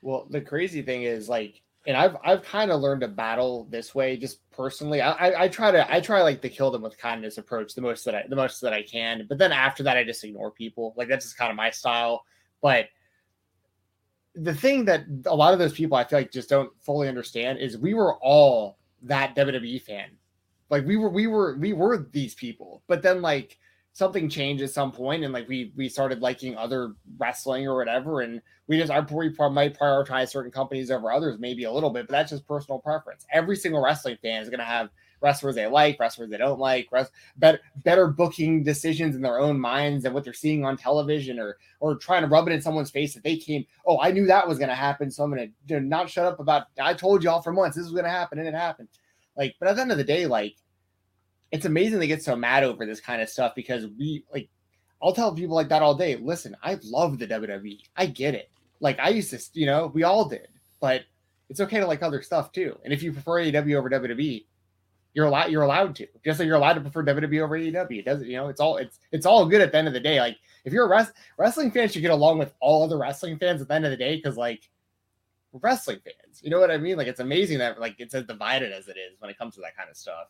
Well, 0.03 0.27
the 0.29 0.41
crazy 0.41 0.83
thing 0.83 1.05
is 1.05 1.29
like, 1.29 1.63
and 1.87 1.97
I've 1.97 2.17
I've 2.25 2.43
kind 2.43 2.71
of 2.71 2.81
learned 2.81 3.01
to 3.01 3.09
battle 3.09 3.67
this 3.71 3.95
way 3.95 4.17
just 4.17 4.39
personally. 4.51 5.01
I, 5.01 5.13
I, 5.13 5.43
I 5.45 5.49
try 5.49 5.71
to 5.71 5.93
I 5.93 6.01
try 6.01 6.23
like 6.23 6.43
to 6.43 6.49
kill 6.49 6.71
them 6.71 6.83
with 6.83 6.99
kindness 6.99 7.39
approach 7.39 7.75
the 7.75 7.81
most 7.81 8.05
that 8.05 8.15
I 8.15 8.25
the 8.29 8.37
most 8.37 8.61
that 8.61 8.73
I 8.73 8.83
can. 8.83 9.27
But 9.29 9.39
then 9.39 9.53
after 9.53 9.83
that, 9.85 9.97
I 9.97 10.05
just 10.05 10.23
ignore 10.23 10.51
people. 10.51 10.93
Like 10.97 11.09
that's 11.09 11.25
just 11.25 11.39
kind 11.39 11.51
of 11.51 11.57
my 11.57 11.71
style. 11.71 12.25
But 12.61 12.87
the 14.35 14.55
thing 14.55 14.85
that 14.85 15.05
a 15.27 15.35
lot 15.35 15.53
of 15.53 15.59
those 15.59 15.73
people 15.73 15.97
I 15.97 16.05
feel 16.05 16.19
like 16.19 16.31
just 16.31 16.49
don't 16.49 16.71
fully 16.83 17.09
understand 17.09 17.59
is 17.59 17.79
we 17.79 17.95
were 17.95 18.17
all 18.17 18.79
that 19.03 19.35
WWE 19.35 19.83
fan. 19.83 20.11
Like 20.73 20.87
we 20.87 20.97
were 20.97 21.11
we 21.11 21.27
were 21.27 21.55
we 21.59 21.75
were 21.75 22.09
these 22.13 22.35
people. 22.35 22.83
But 22.89 23.03
then 23.03 23.21
like 23.21 23.59
something 23.93 24.27
changed 24.31 24.63
at 24.63 24.71
some 24.71 24.91
point 24.91 25.23
and 25.23 25.31
like 25.33 25.47
we 25.47 25.71
we 25.77 25.87
started 25.87 26.21
liking 26.21 26.57
other 26.57 26.95
wrestling 27.19 27.69
or 27.69 27.77
whatever 27.77 28.23
and 28.23 28.41
we 28.67 28.79
just 28.79 28.91
I 28.91 29.01
we 29.01 29.29
might 29.51 29.79
prioritize 29.79 30.31
certain 30.31 30.51
companies 30.51 30.91
over 30.91 31.13
others 31.13 31.39
maybe 31.39 31.65
a 31.65 31.71
little 31.71 31.91
bit 31.91 32.07
but 32.07 32.13
that's 32.13 32.31
just 32.31 32.49
personal 32.49 32.79
preference 32.79 33.27
every 33.31 33.55
single 33.55 33.83
wrestling 33.83 34.17
fan 34.23 34.41
is 34.41 34.49
going 34.49 34.61
to 34.61 34.65
have 34.65 34.89
wrestlers 35.21 35.57
they 35.57 35.67
like 35.67 36.01
wrestlers 36.01 36.31
they 36.31 36.39
don't 36.39 36.59
like 36.59 36.89
rest, 36.91 37.13
better 37.37 37.61
better 37.85 38.07
booking 38.07 38.65
decisions 38.65 39.15
in 39.15 39.21
their 39.21 39.39
own 39.39 39.61
minds 39.61 40.05
than 40.05 40.15
what 40.15 40.25
they're 40.25 40.33
seeing 40.33 40.65
on 40.65 40.75
television 40.79 41.39
or 41.39 41.59
or 41.81 41.97
trying 41.97 42.23
to 42.23 42.29
rub 42.29 42.49
it 42.49 42.53
in 42.53 42.63
someone's 42.63 42.91
face 42.91 43.13
that 43.13 43.23
they 43.23 43.37
came 43.37 43.63
oh 43.87 44.01
I 44.01 44.11
knew 44.11 44.25
that 44.25 44.49
was 44.49 44.57
going 44.57 44.71
to 44.71 44.75
happen 44.75 45.11
so 45.11 45.23
I'm 45.23 45.35
going 45.35 45.53
to 45.69 45.81
not 45.81 46.09
shut 46.09 46.25
up 46.25 46.41
about 46.41 46.69
I 46.81 46.95
told 46.95 47.23
y'all 47.23 47.43
for 47.43 47.53
months 47.53 47.77
this 47.77 47.85
was 47.85 47.93
going 47.93 48.05
to 48.05 48.11
happen 48.11 48.39
and 48.39 48.49
it 48.49 48.55
happened 48.55 48.89
like 49.37 49.55
but 49.59 49.69
at 49.69 49.77
the 49.77 49.83
end 49.83 49.93
of 49.93 49.99
the 49.99 50.05
day 50.05 50.27
like 50.27 50.57
it's 51.51 51.67
amazing 51.67 51.99
they 51.99 52.07
get 52.07 52.23
so 52.23 52.35
mad 52.35 52.65
over 52.65 52.87
this 52.87 53.01
kind 53.01 53.21
of 53.23 53.29
stuff 53.29 53.55
because 53.55 53.87
we 53.99 54.25
like 54.33 54.49
I'll 55.03 55.13
tell 55.13 55.35
people 55.35 55.57
like 55.57 55.69
that 55.71 55.83
all 55.83 55.97
day. 55.97 56.15
Listen, 56.17 56.57
I 56.63 56.79
love 56.85 57.19
the 57.19 57.27
WWE. 57.27 57.81
I 57.97 58.07
get 58.07 58.35
it. 58.35 58.51
Like 58.81 59.01
I 59.01 59.09
used 59.09 59.31
to, 59.31 59.41
you 59.53 59.67
know, 59.67 59.91
we 59.93 60.05
all 60.05 60.29
did, 60.29 60.47
but 60.81 61.03
it's 61.49 61.61
okay 61.61 61.81
to 61.81 61.87
like 61.87 62.03
other 62.03 62.23
stuff 62.23 62.53
too. 62.53 62.79
And 62.85 62.93
if 62.93 63.03
you 63.03 63.13
prefer 63.13 63.41
AEW 63.41 63.75
over 63.75 63.91
WWE, 63.91 64.45
you're 65.15 65.27
allowed 65.27 65.51
you're 65.51 65.63
allowed 65.63 65.97
to. 65.97 66.07
Just 66.25 66.39
like 66.39 66.47
you're 66.47 66.57
allowed 66.57 66.75
to 66.75 66.81
prefer 66.81 67.05
WWE 67.05 67.43
over 67.43 67.59
AEW. 67.59 67.99
It 67.99 68.05
doesn't, 68.05 68.29
you 68.29 68.37
know, 68.37 68.49
it's 68.49 68.61
all 68.61 68.77
it's 68.77 69.01
it's 69.11 69.27
all 69.27 69.47
good 69.47 69.61
at 69.61 69.73
the 69.73 69.79
end 69.79 69.89
of 69.89 69.95
the 69.95 70.01
day. 70.01 70.21
Like 70.21 70.37
if 70.65 70.73
you're 70.73 70.87
a 70.87 70.97
res- 70.97 71.13
wrestling 71.37 71.73
fan, 71.73 71.91
you 71.93 72.01
get 72.01 72.13
along 72.13 72.39
with 72.39 72.55
all 72.61 72.85
other 72.85 72.97
wrestling 72.97 73.39
fans 73.39 73.61
at 73.61 73.69
the 73.69 73.75
end 73.75 73.85
of 73.85 73.91
the 73.91 73.97
day 73.97 74.17
because 74.17 74.37
like 74.37 74.69
we're 75.51 75.61
wrestling 75.61 76.01
fans. 76.05 76.17
You 76.41 76.51
know 76.51 76.61
what 76.61 76.71
I 76.71 76.79
mean? 76.79 76.97
Like 76.97 77.09
it's 77.09 77.21
amazing 77.21 77.59
that 77.59 77.81
like 77.81 77.97
it's 77.99 78.15
as 78.15 78.25
divided 78.25 78.73
as 78.73 78.89
it 78.89 78.97
is 78.97 79.21
when 79.21 79.31
it 79.31 79.39
comes 79.39 79.55
to 79.57 79.61
that 79.63 79.77
kind 79.77 79.91
of 79.91 79.97
stuff. 79.97 80.29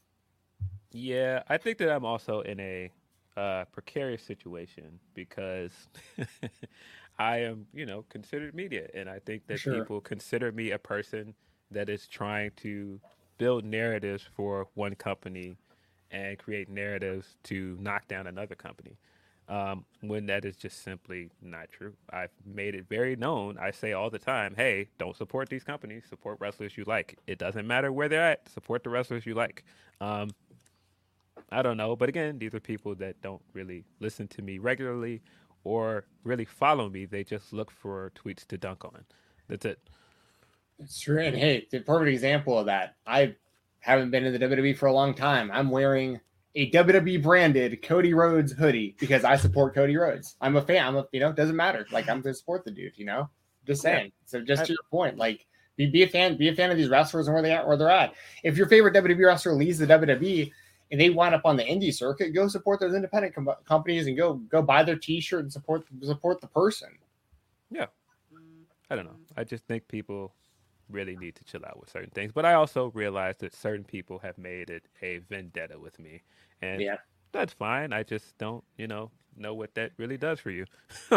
Yeah, 0.92 1.42
I 1.48 1.56
think 1.58 1.78
that 1.78 1.90
I'm 1.90 2.04
also 2.04 2.40
in 2.40 2.60
a 2.60 2.90
uh, 3.36 3.64
precarious 3.72 4.22
situation 4.22 4.98
because 5.14 5.72
I 7.18 7.38
am, 7.38 7.66
you 7.72 7.86
know, 7.86 8.04
considered 8.08 8.54
media, 8.54 8.88
and 8.94 9.08
I 9.08 9.18
think 9.20 9.46
that 9.46 9.58
Sure. 9.58 9.74
people 9.74 10.00
consider 10.00 10.52
me 10.52 10.70
a 10.72 10.78
person 10.78 11.34
that 11.70 11.88
is 11.88 12.06
trying 12.06 12.50
to 12.58 13.00
build 13.38 13.64
narratives 13.64 14.22
for 14.36 14.68
one 14.74 14.94
company 14.94 15.56
and 16.10 16.38
create 16.38 16.68
narratives 16.68 17.36
to 17.44 17.76
knock 17.80 18.06
down 18.08 18.26
another 18.26 18.54
company. 18.54 18.96
Um, 19.48 19.84
when 20.00 20.26
that 20.26 20.44
is 20.44 20.56
just 20.56 20.82
simply 20.82 21.30
not 21.42 21.68
true. 21.68 21.94
I've 22.10 22.30
made 22.46 22.74
it 22.74 22.86
very 22.88 23.16
known. 23.16 23.58
I 23.58 23.70
say 23.72 23.92
all 23.92 24.08
the 24.08 24.18
time, 24.18 24.54
hey, 24.56 24.88
don't 24.98 25.16
support 25.16 25.48
these 25.48 25.64
companies. 25.64 26.04
Support 26.08 26.38
wrestlers 26.40 26.76
you 26.76 26.84
like. 26.86 27.18
It 27.26 27.38
doesn't 27.38 27.66
matter 27.66 27.92
where 27.92 28.08
they're 28.08 28.22
at. 28.22 28.48
Support 28.48 28.84
the 28.84 28.90
wrestlers 28.90 29.26
you 29.26 29.34
like. 29.34 29.64
Um, 30.00 30.30
I 31.50 31.60
don't 31.60 31.76
know. 31.76 31.96
But 31.96 32.08
again, 32.08 32.38
these 32.38 32.54
are 32.54 32.60
people 32.60 32.94
that 32.96 33.20
don't 33.20 33.42
really 33.52 33.84
listen 34.00 34.26
to 34.28 34.42
me 34.42 34.58
regularly 34.58 35.22
or 35.64 36.06
really 36.24 36.44
follow 36.44 36.88
me. 36.88 37.04
They 37.04 37.24
just 37.24 37.52
look 37.52 37.70
for 37.70 38.10
tweets 38.14 38.46
to 38.46 38.58
dunk 38.58 38.84
on. 38.84 39.04
That's 39.48 39.66
it. 39.66 39.78
It's 40.78 41.00
true. 41.00 41.20
And 41.20 41.36
hey, 41.36 41.66
the 41.70 41.80
perfect 41.80 42.12
example 42.12 42.58
of 42.58 42.66
that. 42.66 42.96
I 43.06 43.34
haven't 43.80 44.10
been 44.10 44.24
in 44.24 44.32
the 44.32 44.38
WWE 44.38 44.76
for 44.76 44.86
a 44.86 44.92
long 44.92 45.14
time. 45.14 45.50
I'm 45.52 45.70
wearing 45.70 46.20
a 46.54 46.70
WWE 46.70 47.22
branded 47.22 47.82
Cody 47.82 48.12
Rhodes 48.14 48.52
hoodie 48.52 48.94
because 49.00 49.24
I 49.24 49.36
support 49.36 49.74
Cody 49.74 49.96
Rhodes. 49.96 50.36
I'm 50.40 50.56
a 50.56 50.62
fan. 50.62 50.86
I'm 50.86 50.96
a, 50.96 51.06
you 51.12 51.20
know, 51.20 51.30
it 51.30 51.36
doesn't 51.36 51.56
matter. 51.56 51.86
Like 51.90 52.08
I'm 52.08 52.22
to 52.22 52.34
support 52.34 52.64
the 52.64 52.70
dude, 52.70 52.92
you 52.96 53.06
know, 53.06 53.30
just 53.66 53.82
Yeah. 53.84 53.90
saying. 53.98 54.12
So 54.26 54.40
just 54.42 54.62
I- 54.62 54.66
to 54.66 54.72
your 54.72 54.82
point, 54.90 55.16
like 55.16 55.46
be, 55.76 55.86
be 55.86 56.02
a 56.02 56.08
fan, 56.08 56.36
be 56.36 56.48
a 56.48 56.54
fan 56.54 56.70
of 56.70 56.76
these 56.76 56.88
wrestlers 56.90 57.26
and 57.26 57.34
where 57.34 57.42
they 57.42 57.52
at, 57.52 57.66
where 57.66 57.76
they're 57.78 57.88
at. 57.88 58.14
If 58.44 58.58
your 58.58 58.66
favorite 58.68 58.94
WWE 58.94 59.26
wrestler 59.26 59.54
leaves 59.54 59.78
the 59.78 59.86
WWE 59.86 60.52
and 60.90 61.00
they 61.00 61.08
wind 61.08 61.34
up 61.34 61.46
on 61.46 61.56
the 61.56 61.64
indie 61.64 61.94
circuit, 61.94 62.34
go 62.34 62.46
support 62.48 62.78
those 62.80 62.92
independent 62.94 63.34
com- 63.34 63.48
companies 63.64 64.06
and 64.06 64.14
go, 64.14 64.34
go 64.34 64.60
buy 64.60 64.82
their 64.82 64.96
t-shirt 64.96 65.40
and 65.44 65.50
support, 65.52 65.84
support 66.02 66.42
the 66.42 66.46
person. 66.48 66.90
Yeah. 67.70 67.86
I 68.90 68.96
don't 68.96 69.06
know. 69.06 69.16
I 69.38 69.44
just 69.44 69.64
think 69.64 69.88
people 69.88 70.34
really 70.92 71.16
need 71.16 71.34
to 71.36 71.44
chill 71.44 71.64
out 71.66 71.80
with 71.80 71.90
certain 71.90 72.10
things. 72.10 72.32
But 72.32 72.44
I 72.46 72.54
also 72.54 72.90
realize 72.92 73.36
that 73.38 73.54
certain 73.54 73.84
people 73.84 74.18
have 74.20 74.38
made 74.38 74.70
it 74.70 74.84
a 75.02 75.18
vendetta 75.18 75.78
with 75.78 75.98
me. 75.98 76.22
And 76.62 76.80
Yeah. 76.80 76.96
that's 77.32 77.52
fine. 77.54 77.92
I 77.92 78.02
just 78.02 78.36
don't, 78.38 78.64
you 78.76 78.86
know, 78.86 79.10
know 79.36 79.54
what 79.54 79.74
that 79.74 79.92
really 79.98 80.18
does 80.18 80.40
for 80.40 80.50
you. 80.50 80.66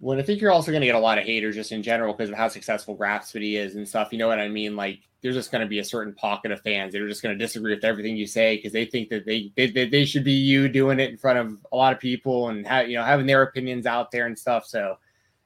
Well, 0.00 0.18
I 0.18 0.22
think 0.22 0.40
you're 0.40 0.50
also 0.50 0.72
going 0.72 0.80
to 0.80 0.86
get 0.86 0.96
a 0.96 1.00
lot 1.00 1.18
of 1.18 1.24
haters 1.24 1.54
just 1.54 1.70
in 1.70 1.80
general 1.82 2.12
because 2.12 2.28
of 2.28 2.36
how 2.36 2.48
successful 2.48 2.96
Grapsody 2.96 3.54
is 3.54 3.76
and 3.76 3.86
stuff. 3.88 4.08
You 4.10 4.18
know 4.18 4.26
what 4.26 4.40
I 4.40 4.48
mean? 4.48 4.74
Like, 4.74 4.98
there's 5.22 5.36
just 5.36 5.52
going 5.52 5.62
to 5.62 5.68
be 5.68 5.78
a 5.78 5.84
certain 5.84 6.12
pocket 6.14 6.50
of 6.50 6.60
fans 6.62 6.92
that 6.92 7.00
are 7.00 7.08
just 7.08 7.22
going 7.22 7.38
to 7.38 7.44
disagree 7.44 7.72
with 7.72 7.84
everything 7.84 8.16
you 8.16 8.26
say 8.26 8.56
because 8.56 8.72
they 8.72 8.84
think 8.84 9.10
that 9.10 9.24
they, 9.24 9.52
they 9.56 9.68
they 9.68 9.88
they 9.88 10.04
should 10.04 10.24
be 10.24 10.32
you 10.32 10.68
doing 10.68 10.98
it 10.98 11.10
in 11.10 11.16
front 11.16 11.38
of 11.38 11.56
a 11.70 11.76
lot 11.76 11.92
of 11.92 12.00
people 12.00 12.48
and 12.48 12.66
ha- 12.66 12.80
you 12.80 12.96
know 12.96 13.04
having 13.04 13.26
their 13.26 13.42
opinions 13.42 13.86
out 13.86 14.10
there 14.10 14.26
and 14.26 14.36
stuff. 14.36 14.66
So 14.66 14.96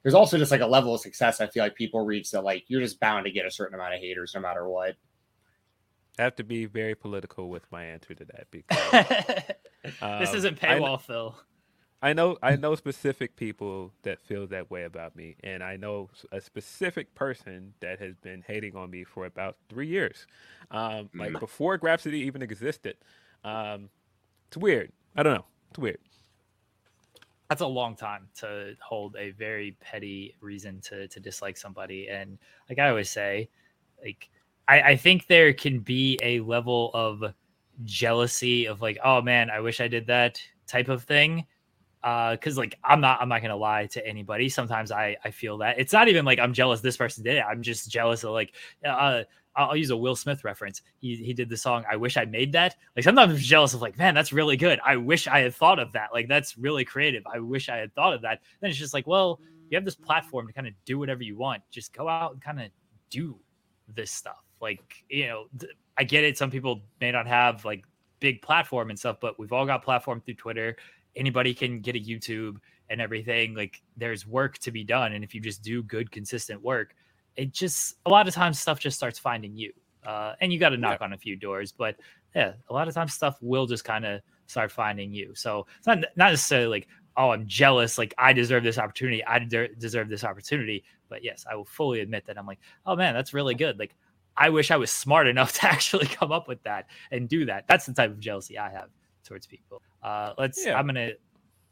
there's 0.07 0.15
also 0.15 0.37
just 0.37 0.51
like 0.51 0.61
a 0.61 0.65
level 0.65 0.95
of 0.95 1.01
success 1.01 1.41
I 1.41 1.47
feel 1.47 1.61
like 1.63 1.75
people 1.75 1.99
reach 2.05 2.31
that 2.31 2.41
like 2.45 2.63
you're 2.69 2.79
just 2.79 2.97
bound 2.97 3.25
to 3.25 3.31
get 3.31 3.45
a 3.45 3.51
certain 3.51 3.75
amount 3.75 3.93
of 3.93 3.99
haters 3.99 4.31
no 4.33 4.39
matter 4.39 4.65
what. 4.65 4.95
I 6.17 6.21
have 6.21 6.37
to 6.37 6.45
be 6.45 6.63
very 6.63 6.95
political 6.95 7.49
with 7.49 7.69
my 7.73 7.83
answer 7.83 8.13
to 8.13 8.23
that 8.23 8.47
because 8.49 9.57
this 9.83 10.29
um, 10.29 10.35
isn't 10.37 10.63
I 10.63 10.79
paywall, 10.79 11.01
Phil. 11.01 11.35
I 12.01 12.13
know 12.13 12.37
I 12.41 12.55
know 12.55 12.73
specific 12.75 13.35
people 13.35 13.91
that 14.03 14.21
feel 14.21 14.47
that 14.47 14.71
way 14.71 14.85
about 14.85 15.13
me, 15.17 15.35
and 15.43 15.61
I 15.61 15.75
know 15.75 16.09
a 16.31 16.39
specific 16.39 17.13
person 17.13 17.73
that 17.81 17.99
has 17.99 18.15
been 18.15 18.45
hating 18.47 18.77
on 18.77 18.89
me 18.89 19.03
for 19.03 19.25
about 19.25 19.57
three 19.67 19.87
years, 19.87 20.25
um, 20.71 21.09
like 21.15 21.37
before 21.37 21.77
Grapsody 21.77 22.19
even 22.19 22.41
existed. 22.41 22.95
Um, 23.43 23.89
it's 24.47 24.55
weird. 24.55 24.93
I 25.17 25.23
don't 25.23 25.33
know. 25.33 25.45
It's 25.71 25.79
weird. 25.79 25.99
That's 27.49 27.61
a 27.61 27.67
long 27.67 27.95
time 27.95 28.27
to 28.39 28.75
hold 28.81 29.15
a 29.17 29.31
very 29.31 29.77
petty 29.79 30.35
reason 30.41 30.81
to 30.81 31.07
to 31.07 31.19
dislike 31.19 31.57
somebody. 31.57 32.09
And 32.09 32.37
like 32.69 32.79
I 32.79 32.89
always 32.89 33.09
say, 33.09 33.49
like 34.03 34.29
I, 34.67 34.81
I 34.81 34.95
think 34.97 35.27
there 35.27 35.53
can 35.53 35.79
be 35.79 36.19
a 36.21 36.41
level 36.41 36.91
of 36.93 37.33
jealousy 37.83 38.65
of 38.65 38.81
like, 38.81 38.97
oh 39.03 39.21
man, 39.21 39.49
I 39.49 39.59
wish 39.59 39.79
I 39.79 39.87
did 39.87 40.07
that 40.07 40.41
type 40.67 40.89
of 40.89 41.03
thing. 41.03 41.45
Uh, 42.03 42.31
because 42.31 42.57
like 42.57 42.77
I'm 42.83 43.01
not 43.01 43.21
I'm 43.21 43.29
not 43.29 43.41
gonna 43.41 43.55
lie 43.55 43.87
to 43.87 44.05
anybody. 44.05 44.49
Sometimes 44.49 44.91
I 44.91 45.17
I 45.23 45.31
feel 45.31 45.57
that 45.59 45.79
it's 45.79 45.93
not 45.93 46.07
even 46.07 46.25
like 46.25 46.39
I'm 46.39 46.53
jealous 46.53 46.79
this 46.81 46.97
person 46.97 47.23
did 47.23 47.37
it. 47.37 47.43
I'm 47.49 47.61
just 47.61 47.89
jealous 47.89 48.23
of 48.23 48.31
like 48.31 48.53
uh 48.85 49.23
I'll 49.57 49.75
use 49.75 49.89
a 49.89 49.97
Will 49.97 50.15
Smith 50.15 50.43
reference. 50.43 50.83
He 50.99 51.15
he 51.15 51.33
did 51.33 51.49
the 51.49 51.57
song 51.57 51.83
"I 51.89 51.95
Wish 51.95 52.15
I 52.15 52.25
Made 52.25 52.51
That." 52.53 52.75
Like 52.95 53.03
sometimes 53.03 53.33
I'm 53.33 53.37
jealous 53.37 53.73
of 53.73 53.81
like, 53.81 53.97
man, 53.97 54.13
that's 54.13 54.31
really 54.31 54.55
good. 54.55 54.79
I 54.85 54.95
wish 54.97 55.27
I 55.27 55.39
had 55.39 55.55
thought 55.55 55.79
of 55.79 55.91
that. 55.93 56.09
Like 56.13 56.27
that's 56.27 56.57
really 56.57 56.85
creative. 56.85 57.23
I 57.31 57.39
wish 57.39 57.67
I 57.67 57.77
had 57.77 57.93
thought 57.95 58.13
of 58.13 58.21
that. 58.21 58.41
Then 58.61 58.69
it's 58.69 58.79
just 58.79 58.93
like, 58.93 59.07
well, 59.07 59.41
you 59.69 59.75
have 59.75 59.83
this 59.83 59.95
platform 59.95 60.47
to 60.47 60.53
kind 60.53 60.67
of 60.67 60.73
do 60.85 60.99
whatever 60.99 61.23
you 61.23 61.35
want. 61.35 61.63
Just 61.71 61.91
go 61.91 62.07
out 62.07 62.33
and 62.33 62.41
kind 62.41 62.61
of 62.61 62.69
do 63.09 63.37
this 63.95 64.11
stuff. 64.11 64.43
Like 64.61 65.03
you 65.09 65.27
know, 65.27 65.45
th- 65.59 65.73
I 65.97 66.03
get 66.03 66.23
it. 66.23 66.37
Some 66.37 66.51
people 66.51 66.83
may 67.01 67.11
not 67.11 67.27
have 67.27 67.65
like 67.65 67.83
big 68.19 68.41
platform 68.41 68.91
and 68.91 68.97
stuff, 68.97 69.17
but 69.19 69.39
we've 69.39 69.51
all 69.53 69.65
got 69.65 69.83
platform 69.83 70.21
through 70.21 70.35
Twitter. 70.35 70.77
Anybody 71.15 71.53
can 71.53 71.81
get 71.81 71.95
a 71.95 71.99
YouTube 71.99 72.57
and 72.89 73.01
everything. 73.01 73.55
Like 73.55 73.81
there's 73.95 74.27
work 74.27 74.59
to 74.59 74.71
be 74.71 74.83
done, 74.83 75.13
and 75.13 75.23
if 75.23 75.33
you 75.33 75.41
just 75.41 75.63
do 75.63 75.81
good, 75.81 76.11
consistent 76.11 76.61
work, 76.61 76.93
it 77.37 77.51
just 77.53 77.95
a 78.05 78.09
lot 78.09 78.27
of 78.27 78.33
times 78.33 78.59
stuff 78.59 78.79
just 78.79 78.97
starts 78.97 79.17
finding 79.19 79.55
you 79.55 79.71
uh, 80.05 80.33
and 80.41 80.51
you 80.51 80.59
got 80.59 80.69
to 80.69 80.77
knock 80.77 81.01
on 81.01 81.13
a 81.13 81.17
few 81.17 81.35
doors 81.35 81.71
but 81.71 81.95
yeah 82.35 82.53
a 82.69 82.73
lot 82.73 82.87
of 82.87 82.93
times 82.93 83.13
stuff 83.13 83.37
will 83.41 83.65
just 83.65 83.83
kind 83.85 84.05
of 84.05 84.21
start 84.47 84.71
finding 84.71 85.13
you. 85.13 85.33
So 85.35 85.67
it's 85.77 85.87
not 85.87 85.99
not 86.15 86.31
necessarily 86.31 86.67
like 86.67 86.87
oh 87.17 87.31
i'm 87.31 87.45
jealous 87.47 87.97
like 87.97 88.13
i 88.17 88.31
deserve 88.31 88.63
this 88.63 88.77
opportunity 88.77 89.25
i 89.25 89.39
de- 89.39 89.73
deserve 89.75 90.07
this 90.07 90.23
opportunity 90.23 90.83
but 91.09 91.23
yes 91.23 91.45
i 91.51 91.55
will 91.55 91.65
fully 91.65 91.99
admit 92.01 92.23
that 92.27 92.37
i'm 92.37 92.45
like 92.45 92.59
oh 92.85 92.95
man 92.95 93.13
that's 93.13 93.33
really 93.33 93.55
good. 93.55 93.77
Like 93.79 93.95
i 94.37 94.49
wish 94.49 94.71
i 94.71 94.77
was 94.77 94.91
smart 94.91 95.27
enough 95.33 95.53
to 95.53 95.65
actually 95.65 96.05
come 96.07 96.31
up 96.31 96.47
with 96.47 96.61
that 96.63 96.87
and 97.11 97.27
do 97.27 97.45
that. 97.45 97.65
That's 97.67 97.85
the 97.85 97.93
type 97.93 98.11
of 98.11 98.19
jealousy 98.19 98.57
i 98.57 98.69
have 98.69 98.89
towards 99.23 99.45
people. 99.47 99.81
Uh 100.01 100.33
let's 100.37 100.65
Yeah. 100.65 100.77
i'm 100.77 100.85
gonna 100.85 101.11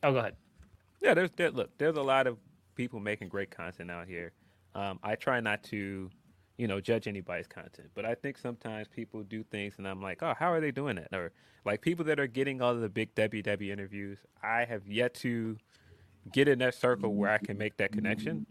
oh 0.04 0.12
go 0.12 0.18
ahead. 0.20 0.36
Yeah, 1.02 1.14
there's 1.14 1.30
there, 1.36 1.52
look, 1.52 1.70
there's 1.78 1.98
a 1.98 2.02
lot 2.02 2.26
of 2.28 2.38
people 2.76 3.00
making 3.00 3.30
great 3.30 3.52
content 3.52 3.92
out 3.92 4.08
here. 4.08 4.34
Um, 4.76 5.00
I 5.02 5.16
try 5.16 5.40
not 5.40 5.64
to 5.66 6.10
you 6.58 6.68
know, 6.68 6.80
judge 6.80 7.06
anybody's 7.06 7.48
content. 7.48 7.90
But 7.96 8.06
I 8.06 8.16
think 8.16 8.38
sometimes 8.38 8.88
people 8.88 9.24
do 9.24 9.44
things 9.44 9.74
and 9.78 9.86
I'm 9.86 10.02
like, 10.02 10.24
oh, 10.24 10.34
how 10.40 10.54
are 10.54 10.62
they 10.62 10.72
doing 10.72 10.96
that? 10.96 11.14
Or 11.14 11.34
like 11.66 11.82
people 11.82 12.06
that 12.06 12.18
are 12.18 12.28
getting 12.28 12.62
all 12.62 12.72
of 12.72 12.80
the 12.80 12.88
big 12.88 13.14
WW 13.14 13.70
interviews, 13.70 14.20
I 14.42 14.64
have 14.64 14.88
yet 14.88 15.14
to 15.16 15.58
get 16.32 16.48
in 16.48 16.60
that 16.60 16.74
circle 16.74 17.14
where 17.14 17.30
I 17.30 17.40
can 17.40 17.58
make 17.58 17.76
that 17.78 17.92
connection. 17.92 18.46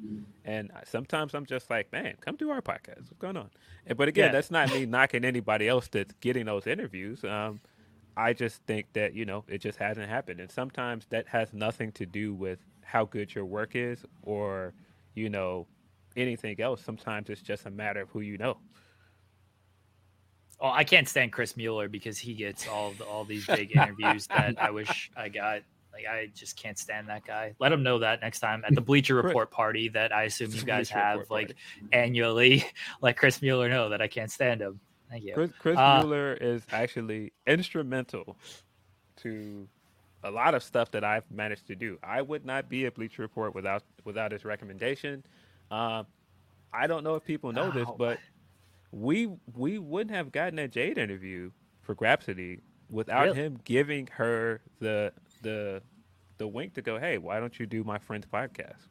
And 0.45 0.71
sometimes 0.85 1.35
I'm 1.35 1.47
just 1.47 1.71
like, 1.71 1.91
man, 1.93 2.17
come 2.21 2.37
do 2.37 2.51
our 2.51 2.61
podcast. 2.61 2.99
What's 3.09 3.19
going 3.19 3.39
on? 3.39 3.49
And, 3.87 3.97
but 3.97 4.09
again, 4.09 4.27
Yeah. 4.27 4.33
that's 4.33 4.51
not 4.51 4.69
me 4.71 4.85
knocking 4.85 5.25
anybody 5.25 5.67
else 5.67 5.89
that's 5.89 6.13
getting 6.21 6.45
those 6.45 6.67
interviews. 6.67 7.25
Um, 7.25 7.61
I 8.19 8.35
just 8.35 8.63
think 8.67 8.93
that, 8.93 9.15
you 9.15 9.25
know, 9.25 9.45
it 9.49 9.59
just 9.63 9.79
hasn't 9.79 10.11
happened. 10.11 10.41
And 10.41 10.51
sometimes 10.51 11.07
that 11.07 11.27
has 11.29 11.55
nothing 11.55 11.91
to 11.93 12.05
do 12.05 12.35
with 12.35 12.59
how 12.83 13.07
good 13.07 13.35
your 13.35 13.47
work 13.47 13.75
is 13.75 14.05
or, 14.23 14.75
you 15.15 15.31
know, 15.31 15.67
anything 16.17 16.61
else. 16.61 16.83
Sometimes 16.83 17.29
it's 17.31 17.43
just 17.43 17.67
a 17.67 17.71
matter 17.71 18.03
of 18.03 18.11
who 18.11 18.21
you 18.21 18.39
know. 18.39 18.59
Oh, 20.61 20.71
I 20.71 20.85
can't 20.85 21.09
stand 21.09 21.33
Chris 21.33 21.57
Mueller 21.57 21.89
because 21.89 22.19
he 22.19 22.35
gets 22.35 22.69
all 22.69 22.93
the, 22.93 23.05
all 23.05 23.25
these 23.25 23.47
big 23.47 23.77
interviews 23.77 24.27
that 24.29 24.55
I 24.61 24.71
wish 24.73 25.11
I 25.17 25.29
got. 25.29 25.63
Like 25.93 26.07
I 26.11 26.31
just 26.35 26.57
can't 26.57 26.79
stand 26.79 27.09
that 27.09 27.25
guy. 27.25 27.55
Let 27.61 27.73
him 27.73 27.83
know 27.83 28.01
that 28.01 28.21
next 28.21 28.41
time 28.41 28.65
at 28.67 28.75
the 28.75 28.81
Bleacher 28.81 29.15
Report 29.15 29.51
party 29.51 29.89
that 29.91 30.13
I 30.13 30.25
assume 30.25 30.51
you 30.51 30.63
guys 30.65 30.89
Bleacher 30.89 30.99
have 30.99 31.19
Report 31.21 31.31
like 31.49 31.57
annually. 31.93 32.65
Let 33.01 33.17
Chris 33.17 33.41
Mueller 33.43 33.69
know 33.69 33.91
that 33.91 34.03
I 34.03 34.09
can't 34.09 34.31
stand 34.31 34.61
him. 34.61 34.81
Thank 35.11 35.25
you. 35.25 35.35
Chris, 35.35 35.51
Chris 35.59 35.79
Uh, 35.79 36.01
Mueller 36.01 36.35
is 36.35 36.63
actually 36.73 37.33
instrumental 37.47 38.37
to 39.19 39.69
a 40.25 40.31
lot 40.31 40.55
of 40.55 40.63
stuff 40.63 40.91
that 40.93 41.05
I've 41.05 41.31
managed 41.31 41.67
to 41.69 41.77
do. 41.77 41.99
I 42.03 42.23
would 42.23 42.45
not 42.45 42.69
be 42.69 42.87
a 42.87 42.91
Bleacher 42.91 43.23
Report 43.23 43.55
without 43.55 43.85
without 44.05 44.33
his 44.33 44.45
recommendation. 44.45 45.23
Um, 45.71 46.07
I 46.73 46.87
don't 46.87 47.05
know 47.05 47.15
if 47.15 47.25
people 47.25 47.53
know 47.53 47.71
this, 47.71 47.89
but 47.97 48.19
we 48.91 49.29
we 49.55 49.79
wouldn't 49.79 50.15
have 50.15 50.33
gotten 50.33 50.57
that 50.57 50.71
Jade 50.73 50.99
interview 50.99 51.51
for 51.83 51.95
Grapsody 51.95 52.61
without 52.91 53.25
Really? 53.25 53.37
him 53.41 53.61
giving 53.65 54.09
her 54.13 54.61
the 54.81 55.13
the 55.43 55.83
the 56.39 56.49
wink 56.49 56.75
to 56.75 56.83
go, 56.83 56.99
hey, 56.99 57.19
why 57.19 57.41
don't 57.41 57.59
you 57.59 57.67
do 57.67 57.85
my 57.85 57.99
friend's 57.99 58.27
podcast? 58.27 58.89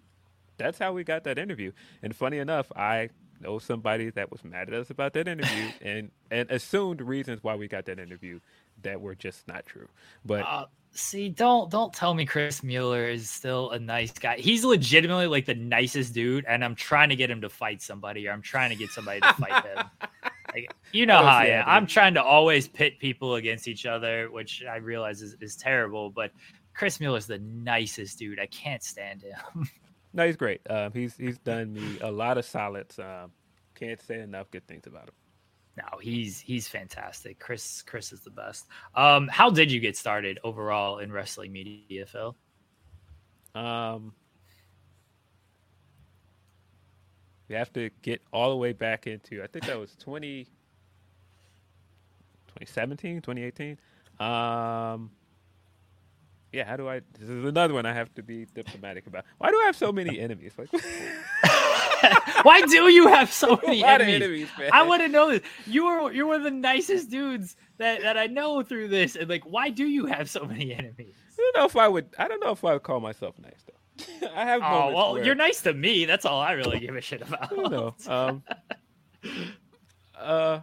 That's 0.57 0.77
how 0.79 0.93
we 0.93 1.03
got 1.03 1.23
that 1.25 1.37
interview. 1.37 1.71
And 2.01 2.15
funny 2.15 2.37
enough, 2.37 2.71
I 2.75 3.09
know 3.41 3.59
somebody 3.59 4.09
that 4.11 4.31
was 4.31 4.43
mad 4.43 4.69
at 4.69 4.73
us 4.75 4.89
about 4.89 5.13
that 5.13 5.27
interview 5.27 5.69
and 5.81 6.11
and 6.31 6.49
assumed 6.51 7.01
reasons 7.01 7.43
why 7.43 7.55
we 7.55 7.67
got 7.67 7.85
that 7.85 7.99
interview 7.99 8.39
that 8.83 9.01
were 9.01 9.15
just 9.15 9.47
not 9.47 9.65
true. 9.65 9.87
But 10.25 10.45
Uh, 10.45 10.65
see, 10.91 11.29
don't 11.29 11.69
don't 11.71 11.93
tell 11.93 12.13
me 12.13 12.25
Chris 12.25 12.63
Mueller 12.63 13.07
is 13.07 13.29
still 13.29 13.71
a 13.71 13.79
nice 13.79 14.11
guy. 14.11 14.37
He's 14.37 14.63
legitimately 14.63 15.27
like 15.27 15.45
the 15.45 15.55
nicest 15.55 16.13
dude, 16.13 16.45
and 16.45 16.63
I'm 16.63 16.75
trying 16.75 17.09
to 17.09 17.15
get 17.15 17.29
him 17.29 17.41
to 17.41 17.49
fight 17.49 17.81
somebody, 17.81 18.27
or 18.27 18.31
I'm 18.31 18.41
trying 18.41 18.69
to 18.69 18.75
get 18.75 18.89
somebody 18.91 19.19
to 19.21 19.33
fight 19.33 19.65
him. 19.65 19.85
Like, 20.53 20.71
you 20.91 21.07
know 21.07 21.17
how 21.17 21.23
I 21.23 21.45
am. 21.45 21.63
I'm 21.67 21.87
trying 21.87 22.13
to 22.13 22.23
always 22.23 22.67
pit 22.67 22.99
people 22.99 23.35
against 23.35 23.67
each 23.67 23.87
other, 23.87 24.29
which 24.29 24.63
I 24.69 24.75
realize 24.75 25.23
is, 25.23 25.35
is 25.41 25.55
terrible. 25.55 26.11
But 26.11 26.31
Chris 26.75 26.99
Mueller's 26.99 27.25
the 27.25 27.39
nicest 27.39 28.19
dude. 28.19 28.39
I 28.39 28.45
can't 28.45 28.83
stand 28.83 29.23
him. 29.23 29.67
no, 30.13 30.27
he's 30.27 30.35
great. 30.35 30.61
Um, 30.69 30.91
he's 30.93 31.17
he's 31.17 31.39
done 31.39 31.73
me 31.73 31.97
a 32.01 32.11
lot 32.11 32.37
of 32.37 32.45
solids. 32.45 32.99
Um, 32.99 33.31
can't 33.73 33.99
say 33.99 34.19
enough 34.19 34.51
good 34.51 34.67
things 34.67 34.85
about 34.85 35.05
him. 35.05 35.15
No, 35.75 35.97
he's 35.99 36.39
he's 36.39 36.67
fantastic. 36.67 37.39
Chris 37.39 37.81
Chris 37.81 38.11
is 38.11 38.21
the 38.21 38.29
best. 38.29 38.67
Um, 38.93 39.27
how 39.27 39.49
did 39.49 39.71
you 39.71 39.79
get 39.79 39.97
started 39.97 40.37
overall 40.43 40.99
in 40.99 41.11
wrestling 41.11 41.51
media, 41.51 42.05
Phil? 42.05 42.35
Um, 43.55 44.13
we 47.47 47.55
have 47.55 47.71
to 47.73 47.89
get 48.01 48.21
all 48.31 48.49
the 48.49 48.57
way 48.57 48.73
back 48.73 49.05
into, 49.07 49.43
I 49.43 49.47
think 49.47 49.65
that 49.65 49.79
was 49.79 49.95
20, 49.97 50.45
2017, 52.47 53.21
2018. 53.21 53.77
Um, 54.19 55.11
yeah, 56.51 56.65
how 56.65 56.77
do 56.77 56.87
I? 56.87 57.01
This 57.19 57.29
is 57.29 57.45
another 57.45 57.73
one 57.73 57.85
I 57.85 57.93
have 57.93 58.13
to 58.15 58.23
be 58.23 58.45
diplomatic 58.45 59.07
about. 59.07 59.25
Why 59.39 59.49
do 59.49 59.59
I 59.59 59.65
have 59.65 59.75
so 59.75 59.91
many 59.91 60.19
enemies? 60.19 60.53
Like, 60.57 60.69
Why 62.43 62.61
do 62.61 62.89
you 62.89 63.07
have 63.07 63.31
so 63.31 63.59
many 63.65 63.83
enemies? 63.83 64.15
enemies. 64.15 64.49
I 64.71 64.83
want 64.83 65.01
to 65.01 65.07
know 65.07 65.31
this. 65.31 65.41
You 65.65 65.85
are 65.87 66.11
you're 66.11 66.27
one 66.27 66.37
of 66.37 66.43
the 66.43 66.51
nicest 66.51 67.09
dudes 67.09 67.55
that, 67.77 68.01
that 68.01 68.17
I 68.17 68.27
know 68.27 68.61
through 68.63 68.89
this. 68.89 69.15
And 69.15 69.29
like, 69.29 69.43
why 69.43 69.69
do 69.69 69.85
you 69.85 70.05
have 70.05 70.29
so 70.29 70.45
many 70.45 70.73
enemies? 70.73 71.15
I 71.31 71.35
don't 71.37 71.57
know 71.57 71.65
if 71.65 71.75
I 71.75 71.87
would. 71.87 72.09
I 72.17 72.27
don't 72.27 72.39
know 72.43 72.51
if 72.51 72.63
I 72.63 72.73
would 72.73 72.83
call 72.83 72.99
myself 72.99 73.35
nice 73.39 73.63
though. 73.65 74.27
I 74.35 74.45
have. 74.45 74.61
Oh 74.63 74.93
well, 74.93 75.13
where- 75.13 75.23
you're 75.23 75.35
nice 75.35 75.61
to 75.61 75.73
me. 75.73 76.05
That's 76.05 76.25
all 76.25 76.39
I 76.39 76.51
really 76.53 76.79
give 76.79 76.95
a 76.95 77.01
shit 77.01 77.21
about. 77.21 77.51
I 77.51 77.55
know. 77.69 77.95
Um, 78.07 78.43
uh, 80.19 80.59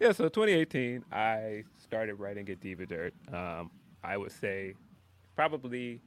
yeah. 0.00 0.12
So 0.12 0.24
2018, 0.28 1.04
I 1.12 1.64
started 1.78 2.14
writing 2.14 2.48
at 2.48 2.60
Diva 2.60 2.86
Dirt. 2.86 3.14
Um, 3.32 3.70
I 4.02 4.16
would 4.16 4.32
say 4.32 4.74
probably 5.36 6.00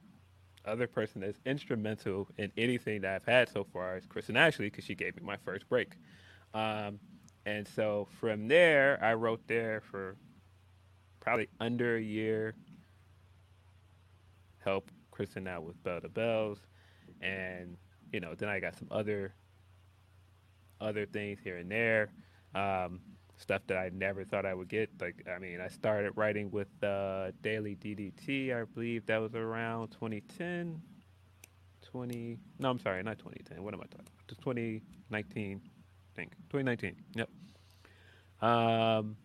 other 0.66 0.88
person 0.88 1.22
that's 1.22 1.40
instrumental 1.46 2.28
in 2.38 2.52
anything 2.58 3.02
that 3.02 3.16
I've 3.16 3.26
had 3.26 3.50
so 3.50 3.64
far 3.64 3.98
is 3.98 4.06
Kristen 4.06 4.38
Ashley 4.38 4.70
because 4.70 4.86
she 4.86 4.96
gave 4.96 5.16
me 5.16 5.24
my 5.24 5.38
first 5.38 5.68
break. 5.70 5.94
Um, 6.54 7.00
and 7.46 7.68
so 7.68 8.08
from 8.20 8.48
there, 8.48 9.00
I 9.02 9.14
wrote 9.14 9.42
there 9.48 9.82
for 9.82 10.16
probably 11.20 11.50
under 11.60 11.98
a 11.98 12.02
year. 12.02 12.54
Help 14.64 14.92
Kristen 15.10 15.48
out 15.48 15.64
with 15.64 15.82
Bell 15.84 16.02
to 16.02 16.10
Belles, 16.10 16.60
and 17.22 17.78
you 18.14 18.20
know, 18.20 18.36
then 18.36 18.48
I 18.48 18.60
got 18.60 18.76
some 18.78 18.88
other 18.92 19.34
other 20.80 21.06
things 21.06 21.40
here 21.44 21.58
and 21.58 21.72
there. 21.72 22.12
Um, 22.54 23.00
stuff 23.42 23.62
that 23.68 23.78
I 23.78 23.90
never 23.94 24.24
thought 24.24 24.46
I 24.46 24.54
would 24.54 24.70
get. 24.70 24.90
Like, 25.00 25.26
I 25.34 25.40
mean, 25.40 25.60
I 25.60 25.68
started 25.68 26.14
writing 26.16 26.52
with 26.52 26.68
uh, 26.84 27.32
Daily 27.42 27.76
DDT. 27.76 28.56
I 28.56 28.66
believe 28.66 29.06
that 29.08 29.18
was 29.18 29.34
around 29.36 29.90
2010, 29.90 30.82
20. 31.82 32.38
No, 32.60 32.70
I'm 32.70 32.80
sorry, 32.80 33.04
not 33.04 33.18
2010. 33.20 33.64
What 33.64 33.74
am 33.74 33.82
I 33.82 33.84
talking 33.84 34.08
about? 34.08 34.44
2019, 34.44 35.62
I 35.64 36.16
think 36.16 36.32
2019. 36.50 36.96
Yep. 37.16 37.30
Um, 38.42 39.18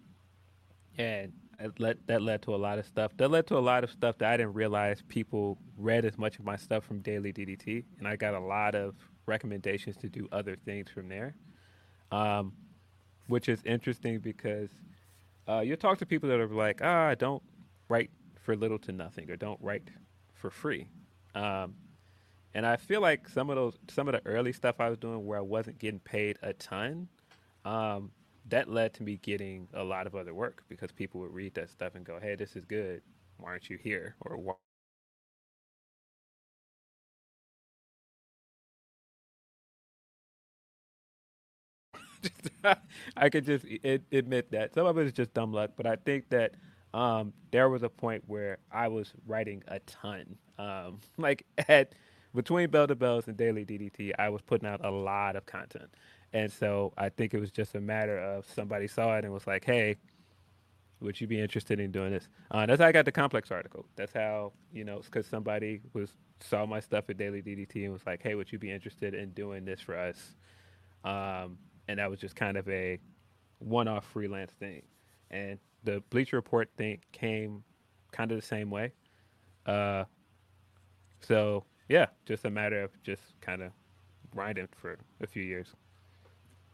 and 0.99 1.33
led, 1.79 1.99
that 2.07 2.23
led 2.23 2.43
to 2.43 2.55
a 2.55 2.57
lot 2.57 2.79
of 2.79 2.87
stuff. 2.87 3.13
That 3.17 3.31
led 3.31 3.47
to 3.49 3.59
a 3.59 3.61
lot 3.61 3.85
of 3.85 3.91
stuff 3.91 4.19
that 4.19 4.33
I 4.33 4.37
didn't 4.37 4.55
realize 4.55 5.03
people 5.09 5.59
read 5.77 6.05
as 6.05 6.19
much 6.19 6.39
of 6.39 6.45
my 6.45 6.57
stuff 6.57 6.85
from 6.85 7.01
Daily 7.01 7.33
DDT, 7.33 7.85
and 7.99 8.09
I 8.09 8.17
got 8.17 8.35
a 8.35 8.41
lot 8.41 8.75
of 8.75 8.95
recommendations 9.27 9.97
to 9.99 10.09
do 10.09 10.29
other 10.33 10.57
things 10.65 10.89
from 10.91 11.09
there. 11.09 11.35
Um, 12.11 12.53
which 13.29 13.49
is 13.49 13.63
interesting 13.65 14.21
because 14.21 14.71
uh, 15.49 15.61
you 15.61 15.77
talk 15.77 15.99
to 15.99 16.07
people 16.07 16.29
that 16.29 16.41
are 16.41 16.49
like, 16.49 16.81
ah, 16.83 17.15
don't 17.15 17.43
write 17.89 18.11
for 18.41 18.57
little 18.57 18.79
to 18.81 18.93
nothing 18.93 19.31
or 19.31 19.37
don't 19.37 19.61
write 19.63 19.89
for 20.35 20.51
free. 20.51 20.89
Um, 21.35 21.75
and 22.55 22.67
I 22.67 22.77
feel 22.77 23.01
like 23.01 23.29
some 23.29 23.51
of 23.51 23.57
those, 23.57 23.79
some 23.89 24.09
of 24.09 24.15
the 24.15 24.23
early 24.27 24.53
stuff 24.53 24.77
I 24.81 24.89
was 24.89 24.99
doing 24.99 25.27
where 25.27 25.39
I 25.39 25.43
wasn't 25.43 25.79
getting 25.79 26.01
paid 26.01 26.39
a 26.43 26.53
ton, 26.55 27.09
um, 27.65 28.13
that 28.49 28.69
led 28.69 28.95
to 28.95 29.03
me 29.03 29.19
getting 29.23 29.69
a 29.75 29.85
lot 29.85 30.07
of 30.07 30.15
other 30.15 30.35
work 30.35 30.63
because 30.69 30.93
people 30.93 31.21
would 31.21 31.35
read 31.35 31.55
that 31.55 31.71
stuff 31.71 31.95
and 31.97 32.05
go, 32.05 32.19
hey, 32.21 32.37
this 32.37 32.57
is 32.57 32.65
good. 32.65 33.03
Why 33.39 33.51
aren't 33.51 33.69
you 33.71 33.79
here? 33.83 34.17
Or 34.21 34.37
why? 34.39 34.55
I 43.17 43.29
could 43.29 43.45
just 43.45 43.65
admit 44.13 44.51
that 44.53 44.75
some 44.75 44.87
of 44.87 44.99
it 44.99 45.07
is 45.07 45.13
just 45.13 45.35
dumb 45.35 45.53
luck, 45.53 45.73
but 45.77 45.87
I 45.87 45.97
think 45.97 46.29
that 46.31 46.55
um, 46.95 47.33
there 47.51 47.69
was 47.69 47.83
a 47.83 47.89
point 47.89 48.25
where 48.27 48.59
I 48.73 48.89
was 48.89 49.13
writing 49.27 49.63
a 49.69 49.81
ton. 49.81 50.37
Um, 50.59 51.01
like 51.19 51.45
at 51.69 51.93
between 52.35 52.71
Bell 52.71 52.87
to 52.87 52.95
Belles 52.95 53.29
and 53.29 53.37
Daily 53.37 53.65
DDT, 53.65 54.13
I 54.19 54.29
was 54.29 54.43
putting 54.43 54.69
out 54.69 54.85
a 54.85 54.91
lot 54.91 55.37
of 55.37 55.47
content, 55.47 55.91
and 56.33 56.51
so 56.51 56.93
I 56.97 57.09
think 57.11 57.35
it 57.35 57.41
was 57.41 57.51
just 57.51 57.75
a 57.75 57.81
matter 57.81 58.19
of 58.19 58.47
somebody 58.47 58.89
saw 58.89 59.17
it 59.17 59.25
and 59.25 59.33
was 59.33 59.47
like, 59.47 59.65
"Hey, 59.65 59.97
would 61.01 61.21
you 61.21 61.27
be 61.27 61.41
interested 61.41 61.81
in 61.81 61.91
doing 61.93 62.13
this?" 62.13 62.29
Uh, 62.51 62.67
that's 62.67 62.81
how 62.81 62.89
I 62.89 62.93
got 62.93 63.05
the 63.05 63.13
complex 63.13 63.51
article. 63.51 63.87
That's 63.97 64.13
how 64.13 64.53
you 64.73 64.85
know, 64.85 65.01
because 65.05 65.27
somebody 65.27 65.81
was 65.93 66.11
saw 66.41 66.67
my 66.67 66.81
stuff 66.81 67.09
at 67.09 67.17
Daily 67.17 67.43
DDT 67.43 67.85
and 67.85 67.93
was 67.93 68.07
like, 68.07 68.23
"Hey, 68.23 68.35
would 68.35 68.51
you 68.51 68.59
be 68.59 68.71
interested 68.71 69.15
in 69.15 69.31
doing 69.31 69.65
this 69.65 69.81
for 69.81 69.97
us?" 69.97 70.35
Um, 71.05 71.59
and 71.89 71.99
that 71.99 72.11
was 72.11 72.21
just 72.21 72.37
kind 72.37 72.57
of 72.57 72.69
a 72.69 72.99
one-off 73.59 74.05
freelance 74.13 74.53
thing. 74.53 74.83
And 75.31 75.59
the 75.85 76.03
Bleacher 76.11 76.37
Report 76.37 76.69
thing 76.77 76.99
came 77.13 77.63
kind 78.13 78.31
of 78.31 78.41
the 78.41 78.47
same 78.47 78.71
way. 78.71 78.93
Uh, 79.65 80.05
so 81.21 81.65
yeah, 81.89 82.07
just 82.25 82.45
a 82.45 82.51
matter 82.51 82.83
of 82.83 82.91
just 83.03 83.23
kind 83.41 83.63
of 83.63 83.73
grinding 84.31 84.69
for 84.81 84.99
a 85.21 85.27
few 85.27 85.43
years. 85.43 85.69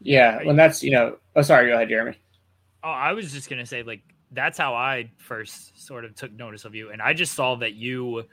Yeah, 0.01 0.43
when 0.43 0.55
that's 0.55 0.83
you 0.83 0.91
know. 0.91 1.17
Oh, 1.35 1.41
sorry. 1.41 1.69
Go 1.69 1.75
ahead, 1.75 1.89
Jeremy. 1.89 2.17
Oh, 2.83 2.89
I 2.89 3.13
was 3.13 3.31
just 3.31 3.49
gonna 3.49 3.65
say 3.65 3.83
like 3.83 4.01
that's 4.31 4.57
how 4.57 4.73
I 4.73 5.11
first 5.17 5.85
sort 5.85 6.05
of 6.05 6.15
took 6.15 6.33
notice 6.33 6.65
of 6.65 6.75
you, 6.75 6.91
and 6.91 7.01
I 7.01 7.13
just 7.13 7.33
saw 7.33 7.55
that 7.55 7.73
you, 7.73 8.23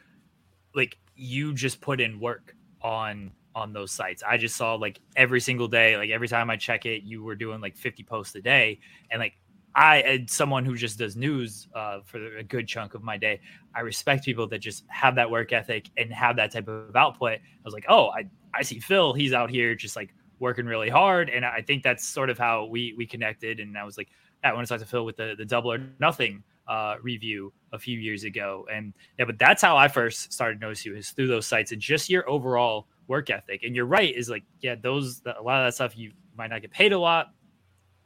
like, 0.74 0.96
you 1.14 1.52
just 1.52 1.80
put 1.80 2.00
in 2.00 2.18
work 2.18 2.54
on 2.80 3.30
on 3.54 3.72
those 3.72 3.90
sites. 3.90 4.22
I 4.26 4.36
just 4.36 4.56
saw 4.56 4.74
like 4.74 5.00
every 5.16 5.40
single 5.40 5.68
day, 5.68 5.96
like 5.96 6.10
every 6.10 6.28
time 6.28 6.50
I 6.50 6.56
check 6.56 6.86
it, 6.86 7.02
you 7.02 7.22
were 7.22 7.34
doing 7.34 7.60
like 7.60 7.76
50 7.76 8.02
posts 8.04 8.34
a 8.34 8.40
day. 8.40 8.80
And 9.10 9.20
like 9.20 9.34
I, 9.74 10.00
as 10.02 10.20
someone 10.32 10.64
who 10.64 10.76
just 10.76 10.98
does 10.98 11.16
news 11.16 11.68
uh, 11.74 12.00
for 12.04 12.36
a 12.36 12.42
good 12.42 12.66
chunk 12.66 12.94
of 12.94 13.02
my 13.02 13.16
day, 13.16 13.40
I 13.74 13.80
respect 13.80 14.24
people 14.24 14.46
that 14.48 14.58
just 14.58 14.84
have 14.88 15.14
that 15.16 15.30
work 15.30 15.52
ethic 15.52 15.90
and 15.96 16.12
have 16.12 16.36
that 16.36 16.52
type 16.52 16.68
of 16.68 16.94
output. 16.96 17.34
I 17.34 17.64
was 17.64 17.74
like, 17.74 17.86
oh, 17.88 18.08
I, 18.08 18.28
I 18.54 18.62
see 18.62 18.80
Phil, 18.80 19.12
he's 19.12 19.32
out 19.32 19.50
here 19.50 19.74
just 19.74 19.96
like 19.96 20.14
working 20.38 20.66
really 20.66 20.88
hard. 20.88 21.30
And 21.30 21.44
I 21.44 21.62
think 21.62 21.82
that's 21.82 22.06
sort 22.06 22.30
of 22.30 22.38
how 22.38 22.64
we 22.66 22.94
we 22.96 23.06
connected. 23.06 23.60
And 23.60 23.76
I 23.78 23.84
was 23.84 23.96
like, 23.96 24.08
I 24.42 24.52
want 24.52 24.66
to 24.66 24.72
talk 24.72 24.80
to 24.80 24.86
Phil 24.86 25.04
with 25.04 25.16
the, 25.16 25.34
the 25.36 25.44
double 25.44 25.72
or 25.72 25.78
nothing 26.00 26.42
uh, 26.66 26.96
review 27.02 27.52
a 27.72 27.78
few 27.78 27.98
years 27.98 28.24
ago. 28.24 28.66
And 28.72 28.94
yeah, 29.18 29.24
but 29.24 29.38
that's 29.38 29.62
how 29.62 29.76
I 29.76 29.88
first 29.88 30.32
started 30.32 30.60
noticing 30.60 30.92
you 30.92 30.98
is 30.98 31.10
through 31.10 31.28
those 31.28 31.46
sites 31.46 31.72
and 31.72 31.80
just 31.80 32.08
your 32.08 32.28
overall 32.28 32.86
work 33.10 33.28
ethic. 33.28 33.64
And 33.64 33.74
you're 33.74 33.86
right, 33.86 34.14
is 34.14 34.30
like, 34.30 34.44
yeah, 34.60 34.76
those 34.76 35.20
a 35.26 35.42
lot 35.42 35.60
of 35.60 35.66
that 35.66 35.74
stuff 35.74 35.98
you 35.98 36.12
might 36.38 36.48
not 36.48 36.62
get 36.62 36.70
paid 36.70 36.92
a 36.92 36.98
lot, 36.98 37.34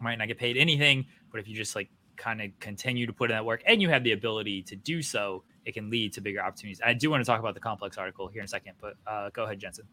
might 0.01 0.16
not 0.16 0.26
get 0.26 0.39
paid 0.39 0.56
anything, 0.56 1.05
but 1.31 1.39
if 1.39 1.47
you 1.47 1.55
just 1.55 1.76
like 1.76 1.90
kind 2.16 2.40
of 2.40 2.51
continue 2.59 3.06
to 3.06 3.12
put 3.12 3.31
in 3.31 3.36
that 3.36 3.44
work 3.44 3.62
and 3.66 3.82
you 3.82 3.90
have 3.90 4.02
the 4.02 4.12
ability 4.12 4.62
to 4.62 4.74
do 4.74 5.02
so, 5.02 5.44
it 5.66 5.72
can 5.72 5.90
lead 5.90 6.12
to 6.14 6.22
bigger 6.22 6.43
opportunities. 6.43 6.81
I 6.85 6.94
do 6.94 7.10
want 7.10 7.22
to 7.22 7.26
talk 7.26 7.39
about 7.39 7.52
the 7.55 7.60
complex 7.60 7.98
article 7.98 8.28
here 8.28 8.40
in 8.40 8.47
a 8.47 8.48
second, 8.48 8.72
but 8.81 8.94
uh, 9.06 9.28
go 9.31 9.44
ahead, 9.44 9.60
Jensen. 9.60 9.85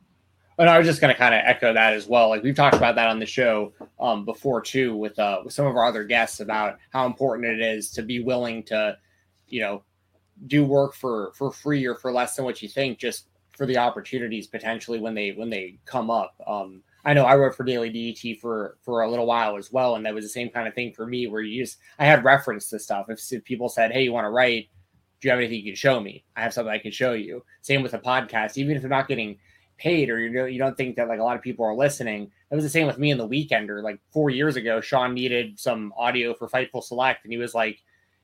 And 0.58 0.70
I 0.70 0.78
was 0.78 0.88
just 0.88 1.02
going 1.02 1.14
to 1.14 1.18
kind 1.18 1.36
of 1.36 1.42
echo 1.44 1.74
that 1.74 1.94
as 1.94 2.08
well. 2.08 2.30
Like 2.30 2.44
we've 2.44 2.56
talked 2.56 2.76
about 2.76 2.96
that 2.96 3.10
on 3.10 3.20
the 3.20 3.26
show 3.26 3.74
um, 4.00 4.24
before 4.24 4.62
too, 4.62 4.96
with 4.96 5.20
uh, 5.20 5.42
with 5.44 5.54
some 5.54 5.66
of 5.66 5.76
our 5.76 5.86
other 5.86 6.06
guests 6.06 6.40
about 6.40 6.78
how 6.92 7.06
important 7.06 7.48
it 7.48 7.60
is 7.60 7.92
to 7.92 8.02
be 8.02 8.24
willing 8.24 8.64
to, 8.64 8.98
you 9.48 9.60
know, 9.60 9.84
do 10.48 10.64
work 10.64 10.94
for 10.94 11.34
for 11.36 11.52
free 11.52 11.86
or 11.86 11.96
for 11.96 12.14
less 12.14 12.36
than 12.36 12.46
what 12.46 12.62
you 12.62 12.70
think, 12.70 12.98
just 12.98 13.28
for 13.53 13.65
the 13.65 13.78
opportunities 13.78 14.48
potentially 14.48 14.99
when 14.99 15.14
they 15.14 15.32
when 15.32 15.49
they 15.49 15.80
come 15.86 16.10
up. 16.10 16.36
Um, 16.48 16.82
I 17.03 17.14
know 17.14 17.26
I 17.26 17.36
wrote 17.36 17.56
for 17.56 17.64
Daily 17.64 17.90
DDT 17.90 18.40
for 18.40 18.78
for 18.82 19.02
a 19.02 19.10
little 19.10 19.26
while 19.26 19.57
as 19.57 19.72
well, 19.72 19.95
and 19.95 20.06
that 20.06 20.14
was 20.14 20.26
the 20.26 20.30
same 20.30 20.49
kind 20.49 20.68
of 20.68 20.73
thing 20.73 20.94
for 20.94 21.06
me, 21.06 21.28
where 21.28 21.41
you 21.41 21.64
just 21.64 21.78
I 21.99 22.06
had 22.06 22.23
reference 22.23 22.69
to 22.69 22.80
stuff. 22.80 23.07
If, 23.10 23.19
if 23.32 23.44
people 23.44 23.69
said, 23.69 23.91
"Hey, 23.91 24.03
you 24.03 24.14
want 24.14 24.26
to 24.26 24.30
write? 24.30 24.69
Do 25.19 25.28
you 25.28 25.32
have 25.32 25.40
anything 25.40 25.57
you 25.60 25.72
can 25.72 25.76
show 25.76 25.99
me?" 25.99 26.23
I 26.36 26.41
have 26.41 26.53
something 26.53 26.72
I 26.72 26.78
can 26.80 26.91
show 26.91 27.14
you. 27.14 27.44
Same 27.61 27.82
with 27.82 27.94
a 27.94 27.99
podcast, 27.99 28.57
even 28.57 28.76
if 28.76 28.82
they're 28.82 28.90
not 28.90 29.07
getting 29.07 29.38
paid 29.82 30.11
or 30.11 30.19
you 30.19 30.45
you 30.45 30.60
don't 30.60 30.78
think 30.78 30.95
that 30.95 31.07
like 31.07 31.19
a 31.19 31.23
lot 31.23 31.36
of 31.36 31.41
people 31.41 31.65
are 31.65 31.76
listening. 31.76 32.32
It 32.52 32.56
was 32.56 32.64
the 32.64 32.69
same 32.69 32.86
with 32.86 32.99
me 32.99 33.10
in 33.10 33.18
the 33.18 33.28
Weekender. 33.28 33.82
Like 33.82 33.99
four 34.11 34.30
years 34.30 34.56
ago, 34.56 34.80
Sean 34.80 35.14
needed 35.14 35.60
some 35.60 35.94
audio 35.98 36.34
for 36.34 36.48
Fightful 36.48 36.84
Select, 36.84 37.23
and 37.23 37.34
he 37.34 37.40
was 37.40 37.56
like, 37.56 37.82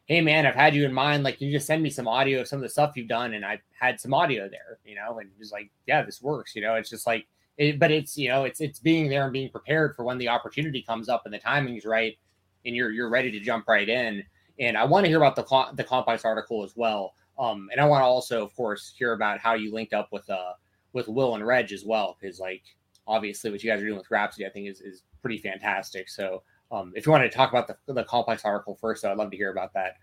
"Hey 0.07 0.21
man, 0.21 0.45
I've 0.45 0.55
had 0.55 0.75
you 0.75 0.85
in 0.85 0.93
mind. 0.93 1.23
Like, 1.23 1.39
you 1.41 1.51
just 1.51 1.67
send 1.67 1.84
me 1.84 1.89
some 1.89 2.07
audio 2.07 2.41
of 2.41 2.47
some 2.47 2.57
of 2.57 2.63
the 2.63 2.69
stuff 2.69 2.93
you've 2.95 3.07
done?" 3.07 3.34
And 3.34 3.45
I've 3.45 3.61
had 3.79 3.99
some 3.99 4.13
audio 4.13 4.49
there, 4.49 4.79
you 4.85 4.95
know, 4.95 5.19
and 5.19 5.29
he 5.29 5.38
was 5.39 5.51
like, 5.51 5.69
"Yeah, 5.85 6.01
this 6.03 6.21
works." 6.21 6.55
You 6.55 6.61
know, 6.63 6.75
it's 6.75 6.89
just 6.89 7.05
like, 7.07 7.27
it, 7.57 7.79
but 7.79 7.91
it's 7.91 8.17
you 8.17 8.29
know, 8.29 8.43
it's 8.45 8.61
it's 8.61 8.79
being 8.79 9.09
there 9.09 9.23
and 9.25 9.34
being 9.34 9.49
prepared 9.49 9.95
for 9.95 10.03
when 10.03 10.17
the 10.17 10.29
opportunity 10.29 10.81
comes 10.81 11.09
up 11.09 11.23
and 11.25 11.34
the 11.34 11.39
timing's 11.39 11.85
right, 11.85 12.17
and 12.65 12.75
you're 12.75 12.91
you're 12.91 13.09
ready 13.09 13.31
to 13.31 13.39
jump 13.39 13.67
right 13.67 13.88
in. 13.89 14.23
And 14.59 14.77
I 14.77 14.85
want 14.85 15.05
to 15.05 15.09
hear 15.09 15.17
about 15.17 15.35
the 15.35 15.73
the 15.75 15.84
complex 15.84 16.25
article 16.25 16.63
as 16.63 16.73
well. 16.75 17.13
Um, 17.39 17.69
and 17.71 17.79
I 17.79 17.85
want 17.85 18.01
to 18.01 18.05
also, 18.05 18.43
of 18.43 18.55
course, 18.55 18.93
hear 18.97 19.13
about 19.13 19.39
how 19.39 19.53
you 19.53 19.73
linked 19.73 19.93
up 19.93 20.09
with 20.11 20.29
uh 20.29 20.53
with 20.93 21.07
Will 21.07 21.35
and 21.35 21.45
Reg 21.45 21.71
as 21.71 21.85
well, 21.85 22.17
because 22.19 22.39
like 22.39 22.63
obviously 23.07 23.51
what 23.51 23.63
you 23.63 23.69
guys 23.69 23.81
are 23.81 23.85
doing 23.85 23.97
with 23.97 24.09
Grapsody, 24.09 24.45
I 24.45 24.49
think 24.49 24.67
is 24.67 24.81
is 24.81 25.03
pretty 25.21 25.38
fantastic. 25.38 26.09
So 26.09 26.43
um, 26.72 26.94
if 26.95 27.06
you 27.06 27.11
want 27.11 27.23
to 27.23 27.30
talk 27.30 27.49
about 27.52 27.68
the 27.68 27.94
the 27.94 28.03
complex 28.03 28.44
article 28.44 28.77
first, 28.80 29.06
I'd 29.06 29.18
love 29.18 29.31
to 29.31 29.38
hear 29.38 29.52
about 29.52 29.72
that. 29.73 29.98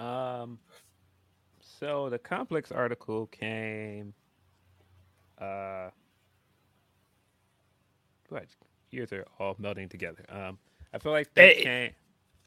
Um, 0.00 0.58
so 1.60 2.08
the 2.08 2.18
complex 2.18 2.70
article 2.70 3.26
came. 3.26 4.14
Uh, 5.38 5.90
what 8.28 8.46
years 8.90 9.12
are 9.12 9.24
all 9.38 9.54
melding 9.56 9.90
together? 9.90 10.24
Um, 10.28 10.58
I 10.92 10.98
feel 10.98 11.12
like 11.12 11.32
that 11.34 11.48
it, 11.48 11.62
came. 11.62 11.90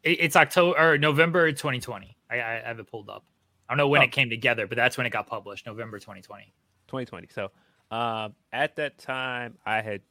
It, 0.04 0.18
it's 0.22 0.36
October 0.36 0.78
or 0.80 0.98
November 0.98 1.52
2020. 1.52 2.16
I, 2.30 2.36
I 2.36 2.62
have 2.66 2.80
it 2.80 2.90
pulled 2.90 3.10
up. 3.10 3.26
I 3.68 3.74
don't 3.74 3.78
know 3.78 3.88
when 3.88 4.02
oh. 4.02 4.06
it 4.06 4.12
came 4.12 4.30
together, 4.30 4.68
but 4.68 4.76
that's 4.76 4.98
when 4.98 5.08
it 5.08 5.12
got 5.12 5.28
published, 5.28 5.66
November 5.66 6.00
2020. 6.00 6.54
2020. 6.88 7.28
So 7.34 7.52
um, 7.92 8.36
at 8.52 8.76
that 8.76 8.98
time, 8.98 9.58
I 9.66 9.82
had 9.82 10.02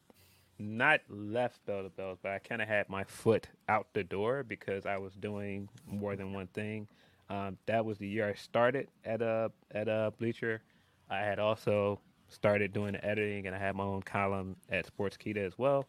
not 0.62 1.00
left 1.08 1.64
Bell 1.66 1.82
to 1.82 1.90
Belles, 1.90 2.18
but 2.22 2.32
I 2.32 2.38
kind 2.38 2.62
of 2.62 2.68
had 2.68 2.88
my 2.88 3.04
foot 3.04 3.48
out 3.68 3.88
the 3.92 4.04
door 4.04 4.42
because 4.42 4.86
I 4.86 4.96
was 4.96 5.14
doing 5.14 5.68
more 5.86 6.16
than 6.16 6.32
one 6.32 6.46
thing. 6.48 6.86
Um, 7.28 7.58
that 7.66 7.84
was 7.84 7.98
the 7.98 8.08
year 8.08 8.28
I 8.28 8.34
started 8.34 8.88
at 9.04 9.22
a 9.22 9.50
at 9.72 9.88
a 9.88 10.12
Bleacher. 10.18 10.62
I 11.10 11.18
had 11.18 11.38
also 11.38 12.00
started 12.28 12.72
doing 12.72 12.92
the 12.92 13.04
editing, 13.04 13.46
and 13.46 13.56
I 13.56 13.58
had 13.58 13.74
my 13.74 13.84
own 13.84 14.02
column 14.02 14.56
at 14.70 14.86
Sportskeeda 14.86 15.38
as 15.38 15.58
well. 15.58 15.88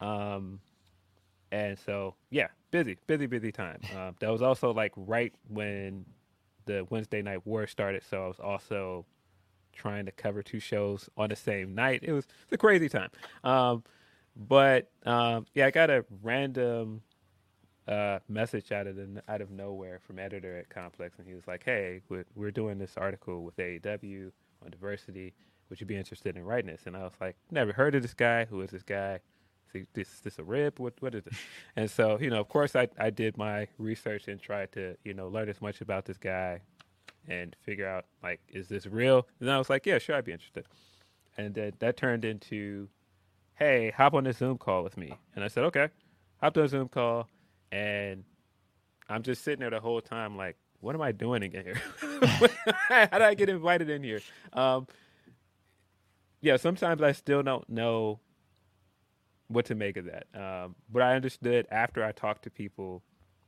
Um, 0.00 0.60
and 1.52 1.78
so 1.78 2.14
yeah, 2.30 2.48
busy, 2.70 2.98
busy, 3.06 3.26
busy 3.26 3.52
time. 3.52 3.80
Um, 3.96 4.16
that 4.20 4.30
was 4.30 4.42
also 4.42 4.72
like 4.72 4.92
right 4.96 5.32
when 5.48 6.04
the 6.66 6.86
Wednesday 6.90 7.22
Night 7.22 7.46
War 7.46 7.66
started, 7.66 8.02
so 8.08 8.24
I 8.24 8.28
was 8.28 8.40
also 8.40 9.04
trying 9.74 10.06
to 10.06 10.12
cover 10.12 10.42
two 10.42 10.60
shows 10.60 11.08
on 11.16 11.28
the 11.28 11.36
same 11.36 11.74
night. 11.74 12.00
It 12.02 12.12
was 12.12 12.26
a 12.50 12.56
crazy 12.56 12.88
time. 12.88 13.10
Um, 13.42 13.82
but 14.36 14.90
um, 15.04 15.46
yeah, 15.54 15.66
I 15.66 15.70
got 15.70 15.90
a 15.90 16.04
random 16.22 17.02
uh, 17.86 18.18
message 18.28 18.72
out 18.72 18.86
of 18.86 18.96
the 18.96 19.22
out 19.28 19.40
of 19.40 19.50
nowhere 19.50 20.00
from 20.06 20.18
editor 20.18 20.56
at 20.58 20.68
Complex, 20.68 21.18
and 21.18 21.28
he 21.28 21.34
was 21.34 21.46
like, 21.46 21.64
"Hey, 21.64 22.00
we're, 22.08 22.24
we're 22.34 22.50
doing 22.50 22.78
this 22.78 22.96
article 22.96 23.44
with 23.44 23.56
AEW 23.56 24.32
on 24.64 24.70
diversity. 24.70 25.34
Would 25.68 25.80
you 25.80 25.86
be 25.86 25.96
interested 25.96 26.36
in 26.36 26.44
writing 26.44 26.70
this?" 26.70 26.82
And 26.86 26.96
I 26.96 27.02
was 27.02 27.12
like, 27.20 27.36
"Never 27.50 27.72
heard 27.72 27.94
of 27.94 28.02
this 28.02 28.14
guy. 28.14 28.46
Who 28.46 28.60
is 28.62 28.70
this 28.70 28.82
guy? 28.82 29.20
Is 29.74 29.86
this 29.92 30.20
this 30.20 30.38
a 30.38 30.44
rip? 30.44 30.80
What 30.80 30.94
what 31.00 31.14
is 31.14 31.26
it?" 31.26 31.34
and 31.76 31.90
so, 31.90 32.18
you 32.18 32.30
know, 32.30 32.40
of 32.40 32.48
course, 32.48 32.74
I 32.74 32.88
I 32.98 33.10
did 33.10 33.36
my 33.36 33.68
research 33.78 34.28
and 34.28 34.40
tried 34.40 34.72
to 34.72 34.96
you 35.04 35.14
know 35.14 35.28
learn 35.28 35.48
as 35.48 35.60
much 35.60 35.80
about 35.80 36.06
this 36.06 36.18
guy 36.18 36.60
and 37.28 37.56
figure 37.62 37.88
out 37.88 38.06
like, 38.22 38.40
is 38.48 38.68
this 38.68 38.86
real? 38.86 39.26
And 39.40 39.50
I 39.50 39.58
was 39.58 39.70
like, 39.70 39.86
yeah, 39.86 39.98
sure, 39.98 40.16
I'd 40.16 40.24
be 40.24 40.32
interested. 40.32 40.66
And 41.36 41.54
then 41.54 41.72
that 41.80 41.96
turned 41.96 42.24
into, 42.24 42.88
hey, 43.54 43.92
hop 43.96 44.14
on 44.14 44.24
this 44.24 44.38
Zoom 44.38 44.58
call 44.58 44.84
with 44.84 44.96
me. 44.96 45.14
And 45.34 45.44
I 45.44 45.48
said, 45.48 45.64
okay. 45.64 45.88
Hopped 46.40 46.58
on 46.58 46.64
a 46.64 46.68
Zoom 46.68 46.88
call, 46.88 47.28
and 47.72 48.24
I'm 49.08 49.22
just 49.22 49.42
sitting 49.42 49.60
there 49.60 49.70
the 49.70 49.80
whole 49.80 50.00
time, 50.00 50.36
like, 50.36 50.56
what 50.80 50.94
am 50.94 51.00
I 51.00 51.12
doing 51.12 51.42
in 51.42 51.50
here? 51.50 51.80
How 52.88 53.06
did 53.06 53.22
I 53.22 53.34
get 53.34 53.48
invited 53.48 53.88
in 53.88 54.02
here? 54.02 54.20
Um, 54.52 54.86
yeah, 56.42 56.56
sometimes 56.58 57.00
I 57.00 57.12
still 57.12 57.42
don't 57.42 57.66
know 57.70 58.20
what 59.48 59.64
to 59.66 59.74
make 59.74 59.96
of 59.96 60.06
that. 60.06 60.26
Um, 60.34 60.74
but 60.92 61.02
I 61.02 61.14
understood 61.14 61.66
after 61.70 62.04
I 62.04 62.12
talked 62.12 62.44
to 62.44 62.50
people 62.50 63.02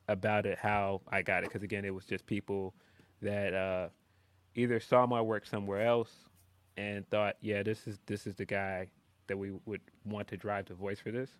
about 0.09 0.47
it 0.47 0.59
how 0.59 1.03
I 1.09 1.23
got 1.23 1.43
it 1.43 1.51
because 1.51 1.63
again, 1.63 1.85
it 1.85 1.95
was 1.95 2.07
just 2.07 2.27
people 2.27 2.75
that 3.23 3.55
uh, 3.55 3.89
either 4.55 4.81
saw 4.81 5.07
my 5.07 5.21
work 5.21 5.47
somewhere 5.47 5.87
else 5.87 6.13
and 6.77 7.09
thought, 7.09 7.37
yeah, 7.41 7.63
this 7.63 7.87
is 7.87 7.99
this 8.07 8.27
is 8.27 8.35
the 8.35 8.45
guy 8.45 8.89
that 9.29 9.37
we 9.37 9.53
would 9.65 9.81
want 10.05 10.29
to 10.29 10.37
drive 10.37 10.67
the 10.67 10.75
voice 10.75 11.01
for 11.01 11.11
this. 11.11 11.31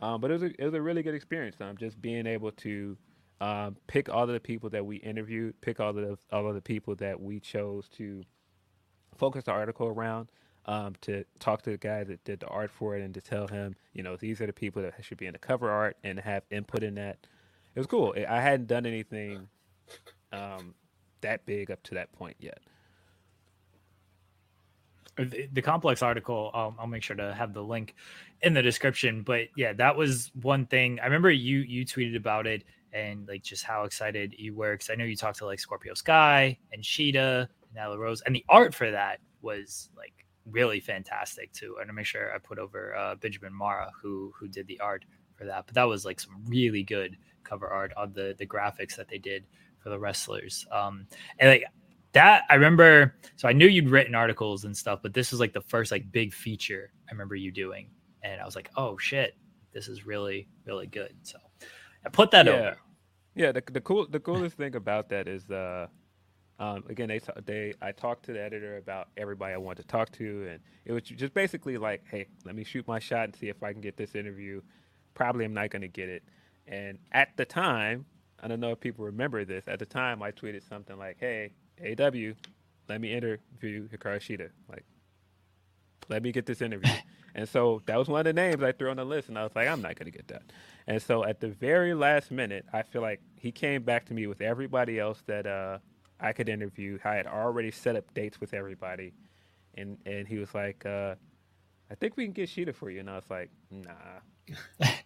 Um, 0.00 0.20
but 0.20 0.30
it 0.30 0.34
was 0.34 0.42
a, 0.42 0.62
it 0.62 0.64
was 0.64 0.74
a 0.74 0.82
really 0.82 1.02
good 1.02 1.14
experience. 1.14 1.56
Um, 1.60 1.76
just 1.76 2.00
being 2.00 2.26
able 2.26 2.52
to 2.52 2.96
um, 3.40 3.76
pick 3.86 4.08
all 4.08 4.24
of 4.24 4.28
the 4.28 4.40
people 4.40 4.70
that 4.70 4.84
we 4.84 4.96
interviewed, 4.96 5.60
pick 5.60 5.80
all 5.80 5.90
of 5.90 5.96
the, 5.96 6.18
all 6.32 6.46
of 6.46 6.54
the 6.54 6.60
people 6.60 6.94
that 6.96 7.20
we 7.20 7.40
chose 7.40 7.88
to 7.96 8.22
focus 9.16 9.44
the 9.44 9.52
article 9.52 9.86
around. 9.86 10.28
Um, 10.68 10.96
to 11.02 11.24
talk 11.38 11.62
to 11.62 11.70
the 11.70 11.76
guy 11.76 12.02
that 12.02 12.24
did 12.24 12.40
the 12.40 12.48
art 12.48 12.72
for 12.72 12.96
it 12.96 13.02
and 13.04 13.14
to 13.14 13.20
tell 13.20 13.46
him, 13.46 13.76
you 13.92 14.02
know, 14.02 14.16
these 14.16 14.40
are 14.40 14.46
the 14.46 14.52
people 14.52 14.82
that 14.82 14.94
should 15.00 15.16
be 15.16 15.26
in 15.26 15.32
the 15.32 15.38
cover 15.38 15.70
art 15.70 15.96
and 16.02 16.18
have 16.18 16.42
input 16.50 16.82
in 16.82 16.96
that. 16.96 17.24
It 17.76 17.78
was 17.78 17.86
cool. 17.86 18.16
I 18.28 18.40
hadn't 18.40 18.66
done 18.66 18.84
anything 18.84 19.46
um, 20.32 20.74
that 21.26 21.44
big 21.44 21.70
up 21.70 21.82
to 21.84 21.94
that 21.94 22.12
point 22.12 22.36
yet. 22.38 22.58
The, 25.16 25.48
the 25.52 25.62
complex 25.62 26.02
article, 26.02 26.50
I'll, 26.52 26.76
I'll, 26.78 26.86
make 26.86 27.02
sure 27.02 27.16
to 27.16 27.32
have 27.32 27.54
the 27.54 27.62
link 27.62 27.94
in 28.42 28.52
the 28.52 28.60
description. 28.60 29.22
But 29.22 29.48
yeah, 29.56 29.72
that 29.72 29.96
was 29.96 30.30
one 30.42 30.66
thing. 30.66 31.00
I 31.00 31.04
remember 31.04 31.30
you 31.30 31.60
you 31.60 31.86
tweeted 31.86 32.16
about 32.16 32.46
it 32.46 32.64
and 32.92 33.26
like 33.26 33.42
just 33.42 33.64
how 33.64 33.84
excited 33.84 34.34
you 34.38 34.54
were 34.54 34.74
because 34.74 34.90
I 34.90 34.94
know 34.94 35.04
you 35.04 35.16
talked 35.16 35.38
to 35.38 35.46
like 35.46 35.58
Scorpio 35.58 35.94
Sky 35.94 36.58
and 36.70 36.82
Shida 36.82 37.48
and 37.48 37.78
Nyla 37.78 37.98
Rose, 37.98 38.20
and 38.22 38.34
the 38.34 38.44
art 38.50 38.74
for 38.74 38.90
that 38.90 39.20
was 39.40 39.88
like 39.96 40.26
really 40.50 40.80
fantastic 40.80 41.50
too. 41.52 41.76
And 41.80 41.88
to 41.88 41.94
make 41.94 42.06
sure 42.06 42.34
I 42.34 42.38
put 42.38 42.58
over 42.58 42.94
uh, 42.94 43.14
Benjamin 43.14 43.54
Mara 43.54 43.90
who 44.02 44.34
who 44.38 44.48
did 44.48 44.66
the 44.66 44.80
art 44.80 45.06
for 45.34 45.46
that. 45.46 45.64
But 45.64 45.74
that 45.76 45.84
was 45.84 46.04
like 46.04 46.20
some 46.20 46.44
really 46.46 46.82
good 46.82 47.16
cover 47.42 47.68
art 47.68 47.92
on 47.96 48.12
the 48.12 48.34
the 48.38 48.46
graphics 48.46 48.96
that 48.96 49.08
they 49.08 49.18
did 49.18 49.46
for 49.86 49.90
the 49.90 49.98
wrestlers. 50.00 50.66
Um, 50.72 51.06
and 51.38 51.48
like 51.48 51.64
that, 52.10 52.42
I 52.50 52.54
remember. 52.56 53.14
So 53.36 53.46
I 53.46 53.52
knew 53.52 53.68
you'd 53.68 53.88
written 53.88 54.16
articles 54.16 54.64
and 54.64 54.76
stuff, 54.76 54.98
but 55.00 55.14
this 55.14 55.30
was 55.30 55.38
like 55.38 55.52
the 55.52 55.60
first 55.60 55.92
like 55.92 56.10
big 56.10 56.34
feature 56.34 56.90
I 57.08 57.12
remember 57.12 57.36
you 57.36 57.52
doing, 57.52 57.90
and 58.24 58.40
I 58.40 58.44
was 58.44 58.56
like, 58.56 58.68
oh 58.74 58.98
shit, 58.98 59.36
this 59.72 59.86
is 59.86 60.04
really 60.04 60.48
really 60.64 60.88
good. 60.88 61.14
So 61.22 61.38
I 62.04 62.08
put 62.08 62.32
that 62.32 62.46
yeah. 62.46 62.52
over. 62.52 62.76
Yeah, 63.36 63.52
the 63.52 63.62
the 63.70 63.80
cool 63.80 64.08
the 64.10 64.18
coolest 64.18 64.56
thing 64.56 64.74
about 64.74 65.08
that 65.10 65.28
is 65.28 65.48
uh 65.50 65.86
Um, 66.58 66.84
again, 66.88 67.08
they 67.08 67.20
they 67.44 67.74
I 67.82 67.92
talked 67.92 68.24
to 68.26 68.32
the 68.32 68.42
editor 68.42 68.78
about 68.78 69.08
everybody 69.16 69.52
I 69.54 69.58
wanted 69.58 69.82
to 69.82 69.88
talk 69.88 70.10
to, 70.12 70.48
and 70.50 70.60
it 70.86 70.92
was 70.92 71.02
just 71.02 71.34
basically 71.34 71.76
like, 71.76 72.02
hey, 72.10 72.26
let 72.46 72.54
me 72.54 72.64
shoot 72.64 72.88
my 72.88 72.98
shot 72.98 73.24
and 73.24 73.36
see 73.36 73.48
if 73.50 73.62
I 73.62 73.72
can 73.72 73.82
get 73.82 73.96
this 73.96 74.14
interview. 74.14 74.62
Probably 75.14 75.44
I'm 75.44 75.52
not 75.52 75.70
going 75.70 75.82
to 75.82 75.88
get 75.88 76.08
it. 76.08 76.22
And 76.66 76.98
at 77.12 77.28
the 77.36 77.44
time, 77.44 78.06
I 78.42 78.48
don't 78.48 78.60
know 78.60 78.72
if 78.72 78.80
people 78.80 79.04
remember 79.04 79.44
this. 79.44 79.66
At 79.66 79.78
the 79.78 79.86
time, 79.86 80.22
I 80.22 80.30
tweeted 80.30 80.66
something 80.68 80.98
like, 80.98 81.16
"Hey, 81.18 81.52
AW, 81.80 82.34
let 82.88 83.00
me 83.00 83.12
interview 83.12 83.88
Hikaru 83.88 84.18
Shida. 84.18 84.50
Like, 84.68 84.84
let 86.08 86.22
me 86.22 86.32
get 86.32 86.46
this 86.46 86.60
interview." 86.60 86.92
and 87.34 87.48
so 87.48 87.82
that 87.86 87.98
was 87.98 88.08
one 88.08 88.20
of 88.20 88.24
the 88.24 88.32
names 88.32 88.62
I 88.62 88.72
threw 88.72 88.90
on 88.90 88.96
the 88.96 89.04
list, 89.04 89.28
and 89.28 89.38
I 89.38 89.42
was 89.42 89.52
like, 89.54 89.68
"I'm 89.68 89.80
not 89.80 89.96
going 89.96 90.10
to 90.10 90.16
get 90.16 90.28
that." 90.28 90.42
And 90.86 91.02
so 91.02 91.24
at 91.24 91.40
the 91.40 91.48
very 91.48 91.94
last 91.94 92.30
minute, 92.30 92.66
I 92.72 92.82
feel 92.82 93.02
like 93.02 93.20
he 93.36 93.50
came 93.50 93.82
back 93.82 94.06
to 94.06 94.14
me 94.14 94.26
with 94.26 94.40
everybody 94.40 94.98
else 95.00 95.22
that 95.26 95.46
uh, 95.46 95.78
I 96.20 96.32
could 96.32 96.48
interview. 96.48 96.98
I 97.04 97.14
had 97.14 97.26
already 97.26 97.70
set 97.70 97.96
up 97.96 98.12
dates 98.14 98.40
with 98.40 98.54
everybody, 98.54 99.14
and 99.74 99.98
and 100.06 100.28
he 100.28 100.38
was 100.38 100.54
like, 100.54 100.84
uh, 100.84 101.14
"I 101.90 101.94
think 101.94 102.16
we 102.16 102.24
can 102.24 102.32
get 102.32 102.48
Shida 102.48 102.74
for 102.74 102.90
you." 102.90 103.00
And 103.00 103.10
I 103.10 103.16
was 103.16 103.30
like, 103.30 103.50
"Nah." 103.70 103.92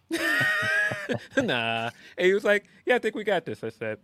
nah. 1.37 1.89
And 2.17 2.27
he 2.27 2.33
was 2.33 2.43
like, 2.43 2.65
Yeah, 2.85 2.95
I 2.95 2.99
think 2.99 3.15
we 3.15 3.23
got 3.23 3.45
this. 3.45 3.63
I 3.63 3.69
said, 3.69 3.99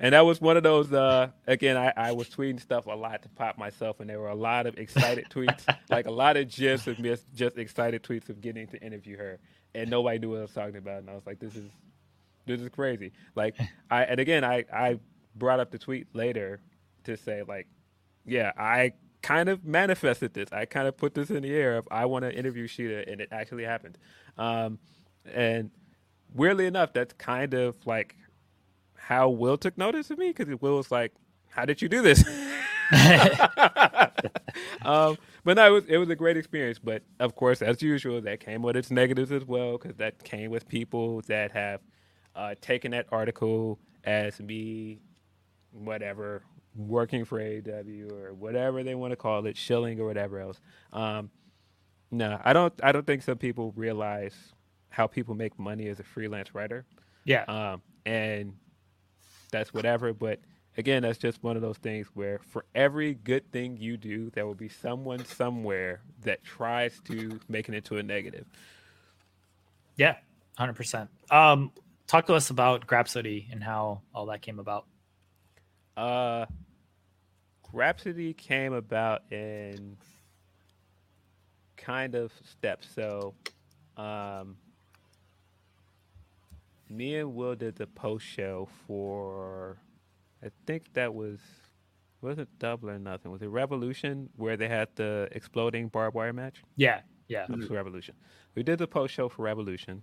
and 0.00 0.14
that 0.14 0.24
was 0.24 0.40
one 0.40 0.56
of 0.56 0.62
those. 0.62 0.92
Uh, 0.92 1.28
again, 1.46 1.76
I, 1.76 1.92
I 1.96 2.12
was 2.12 2.28
tweeting 2.28 2.60
stuff 2.60 2.86
a 2.86 2.90
lot 2.90 3.22
to 3.22 3.28
pop 3.28 3.56
myself, 3.56 4.00
and 4.00 4.10
there 4.10 4.18
were 4.18 4.28
a 4.28 4.34
lot 4.34 4.66
of 4.66 4.76
excited 4.76 5.26
tweets, 5.30 5.64
like 5.90 6.06
a 6.06 6.10
lot 6.10 6.36
of 6.36 6.48
gifs 6.48 6.86
of 6.88 6.96
just, 7.00 7.24
just 7.34 7.56
excited 7.56 8.02
tweets 8.02 8.28
of 8.28 8.40
getting 8.40 8.66
to 8.68 8.82
interview 8.82 9.16
her, 9.16 9.38
and 9.74 9.88
nobody 9.88 10.18
knew 10.18 10.30
what 10.30 10.38
I 10.38 10.42
was 10.42 10.52
talking 10.52 10.76
about. 10.76 10.98
And 11.00 11.10
I 11.10 11.14
was 11.14 11.24
like, 11.24 11.38
"This 11.38 11.54
is, 11.54 11.70
this 12.46 12.60
is 12.60 12.68
crazy." 12.70 13.12
Like, 13.36 13.54
I 13.90 14.02
and 14.04 14.18
again, 14.18 14.44
I 14.44 14.64
I 14.72 14.98
brought 15.36 15.60
up 15.60 15.70
the 15.70 15.78
tweet 15.78 16.08
later 16.14 16.60
to 17.04 17.16
say 17.16 17.42
like, 17.46 17.68
yeah, 18.24 18.52
I 18.58 18.94
kind 19.22 19.48
of 19.48 19.64
manifested 19.64 20.34
this. 20.34 20.52
I 20.52 20.64
kind 20.64 20.88
of 20.88 20.96
put 20.96 21.14
this 21.14 21.30
in 21.30 21.42
the 21.42 21.54
air 21.54 21.76
of 21.76 21.88
I 21.90 22.06
want 22.06 22.24
to 22.24 22.34
interview 22.34 22.66
Shida, 22.66 23.10
and 23.10 23.20
it 23.20 23.28
actually 23.32 23.64
happened. 23.64 23.98
Um, 24.36 24.78
and 25.32 25.70
weirdly 26.34 26.66
enough, 26.66 26.92
that's 26.92 27.14
kind 27.14 27.54
of 27.54 27.76
like 27.86 28.16
how 28.96 29.28
Will 29.28 29.56
took 29.56 29.78
notice 29.78 30.10
of 30.10 30.18
me 30.18 30.32
because 30.32 30.48
Will 30.60 30.76
was 30.76 30.90
like, 30.90 31.12
"How 31.50 31.64
did 31.64 31.80
you 31.82 31.88
do 31.88 32.02
this?" 32.02 32.24
um, 34.82 35.16
but 35.44 35.56
no, 35.56 35.66
it 35.66 35.70
was 35.70 35.84
it 35.86 35.96
was 35.98 36.10
a 36.10 36.16
great 36.16 36.36
experience. 36.36 36.78
But 36.78 37.02
of 37.20 37.34
course, 37.34 37.62
as 37.62 37.82
usual, 37.82 38.20
that 38.22 38.40
came 38.40 38.62
with 38.62 38.76
its 38.76 38.90
negatives 38.90 39.32
as 39.32 39.44
well 39.44 39.78
because 39.78 39.96
that 39.96 40.22
came 40.24 40.50
with 40.50 40.68
people 40.68 41.22
that 41.22 41.52
have 41.52 41.80
uh, 42.34 42.54
taken 42.60 42.90
that 42.92 43.06
article 43.12 43.78
as 44.04 44.40
me, 44.40 45.00
whatever, 45.72 46.42
working 46.74 47.24
for 47.24 47.38
AEW 47.38 48.12
or 48.12 48.34
whatever 48.34 48.82
they 48.82 48.94
want 48.94 49.12
to 49.12 49.16
call 49.16 49.46
it, 49.46 49.56
shilling 49.56 50.00
or 50.00 50.06
whatever 50.06 50.40
else. 50.40 50.60
Um, 50.92 51.30
no, 52.10 52.38
I 52.44 52.52
don't. 52.52 52.72
I 52.82 52.92
don't 52.92 53.06
think 53.06 53.22
some 53.22 53.38
people 53.38 53.72
realize 53.76 54.34
how 54.90 55.06
people 55.06 55.34
make 55.34 55.58
money 55.58 55.88
as 55.88 55.98
a 55.98 56.04
freelance 56.04 56.54
writer. 56.54 56.84
Yeah. 57.24 57.44
Um, 57.44 57.82
and 58.04 58.54
that's 59.50 59.72
whatever. 59.72 60.12
But 60.12 60.40
again, 60.76 61.02
that's 61.02 61.18
just 61.18 61.42
one 61.42 61.56
of 61.56 61.62
those 61.62 61.78
things 61.78 62.08
where 62.14 62.38
for 62.38 62.66
every 62.74 63.14
good 63.14 63.50
thing 63.50 63.78
you 63.78 63.96
do, 63.96 64.30
there 64.30 64.46
will 64.46 64.54
be 64.54 64.68
someone 64.68 65.24
somewhere 65.24 66.02
that 66.22 66.44
tries 66.44 67.00
to 67.06 67.40
make 67.48 67.68
it 67.68 67.74
into 67.74 67.96
a 67.96 68.02
negative. 68.02 68.46
Yeah, 69.96 70.16
hundred 70.56 70.74
percent. 70.74 71.10
Um, 71.30 71.72
talk 72.06 72.26
to 72.26 72.34
us 72.34 72.50
about 72.50 72.86
Grapsody 72.86 73.50
and 73.50 73.62
how 73.62 74.02
all 74.14 74.26
that 74.26 74.42
came 74.42 74.58
about. 74.58 74.86
Uh, 75.96 76.46
Grapsody 77.72 78.36
came 78.36 78.72
about 78.72 79.22
in 79.30 79.96
kind 81.76 82.14
of 82.14 82.32
steps. 82.44 82.88
So, 82.94 83.34
um, 83.96 84.56
me 86.88 87.16
and 87.16 87.34
Will 87.34 87.54
did 87.54 87.76
the 87.76 87.86
post 87.86 88.26
show 88.26 88.68
for, 88.86 89.78
I 90.44 90.48
think 90.66 90.92
that 90.94 91.14
was, 91.14 91.40
wasn't 92.20 92.48
double 92.58 92.90
or 92.90 92.98
nothing. 92.98 93.32
Was 93.32 93.42
it 93.42 93.48
Revolution 93.48 94.28
where 94.36 94.56
they 94.56 94.68
had 94.68 94.88
the 94.94 95.28
exploding 95.32 95.88
barbed 95.88 96.14
wire 96.14 96.32
match? 96.32 96.62
Yeah, 96.76 97.00
yeah. 97.28 97.44
It 97.44 97.56
was 97.56 97.70
Revolution. 97.70 98.14
We 98.54 98.62
did 98.62 98.78
the 98.78 98.86
post 98.86 99.14
show 99.14 99.28
for 99.28 99.42
Revolution, 99.42 100.02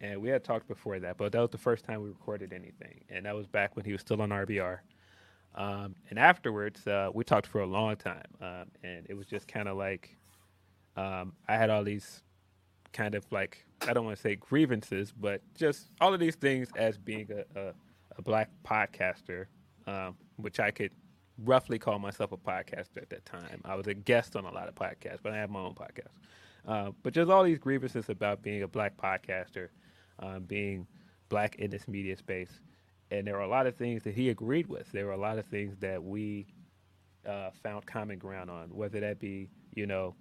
and 0.00 0.22
we 0.22 0.28
had 0.28 0.44
talked 0.44 0.68
before 0.68 0.98
that, 1.00 1.16
but 1.18 1.32
that 1.32 1.40
was 1.40 1.50
the 1.50 1.58
first 1.58 1.84
time 1.84 2.00
we 2.02 2.08
recorded 2.08 2.52
anything, 2.52 3.04
and 3.10 3.26
that 3.26 3.34
was 3.34 3.46
back 3.46 3.74
when 3.76 3.84
he 3.84 3.92
was 3.92 4.00
still 4.00 4.22
on 4.22 4.30
RBR. 4.30 4.78
Um, 5.54 5.94
and 6.08 6.18
afterwards, 6.18 6.86
uh, 6.86 7.10
we 7.12 7.24
talked 7.24 7.46
for 7.46 7.60
a 7.60 7.66
long 7.66 7.96
time, 7.96 8.24
um, 8.40 8.64
and 8.82 9.06
it 9.08 9.14
was 9.14 9.26
just 9.26 9.46
kind 9.46 9.68
of 9.68 9.76
like 9.76 10.16
um, 10.96 11.34
I 11.48 11.56
had 11.56 11.70
all 11.70 11.84
these 11.84 12.22
kind 12.92 13.14
of 13.14 13.24
like 13.30 13.64
I 13.86 13.92
don't 13.92 14.04
want 14.04 14.16
to 14.16 14.22
say 14.22 14.36
grievances, 14.36 15.12
but 15.12 15.42
just 15.54 15.90
all 16.00 16.14
of 16.14 16.20
these 16.20 16.36
things 16.36 16.68
as 16.76 16.96
being 16.96 17.28
a, 17.30 17.60
a, 17.60 17.72
a 18.16 18.22
black 18.22 18.50
podcaster, 18.64 19.46
um, 19.86 20.16
which 20.36 20.60
I 20.60 20.70
could 20.70 20.92
roughly 21.44 21.78
call 21.78 21.98
myself 21.98 22.32
a 22.32 22.36
podcaster 22.36 22.98
at 22.98 23.10
that 23.10 23.24
time. 23.24 23.60
I 23.64 23.74
was 23.74 23.86
a 23.86 23.94
guest 23.94 24.36
on 24.36 24.44
a 24.44 24.52
lot 24.52 24.68
of 24.68 24.74
podcasts, 24.74 25.18
but 25.22 25.32
I 25.32 25.36
have 25.36 25.50
my 25.50 25.60
own 25.60 25.74
podcast. 25.74 26.12
Uh, 26.66 26.92
but 27.02 27.12
just 27.12 27.30
all 27.30 27.42
these 27.42 27.58
grievances 27.58 28.08
about 28.08 28.42
being 28.42 28.62
a 28.62 28.68
black 28.68 28.96
podcaster, 28.96 29.68
um, 30.20 30.44
being 30.44 30.86
black 31.28 31.56
in 31.56 31.70
this 31.70 31.88
media 31.88 32.16
space, 32.16 32.60
and 33.12 33.26
there 33.26 33.34
were 33.34 33.40
a 33.40 33.48
lot 33.48 33.66
of 33.66 33.76
things 33.76 34.02
that 34.04 34.14
he 34.14 34.30
agreed 34.30 34.66
with. 34.66 34.90
There 34.90 35.06
were 35.06 35.12
a 35.12 35.18
lot 35.18 35.38
of 35.38 35.44
things 35.46 35.76
that 35.80 36.02
we 36.02 36.46
uh, 37.28 37.50
found 37.62 37.86
common 37.86 38.18
ground 38.18 38.50
on, 38.50 38.70
whether 38.70 38.98
that 39.00 39.20
be 39.20 39.50
you 39.74 39.86
know 39.86 40.14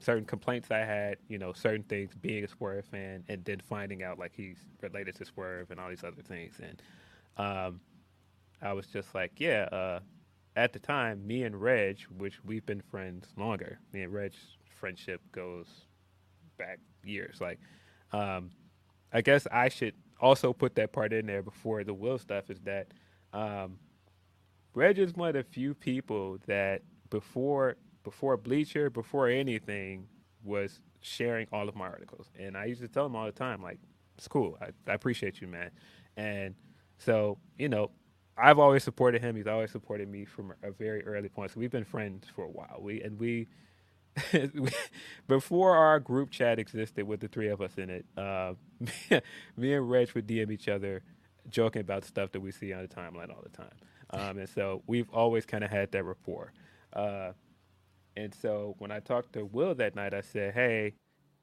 certain 0.00 0.24
complaints 0.24 0.72
I 0.72 0.78
had, 0.78 1.18
you 1.28 1.38
know, 1.38 1.52
certain 1.52 1.84
things 1.84 2.12
being 2.20 2.42
a 2.42 2.48
Swerve 2.48 2.86
fan, 2.86 3.22
and 3.28 3.44
then 3.44 3.60
finding 3.60 4.02
out 4.02 4.18
like 4.18 4.32
he's 4.34 4.56
related 4.80 5.14
to 5.16 5.24
Swerve 5.26 5.70
and 5.70 5.78
all 5.78 5.90
these 5.90 6.04
other 6.04 6.22
things, 6.22 6.54
and 6.60 6.82
um, 7.36 7.80
I 8.62 8.72
was 8.72 8.86
just 8.86 9.14
like, 9.14 9.32
yeah. 9.36 9.64
Uh, 9.70 10.00
at 10.54 10.74
the 10.74 10.78
time, 10.78 11.26
me 11.26 11.44
and 11.44 11.58
Reg, 11.58 12.00
which 12.18 12.44
we've 12.44 12.66
been 12.66 12.82
friends 12.82 13.26
longer, 13.38 13.78
me 13.92 14.02
and 14.02 14.12
Reg's 14.12 14.36
friendship 14.78 15.22
goes 15.32 15.66
back 16.58 16.78
years. 17.02 17.40
Like, 17.40 17.58
um, 18.12 18.50
I 19.14 19.22
guess 19.22 19.46
I 19.50 19.70
should 19.70 19.94
also 20.22 20.54
put 20.54 20.74
that 20.76 20.92
part 20.92 21.12
in 21.12 21.26
there 21.26 21.42
before 21.42 21.84
the 21.84 21.92
Will 21.92 22.18
stuff. 22.18 22.48
Is 22.50 22.60
that 22.60 22.88
um, 23.34 23.78
Reg 24.74 24.98
is 24.98 25.14
one 25.14 25.28
of 25.28 25.34
the 25.34 25.42
few 25.42 25.74
people 25.74 26.38
that 26.46 26.82
before 27.10 27.76
before 28.04 28.36
Bleacher, 28.36 28.90
before 28.90 29.28
anything, 29.28 30.06
was 30.42 30.80
sharing 31.00 31.46
all 31.52 31.68
of 31.68 31.74
my 31.76 31.86
articles. 31.86 32.30
And 32.38 32.56
I 32.56 32.64
used 32.66 32.80
to 32.80 32.88
tell 32.88 33.06
him 33.06 33.16
all 33.16 33.26
the 33.26 33.32
time, 33.32 33.62
like, 33.62 33.78
it's 34.16 34.28
cool. 34.28 34.58
I, 34.60 34.68
I 34.90 34.94
appreciate 34.94 35.40
you, 35.40 35.46
man. 35.46 35.70
And 36.16 36.54
so, 36.98 37.38
you 37.58 37.68
know, 37.68 37.90
I've 38.36 38.58
always 38.58 38.82
supported 38.82 39.22
him. 39.22 39.36
He's 39.36 39.46
always 39.46 39.70
supported 39.70 40.08
me 40.08 40.24
from 40.24 40.52
a 40.62 40.70
very 40.70 41.04
early 41.04 41.28
point. 41.28 41.52
So 41.52 41.60
we've 41.60 41.70
been 41.70 41.84
friends 41.84 42.26
for 42.34 42.44
a 42.44 42.48
while. 42.50 42.78
We 42.80 43.02
and 43.02 43.18
we, 43.18 43.48
before 45.28 45.76
our 45.76 45.98
group 46.00 46.30
chat 46.30 46.58
existed 46.58 47.06
with 47.06 47.20
the 47.20 47.28
three 47.28 47.48
of 47.48 47.60
us 47.60 47.78
in 47.78 47.90
it, 47.90 48.04
uh, 48.16 48.54
me 49.56 49.72
and 49.74 49.90
Reg 49.90 50.12
would 50.14 50.26
DM 50.26 50.50
each 50.50 50.68
other, 50.68 51.02
joking 51.48 51.80
about 51.80 52.04
stuff 52.04 52.32
that 52.32 52.40
we 52.40 52.50
see 52.50 52.72
on 52.72 52.82
the 52.82 52.88
timeline 52.88 53.30
all 53.30 53.42
the 53.42 53.56
time. 53.56 53.74
Um, 54.10 54.38
and 54.38 54.48
so 54.48 54.82
we've 54.86 55.08
always 55.10 55.46
kind 55.46 55.64
of 55.64 55.70
had 55.70 55.90
that 55.92 56.04
rapport. 56.04 56.52
Uh, 56.92 57.32
and 58.16 58.34
so 58.34 58.74
when 58.78 58.90
I 58.90 59.00
talked 59.00 59.32
to 59.34 59.44
Will 59.46 59.74
that 59.76 59.94
night, 59.94 60.12
I 60.12 60.20
said, 60.20 60.52
"Hey, 60.52 60.94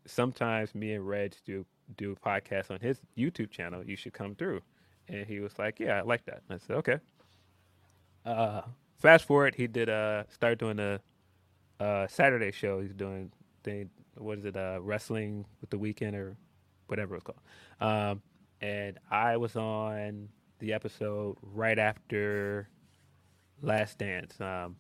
sometimes 0.06 0.76
me 0.76 0.94
and 0.94 1.08
Reg 1.08 1.36
do 1.46 1.66
do 1.98 2.12
a 2.12 2.16
podcast 2.16 2.70
on 2.70 2.80
his 2.80 3.02
YouTube 3.18 3.50
channel. 3.50 3.84
You 3.84 3.96
should 3.96 4.14
come 4.14 4.36
through." 4.36 4.62
And 5.08 5.26
he 5.26 5.40
was 5.40 5.58
like, 5.58 5.80
"Yeah, 5.80 5.98
I 5.98 6.02
like 6.02 6.26
that." 6.26 6.44
And 6.48 6.62
I 6.62 6.66
said, 6.66 6.76
"Okay." 6.78 7.00
Uh, 8.24 8.62
fast 9.00 9.26
forward, 9.26 9.56
he 9.56 9.66
did 9.66 9.90
uh 9.90 10.26
start 10.30 10.60
doing 10.60 10.80
a, 10.80 11.02
a 11.80 12.08
Saturday 12.10 12.52
show. 12.52 12.82
He's 12.82 12.94
doing 12.94 13.32
thing. 13.64 13.90
What 14.18 14.40
is 14.40 14.46
it? 14.46 14.58
Uh, 14.58 14.80
wrestling 14.82 15.46
with 15.62 15.70
the 15.70 15.78
weekend 15.78 16.16
or 16.16 16.38
whatever 16.88 17.16
it's 17.16 17.24
called. 17.24 17.40
Um, 17.80 18.22
and 18.62 18.98
I 19.10 19.38
was 19.38 19.56
on 19.56 20.30
the 20.60 20.74
episode 20.74 21.38
right 21.42 21.80
after 21.80 22.68
Last 23.62 23.98
Dance. 23.98 24.40
Um, 24.42 24.76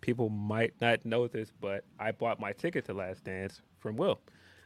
people 0.00 0.28
might 0.28 0.74
not 0.80 1.04
know 1.04 1.26
this, 1.26 1.52
but 1.60 1.84
I 1.98 2.12
bought 2.12 2.38
my 2.40 2.52
ticket 2.52 2.84
to 2.86 2.94
Last 2.94 3.24
Dance 3.24 3.60
from 3.78 3.96
Will, 3.96 4.20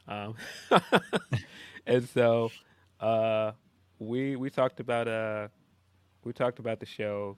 um, 0.07 0.35
and 1.87 2.09
so 2.09 2.51
uh, 3.01 3.53
we 3.99 4.37
we 4.37 4.51
talked 4.51 4.81
about 4.81 5.09
uh 5.09 5.49
we 6.25 6.33
talked 6.33 6.59
about 6.59 6.81
the 6.81 6.87
show, 6.87 7.37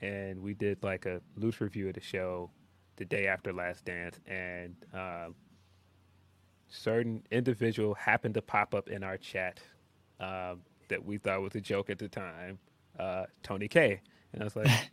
and 0.00 0.40
we 0.40 0.54
did 0.54 0.82
like 0.82 1.06
a 1.06 1.20
loose 1.36 1.60
review 1.60 1.88
of 1.88 1.94
the 1.94 2.00
show 2.00 2.50
the 3.00 3.06
day 3.06 3.26
after 3.26 3.50
Last 3.50 3.86
Dance, 3.86 4.20
and 4.26 4.76
uh, 4.94 5.28
certain 6.68 7.22
individual 7.30 7.94
happened 7.94 8.34
to 8.34 8.42
pop 8.42 8.74
up 8.74 8.90
in 8.90 9.02
our 9.02 9.16
chat 9.16 9.58
uh, 10.20 10.56
that 10.88 11.02
we 11.02 11.16
thought 11.16 11.40
was 11.40 11.54
a 11.54 11.62
joke 11.62 11.88
at 11.88 11.98
the 11.98 12.08
time, 12.08 12.58
uh, 12.98 13.24
Tony 13.42 13.68
K, 13.68 14.02
And 14.34 14.42
I 14.42 14.44
was 14.44 14.54
like, 14.54 14.90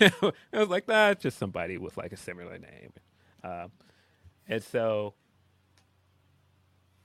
I 0.52 0.58
was 0.58 0.68
like, 0.68 0.86
nah, 0.86 1.14
just 1.14 1.38
somebody 1.38 1.78
with 1.78 1.96
like 1.96 2.12
a 2.12 2.16
similar 2.18 2.58
name. 2.58 2.92
Um, 3.42 3.70
and 4.46 4.62
so 4.62 5.14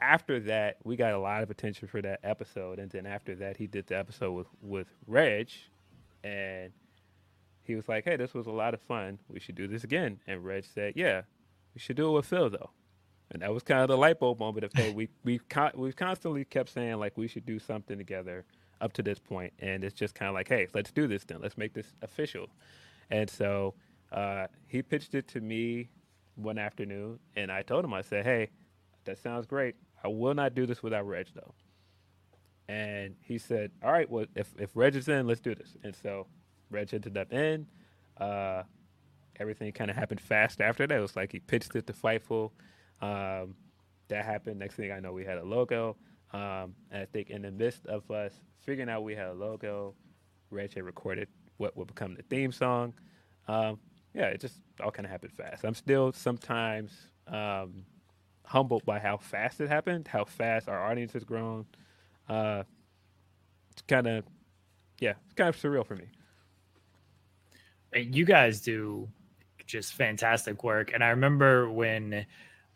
after 0.01 0.41
that, 0.41 0.79
we 0.83 0.97
got 0.97 1.13
a 1.13 1.17
lot 1.17 1.43
of 1.43 1.49
attention 1.49 1.87
for 1.87 2.01
that 2.01 2.19
episode. 2.25 2.77
And 2.77 2.91
then 2.91 3.05
after 3.05 3.35
that, 3.35 3.55
he 3.55 3.67
did 3.67 3.87
the 3.87 3.97
episode 3.97 4.33
with, 4.33 4.47
with 4.61 4.87
Reg. 5.07 5.47
And 6.25 6.73
he 7.65 7.75
was 7.75 7.87
like, 7.87 8.03
hey, 8.05 8.15
this 8.15 8.33
was 8.33 8.47
a 8.47 8.51
lot 8.51 8.73
of 8.73 8.81
fun. 8.81 9.19
We 9.27 9.39
should 9.39 9.55
do 9.55 9.67
this 9.67 9.83
again. 9.83 10.19
And 10.27 10.43
Reg 10.43 10.65
said, 10.65 10.93
yeah, 10.95 11.23
we 11.73 11.79
should 11.79 11.95
do 11.95 12.09
it 12.09 12.11
with 12.11 12.25
Phil, 12.25 12.49
though. 12.49 12.69
And 13.31 13.41
that 13.41 13.53
was 13.53 13.63
kind 13.63 13.81
of 13.81 13.87
the 13.87 13.97
light 13.97 14.19
bulb 14.19 14.39
moment 14.39 14.63
of, 14.63 14.73
hey, 14.73 14.93
we, 14.93 15.09
we've, 15.23 15.47
con- 15.49 15.71
we've 15.75 15.95
constantly 15.95 16.45
kept 16.45 16.69
saying, 16.69 16.97
like, 16.97 17.17
we 17.17 17.27
should 17.27 17.45
do 17.45 17.57
something 17.57 17.97
together 17.97 18.45
up 18.81 18.93
to 18.93 19.03
this. 19.03 19.19
And 19.59 19.83
it's 19.83 19.95
just 19.95 20.13
kind 20.13 20.29
of 20.29 20.35
like, 20.35 20.47
hey, 20.47 20.67
let's 20.73 20.91
do 20.91 21.07
this 21.07 21.23
then. 21.23 21.41
Let's 21.41 21.57
make 21.57 21.73
this 21.73 21.95
official. 22.01 22.47
And 23.09 23.29
so 23.29 23.73
uh, 24.11 24.47
he 24.67 24.81
pitched 24.81 25.15
it 25.15 25.27
to 25.29 25.41
me 25.41 25.89
one 26.35 26.59
afternoon. 26.59 27.19
And 27.35 27.51
I 27.51 27.63
told 27.63 27.83
him, 27.83 27.93
I 27.93 28.01
said, 28.01 28.25
hey, 28.25 28.49
that 29.05 29.17
sounds 29.17 29.45
great. 29.47 29.75
I 30.03 30.07
will 30.07 30.35
not 30.35 30.53
do 30.53 30.67
this 30.67 30.83
without 30.83 31.07
Reg, 31.07 31.27
though. 31.33 31.53
And 32.67 33.15
he 33.21 33.37
said, 33.37 33.71
all 33.83 33.91
right, 33.91 34.09
well, 34.09 34.25
if, 34.35 34.53
if 34.57 34.71
Reg 34.75 34.95
is 34.95 35.07
in, 35.07 35.27
let's 35.27 35.39
do 35.39 35.55
this. 35.55 35.75
And 35.83 35.95
so 35.95 36.27
Reg 36.75 36.93
ended 36.93 37.17
up 37.17 37.31
in. 37.33 37.67
Uh, 38.17 38.63
everything 39.39 39.71
kind 39.71 39.89
of 39.89 39.95
happened 39.97 40.21
fast 40.21 40.61
after 40.61 40.85
that. 40.85 40.97
It 40.97 41.01
was 41.01 41.15
like 41.15 41.31
he 41.31 41.39
pitched 41.39 41.75
it 41.75 41.87
to 41.87 41.93
Fightful. 41.93 42.51
Um, 43.01 43.55
that 44.09 44.25
happened. 44.25 44.59
Next 44.59 44.75
thing 44.75 44.91
I 44.91 44.99
know, 44.99 45.13
we 45.13 45.25
had 45.25 45.37
a 45.37 45.43
logo. 45.43 45.95
Um, 46.33 46.75
and 46.91 47.01
I 47.01 47.05
think 47.05 47.29
in 47.29 47.41
the 47.41 47.51
midst 47.51 47.85
of 47.87 48.09
us 48.11 48.33
figuring 48.59 48.89
out 48.89 49.03
we 49.03 49.15
had 49.15 49.27
a 49.27 49.33
logo, 49.33 49.95
Reg 50.51 50.73
had 50.73 50.83
recorded 50.83 51.27
what 51.57 51.75
would 51.77 51.87
become 51.87 52.13
the 52.15 52.23
theme 52.23 52.51
song. 52.51 52.93
Um, 53.47 53.79
yeah, 54.13 54.25
it 54.25 54.41
just 54.41 54.55
all 54.83 54.91
kind 54.91 55.05
of 55.05 55.11
happened 55.11 55.33
fast. 55.33 55.63
I'm 55.63 55.75
still 55.75 56.11
sometimes 56.13 56.91
um, 57.27 57.85
humbled 58.45 58.85
by 58.85 58.99
how 58.99 59.17
fast 59.17 59.61
it 59.61 59.69
happened, 59.69 60.07
how 60.07 60.25
fast 60.25 60.67
our 60.67 60.83
audience 60.83 61.13
has 61.13 61.23
grown. 61.23 61.65
Uh, 62.27 62.63
it's 63.71 63.81
kind 63.87 64.07
of, 64.07 64.23
yeah, 64.99 65.13
it's 65.25 65.33
kind 65.35 65.49
of 65.49 65.57
surreal 65.57 65.85
for 65.85 65.95
me. 65.95 66.05
You 67.95 68.25
guys 68.25 68.61
do 68.61 69.09
just 69.65 69.93
fantastic 69.93 70.63
work. 70.63 70.91
And 70.93 71.03
I 71.03 71.09
remember 71.09 71.69
when 71.71 72.25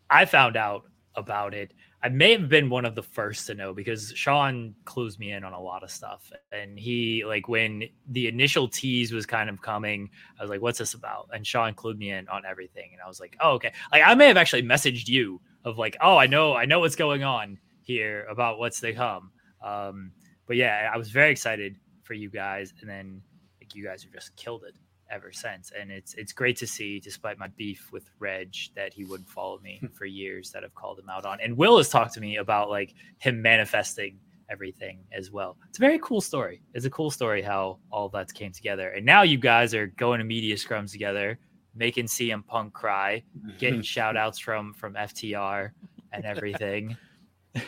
I 0.08 0.24
found 0.24 0.56
out 0.56 0.84
about 1.14 1.54
it, 1.54 1.72
I 2.02 2.08
may 2.08 2.32
have 2.32 2.48
been 2.48 2.70
one 2.70 2.86
of 2.86 2.94
the 2.94 3.02
first 3.02 3.46
to 3.48 3.54
know 3.54 3.74
because 3.74 4.12
Sean 4.16 4.74
clues 4.86 5.18
me 5.18 5.32
in 5.32 5.44
on 5.44 5.52
a 5.52 5.60
lot 5.60 5.82
of 5.82 5.90
stuff. 5.90 6.32
And 6.50 6.78
he, 6.78 7.24
like, 7.26 7.46
when 7.46 7.84
the 8.08 8.26
initial 8.26 8.68
tease 8.68 9.12
was 9.12 9.26
kind 9.26 9.50
of 9.50 9.60
coming, 9.60 10.08
I 10.38 10.42
was 10.42 10.50
like, 10.50 10.62
what's 10.62 10.78
this 10.78 10.94
about? 10.94 11.28
And 11.34 11.46
Sean 11.46 11.74
clued 11.74 11.98
me 11.98 12.10
in 12.10 12.26
on 12.28 12.46
everything. 12.46 12.90
And 12.92 13.02
I 13.02 13.06
was 13.06 13.20
like, 13.20 13.36
oh, 13.40 13.52
okay. 13.52 13.72
Like, 13.92 14.02
I 14.02 14.14
may 14.14 14.28
have 14.28 14.38
actually 14.38 14.62
messaged 14.62 15.08
you 15.08 15.42
of, 15.64 15.76
like, 15.76 15.98
oh, 16.00 16.16
I 16.16 16.26
know, 16.26 16.54
I 16.54 16.64
know 16.64 16.80
what's 16.80 16.96
going 16.96 17.22
on 17.22 17.58
here 17.82 18.24
about 18.30 18.58
what's 18.58 18.80
to 18.80 18.94
come. 18.94 19.30
Um, 19.62 20.12
but 20.46 20.56
yeah, 20.56 20.90
I 20.92 20.96
was 20.96 21.10
very 21.10 21.30
excited 21.30 21.76
for 22.02 22.14
you 22.14 22.30
guys. 22.30 22.72
And 22.80 22.88
then, 22.88 23.20
like, 23.60 23.74
you 23.74 23.84
guys 23.84 24.02
have 24.04 24.12
just 24.12 24.34
killed 24.36 24.64
it 24.64 24.74
ever 25.10 25.32
since. 25.32 25.72
And 25.78 25.90
it's 25.90 26.14
it's 26.14 26.32
great 26.32 26.56
to 26.58 26.66
see, 26.66 27.00
despite 27.00 27.38
my 27.38 27.48
beef 27.48 27.90
with 27.92 28.10
Reg, 28.18 28.54
that 28.74 28.92
he 28.94 29.04
wouldn't 29.04 29.28
follow 29.28 29.58
me 29.60 29.80
for 29.92 30.06
years 30.06 30.50
that 30.52 30.64
I've 30.64 30.74
called 30.74 30.98
him 30.98 31.08
out 31.08 31.24
on. 31.24 31.38
And 31.40 31.56
Will 31.56 31.78
has 31.78 31.88
talked 31.88 32.14
to 32.14 32.20
me 32.20 32.36
about 32.36 32.70
like 32.70 32.94
him 33.18 33.40
manifesting 33.42 34.18
everything 34.50 35.00
as 35.12 35.30
well. 35.30 35.56
It's 35.68 35.78
a 35.78 35.80
very 35.80 35.98
cool 36.00 36.20
story. 36.20 36.62
It's 36.74 36.84
a 36.84 36.90
cool 36.90 37.10
story 37.10 37.42
how 37.42 37.78
all 37.90 38.08
that 38.10 38.32
came 38.34 38.52
together. 38.52 38.90
And 38.90 39.06
now 39.06 39.22
you 39.22 39.38
guys 39.38 39.74
are 39.74 39.86
going 39.86 40.18
to 40.18 40.24
media 40.24 40.56
scrums 40.56 40.90
together, 40.90 41.38
making 41.74 42.06
CM 42.06 42.44
Punk 42.46 42.72
cry, 42.72 43.22
getting 43.58 43.82
shout 43.94 44.16
outs 44.16 44.38
from 44.38 44.74
from 44.74 44.94
FTR 44.94 45.70
and 46.12 46.24
everything. 46.24 46.96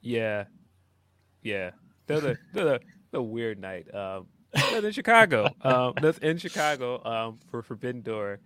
Yeah, 0.00 0.44
yeah. 1.42 1.72
They're 2.06 2.20
the 2.20 2.38
they're 2.54 2.64
the, 2.64 2.80
the 3.10 3.22
weird 3.22 3.60
night. 3.60 3.92
Um, 3.94 4.26
in 4.54 4.92
Chicago. 4.92 5.48
Um, 5.62 5.94
that's 6.00 6.18
in 6.18 6.38
Chicago 6.38 7.04
um, 7.04 7.38
for 7.50 7.62
Forbidden 7.62 8.02
Door, 8.02 8.40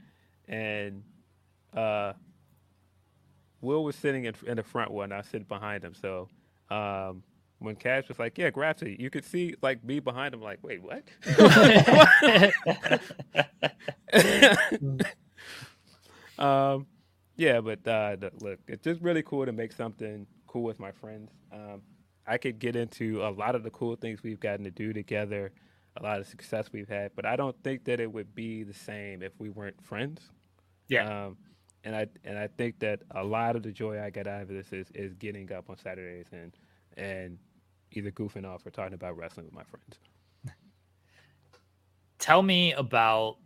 and 0.48 1.02
uh, 1.74 2.12
Will 3.60 3.84
was 3.84 3.96
sitting 3.96 4.24
in, 4.24 4.34
in 4.46 4.56
the 4.56 4.62
front 4.62 4.90
one. 4.90 5.12
I 5.12 5.18
was 5.18 5.26
sitting 5.26 5.46
behind 5.46 5.84
him. 5.84 5.94
So 5.94 6.28
um, 6.70 7.22
when 7.58 7.76
Cash 7.76 8.08
was 8.08 8.18
like, 8.18 8.36
"Yeah, 8.38 8.50
Grapsy," 8.50 8.98
you 8.98 9.10
could 9.10 9.24
see 9.24 9.54
like 9.62 9.84
me 9.84 10.00
behind 10.00 10.34
him, 10.34 10.42
like, 10.42 10.58
"Wait, 10.62 10.80
what?" 10.82 11.04
um, 16.38 16.86
yeah, 17.36 17.60
but 17.60 17.86
uh, 17.86 18.16
look, 18.40 18.58
it's 18.66 18.84
just 18.84 19.00
really 19.00 19.22
cool 19.22 19.46
to 19.46 19.52
make 19.52 19.72
something 19.72 20.26
cool 20.46 20.64
with 20.64 20.80
my 20.80 20.92
friends. 20.92 21.30
Um, 21.52 21.82
I 22.26 22.38
could 22.38 22.58
get 22.58 22.76
into 22.76 23.22
a 23.22 23.30
lot 23.30 23.54
of 23.54 23.62
the 23.62 23.70
cool 23.70 23.96
things 23.96 24.22
we've 24.22 24.40
gotten 24.40 24.64
to 24.64 24.70
do 24.70 24.92
together 24.92 25.52
a 25.96 26.02
lot 26.02 26.20
of 26.20 26.26
success 26.26 26.70
we've 26.72 26.88
had, 26.88 27.12
but 27.14 27.26
I 27.26 27.36
don't 27.36 27.56
think 27.62 27.84
that 27.84 28.00
it 28.00 28.10
would 28.10 28.34
be 28.34 28.62
the 28.62 28.74
same 28.74 29.22
if 29.22 29.32
we 29.38 29.50
weren't 29.50 29.82
friends. 29.82 30.22
Yeah. 30.88 31.26
Um, 31.26 31.36
and 31.84 31.96
I 31.96 32.06
and 32.24 32.38
I 32.38 32.46
think 32.46 32.78
that 32.80 33.00
a 33.10 33.24
lot 33.24 33.56
of 33.56 33.62
the 33.62 33.72
joy 33.72 34.00
I 34.00 34.10
get 34.10 34.26
out 34.26 34.42
of 34.42 34.48
this 34.48 34.72
is 34.72 34.86
is 34.94 35.14
getting 35.14 35.52
up 35.52 35.68
on 35.68 35.76
Saturdays 35.78 36.26
and 36.32 36.52
and 36.96 37.38
either 37.90 38.10
goofing 38.10 38.46
off 38.46 38.64
or 38.64 38.70
talking 38.70 38.94
about 38.94 39.16
wrestling 39.16 39.46
with 39.46 39.54
my 39.54 39.64
friends. 39.64 39.98
Tell 42.18 42.42
me 42.42 42.72
about 42.72 43.38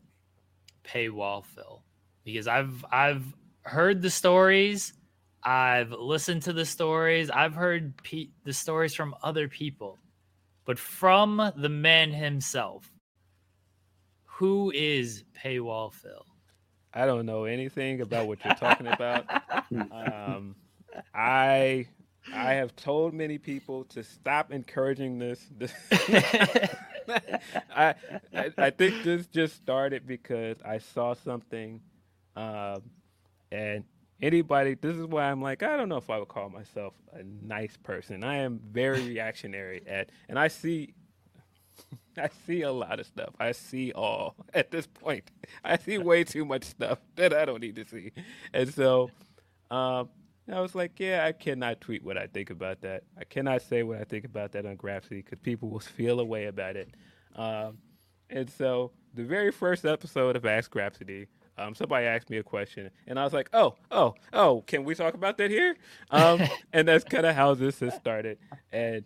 paywall 0.85 1.45
Phil 1.45 1.83
because 2.25 2.47
I've 2.47 2.85
I've 2.93 3.25
heard 3.63 4.03
the 4.03 4.11
stories, 4.11 4.93
I've 5.43 5.93
listened 5.93 6.43
to 6.43 6.53
the 6.53 6.67
stories, 6.67 7.31
I've 7.31 7.55
heard 7.55 7.97
pe- 8.03 8.29
the 8.45 8.53
stories 8.53 8.95
from 8.95 9.15
other 9.23 9.49
people 9.49 9.99
but 10.67 10.79
from 10.79 11.53
the 11.57 11.69
man 11.69 12.13
himself. 12.13 12.93
Who 14.25 14.71
is 14.75 15.25
Paywall 15.43 15.95
Phil? 15.95 16.27
I 16.93 17.07
don't 17.07 17.25
know 17.25 17.45
anything 17.45 18.03
about 18.03 18.27
what 18.27 18.45
you're 18.45 18.55
talking 18.55 18.87
about. 18.87 19.25
um, 19.91 20.57
I 21.15 21.87
I 22.35 22.55
have 22.55 22.75
told 22.77 23.15
many 23.15 23.39
people 23.39 23.85
to 23.85 24.03
stop 24.03 24.53
encouraging 24.53 25.19
this. 25.19 25.47
this 25.57 25.73
I, 27.75 27.95
I, 28.35 28.51
I 28.59 28.71
think 28.71 29.05
this 29.05 29.27
just 29.27 29.57
started 29.57 30.07
because 30.07 30.57
I 30.65 30.79
saw 30.79 31.15
something, 31.15 31.81
um, 32.35 32.83
and 33.53 33.85
anybody 34.23 34.75
this 34.75 34.97
is 34.97 35.07
why 35.07 35.31
i'm 35.31 35.43
like 35.43 35.63
i 35.63 35.77
don't 35.77 35.89
know 35.89 35.97
if 35.97 36.09
i 36.11 36.19
would 36.19 36.29
call 36.29 36.49
myself 36.49 36.95
a 37.13 37.23
nice 37.43 37.77
person 37.83 38.25
i 38.25 38.37
am 38.37 38.61
very 38.71 39.03
reactionary 39.09 39.83
at 39.87 40.11
and 40.29 40.39
i 40.39 40.49
see 40.49 40.95
i 42.19 42.29
see 42.47 42.63
a 42.63 42.73
lot 42.73 42.99
of 42.99 43.07
stuff 43.07 43.35
i 43.39 43.53
see 43.53 43.93
all 43.93 44.35
at 44.55 44.71
this 44.71 44.87
point 44.87 45.31
i 45.65 45.77
see 45.77 45.99
way 45.99 46.25
too 46.25 46.45
much 46.45 46.65
stuff 46.65 46.99
that 47.17 47.35
i 47.35 47.45
don't 47.45 47.61
need 47.61 47.77
to 47.77 47.85
see 47.85 48.13
and 48.53 48.73
so 48.73 49.11
um 49.71 50.09
I 50.53 50.61
was 50.61 50.77
like, 50.77 51.01
yeah, 51.01 51.25
I 51.25 51.33
cannot 51.33 51.81
tweet 51.81 52.05
what 52.05 52.17
I 52.17 52.29
think 52.29 52.51
about 52.51 52.83
that. 52.83 53.03
I 53.19 53.25
cannot 53.25 53.63
say 53.63 53.83
what 53.83 53.99
I 54.01 54.05
think 54.05 54.25
about 54.25 54.53
that 54.53 54.65
on 54.65 54.77
Grapsy 54.77 55.25
because 55.25 55.41
people 55.41 55.69
will 55.69 55.81
feel 55.81 56.21
a 56.21 56.25
way 56.25 56.47
about 56.47 56.77
it. 56.77 56.95
Um, 57.35 57.79
and 58.31 58.49
so 58.49 58.93
the 59.15 59.25
very 59.25 59.51
first 59.51 59.85
episode 59.85 60.37
of 60.37 60.47
Ask 60.47 60.73
Grapsody, 60.73 61.27
um, 61.59 61.75
somebody 61.75 62.07
asked 62.07 62.31
me 62.31 62.37
a 62.39 62.43
question, 62.43 62.91
and 63.07 63.19
I 63.19 63.25
was 63.25 63.33
like, 63.33 63.49
"Oh, 63.53 63.77
oh, 63.91 64.15
oh, 64.33 64.63
can 64.67 64.85
we 64.85 64.95
talk 64.95 65.15
about 65.15 65.39
that 65.39 65.51
here?" 65.51 65.77
Um, 66.11 66.43
and 66.73 66.87
that's 66.87 67.05
kind 67.05 67.27
of 67.27 67.35
how 67.35 67.55
this 67.55 67.81
has 67.81 67.95
started. 67.95 68.39
And 68.73 69.05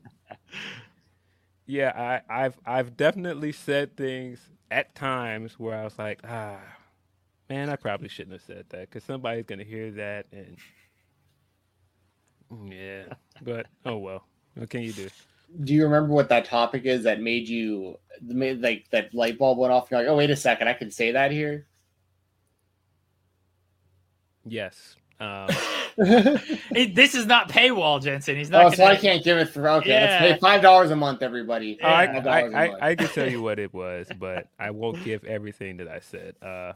yeah, 1.67 2.21
I, 2.29 2.45
I've 2.45 2.59
I've 2.67 2.97
definitely 2.97 3.53
said 3.53 3.97
things 3.97 4.41
at 4.71 4.95
times 4.95 5.59
where 5.59 5.79
I 5.79 5.85
was 5.85 5.99
like, 5.99 6.21
"Ah, 6.25 6.61
man, 7.49 7.71
I 7.71 7.77
probably 7.77 8.09
shouldn't 8.09 8.33
have 8.33 8.43
said 8.43 8.67
that 8.71 8.91
because 8.91 9.05
somebody's 9.05 9.45
gonna 9.45 9.65
hear 9.65 9.93
that." 9.93 10.27
And 10.33 10.57
yeah, 12.73 13.05
but 13.43 13.67
oh 13.85 13.99
well, 13.99 14.25
what 14.57 14.71
can 14.71 14.83
you 14.83 14.93
do? 14.93 15.09
Do 15.65 15.75
you 15.75 15.85
remember 15.85 16.13
what 16.13 16.29
that 16.29 16.45
topic 16.45 16.85
is 16.85 17.05
that 17.05 17.21
made 17.21 17.49
you 17.49 17.97
made 18.23 18.61
like 18.61 18.87
that 18.91 19.15
light 19.15 19.39
bulb 19.39 19.59
went 19.59 19.73
off? 19.73 19.91
You're 19.91 20.01
like, 20.01 20.09
"Oh, 20.09 20.17
wait 20.17 20.31
a 20.31 20.37
second, 20.37 20.69
I 20.69 20.75
can 20.75 20.91
say 20.91 21.13
that 21.13 21.31
here." 21.31 21.67
Yes. 24.47 24.97
Um, 25.21 25.49
it, 25.99 26.95
this 26.95 27.15
is 27.15 27.27
not 27.27 27.51
paywall, 27.51 28.03
Jensen. 28.03 28.37
He's 28.37 28.49
not. 28.49 28.65
Oh, 28.65 28.71
so 28.71 28.85
I 28.85 28.97
can't 28.97 29.23
give 29.23 29.37
it 29.37 29.51
for 29.51 29.69
okay. 29.69 29.91
Yeah. 29.91 30.19
Let's 30.23 30.35
pay 30.35 30.39
five 30.41 30.63
dollars 30.63 30.91
a 30.91 30.97
month, 30.97 31.23
everybody. 31.23 31.79
Oh, 31.83 31.87
I, 31.87 32.07
$5 32.07 32.27
I, 32.27 32.41
a 32.41 32.45
I, 32.47 32.69
month. 32.69 32.83
I 32.83 32.95
can 32.95 33.09
tell 33.09 33.31
you 33.31 33.43
what 33.43 33.59
it 33.59 33.75
was, 33.75 34.09
but 34.19 34.49
I 34.59 34.71
won't 34.71 35.05
give 35.05 35.25
everything 35.25 35.77
that 35.77 35.89
I 35.89 36.01
said. 36.01 36.37
Uh, 36.41 36.73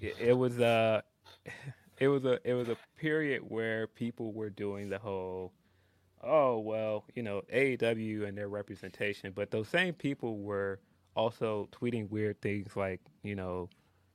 it, 0.00 0.16
it 0.18 0.32
was 0.32 0.58
uh, 0.60 1.02
it 1.98 2.08
was 2.08 2.24
a 2.24 2.40
it 2.42 2.54
was 2.54 2.70
a 2.70 2.76
period 2.96 3.42
where 3.46 3.86
people 3.86 4.32
were 4.32 4.50
doing 4.50 4.88
the 4.88 4.98
whole 4.98 5.52
oh 6.22 6.58
well, 6.58 7.04
you 7.14 7.22
know 7.22 7.42
AEW 7.52 8.26
and 8.26 8.36
their 8.36 8.48
representation, 8.48 9.32
but 9.34 9.50
those 9.50 9.68
same 9.68 9.92
people 9.92 10.38
were 10.38 10.80
also 11.14 11.68
tweeting 11.70 12.08
weird 12.08 12.40
things 12.40 12.76
like 12.76 13.00
you 13.22 13.34
know 13.34 13.68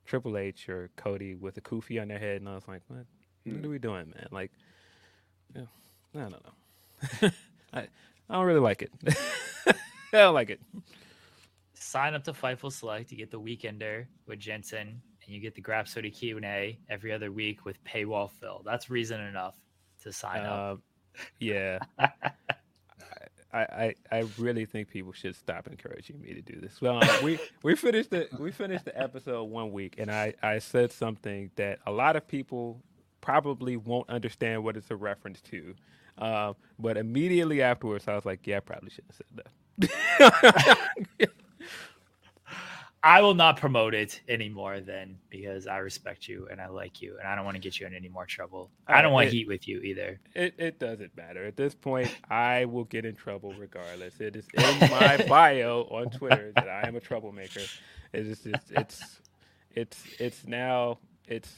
Triple 0.06 0.38
H 0.38 0.68
or 0.68 0.90
Cody 0.96 1.34
with 1.34 1.56
a 1.56 1.60
kufi 1.60 2.00
on 2.00 2.08
their 2.08 2.18
head, 2.18 2.40
and 2.40 2.48
I 2.48 2.54
was 2.54 2.66
like, 2.68 2.82
what? 2.88 3.06
What 3.44 3.64
are 3.64 3.68
we 3.68 3.78
doing, 3.78 4.12
man? 4.14 4.28
Like, 4.32 4.50
yeah, 5.54 5.62
I 6.14 6.18
don't 6.18 6.32
know. 6.32 7.30
I 7.72 7.86
I 8.28 8.34
don't 8.34 8.44
really 8.44 8.60
like 8.60 8.82
it. 8.82 8.92
I 9.66 9.74
don't 10.12 10.34
like 10.34 10.50
it. 10.50 10.60
Sign 11.74 12.14
up 12.14 12.24
to 12.24 12.32
Fightful 12.32 12.72
Select. 12.72 13.12
You 13.12 13.18
get 13.18 13.30
the 13.30 13.40
Weekender 13.40 14.06
with 14.26 14.40
Jensen, 14.40 15.00
and 15.26 15.34
you 15.34 15.40
get 15.40 15.54
the 15.54 15.62
Grapsody 15.62 16.12
Q 16.12 16.36
and 16.36 16.44
A 16.44 16.78
every 16.88 17.12
other 17.12 17.30
week 17.30 17.64
with 17.64 17.82
paywall 17.84 18.30
Phil. 18.30 18.62
That's 18.64 18.90
reason 18.90 19.20
enough 19.20 19.54
to 20.02 20.12
sign 20.12 20.44
up. 20.44 20.72
Um, 20.72 20.82
yeah. 21.38 21.78
I, 23.60 23.94
I, 24.12 24.24
really 24.38 24.66
think 24.66 24.88
people 24.88 25.12
should 25.12 25.34
stop 25.36 25.66
encouraging 25.66 26.20
me 26.20 26.34
to 26.34 26.42
do 26.42 26.60
this. 26.60 26.80
Well, 26.80 27.02
um, 27.02 27.24
we 27.24 27.38
we 27.62 27.74
finished 27.76 28.10
the 28.10 28.28
we 28.38 28.50
finished 28.50 28.84
the 28.84 28.98
episode 29.00 29.44
one 29.44 29.72
week, 29.72 29.96
and 29.98 30.10
I, 30.10 30.34
I 30.42 30.58
said 30.58 30.92
something 30.92 31.50
that 31.56 31.78
a 31.86 31.92
lot 31.92 32.16
of 32.16 32.26
people 32.26 32.80
probably 33.20 33.76
won't 33.76 34.08
understand 34.08 34.62
what 34.64 34.76
it's 34.76 34.90
a 34.90 34.96
reference 34.96 35.40
to. 35.42 35.74
Uh, 36.18 36.54
but 36.78 36.96
immediately 36.96 37.60
afterwards, 37.62 38.08
I 38.08 38.14
was 38.14 38.24
like, 38.24 38.46
yeah, 38.46 38.58
I 38.58 38.60
probably 38.60 38.90
shouldn't 38.90 39.12
have 39.12 39.26
said 39.26 39.42
that. 41.18 41.30
I 43.06 43.20
will 43.20 43.34
not 43.34 43.56
promote 43.56 43.94
it 43.94 44.20
anymore 44.28 44.80
then 44.80 45.16
because 45.30 45.68
I 45.68 45.76
respect 45.76 46.26
you 46.26 46.48
and 46.50 46.60
I 46.60 46.66
like 46.66 47.00
you 47.00 47.16
and 47.20 47.28
I 47.28 47.36
don't 47.36 47.44
want 47.44 47.54
to 47.54 47.60
get 47.60 47.78
you 47.78 47.86
in 47.86 47.94
any 47.94 48.08
more 48.08 48.26
trouble. 48.26 48.68
I 48.88 49.00
don't 49.00 49.12
want 49.12 49.28
it- 49.28 49.32
heat 49.32 49.46
with 49.46 49.68
you 49.68 49.80
either. 49.80 50.18
It, 50.34 50.54
it 50.58 50.80
doesn't 50.80 51.16
matter. 51.16 51.46
At 51.46 51.56
this 51.56 51.72
point, 51.72 52.10
I 52.28 52.64
will 52.64 52.82
get 52.82 53.04
in 53.04 53.14
trouble 53.14 53.54
regardless. 53.56 54.20
It 54.20 54.34
is 54.34 54.48
in 54.54 54.90
my 54.90 55.24
bio 55.28 55.82
on 55.82 56.10
Twitter 56.10 56.50
that 56.56 56.68
I 56.68 56.88
am 56.88 56.96
a 56.96 57.00
troublemaker. 57.00 57.60
It 58.12 58.26
is 58.26 58.40
just, 58.40 58.72
it's 58.72 59.20
it's 59.76 60.04
it's 60.18 60.44
now 60.44 60.98
it's 61.28 61.54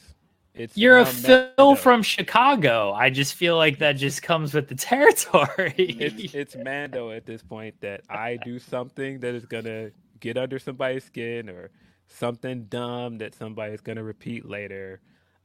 it's 0.53 0.77
You're 0.77 0.99
a 0.99 1.05
Phil 1.05 1.75
from 1.75 2.03
Chicago. 2.03 2.93
I 2.93 3.09
just 3.09 3.33
feel 3.33 3.57
like 3.57 3.79
that 3.79 3.93
just 3.93 4.21
comes 4.21 4.53
with 4.53 4.67
the 4.67 4.75
territory. 4.91 5.73
it's 5.77 6.35
it's 6.35 6.55
Mando 6.55 7.09
at 7.09 7.25
this 7.25 7.41
point 7.41 7.73
that 7.81 8.01
I 8.07 8.37
do 8.37 8.59
something 8.59 9.19
that 9.21 9.33
is 9.33 9.45
gonna 9.45 9.89
get 10.19 10.37
under 10.37 10.59
somebody's 10.59 11.03
skin 11.03 11.49
or 11.49 11.69
something 12.07 12.65
dumb 12.65 13.17
that 13.19 13.35
somebody's 13.35 13.81
gonna 13.81 14.03
repeat 14.03 14.45
later. 14.45 15.01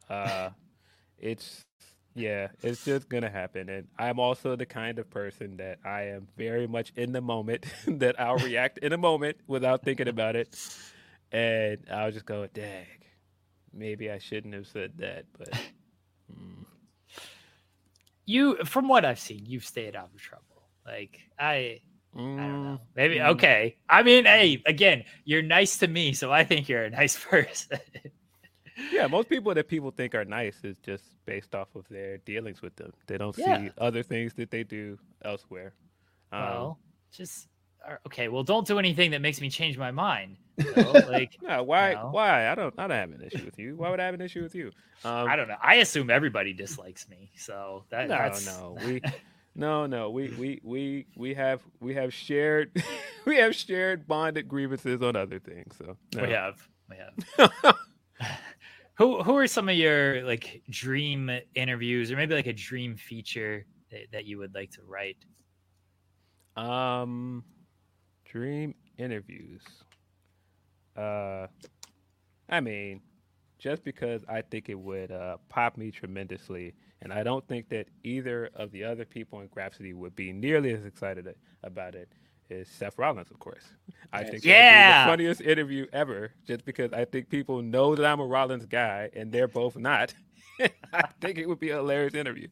Uh, 0.09 0.51
it's 1.19 1.65
yeah, 2.15 2.49
it's 2.63 2.85
just 2.85 3.09
gonna 3.09 3.31
happen. 3.31 3.69
And 3.69 3.89
I'm 3.99 4.21
also 4.21 4.57
the 4.57 4.67
kind 4.67 4.99
of 4.99 5.11
person 5.11 5.57
that 5.57 5.79
I 5.85 6.03
am 6.03 6.29
very 6.37 6.67
much 6.67 6.93
in 6.97 7.13
the 7.13 7.21
moment 7.21 7.67
that 7.87 8.21
I'll 8.21 8.39
react 8.39 8.79
in 8.79 8.93
a 8.93 8.99
moment 8.99 9.39
without 9.47 9.83
thinking 9.83 10.09
about 10.09 10.37
it, 10.37 10.57
and 11.33 11.79
I'll 11.91 12.13
just 12.13 12.27
go, 12.27 12.47
"Dag, 12.47 13.07
maybe 13.73 14.11
I 14.11 14.19
shouldn't 14.19 14.55
have 14.55 14.67
said 14.67 14.93
that," 14.99 15.27
but. 15.37 15.51
mm, 16.33 16.65
you 18.27 18.57
from 18.65 18.89
what 18.89 19.05
I've 19.05 19.19
seen, 19.19 19.45
you've 19.47 19.67
stayed 19.67 19.97
out 19.97 20.11
of 20.15 20.21
trouble. 20.21 20.69
Like 20.87 21.21
I 21.39 21.81
I 22.37 22.49
don't 22.49 22.63
know. 22.65 22.81
Maybe 22.97 23.17
Mm. 23.17 23.31
okay. 23.33 23.77
I 23.89 24.03
mean, 24.03 24.25
hey, 24.25 24.63
again, 24.67 25.05
you're 25.25 25.43
nice 25.43 25.79
to 25.79 25.89
me, 25.89 26.13
so 26.13 26.33
I 26.33 26.45
think 26.45 26.69
you're 26.69 26.85
a 26.85 26.91
nice 26.91 27.17
person. 27.31 27.79
Yeah, 28.91 29.07
most 29.07 29.29
people 29.29 29.55
that 29.55 29.69
people 29.69 29.91
think 29.91 30.15
are 30.15 30.25
nice 30.25 30.65
is 30.65 30.77
just 30.79 31.05
based 31.27 31.55
off 31.55 31.69
of 31.75 31.87
their 31.89 32.19
dealings 32.19 32.61
with 32.63 32.77
them. 32.77 32.93
They 33.07 33.19
don't 33.19 33.35
Yeah. 33.37 33.57
see 33.57 33.71
other 33.79 34.03
things 34.03 34.35
that 34.35 34.51
they 34.51 34.65
do 34.65 34.99
elsewhere. 35.25 35.75
Um, 36.33 36.41
well, 36.41 36.79
just 37.13 37.49
uh, 37.87 37.97
okay. 38.07 38.29
Well, 38.29 38.43
don't 38.43 38.67
do 38.67 38.79
anything 38.79 39.13
that 39.13 39.21
makes 39.21 39.41
me 39.41 39.51
change 39.51 39.79
my 39.79 39.91
mind. 39.91 40.37
you 40.59 41.03
Like, 41.07 41.39
no, 41.43 41.63
why? 41.63 41.95
know? 41.95 42.09
Why? 42.11 42.49
I 42.49 42.55
don't. 42.55 42.75
I 42.79 42.87
don't 42.87 42.97
have 42.97 43.13
an 43.13 43.23
issue 43.23 43.45
with 43.45 43.59
you. 43.59 43.77
Why 43.77 43.91
would 43.91 44.01
I 44.01 44.07
have 44.07 44.15
an 44.15 44.21
issue 44.21 44.43
with 44.43 44.55
you? 44.55 44.73
Um, 45.05 45.29
I 45.29 45.37
don't 45.37 45.49
know. 45.49 45.57
I 45.63 45.77
assume 45.77 46.11
everybody 46.11 46.53
dislikes 46.53 47.09
me, 47.09 47.31
so 47.37 47.85
that 47.91 48.09
no, 48.09 48.17
that's 48.17 48.47
no, 48.47 48.79
we, 48.81 49.03
no, 49.55 49.87
no, 49.87 50.11
we, 50.11 50.29
we, 50.31 50.61
we, 50.63 51.07
we 51.17 51.35
have, 51.35 51.63
we 51.81 51.95
have 51.95 52.13
shared, 52.13 52.71
we 53.25 53.37
have 53.37 53.55
shared 53.55 54.07
bonded 54.07 54.49
grievances 54.49 55.03
on 55.03 55.17
other 55.17 55.39
things. 55.39 55.77
So 55.79 55.97
no. 56.15 56.23
we 56.23 56.31
have 56.31 56.69
we 56.89 56.97
have. 56.97 57.77
who 58.95 59.23
who 59.23 59.37
are 59.37 59.47
some 59.47 59.69
of 59.69 59.77
your 59.77 60.23
like 60.25 60.63
dream 60.69 61.31
interviews, 61.55 62.11
or 62.11 62.17
maybe 62.17 62.35
like 62.35 62.47
a 62.47 62.53
dream 62.53 62.97
feature 62.97 63.67
that, 63.91 64.13
that 64.13 64.25
you 64.25 64.39
would 64.39 64.55
like 64.55 64.71
to 64.73 64.83
write? 64.87 65.17
Um, 66.57 67.45
dream 68.25 68.75
interviews. 68.99 69.63
Uh, 70.97 71.49
I 72.49 72.61
mean, 72.61 73.01
just 73.59 73.83
because 73.83 74.23
I 74.29 74.43
think 74.43 74.69
it 74.69 74.79
would 74.79 75.11
uh, 75.11 75.39
pop 75.49 75.77
me 75.77 75.91
tremendously, 75.91 76.75
and 77.05 77.13
I 77.13 77.23
don't 77.23 77.47
think 77.47 77.69
that 77.71 77.89
either 78.03 78.51
of 78.55 78.73
the 78.73 78.85
other 78.85 79.05
people 79.05 79.41
in 79.41 79.49
Grapsody 79.49 79.95
would 79.95 80.17
be 80.17 80.33
nearly 80.33 80.73
as 80.73 80.85
excited 80.85 81.35
about 81.63 81.95
it 81.95 82.09
as 82.51 82.69
Seth 82.69 82.99
Rollins, 82.99 83.31
of 83.31 83.39
course. 83.39 83.65
I 84.13 84.25
think 84.25 84.45
that 84.45 84.57
would 84.59 84.69
be 84.69 84.83
Yeah. 84.83 85.05
the 85.05 85.11
funniest 85.11 85.41
interview 85.41 85.87
ever, 85.93 86.33
just 86.47 86.65
because 86.65 86.93
I 86.93 87.05
think 87.05 87.29
people 87.29 87.63
know 87.63 87.95
that 87.95 88.05
I'm 88.07 88.21
a 88.21 88.27
Rollins 88.27 88.67
guy, 88.67 89.11
and 89.15 89.33
they're 89.33 89.49
both 89.49 89.77
not. 89.77 90.15
I 90.93 91.07
think 91.21 91.39
it 91.39 91.49
would 91.49 91.61
be 91.61 91.71
a 91.71 91.77
hilarious 91.77 92.15
interview. 92.15 92.49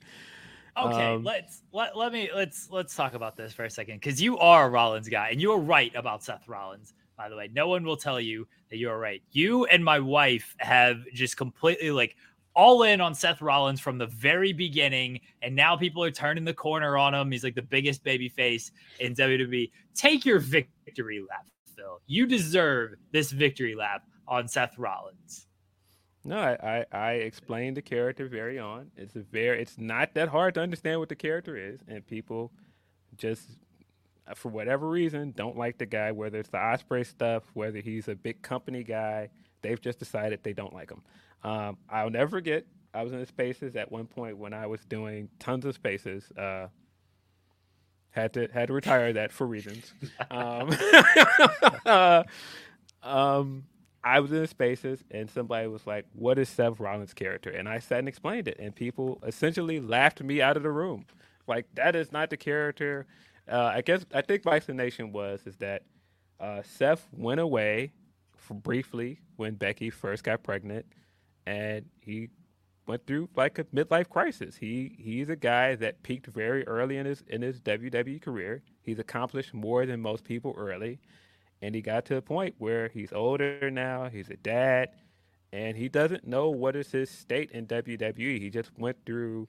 Okay, 0.77 1.17
Um, 1.17 1.23
let's 1.23 1.63
let, 1.73 1.97
let 1.97 2.13
me 2.13 2.31
let's 2.35 2.71
let's 2.71 2.95
talk 2.97 3.15
about 3.15 3.37
this 3.37 3.53
for 3.53 3.65
a 3.65 3.71
second 3.71 3.97
because 4.01 4.23
you 4.23 4.39
are 4.39 4.67
a 4.67 4.71
Rollins 4.71 5.09
guy 5.09 5.29
and 5.31 5.41
you 5.41 5.53
are 5.53 5.59
right 5.61 5.95
about 5.95 6.25
Seth 6.25 6.49
Rollins. 6.49 6.95
By 7.17 7.29
the 7.29 7.37
way, 7.37 7.51
no 7.53 7.69
one 7.69 7.85
will 7.85 7.97
tell 7.99 8.19
you 8.19 8.49
that 8.71 8.79
you 8.79 8.89
are 8.91 8.99
right. 8.99 9.23
You 9.33 9.67
and 9.67 9.85
my 9.85 9.99
wife 10.01 10.57
have 10.59 11.05
just 11.13 11.37
completely 11.37 11.91
like 11.91 12.17
all 12.55 12.83
in 12.83 13.01
on 13.01 13.15
Seth 13.15 13.41
Rollins 13.41 13.81
from 13.81 13.99
the 13.99 14.07
very 14.07 14.53
beginning, 14.53 15.21
and 15.43 15.55
now 15.55 15.77
people 15.77 16.05
are 16.05 16.11
turning 16.11 16.45
the 16.45 16.55
corner 16.55 16.97
on 16.97 17.15
him. 17.15 17.31
He's 17.31 17.45
like 17.45 17.55
the 17.55 17.63
biggest 17.63 18.05
baby 18.05 18.29
face 18.29 18.73
in 19.01 19.15
WWE. 19.15 19.71
Take 19.95 20.25
your 20.25 20.39
victory 20.39 21.25
lap, 21.29 21.47
Phil. 21.77 22.01
You 22.07 22.27
deserve 22.27 22.95
this 23.13 23.31
victory 23.31 23.75
lap 23.75 24.03
on 24.29 24.49
Seth 24.49 24.79
Rollins. 24.79 25.47
No, 26.25 26.39
I, 26.39 26.85
I, 26.93 26.97
I 26.97 27.13
explained 27.13 27.77
the 27.77 27.83
character 27.83 28.29
very 28.29 28.59
on. 28.59 28.91
It's 28.97 29.17
a 29.17 29.21
very 29.21 29.61
it's 29.61 29.77
not 29.79 30.15
that 30.15 30.29
hard 30.29 30.55
to 30.55 30.61
understand 30.61 31.01
what 31.01 31.09
the 31.09 31.17
character 31.17 31.57
is, 31.57 31.81
and 31.89 32.07
people 32.07 32.53
just 33.17 33.49
uh, 34.29 34.35
for 34.35 34.51
whatever 34.51 34.89
reason 34.89 35.33
don't 35.33 35.57
like 35.57 35.79
the 35.79 35.87
guy, 35.87 36.13
whether 36.13 36.39
it's 36.39 36.51
the 36.51 36.59
Ospreay 36.59 37.05
stuff, 37.05 37.43
whether 37.55 37.81
he's 37.81 38.07
a 38.07 38.15
big 38.15 38.41
company 38.43 38.85
guy, 38.85 39.31
they've 39.63 39.81
just 39.81 39.99
decided 39.99 40.41
they 40.43 40.53
don't 40.53 40.73
like 40.73 40.91
him. 40.91 41.03
Um, 41.45 41.79
I'll 41.91 42.11
never 42.11 42.31
forget 42.31 42.67
I 42.95 43.03
was 43.05 43.13
in 43.13 43.21
the 43.21 43.27
spaces 43.27 43.77
at 43.77 43.91
one 43.93 44.07
point 44.07 44.39
when 44.39 44.53
I 44.55 44.67
was 44.67 44.85
doing 44.85 45.29
tons 45.39 45.65
of 45.65 45.75
spaces. 45.75 46.31
Uh, 46.33 46.69
had 48.11 48.33
to 48.35 48.49
had 48.53 48.69
to 48.69 48.75
retire 48.75 49.13
that 49.15 49.33
for 49.33 49.47
reasons. 49.47 49.93
Um, 50.31 50.71
uh, 51.87 52.25
um, 53.03 53.65
I 54.05 54.21
was 54.21 54.33
in 54.33 54.41
the 54.41 54.47
spaces 54.47 55.05
and 55.11 55.31
somebody 55.31 55.69
was 55.69 55.87
like, 55.87 56.07
"What 56.15 56.39
is 56.39 56.49
Seth 56.49 56.81
Rollins' 56.81 57.15
character?" 57.15 57.51
And 57.51 57.69
I 57.69 57.79
sat 57.81 58.01
and 58.01 58.09
explained 58.09 58.49
it, 58.49 58.59
and 58.59 58.75
people 58.75 59.19
essentially 59.27 59.81
laughed 59.81 60.23
me 60.23 60.43
out 60.43 60.57
of 60.57 60.63
the 60.63 60.71
room. 60.71 61.07
Like 61.47 61.67
that 61.75 61.97
is 61.97 62.13
not 62.13 62.31
the 62.31 62.37
character. 62.37 63.07
Uh, 63.51 63.73
I 63.77 63.83
guess 63.83 64.05
I 64.15 64.23
think 64.23 64.45
my 64.45 64.55
explanation 64.57 65.13
was 65.13 65.47
is 65.47 65.57
that 65.59 65.83
uh, 66.41 66.63
Seth 66.65 67.09
went 67.13 67.41
away 67.41 67.93
for 68.37 68.55
briefly 68.55 69.21
when 69.37 69.55
Becky 69.55 69.91
first 69.91 70.25
got 70.25 70.43
pregnant, 70.43 70.87
and 71.47 71.85
he 72.01 72.29
went 72.87 73.07
through 73.07 73.29
like 73.37 73.59
a 73.59 73.65
midlife 73.65 74.09
crisis. 74.09 74.57
He 74.57 74.97
he's 74.99 75.29
a 75.29 75.37
guy 75.37 75.75
that 75.77 76.03
peaked 76.03 76.27
very 76.27 76.67
early 76.67 76.97
in 76.97 77.07
his 77.07 77.23
in 77.27 77.43
his 77.43 77.61
WWE 77.61 78.21
career. 78.21 78.63
He's 78.83 78.99
accomplished 78.99 79.55
more 79.55 79.87
than 79.87 80.01
most 80.01 80.25
people 80.25 80.55
early, 80.57 81.01
and 81.61 81.75
he 81.75 81.81
got 81.81 82.05
to 82.07 82.17
a 82.17 82.23
point 82.23 82.55
where 82.59 82.89
he's 82.89 83.13
older 83.13 83.71
now. 83.71 84.09
He's 84.09 84.31
a 84.31 84.37
dad, 84.37 84.91
and 85.53 85.77
he 85.77 85.89
doesn't 85.89 86.27
know 86.27 86.51
what 86.51 86.77
is 86.77 86.91
his 86.91 87.11
state 87.11 87.51
in 87.53 87.67
WWE. 87.67 88.41
He 88.41 88.51
just 88.51 88.71
went 88.79 88.97
through 89.07 89.47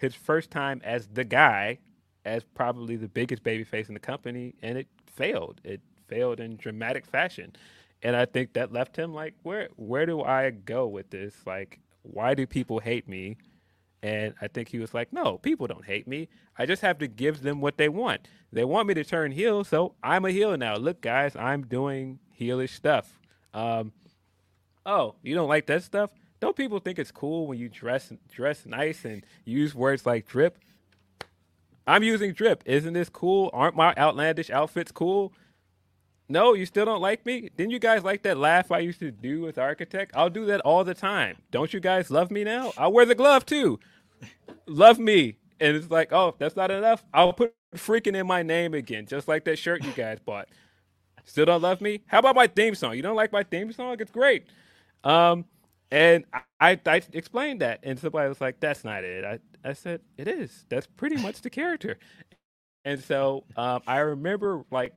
his 0.00 0.14
first 0.14 0.50
time 0.50 0.80
as 0.84 1.06
the 1.08 1.24
guy, 1.24 1.78
as 2.24 2.44
probably 2.44 2.96
the 2.96 3.08
biggest 3.08 3.42
babyface 3.44 3.88
in 3.88 3.94
the 3.94 4.00
company, 4.00 4.54
and 4.62 4.78
it 4.78 4.88
failed. 5.06 5.60
It 5.64 5.80
failed 6.08 6.40
in 6.40 6.56
dramatic 6.56 7.06
fashion. 7.06 7.54
And 8.04 8.14
I 8.14 8.26
think 8.26 8.52
that 8.52 8.72
left 8.72 8.96
him 8.96 9.14
like, 9.14 9.34
where 9.42 9.70
where 9.76 10.04
do 10.04 10.22
I 10.22 10.50
go 10.50 10.86
with 10.86 11.10
this? 11.10 11.34
Like, 11.46 11.80
why 12.02 12.34
do 12.34 12.46
people 12.46 12.78
hate 12.78 13.08
me? 13.08 13.38
And 14.02 14.34
I 14.42 14.48
think 14.48 14.68
he 14.68 14.78
was 14.78 14.92
like, 14.92 15.14
no, 15.14 15.38
people 15.38 15.66
don't 15.66 15.86
hate 15.86 16.06
me. 16.06 16.28
I 16.58 16.66
just 16.66 16.82
have 16.82 16.98
to 16.98 17.08
give 17.08 17.40
them 17.40 17.62
what 17.62 17.78
they 17.78 17.88
want. 17.88 18.28
They 18.52 18.64
want 18.64 18.86
me 18.86 18.92
to 18.94 19.04
turn 19.04 19.32
heel, 19.32 19.64
so 19.64 19.94
I'm 20.02 20.26
a 20.26 20.30
heel 20.30 20.54
now. 20.58 20.76
Look, 20.76 21.00
guys, 21.00 21.34
I'm 21.34 21.62
doing 21.62 22.18
heelish 22.38 22.74
stuff. 22.74 23.18
Um, 23.54 23.92
oh, 24.84 25.14
you 25.22 25.34
don't 25.34 25.48
like 25.48 25.66
that 25.66 25.82
stuff? 25.82 26.10
Don't 26.40 26.54
people 26.54 26.80
think 26.80 26.98
it's 26.98 27.10
cool 27.10 27.46
when 27.46 27.58
you 27.58 27.70
dress 27.70 28.12
dress 28.30 28.66
nice 28.66 29.06
and 29.06 29.24
use 29.46 29.74
words 29.74 30.04
like 30.04 30.26
drip? 30.26 30.58
I'm 31.86 32.02
using 32.02 32.34
drip. 32.34 32.62
Isn't 32.66 32.92
this 32.92 33.08
cool? 33.08 33.48
Aren't 33.54 33.76
my 33.76 33.94
outlandish 33.96 34.50
outfits 34.50 34.92
cool? 34.92 35.32
No, 36.28 36.54
you 36.54 36.66
still 36.66 36.86
don't 36.86 37.02
like 37.02 37.26
me? 37.26 37.50
Didn't 37.56 37.72
you 37.72 37.78
guys 37.78 38.02
like 38.02 38.22
that 38.22 38.38
laugh 38.38 38.72
I 38.72 38.78
used 38.80 39.00
to 39.00 39.10
do 39.10 39.42
with 39.42 39.58
Architect? 39.58 40.12
I'll 40.16 40.30
do 40.30 40.46
that 40.46 40.60
all 40.62 40.84
the 40.84 40.94
time. 40.94 41.38
Don't 41.50 41.72
you 41.74 41.80
guys 41.80 42.10
love 42.10 42.30
me 42.30 42.44
now? 42.44 42.72
I'll 42.78 42.92
wear 42.92 43.04
the 43.06 43.14
glove 43.14 43.44
too. 43.46 43.78
love 44.66 44.98
me. 44.98 45.36
And 45.60 45.76
it's 45.76 45.90
like, 45.90 46.12
oh, 46.12 46.34
that's 46.38 46.56
not 46.56 46.70
enough. 46.70 47.04
I'll 47.14 47.32
put 47.32 47.54
freaking 47.76 48.16
in 48.16 48.26
my 48.26 48.42
name 48.42 48.74
again, 48.74 49.06
just 49.06 49.28
like 49.28 49.44
that 49.44 49.58
shirt 49.58 49.84
you 49.84 49.92
guys 49.92 50.18
bought. 50.24 50.48
Still 51.24 51.46
don't 51.46 51.62
love 51.62 51.80
me? 51.80 52.02
How 52.06 52.18
about 52.20 52.36
my 52.36 52.46
theme 52.46 52.74
song? 52.74 52.96
You 52.96 53.02
don't 53.02 53.16
like 53.16 53.32
my 53.32 53.42
theme 53.42 53.72
song? 53.72 53.96
It's 54.00 54.10
great. 54.12 54.46
Um, 55.04 55.46
and 55.90 56.24
I, 56.32 56.40
I, 56.60 56.80
I 56.86 57.02
explained 57.12 57.60
that, 57.62 57.80
and 57.82 57.98
somebody 57.98 58.28
was 58.28 58.40
like, 58.40 58.60
"That's 58.60 58.84
not 58.84 59.04
it." 59.04 59.24
I, 59.24 59.38
I 59.68 59.74
said, 59.74 60.00
"It 60.18 60.28
is. 60.28 60.66
That's 60.68 60.86
pretty 60.86 61.16
much 61.16 61.42
the 61.42 61.50
character." 61.50 61.98
And 62.84 63.02
so 63.02 63.44
um, 63.56 63.82
I 63.86 63.98
remember, 64.00 64.64
like, 64.70 64.94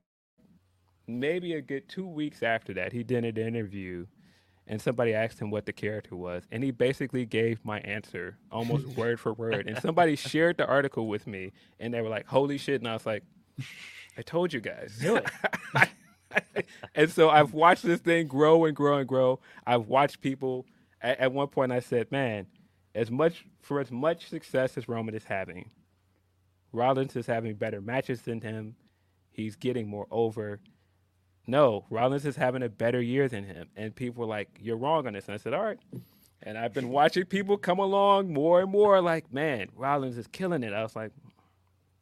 maybe 1.08 1.54
a 1.54 1.62
good 1.62 1.88
two 1.88 2.08
weeks 2.08 2.44
after 2.44 2.74
that, 2.76 2.94
he 2.94 3.04
did 3.04 3.24
an 3.26 3.38
interview, 3.38 4.06
and 4.68 4.82
somebody 4.82 5.14
asked 5.14 5.40
him 5.40 5.50
what 5.50 5.66
the 5.66 5.74
character 5.74 6.16
was, 6.16 6.44
and 6.52 6.64
he 6.64 6.72
basically 6.72 7.26
gave 7.26 7.64
my 7.64 7.80
answer 7.80 8.38
almost 8.52 8.86
word 8.98 9.20
for 9.20 9.34
word. 9.34 9.68
And 9.68 9.78
somebody 9.80 10.16
shared 10.16 10.58
the 10.58 10.66
article 10.66 11.08
with 11.08 11.28
me, 11.28 11.52
and 11.80 11.94
they 11.94 12.02
were 12.02 12.10
like, 12.10 12.28
"Holy 12.28 12.58
shit!" 12.58 12.82
And 12.82 12.88
I 12.90 12.94
was 12.94 13.06
like, 13.06 13.24
"I 14.18 14.22
told 14.22 14.54
you 14.54 14.62
guys." 14.62 15.00
And 16.94 17.10
so 17.10 17.30
I've 17.30 17.54
watched 17.54 17.84
this 17.84 18.02
thing 18.02 18.28
grow 18.28 18.66
and 18.66 18.76
grow 18.76 18.98
and 18.98 19.08
grow. 19.08 19.40
I've 19.66 19.88
watched 19.88 20.22
people. 20.22 20.66
At, 21.02 21.20
at 21.20 21.32
one 21.32 21.48
point, 21.48 21.72
I 21.72 21.80
said, 21.80 22.12
"Man, 22.12 22.48
as 22.94 23.10
much 23.10 23.46
for 23.62 23.80
as 23.80 23.92
much 23.92 24.28
success 24.28 24.78
as 24.78 24.88
Roman 24.88 25.16
is 25.16 25.24
having, 25.24 25.72
Rollins 26.72 27.16
is 27.16 27.28
having 27.28 27.56
better 27.56 27.82
matches 27.82 28.24
than 28.24 28.42
him. 28.42 28.76
He's 29.32 29.56
getting 29.56 29.88
more 29.88 30.08
over. 30.10 30.60
No, 31.48 31.86
Rollins 31.90 32.26
is 32.26 32.36
having 32.36 32.64
a 32.64 32.70
better 32.70 33.02
year 33.02 33.28
than 33.30 33.44
him." 33.46 33.70
And 33.76 33.96
people 33.96 34.22
were 34.22 34.30
like, 34.30 34.50
"You're 34.62 34.78
wrong 34.78 35.08
on 35.08 35.14
this." 35.14 35.26
And 35.28 35.34
I 35.36 35.38
said, 35.38 35.54
"All 35.54 35.64
right." 35.64 35.80
And 36.44 36.58
I've 36.58 36.74
been 36.74 36.90
watching 36.90 37.26
people 37.26 37.58
come 37.58 37.80
along 37.80 38.32
more 38.32 38.62
and 38.62 38.72
more. 38.72 39.02
Like, 39.02 39.34
man, 39.34 39.70
Rollins 39.76 40.18
is 40.18 40.28
killing 40.28 40.64
it. 40.64 40.74
I 40.74 40.84
was 40.84 40.96
like, 40.96 41.12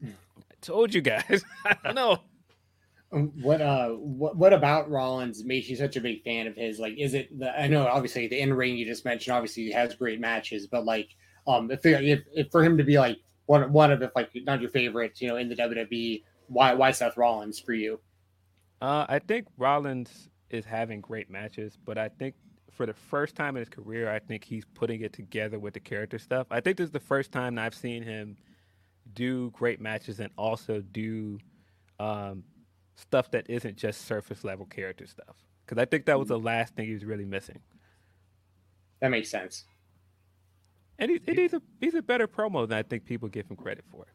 I 0.04 0.56
told 0.62 0.94
you 0.94 1.02
guys. 1.02 1.44
I 1.66 1.78
don't 1.84 1.96
know. 1.96 2.20
Um, 3.12 3.32
What 3.42 3.62
uh 3.62 3.90
what 3.90 4.36
what 4.36 4.54
about 4.54 4.90
Rollins 4.90 5.44
makes 5.46 5.70
you 5.70 5.76
such 5.76 5.96
a 5.96 6.02
big 6.02 6.24
fan 6.24 6.48
of 6.48 6.56
his? 6.56 6.80
Like 6.80 6.96
is 6.98 7.14
it 7.14 7.38
the 7.40 7.58
I 7.60 7.68
know 7.68 7.88
obviously 7.88 8.28
the 8.28 8.40
in 8.40 8.54
ring 8.54 8.76
you 8.78 8.86
just 8.86 9.06
mentioned 9.06 9.36
obviously 9.36 9.64
he 9.64 9.72
has 9.72 9.96
great 9.96 10.20
matches, 10.20 10.68
but 10.68 10.86
like 10.86 11.10
um 11.48 11.72
if, 11.72 11.86
if, 11.86 12.22
if 12.34 12.52
for 12.52 12.64
him 12.64 12.78
to 12.78 12.84
be 12.84 12.98
like 13.00 13.20
one 13.46 13.72
one 13.72 13.92
of 13.92 14.02
if 14.02 14.12
like 14.16 14.32
not 14.36 14.60
your 14.62 14.72
favorites, 14.72 15.22
you 15.22 15.28
know, 15.30 15.38
in 15.38 15.50
the 15.50 15.56
WWE, 15.56 16.24
why 16.48 16.74
why 16.74 16.92
Seth 16.92 17.16
Rollins 17.16 17.60
for 17.60 17.74
you? 17.74 18.00
Uh, 18.86 19.04
I 19.10 19.18
think 19.18 19.48
Rollins 19.58 20.30
is 20.52 20.64
having 20.64 21.02
great 21.02 21.28
matches, 21.28 21.76
but 21.86 21.98
I 21.98 22.08
think 22.08 22.36
for 22.70 22.86
the 22.86 22.94
first 22.94 23.36
time 23.36 23.56
in 23.56 23.62
his 23.62 23.70
career, 23.70 24.12
I 24.12 24.20
think 24.20 24.44
he's 24.44 24.64
putting 24.76 25.02
it 25.02 25.12
together 25.12 25.58
with 25.58 25.74
the 25.74 25.80
character 25.80 26.20
stuff. 26.20 26.46
I 26.52 26.60
think 26.60 26.78
this 26.78 26.86
is 26.86 26.92
the 26.92 27.00
first 27.00 27.32
time 27.32 27.58
I've 27.58 27.74
seen 27.74 28.04
him 28.04 28.38
do 29.16 29.50
great 29.50 29.82
matches 29.82 30.20
and 30.20 30.30
also 30.38 30.82
do 30.82 31.40
um, 32.00 32.44
stuff 32.94 33.32
that 33.32 33.50
isn't 33.50 33.76
just 33.76 34.02
surface 34.02 34.44
level 34.44 34.68
character 34.68 35.08
stuff. 35.08 35.36
Because 35.66 35.82
I 35.82 35.86
think 35.86 36.06
that 36.06 36.20
was 36.20 36.28
the 36.28 36.38
last 36.38 36.76
thing 36.76 36.86
he 36.86 36.94
was 36.94 37.06
really 37.06 37.26
missing. 37.26 37.62
That 39.00 39.10
makes 39.10 39.32
sense. 39.32 39.64
And, 41.00 41.10
and 41.10 41.40
he's 41.40 41.56
a 41.56 41.62
he's 41.82 41.96
a 41.96 42.04
better 42.04 42.28
promo 42.28 42.70
than 42.70 42.78
I 42.78 42.84
think 42.84 43.06
people 43.06 43.30
give 43.30 43.48
him 43.48 43.56
credit 43.56 43.84
for. 43.90 44.06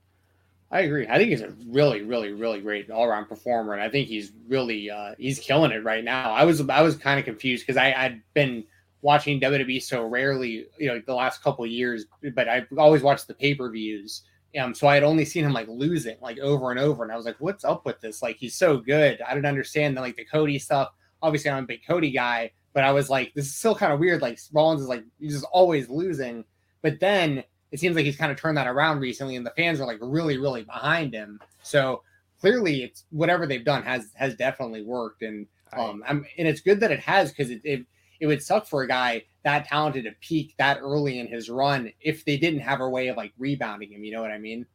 I 0.73 0.83
agree. 0.83 1.07
I 1.09 1.17
think 1.19 1.31
he's 1.31 1.41
a 1.41 1.53
really, 1.67 2.03
really, 2.03 2.33
really 2.33 2.61
great 2.61 2.91
all 2.91 3.05
around 3.05 3.27
performer, 3.27 3.73
and 3.73 3.83
I 3.83 3.89
think 3.89 4.07
he's 4.07 4.31
really 4.47 4.89
uh, 4.89 5.15
he's 5.19 5.41
killing 5.41 5.73
it 5.73 5.83
right 5.83 6.05
now. 6.05 6.31
I 6.31 6.45
was 6.45 6.67
I 6.69 6.83
was 6.83 6.97
kind 6.97 7.19
of 7.19 7.25
confused 7.25 7.67
because 7.67 7.77
I 7.77 7.93
I'd 7.93 8.23
been 8.35 8.65
watching 9.03 9.41
WWE 9.41 9.83
so 9.83 10.05
rarely, 10.05 10.67
you 10.79 10.87
know, 10.87 11.03
the 11.05 11.15
last 11.15 11.43
couple 11.43 11.67
years, 11.67 12.07
but 12.35 12.49
I've 12.49 12.67
always 12.79 13.03
watched 13.03 13.27
the 13.27 13.35
pay 13.35 13.55
per 13.55 13.69
views. 13.71 14.23
Um, 14.61 14.75
so 14.75 14.87
I 14.87 14.95
had 14.95 15.03
only 15.03 15.25
seen 15.25 15.45
him 15.45 15.53
like 15.53 15.67
losing 15.69 16.17
like 16.21 16.39
over 16.39 16.71
and 16.71 16.79
over, 16.79 17.03
and 17.03 17.11
I 17.13 17.17
was 17.17 17.25
like, 17.27 17.37
"What's 17.41 17.65
up 17.65 17.85
with 17.85 18.01
this? 18.01 18.23
Like, 18.23 18.37
he's 18.37 18.55
so 18.57 18.77
good." 18.79 19.21
I 19.23 19.35
didn't 19.35 19.47
understand 19.47 19.97
the 19.97 20.01
like 20.03 20.17
the 20.17 20.25
Cody 20.25 20.59
stuff. 20.61 20.91
Obviously, 21.23 21.51
I'm 21.51 21.65
a 21.65 21.67
big 21.67 21.81
Cody 21.87 22.13
guy, 22.13 22.53
but 22.75 22.85
I 22.85 22.93
was 22.93 23.11
like, 23.11 23.33
"This 23.35 23.47
is 23.47 23.57
still 23.57 23.75
kind 23.75 23.93
of 23.93 23.99
weird." 23.99 24.23
Like 24.23 24.39
Rollins 24.53 24.83
is 24.83 24.89
like 24.89 25.05
he's 25.19 25.33
just 25.35 25.47
always 25.53 25.89
losing, 25.89 26.45
but 26.83 27.01
then 27.01 27.43
it 27.73 27.81
seems 27.81 27.97
like 27.97 28.05
he's 28.05 28.17
kind 28.17 28.33
of 28.33 28.39
turned 28.39 28.57
that 28.57 28.67
around 28.67 29.01
recently, 29.01 29.37
and 29.37 29.47
the 29.47 29.53
fans 29.57 29.81
are 29.81 29.87
like 29.87 29.99
really, 30.01 30.39
really 30.39 30.63
behind 30.63 31.15
him. 31.15 31.41
So 31.63 32.03
clearly, 32.41 32.83
it's 32.83 33.05
whatever 33.11 33.47
they've 33.47 33.65
done 33.65 33.83
has 33.83 34.11
has 34.15 34.35
definitely 34.35 34.83
worked, 34.83 35.23
and 35.23 35.47
um, 35.73 36.03
I'm, 36.07 36.27
and 36.37 36.49
it's 36.49 36.61
good 36.61 36.81
that 36.81 36.91
it 36.91 37.01
has 37.01 37.31
because 37.31 37.51
it, 37.51 37.61
it 37.65 37.87
it 38.19 38.27
would 38.27 38.43
suck 38.43 38.67
for 38.67 38.83
a 38.83 38.89
guy 38.89 39.25
that 39.45 39.67
talented 39.67 40.05
to 40.05 40.13
peak 40.21 40.55
that 40.59 40.79
early 40.81 41.19
in 41.19 41.27
his 41.27 41.49
run 41.49 41.93
if 42.01 42.25
they 42.25 42.37
didn't 42.37 42.61
have 42.61 42.81
a 42.81 42.89
way 42.89 43.09
of 43.09 43.17
like 43.17 43.33
rebounding 43.39 43.93
him. 43.93 44.05
You 44.05 44.13
know 44.13 44.23
what 44.23 44.31
I 44.31 44.39
mean? 44.39 44.67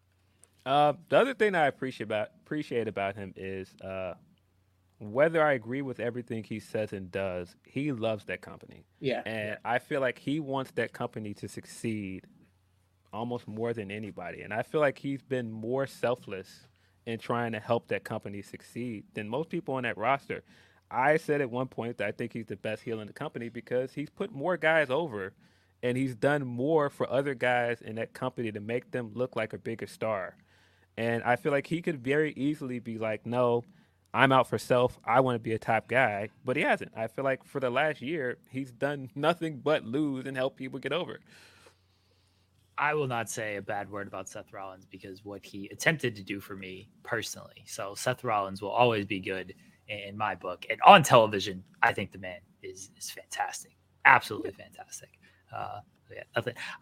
Uh, 0.66 0.94
the 1.10 1.20
other 1.20 1.34
thing 1.36 1.54
I 1.54 1.68
appreciate 1.68 2.06
about 2.06 2.30
appreciate 2.44 2.88
about 2.88 3.16
him 3.16 3.34
is 3.36 3.76
uh, 3.84 4.16
whether 5.00 5.44
I 5.44 5.54
agree 5.54 5.82
with 5.82 6.00
everything 6.00 6.44
he 6.44 6.60
says 6.60 6.94
and 6.94 7.12
does, 7.12 7.56
he 7.64 7.92
loves 7.92 8.26
that 8.26 8.42
company. 8.42 8.86
Yeah. 9.00 9.22
And 9.26 9.58
I 9.64 9.80
feel 9.80 10.02
like 10.02 10.18
he 10.18 10.40
wants 10.40 10.72
that 10.72 10.94
company 10.94 11.34
to 11.36 11.48
succeed 11.48 12.26
almost 13.14 13.48
more 13.48 13.74
than 13.74 13.92
anybody. 13.92 14.42
And 14.42 14.54
I 14.54 14.62
feel 14.62 14.82
like 14.82 14.98
he's 14.98 15.22
been 15.22 15.52
more 15.52 15.88
selfless 15.88 16.68
in 17.06 17.20
trying 17.20 17.52
to 17.52 17.60
help 17.60 17.88
that 17.88 18.04
company 18.04 18.42
succeed 18.42 19.04
than 19.14 19.30
most 19.30 19.50
people 19.50 19.76
on 19.76 19.84
that 19.84 19.98
roster. 19.98 20.44
I 20.90 21.18
said 21.18 21.42
at 21.42 21.50
one 21.50 21.68
point 21.68 21.98
that 21.98 22.08
I 22.08 22.12
think 22.12 22.34
he's 22.34 22.46
the 22.46 22.56
best 22.56 22.84
heel 22.84 23.00
in 23.00 23.08
the 23.08 23.14
company 23.14 23.50
because 23.50 23.94
he's 23.94 24.10
put 24.10 24.32
more 24.32 24.58
guys 24.58 24.90
over 24.90 25.34
and 25.84 25.98
he's 25.98 26.16
done 26.16 26.46
more 26.46 26.90
for 26.90 27.10
other 27.10 27.34
guys 27.34 27.82
in 27.82 27.96
that 27.96 28.14
company 28.14 28.52
to 28.52 28.60
make 28.60 28.92
them 28.92 29.12
look 29.14 29.36
like 29.36 29.54
a 29.54 29.58
bigger 29.58 29.88
star. 29.88 30.36
And 30.98 31.24
I 31.24 31.36
feel 31.36 31.52
like 31.52 31.68
he 31.68 31.82
could 31.82 32.04
very 32.04 32.34
easily 32.34 32.80
be 32.80 32.98
like, 32.98 33.26
no, 33.26 33.64
I'm 34.14 34.32
out 34.32 34.48
for 34.48 34.58
self. 34.58 34.98
I 35.04 35.20
want 35.20 35.36
to 35.36 35.40
be 35.40 35.52
a 35.52 35.60
top 35.60 35.88
guy. 35.88 36.30
But 36.46 36.56
he 36.56 36.64
hasn't. 36.64 36.94
I 36.96 37.08
feel 37.08 37.26
like 37.26 37.44
for 37.44 37.60
the 37.60 37.70
last 37.70 38.02
year, 38.02 38.38
he's 38.50 38.72
done 38.72 39.10
nothing 39.16 39.60
but 39.64 39.84
lose 39.84 40.26
and 40.26 40.38
help 40.38 40.56
people 40.56 40.80
get 40.80 40.94
over. 40.94 41.20
I 42.78 42.94
will 42.94 43.08
not 43.08 43.30
say 43.30 43.56
a 43.56 43.62
bad 43.62 43.90
word 43.90 44.08
about 44.08 44.28
Seth 44.28 44.52
Rollins 44.52 44.86
because 44.86 45.24
what 45.24 45.46
he 45.46 45.70
attempted 45.72 46.16
to 46.16 46.24
do 46.24 46.40
for 46.42 46.56
me 46.56 46.90
personally. 47.04 47.64
So 47.66 47.96
Seth 47.96 48.24
Rollins 48.24 48.62
will 48.62 48.72
always 48.72 49.06
be 49.06 49.20
good 49.20 49.54
in 49.88 50.18
my 50.18 50.36
book. 50.36 50.66
And 50.70 50.80
on 50.86 51.04
television, 51.04 51.64
I 51.82 51.94
think 51.94 52.12
the 52.12 52.18
man 52.18 52.40
is 52.64 52.92
is 52.98 53.10
fantastic, 53.10 53.78
absolutely 54.06 54.52
fantastic. 54.52 55.10
Uh. 55.56 55.80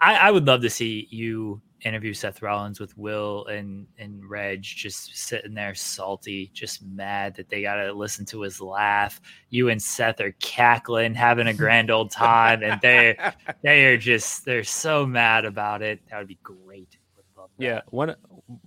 I, 0.02 0.16
I 0.16 0.32
would 0.32 0.48
love 0.48 0.62
to 0.62 0.70
see 0.70 1.08
you 1.10 1.62
interview 1.86 2.14
Seth 2.14 2.42
Rollins 2.42 2.80
with 2.80 2.98
Will 2.98 3.46
and 3.48 3.88
and 3.98 4.28
Reg, 4.30 4.62
just 4.64 5.16
sitting 5.16 5.54
there 5.54 5.76
salty, 5.76 6.50
just 6.54 6.84
mad 6.84 7.36
that 7.36 7.50
they 7.50 7.62
got 7.62 7.76
to 7.76 7.94
listen 7.94 8.26
to 8.28 8.42
his 8.42 8.62
laugh. 8.62 9.22
You 9.50 9.70
and 9.70 9.82
Seth 9.82 10.22
are 10.22 10.34
cackling, 10.40 11.14
having 11.14 11.48
a 11.48 11.54
grand 11.54 11.92
old 11.92 12.12
time, 12.12 12.64
and 12.64 12.80
they 12.82 13.18
they 13.64 13.86
are 13.86 13.98
just 13.98 14.46
they're 14.46 14.64
so 14.64 15.06
mad 15.06 15.46
about 15.46 15.82
it. 15.82 16.00
That 16.10 16.20
would 16.20 16.28
be 16.28 16.40
great. 16.44 16.98
Would. 17.36 17.50
Yeah, 17.58 17.82
one 17.90 18.16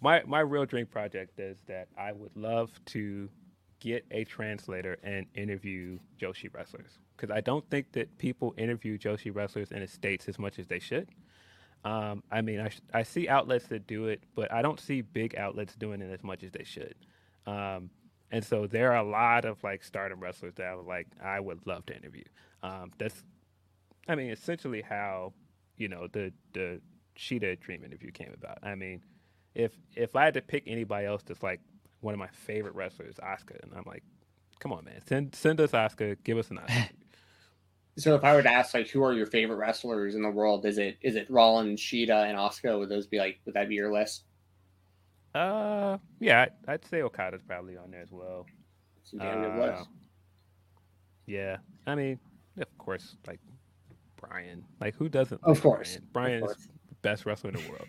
my 0.01 0.23
my 0.27 0.41
real 0.41 0.67
dream 0.67 0.87
project 0.87 1.39
is 1.39 1.57
that 1.67 1.89
I 1.99 2.13
would 2.13 2.37
love 2.37 2.71
to 2.87 3.29
get 3.81 4.05
a 4.11 4.25
translator 4.25 4.99
and 5.03 5.27
interview 5.35 5.99
Joshi 6.21 6.53
wrestlers 6.53 6.99
because 7.17 7.35
I 7.35 7.41
don't 7.41 7.69
think 7.71 7.93
that 7.93 8.19
people 8.19 8.55
interview 8.57 8.99
Joshi 8.99 9.35
wrestlers 9.35 9.71
in 9.71 9.81
the 9.81 9.87
states 9.87 10.29
as 10.29 10.39
much 10.39 10.59
as 10.59 10.67
they 10.67 10.79
should. 10.79 11.09
Um, 11.85 12.23
I 12.31 12.41
mean, 12.41 12.61
I, 12.61 12.71
I 12.93 13.03
see 13.05 13.29
outlets 13.29 13.67
that 13.69 13.87
do 13.87 14.07
it, 14.07 14.23
but 14.35 14.53
I 14.53 14.61
don't 14.63 14.81
see 14.81 15.03
big 15.03 15.37
outlets 15.37 15.77
doing 15.77 16.01
it 16.01 16.13
as 16.13 16.25
much 16.25 16.43
as 16.43 16.51
they 16.51 16.65
should. 16.65 16.95
Um, 17.47 17.91
and 18.31 18.45
so 18.45 18.67
there 18.67 18.93
are 18.93 18.99
a 18.99 19.09
lot 19.09 19.45
of 19.45 19.63
like 19.63 19.85
stardom 19.85 20.21
wrestlers 20.21 20.55
that 20.57 20.67
I 20.67 20.75
would 20.75 20.87
like 20.87 21.07
I 21.23 21.39
would 21.39 21.67
love 21.67 21.87
to 21.87 21.97
interview. 21.97 22.25
Um, 22.63 22.91
that's, 22.99 23.25
I 24.09 24.17
mean, 24.17 24.31
essentially 24.31 24.83
how 24.83 25.33
you 25.77 25.89
know 25.89 26.09
the 26.13 26.33
the 26.53 26.81
Shida 27.17 27.61
Dream 27.61 27.85
interview 27.85 28.11
came 28.11 28.33
about. 28.35 28.59
I 28.63 28.75
mean, 28.75 29.03
if 29.55 29.73
if 29.95 30.17
I 30.17 30.25
had 30.25 30.35
to 30.35 30.43
pick 30.43 30.65
anybody 30.67 31.07
else 31.07 31.23
that's 31.23 31.43
like 31.43 31.61
one 32.01 32.15
of 32.15 32.19
my 32.19 32.29
favorite 32.29 32.75
wrestlers, 32.75 33.15
Asuka, 33.23 33.63
and 33.63 33.73
I'm 33.77 33.85
like, 33.87 34.03
come 34.59 34.73
on, 34.73 34.85
man, 34.85 35.01
send 35.07 35.35
send 35.35 35.61
us 35.61 35.71
Asuka, 35.71 36.17
give 36.25 36.39
us 36.39 36.51
an 36.51 36.59
Asuka. 36.59 36.89
So 37.99 38.15
if 38.15 38.25
I 38.25 38.35
were 38.35 38.43
to 38.43 38.51
ask 38.51 38.75
like 38.75 38.89
who 38.91 39.03
are 39.03 39.13
your 39.15 39.27
favorite 39.27 39.57
wrestlers 39.57 40.15
in 40.15 40.23
the 40.23 40.31
world, 40.31 40.67
is 40.67 40.79
it 40.79 40.99
is 41.01 41.17
it 41.17 41.31
Rollins, 41.31 41.81
Shida, 41.81 42.29
and 42.29 42.37
Asuka? 42.39 42.79
Would 42.79 42.89
those 42.91 43.07
be 43.07 43.19
like 43.19 43.41
would 43.47 43.55
that 43.55 43.69
be 43.69 43.75
your 43.75 43.93
list? 43.93 44.25
uh, 45.35 45.99
yeah, 46.19 46.43
I'd, 46.43 46.53
I'd 46.67 46.85
say 46.87 47.03
Okada's 47.03 47.43
probably 47.47 47.77
on 47.77 47.91
there 47.91 48.01
as 48.03 48.11
well. 48.11 48.47
It's 49.03 49.11
damn 49.13 49.45
Uh, 49.45 49.67
list. 49.67 49.89
Yeah, 51.27 51.59
I 51.87 51.95
mean, 51.95 52.19
of 52.59 52.79
course, 52.79 53.17
like 53.27 53.41
Bryan, 54.17 54.65
like 54.81 54.95
who 54.97 55.09
doesn't? 55.09 55.43
Of 55.43 55.57
like 55.57 55.63
course, 55.63 55.99
Bryan, 56.13 56.41
Bryan 56.41 56.43
of 56.45 56.51
is 56.57 56.69
the 56.89 56.95
best 57.03 57.27
wrestler 57.27 57.51
in 57.51 57.57
the 57.57 57.71
world. 57.71 57.89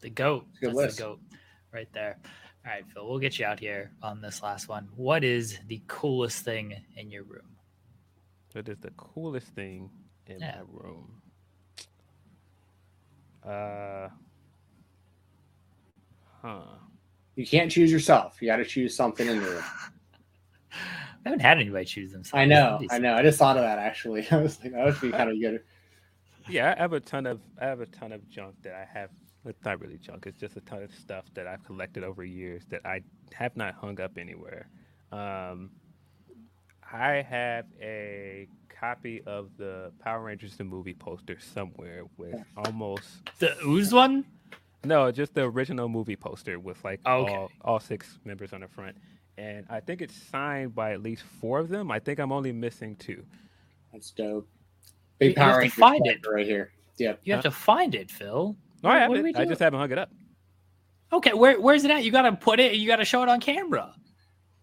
The 0.00 0.10
goat. 0.10 0.46
Good 0.60 0.70
That's 0.70 0.76
list. 0.76 0.96
the 0.98 1.02
goat 1.04 1.20
right 1.72 1.88
there. 1.92 2.18
All 2.64 2.72
right, 2.72 2.84
Phil, 2.92 3.08
we'll 3.08 3.18
get 3.18 3.38
you 3.38 3.44
out 3.46 3.58
here 3.58 3.90
on 4.02 4.20
this 4.20 4.42
last 4.42 4.68
one. 4.68 4.88
What 4.94 5.24
is 5.24 5.58
the 5.66 5.82
coolest 5.88 6.44
thing 6.44 6.74
in 6.96 7.10
your 7.10 7.24
room? 7.24 7.51
What 8.52 8.68
is 8.68 8.78
the 8.78 8.90
coolest 8.92 9.48
thing 9.48 9.90
in 10.26 10.40
Yeah. 10.40 10.60
my 10.62 10.64
room? 10.70 11.22
Uh, 13.44 14.08
huh. 16.42 16.62
You 17.34 17.46
can't 17.46 17.70
choose 17.70 17.90
yourself. 17.90 18.40
You 18.40 18.46
got 18.48 18.56
to 18.56 18.64
choose 18.64 18.94
something 18.94 19.26
in 19.26 19.40
the 19.40 19.44
room. 19.50 19.64
I 21.24 21.28
haven't 21.28 21.40
had 21.40 21.58
anybody 21.58 21.84
choose 21.84 22.12
themselves. 22.12 22.34
I 22.40 22.44
know. 22.44 22.80
I 22.90 22.98
know. 22.98 23.14
I 23.14 23.22
just 23.22 23.38
thought 23.38 23.56
of 23.56 23.62
that 23.62 23.78
actually. 23.78 24.26
I 24.30 24.36
was 24.36 24.60
like, 24.62 24.72
that 24.72 24.84
would 24.84 25.00
be 25.00 25.10
kind 25.10 25.30
of 25.30 25.40
good. 25.40 25.62
Yeah, 26.48 26.74
I 26.76 26.80
have 26.82 26.92
a 26.92 27.00
ton 27.00 27.26
of 27.26 27.40
I 27.60 27.66
have 27.66 27.80
a 27.80 27.86
ton 27.86 28.10
of 28.12 28.28
junk 28.28 28.56
that 28.62 28.74
I 28.74 28.84
have. 28.98 29.10
It's 29.44 29.64
not 29.64 29.80
really 29.80 29.98
junk. 29.98 30.26
It's 30.26 30.38
just 30.38 30.56
a 30.56 30.60
ton 30.62 30.82
of 30.82 30.92
stuff 30.94 31.24
that 31.34 31.46
I've 31.46 31.64
collected 31.64 32.02
over 32.04 32.24
years 32.24 32.64
that 32.70 32.84
I 32.84 33.00
have 33.32 33.56
not 33.56 33.74
hung 33.74 34.00
up 34.00 34.18
anywhere. 34.18 34.68
Um, 35.12 35.70
I 36.92 37.22
have 37.22 37.66
a 37.80 38.48
copy 38.68 39.22
of 39.26 39.50
the 39.56 39.92
Power 40.00 40.24
Rangers 40.24 40.56
the 40.56 40.64
movie 40.64 40.94
poster 40.94 41.38
somewhere 41.40 42.02
with 42.16 42.42
almost 42.56 43.08
The 43.38 43.56
ooze 43.66 43.92
one? 43.92 44.24
no, 44.84 45.10
just 45.12 45.34
the 45.34 45.42
original 45.42 45.88
movie 45.88 46.16
poster 46.16 46.58
with 46.58 46.82
like 46.84 47.00
oh, 47.06 47.22
Okay. 47.22 47.34
all 47.34 47.50
all 47.62 47.80
six 47.80 48.18
members 48.24 48.52
on 48.52 48.60
the 48.60 48.68
front, 48.68 48.96
and 49.38 49.64
I 49.70 49.80
think 49.80 50.02
it's 50.02 50.14
signed 50.14 50.74
by 50.74 50.92
at 50.92 51.02
least 51.02 51.22
four 51.40 51.60
of 51.60 51.68
them. 51.68 51.90
I 51.90 51.98
think 51.98 52.18
I'm 52.18 52.32
only 52.32 52.52
missing 52.52 52.96
two. 52.96 53.24
That's 53.92 54.10
dope. 54.10 54.46
You- 54.46 54.88
Big 55.18 55.28
you 55.30 55.34
Power 55.36 55.46
have 55.46 55.54
to 55.54 55.58
Rangers 55.60 55.74
find 55.78 56.06
it 56.06 56.18
right 56.28 56.46
here. 56.46 56.72
Yep. 56.98 57.20
You 57.22 57.32
have 57.34 57.42
to 57.44 57.50
find 57.52 57.94
it, 57.94 58.10
Phil. 58.10 58.56
No, 58.82 58.90
I 58.90 58.98
have 58.98 59.12
it. 59.14 59.36
I 59.36 59.44
just 59.44 59.60
haven't 59.60 59.78
hung 59.78 59.92
it 59.92 59.98
up. 59.98 60.10
Okay, 61.12 61.32
where 61.32 61.60
where's 61.60 61.84
it 61.84 61.90
at? 61.92 62.02
You 62.04 62.10
gotta 62.10 62.32
put 62.32 62.58
it. 62.58 62.74
You 62.74 62.86
gotta 62.88 63.04
show 63.04 63.22
it 63.22 63.28
on 63.28 63.38
camera. 63.40 63.94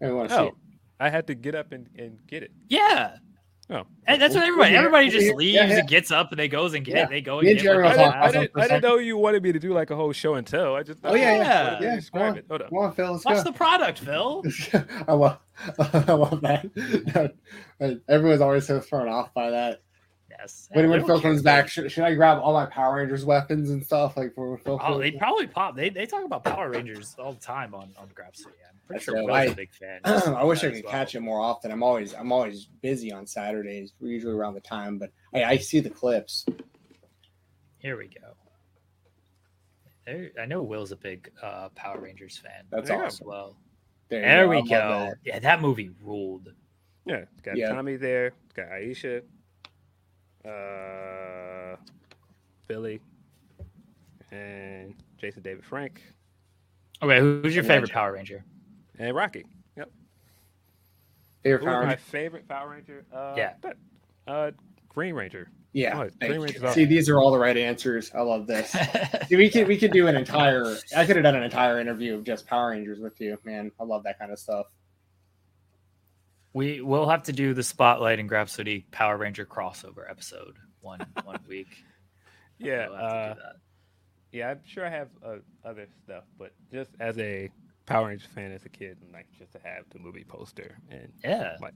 I 0.01 0.11
want 0.11 0.29
to 0.29 0.35
oh, 0.35 0.37
see 0.37 0.43
Oh, 0.43 0.47
it. 0.47 0.53
I 0.99 1.09
had 1.09 1.27
to 1.27 1.35
get 1.35 1.55
up 1.55 1.71
and, 1.71 1.89
and 1.97 2.19
get 2.27 2.43
it. 2.43 2.51
Yeah, 2.67 3.17
Oh, 3.71 3.83
and 4.07 4.19
that's 4.19 4.33
what 4.33 4.43
everybody. 4.43 4.75
Everybody 4.75 5.09
just 5.09 5.35
leaves 5.35 5.53
yeah, 5.53 5.67
yeah. 5.67 5.77
and 5.79 5.87
gets 5.87 6.09
up 6.09 6.31
and 6.31 6.39
they 6.39 6.47
goes 6.47 6.73
and 6.73 6.83
get. 6.83 6.95
Yeah. 6.95 7.05
They 7.05 7.21
go 7.21 7.37
and 7.37 7.47
and 7.47 7.57
get. 7.57 7.63
Jeremy 7.63 7.83
what 7.89 7.97
will 7.97 8.03
they 8.03 8.09
I 8.09 8.31
didn't, 8.31 8.51
I 8.55 8.61
didn't 8.67 8.81
know 8.81 8.97
you 8.97 9.15
wanted 9.15 9.43
me 9.43 9.51
to 9.51 9.59
do 9.59 9.73
like 9.73 9.91
a 9.91 9.95
whole 9.95 10.11
show 10.11 10.33
and 10.35 10.47
tell. 10.47 10.75
I 10.75 10.81
just 10.81 10.99
Oh 11.03 11.13
yeah, 11.13 11.35
yeah, 11.35 11.43
Yeah. 11.43 11.79
Yeah. 11.81 11.95
describe 11.97 12.21
come 12.21 12.31
on. 12.31 12.37
it. 12.39 12.45
Hold 12.49 12.61
up. 12.63 12.69
Come 12.69 12.77
on, 12.79 12.93
Phil. 12.93 13.11
Let's 13.11 13.25
Watch 13.25 13.35
go. 13.35 13.43
the 13.43 13.51
product, 13.51 13.99
Phil. 13.99 14.43
I 15.07 15.13
love, 15.13 15.37
I 15.79 16.13
love 16.13 16.41
that. 16.41 17.35
Everyone's 18.09 18.41
always 18.41 18.65
so 18.65 18.79
thrown 18.79 19.07
off 19.07 19.35
by 19.35 19.51
that. 19.51 19.83
Yes. 20.31 20.67
When, 20.71 20.85
They 20.85 20.89
when 20.89 21.05
Phil 21.05 21.21
comes 21.21 21.43
back, 21.43 21.67
should, 21.67 21.91
should 21.91 22.05
I 22.05 22.15
grab 22.15 22.39
all 22.41 22.53
my 22.53 22.65
Power 22.65 22.95
Rangers 22.95 23.23
weapons 23.23 23.69
and 23.69 23.85
stuff? 23.85 24.17
Like 24.17 24.33
for 24.33 24.57
Phil 24.57 24.79
Oh, 24.83 24.97
they 24.97 25.11
probably 25.11 25.45
pop. 25.45 25.75
They, 25.75 25.89
they 25.89 26.07
talk 26.07 26.25
about 26.25 26.43
Power 26.43 26.71
Rangers 26.71 27.15
all 27.19 27.33
the 27.33 27.39
time 27.39 27.75
on 27.75 27.91
on 27.99 28.07
Grapsody. 28.15 28.47
I'm 28.67 28.78
pretty 28.89 28.97
That's 28.97 29.05
sure 29.05 29.15
dope. 29.15 29.25
Will's 29.27 29.37
I- 29.37 29.43
a 29.45 29.55
big 29.55 29.71
fan. 29.73 29.99
I 30.35 30.43
wish 30.43 30.63
I 30.63 30.71
could 30.71 30.83
well. 30.83 30.91
catch 30.91 31.13
it 31.15 31.19
more 31.21 31.39
often. 31.39 31.71
I'm 31.71 31.83
always 31.83 32.13
I'm 32.15 32.31
always 32.31 32.65
busy 32.81 33.11
on 33.11 33.25
Saturdays, 33.27 33.93
usually 34.01 34.33
around 34.33 34.55
the 34.55 34.61
time, 34.61 34.97
but 34.97 35.11
I, 35.33 35.43
I 35.43 35.57
see 35.57 35.79
the 35.79 35.89
clips. 35.89 36.45
Here 37.77 37.97
we 37.97 38.07
go. 38.07 38.33
There, 40.05 40.31
I 40.41 40.45
know 40.45 40.63
Will's 40.63 40.91
a 40.91 40.95
big 40.95 41.31
uh, 41.41 41.69
Power 41.75 41.99
Rangers 42.01 42.37
fan. 42.37 42.65
That's 42.71 42.89
There 42.89 43.03
awesome. 43.05 43.27
Well, 43.27 43.55
There, 44.09 44.21
there 44.21 44.49
we 44.49 44.61
go. 44.63 44.67
that. 44.69 45.13
Yeah, 45.23 45.39
that 45.39 45.61
movie 45.61 45.91
ruled. 46.03 46.51
Yeah, 47.05 47.17
it's 47.31 47.41
got 47.41 47.57
Yeah. 47.57 47.69
Tommy 47.73 47.95
there. 47.95 48.33
It's 48.45 48.53
got 48.55 48.69
Aisha, 48.69 49.21
uh, 50.45 51.75
Billy, 52.67 52.99
and 54.31 54.95
Jason 55.17 55.41
David 55.41 55.63
Frank, 55.65 56.01
Okay, 57.01 57.19
who's 57.19 57.55
your 57.55 57.63
favorite 57.63 57.81
Legend. 57.83 57.91
Power 57.93 58.11
Ranger? 58.13 58.43
And 58.99 59.15
Rocky. 59.15 59.45
Yep. 59.77 59.89
Favorite 61.43 61.59
Who's 61.59 61.65
Power 61.65 61.81
my 61.83 61.87
Ranger? 61.89 62.01
favorite 62.03 62.47
Power 62.47 62.69
Ranger? 62.69 63.05
Uh, 63.11 63.33
Yeah. 63.37 63.53
that- 63.61 63.77
uh, 64.27 64.51
Green 64.89 65.15
Ranger. 65.15 65.49
Yeah. 65.73 65.97
Oh, 65.99 66.09
thank 66.19 66.33
Green 66.33 66.41
you. 66.41 66.59
Awesome. 66.61 66.73
See, 66.73 66.85
these 66.85 67.09
are 67.09 67.19
all 67.19 67.31
the 67.31 67.37
right 67.39 67.55
answers. 67.55 68.11
I 68.13 68.21
love 68.21 68.47
this. 68.47 68.71
See, 69.27 69.35
we 69.35 69.49
could 69.49 69.67
we 69.67 69.77
could 69.77 69.91
do 69.91 70.07
an 70.07 70.15
entire. 70.15 70.75
I 70.95 71.05
could 71.05 71.15
have 71.15 71.23
done 71.23 71.35
an 71.35 71.43
entire 71.43 71.79
interview 71.79 72.15
of 72.15 72.23
just 72.23 72.47
Power 72.47 72.71
Rangers 72.71 72.99
with 72.99 73.19
you, 73.21 73.37
man. 73.43 73.71
I 73.79 73.83
love 73.83 74.03
that 74.03 74.17
kind 74.19 74.31
of 74.31 74.39
stuff. 74.39 74.65
we 76.53 76.81
will 76.81 77.07
have 77.07 77.23
to 77.23 77.31
do 77.33 77.53
the 77.53 77.61
Spotlight 77.63 78.19
and 78.19 78.27
Grapsody 78.29 78.83
Power 78.91 79.17
Ranger 79.17 79.45
crossover 79.45 80.09
episode 80.09 80.55
one 80.81 81.05
one 81.23 81.39
week. 81.47 81.67
Yeah, 82.57 82.87
We'll 82.89 82.97
have 82.97 83.09
to 83.09 83.15
uh, 83.15 83.33
that. 83.35 83.55
yeah. 84.31 84.49
I'm 84.49 84.59
sure 84.65 84.85
I 84.85 84.89
have 84.89 85.09
uh, 85.25 85.35
other 85.63 85.87
stuff, 86.03 86.23
but 86.37 86.51
just 86.73 86.89
as 86.99 87.17
a 87.19 87.49
Power 87.89 88.07
Ranger 88.07 88.27
fan 88.33 88.51
as 88.51 88.63
a 88.65 88.69
kid, 88.69 88.97
and 89.01 89.11
like 89.11 89.25
just 89.37 89.51
to 89.53 89.59
have 89.63 89.83
the 89.91 89.99
movie 89.99 90.23
poster 90.23 90.77
and 90.89 91.11
Yeah. 91.23 91.57
like 91.61 91.73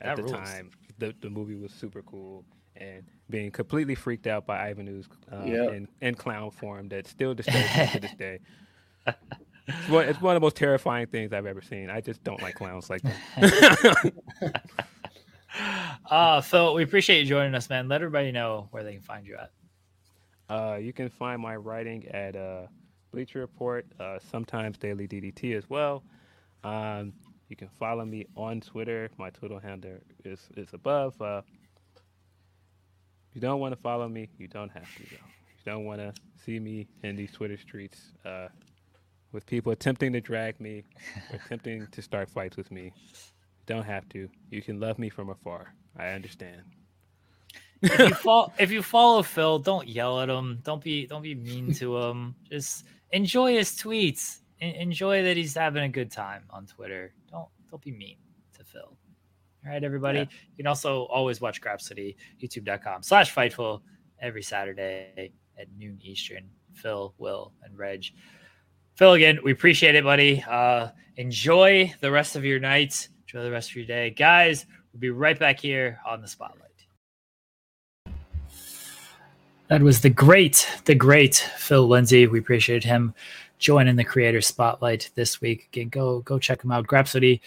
That 0.00 0.10
at 0.10 0.16
the 0.16 0.22
rules. 0.22 0.34
time, 0.34 0.70
the 0.98 1.14
the 1.20 1.28
movie 1.30 1.56
was 1.56 1.72
super 1.72 2.02
cool. 2.02 2.44
And 2.76 3.02
being 3.28 3.50
completely 3.50 3.94
freaked 3.96 4.26
out 4.28 4.46
by 4.46 4.68
Ivan 4.70 4.86
Ooze's 4.88 5.08
uh, 5.30 5.44
Yeah. 5.44 5.70
in, 5.72 5.88
in 6.00 6.14
clown 6.14 6.50
form 6.52 6.88
that 6.90 7.06
still 7.08 7.34
disturbs 7.34 7.76
me 7.76 7.86
to 7.92 8.00
this 8.00 8.14
day. 8.14 8.38
It's 9.68 9.88
one, 9.88 10.08
it's 10.08 10.20
one 10.20 10.34
of 10.34 10.40
the 10.40 10.44
most 10.44 10.56
terrifying 10.56 11.06
things 11.06 11.32
I've 11.32 11.46
ever 11.46 11.60
seen. 11.62 11.90
I 11.90 12.00
just 12.00 12.24
don't 12.24 12.42
like 12.42 12.54
clowns 12.56 12.90
like 12.90 13.02
that. 13.02 14.12
Uh, 16.10 16.40
Phil, 16.40 16.74
we 16.74 16.82
appreciate 16.82 17.20
you 17.20 17.26
joining 17.26 17.54
us, 17.54 17.68
man. 17.68 17.88
Let 17.88 17.96
everybody 18.02 18.32
know 18.32 18.68
where 18.70 18.82
they 18.82 18.92
can 18.94 19.02
find 19.02 19.26
you 19.26 19.36
at. 19.36 19.50
Uh, 20.48 20.76
you 20.76 20.92
can 20.92 21.08
find 21.08 21.40
my 21.40 21.54
writing 21.56 22.06
at 22.08 22.34
uh, 22.34 22.66
Bleacher 23.12 23.40
Report, 23.40 23.86
uh, 23.98 24.18
sometimes 24.30 24.78
Daily 24.78 25.08
DDT 25.08 25.56
as 25.56 25.68
well. 25.68 26.02
Um, 26.62 27.12
you 27.48 27.56
can 27.56 27.68
follow 27.68 28.04
me 28.04 28.26
on 28.36 28.60
Twitter. 28.60 29.10
My 29.18 29.30
Twitter 29.30 29.58
handle 29.60 29.98
is, 30.24 30.48
is 30.56 30.68
above. 30.72 31.20
Uh, 31.20 31.42
if 33.28 33.34
you 33.34 33.40
don't 33.40 33.60
want 33.60 33.74
to 33.74 33.80
follow 33.80 34.08
me, 34.08 34.28
you 34.38 34.48
don't 34.48 34.70
have 34.70 34.94
to. 34.96 35.02
Though. 35.02 35.16
If 35.16 35.66
you 35.66 35.72
don't 35.72 35.84
want 35.84 36.00
to 36.00 36.12
see 36.44 36.58
me 36.58 36.86
in 37.02 37.16
these 37.16 37.32
Twitter 37.32 37.56
streets 37.56 38.12
uh, 38.24 38.48
with 39.32 39.46
people 39.46 39.72
attempting 39.72 40.12
to 40.12 40.20
drag 40.20 40.60
me 40.60 40.84
or 41.32 41.36
attempting 41.44 41.86
to 41.88 42.02
start 42.02 42.28
fights 42.28 42.56
with 42.56 42.70
me, 42.70 42.92
you 43.06 43.66
don't 43.66 43.84
have 43.84 44.08
to. 44.10 44.28
You 44.50 44.62
can 44.62 44.78
love 44.80 44.98
me 44.98 45.08
from 45.08 45.30
afar. 45.30 45.74
I 45.98 46.08
understand. 46.08 46.62
if 47.82 47.98
you 47.98 48.14
follow 48.14 48.52
if 48.58 48.70
you 48.70 48.82
follow 48.82 49.22
Phil, 49.22 49.58
don't 49.58 49.88
yell 49.88 50.20
at 50.20 50.28
him. 50.28 50.58
Don't 50.62 50.82
be 50.82 51.06
don't 51.06 51.22
be 51.22 51.34
mean 51.34 51.72
to 51.74 51.96
him. 51.96 52.34
Just 52.50 52.84
enjoy 53.12 53.54
his 53.54 53.70
tweets. 53.72 54.38
En- 54.60 54.74
enjoy 54.74 55.22
that 55.22 55.36
he's 55.36 55.54
having 55.54 55.84
a 55.84 55.88
good 55.88 56.10
time 56.10 56.44
on 56.50 56.66
Twitter. 56.66 57.12
Don't 57.30 57.48
don't 57.70 57.82
be 57.82 57.92
mean 57.92 58.16
to 58.56 58.64
Phil. 58.64 58.96
All 59.64 59.72
right, 59.72 59.82
everybody. 59.82 60.20
Yeah. 60.20 60.24
You 60.24 60.56
can 60.56 60.66
also 60.66 61.04
always 61.04 61.40
watch 61.40 61.60
Grapsody, 61.60 62.16
youtube.com 62.42 63.02
slash 63.02 63.34
fightful 63.34 63.82
every 64.20 64.42
Saturday 64.42 65.32
at 65.58 65.66
noon 65.78 65.98
Eastern. 66.02 66.48
Phil, 66.74 67.14
Will, 67.18 67.52
and 67.62 67.76
Reg. 67.76 68.06
Phil, 68.94 69.12
again, 69.12 69.38
we 69.44 69.52
appreciate 69.52 69.94
it, 69.94 70.04
buddy. 70.04 70.44
Uh, 70.48 70.88
enjoy 71.16 71.92
the 72.00 72.10
rest 72.10 72.36
of 72.36 72.44
your 72.44 72.58
night. 72.58 73.08
Enjoy 73.26 73.42
the 73.42 73.50
rest 73.50 73.70
of 73.70 73.76
your 73.76 73.86
day. 73.86 74.10
Guys, 74.10 74.66
we'll 74.92 75.00
be 75.00 75.10
right 75.10 75.38
back 75.38 75.60
here 75.60 75.98
on 76.06 76.20
the 76.20 76.28
spotlight. 76.28 76.69
That 79.70 79.82
was 79.84 80.00
the 80.00 80.10
great, 80.10 80.68
the 80.84 80.96
great 80.96 81.36
Phil 81.56 81.86
Lindsey. 81.86 82.26
We 82.26 82.40
appreciate 82.40 82.82
him 82.82 83.14
joining 83.60 83.94
the 83.94 84.02
creator 84.02 84.40
spotlight 84.40 85.12
this 85.14 85.40
week. 85.40 85.68
Again, 85.72 85.90
go 85.90 86.22
go 86.22 86.40
check 86.40 86.64
him 86.64 86.72
out. 86.72 86.88
Grapsody 86.88 87.38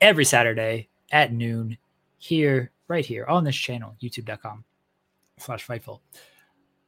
every 0.00 0.24
Saturday 0.24 0.88
at 1.10 1.34
noon 1.34 1.76
here, 2.16 2.70
right 2.88 3.04
here 3.04 3.26
on 3.26 3.44
this 3.44 3.54
channel, 3.54 3.94
youtube.com 4.00 4.64
slash 5.36 5.66
fightful. 5.66 6.00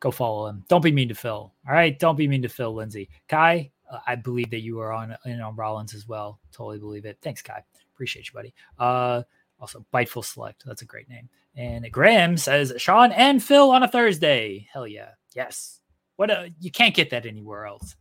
Go 0.01 0.11
follow 0.11 0.47
him. 0.47 0.65
Don't 0.69 0.83
be 0.83 0.93
mean 0.93 1.09
to 1.09 1.15
Phil. 1.15 1.53
All 1.69 1.75
right. 1.75 1.99
Don't 1.99 2.17
be 2.17 2.27
mean 2.27 2.41
to 2.41 2.49
Phil 2.49 2.75
Lindsey. 2.75 3.11
Kai, 3.29 3.71
uh, 3.91 3.99
I 4.07 4.15
believe 4.15 4.49
that 4.49 4.63
you 4.63 4.81
are 4.81 4.93
on 4.93 5.15
in 5.27 5.43
on 5.43 5.57
Rollins 5.57 5.93
as 5.93 6.09
well. 6.09 6.41
Totally 6.53 6.79
believe 6.79 7.05
it. 7.05 7.19
Thanks, 7.21 7.43
Kai. 7.43 7.63
Appreciate 7.95 8.29
you, 8.29 8.33
buddy. 8.33 8.55
Uh 8.79 9.25
also 9.61 9.85
Fightful 9.93 10.25
Select. 10.25 10.65
That's 10.65 10.81
a 10.81 10.87
great 10.87 11.11
name. 11.11 11.29
And 11.57 11.91
Graham 11.91 12.37
says 12.37 12.73
Sean 12.79 13.13
and 13.13 13.43
Phil 13.43 13.71
on 13.71 13.83
a 13.83 13.89
Thursday. 13.89 14.67
Hell 14.73 14.87
yeah. 14.87 15.11
Yes. 15.35 15.81
What 16.17 16.31
a, 16.31 16.53
you 16.61 16.71
can't 16.71 16.95
get 16.95 17.11
that 17.11 17.27
anywhere 17.27 17.67
else 17.67 17.97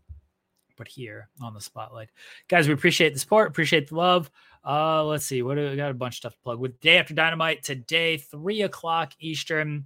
but 0.75 0.87
here 0.87 1.29
on 1.41 1.53
the 1.53 1.61
spotlight. 1.61 2.09
Guys, 2.47 2.67
we 2.67 2.73
appreciate 2.73 3.13
the 3.13 3.19
support, 3.19 3.49
appreciate 3.49 3.89
the 3.89 3.95
love. 3.95 4.31
Uh 4.65 5.03
let's 5.03 5.25
see. 5.25 5.41
What 5.43 5.55
do 5.55 5.69
we 5.69 5.75
got 5.75 5.91
a 5.91 5.93
bunch 5.93 6.15
of 6.15 6.17
stuff 6.17 6.33
to 6.33 6.39
plug 6.41 6.59
with 6.59 6.79
day 6.79 6.97
after 6.97 7.13
dynamite 7.13 7.63
today, 7.63 8.17
three 8.17 8.61
o'clock 8.61 9.13
Eastern. 9.19 9.85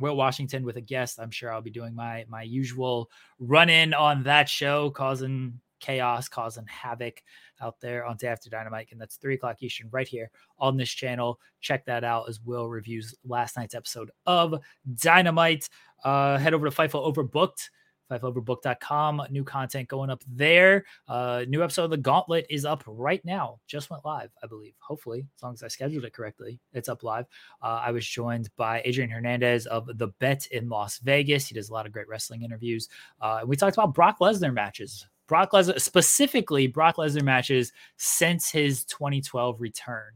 Will 0.00 0.14
Washington 0.14 0.64
with 0.64 0.76
a 0.76 0.80
guest. 0.80 1.18
I'm 1.18 1.32
sure 1.32 1.52
I'll 1.52 1.60
be 1.60 1.70
doing 1.70 1.94
my 1.94 2.24
my 2.28 2.42
usual 2.42 3.10
run 3.38 3.68
in 3.68 3.94
on 3.94 4.22
that 4.22 4.48
show, 4.48 4.90
causing 4.90 5.60
chaos, 5.80 6.28
causing 6.28 6.66
havoc 6.66 7.22
out 7.60 7.80
there 7.80 8.04
on 8.04 8.16
Day 8.16 8.28
After 8.28 8.50
Dynamite. 8.50 8.88
And 8.92 9.00
that's 9.00 9.16
three 9.16 9.34
o'clock 9.34 9.62
Eastern 9.62 9.88
right 9.90 10.08
here 10.08 10.30
on 10.58 10.76
this 10.76 10.90
channel. 10.90 11.40
Check 11.60 11.84
that 11.86 12.04
out 12.04 12.28
as 12.28 12.40
Will 12.40 12.68
reviews 12.68 13.14
last 13.24 13.56
night's 13.56 13.74
episode 13.74 14.10
of 14.26 14.60
Dynamite. 14.96 15.68
Uh, 16.04 16.38
head 16.38 16.54
over 16.54 16.68
to 16.68 16.76
Fightful 16.76 17.12
Overbooked 17.12 17.68
fightfloverbook.com. 18.10 19.22
New 19.30 19.44
content 19.44 19.88
going 19.88 20.10
up 20.10 20.22
there. 20.26 20.84
Uh, 21.06 21.44
new 21.48 21.62
episode 21.62 21.84
of 21.84 21.90
The 21.90 21.96
Gauntlet 21.96 22.46
is 22.50 22.64
up 22.64 22.82
right 22.86 23.24
now. 23.24 23.60
Just 23.66 23.90
went 23.90 24.04
live, 24.04 24.30
I 24.42 24.46
believe. 24.46 24.74
Hopefully, 24.80 25.26
as 25.36 25.42
long 25.42 25.54
as 25.54 25.62
I 25.62 25.68
scheduled 25.68 26.04
it 26.04 26.12
correctly, 26.12 26.58
it's 26.72 26.88
up 26.88 27.02
live. 27.02 27.26
Uh, 27.62 27.80
I 27.84 27.90
was 27.90 28.06
joined 28.06 28.50
by 28.56 28.82
Adrian 28.84 29.10
Hernandez 29.10 29.66
of 29.66 29.86
The 29.98 30.08
Bet 30.18 30.46
in 30.46 30.68
Las 30.68 30.98
Vegas. 30.98 31.46
He 31.48 31.54
does 31.54 31.68
a 31.68 31.72
lot 31.72 31.86
of 31.86 31.92
great 31.92 32.08
wrestling 32.08 32.42
interviews. 32.42 32.88
Uh, 33.20 33.40
we 33.46 33.56
talked 33.56 33.76
about 33.76 33.94
Brock 33.94 34.18
Lesnar 34.20 34.52
matches. 34.52 35.06
Brock 35.28 35.52
Lesnar, 35.52 35.80
specifically 35.80 36.66
Brock 36.66 36.96
Lesnar 36.96 37.22
matches 37.22 37.72
since 37.96 38.50
his 38.50 38.84
2012 38.84 39.60
return 39.60 40.12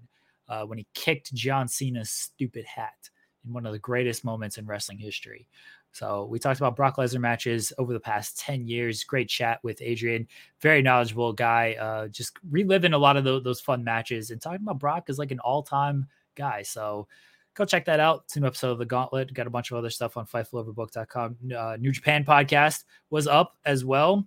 uh, 0.48 0.64
when 0.64 0.78
he 0.78 0.86
kicked 0.94 1.32
John 1.34 1.68
Cena's 1.68 2.10
stupid 2.10 2.64
hat 2.64 3.10
in 3.46 3.52
one 3.52 3.66
of 3.66 3.72
the 3.72 3.78
greatest 3.78 4.24
moments 4.24 4.58
in 4.58 4.66
wrestling 4.66 4.98
history. 4.98 5.46
So 5.92 6.24
we 6.24 6.38
talked 6.38 6.58
about 6.58 6.74
Brock 6.74 6.96
Lesnar 6.96 7.20
matches 7.20 7.72
over 7.76 7.92
the 7.92 8.00
past 8.00 8.38
10 8.38 8.66
years. 8.66 9.04
Great 9.04 9.28
chat 9.28 9.62
with 9.62 9.82
Adrian. 9.82 10.26
Very 10.60 10.80
knowledgeable 10.80 11.34
guy. 11.34 11.76
Uh, 11.78 12.08
just 12.08 12.38
reliving 12.50 12.94
a 12.94 12.98
lot 12.98 13.18
of 13.18 13.24
those, 13.24 13.44
those 13.44 13.60
fun 13.60 13.84
matches 13.84 14.30
and 14.30 14.40
talking 14.40 14.62
about 14.62 14.78
Brock 14.78 15.10
is 15.10 15.18
like 15.18 15.30
an 15.30 15.40
all-time 15.40 16.06
guy. 16.34 16.62
So 16.62 17.06
go 17.54 17.66
check 17.66 17.84
that 17.84 18.00
out. 18.00 18.22
It's 18.24 18.36
an 18.36 18.46
episode 18.46 18.70
of 18.70 18.78
The 18.78 18.86
Gauntlet. 18.86 19.34
Got 19.34 19.46
a 19.46 19.50
bunch 19.50 19.70
of 19.70 19.76
other 19.76 19.90
stuff 19.90 20.16
on 20.16 20.26
fightfloverbook.com. 20.26 21.36
Uh, 21.54 21.76
New 21.78 21.92
Japan 21.92 22.24
podcast 22.24 22.84
was 23.10 23.26
up 23.26 23.56
as 23.66 23.84
well. 23.84 24.26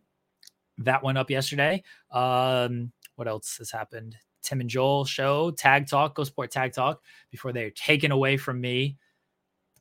That 0.79 1.03
went 1.03 1.17
up 1.17 1.29
yesterday. 1.29 1.83
Um, 2.11 2.91
what 3.15 3.27
else 3.27 3.57
has 3.57 3.71
happened? 3.71 4.17
Tim 4.41 4.61
and 4.61 4.69
Joel 4.69 5.05
show, 5.05 5.51
Tag 5.51 5.87
Talk, 5.87 6.15
Go 6.15 6.23
Sport 6.23 6.51
Tag 6.51 6.73
Talk, 6.73 7.01
before 7.31 7.51
they're 7.51 7.71
taken 7.71 8.11
away 8.11 8.37
from 8.37 8.61
me 8.61 8.97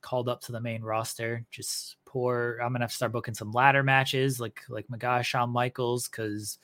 called 0.01 0.29
up 0.29 0.41
to 0.41 0.51
the 0.51 0.61
main 0.61 0.83
roster. 0.83 1.45
Just 1.51 1.97
poor. 2.05 2.59
I'm 2.61 2.71
gonna 2.71 2.83
have 2.83 2.91
to 2.91 2.95
start 2.95 3.11
booking 3.11 3.33
some 3.33 3.51
ladder 3.51 3.83
matches 3.83 4.39
like 4.39 4.61
like 4.69 4.89
Maga, 4.89 5.23
Shawn 5.23 5.49
Michaels, 5.49 6.07
because 6.07 6.59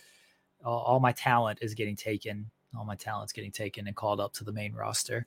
all, 0.63 0.79
all, 0.79 0.99
my 0.99 1.11
talent 1.11 1.59
is 1.61 1.73
getting 1.73 1.95
taken. 1.95 2.49
All 2.77 2.85
my 2.85 2.95
talent's 2.95 3.33
getting 3.33 3.51
taken 3.51 3.87
and 3.87 3.95
called 3.95 4.19
up 4.19 4.33
to 4.33 4.43
the 4.43 4.51
main 4.51 4.73
roster. 4.73 5.25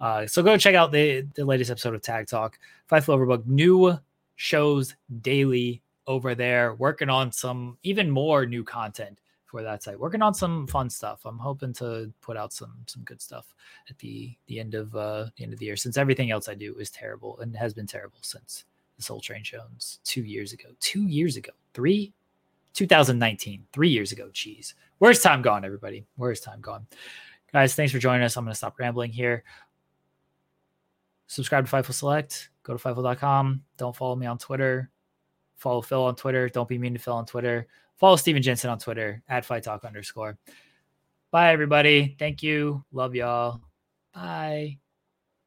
Uh, 0.00 0.26
so 0.26 0.42
go 0.42 0.56
check 0.56 0.74
out 0.74 0.92
the 0.92 1.26
the 1.34 1.44
latest 1.44 1.70
episode 1.70 1.94
of 1.94 2.02
Tag 2.02 2.28
Talk. 2.28 2.58
Fightful 2.90 3.18
Overbook 3.18 3.46
new 3.46 3.98
shows 4.36 4.94
daily 5.20 5.82
over 6.08 6.34
there, 6.34 6.74
working 6.74 7.10
on 7.10 7.30
some 7.30 7.78
even 7.84 8.10
more 8.10 8.46
new 8.46 8.64
content 8.64 9.20
for 9.44 9.62
that 9.62 9.82
site. 9.82 10.00
Working 10.00 10.22
on 10.22 10.34
some 10.34 10.66
fun 10.66 10.90
stuff. 10.90 11.20
I'm 11.24 11.38
hoping 11.38 11.72
to 11.74 12.12
put 12.20 12.36
out 12.36 12.52
some 12.52 12.74
some 12.86 13.02
good 13.04 13.22
stuff 13.22 13.54
at 13.88 13.98
the 13.98 14.34
the 14.46 14.58
end 14.58 14.74
of 14.74 14.94
uh 14.96 15.26
the 15.36 15.44
end 15.44 15.52
of 15.52 15.58
the 15.58 15.66
year 15.66 15.76
since 15.76 15.96
everything 15.96 16.30
else 16.30 16.48
I 16.48 16.54
do 16.54 16.74
is 16.78 16.90
terrible 16.90 17.38
and 17.38 17.54
has 17.56 17.74
been 17.74 17.86
terrible 17.86 18.18
since 18.22 18.64
the 18.96 19.02
Soul 19.02 19.20
Train 19.20 19.44
shows 19.44 20.00
two 20.04 20.24
years 20.24 20.52
ago. 20.52 20.68
Two 20.80 21.06
years 21.06 21.36
ago. 21.36 21.52
Three 21.72 22.12
2019, 22.74 23.64
three 23.72 23.88
years 23.88 24.12
ago. 24.12 24.28
Jeez. 24.32 24.74
Where's 24.98 25.20
time 25.20 25.42
gone, 25.42 25.64
everybody? 25.64 26.04
Where's 26.16 26.40
time 26.40 26.60
gone? 26.60 26.86
Guys, 27.52 27.74
thanks 27.74 27.92
for 27.92 27.98
joining 27.98 28.22
us. 28.22 28.36
I'm 28.36 28.44
going 28.44 28.52
to 28.52 28.56
stop 28.56 28.78
rambling 28.78 29.10
here. 29.10 29.44
Subscribe 31.28 31.66
to 31.66 31.72
Fightful 31.72 31.94
Select. 31.94 32.50
Go 32.62 32.76
to 32.76 32.82
Fightful.com. 32.82 33.62
Don't 33.78 33.96
follow 33.96 34.16
me 34.16 34.26
on 34.26 34.38
Twitter. 34.38 34.90
Follow 35.58 35.82
Phil 35.82 36.02
on 36.02 36.16
Twitter. 36.16 36.48
Don't 36.48 36.68
be 36.68 36.78
mean 36.78 36.94
to 36.94 36.98
Phil 36.98 37.14
on 37.14 37.26
Twitter. 37.26 37.66
Follow 37.96 38.16
Stephen 38.16 38.42
Jensen 38.42 38.70
on 38.70 38.78
Twitter 38.78 39.22
at 39.28 39.44
Fight 39.44 39.64
Talk 39.64 39.84
underscore. 39.84 40.38
Bye, 41.30 41.52
everybody. 41.52 42.16
Thank 42.18 42.42
you. 42.42 42.84
Love 42.92 43.14
y'all. 43.14 43.60
Bye. 44.14 44.78